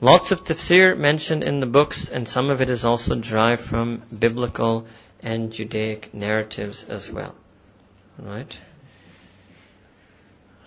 Lots 0.00 0.32
of 0.32 0.44
tafsir 0.44 0.98
mentioned 0.98 1.44
in 1.44 1.60
the 1.60 1.66
books, 1.66 2.08
and 2.08 2.26
some 2.26 2.50
of 2.50 2.60
it 2.60 2.68
is 2.68 2.84
also 2.84 3.14
derived 3.14 3.60
from 3.60 4.02
biblical 4.16 4.86
and 5.20 5.52
Judaic 5.52 6.12
narratives 6.12 6.84
as 6.84 7.10
well. 7.10 7.34
Alright. 8.20 8.58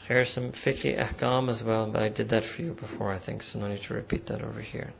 Here's 0.07 0.29
some 0.29 0.51
fiqh 0.51 0.97
ahkam 0.97 1.49
as 1.49 1.63
well, 1.63 1.87
but 1.87 2.03
I 2.03 2.09
did 2.09 2.29
that 2.29 2.43
for 2.43 2.61
you 2.61 2.73
before, 2.73 3.11
I 3.11 3.17
think, 3.17 3.43
so 3.43 3.59
no 3.59 3.67
need 3.67 3.81
to 3.83 3.95
repeat 3.95 4.27
that 4.27 4.41
over 4.43 4.61
here. 4.61 4.93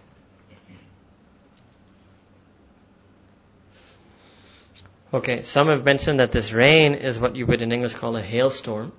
Okay, 5.15 5.39
some 5.43 5.69
have 5.69 5.85
mentioned 5.85 6.19
that 6.19 6.33
this 6.33 6.51
rain 6.51 6.93
is 6.93 7.17
what 7.17 7.37
you 7.37 7.45
would 7.45 7.61
in 7.61 7.71
English 7.71 7.93
call 7.93 8.17
a 8.17 8.21
hailstorm. 8.21 8.91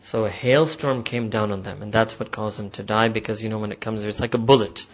So 0.00 0.24
a 0.24 0.30
hailstorm 0.30 1.02
came 1.02 1.28
down 1.28 1.52
on 1.52 1.62
them, 1.62 1.82
and 1.82 1.92
that's 1.92 2.18
what 2.18 2.32
caused 2.32 2.58
them 2.58 2.70
to 2.70 2.82
die 2.82 3.08
because 3.08 3.42
you 3.42 3.50
know 3.50 3.58
when 3.58 3.70
it 3.70 3.78
comes, 3.78 4.02
it's 4.04 4.20
like 4.20 4.32
a 4.32 4.38
bullet. 4.38 4.86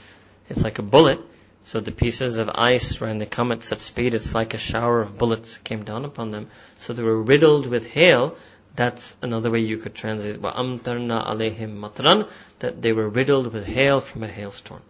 It's 0.49 0.65
like 0.65 0.81
a 0.81 0.83
bullet. 0.83 1.21
So 1.63 1.79
the 1.79 1.93
pieces 1.93 2.37
of 2.39 2.51
ice 2.53 3.01
when 3.01 3.19
they 3.19 3.27
come 3.27 3.53
at 3.53 3.63
such 3.63 3.79
speed, 3.79 4.13
it's 4.15 4.35
like 4.35 4.53
a 4.53 4.59
shower 4.59 5.01
of 5.01 5.17
bullets 5.17 5.57
came 5.59 5.85
down 5.85 6.05
upon 6.05 6.33
them. 6.33 6.49
So 6.79 6.95
they 6.95 7.05
were 7.05 7.23
riddled 7.23 7.69
with 7.69 7.87
hail. 7.87 8.35
That's 8.75 9.15
another 9.23 9.53
way 9.53 9.61
you 9.61 9.79
could 9.79 9.95
translate 9.95 10.41
wa 10.41 10.53
amtarna 10.53 11.29
alayhim 11.29 11.79
matran 11.79 12.29
that 12.59 12.83
they 12.83 12.93
were 12.93 13.09
riddled 13.09 13.53
with 13.53 13.67
hail 13.67 14.01
from 14.01 14.25
a 14.25 14.29
hailstorm. 14.29 14.83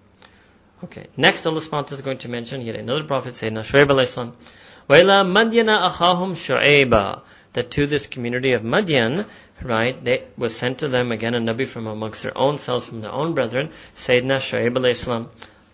Okay. 0.85 1.09
Next, 1.18 1.44
Allah 1.44 1.60
Subhanahu 1.60 1.93
is 1.93 2.01
going 2.01 2.18
to 2.18 2.31
mention 2.31 2.62
yet 2.62 2.76
another 2.76 3.05
prophet, 3.05 3.35
Sayyidina 3.35 3.60
Shuaib 3.60 3.89
alayhi 3.89 4.33
Ahahum 4.91 6.33
Shu'aiba. 6.35 7.23
That 7.52 7.70
to 7.73 7.86
this 7.86 8.07
community 8.07 8.52
of 8.52 8.62
Madian, 8.62 9.27
right, 9.62 10.05
they 10.05 10.25
was 10.36 10.57
sent 10.57 10.78
to 10.78 10.89
them 10.89 11.10
again 11.12 11.35
a 11.35 11.41
Nabi 11.41 11.67
from 11.67 11.86
amongst 11.86 12.23
their 12.23 12.36
own 12.36 12.59
selves, 12.59 12.86
from 12.86 13.01
their 13.01 13.10
own 13.12 13.35
brethren, 13.35 13.70
Sayyidina 13.97 14.36
Shu'aib 14.36 14.77
alayhi 14.77 14.97
salam. 14.97 15.28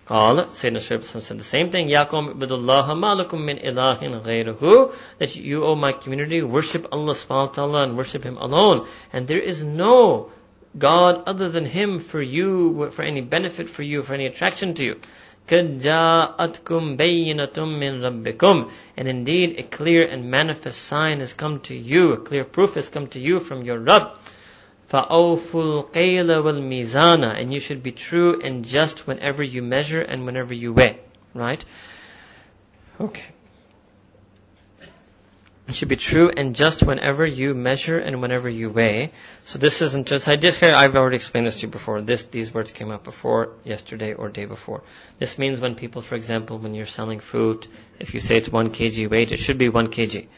Qala, 0.07 0.49
Sayyidina 0.49 0.81
Shu'aib 0.81 1.23
said 1.23 1.39
the 1.39 1.45
same 1.45 1.71
thing, 1.71 1.89
Yakum 1.89 2.35
ibadullah 2.35 2.89
malakum 2.89 3.45
min 3.45 3.59
ilahin 3.59 4.23
ghayruhu, 4.23 4.95
that 5.19 5.37
you, 5.37 5.65
O 5.65 5.75
my 5.75 5.93
community, 5.93 6.43
worship 6.43 6.87
Allah 6.93 7.15
subhanahu 7.15 7.49
wa 7.49 7.53
ta'ala 7.53 7.83
and 7.85 7.97
worship 7.97 8.23
Him 8.23 8.37
alone. 8.37 8.87
And 9.13 9.27
there 9.27 9.41
is 9.41 9.63
no 9.63 10.31
God 10.79 11.25
other 11.27 11.49
than 11.49 11.65
Him 11.65 12.01
for 12.01 12.23
you, 12.23 12.91
for 12.93 13.03
any 13.03 13.21
benefit 13.21 13.69
for 13.69 13.83
you, 13.83 14.03
for 14.03 14.15
any 14.15 14.27
attraction 14.27 14.75
to 14.75 14.85
you. 14.85 15.01
قَدْ 15.48 15.80
جَاءَتْكُمْ 15.80 16.98
بَيِّنَةٌ 16.98 17.54
مِّن 17.58 18.02
رَبِّكُمْ 18.02 18.72
And 18.96 19.08
indeed, 19.08 19.60
a 19.60 19.64
clear 19.64 20.08
and 20.08 20.32
manifest 20.32 20.82
sign 20.82 21.20
has 21.20 21.34
come 21.34 21.60
to 21.62 21.76
you, 21.76 22.14
a 22.14 22.18
clear 22.18 22.46
proof 22.46 22.76
has 22.76 22.88
come 22.88 23.08
to 23.08 23.20
you 23.20 23.40
from 23.40 23.64
your 23.64 23.80
Rabb. 23.80 24.12
فَأَوْفُوا 24.92 25.92
الْقَيْلَ 25.92 26.28
وَالْمِيزَانَ 26.28 27.40
And 27.40 27.54
you 27.54 27.60
should 27.60 27.84
be 27.84 27.92
true 27.92 28.42
and 28.42 28.64
just 28.64 29.08
whenever 29.08 29.44
you 29.44 29.62
measure 29.62 30.02
and 30.02 30.26
whenever 30.26 30.54
you 30.54 30.74
weigh. 30.74 31.00
Right? 31.34 31.64
Okay. 33.00 33.26
It 35.69 35.75
should 35.75 35.89
be 35.89 35.97
true 35.97 36.31
and 36.31 36.55
just 36.55 36.85
whenever 36.85 37.27
you 37.27 37.53
measure 37.53 37.99
and 37.99 38.23
whenever 38.23 38.49
you 38.49 38.71
weigh. 38.71 39.11
So 39.45 39.59
this 39.59 39.83
isn't 39.83 40.07
just, 40.07 40.29
I 40.29 40.37
did 40.37 40.55
here, 40.55 40.73
I've 40.73 40.95
already 40.95 41.17
explained 41.17 41.47
this 41.47 41.57
to 41.57 41.67
you 41.67 41.73
before. 41.73 42.01
This, 42.03 42.23
these 42.23 42.55
words 42.55 42.71
came 42.71 42.93
up 42.93 43.03
before, 43.03 43.51
yesterday 43.65 44.15
or 44.15 44.29
day 44.29 44.45
before. 44.45 44.83
This 45.19 45.39
means 45.39 45.61
when 45.61 45.75
people, 45.75 46.03
for 46.03 46.15
example, 46.15 46.59
when 46.59 46.75
you're 46.75 46.87
selling 46.87 47.19
fruit, 47.19 47.67
if 47.99 48.15
you 48.15 48.21
say 48.21 48.37
it's 48.37 48.49
one 48.49 48.71
kg 48.71 49.11
weight, 49.11 49.33
it 49.33 49.41
should 49.41 49.59
be 49.59 49.69
one 49.69 49.89
kg. 49.89 50.29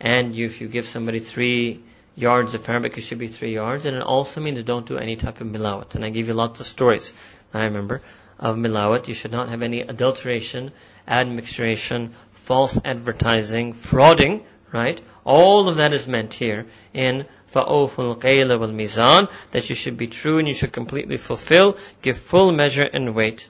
And 0.00 0.34
you, 0.36 0.44
if 0.44 0.60
you 0.60 0.68
give 0.68 0.86
somebody 0.86 1.18
three 1.18 1.82
yards 2.14 2.54
of 2.54 2.68
Arabic, 2.68 2.98
it 2.98 3.02
should 3.02 3.18
be 3.18 3.28
three 3.28 3.54
yards. 3.54 3.86
And 3.86 3.96
it 3.96 4.02
also 4.02 4.42
means 4.42 4.62
don't 4.64 4.84
do 4.86 4.98
any 4.98 5.16
type 5.16 5.40
of 5.40 5.46
milawat. 5.46 5.94
And 5.94 6.04
I 6.04 6.10
give 6.10 6.28
you 6.28 6.34
lots 6.34 6.60
of 6.60 6.66
stories, 6.66 7.14
I 7.54 7.64
remember, 7.64 8.02
of 8.38 8.56
milawat. 8.56 9.08
You 9.08 9.14
should 9.14 9.32
not 9.32 9.48
have 9.48 9.62
any 9.62 9.80
adulteration, 9.80 10.72
admixturation, 11.08 12.10
false 12.32 12.78
advertising, 12.84 13.72
frauding, 13.72 14.44
right? 14.73 15.01
All 15.25 15.67
of 15.67 15.77
that 15.77 15.93
is 15.93 16.07
meant 16.07 16.33
here 16.33 16.65
in 16.93 17.25
فَأَوْفُ 17.53 17.95
الْقَيْلَ 17.95 18.47
وَالْمِيزَانِ 18.47 19.29
that 19.51 19.69
you 19.69 19.75
should 19.75 19.97
be 19.97 20.07
true 20.07 20.37
and 20.37 20.47
you 20.47 20.53
should 20.53 20.71
completely 20.71 21.17
fulfill, 21.17 21.77
give 22.01 22.17
full 22.17 22.51
measure 22.51 22.83
and 22.83 23.15
weight. 23.15 23.49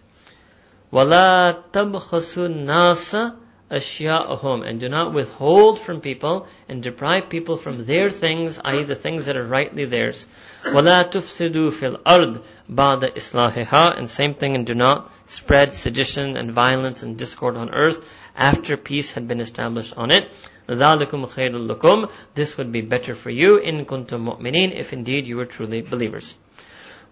وَلَا 0.91 1.63
تَبْخَسُ 1.71 2.65
النَّاسَ 2.65 3.35
أَشْيَاءَهُمْ 3.71 4.67
And 4.67 4.79
do 4.79 4.89
not 4.89 5.13
withhold 5.13 5.79
from 5.81 6.01
people 6.01 6.47
and 6.67 6.81
deprive 6.81 7.29
people 7.29 7.57
from 7.57 7.85
their 7.85 8.09
things, 8.09 8.59
i.e. 8.63 8.83
the 8.83 8.95
things 8.95 9.27
that 9.27 9.37
are 9.37 9.45
rightly 9.45 9.85
theirs. 9.85 10.25
وَلَا 10.63 11.11
تُفْسِدُوا 11.11 11.71
فِي 11.71 11.97
الْأَرْضِ 11.97 12.41
بَعْدَ 12.71 13.15
إِصْلَاحِهَا 13.15 13.97
And 13.97 14.09
same 14.09 14.33
thing, 14.33 14.55
and 14.55 14.65
do 14.65 14.73
not 14.73 15.11
spread 15.25 15.71
sedition 15.71 16.37
and 16.37 16.51
violence 16.53 17.03
and 17.03 17.17
discord 17.17 17.55
on 17.55 17.73
earth 17.73 18.03
after 18.35 18.77
peace 18.77 19.11
had 19.11 19.27
been 19.27 19.39
established 19.39 19.93
on 19.97 20.11
it. 20.11 20.29
ذَلِكُمْ 20.67 21.27
خَيْرٌ 21.27 21.67
لَكُمْ 21.67 22.09
This 22.35 22.57
would 22.57 22.71
be 22.71 22.81
better 22.81 23.15
for 23.15 23.29
you 23.29 23.57
in 23.57 23.85
kuntum 23.85 24.25
mu'minin 24.25 24.77
if 24.79 24.93
indeed 24.93 25.25
you 25.27 25.37
were 25.37 25.45
truly 25.45 25.81
believers. 25.81 26.37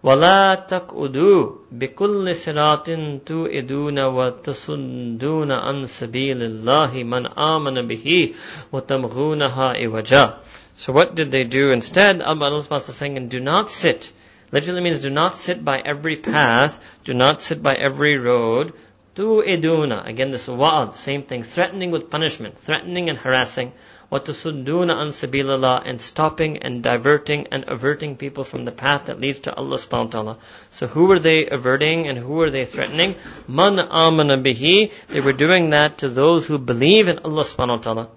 وَلَا 0.03 0.67
تَقْعُدُوا 0.67 1.57
بِكُلِّ 1.73 2.25
صِرَاطٍ 2.29 2.85
تُوئِدُونَ 3.25 3.97
وَتَصُدُّونَ 3.97 5.51
عَنْ 5.51 5.87
سَبِيلِ 5.87 6.43
اللَّهِ 6.43 7.03
مَنْ 7.03 7.25
آمَنَ 7.35 7.87
بِهِ 7.87 8.35
وَتَمْغُونَهَا 8.71 9.75
إِوَجَا 9.85 10.37
So 10.75 10.93
what 10.93 11.15
did 11.15 11.31
they 11.31 11.45
do 11.45 11.71
instead? 11.71 12.21
Allah 12.21 12.59
is 12.59 12.85
saying, 12.95 13.17
and 13.17 13.29
do 13.31 13.39
not 13.39 13.69
sit. 13.69 14.13
Literally 14.52 14.82
means 14.82 15.00
do 15.00 15.10
not 15.10 15.34
sit 15.34 15.64
by 15.64 15.78
every 15.78 16.16
path, 16.16 16.78
do 17.04 17.14
not 17.14 17.40
sit 17.40 17.62
by 17.62 17.74
every 17.74 18.18
road. 18.18 18.74
Tu 19.14 19.42
iduna. 19.42 20.06
Again, 20.06 20.30
this 20.30 20.46
wa'ad, 20.46 20.96
same 20.96 21.22
thing. 21.22 21.42
Threatening 21.42 21.90
with 21.90 22.10
punishment, 22.10 22.58
threatening 22.58 23.08
and 23.08 23.18
harassing. 23.18 23.72
Watasuduna 24.12 24.92
an 24.92 25.08
sabilillah 25.08 25.82
and 25.86 25.98
stopping 25.98 26.58
and 26.58 26.82
diverting 26.82 27.46
and 27.50 27.64
averting 27.66 28.16
people 28.16 28.44
from 28.44 28.66
the 28.66 28.72
path 28.72 29.06
that 29.06 29.18
leads 29.18 29.38
to 29.40 29.54
Allah 29.54 29.78
subhanahu 29.78 30.04
wa 30.04 30.10
ta'ala. 30.10 30.38
So 30.68 30.86
who 30.86 31.06
were 31.06 31.18
they 31.18 31.46
averting 31.46 32.06
and 32.06 32.18
who 32.18 32.34
were 32.34 32.50
they 32.50 32.66
threatening? 32.66 33.16
Man 33.48 33.78
amana 33.78 34.36
bihi. 34.36 34.92
They 35.08 35.20
were 35.20 35.32
doing 35.32 35.70
that 35.70 35.98
to 35.98 36.10
those 36.10 36.46
who 36.46 36.58
believe 36.58 37.08
in 37.08 37.20
Allah 37.20 37.44
subhanahu 37.44 37.78
wa 37.78 37.82
ta'ala. 37.82 38.08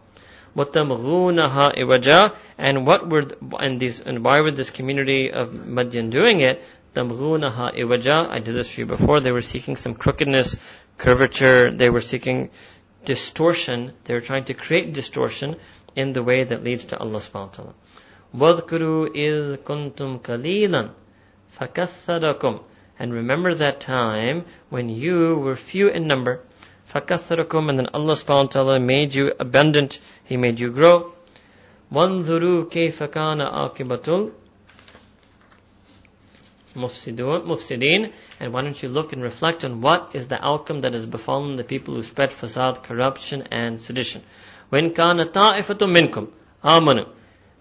وَتَمْغُونَهَا 0.56 1.78
إِوَجَا 1.78 2.34
And 2.58 2.86
what 2.86 3.08
were, 3.08 3.22
and 3.58 3.78
these, 3.80 4.00
and 4.00 4.24
why 4.24 4.40
were 4.40 4.50
this 4.50 4.70
community 4.70 5.30
of 5.30 5.50
Madian 5.50 6.10
doing 6.10 6.40
it? 6.40 6.62
تَمْغُونَهَا 6.94 7.78
إِوَجَا 7.78 8.28
I 8.30 8.38
did 8.40 8.54
this 8.54 8.70
for 8.70 8.80
you 8.80 8.86
before. 8.86 9.20
They 9.20 9.30
were 9.30 9.40
seeking 9.40 9.76
some 9.76 9.94
crookedness, 9.94 10.56
curvature. 10.98 11.70
They 11.70 11.88
were 11.88 12.00
seeking 12.00 12.50
distortion. 13.04 13.92
They 14.04 14.14
were 14.14 14.20
trying 14.20 14.44
to 14.44 14.54
create 14.54 14.92
distortion 14.92 15.56
in 15.96 16.12
the 16.12 16.22
way 16.22 16.44
that 16.44 16.64
leads 16.64 16.86
to 16.86 16.98
Allah 16.98 17.18
subhanahu 17.20 17.34
wa 17.34 17.72
ta'ala. 17.72 17.74
وَذْكُرُوا 18.34 19.14
إِذْ 19.14 19.56
كُنْتُمْ 19.58 20.22
قَلِيلًا 20.22 20.90
فَكَثَّرَكُمْ 21.58 22.62
And 22.98 23.12
remember 23.12 23.54
that 23.54 23.80
time 23.80 24.44
when 24.68 24.88
you 24.88 25.36
were 25.36 25.56
few 25.56 25.88
in 25.88 26.06
number. 26.06 26.40
فَكَثَّرَكُمْ 26.94 27.68
And 27.68 27.78
then 27.78 27.86
Allah 27.94 28.14
subhanahu 28.14 28.44
wa 28.44 28.48
ta'ala 28.48 28.80
made 28.80 29.14
you 29.14 29.32
abundant. 29.38 30.00
He 30.24 30.36
made 30.36 30.58
you 30.60 30.70
grow. 30.70 31.12
وَانْظُرُوا 31.92 32.70
كَيْفَ 32.70 33.02
كَانَ 33.10 33.40
عَاقِبَةُ 33.40 34.32
mufsideen, 36.74 38.12
and 38.38 38.52
why 38.52 38.62
don't 38.62 38.82
you 38.82 38.88
look 38.88 39.12
and 39.12 39.22
reflect 39.22 39.64
on 39.64 39.80
what 39.80 40.10
is 40.14 40.28
the 40.28 40.44
outcome 40.44 40.82
that 40.82 40.94
has 40.94 41.06
befallen 41.06 41.56
the 41.56 41.64
people 41.64 41.94
who 41.94 42.02
spread 42.02 42.30
fasad, 42.30 42.82
corruption, 42.82 43.42
and 43.50 43.80
sedition. 43.80 44.22
وإن 44.72 44.90
كان 44.94 45.24
طائفة 45.32 45.86
منكم 45.86 46.26
آمنوا 46.64 47.04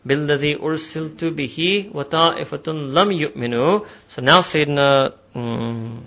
بالذي 0.05 0.61
أرسلت 0.61 1.25
به 1.25 1.89
وطائفة 1.93 2.67
لم 2.67 3.11
يؤمنوا 3.11 3.85
So 4.07 4.21
now 4.21 4.41
Sayyidina, 4.41 5.13
um, 5.35 6.05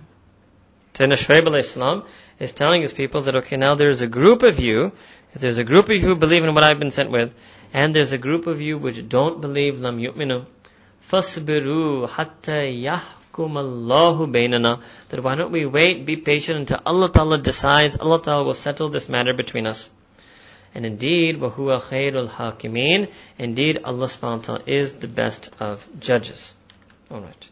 Sayyidina 0.95 1.17
Shuaib 1.19 1.47
al 1.47 2.05
is 2.39 2.53
telling 2.53 2.83
his 2.83 2.93
people 2.93 3.23
that 3.23 3.37
okay 3.37 3.57
now 3.57 3.75
there's 3.75 4.01
a 4.01 4.07
group 4.07 4.43
of 4.43 4.61
you, 4.61 4.93
if 5.35 5.41
there's 5.41 5.59
a 5.59 5.65
group 5.65 5.87
of 5.87 5.97
you 5.97 6.01
who 6.01 6.17
believe 6.17 6.45
in 6.45 6.55
what 6.55 6.65
I've 6.65 6.79
been 6.79 6.91
sent 6.91 7.11
with, 7.11 7.35
and 7.73 7.95
there's 7.95 8.13
a 8.13 8.19
group 8.19 8.47
of 8.47 8.61
you 8.61 8.79
which 8.79 9.09
don't 9.09 9.41
believe 9.41 9.81
lam 9.81 9.99
yu'minu, 9.99 10.47
fasbiru 11.11 12.09
hatta 12.09 12.53
yahkum 12.53 13.57
Allahu 13.57 14.27
bainana. 14.27 14.83
That 15.09 15.23
why 15.23 15.35
don't 15.37 15.53
we 15.53 15.67
wait, 15.67 16.05
be 16.05 16.17
patient 16.17 16.59
until 16.59 16.81
Allah 16.85 17.11
Ta'ala 17.11 17.39
decides, 17.39 17.99
Allah 17.99 18.21
Ta'ala 18.23 18.45
will 18.45 18.53
settle 18.53 18.91
this 18.91 19.09
matter 19.09 19.33
between 19.35 19.67
us. 19.67 19.89
And 20.75 20.87
indeed, 20.87 21.37
وَهُوَ 21.37 21.81
خَيْرُ 21.81 22.29
الْحَاكِمِينَ 22.29 23.11
Indeed, 23.39 23.81
Allah 23.85 24.07
subhanahu 24.07 24.39
wa 24.39 24.45
ta'ala 24.45 24.63
is 24.67 24.95
the 24.95 25.09
best 25.09 25.51
of 25.61 25.87
judges. 26.01 26.55
Alright. 27.11 27.51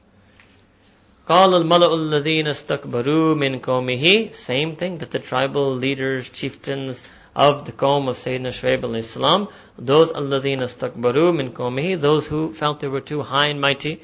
قال 1.28 1.54
الملأ 1.54 1.94
الذين 1.94 2.46
استكبروا 2.46 3.34
من 3.34 3.60
قومه 3.60 4.32
Same 4.34 4.76
thing 4.76 4.98
that 4.98 5.10
the 5.10 5.18
tribal 5.18 5.74
leaders, 5.74 6.28
chieftains 6.30 7.02
of 7.36 7.64
the 7.64 7.72
qawm 7.72 8.08
of 8.08 8.16
Sayyidina 8.16 8.48
Shuaib 8.48 8.82
alayhi 8.82 9.04
salam, 9.04 9.48
those 9.78 10.10
الذين 10.10 10.62
استكبروا 10.62 11.32
من 11.32 11.52
قومه, 11.52 12.00
those 12.00 12.26
who 12.26 12.52
felt 12.52 12.80
they 12.80 12.88
were 12.88 13.00
too 13.00 13.22
high 13.22 13.46
and 13.46 13.60
mighty, 13.60 14.02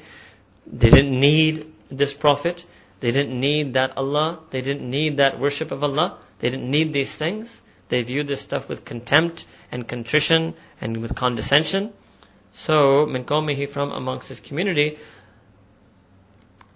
they 0.65 0.89
didn't 0.89 1.19
need 1.19 1.71
this 1.89 2.13
prophet, 2.13 2.63
they 2.99 3.11
didn't 3.11 3.39
need 3.39 3.73
that 3.73 3.97
Allah, 3.97 4.39
they 4.51 4.61
didn't 4.61 4.89
need 4.89 5.17
that 5.17 5.39
worship 5.39 5.71
of 5.71 5.83
Allah, 5.83 6.17
they 6.39 6.49
didn't 6.49 6.69
need 6.69 6.93
these 6.93 7.13
things. 7.13 7.61
They 7.89 8.03
view 8.03 8.23
this 8.23 8.41
stuff 8.41 8.67
with 8.67 8.83
contempt 8.83 9.45
and 9.71 9.87
contrition 9.87 10.55
and 10.81 10.97
with 10.97 11.15
condescension. 11.15 11.93
So, 12.53 13.05
min 13.05 13.23
qawmihi 13.23 13.69
from 13.69 13.91
amongst 13.91 14.29
his 14.29 14.39
community, 14.39 14.97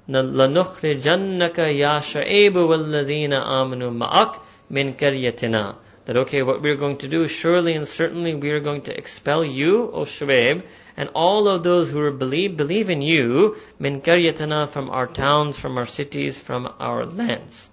لَنُخْرِجَنَّكَ 0.09 1.57
يَا 1.57 1.99
شُعَيْبُ 1.99 2.55
وَالَّذِينَ 2.55 3.33
آمَنُوا 3.33 3.91
مَعَكَ 3.91 4.41
مِنْ 4.71 4.93
كَرْيَتِنَا 4.97 5.75
That 6.05 6.17
okay, 6.17 6.41
what 6.41 6.61
we're 6.61 6.75
going 6.75 6.97
to 6.97 7.07
do, 7.07 7.27
surely 7.27 7.73
and 7.73 7.87
certainly 7.87 8.35
we 8.35 8.49
are 8.49 8.59
going 8.59 8.81
to 8.83 8.97
expel 8.97 9.45
you, 9.45 9.89
O 9.91 10.01
Shuaib, 10.01 10.63
and 10.97 11.09
all 11.15 11.47
of 11.47 11.63
those 11.63 11.89
who 11.89 12.11
believe, 12.11 12.57
believe 12.57 12.89
in 12.89 13.01
you, 13.01 13.55
min 13.79 14.01
karyatina, 14.01 14.69
from 14.69 14.89
our 14.89 15.07
towns, 15.07 15.57
from 15.57 15.77
our 15.77 15.85
cities, 15.85 16.37
from 16.37 16.67
our 16.79 17.05
lands. 17.05 17.69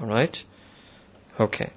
Alright? 0.00 0.44
Okay. 1.38 1.70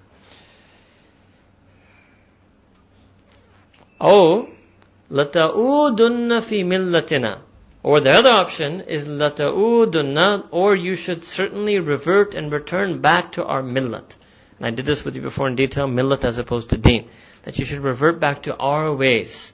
Oh, 4.00 4.50
لَتَعُودُنَّ 5.12 6.40
فِي 6.42 6.64
مِلَّتِنَا 6.64 7.40
or 7.83 8.01
the 8.01 8.11
other 8.11 8.31
option 8.31 8.83
is 8.83 9.07
lata'udunna, 9.07 10.49
or 10.51 10.77
you 10.77 10.97
should 10.97 11.23
certainly 11.23 11.79
revert 11.79 12.35
and 12.35 12.53
return 12.53 13.01
back 13.01 13.33
to 13.33 13.45
our 13.45 13.63
millat. 13.63 14.05
And 14.59 14.67
I 14.67 14.71
did 14.71 14.85
this 14.85 15.05
with 15.05 15.17
you 15.17 15.23
before 15.23 15.49
in 15.49 15.57
detail, 15.57 15.89
millat 15.89 16.25
as 16.25 16.39
opposed 16.39 16.71
to 16.71 16.77
deen. 16.77 17.09
That 17.45 17.59
you 17.59 17.65
should 17.65 17.81
revert 17.81 18.21
back 18.21 18.43
to 18.43 18.57
our 18.57 18.95
ways. 18.95 19.53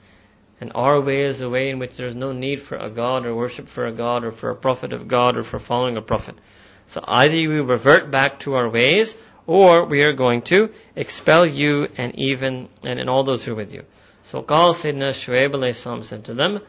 And 0.59 0.73
our 0.75 0.99
way 0.99 1.23
is 1.23 1.39
a 1.41 1.49
way 1.49 1.69
in 1.69 1.79
which 1.79 1.95
there 1.95 2.07
is 2.07 2.15
no 2.15 2.33
need 2.33 2.61
for 2.61 2.75
a 2.77 2.89
God 2.89 3.25
or 3.25 3.33
worship 3.33 3.69
for 3.69 3.85
a 3.85 3.93
God 3.93 4.25
or 4.25 4.31
for 4.31 4.49
a 4.49 4.55
prophet 4.55 4.91
of 4.91 5.07
God 5.07 5.37
or 5.37 5.43
for 5.43 5.59
following 5.59 5.95
a 5.95 6.01
prophet. 6.01 6.35
So 6.87 7.01
either 7.07 7.35
we 7.35 7.61
revert 7.61 8.11
back 8.11 8.39
to 8.41 8.55
our 8.55 8.69
ways 8.69 9.15
or 9.45 9.85
we 9.85 10.03
are 10.03 10.13
going 10.13 10.41
to 10.43 10.73
expel 10.95 11.45
you 11.45 11.87
and 11.97 12.17
even, 12.19 12.67
and, 12.83 12.99
and 12.99 13.09
all 13.09 13.23
those 13.23 13.45
who 13.45 13.53
are 13.53 13.55
with 13.55 13.71
you. 13.71 13.85
So 14.23 14.41
Qal 14.41 14.73
Sayyidina 14.73 15.11
Shu'aib 15.11 16.03
said 16.03 16.25
to 16.25 16.33
them, 16.33 16.59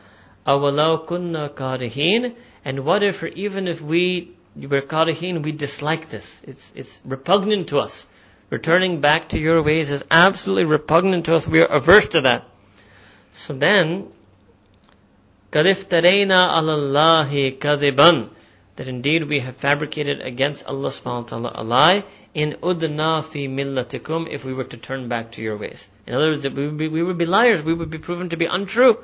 أَوَلَوْ 0.47 1.05
كُنَّا 1.07 1.55
كَارِهِينَ 1.55 2.35
And 2.65 2.85
what 2.85 3.03
if, 3.03 3.23
even 3.23 3.67
if 3.67 3.81
we 3.81 4.31
were 4.55 4.81
karihin, 4.81 5.43
we 5.43 5.51
dislike 5.51 6.09
this. 6.09 6.39
It's, 6.43 6.71
it's 6.75 6.99
repugnant 7.05 7.69
to 7.69 7.79
us. 7.79 8.05
Returning 8.49 9.01
back 9.01 9.29
to 9.29 9.39
your 9.39 9.63
ways 9.63 9.89
is 9.89 10.03
absolutely 10.11 10.65
repugnant 10.65 11.25
to 11.25 11.33
us. 11.33 11.47
We 11.47 11.61
are 11.61 11.75
averse 11.75 12.09
to 12.09 12.21
that. 12.21 12.47
So 13.31 13.53
then, 13.53 14.07
كَذِفْتَرَيْنَا 15.51 16.37
عَلَى 16.37 16.69
اللَّهِ 16.69 17.57
كَذِبًا 17.59 18.29
That 18.75 18.87
indeed 18.87 19.27
we 19.27 19.39
have 19.39 19.55
fabricated 19.57 20.21
against 20.21 20.65
Allah 20.65 20.89
subhanahu 20.89 21.23
wa 21.23 21.27
ta'ala 21.27 21.51
a 21.55 21.63
lie 21.63 22.03
in 22.33 22.57
udna 22.61 23.23
fi 23.23 23.47
millatikum 23.47 24.27
if 24.31 24.43
we 24.43 24.53
were 24.53 24.63
to 24.65 24.77
turn 24.77 25.07
back 25.07 25.31
to 25.33 25.41
your 25.41 25.57
ways. 25.57 25.87
In 26.05 26.13
other 26.15 26.29
words, 26.29 26.43
we 26.43 26.67
would, 26.67 26.77
be, 26.77 26.87
we 26.87 27.03
would 27.03 27.17
be 27.17 27.25
liars. 27.25 27.63
We 27.63 27.73
would 27.73 27.89
be 27.89 27.97
proven 27.97 28.29
to 28.29 28.37
be 28.37 28.45
untrue. 28.45 28.97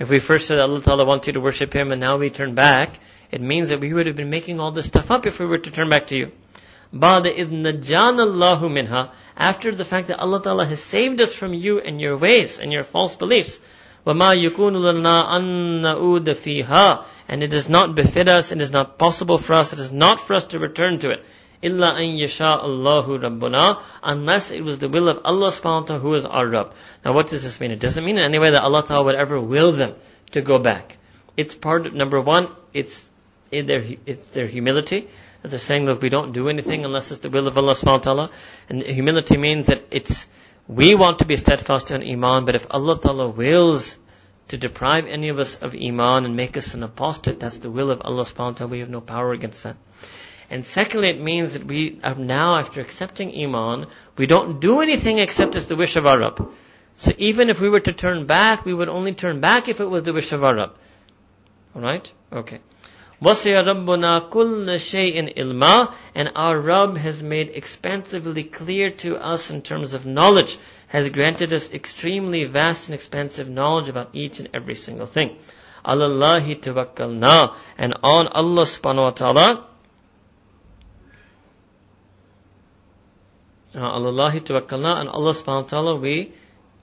If 0.00 0.10
we 0.10 0.18
first 0.18 0.46
said 0.46 0.58
Allah 0.58 0.82
Ta'ala 0.82 1.06
wants 1.06 1.26
you 1.26 1.32
to 1.34 1.40
worship 1.40 1.74
Him 1.74 1.90
and 1.90 2.00
now 2.00 2.18
we 2.18 2.30
turn 2.30 2.54
back, 2.54 3.00
it 3.30 3.40
means 3.40 3.70
that 3.70 3.80
we 3.80 3.92
would 3.92 4.06
have 4.06 4.16
been 4.16 4.30
making 4.30 4.60
all 4.60 4.70
this 4.70 4.86
stuff 4.86 5.10
up 5.10 5.26
if 5.26 5.38
we 5.38 5.46
were 5.46 5.58
to 5.58 5.70
turn 5.70 5.88
back 5.88 6.08
to 6.08 6.16
you. 6.16 6.32
After 9.38 9.74
the 9.74 9.84
fact 9.84 10.08
that 10.08 10.18
Allah 10.18 10.42
Ta'ala 10.42 10.66
has 10.66 10.82
saved 10.82 11.20
us 11.20 11.34
from 11.34 11.54
you 11.54 11.80
and 11.80 12.00
your 12.00 12.16
ways 12.16 12.58
and 12.60 12.72
your 12.72 12.84
false 12.84 13.16
beliefs. 13.16 13.58
وَمَا 14.06 14.36
يَكُونُ 14.36 14.76
لَنَا 14.76 15.28
أَن 15.34 15.80
نَعُودَ 15.82 16.28
فِيهَا 16.28 17.04
And 17.28 17.42
it 17.42 17.48
does 17.48 17.68
not 17.68 17.96
befit 17.96 18.28
us, 18.28 18.52
it 18.52 18.60
is 18.60 18.70
not 18.70 18.98
possible 18.98 19.38
for 19.38 19.54
us, 19.54 19.72
it 19.72 19.80
is 19.80 19.90
not 19.92 20.20
for 20.20 20.34
us 20.34 20.46
to 20.48 20.60
return 20.60 21.00
to 21.00 21.10
it 21.10 21.24
illa 21.61 21.95
an 21.95 22.17
yasha 22.17 22.45
Allahu 22.45 23.19
Rabbuna, 23.19 23.81
unless 24.03 24.51
it 24.51 24.63
was 24.63 24.79
the 24.79 24.89
will 24.89 25.09
of 25.09 25.19
Allah 25.23 25.49
subhanahu 25.51 25.81
wa 25.81 25.85
ta'ala 25.85 25.99
who 25.99 26.13
is 26.15 26.25
our 26.25 26.47
Rabb. 26.47 26.73
Now 27.05 27.13
what 27.13 27.27
does 27.27 27.43
this 27.43 27.59
mean? 27.59 27.71
It 27.71 27.79
doesn't 27.79 28.03
mean 28.03 28.17
in 28.17 28.23
any 28.23 28.39
way 28.39 28.51
that 28.51 28.63
Allah 28.63 28.83
ta'ala 28.85 29.05
would 29.05 29.15
ever 29.15 29.39
will 29.39 29.71
them 29.71 29.95
to 30.31 30.41
go 30.41 30.59
back. 30.59 30.97
It's 31.37 31.55
part 31.55 31.85
of, 31.85 31.93
number 31.93 32.19
one, 32.19 32.49
it's 32.73 33.07
their, 33.51 33.83
it's 34.05 34.29
their 34.29 34.47
humility. 34.47 35.09
That 35.41 35.49
they're 35.49 35.59
saying, 35.59 35.85
look, 35.85 36.01
we 36.01 36.09
don't 36.09 36.33
do 36.33 36.49
anything 36.49 36.85
unless 36.85 37.11
it's 37.11 37.21
the 37.21 37.29
will 37.29 37.47
of 37.47 37.57
Allah 37.57 37.73
subhanahu 37.73 37.85
wa 37.85 37.97
ta'ala. 37.97 38.29
And 38.69 38.83
humility 38.83 39.37
means 39.37 39.67
that 39.67 39.85
it's, 39.89 40.27
we 40.67 40.93
want 40.95 41.19
to 41.19 41.25
be 41.25 41.35
steadfast 41.35 41.91
in 41.91 42.03
Iman, 42.03 42.45
but 42.45 42.55
if 42.55 42.67
Allah 42.69 42.99
ta'ala 42.99 43.29
wills 43.29 43.97
to 44.49 44.57
deprive 44.57 45.05
any 45.07 45.29
of 45.29 45.39
us 45.39 45.55
of 45.55 45.73
Iman 45.73 46.25
and 46.25 46.35
make 46.35 46.57
us 46.57 46.73
an 46.73 46.83
apostate, 46.83 47.39
that's 47.39 47.57
the 47.57 47.71
will 47.71 47.89
of 47.89 48.01
Allah 48.01 48.23
subhanahu 48.23 48.37
wa 48.37 48.51
ta'ala. 48.51 48.71
We 48.71 48.79
have 48.79 48.89
no 48.89 49.01
power 49.01 49.31
against 49.31 49.63
that. 49.63 49.77
And 50.50 50.64
secondly, 50.64 51.10
it 51.10 51.20
means 51.20 51.54
that 51.54 51.66
we 51.66 52.00
are 52.04 52.14
now, 52.14 52.58
after 52.58 52.80
accepting 52.80 53.34
Iman, 53.34 53.86
we 54.16 54.26
don't 54.26 54.60
do 54.60 54.80
anything 54.80 55.18
except 55.18 55.56
as 55.56 55.66
the 55.66 55.76
wish 55.76 55.96
of 55.96 56.06
our 56.06 56.20
Rabb. 56.20 56.50
So 56.98 57.12
even 57.18 57.50
if 57.50 57.60
we 57.60 57.68
were 57.68 57.80
to 57.80 57.92
turn 57.92 58.26
back, 58.26 58.64
we 58.64 58.72
would 58.72 58.88
only 58.88 59.14
turn 59.14 59.40
back 59.40 59.68
if 59.68 59.80
it 59.80 59.90
was 59.90 60.04
the 60.04 60.12
wish 60.12 60.32
of 60.32 60.44
our 60.44 60.56
Rabb. 60.56 60.70
Alright? 61.74 62.12
Okay. 62.32 62.60
وَسِيَ 63.20 63.64
رَبُّنَا 63.64 64.30
كُلَّ 64.30 64.66
شَيْءٍ 64.66 65.32
ilma, 65.36 65.94
And 66.14 66.32
our 66.36 66.58
Rabb 66.58 66.96
has 66.96 67.22
made 67.22 67.48
expansively 67.48 68.44
clear 68.44 68.90
to 68.90 69.16
us 69.16 69.50
in 69.50 69.62
terms 69.62 69.94
of 69.94 70.06
knowledge, 70.06 70.58
has 70.88 71.08
granted 71.08 71.52
us 71.52 71.70
extremely 71.70 72.44
vast 72.44 72.88
and 72.88 72.94
expansive 72.94 73.48
knowledge 73.48 73.88
about 73.88 74.10
each 74.12 74.38
and 74.38 74.50
every 74.54 74.74
single 74.74 75.06
thing. 75.06 75.36
Allahi 75.84 76.56
tawakkalna. 76.56 77.54
And 77.78 77.94
on 78.02 78.26
Allah 78.28 78.62
subhanahu 78.62 79.02
wa 79.02 79.10
ta'ala, 79.10 79.66
Allahi 83.74 84.40
tawakkalna, 84.40 85.00
and 85.00 85.08
Allah 85.08 85.32
subhanahu 85.32 85.62
wa 85.62 85.68
ta'ala 85.68 85.96
we 85.96 86.32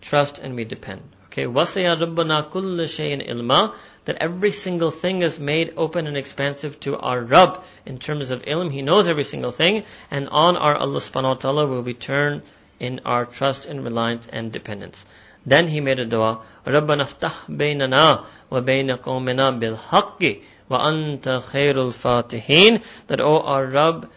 trust 0.02 0.38
and 0.38 0.56
we 0.56 0.64
depend. 0.64 1.02
Okay, 1.28 1.46
وَسَيَا 1.46 1.98
رَبَّنَا 2.00 2.52
كُلَّ 2.52 2.78
شَيْءٍ 2.78 3.28
ilma 3.28 3.74
that 4.06 4.18
every 4.20 4.52
single 4.52 4.92
thing 4.92 5.24
is 5.24 5.40
made 5.40 5.74
open 5.78 6.06
and 6.06 6.16
expansive 6.16 6.80
to 6.82 6.96
our 6.98 7.22
Rabb 7.22 7.64
in 7.86 7.98
terms 7.98 8.30
of 8.30 8.44
ilm. 8.44 8.72
He 8.72 8.84
knows 8.84 9.08
every 9.08 9.24
single 9.24 9.52
thing, 9.52 9.86
and 10.12 10.30
on 10.30 10.58
our 10.58 10.76
Allah 10.76 11.00
subhanahu 11.00 11.36
wa 11.36 11.42
ta'ala 11.42 11.66
will 11.66 11.82
we 11.82 11.96
turn 11.96 12.44
in 12.80 13.00
our 13.06 13.26
trust 13.26 13.66
and 13.66 13.84
reliance 13.84 14.28
and 14.28 14.52
dependence. 14.52 15.04
Then 15.46 15.68
he 15.68 15.82
made 15.82 16.00
a 16.00 16.06
dua, 16.06 16.42
رَبَّنَا 16.66 17.02
افتح 17.02 17.50
بَيْنَنَا 17.50 18.26
وَبَيْنَ 18.52 18.92
قَوْمِنَا 19.02 19.60
بِالْحَقِّ 19.60 20.42
وَأَنْتَ 20.70 21.42
خَيْرُ 21.52 21.76
الْفَاتِحِينَ 21.76 22.84
That, 23.08 23.20
O 23.20 23.40
our 23.42 23.66
Rabb, 23.66 24.10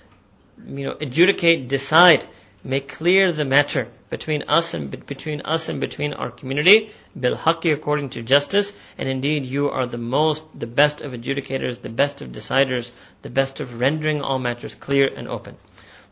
you 0.67 0.87
know, 0.87 0.97
adjudicate, 1.01 1.69
decide, 1.69 2.25
make 2.65 2.89
clear 2.89 3.33
the 3.33 3.45
matter 3.45 3.89
between 4.11 4.43
us 4.49 4.75
and 4.75 4.91
between 5.07 5.41
us 5.43 5.69
and 5.69 5.81
between 5.81 6.13
our 6.13 6.31
community, 6.31 6.91
bil 7.19 7.37
haqqi 7.37 7.73
according 7.73 8.11
to 8.11 8.23
justice, 8.23 8.73
and 8.99 9.09
indeed 9.09 9.47
you 9.47 9.69
are 9.69 9.87
the 9.87 9.99
most, 9.99 10.43
the 10.59 10.67
best 10.67 11.01
of 11.01 11.13
adjudicators, 11.13 11.81
the 11.83 11.89
best 11.89 12.23
of 12.23 12.31
deciders, 12.31 12.91
the 13.23 13.31
best 13.31 13.61
of 13.61 13.81
rendering 13.81 14.21
all 14.21 14.39
matters 14.39 14.75
clear 14.75 15.09
and 15.17 15.29
open. 15.29 15.57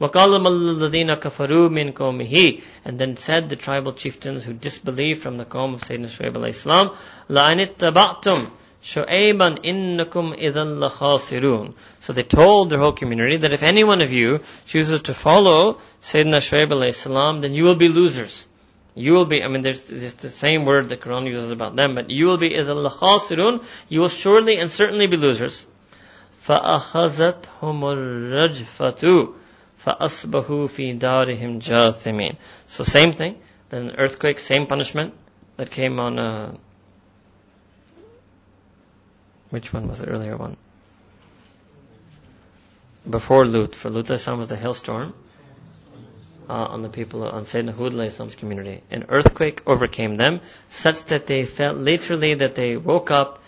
وَقَالَ 0.00 0.44
الَّذِينَ 0.46 1.20
كَفَرُوا 1.20 1.68
مِنْ 1.70 1.92
قَوْمِهِ 1.92 2.62
And 2.84 2.98
then 2.98 3.16
said 3.16 3.48
the 3.48 3.56
tribal 3.56 3.92
chieftains 3.92 4.44
who 4.44 4.52
disbelieved 4.52 5.22
from 5.22 5.38
the 5.38 5.44
qawm 5.44 5.74
of 5.74 5.82
Sayyidina 5.82 6.08
Shu'aib 6.08 6.34
alayhi 6.34 6.54
salam, 6.54 6.96
لَأَنِ 7.28 7.64
اتَّبَعْتُمْ 7.64 8.50
شُعَيْبًا 8.84 9.64
إِنَّكُمْ 9.64 10.34
إِذًا 10.38 10.64
لَخَاسِرُونَ 10.78 11.72
So 12.00 12.12
they 12.12 12.22
told 12.22 12.70
their 12.70 12.80
whole 12.80 12.92
community 12.92 13.38
that 13.38 13.52
if 13.52 13.62
any 13.62 13.82
one 13.82 14.02
of 14.02 14.12
you 14.12 14.40
chooses 14.66 15.02
to 15.02 15.14
follow 15.14 15.78
Sayyidina 16.02 16.40
Shu'aib 16.40 16.70
alayhi 16.70 16.94
salam, 16.94 17.40
then 17.40 17.54
you 17.54 17.64
will 17.64 17.76
be 17.76 17.88
losers. 17.88 18.46
You 18.94 19.12
will 19.12 19.24
be, 19.24 19.42
I 19.42 19.48
mean, 19.48 19.62
there's, 19.62 19.82
there's 19.84 20.14
the 20.14 20.30
same 20.30 20.66
word 20.66 20.88
the 20.88 20.96
Quran 20.96 21.26
uses 21.26 21.50
about 21.50 21.76
them, 21.76 21.94
but 21.94 22.10
you 22.10 22.26
will 22.26 22.36
be 22.38 22.50
إِذًا 22.50 22.90
لَخَاسِرُونَ 22.90 23.64
You 23.88 24.00
will 24.00 24.08
surely 24.08 24.58
and 24.58 24.70
certainly 24.70 25.06
be 25.06 25.16
losers. 25.16 25.66
فَأَخَذَتْهُمُ 26.46 27.80
الرَّجْفَةُ 27.96 29.32
فَأَصْبَحُوا 29.84 30.68
فِي 30.68 30.98
دَارِهِمْ 30.98 31.60
جَاثِمِينَ 31.60 32.36
So 32.66 32.84
same 32.84 33.12
thing, 33.12 33.36
then 33.70 33.92
earthquake, 33.98 34.40
same 34.40 34.66
punishment 34.66 35.14
that 35.56 35.70
came 35.70 35.98
on, 36.00 36.18
uh, 36.18 36.56
which 39.50 39.72
one 39.72 39.88
was 39.88 40.00
the 40.00 40.08
earlier 40.08 40.36
one? 40.36 40.56
Before 43.08 43.44
Lut, 43.44 43.74
for 43.74 43.90
Lut 43.90 44.08
was 44.08 44.48
the 44.48 44.56
hailstorm 44.56 45.14
uh, 46.48 46.52
on 46.52 46.82
the 46.82 46.88
people 46.88 47.22
on 47.22 47.44
Sayyidina 47.44 47.74
Hud 47.76 48.38
community. 48.38 48.82
An 48.90 49.04
earthquake 49.08 49.62
overcame 49.66 50.14
them, 50.14 50.40
such 50.68 51.04
that 51.06 51.26
they 51.26 51.44
felt 51.44 51.76
literally 51.76 52.34
that 52.34 52.54
they 52.54 52.76
woke 52.76 53.10
up 53.10 53.42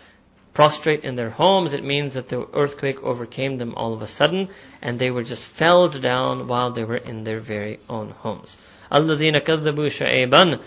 prostrate 0.56 1.04
in 1.04 1.16
their 1.16 1.30
homes. 1.30 1.74
It 1.74 1.84
means 1.84 2.14
that 2.14 2.28
the 2.28 2.46
earthquake 2.54 3.02
overcame 3.02 3.58
them 3.58 3.74
all 3.74 3.92
of 3.92 4.00
a 4.00 4.06
sudden, 4.06 4.48
and 4.80 4.98
they 4.98 5.10
were 5.10 5.22
just 5.22 5.42
felled 5.42 6.00
down 6.00 6.48
while 6.48 6.72
they 6.72 6.84
were 6.84 6.96
in 6.96 7.24
their 7.24 7.40
very 7.40 7.78
own 7.88 8.10
homes. 8.10 8.56
الذين 8.92 9.38
كذبوا 9.38 9.88
شعيبا 9.88 10.58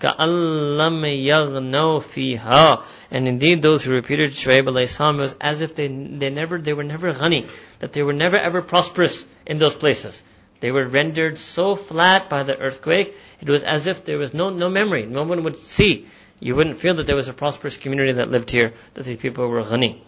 كأن 0.00 0.76
لم 0.78 1.04
يغنوا 1.04 1.98
فيها 1.98 2.82
and 3.10 3.28
indeed 3.28 3.62
those 3.62 3.84
who 3.84 3.92
repeated 3.92 4.30
Shu'aib 4.30 4.66
alayhi 4.66 4.88
salam 4.88 5.18
was 5.18 5.34
as 5.40 5.62
if 5.62 5.74
they, 5.74 5.88
they 5.88 6.30
never, 6.30 6.58
they 6.58 6.72
were 6.72 6.84
never 6.84 7.12
ghani, 7.12 7.50
that 7.80 7.92
they 7.92 8.02
were 8.02 8.12
never 8.12 8.38
ever 8.38 8.62
prosperous 8.62 9.24
in 9.46 9.58
those 9.58 9.74
places. 9.74 10.22
They 10.60 10.70
were 10.70 10.86
rendered 10.86 11.38
so 11.38 11.74
flat 11.74 12.30
by 12.30 12.44
the 12.44 12.56
earthquake, 12.56 13.16
it 13.40 13.48
was 13.48 13.64
as 13.64 13.88
if 13.88 14.04
there 14.04 14.18
was 14.18 14.32
no, 14.32 14.50
no 14.50 14.70
memory. 14.70 15.06
No 15.06 15.24
one 15.24 15.42
would 15.42 15.56
see. 15.56 16.06
You 16.38 16.54
wouldn't 16.54 16.78
feel 16.78 16.94
that 16.94 17.06
there 17.06 17.16
was 17.16 17.28
a 17.28 17.32
prosperous 17.32 17.76
community 17.76 18.12
that 18.12 18.30
lived 18.30 18.50
here, 18.50 18.74
that 18.94 19.04
these 19.04 19.18
people 19.18 19.48
were 19.48 19.62
ghani. 19.64 20.00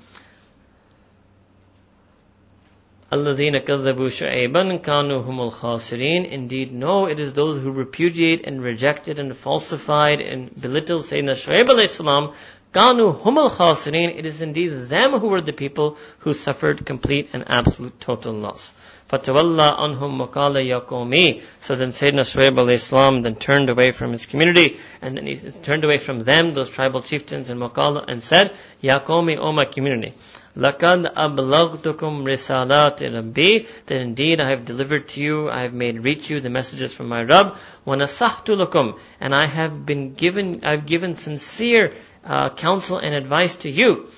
الَّذِينَ 3.12 3.64
كَذَّبُوا 3.64 4.10
شُعَيْبًا 4.10 4.82
كَانُوا 4.82 5.24
هُمُ 5.24 5.50
الْخَاسِرِينَ 5.50 6.30
Indeed, 6.30 6.72
no, 6.72 7.06
it 7.06 7.18
is 7.18 7.32
those 7.32 7.60
who 7.60 7.70
repudiate 7.70 8.44
and 8.46 8.62
rejected 8.62 9.20
and 9.20 9.36
falsified 9.36 10.20
and 10.20 10.50
belittled 10.60 11.02
Sayyidina 11.02 11.34
Shu'aib 11.34 11.66
alayhi 11.66 11.88
salam, 11.88 12.32
كَانُوا 12.74 13.22
هُمُ 13.22 13.48
الْخَاسِرِينَ 13.48 14.18
It 14.18 14.26
is 14.26 14.42
indeed 14.42 14.88
them 14.88 15.12
who 15.20 15.28
were 15.28 15.40
the 15.40 15.52
people 15.52 15.96
who 16.18 16.34
suffered 16.34 16.84
complete 16.84 17.30
and 17.32 17.44
absolute 17.46 18.00
total 18.00 18.32
loss. 18.32 18.72
فَتَوَلَّى 19.08 19.76
عَنْهُمْ 19.78 20.18
وَقَالَ 20.18 20.56
يَا 20.56 20.84
قَوْمِي 20.84 21.42
So 21.60 21.76
then 21.76 21.90
Sayyidina 21.90 22.24
Shu'aib 22.24 22.56
alayhi 22.56 23.22
then 23.22 23.36
turned 23.36 23.70
away 23.70 23.92
from 23.92 24.10
his 24.10 24.26
community, 24.26 24.78
and 25.00 25.16
then 25.16 25.26
he 25.26 25.36
turned 25.36 25.84
away 25.84 25.98
from 25.98 26.24
them, 26.24 26.54
those 26.54 26.68
tribal 26.68 27.00
chieftains, 27.00 27.48
and 27.48 27.60
وَقَالَ 27.60 28.04
and 28.08 28.20
said, 28.20 28.56
يَا 28.82 29.04
قَوْمِي 29.04 29.38
O 29.38 29.52
my 29.52 29.66
community, 29.66 30.14
لَقَدْ 30.56 31.14
أَبْلَغْتُكُمْ 31.14 32.26
رِسَالَاتِ 32.26 32.98
رَبِّي 32.98 33.66
That 33.86 34.00
indeed 34.00 34.40
I 34.40 34.50
have 34.50 34.64
delivered 34.64 35.06
to 35.10 35.22
you, 35.22 35.50
I 35.50 35.62
have 35.62 35.74
made 35.74 36.02
reach 36.02 36.30
you 36.30 36.40
the 36.40 36.50
messages 36.50 36.92
from 36.92 37.08
my 37.08 37.22
Rabb, 37.22 37.56
وَنَصَحْتُ 37.86 38.46
لَكُمْ 38.46 38.98
And 39.20 39.34
I 39.34 39.46
have 39.46 39.84
been 39.86 40.14
given, 40.14 40.64
I've 40.64 40.86
given 40.86 41.14
sincere 41.14 41.92
uh, 42.24 42.50
counsel 42.50 42.98
and 42.98 43.14
advice 43.14 43.56
to 43.56 43.70
you. 43.70 44.08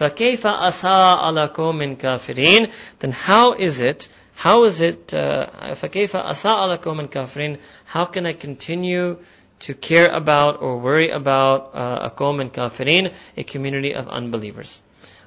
فَكَيْفَ 0.00 0.42
أَسَاءَ 0.44 1.18
عَلَى 1.22 1.54
قَوْمٍ 1.54 1.96
كَافِرِينَ 1.96 2.72
Then 2.98 3.12
how 3.12 3.52
is 3.52 3.80
it 3.80 4.08
how 4.34 4.64
is 4.64 4.80
it, 4.80 5.08
فَكَيْفَ 5.08 6.16
أَسَاءَ 6.16 6.76
لَكُمْ 6.76 7.08
كَافِرِينَ 7.08 7.58
How 7.84 8.06
can 8.06 8.26
I 8.26 8.32
continue 8.32 9.18
to 9.60 9.74
care 9.74 10.10
about 10.10 10.60
or 10.60 10.80
worry 10.80 11.10
about 11.10 11.74
uh, 11.74 12.08
a 12.08 12.10
qawm 12.10 12.40
and 12.40 12.52
kafirin, 12.52 13.14
a 13.36 13.44
community 13.44 13.94
of 13.94 14.08
unbelievers? 14.08 14.82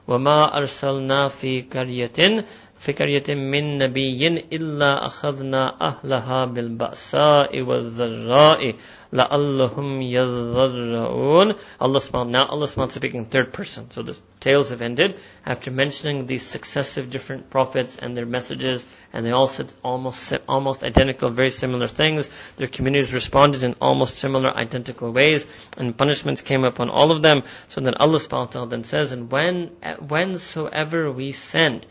وَمَا 0.08 0.54
أَرْسَلْنَا 0.54 1.28
فِي 1.30 1.70
قَرْيَةٍ 1.70 2.46
في 2.78 2.94
قرية 2.94 3.36
من 3.36 3.78
نبي 3.78 4.28
إلا 4.54 5.06
أخذنا 5.06 5.82
أهلها 5.82 6.46
بالبأساء 6.46 7.62
والضراء 7.62 8.74
لعلهم 9.14 10.02
يضرعون 10.02 11.56
Allah 11.80 12.00
subhanahu 12.00 12.30
now 12.30 12.46
Allah 12.48 12.68
subhanahu 12.68 12.92
speaking 12.92 13.26
third 13.26 13.54
person. 13.54 13.90
So 13.92 14.02
the 14.02 14.18
tales 14.40 14.70
have 14.70 14.82
ended 14.82 15.20
after 15.46 15.72
mentioning 15.72 16.26
these 16.26 16.44
successive 16.44 17.10
different 17.10 17.50
prophets 17.50 17.96
and 17.98 18.18
their 18.18 18.26
messages, 18.26 18.86
and 19.14 19.26
they 19.26 19.32
all 19.32 19.48
said 19.48 19.72
almost 19.84 20.34
almost 20.50 20.84
identical, 20.84 21.30
very 21.30 21.50
similar 21.50 21.88
things. 21.88 22.30
Their 22.58 22.68
communities 22.68 23.14
responded 23.14 23.64
in 23.64 23.76
almost 23.82 24.18
similar, 24.18 24.56
identical 24.56 25.12
ways, 25.12 25.46
and 25.78 25.98
punishments 25.98 26.42
came 26.42 26.66
upon 26.66 26.90
all 26.90 27.12
of 27.16 27.22
them. 27.22 27.44
So 27.70 27.82
then 27.82 27.94
Allah 27.96 28.20
subhanahu 28.20 28.70
then 28.70 28.84
says, 28.84 29.12
and 29.12 29.32
when 29.32 29.70
whensoever 29.82 31.12
we 31.14 31.32
send 31.32 31.88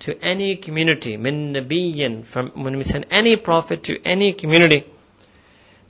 to 0.00 0.18
any 0.24 0.56
community, 0.56 1.18
min 1.18 1.52
nabiyyin, 1.52 2.24
from 2.24 2.50
when 2.54 2.76
we 2.76 2.84
send 2.84 3.06
any 3.10 3.36
prophet 3.36 3.84
to 3.84 4.00
any 4.04 4.32
community, 4.32 4.86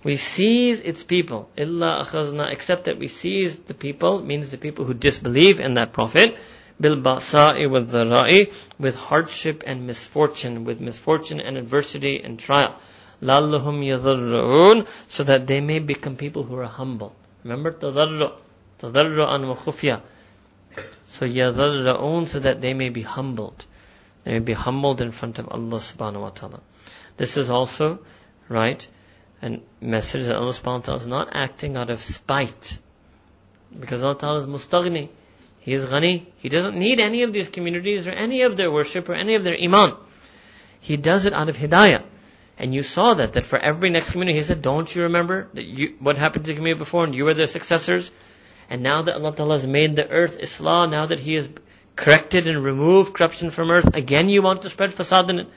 we 0.05 0.17
seize 0.17 0.81
its 0.81 1.03
people. 1.03 1.49
Illa 1.57 2.05
akhazna, 2.05 2.51
except 2.51 2.83
that 2.83 2.99
we 2.99 3.07
seize 3.07 3.57
the 3.57 3.73
people, 3.73 4.21
means 4.21 4.51
the 4.51 4.57
people 4.59 4.85
who 4.85 4.93
disbelieve 4.93 5.59
in 5.59 5.73
that 5.73 5.93
prophet, 5.93 6.37
bil 6.79 6.97
basa'i 6.97 7.67
with 7.69 7.91
ra'i, 7.91 8.53
with 8.77 8.95
hardship 8.95 9.63
and 9.65 9.87
misfortune, 9.87 10.63
with 10.63 10.79
misfortune 10.79 11.39
and 11.39 11.57
adversity 11.57 12.21
and 12.23 12.37
trial. 12.37 12.79
Lallahum 13.19 13.81
yadharra'un, 13.83 14.87
so 15.07 15.23
that 15.23 15.47
they 15.47 15.59
may 15.59 15.79
become 15.79 16.15
people 16.15 16.43
who 16.43 16.55
are 16.55 16.67
humble. 16.67 17.15
Remember 17.43 17.71
tadarru, 17.71 18.31
tadarru'an 18.79 19.47
wa 19.47 19.55
khufya. 19.55 20.01
So 21.05 21.25
yadharra'un, 21.25 22.27
so 22.27 22.39
that 22.41 22.61
they 22.61 22.75
may 22.75 22.89
be 22.89 23.01
humbled. 23.01 23.65
They 24.23 24.33
may 24.33 24.45
be 24.51 24.53
humbled 24.53 25.01
in 25.01 25.09
front 25.09 25.39
of 25.39 25.49
Allah 25.49 25.79
subhanahu 25.79 26.21
wa 26.21 26.29
ta'ala. 26.29 26.59
This 27.17 27.37
is 27.37 27.49
also, 27.49 27.97
right, 28.49 28.87
a 29.41 29.59
message 29.81 30.27
that 30.27 30.35
Allah 30.35 30.53
subhanahu 30.53 30.65
wa 30.65 30.79
ta'ala 30.79 31.01
is 31.01 31.07
not 31.07 31.29
acting 31.31 31.77
out 31.77 31.89
of 31.89 32.01
spite. 32.01 32.79
Because 33.77 34.03
Allah 34.03 34.17
ta'ala 34.17 34.37
is 34.39 34.45
mustaghni. 34.45 35.09
He 35.59 35.73
is 35.73 35.85
ghani. 35.85 36.25
He 36.37 36.49
doesn't 36.49 36.77
need 36.77 36.99
any 36.99 37.23
of 37.23 37.33
these 37.33 37.49
communities 37.49 38.07
or 38.07 38.11
any 38.11 38.43
of 38.43 38.55
their 38.55 38.71
worship 38.71 39.09
or 39.09 39.15
any 39.15 39.35
of 39.35 39.43
their 39.43 39.57
iman. 39.61 39.93
He 40.79 40.97
does 40.97 41.25
it 41.25 41.33
out 41.33 41.49
of 41.49 41.57
hidayah. 41.57 42.03
And 42.57 42.73
you 42.73 42.83
saw 42.83 43.15
that, 43.15 43.33
that 43.33 43.45
for 43.45 43.59
every 43.59 43.89
next 43.89 44.11
community, 44.11 44.37
he 44.37 44.43
said, 44.43 44.61
don't 44.61 44.93
you 44.95 45.03
remember 45.03 45.49
that 45.53 45.65
you, 45.65 45.95
what 45.99 46.17
happened 46.17 46.45
to 46.45 46.51
the 46.51 46.55
community 46.55 46.79
before 46.79 47.03
and 47.03 47.13
you 47.13 47.25
were 47.25 47.33
their 47.33 47.47
successors? 47.47 48.11
And 48.69 48.81
now 48.81 49.01
that 49.01 49.15
Allah 49.15 49.35
Ta'ala 49.35 49.55
has 49.55 49.67
made 49.67 49.95
the 49.95 50.07
earth 50.07 50.39
Islah, 50.39 50.89
now 50.89 51.07
that 51.07 51.19
He 51.19 51.33
has 51.33 51.49
corrected 51.95 52.47
and 52.47 52.63
removed 52.63 53.13
corruption 53.13 53.49
from 53.49 53.71
earth, 53.71 53.93
again 53.93 54.29
you 54.29 54.41
want 54.41 54.63
to 54.63 54.69
spread 54.69 54.91
fasad 54.91 55.29
in 55.29 55.39
it. 55.39 55.47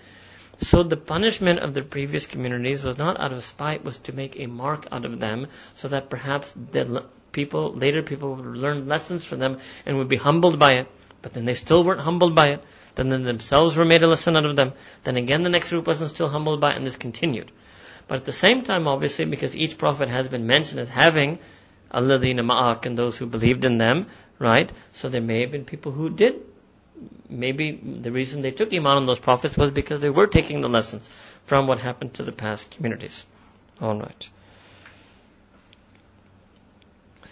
So 0.60 0.82
the 0.82 0.96
punishment 0.96 1.60
of 1.60 1.72
the 1.74 1.82
previous 1.82 2.26
communities 2.26 2.82
was 2.82 2.98
not 2.98 3.20
out 3.20 3.32
of 3.32 3.44
spite, 3.44 3.84
was 3.84 3.98
to 4.00 4.12
make 4.12 4.38
a 4.38 4.46
mark 4.46 4.86
out 4.90 5.04
of 5.04 5.20
them, 5.20 5.46
so 5.74 5.88
that 5.88 6.10
perhaps 6.10 6.52
the 6.52 7.04
people, 7.30 7.72
later 7.74 8.02
people 8.02 8.34
would 8.34 8.44
learn 8.44 8.88
lessons 8.88 9.24
from 9.24 9.38
them 9.38 9.58
and 9.86 9.98
would 9.98 10.08
be 10.08 10.16
humbled 10.16 10.58
by 10.58 10.72
it. 10.72 10.88
But 11.22 11.32
then 11.32 11.44
they 11.44 11.54
still 11.54 11.84
weren't 11.84 12.00
humbled 12.00 12.34
by 12.34 12.48
it. 12.48 12.64
Then 12.96 13.08
they 13.08 13.22
themselves 13.22 13.76
were 13.76 13.84
made 13.84 14.02
a 14.02 14.08
lesson 14.08 14.36
out 14.36 14.46
of 14.46 14.56
them. 14.56 14.72
Then 15.04 15.16
again 15.16 15.42
the 15.42 15.48
next 15.48 15.70
group 15.70 15.86
wasn't 15.86 16.10
still 16.10 16.28
humbled 16.28 16.60
by 16.60 16.72
it 16.72 16.76
and 16.76 16.86
this 16.86 16.96
continued. 16.96 17.52
But 18.08 18.18
at 18.18 18.24
the 18.24 18.32
same 18.32 18.62
time, 18.62 18.88
obviously, 18.88 19.26
because 19.26 19.54
each 19.54 19.78
prophet 19.78 20.08
has 20.08 20.26
been 20.26 20.46
mentioned 20.46 20.80
as 20.80 20.88
having 20.88 21.38
alladhina 21.92 22.40
ma'ak 22.40 22.86
and 22.86 22.98
those 22.98 23.16
who 23.16 23.26
believed 23.26 23.64
in 23.64 23.78
them, 23.78 24.06
right? 24.38 24.72
So 24.92 25.08
there 25.08 25.20
may 25.20 25.42
have 25.42 25.52
been 25.52 25.64
people 25.64 25.92
who 25.92 26.10
did 26.10 26.47
maybe 27.29 27.71
the 27.71 28.11
reason 28.11 28.41
they 28.41 28.51
took 28.51 28.73
iman 28.73 28.97
on 28.97 29.05
those 29.05 29.19
prophets 29.19 29.57
was 29.57 29.71
because 29.71 30.01
they 30.01 30.09
were 30.09 30.27
taking 30.27 30.61
the 30.61 30.69
lessons 30.69 31.09
from 31.45 31.67
what 31.67 31.79
happened 31.79 32.13
to 32.15 32.23
the 32.23 32.31
past 32.31 32.69
communities. 32.71 33.25
Alright. 33.81 34.29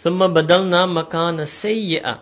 ثم 0.04 0.18
بدلنا 0.34 0.86
مكان 0.86 1.40
السيئة 1.40 2.20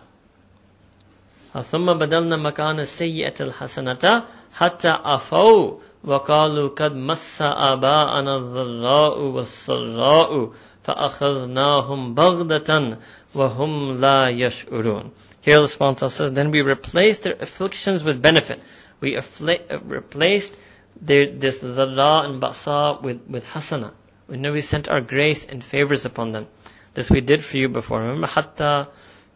ثم 1.62 1.92
بدلنا 1.98 2.36
مكان 2.36 2.80
السيئة 2.80 3.34
الحسنة 3.40 4.24
حتى 4.52 4.90
أفوا 5.04 5.78
وقالوا 6.04 6.68
قد 6.68 6.94
مس 6.94 7.42
آباءنا 7.42 8.36
الضراء 8.36 9.18
والسراء 9.20 10.50
فأخذناهم 10.82 12.14
بغدة 12.14 12.98
وهم 13.34 14.00
لا 14.00 14.28
يشعرون 14.28 15.10
here 15.45 15.61
the 15.61 15.67
sponsor 15.67 16.09
says, 16.09 16.33
then 16.33 16.49
we 16.49 16.63
replaced 16.63 17.21
their 17.21 17.35
afflictions 17.39 18.03
with 18.03 18.19
benefit. 18.19 18.59
We 18.99 19.13
affli- 19.15 19.71
uh, 19.71 19.79
replaced 19.81 20.57
their, 20.99 21.31
this 21.31 21.59
dharra 21.59 22.25
and 22.25 22.41
basa 22.41 22.99
with, 22.99 23.21
with 23.27 23.45
hasana. 23.45 23.91
We 24.27 24.37
know 24.37 24.53
we 24.53 24.61
sent 24.61 24.89
our 24.89 25.01
grace 25.01 25.45
and 25.45 25.63
favors 25.63 26.03
upon 26.03 26.31
them. 26.31 26.47
This 26.95 27.11
we 27.11 27.21
did 27.21 27.43
for 27.43 27.59
you 27.59 27.69
before. 27.69 27.99
Remember, 28.01 28.25
hatta, 28.25 28.87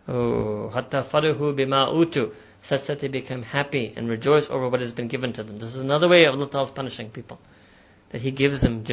oh, 0.08 0.70
hatta 0.70 1.04
farahu 1.04 1.54
bima 1.56 1.94
utu, 1.96 2.32
such 2.62 2.88
that 2.88 3.02
they 3.02 3.08
become 3.08 3.44
happy 3.44 3.94
and 3.96 4.10
rejoice 4.10 4.50
over 4.50 4.68
what 4.68 4.80
has 4.80 4.92
been 4.92 5.10
given 5.10 5.34
to 5.34 5.44
them. 5.44 5.60
This 5.60 5.76
is 5.76 5.82
another 5.82 6.08
way 6.10 6.26
of 6.26 6.34
Allah 6.34 6.50
Ta'ala 6.50 6.72
punishing 6.72 7.12
people. 7.12 7.40
That 8.10 8.22
He 8.22 8.32
gives 8.32 8.62
them, 8.62 8.84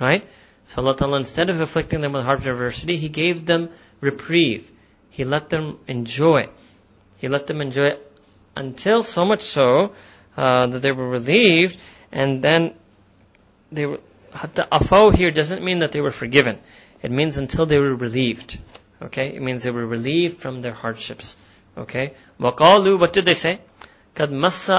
right? 0.00 0.26
So 0.66 0.82
Allah 0.82 0.96
Ta'ala, 0.96 1.18
instead 1.18 1.48
of 1.48 1.60
afflicting 1.60 2.00
them 2.00 2.10
with 2.10 2.24
hard 2.24 2.44
adversity, 2.44 2.96
He 2.96 3.08
gave 3.08 3.46
them 3.46 3.68
reprieve. 4.00 4.68
He 5.10 5.24
let 5.24 5.50
them 5.50 5.78
enjoy. 5.86 6.48
He 7.18 7.28
let 7.28 7.46
them 7.46 7.60
enjoy 7.60 7.98
until 8.56 9.02
so 9.02 9.24
much 9.24 9.42
so 9.42 9.92
uh, 10.36 10.66
that 10.66 10.80
they 10.80 10.92
were 10.92 11.08
relieved, 11.08 11.76
and 12.12 12.42
then 12.42 12.74
they 13.70 13.86
were. 13.86 14.00
Hatta 14.32 14.68
afau 14.70 15.12
here 15.12 15.32
doesn't 15.32 15.64
mean 15.64 15.80
that 15.80 15.90
they 15.90 16.00
were 16.00 16.12
forgiven. 16.12 16.58
It 17.02 17.10
means 17.10 17.36
until 17.36 17.66
they 17.66 17.78
were 17.78 17.94
relieved. 17.94 18.58
Okay, 19.02 19.34
it 19.34 19.42
means 19.42 19.64
they 19.64 19.72
were 19.72 19.86
relieved 19.86 20.40
from 20.40 20.62
their 20.62 20.72
hardships. 20.72 21.36
Okay, 21.76 22.14
waqalu. 22.38 22.98
What 22.98 23.12
did 23.12 23.24
they 23.24 23.34
say? 23.34 23.60
Kad 24.14 24.30
massa. 24.30 24.78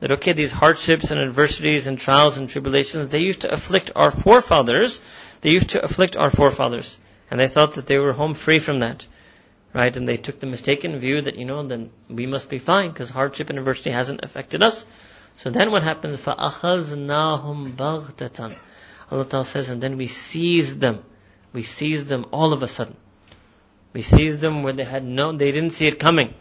That 0.00 0.10
okay, 0.10 0.32
these 0.32 0.50
hardships 0.50 1.10
and 1.10 1.20
adversities 1.20 1.86
and 1.86 1.98
trials 1.98 2.36
and 2.36 2.48
tribulations, 2.48 3.08
they 3.08 3.20
used 3.20 3.42
to 3.42 3.52
afflict 3.52 3.92
our 3.94 4.10
forefathers. 4.10 5.00
They 5.40 5.50
used 5.50 5.70
to 5.70 5.82
afflict 5.82 6.16
our 6.16 6.30
forefathers. 6.30 6.98
And 7.31 7.39
they 7.39 7.47
thought 7.47 7.75
that 7.75 7.87
they 7.87 7.97
were 7.97 8.13
home 8.13 8.33
free 8.33 8.59
from 8.59 8.79
that. 8.79 9.05
Right? 9.73 9.95
And 9.95 10.07
they 10.07 10.17
took 10.17 10.39
the 10.39 10.47
mistaken 10.47 10.97
view 10.99 11.21
that, 11.21 11.35
you 11.35 11.45
know, 11.45 11.65
then 11.67 11.91
we 12.09 12.25
must 12.25 12.49
be 12.49 12.59
fine 12.59 12.89
because 12.89 13.09
hardship 13.09 13.49
and 13.49 13.59
adversity 13.59 13.91
hasn't 13.91 14.23
affected 14.23 14.63
us. 14.63 14.85
So 15.37 15.51
then 15.51 15.71
what 15.71 15.83
happens? 15.83 16.19
فَأَخَذْنَاهُمْ 16.19 17.75
بَغْتَةً 17.75 18.57
Allah 19.09 19.25
Ta'ala 19.25 19.45
says, 19.45 19.69
and 19.69 19.81
then 19.81 19.97
we 19.97 20.07
seized 20.07 20.79
them. 20.79 21.03
We 21.53 21.63
seized 21.63 22.07
them 22.07 22.25
all 22.31 22.53
of 22.53 22.63
a 22.63 22.67
sudden. 22.67 22.97
We 23.93 24.01
seized 24.01 24.41
them 24.41 24.63
where 24.63 24.73
they 24.73 24.83
had 24.83 25.05
no, 25.05 25.35
they 25.35 25.51
didn't 25.51 25.71
see 25.71 25.87
it 25.87 25.99
coming. 25.99 26.33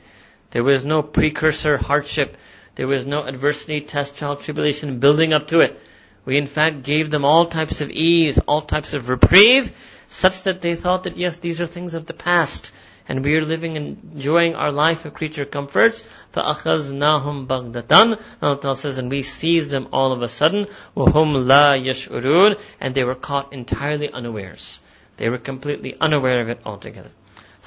There 0.51 0.65
was 0.65 0.85
no 0.85 1.03
precursor 1.03 1.77
hardship. 1.77 2.37
There 2.75 2.89
was 2.89 3.07
no 3.07 3.23
adversity, 3.23 3.81
test, 3.81 4.17
trial, 4.17 4.37
tribulation 4.37 4.99
building 4.99 5.33
up 5.33 5.49
to 5.49 5.61
it. 5.61 5.81
We 6.25 6.39
in 6.39 6.47
fact 6.47 6.83
gave 6.83 7.11
them 7.11 7.25
all 7.25 7.47
types 7.47 7.81
of 7.81 7.91
ease, 7.91 8.39
all 8.39 8.63
types 8.63 8.95
of 8.95 9.09
reprieve, 9.09 9.73
such 10.11 10.43
that 10.43 10.61
they 10.61 10.75
thought 10.75 11.05
that 11.05 11.17
yes, 11.17 11.37
these 11.39 11.61
are 11.61 11.67
things 11.67 11.95
of 11.95 12.07
the 12.07 12.15
past, 12.15 12.73
and 13.09 13.25
we 13.25 13.35
are 13.37 13.45
living 13.45 13.77
and 13.77 13.99
enjoying 14.15 14.55
our 14.55 14.73
life 14.73 15.05
of 15.05 15.15
creature 15.15 15.45
comforts. 15.45 16.05
فَأَخَذْنَاهُمْ 16.35 17.47
بَغْدَةً 17.47 18.19
Allah 18.43 18.75
says, 18.75 18.99
and 18.99 19.11
we 19.11 19.23
seized 19.23 19.71
them 19.71 19.89
all 19.93 20.13
of 20.13 20.23
a 20.23 20.29
sudden, 20.29 20.67
وَهُمْ 20.97 21.45
لَا 21.45 21.77
يَشْعُرُونَ 21.77 22.61
And 22.81 22.95
they 22.95 23.05
were 23.05 23.15
caught 23.15 23.53
entirely 23.53 24.11
unawares. 24.11 24.81
They 25.19 25.29
were 25.29 25.39
completely 25.39 25.97
unaware 26.01 26.43
of 26.43 26.49
it 26.49 26.61
altogether. 26.65 27.11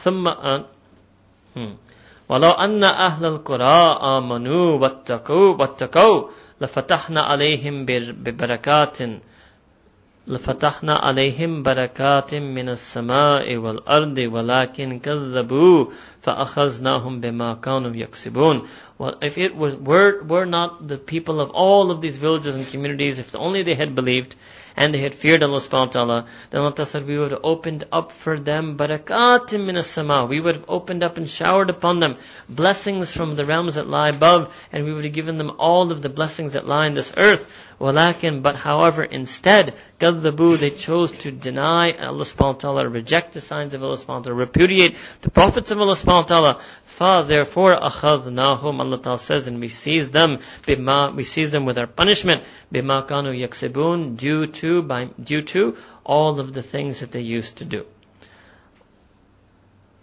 ثُمَّ 0.03 0.27
أَن 0.27 0.65
hmm. 1.53 1.73
وَلَوْ 2.29 2.51
أَنَّ 2.59 2.83
أَهْلَ 2.83 3.43
الْقُرَىٰ 3.43 4.01
آمَنُوا 4.01 4.79
وَاتَّقُوا 4.79 5.57
وَاتَّقُوا 5.57 6.29
لَفَتَحْنَا 6.61 7.21
عَلَيْهِمْ 7.21 7.85
بِبَرَكَاتٍ 7.85 9.21
لفتحنا 10.26 10.96
عليهم 10.96 11.62
بركات 11.62 12.34
من 12.34 12.68
السماء 12.68 13.56
والأرض 13.56 14.18
ولكن 14.18 14.98
كذبوا 14.98 15.86
فأخذناهم 16.23 17.21
بما 17.21 17.61
كانوا 17.61 17.91
يكسبون 17.95 18.67
Well, 18.97 19.17
if 19.21 19.37
it 19.37 19.55
was, 19.55 19.77
were, 19.77 20.21
were 20.23 20.45
not 20.45 20.85
the 20.85 20.97
people 20.97 21.39
of 21.39 21.51
all 21.51 21.89
of 21.89 22.01
these 22.01 22.17
villages 22.17 22.57
and 22.57 22.67
communities, 22.67 23.17
if 23.17 23.33
only 23.33 23.63
they 23.63 23.75
had 23.75 23.95
believed, 23.95 24.35
and 24.79 24.93
they 24.93 24.99
had 24.99 25.13
feared 25.13 25.43
Allah 25.43 25.59
subhanahu 25.59 25.87
wa 25.87 25.91
ta'ala, 25.91 26.27
then 26.51 26.61
Allah 26.61 26.85
said 26.85 27.05
we 27.05 27.17
would 27.19 27.31
have 27.31 27.41
opened 27.43 27.83
up 27.91 28.13
for 28.13 28.39
them 28.39 28.77
barakatim 28.77 29.65
min 29.65 29.81
sama 29.83 30.25
We 30.25 30.39
would 30.39 30.55
have 30.55 30.65
opened 30.69 31.03
up 31.03 31.17
and 31.17 31.29
showered 31.29 31.69
upon 31.69 31.99
them 31.99 32.15
blessings 32.47 33.11
from 33.11 33.35
the 33.35 33.43
realms 33.45 33.75
that 33.75 33.87
lie 33.87 34.07
above, 34.09 34.53
and 34.71 34.85
we 34.85 34.93
would 34.93 35.03
have 35.03 35.13
given 35.13 35.37
them 35.37 35.51
all 35.59 35.91
of 35.91 36.01
the 36.01 36.07
blessings 36.07 36.53
that 36.53 36.65
lie 36.65 36.87
in 36.87 36.93
this 36.93 37.13
earth. 37.17 37.45
Walakin, 37.79 38.41
but 38.41 38.57
however, 38.57 39.03
instead, 39.03 39.75
gaddabu, 39.99 40.57
they 40.57 40.69
chose 40.69 41.11
to 41.23 41.31
deny 41.31 41.91
Allah 41.91 42.23
subhanahu 42.23 42.55
wa 42.55 42.59
ta'ala, 42.59 42.89
reject 42.89 43.33
the 43.33 43.41
signs 43.41 43.73
of 43.73 43.83
Allah 43.83 43.97
subhanahu 43.97 44.07
wa 44.07 44.21
ta'ala, 44.21 44.45
repudiate 44.45 44.97
the 45.21 45.31
prophets 45.31 45.71
of 45.71 45.79
Allah 45.79 45.95
subhanahu 45.95 46.12
wa 46.14 46.22
ta'ala. 46.22 46.60
Fa, 46.84 47.24
therefore, 47.26 47.76
akhadnahum, 47.80 48.80
Allah 48.80 48.98
ta'ala 48.98 49.18
says, 49.18 49.48
and 49.48 49.60
we 49.60 49.68
seize 49.68 50.10
them, 50.10 50.38
bima, 50.62 51.14
we 51.14 51.24
seize 51.24 51.50
them 51.50 51.64
with 51.64 51.76
our 51.76 51.86
punishment, 51.86 52.44
bima 52.72 53.06
kanu 53.06 53.32
yaksibun, 53.36 54.16
due 54.16 54.46
to, 54.46 54.82
by, 54.82 55.10
due 55.22 55.42
to 55.42 55.76
all 56.04 56.38
of 56.38 56.52
the 56.52 56.62
things 56.62 57.00
that 57.00 57.10
they 57.10 57.20
used 57.20 57.56
to 57.56 57.64
do. 57.64 57.84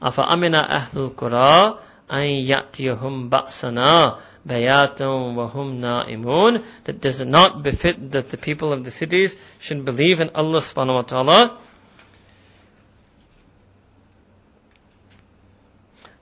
Afa 0.01 0.23
amina 0.23 0.67
ahlul 0.67 1.13
qura, 1.13 1.79
an 2.09 2.23
ya'tiyahum 2.23 3.29
ba'sana, 3.29 4.19
bayatan 4.45 5.35
wa 5.35 5.47
hum 5.47 5.79
na'imun, 5.79 6.63
that 6.83 6.99
does 6.99 7.21
not 7.21 7.63
befit 7.63 8.11
that 8.11 8.29
the 8.29 8.37
people 8.37 8.73
of 8.73 8.83
the 8.83 8.91
cities 8.91 9.35
should 9.59 9.85
believe 9.85 10.19
in 10.19 10.29
Allah 10.35 10.59
subhanahu 10.59 10.95
wa 10.95 11.01
ta'ala, 11.03 11.57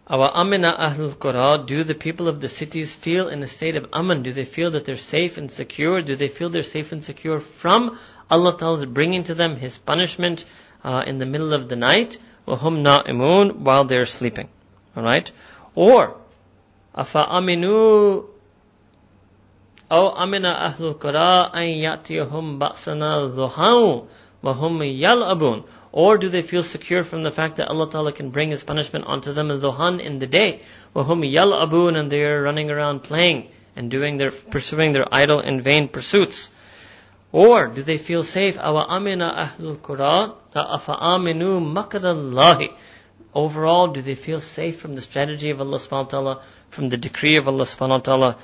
Our 0.09 0.31
amina 0.35 0.77
ahlul 0.79 1.17
qura, 1.17 1.67
do 1.67 1.83
the 1.83 1.95
people 1.95 2.29
of 2.29 2.41
the 2.41 2.49
cities 2.49 2.93
feel 2.93 3.29
in 3.29 3.43
a 3.43 3.47
state 3.47 3.77
of 3.77 3.87
aman? 3.93 4.23
Do 4.23 4.33
they 4.33 4.45
feel 4.45 4.73
that 4.73 4.85
they're 4.85 4.97
safe 4.97 5.39
and 5.39 5.51
secure? 5.51 6.03
Do 6.03 6.15
they 6.15 6.29
feel 6.29 6.51
they're 6.51 6.63
safe 6.63 6.93
and 6.93 7.03
secure 7.03 7.41
from 7.41 7.99
Allah 8.31 8.57
Ta'ala's 8.59 8.85
bringing 8.85 9.25
to 9.25 9.35
them 9.35 9.57
His 9.57 9.79
punishment 9.79 10.45
uh, 10.83 11.03
in 11.07 11.19
the 11.19 11.27
middle 11.27 11.55
of 11.55 11.69
the 11.71 11.77
night? 11.77 12.19
وَهُمْ 12.47 12.85
نَائِمُونَ 12.85 13.61
while 13.61 13.85
they're 13.85 14.05
sleeping. 14.05 14.49
Alright? 14.95 15.33
Or, 15.75 16.17
afa 16.95 17.27
aminu 17.31 18.29
أو 19.93 20.09
أمن 20.23 20.45
أهل 20.45 20.85
القرى 20.85 21.51
أن 21.55 21.63
يأتيهم 21.63 22.59
بأسنا 22.59 23.27
ضحى 23.27 24.03
وهم 24.43 24.83
يلعبون 24.83 25.63
or 25.93 26.19
do 26.19 26.29
they 26.29 26.43
feel 26.43 26.63
secure 26.63 27.05
from 27.05 27.23
the 27.23 27.31
fact 27.31 27.57
that 27.57 27.69
Allah 27.69 27.91
Ta'ala 27.91 28.13
can 28.13 28.31
bring 28.31 28.51
His 28.51 28.65
punishment 28.65 29.05
onto 29.07 29.33
them 29.33 29.51
as 29.51 29.63
dhuhan 29.63 30.01
in 30.01 30.19
the 30.19 30.27
day? 30.27 30.63
وَهُمْ 30.95 31.25
يَلْعَبُونَ 31.33 31.97
And 31.97 32.11
they 32.11 32.23
are 32.25 32.43
running 32.43 32.71
around 32.71 33.05
playing 33.05 33.49
and 33.77 33.91
doing 33.91 34.17
their, 34.17 34.31
pursuing 34.31 34.93
their 34.93 35.07
idle 35.13 35.41
and 35.41 35.63
vain 35.63 35.89
pursuits. 35.89 36.51
Or 37.33 37.67
do 37.69 37.83
they 37.83 37.99
feel 37.99 38.25
safe? 38.25 38.57
أَوَ 38.59 38.89
أَمِنَ 38.89 39.21
أَهْلُ 39.21 39.77
الْقُرَىٰ 39.77 40.35
أَفَأَمِنُوا 40.55 41.75
مَكْرَ 41.75 42.01
اللَّهِ 42.01 42.71
overall, 43.35 43.89
do 43.89 44.01
they 44.01 44.15
feel 44.15 44.41
safe 44.41 44.81
from 44.81 44.95
the 44.95 45.03
strategy 45.03 45.51
of 45.51 45.61
Allah 45.61 45.79
subhanahu 45.79 46.05
wa 46.05 46.11
ta'ala, 46.11 46.43
from 46.71 46.89
the 46.89 46.97
decree 46.97 47.37
of 47.37 47.49
Allah 47.49 47.65
subhanahu 47.65 47.91
wa 47.91 47.99
ta'ala? 47.99 48.37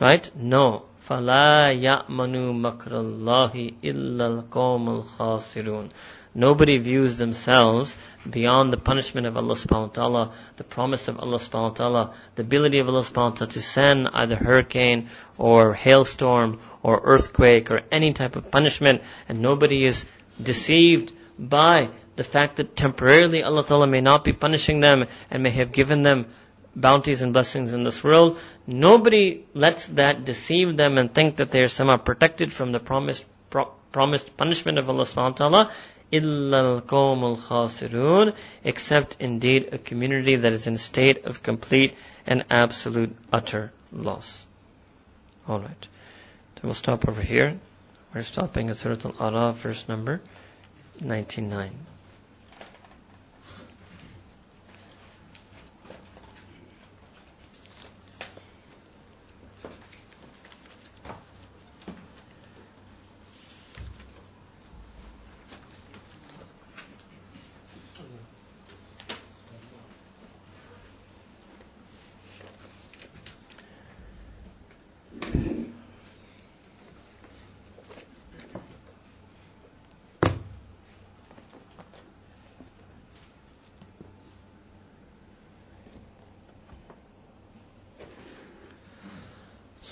Right? 0.00 0.30
No. 0.36 0.84
فَلَا 1.10 1.70
يَأْمَنُوا 1.70 2.52
مَكْرَ 2.52 2.92
اللَّهِ 2.92 3.74
إِلَّا 3.84 4.26
الْقَوْمُ 4.26 5.02
الْخَاسِرُونَ 5.02 5.90
Nobody 6.34 6.78
views 6.78 7.16
themselves 7.16 7.96
beyond 8.28 8.72
the 8.72 8.76
punishment 8.76 9.26
of 9.26 9.36
Allah 9.36 9.54
subhanahu 9.54 9.88
wa 9.88 9.94
ta'ala, 9.94 10.32
the 10.56 10.64
promise 10.64 11.08
of 11.08 11.18
Allah 11.18 11.38
subhanahu 11.38 11.70
wa 11.70 11.76
ta'ala, 11.76 12.14
the 12.34 12.42
ability 12.42 12.78
of 12.78 12.88
Allah 12.88 13.00
subhanahu 13.02 13.30
wa 13.30 13.36
ta'ala 13.36 13.52
to 13.52 13.62
send 13.62 14.08
either 14.12 14.36
hurricane 14.36 15.08
or 15.38 15.72
hailstorm 15.72 16.60
or 16.82 17.00
earthquake 17.04 17.70
or 17.70 17.80
any 17.90 18.12
type 18.12 18.36
of 18.36 18.50
punishment 18.50 19.02
and 19.28 19.40
nobody 19.40 19.86
is 19.86 20.04
deceived 20.42 21.12
by 21.38 21.88
the 22.16 22.24
fact 22.24 22.56
that 22.56 22.76
temporarily 22.76 23.42
Allah 23.42 23.64
ta'ala 23.64 23.86
may 23.86 24.00
not 24.00 24.24
be 24.24 24.32
punishing 24.32 24.80
them 24.80 25.04
and 25.30 25.42
may 25.42 25.50
have 25.50 25.72
given 25.72 26.02
them 26.02 26.26
bounties 26.74 27.22
and 27.22 27.32
blessings 27.32 27.72
in 27.72 27.82
this 27.82 28.04
world. 28.04 28.38
Nobody 28.66 29.44
lets 29.54 29.86
that 29.88 30.24
deceive 30.24 30.76
them 30.76 30.98
and 30.98 31.12
think 31.12 31.36
that 31.36 31.50
they 31.50 31.60
are 31.60 31.68
somehow 31.68 31.96
protected 31.96 32.52
from 32.52 32.72
the 32.72 32.80
promised 32.80 33.24
pro- 33.50 33.70
promised 33.92 34.36
punishment 34.36 34.78
of 34.78 34.88
Allah 34.88 35.04
subhanahu 35.04 35.40
wa 35.40 35.48
ta'ala 35.48 35.72
إِلَّا 36.12 36.80
الْقَوْمُ 36.82 37.36
الْخَاسِرُونَ 37.36 38.34
except 38.64 39.16
indeed 39.20 39.70
a 39.72 39.78
community 39.78 40.36
that 40.36 40.52
is 40.52 40.66
in 40.66 40.74
a 40.74 40.78
state 40.78 41.24
of 41.24 41.42
complete 41.42 41.94
and 42.26 42.44
absolute 42.50 43.14
utter 43.32 43.72
loss. 43.92 44.46
Alright. 45.48 45.88
So 46.56 46.60
we'll 46.64 46.74
stop 46.74 47.08
over 47.08 47.22
here. 47.22 47.58
We're 48.14 48.22
stopping 48.22 48.70
at 48.70 48.76
Surah 48.76 48.96
Al-Araf, 49.20 49.54
verse 49.56 49.88
number 49.88 50.20
99. 51.00 51.72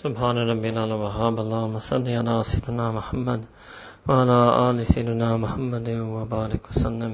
سبحان 0.09 0.37
ربنا 0.51 0.81
الوهاب 0.89 1.35
اللهم 1.39 1.75
صل 1.89 2.07
على 2.19 2.35
سيدنا 2.51 2.85
محمد 2.97 3.41
وعلى 4.09 4.39
آل 4.67 4.77
سيدنا 4.93 5.29
محمد 5.37 5.87
وبارك 6.13 6.63
وسلم. 6.69 7.13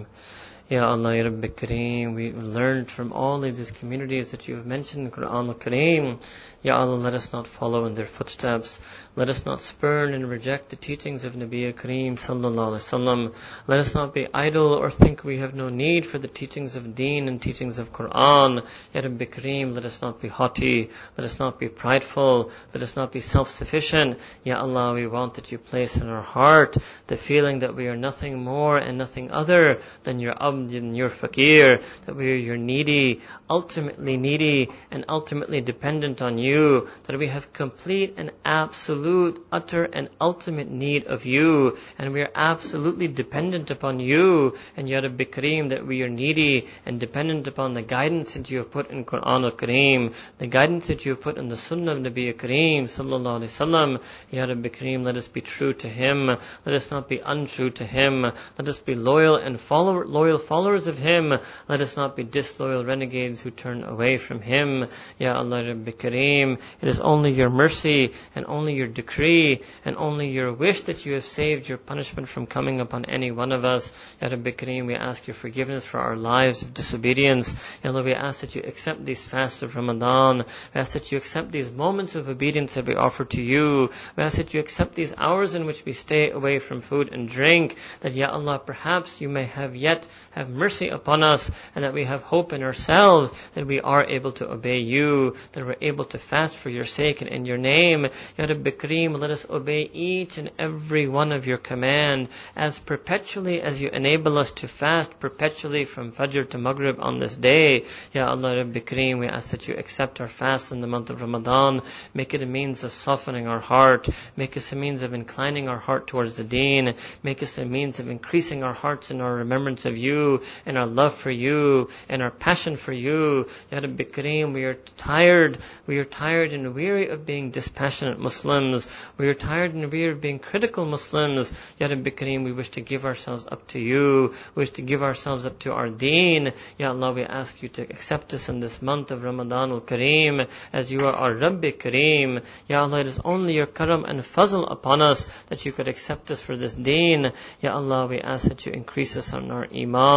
Ya 0.68 0.90
Allah, 0.90 1.16
Ya 1.16 1.26
Rabbi 1.26 1.50
Kareem, 1.50 2.16
we 2.16 2.32
learned 2.32 2.90
from 2.90 3.14
all 3.14 3.44
of 3.44 3.56
these 3.56 3.69
communities 3.69 4.32
that 4.32 4.48
you 4.48 4.56
have 4.56 4.66
mentioned 4.66 5.14
Quran 5.14 5.50
al-Kareem. 5.50 6.19
Ya 6.64 6.80
Allah, 6.80 6.95
let 6.95 7.14
us 7.14 7.32
not 7.32 7.45
follow 7.45 7.85
in 7.85 7.94
their 7.94 8.08
footsteps. 8.08 8.80
Let 9.16 9.30
us 9.30 9.45
not 9.45 9.61
spurn 9.61 10.16
and 10.16 10.27
reject 10.27 10.69
the 10.69 10.76
teachings 10.76 11.24
of 11.24 11.34
Nabi 11.34 11.72
Kareem 11.72 12.14
sallallahu 12.14 12.74
alaihi 12.74 12.82
wasallam. 12.82 13.35
Let 13.68 13.80
us 13.82 13.94
not 13.94 14.16
be 14.16 14.27
idle 14.34 14.74
or 14.74 14.90
think 14.90 15.24
we 15.24 15.38
have 15.38 15.53
no 15.53 15.69
need 15.69 16.08
for 16.08 16.18
the 16.18 16.27
teachings 16.27 16.76
of 16.76 16.95
Deen 16.95 17.27
and 17.27 17.40
teachings 17.40 17.77
of 17.77 17.94
Quran. 17.94 18.66
Ya 18.95 19.02
Rabbi 19.02 19.26
Kareem, 19.26 19.76
let 19.76 19.85
us 19.85 20.02
not 20.02 20.19
be 20.19 20.27
haughty. 20.27 20.90
Let 21.16 21.26
us 21.26 21.40
not 21.40 21.60
be 21.60 21.69
prideful. 21.69 22.50
Let 22.74 22.82
us 22.82 22.95
not 22.95 23.11
be 23.11 23.22
self-sufficient. 23.22 24.18
Ya 24.44 24.60
Allah, 24.60 24.95
we 24.95 25.06
want 25.06 25.35
that 25.35 25.52
you 25.52 25.60
place 25.60 25.98
in 25.98 26.10
our 26.10 26.24
heart 26.24 26.77
the 27.06 27.16
feeling 27.16 27.60
that 27.60 27.76
we 27.76 27.88
are 27.88 27.95
nothing 27.95 28.44
more 28.44 28.80
and 28.80 28.98
nothing 28.98 29.30
other 29.30 29.82
than 30.03 30.19
your 30.19 30.34
abd 30.56 30.75
and 30.75 30.98
your 30.98 31.09
fakir, 31.09 31.80
that 32.06 32.16
we 32.16 32.32
are 32.32 32.35
your 32.35 32.58
needy, 32.58 33.22
ultimately 33.50 34.17
needy 34.17 34.69
and 34.92 35.06
ultimately 35.09 35.61
dependent 35.61 36.22
on 36.22 36.38
you, 36.38 36.88
that 37.08 37.17
we 37.17 37.27
have 37.27 37.53
complete 37.53 38.16
and 38.17 38.32
absolute 38.43 39.45
utter, 39.51 39.84
and 39.84 40.09
ultimate 40.19 40.69
need 40.69 41.06
of 41.06 41.25
you, 41.25 41.77
and 41.98 42.14
we 42.14 42.22
are 42.22 42.32
absolutely 42.35 43.08
dependent 43.08 43.72
upon 43.72 44.00
you, 44.00 44.56
and 44.75 44.90
Ya 44.90 45.00
Rabbi 45.00 45.25
Kareem, 45.25 45.69
that 45.69 45.85
we 45.85 46.01
are 46.01 46.09
needy 46.09 46.67
and 46.85 47.00
dependent 47.00 47.48
upon 47.48 47.74
the 47.74 47.82
guidance 47.82 48.34
that 48.34 48.50
you 48.50 48.59
have 48.59 48.72
put 48.72 48.90
in 48.90 49.06
Quran 49.06 49.43
al-Kareem, 49.43 50.14
the 50.38 50.48
guidance 50.48 50.88
that 50.88 51.06
you 51.06 51.14
have 51.14 51.22
put 51.22 51.38
in 51.38 51.48
the 51.48 51.58
Sunnah 51.58 51.93
of 51.93 52.00
Nabi 52.00 52.34
Kareem, 52.34 52.84
sallallahu 52.84 53.40
alayhi 53.40 53.53
wasallam. 53.56 54.01
Ya 54.32 54.45
Rabbi 54.45 54.69
Kareem, 54.69 55.03
let 55.03 55.17
us 55.17 55.27
be 55.27 55.42
true 55.42 55.74
to 55.74 55.88
Him, 55.88 56.27
let 56.27 56.75
us 56.75 56.92
not 56.92 57.09
be 57.09 57.19
untrue 57.19 57.69
to 57.72 57.85
Him, 57.85 58.24
let 58.24 58.67
us 58.67 58.80
be 58.80 58.95
loyal 58.95 59.35
and 59.35 59.59
follow, 59.59 60.03
loyal 60.03 60.38
followers 60.46 60.88
of 60.88 60.98
Him, 60.98 61.34
let 61.68 61.82
us 61.82 61.98
not 61.98 62.16
be 62.16 62.24
disloyal 62.24 62.86
renegades 62.86 63.42
who 63.42 63.52
turn 63.52 63.84
away 63.84 64.18
from 64.18 64.42
Him. 64.42 64.88
Ya 65.20 65.36
Allah 65.36 65.68
Rabbi 65.68 65.92
Kareem, 65.92 66.60
it 66.82 66.88
is 66.88 67.02
only 67.02 67.32
your 67.32 67.50
mercy 67.50 68.14
and 68.36 68.46
only 68.46 68.74
your 68.74 68.88
decree 68.88 69.62
and 69.84 69.96
only 69.98 70.30
your 70.30 70.54
wish 70.54 70.82
that 70.82 71.06
you 71.06 71.14
have 71.14 71.26
saved 71.26 71.68
your 71.68 71.78
punishment 71.78 72.28
from 72.28 72.46
coming 72.46 72.80
upon 72.80 73.06
any 73.06 73.32
one 73.32 73.52
of 73.52 73.66
us. 73.66 73.92
Ya 74.22 74.30
Rabbi 74.30 74.52
Kareem, 74.52 74.88
we 74.88 74.96
ask 74.96 75.28
your 75.28 75.36
forgiveness 75.36 75.86
for 75.86 76.00
our 76.00 76.16
lives 76.16 76.62
of 76.62 76.74
disobedience. 76.74 77.56
Ya 77.84 77.92
Allah, 77.92 78.04
we 78.04 78.14
ask 78.14 78.42
that 78.42 78.56
you 78.56 78.62
accept 78.64 79.06
these 79.06 79.24
fasts 79.24 79.64
of 79.64 79.76
Ramadan. 79.76 80.46
We 80.74 80.82
ask 80.82 80.94
that 80.94 81.12
you 81.12 81.18
accept 81.18 81.52
these 81.52 81.72
moments 81.72 82.16
of 82.16 82.30
obedience 82.30 82.76
that 82.76 82.86
we 82.86 82.96
offer 82.96 83.26
to 83.26 83.42
you. 83.42 83.90
We 84.16 84.24
ask 84.24 84.38
that 84.38 84.54
you 84.54 84.60
accept 84.60 84.96
these 84.96 85.14
hours 85.18 85.56
in 85.56 85.66
which 85.66 85.84
we 85.86 85.92
stay 85.92 86.30
away 86.30 86.60
from 86.60 86.82
food 86.82 87.12
and 87.12 87.28
drink. 87.28 87.78
That 88.02 88.14
Ya 88.14 88.30
Allah, 88.30 88.60
perhaps 88.60 89.22
you 89.22 89.30
may 89.30 89.46
have 89.46 89.76
yet 89.76 90.08
have 90.36 90.50
mercy 90.50 90.90
upon 90.90 91.24
us 91.24 91.50
and 91.74 91.86
that 91.86 91.94
we 91.94 92.04
have 92.04 92.22
hope 92.22 92.52
in 92.52 92.62
ourselves 92.62 93.32
that 93.54 93.66
we 93.66 93.80
are 93.80 94.04
able 94.04 94.34
to 94.34 94.52
obey 94.52 94.80
you, 94.80 95.34
that 95.54 95.66
we're 95.66 95.78
able 95.80 96.04
to 96.04 96.20
fast 96.20 96.58
for 96.58 96.70
your 96.70 96.84
sake 96.84 97.22
and 97.22 97.30
in 97.30 97.46
your 97.46 97.58
name. 97.58 98.06
Ya 98.38 98.46
Rabbi 98.46 98.72
Kareem, 98.72 99.18
let 99.18 99.32
us 99.32 99.46
obey 99.50 99.90
each 99.94 100.38
and 100.38 100.52
every 100.60 101.08
one 101.08 101.32
of 101.32 101.48
your 101.48 101.58
command 101.58 102.28
as 102.54 102.78
perpetually 102.78 103.62
as 103.62 103.80
you 103.80 103.90
enable 103.90 104.38
us 104.38 104.52
to 104.52 104.68
fast 104.68 105.18
perpetually 105.22 105.86
from 105.86 106.12
Fajr 106.12 106.50
to 106.50 106.58
Maghrib 106.58 107.00
on 107.00 107.18
this 107.18 107.36
day. 107.36 107.86
Ya 108.14 108.28
Allah 108.28 108.58
Rabbi 108.58 108.80
Kareem, 108.80 109.20
we 109.20 109.28
ask 109.28 109.50
that 109.50 109.70
you 109.70 109.76
accept 109.76 110.20
our 110.20 110.28
fast 110.28 110.74
in 110.74 110.82
the 110.82 110.88
month 110.88 111.10
of 111.10 111.22
Ramadan. 111.22 111.82
Make 112.14 112.34
it 112.34 112.42
a 112.42 112.46
means 112.46 112.84
of 112.84 112.92
softening 112.92 113.48
our 113.48 113.62
heart. 113.62 114.10
Make 114.36 114.58
us 114.58 114.74
a 114.74 114.76
means 114.76 115.02
of 115.02 115.14
inclining 115.14 115.70
our 115.70 115.80
heart 115.80 116.08
towards 116.08 116.36
the 116.36 116.44
deen. 116.44 116.96
Make 117.24 117.42
us 117.42 117.58
a 117.58 117.64
means 117.64 118.02
of 118.02 118.10
increasing 118.10 118.64
our 118.64 118.74
hearts 118.74 119.12
in 119.12 119.22
our 119.22 119.36
remembrance 119.36 119.86
of 119.86 119.98
you 119.98 120.25
and 120.66 120.78
our 120.78 120.86
love 120.86 121.16
for 121.16 121.32
you 121.32 121.90
and 122.10 122.22
our 122.22 122.32
passion 122.32 122.76
for 122.78 122.94
you. 122.94 123.48
Ya 123.72 123.80
Rabbi 123.80 124.04
Kareem, 124.04 124.54
we 124.54 124.64
are 124.64 124.78
tired. 124.98 125.58
We 125.88 125.98
are 126.00 126.06
tired 126.06 126.54
and 126.54 126.74
weary 126.74 127.10
of 127.10 127.26
being 127.26 127.52
dispassionate 127.52 128.20
Muslims. 128.20 128.88
We 129.18 129.28
are 129.28 129.34
tired 129.34 129.74
and 129.74 129.92
weary 129.92 130.12
of 130.12 130.22
being 130.22 130.40
critical 130.40 130.86
Muslims. 130.86 131.54
Ya 131.80 131.88
Rabbi 131.88 132.10
Kareem, 132.10 132.44
we 132.44 132.52
wish 132.52 132.70
to 132.72 132.82
give 132.82 133.06
ourselves 133.06 133.48
up 133.52 133.68
to 133.70 133.80
you. 133.80 134.34
We 134.56 134.62
wish 134.62 134.72
to 134.72 134.82
give 134.82 135.04
ourselves 135.04 135.45
up 135.45 135.60
to 135.60 135.74
our 135.74 135.90
deen. 135.90 136.54
Ya 136.78 136.90
Allah, 136.90 137.14
we 137.14 137.24
ask 137.24 137.62
you 137.62 137.70
to 137.70 137.82
accept 137.82 138.34
us 138.34 138.50
in 138.50 138.60
this 138.60 138.82
month 138.82 139.12
of 139.12 139.24
Ramadan 139.24 139.72
al-Kareem 139.72 140.48
as 140.74 140.92
you 140.92 141.00
are 141.08 141.14
our 141.14 141.34
Rabbi 141.34 141.72
Kareem. 141.72 142.42
Ya 142.68 142.82
Allah, 142.84 143.00
it 143.00 143.08
is 143.08 143.20
only 143.24 143.56
your 143.56 143.66
karam 143.66 144.06
and 144.06 144.20
fazl 144.22 144.70
upon 144.70 145.02
us 145.02 145.30
that 145.50 145.66
you 145.66 145.72
could 145.72 145.88
accept 145.88 146.32
us 146.32 146.42
for 146.42 146.56
this 146.56 146.74
deen. 146.74 147.32
Ya 147.62 147.76
Allah, 147.76 148.08
we 148.08 148.20
ask 148.20 148.48
that 148.48 148.66
you 148.66 148.72
increase 148.72 149.18
us 149.18 149.34
on 149.34 149.52
our 149.52 149.68
iman, 149.74 150.15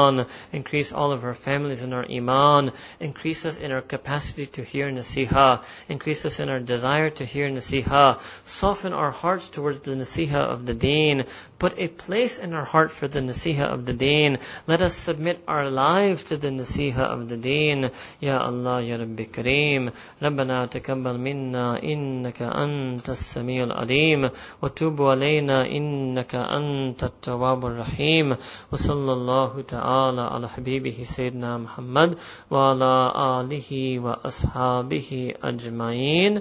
increase 0.51 0.91
all 0.91 1.11
of 1.11 1.23
our 1.23 1.33
families 1.33 1.83
in 1.83 1.93
our 1.93 2.05
iman, 2.09 2.71
increase 2.99 3.45
us 3.45 3.57
in 3.57 3.71
our 3.71 3.81
capacity 3.81 4.45
to 4.47 4.63
hear 4.63 4.91
nasiha, 4.91 5.63
increase 5.89 6.25
us 6.25 6.39
in 6.39 6.49
our 6.49 6.59
desire 6.59 7.09
to 7.09 7.25
hear 7.25 7.49
nasiha, 7.49 8.19
soften 8.45 8.93
our 8.93 9.11
hearts 9.11 9.49
towards 9.49 9.79
the 9.79 9.91
nasiha 9.91 10.35
of 10.35 10.65
the 10.65 10.73
deen, 10.73 11.25
put 11.59 11.79
a 11.79 11.87
place 11.87 12.39
in 12.39 12.53
our 12.53 12.65
heart 12.65 12.91
for 12.91 13.07
the 13.07 13.19
nasiha 13.19 13.65
of 13.73 13.85
the 13.85 13.93
deen. 13.93 14.37
Let 14.67 14.81
us 14.81 14.93
submit 14.93 15.43
our 15.47 15.69
lives 15.69 16.25
to 16.25 16.37
the 16.37 16.49
nasiha 16.49 16.99
of 16.99 17.29
the 17.29 17.37
deen. 17.37 17.89
Ya 18.19 18.39
Allah, 18.39 18.81
Ya 18.81 18.97
Rabbi 18.97 19.25
Kareem, 19.25 19.91
ربنا 20.21 20.65
تقبل 20.65 21.17
منا 21.17 21.83
إنك 21.83 22.41
أنت 22.41 23.09
السميع 23.09 23.63
العليم 23.63 24.29
وتوب 24.61 25.01
علينا 25.01 25.65
إنك 25.65 26.35
أنت 26.35 27.03
التواب 27.03 27.65
الرحيم 27.65 28.35
وصلى 28.71 29.13
الله 29.13 29.61
تعالى 29.88 30.20
على 30.20 30.48
حبيبه 30.48 30.98
سيدنا 31.02 31.58
محمد 31.58 32.18
وعلى 32.50 33.12
آله 33.40 33.98
وأصحابه 34.04 35.34
أجمعين 35.42 36.32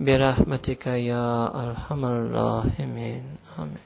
برحمتك 0.00 0.86
يا 0.86 1.28
أرحم 1.64 2.04
الراحمين. 2.04 3.24
آمين. 3.58 3.83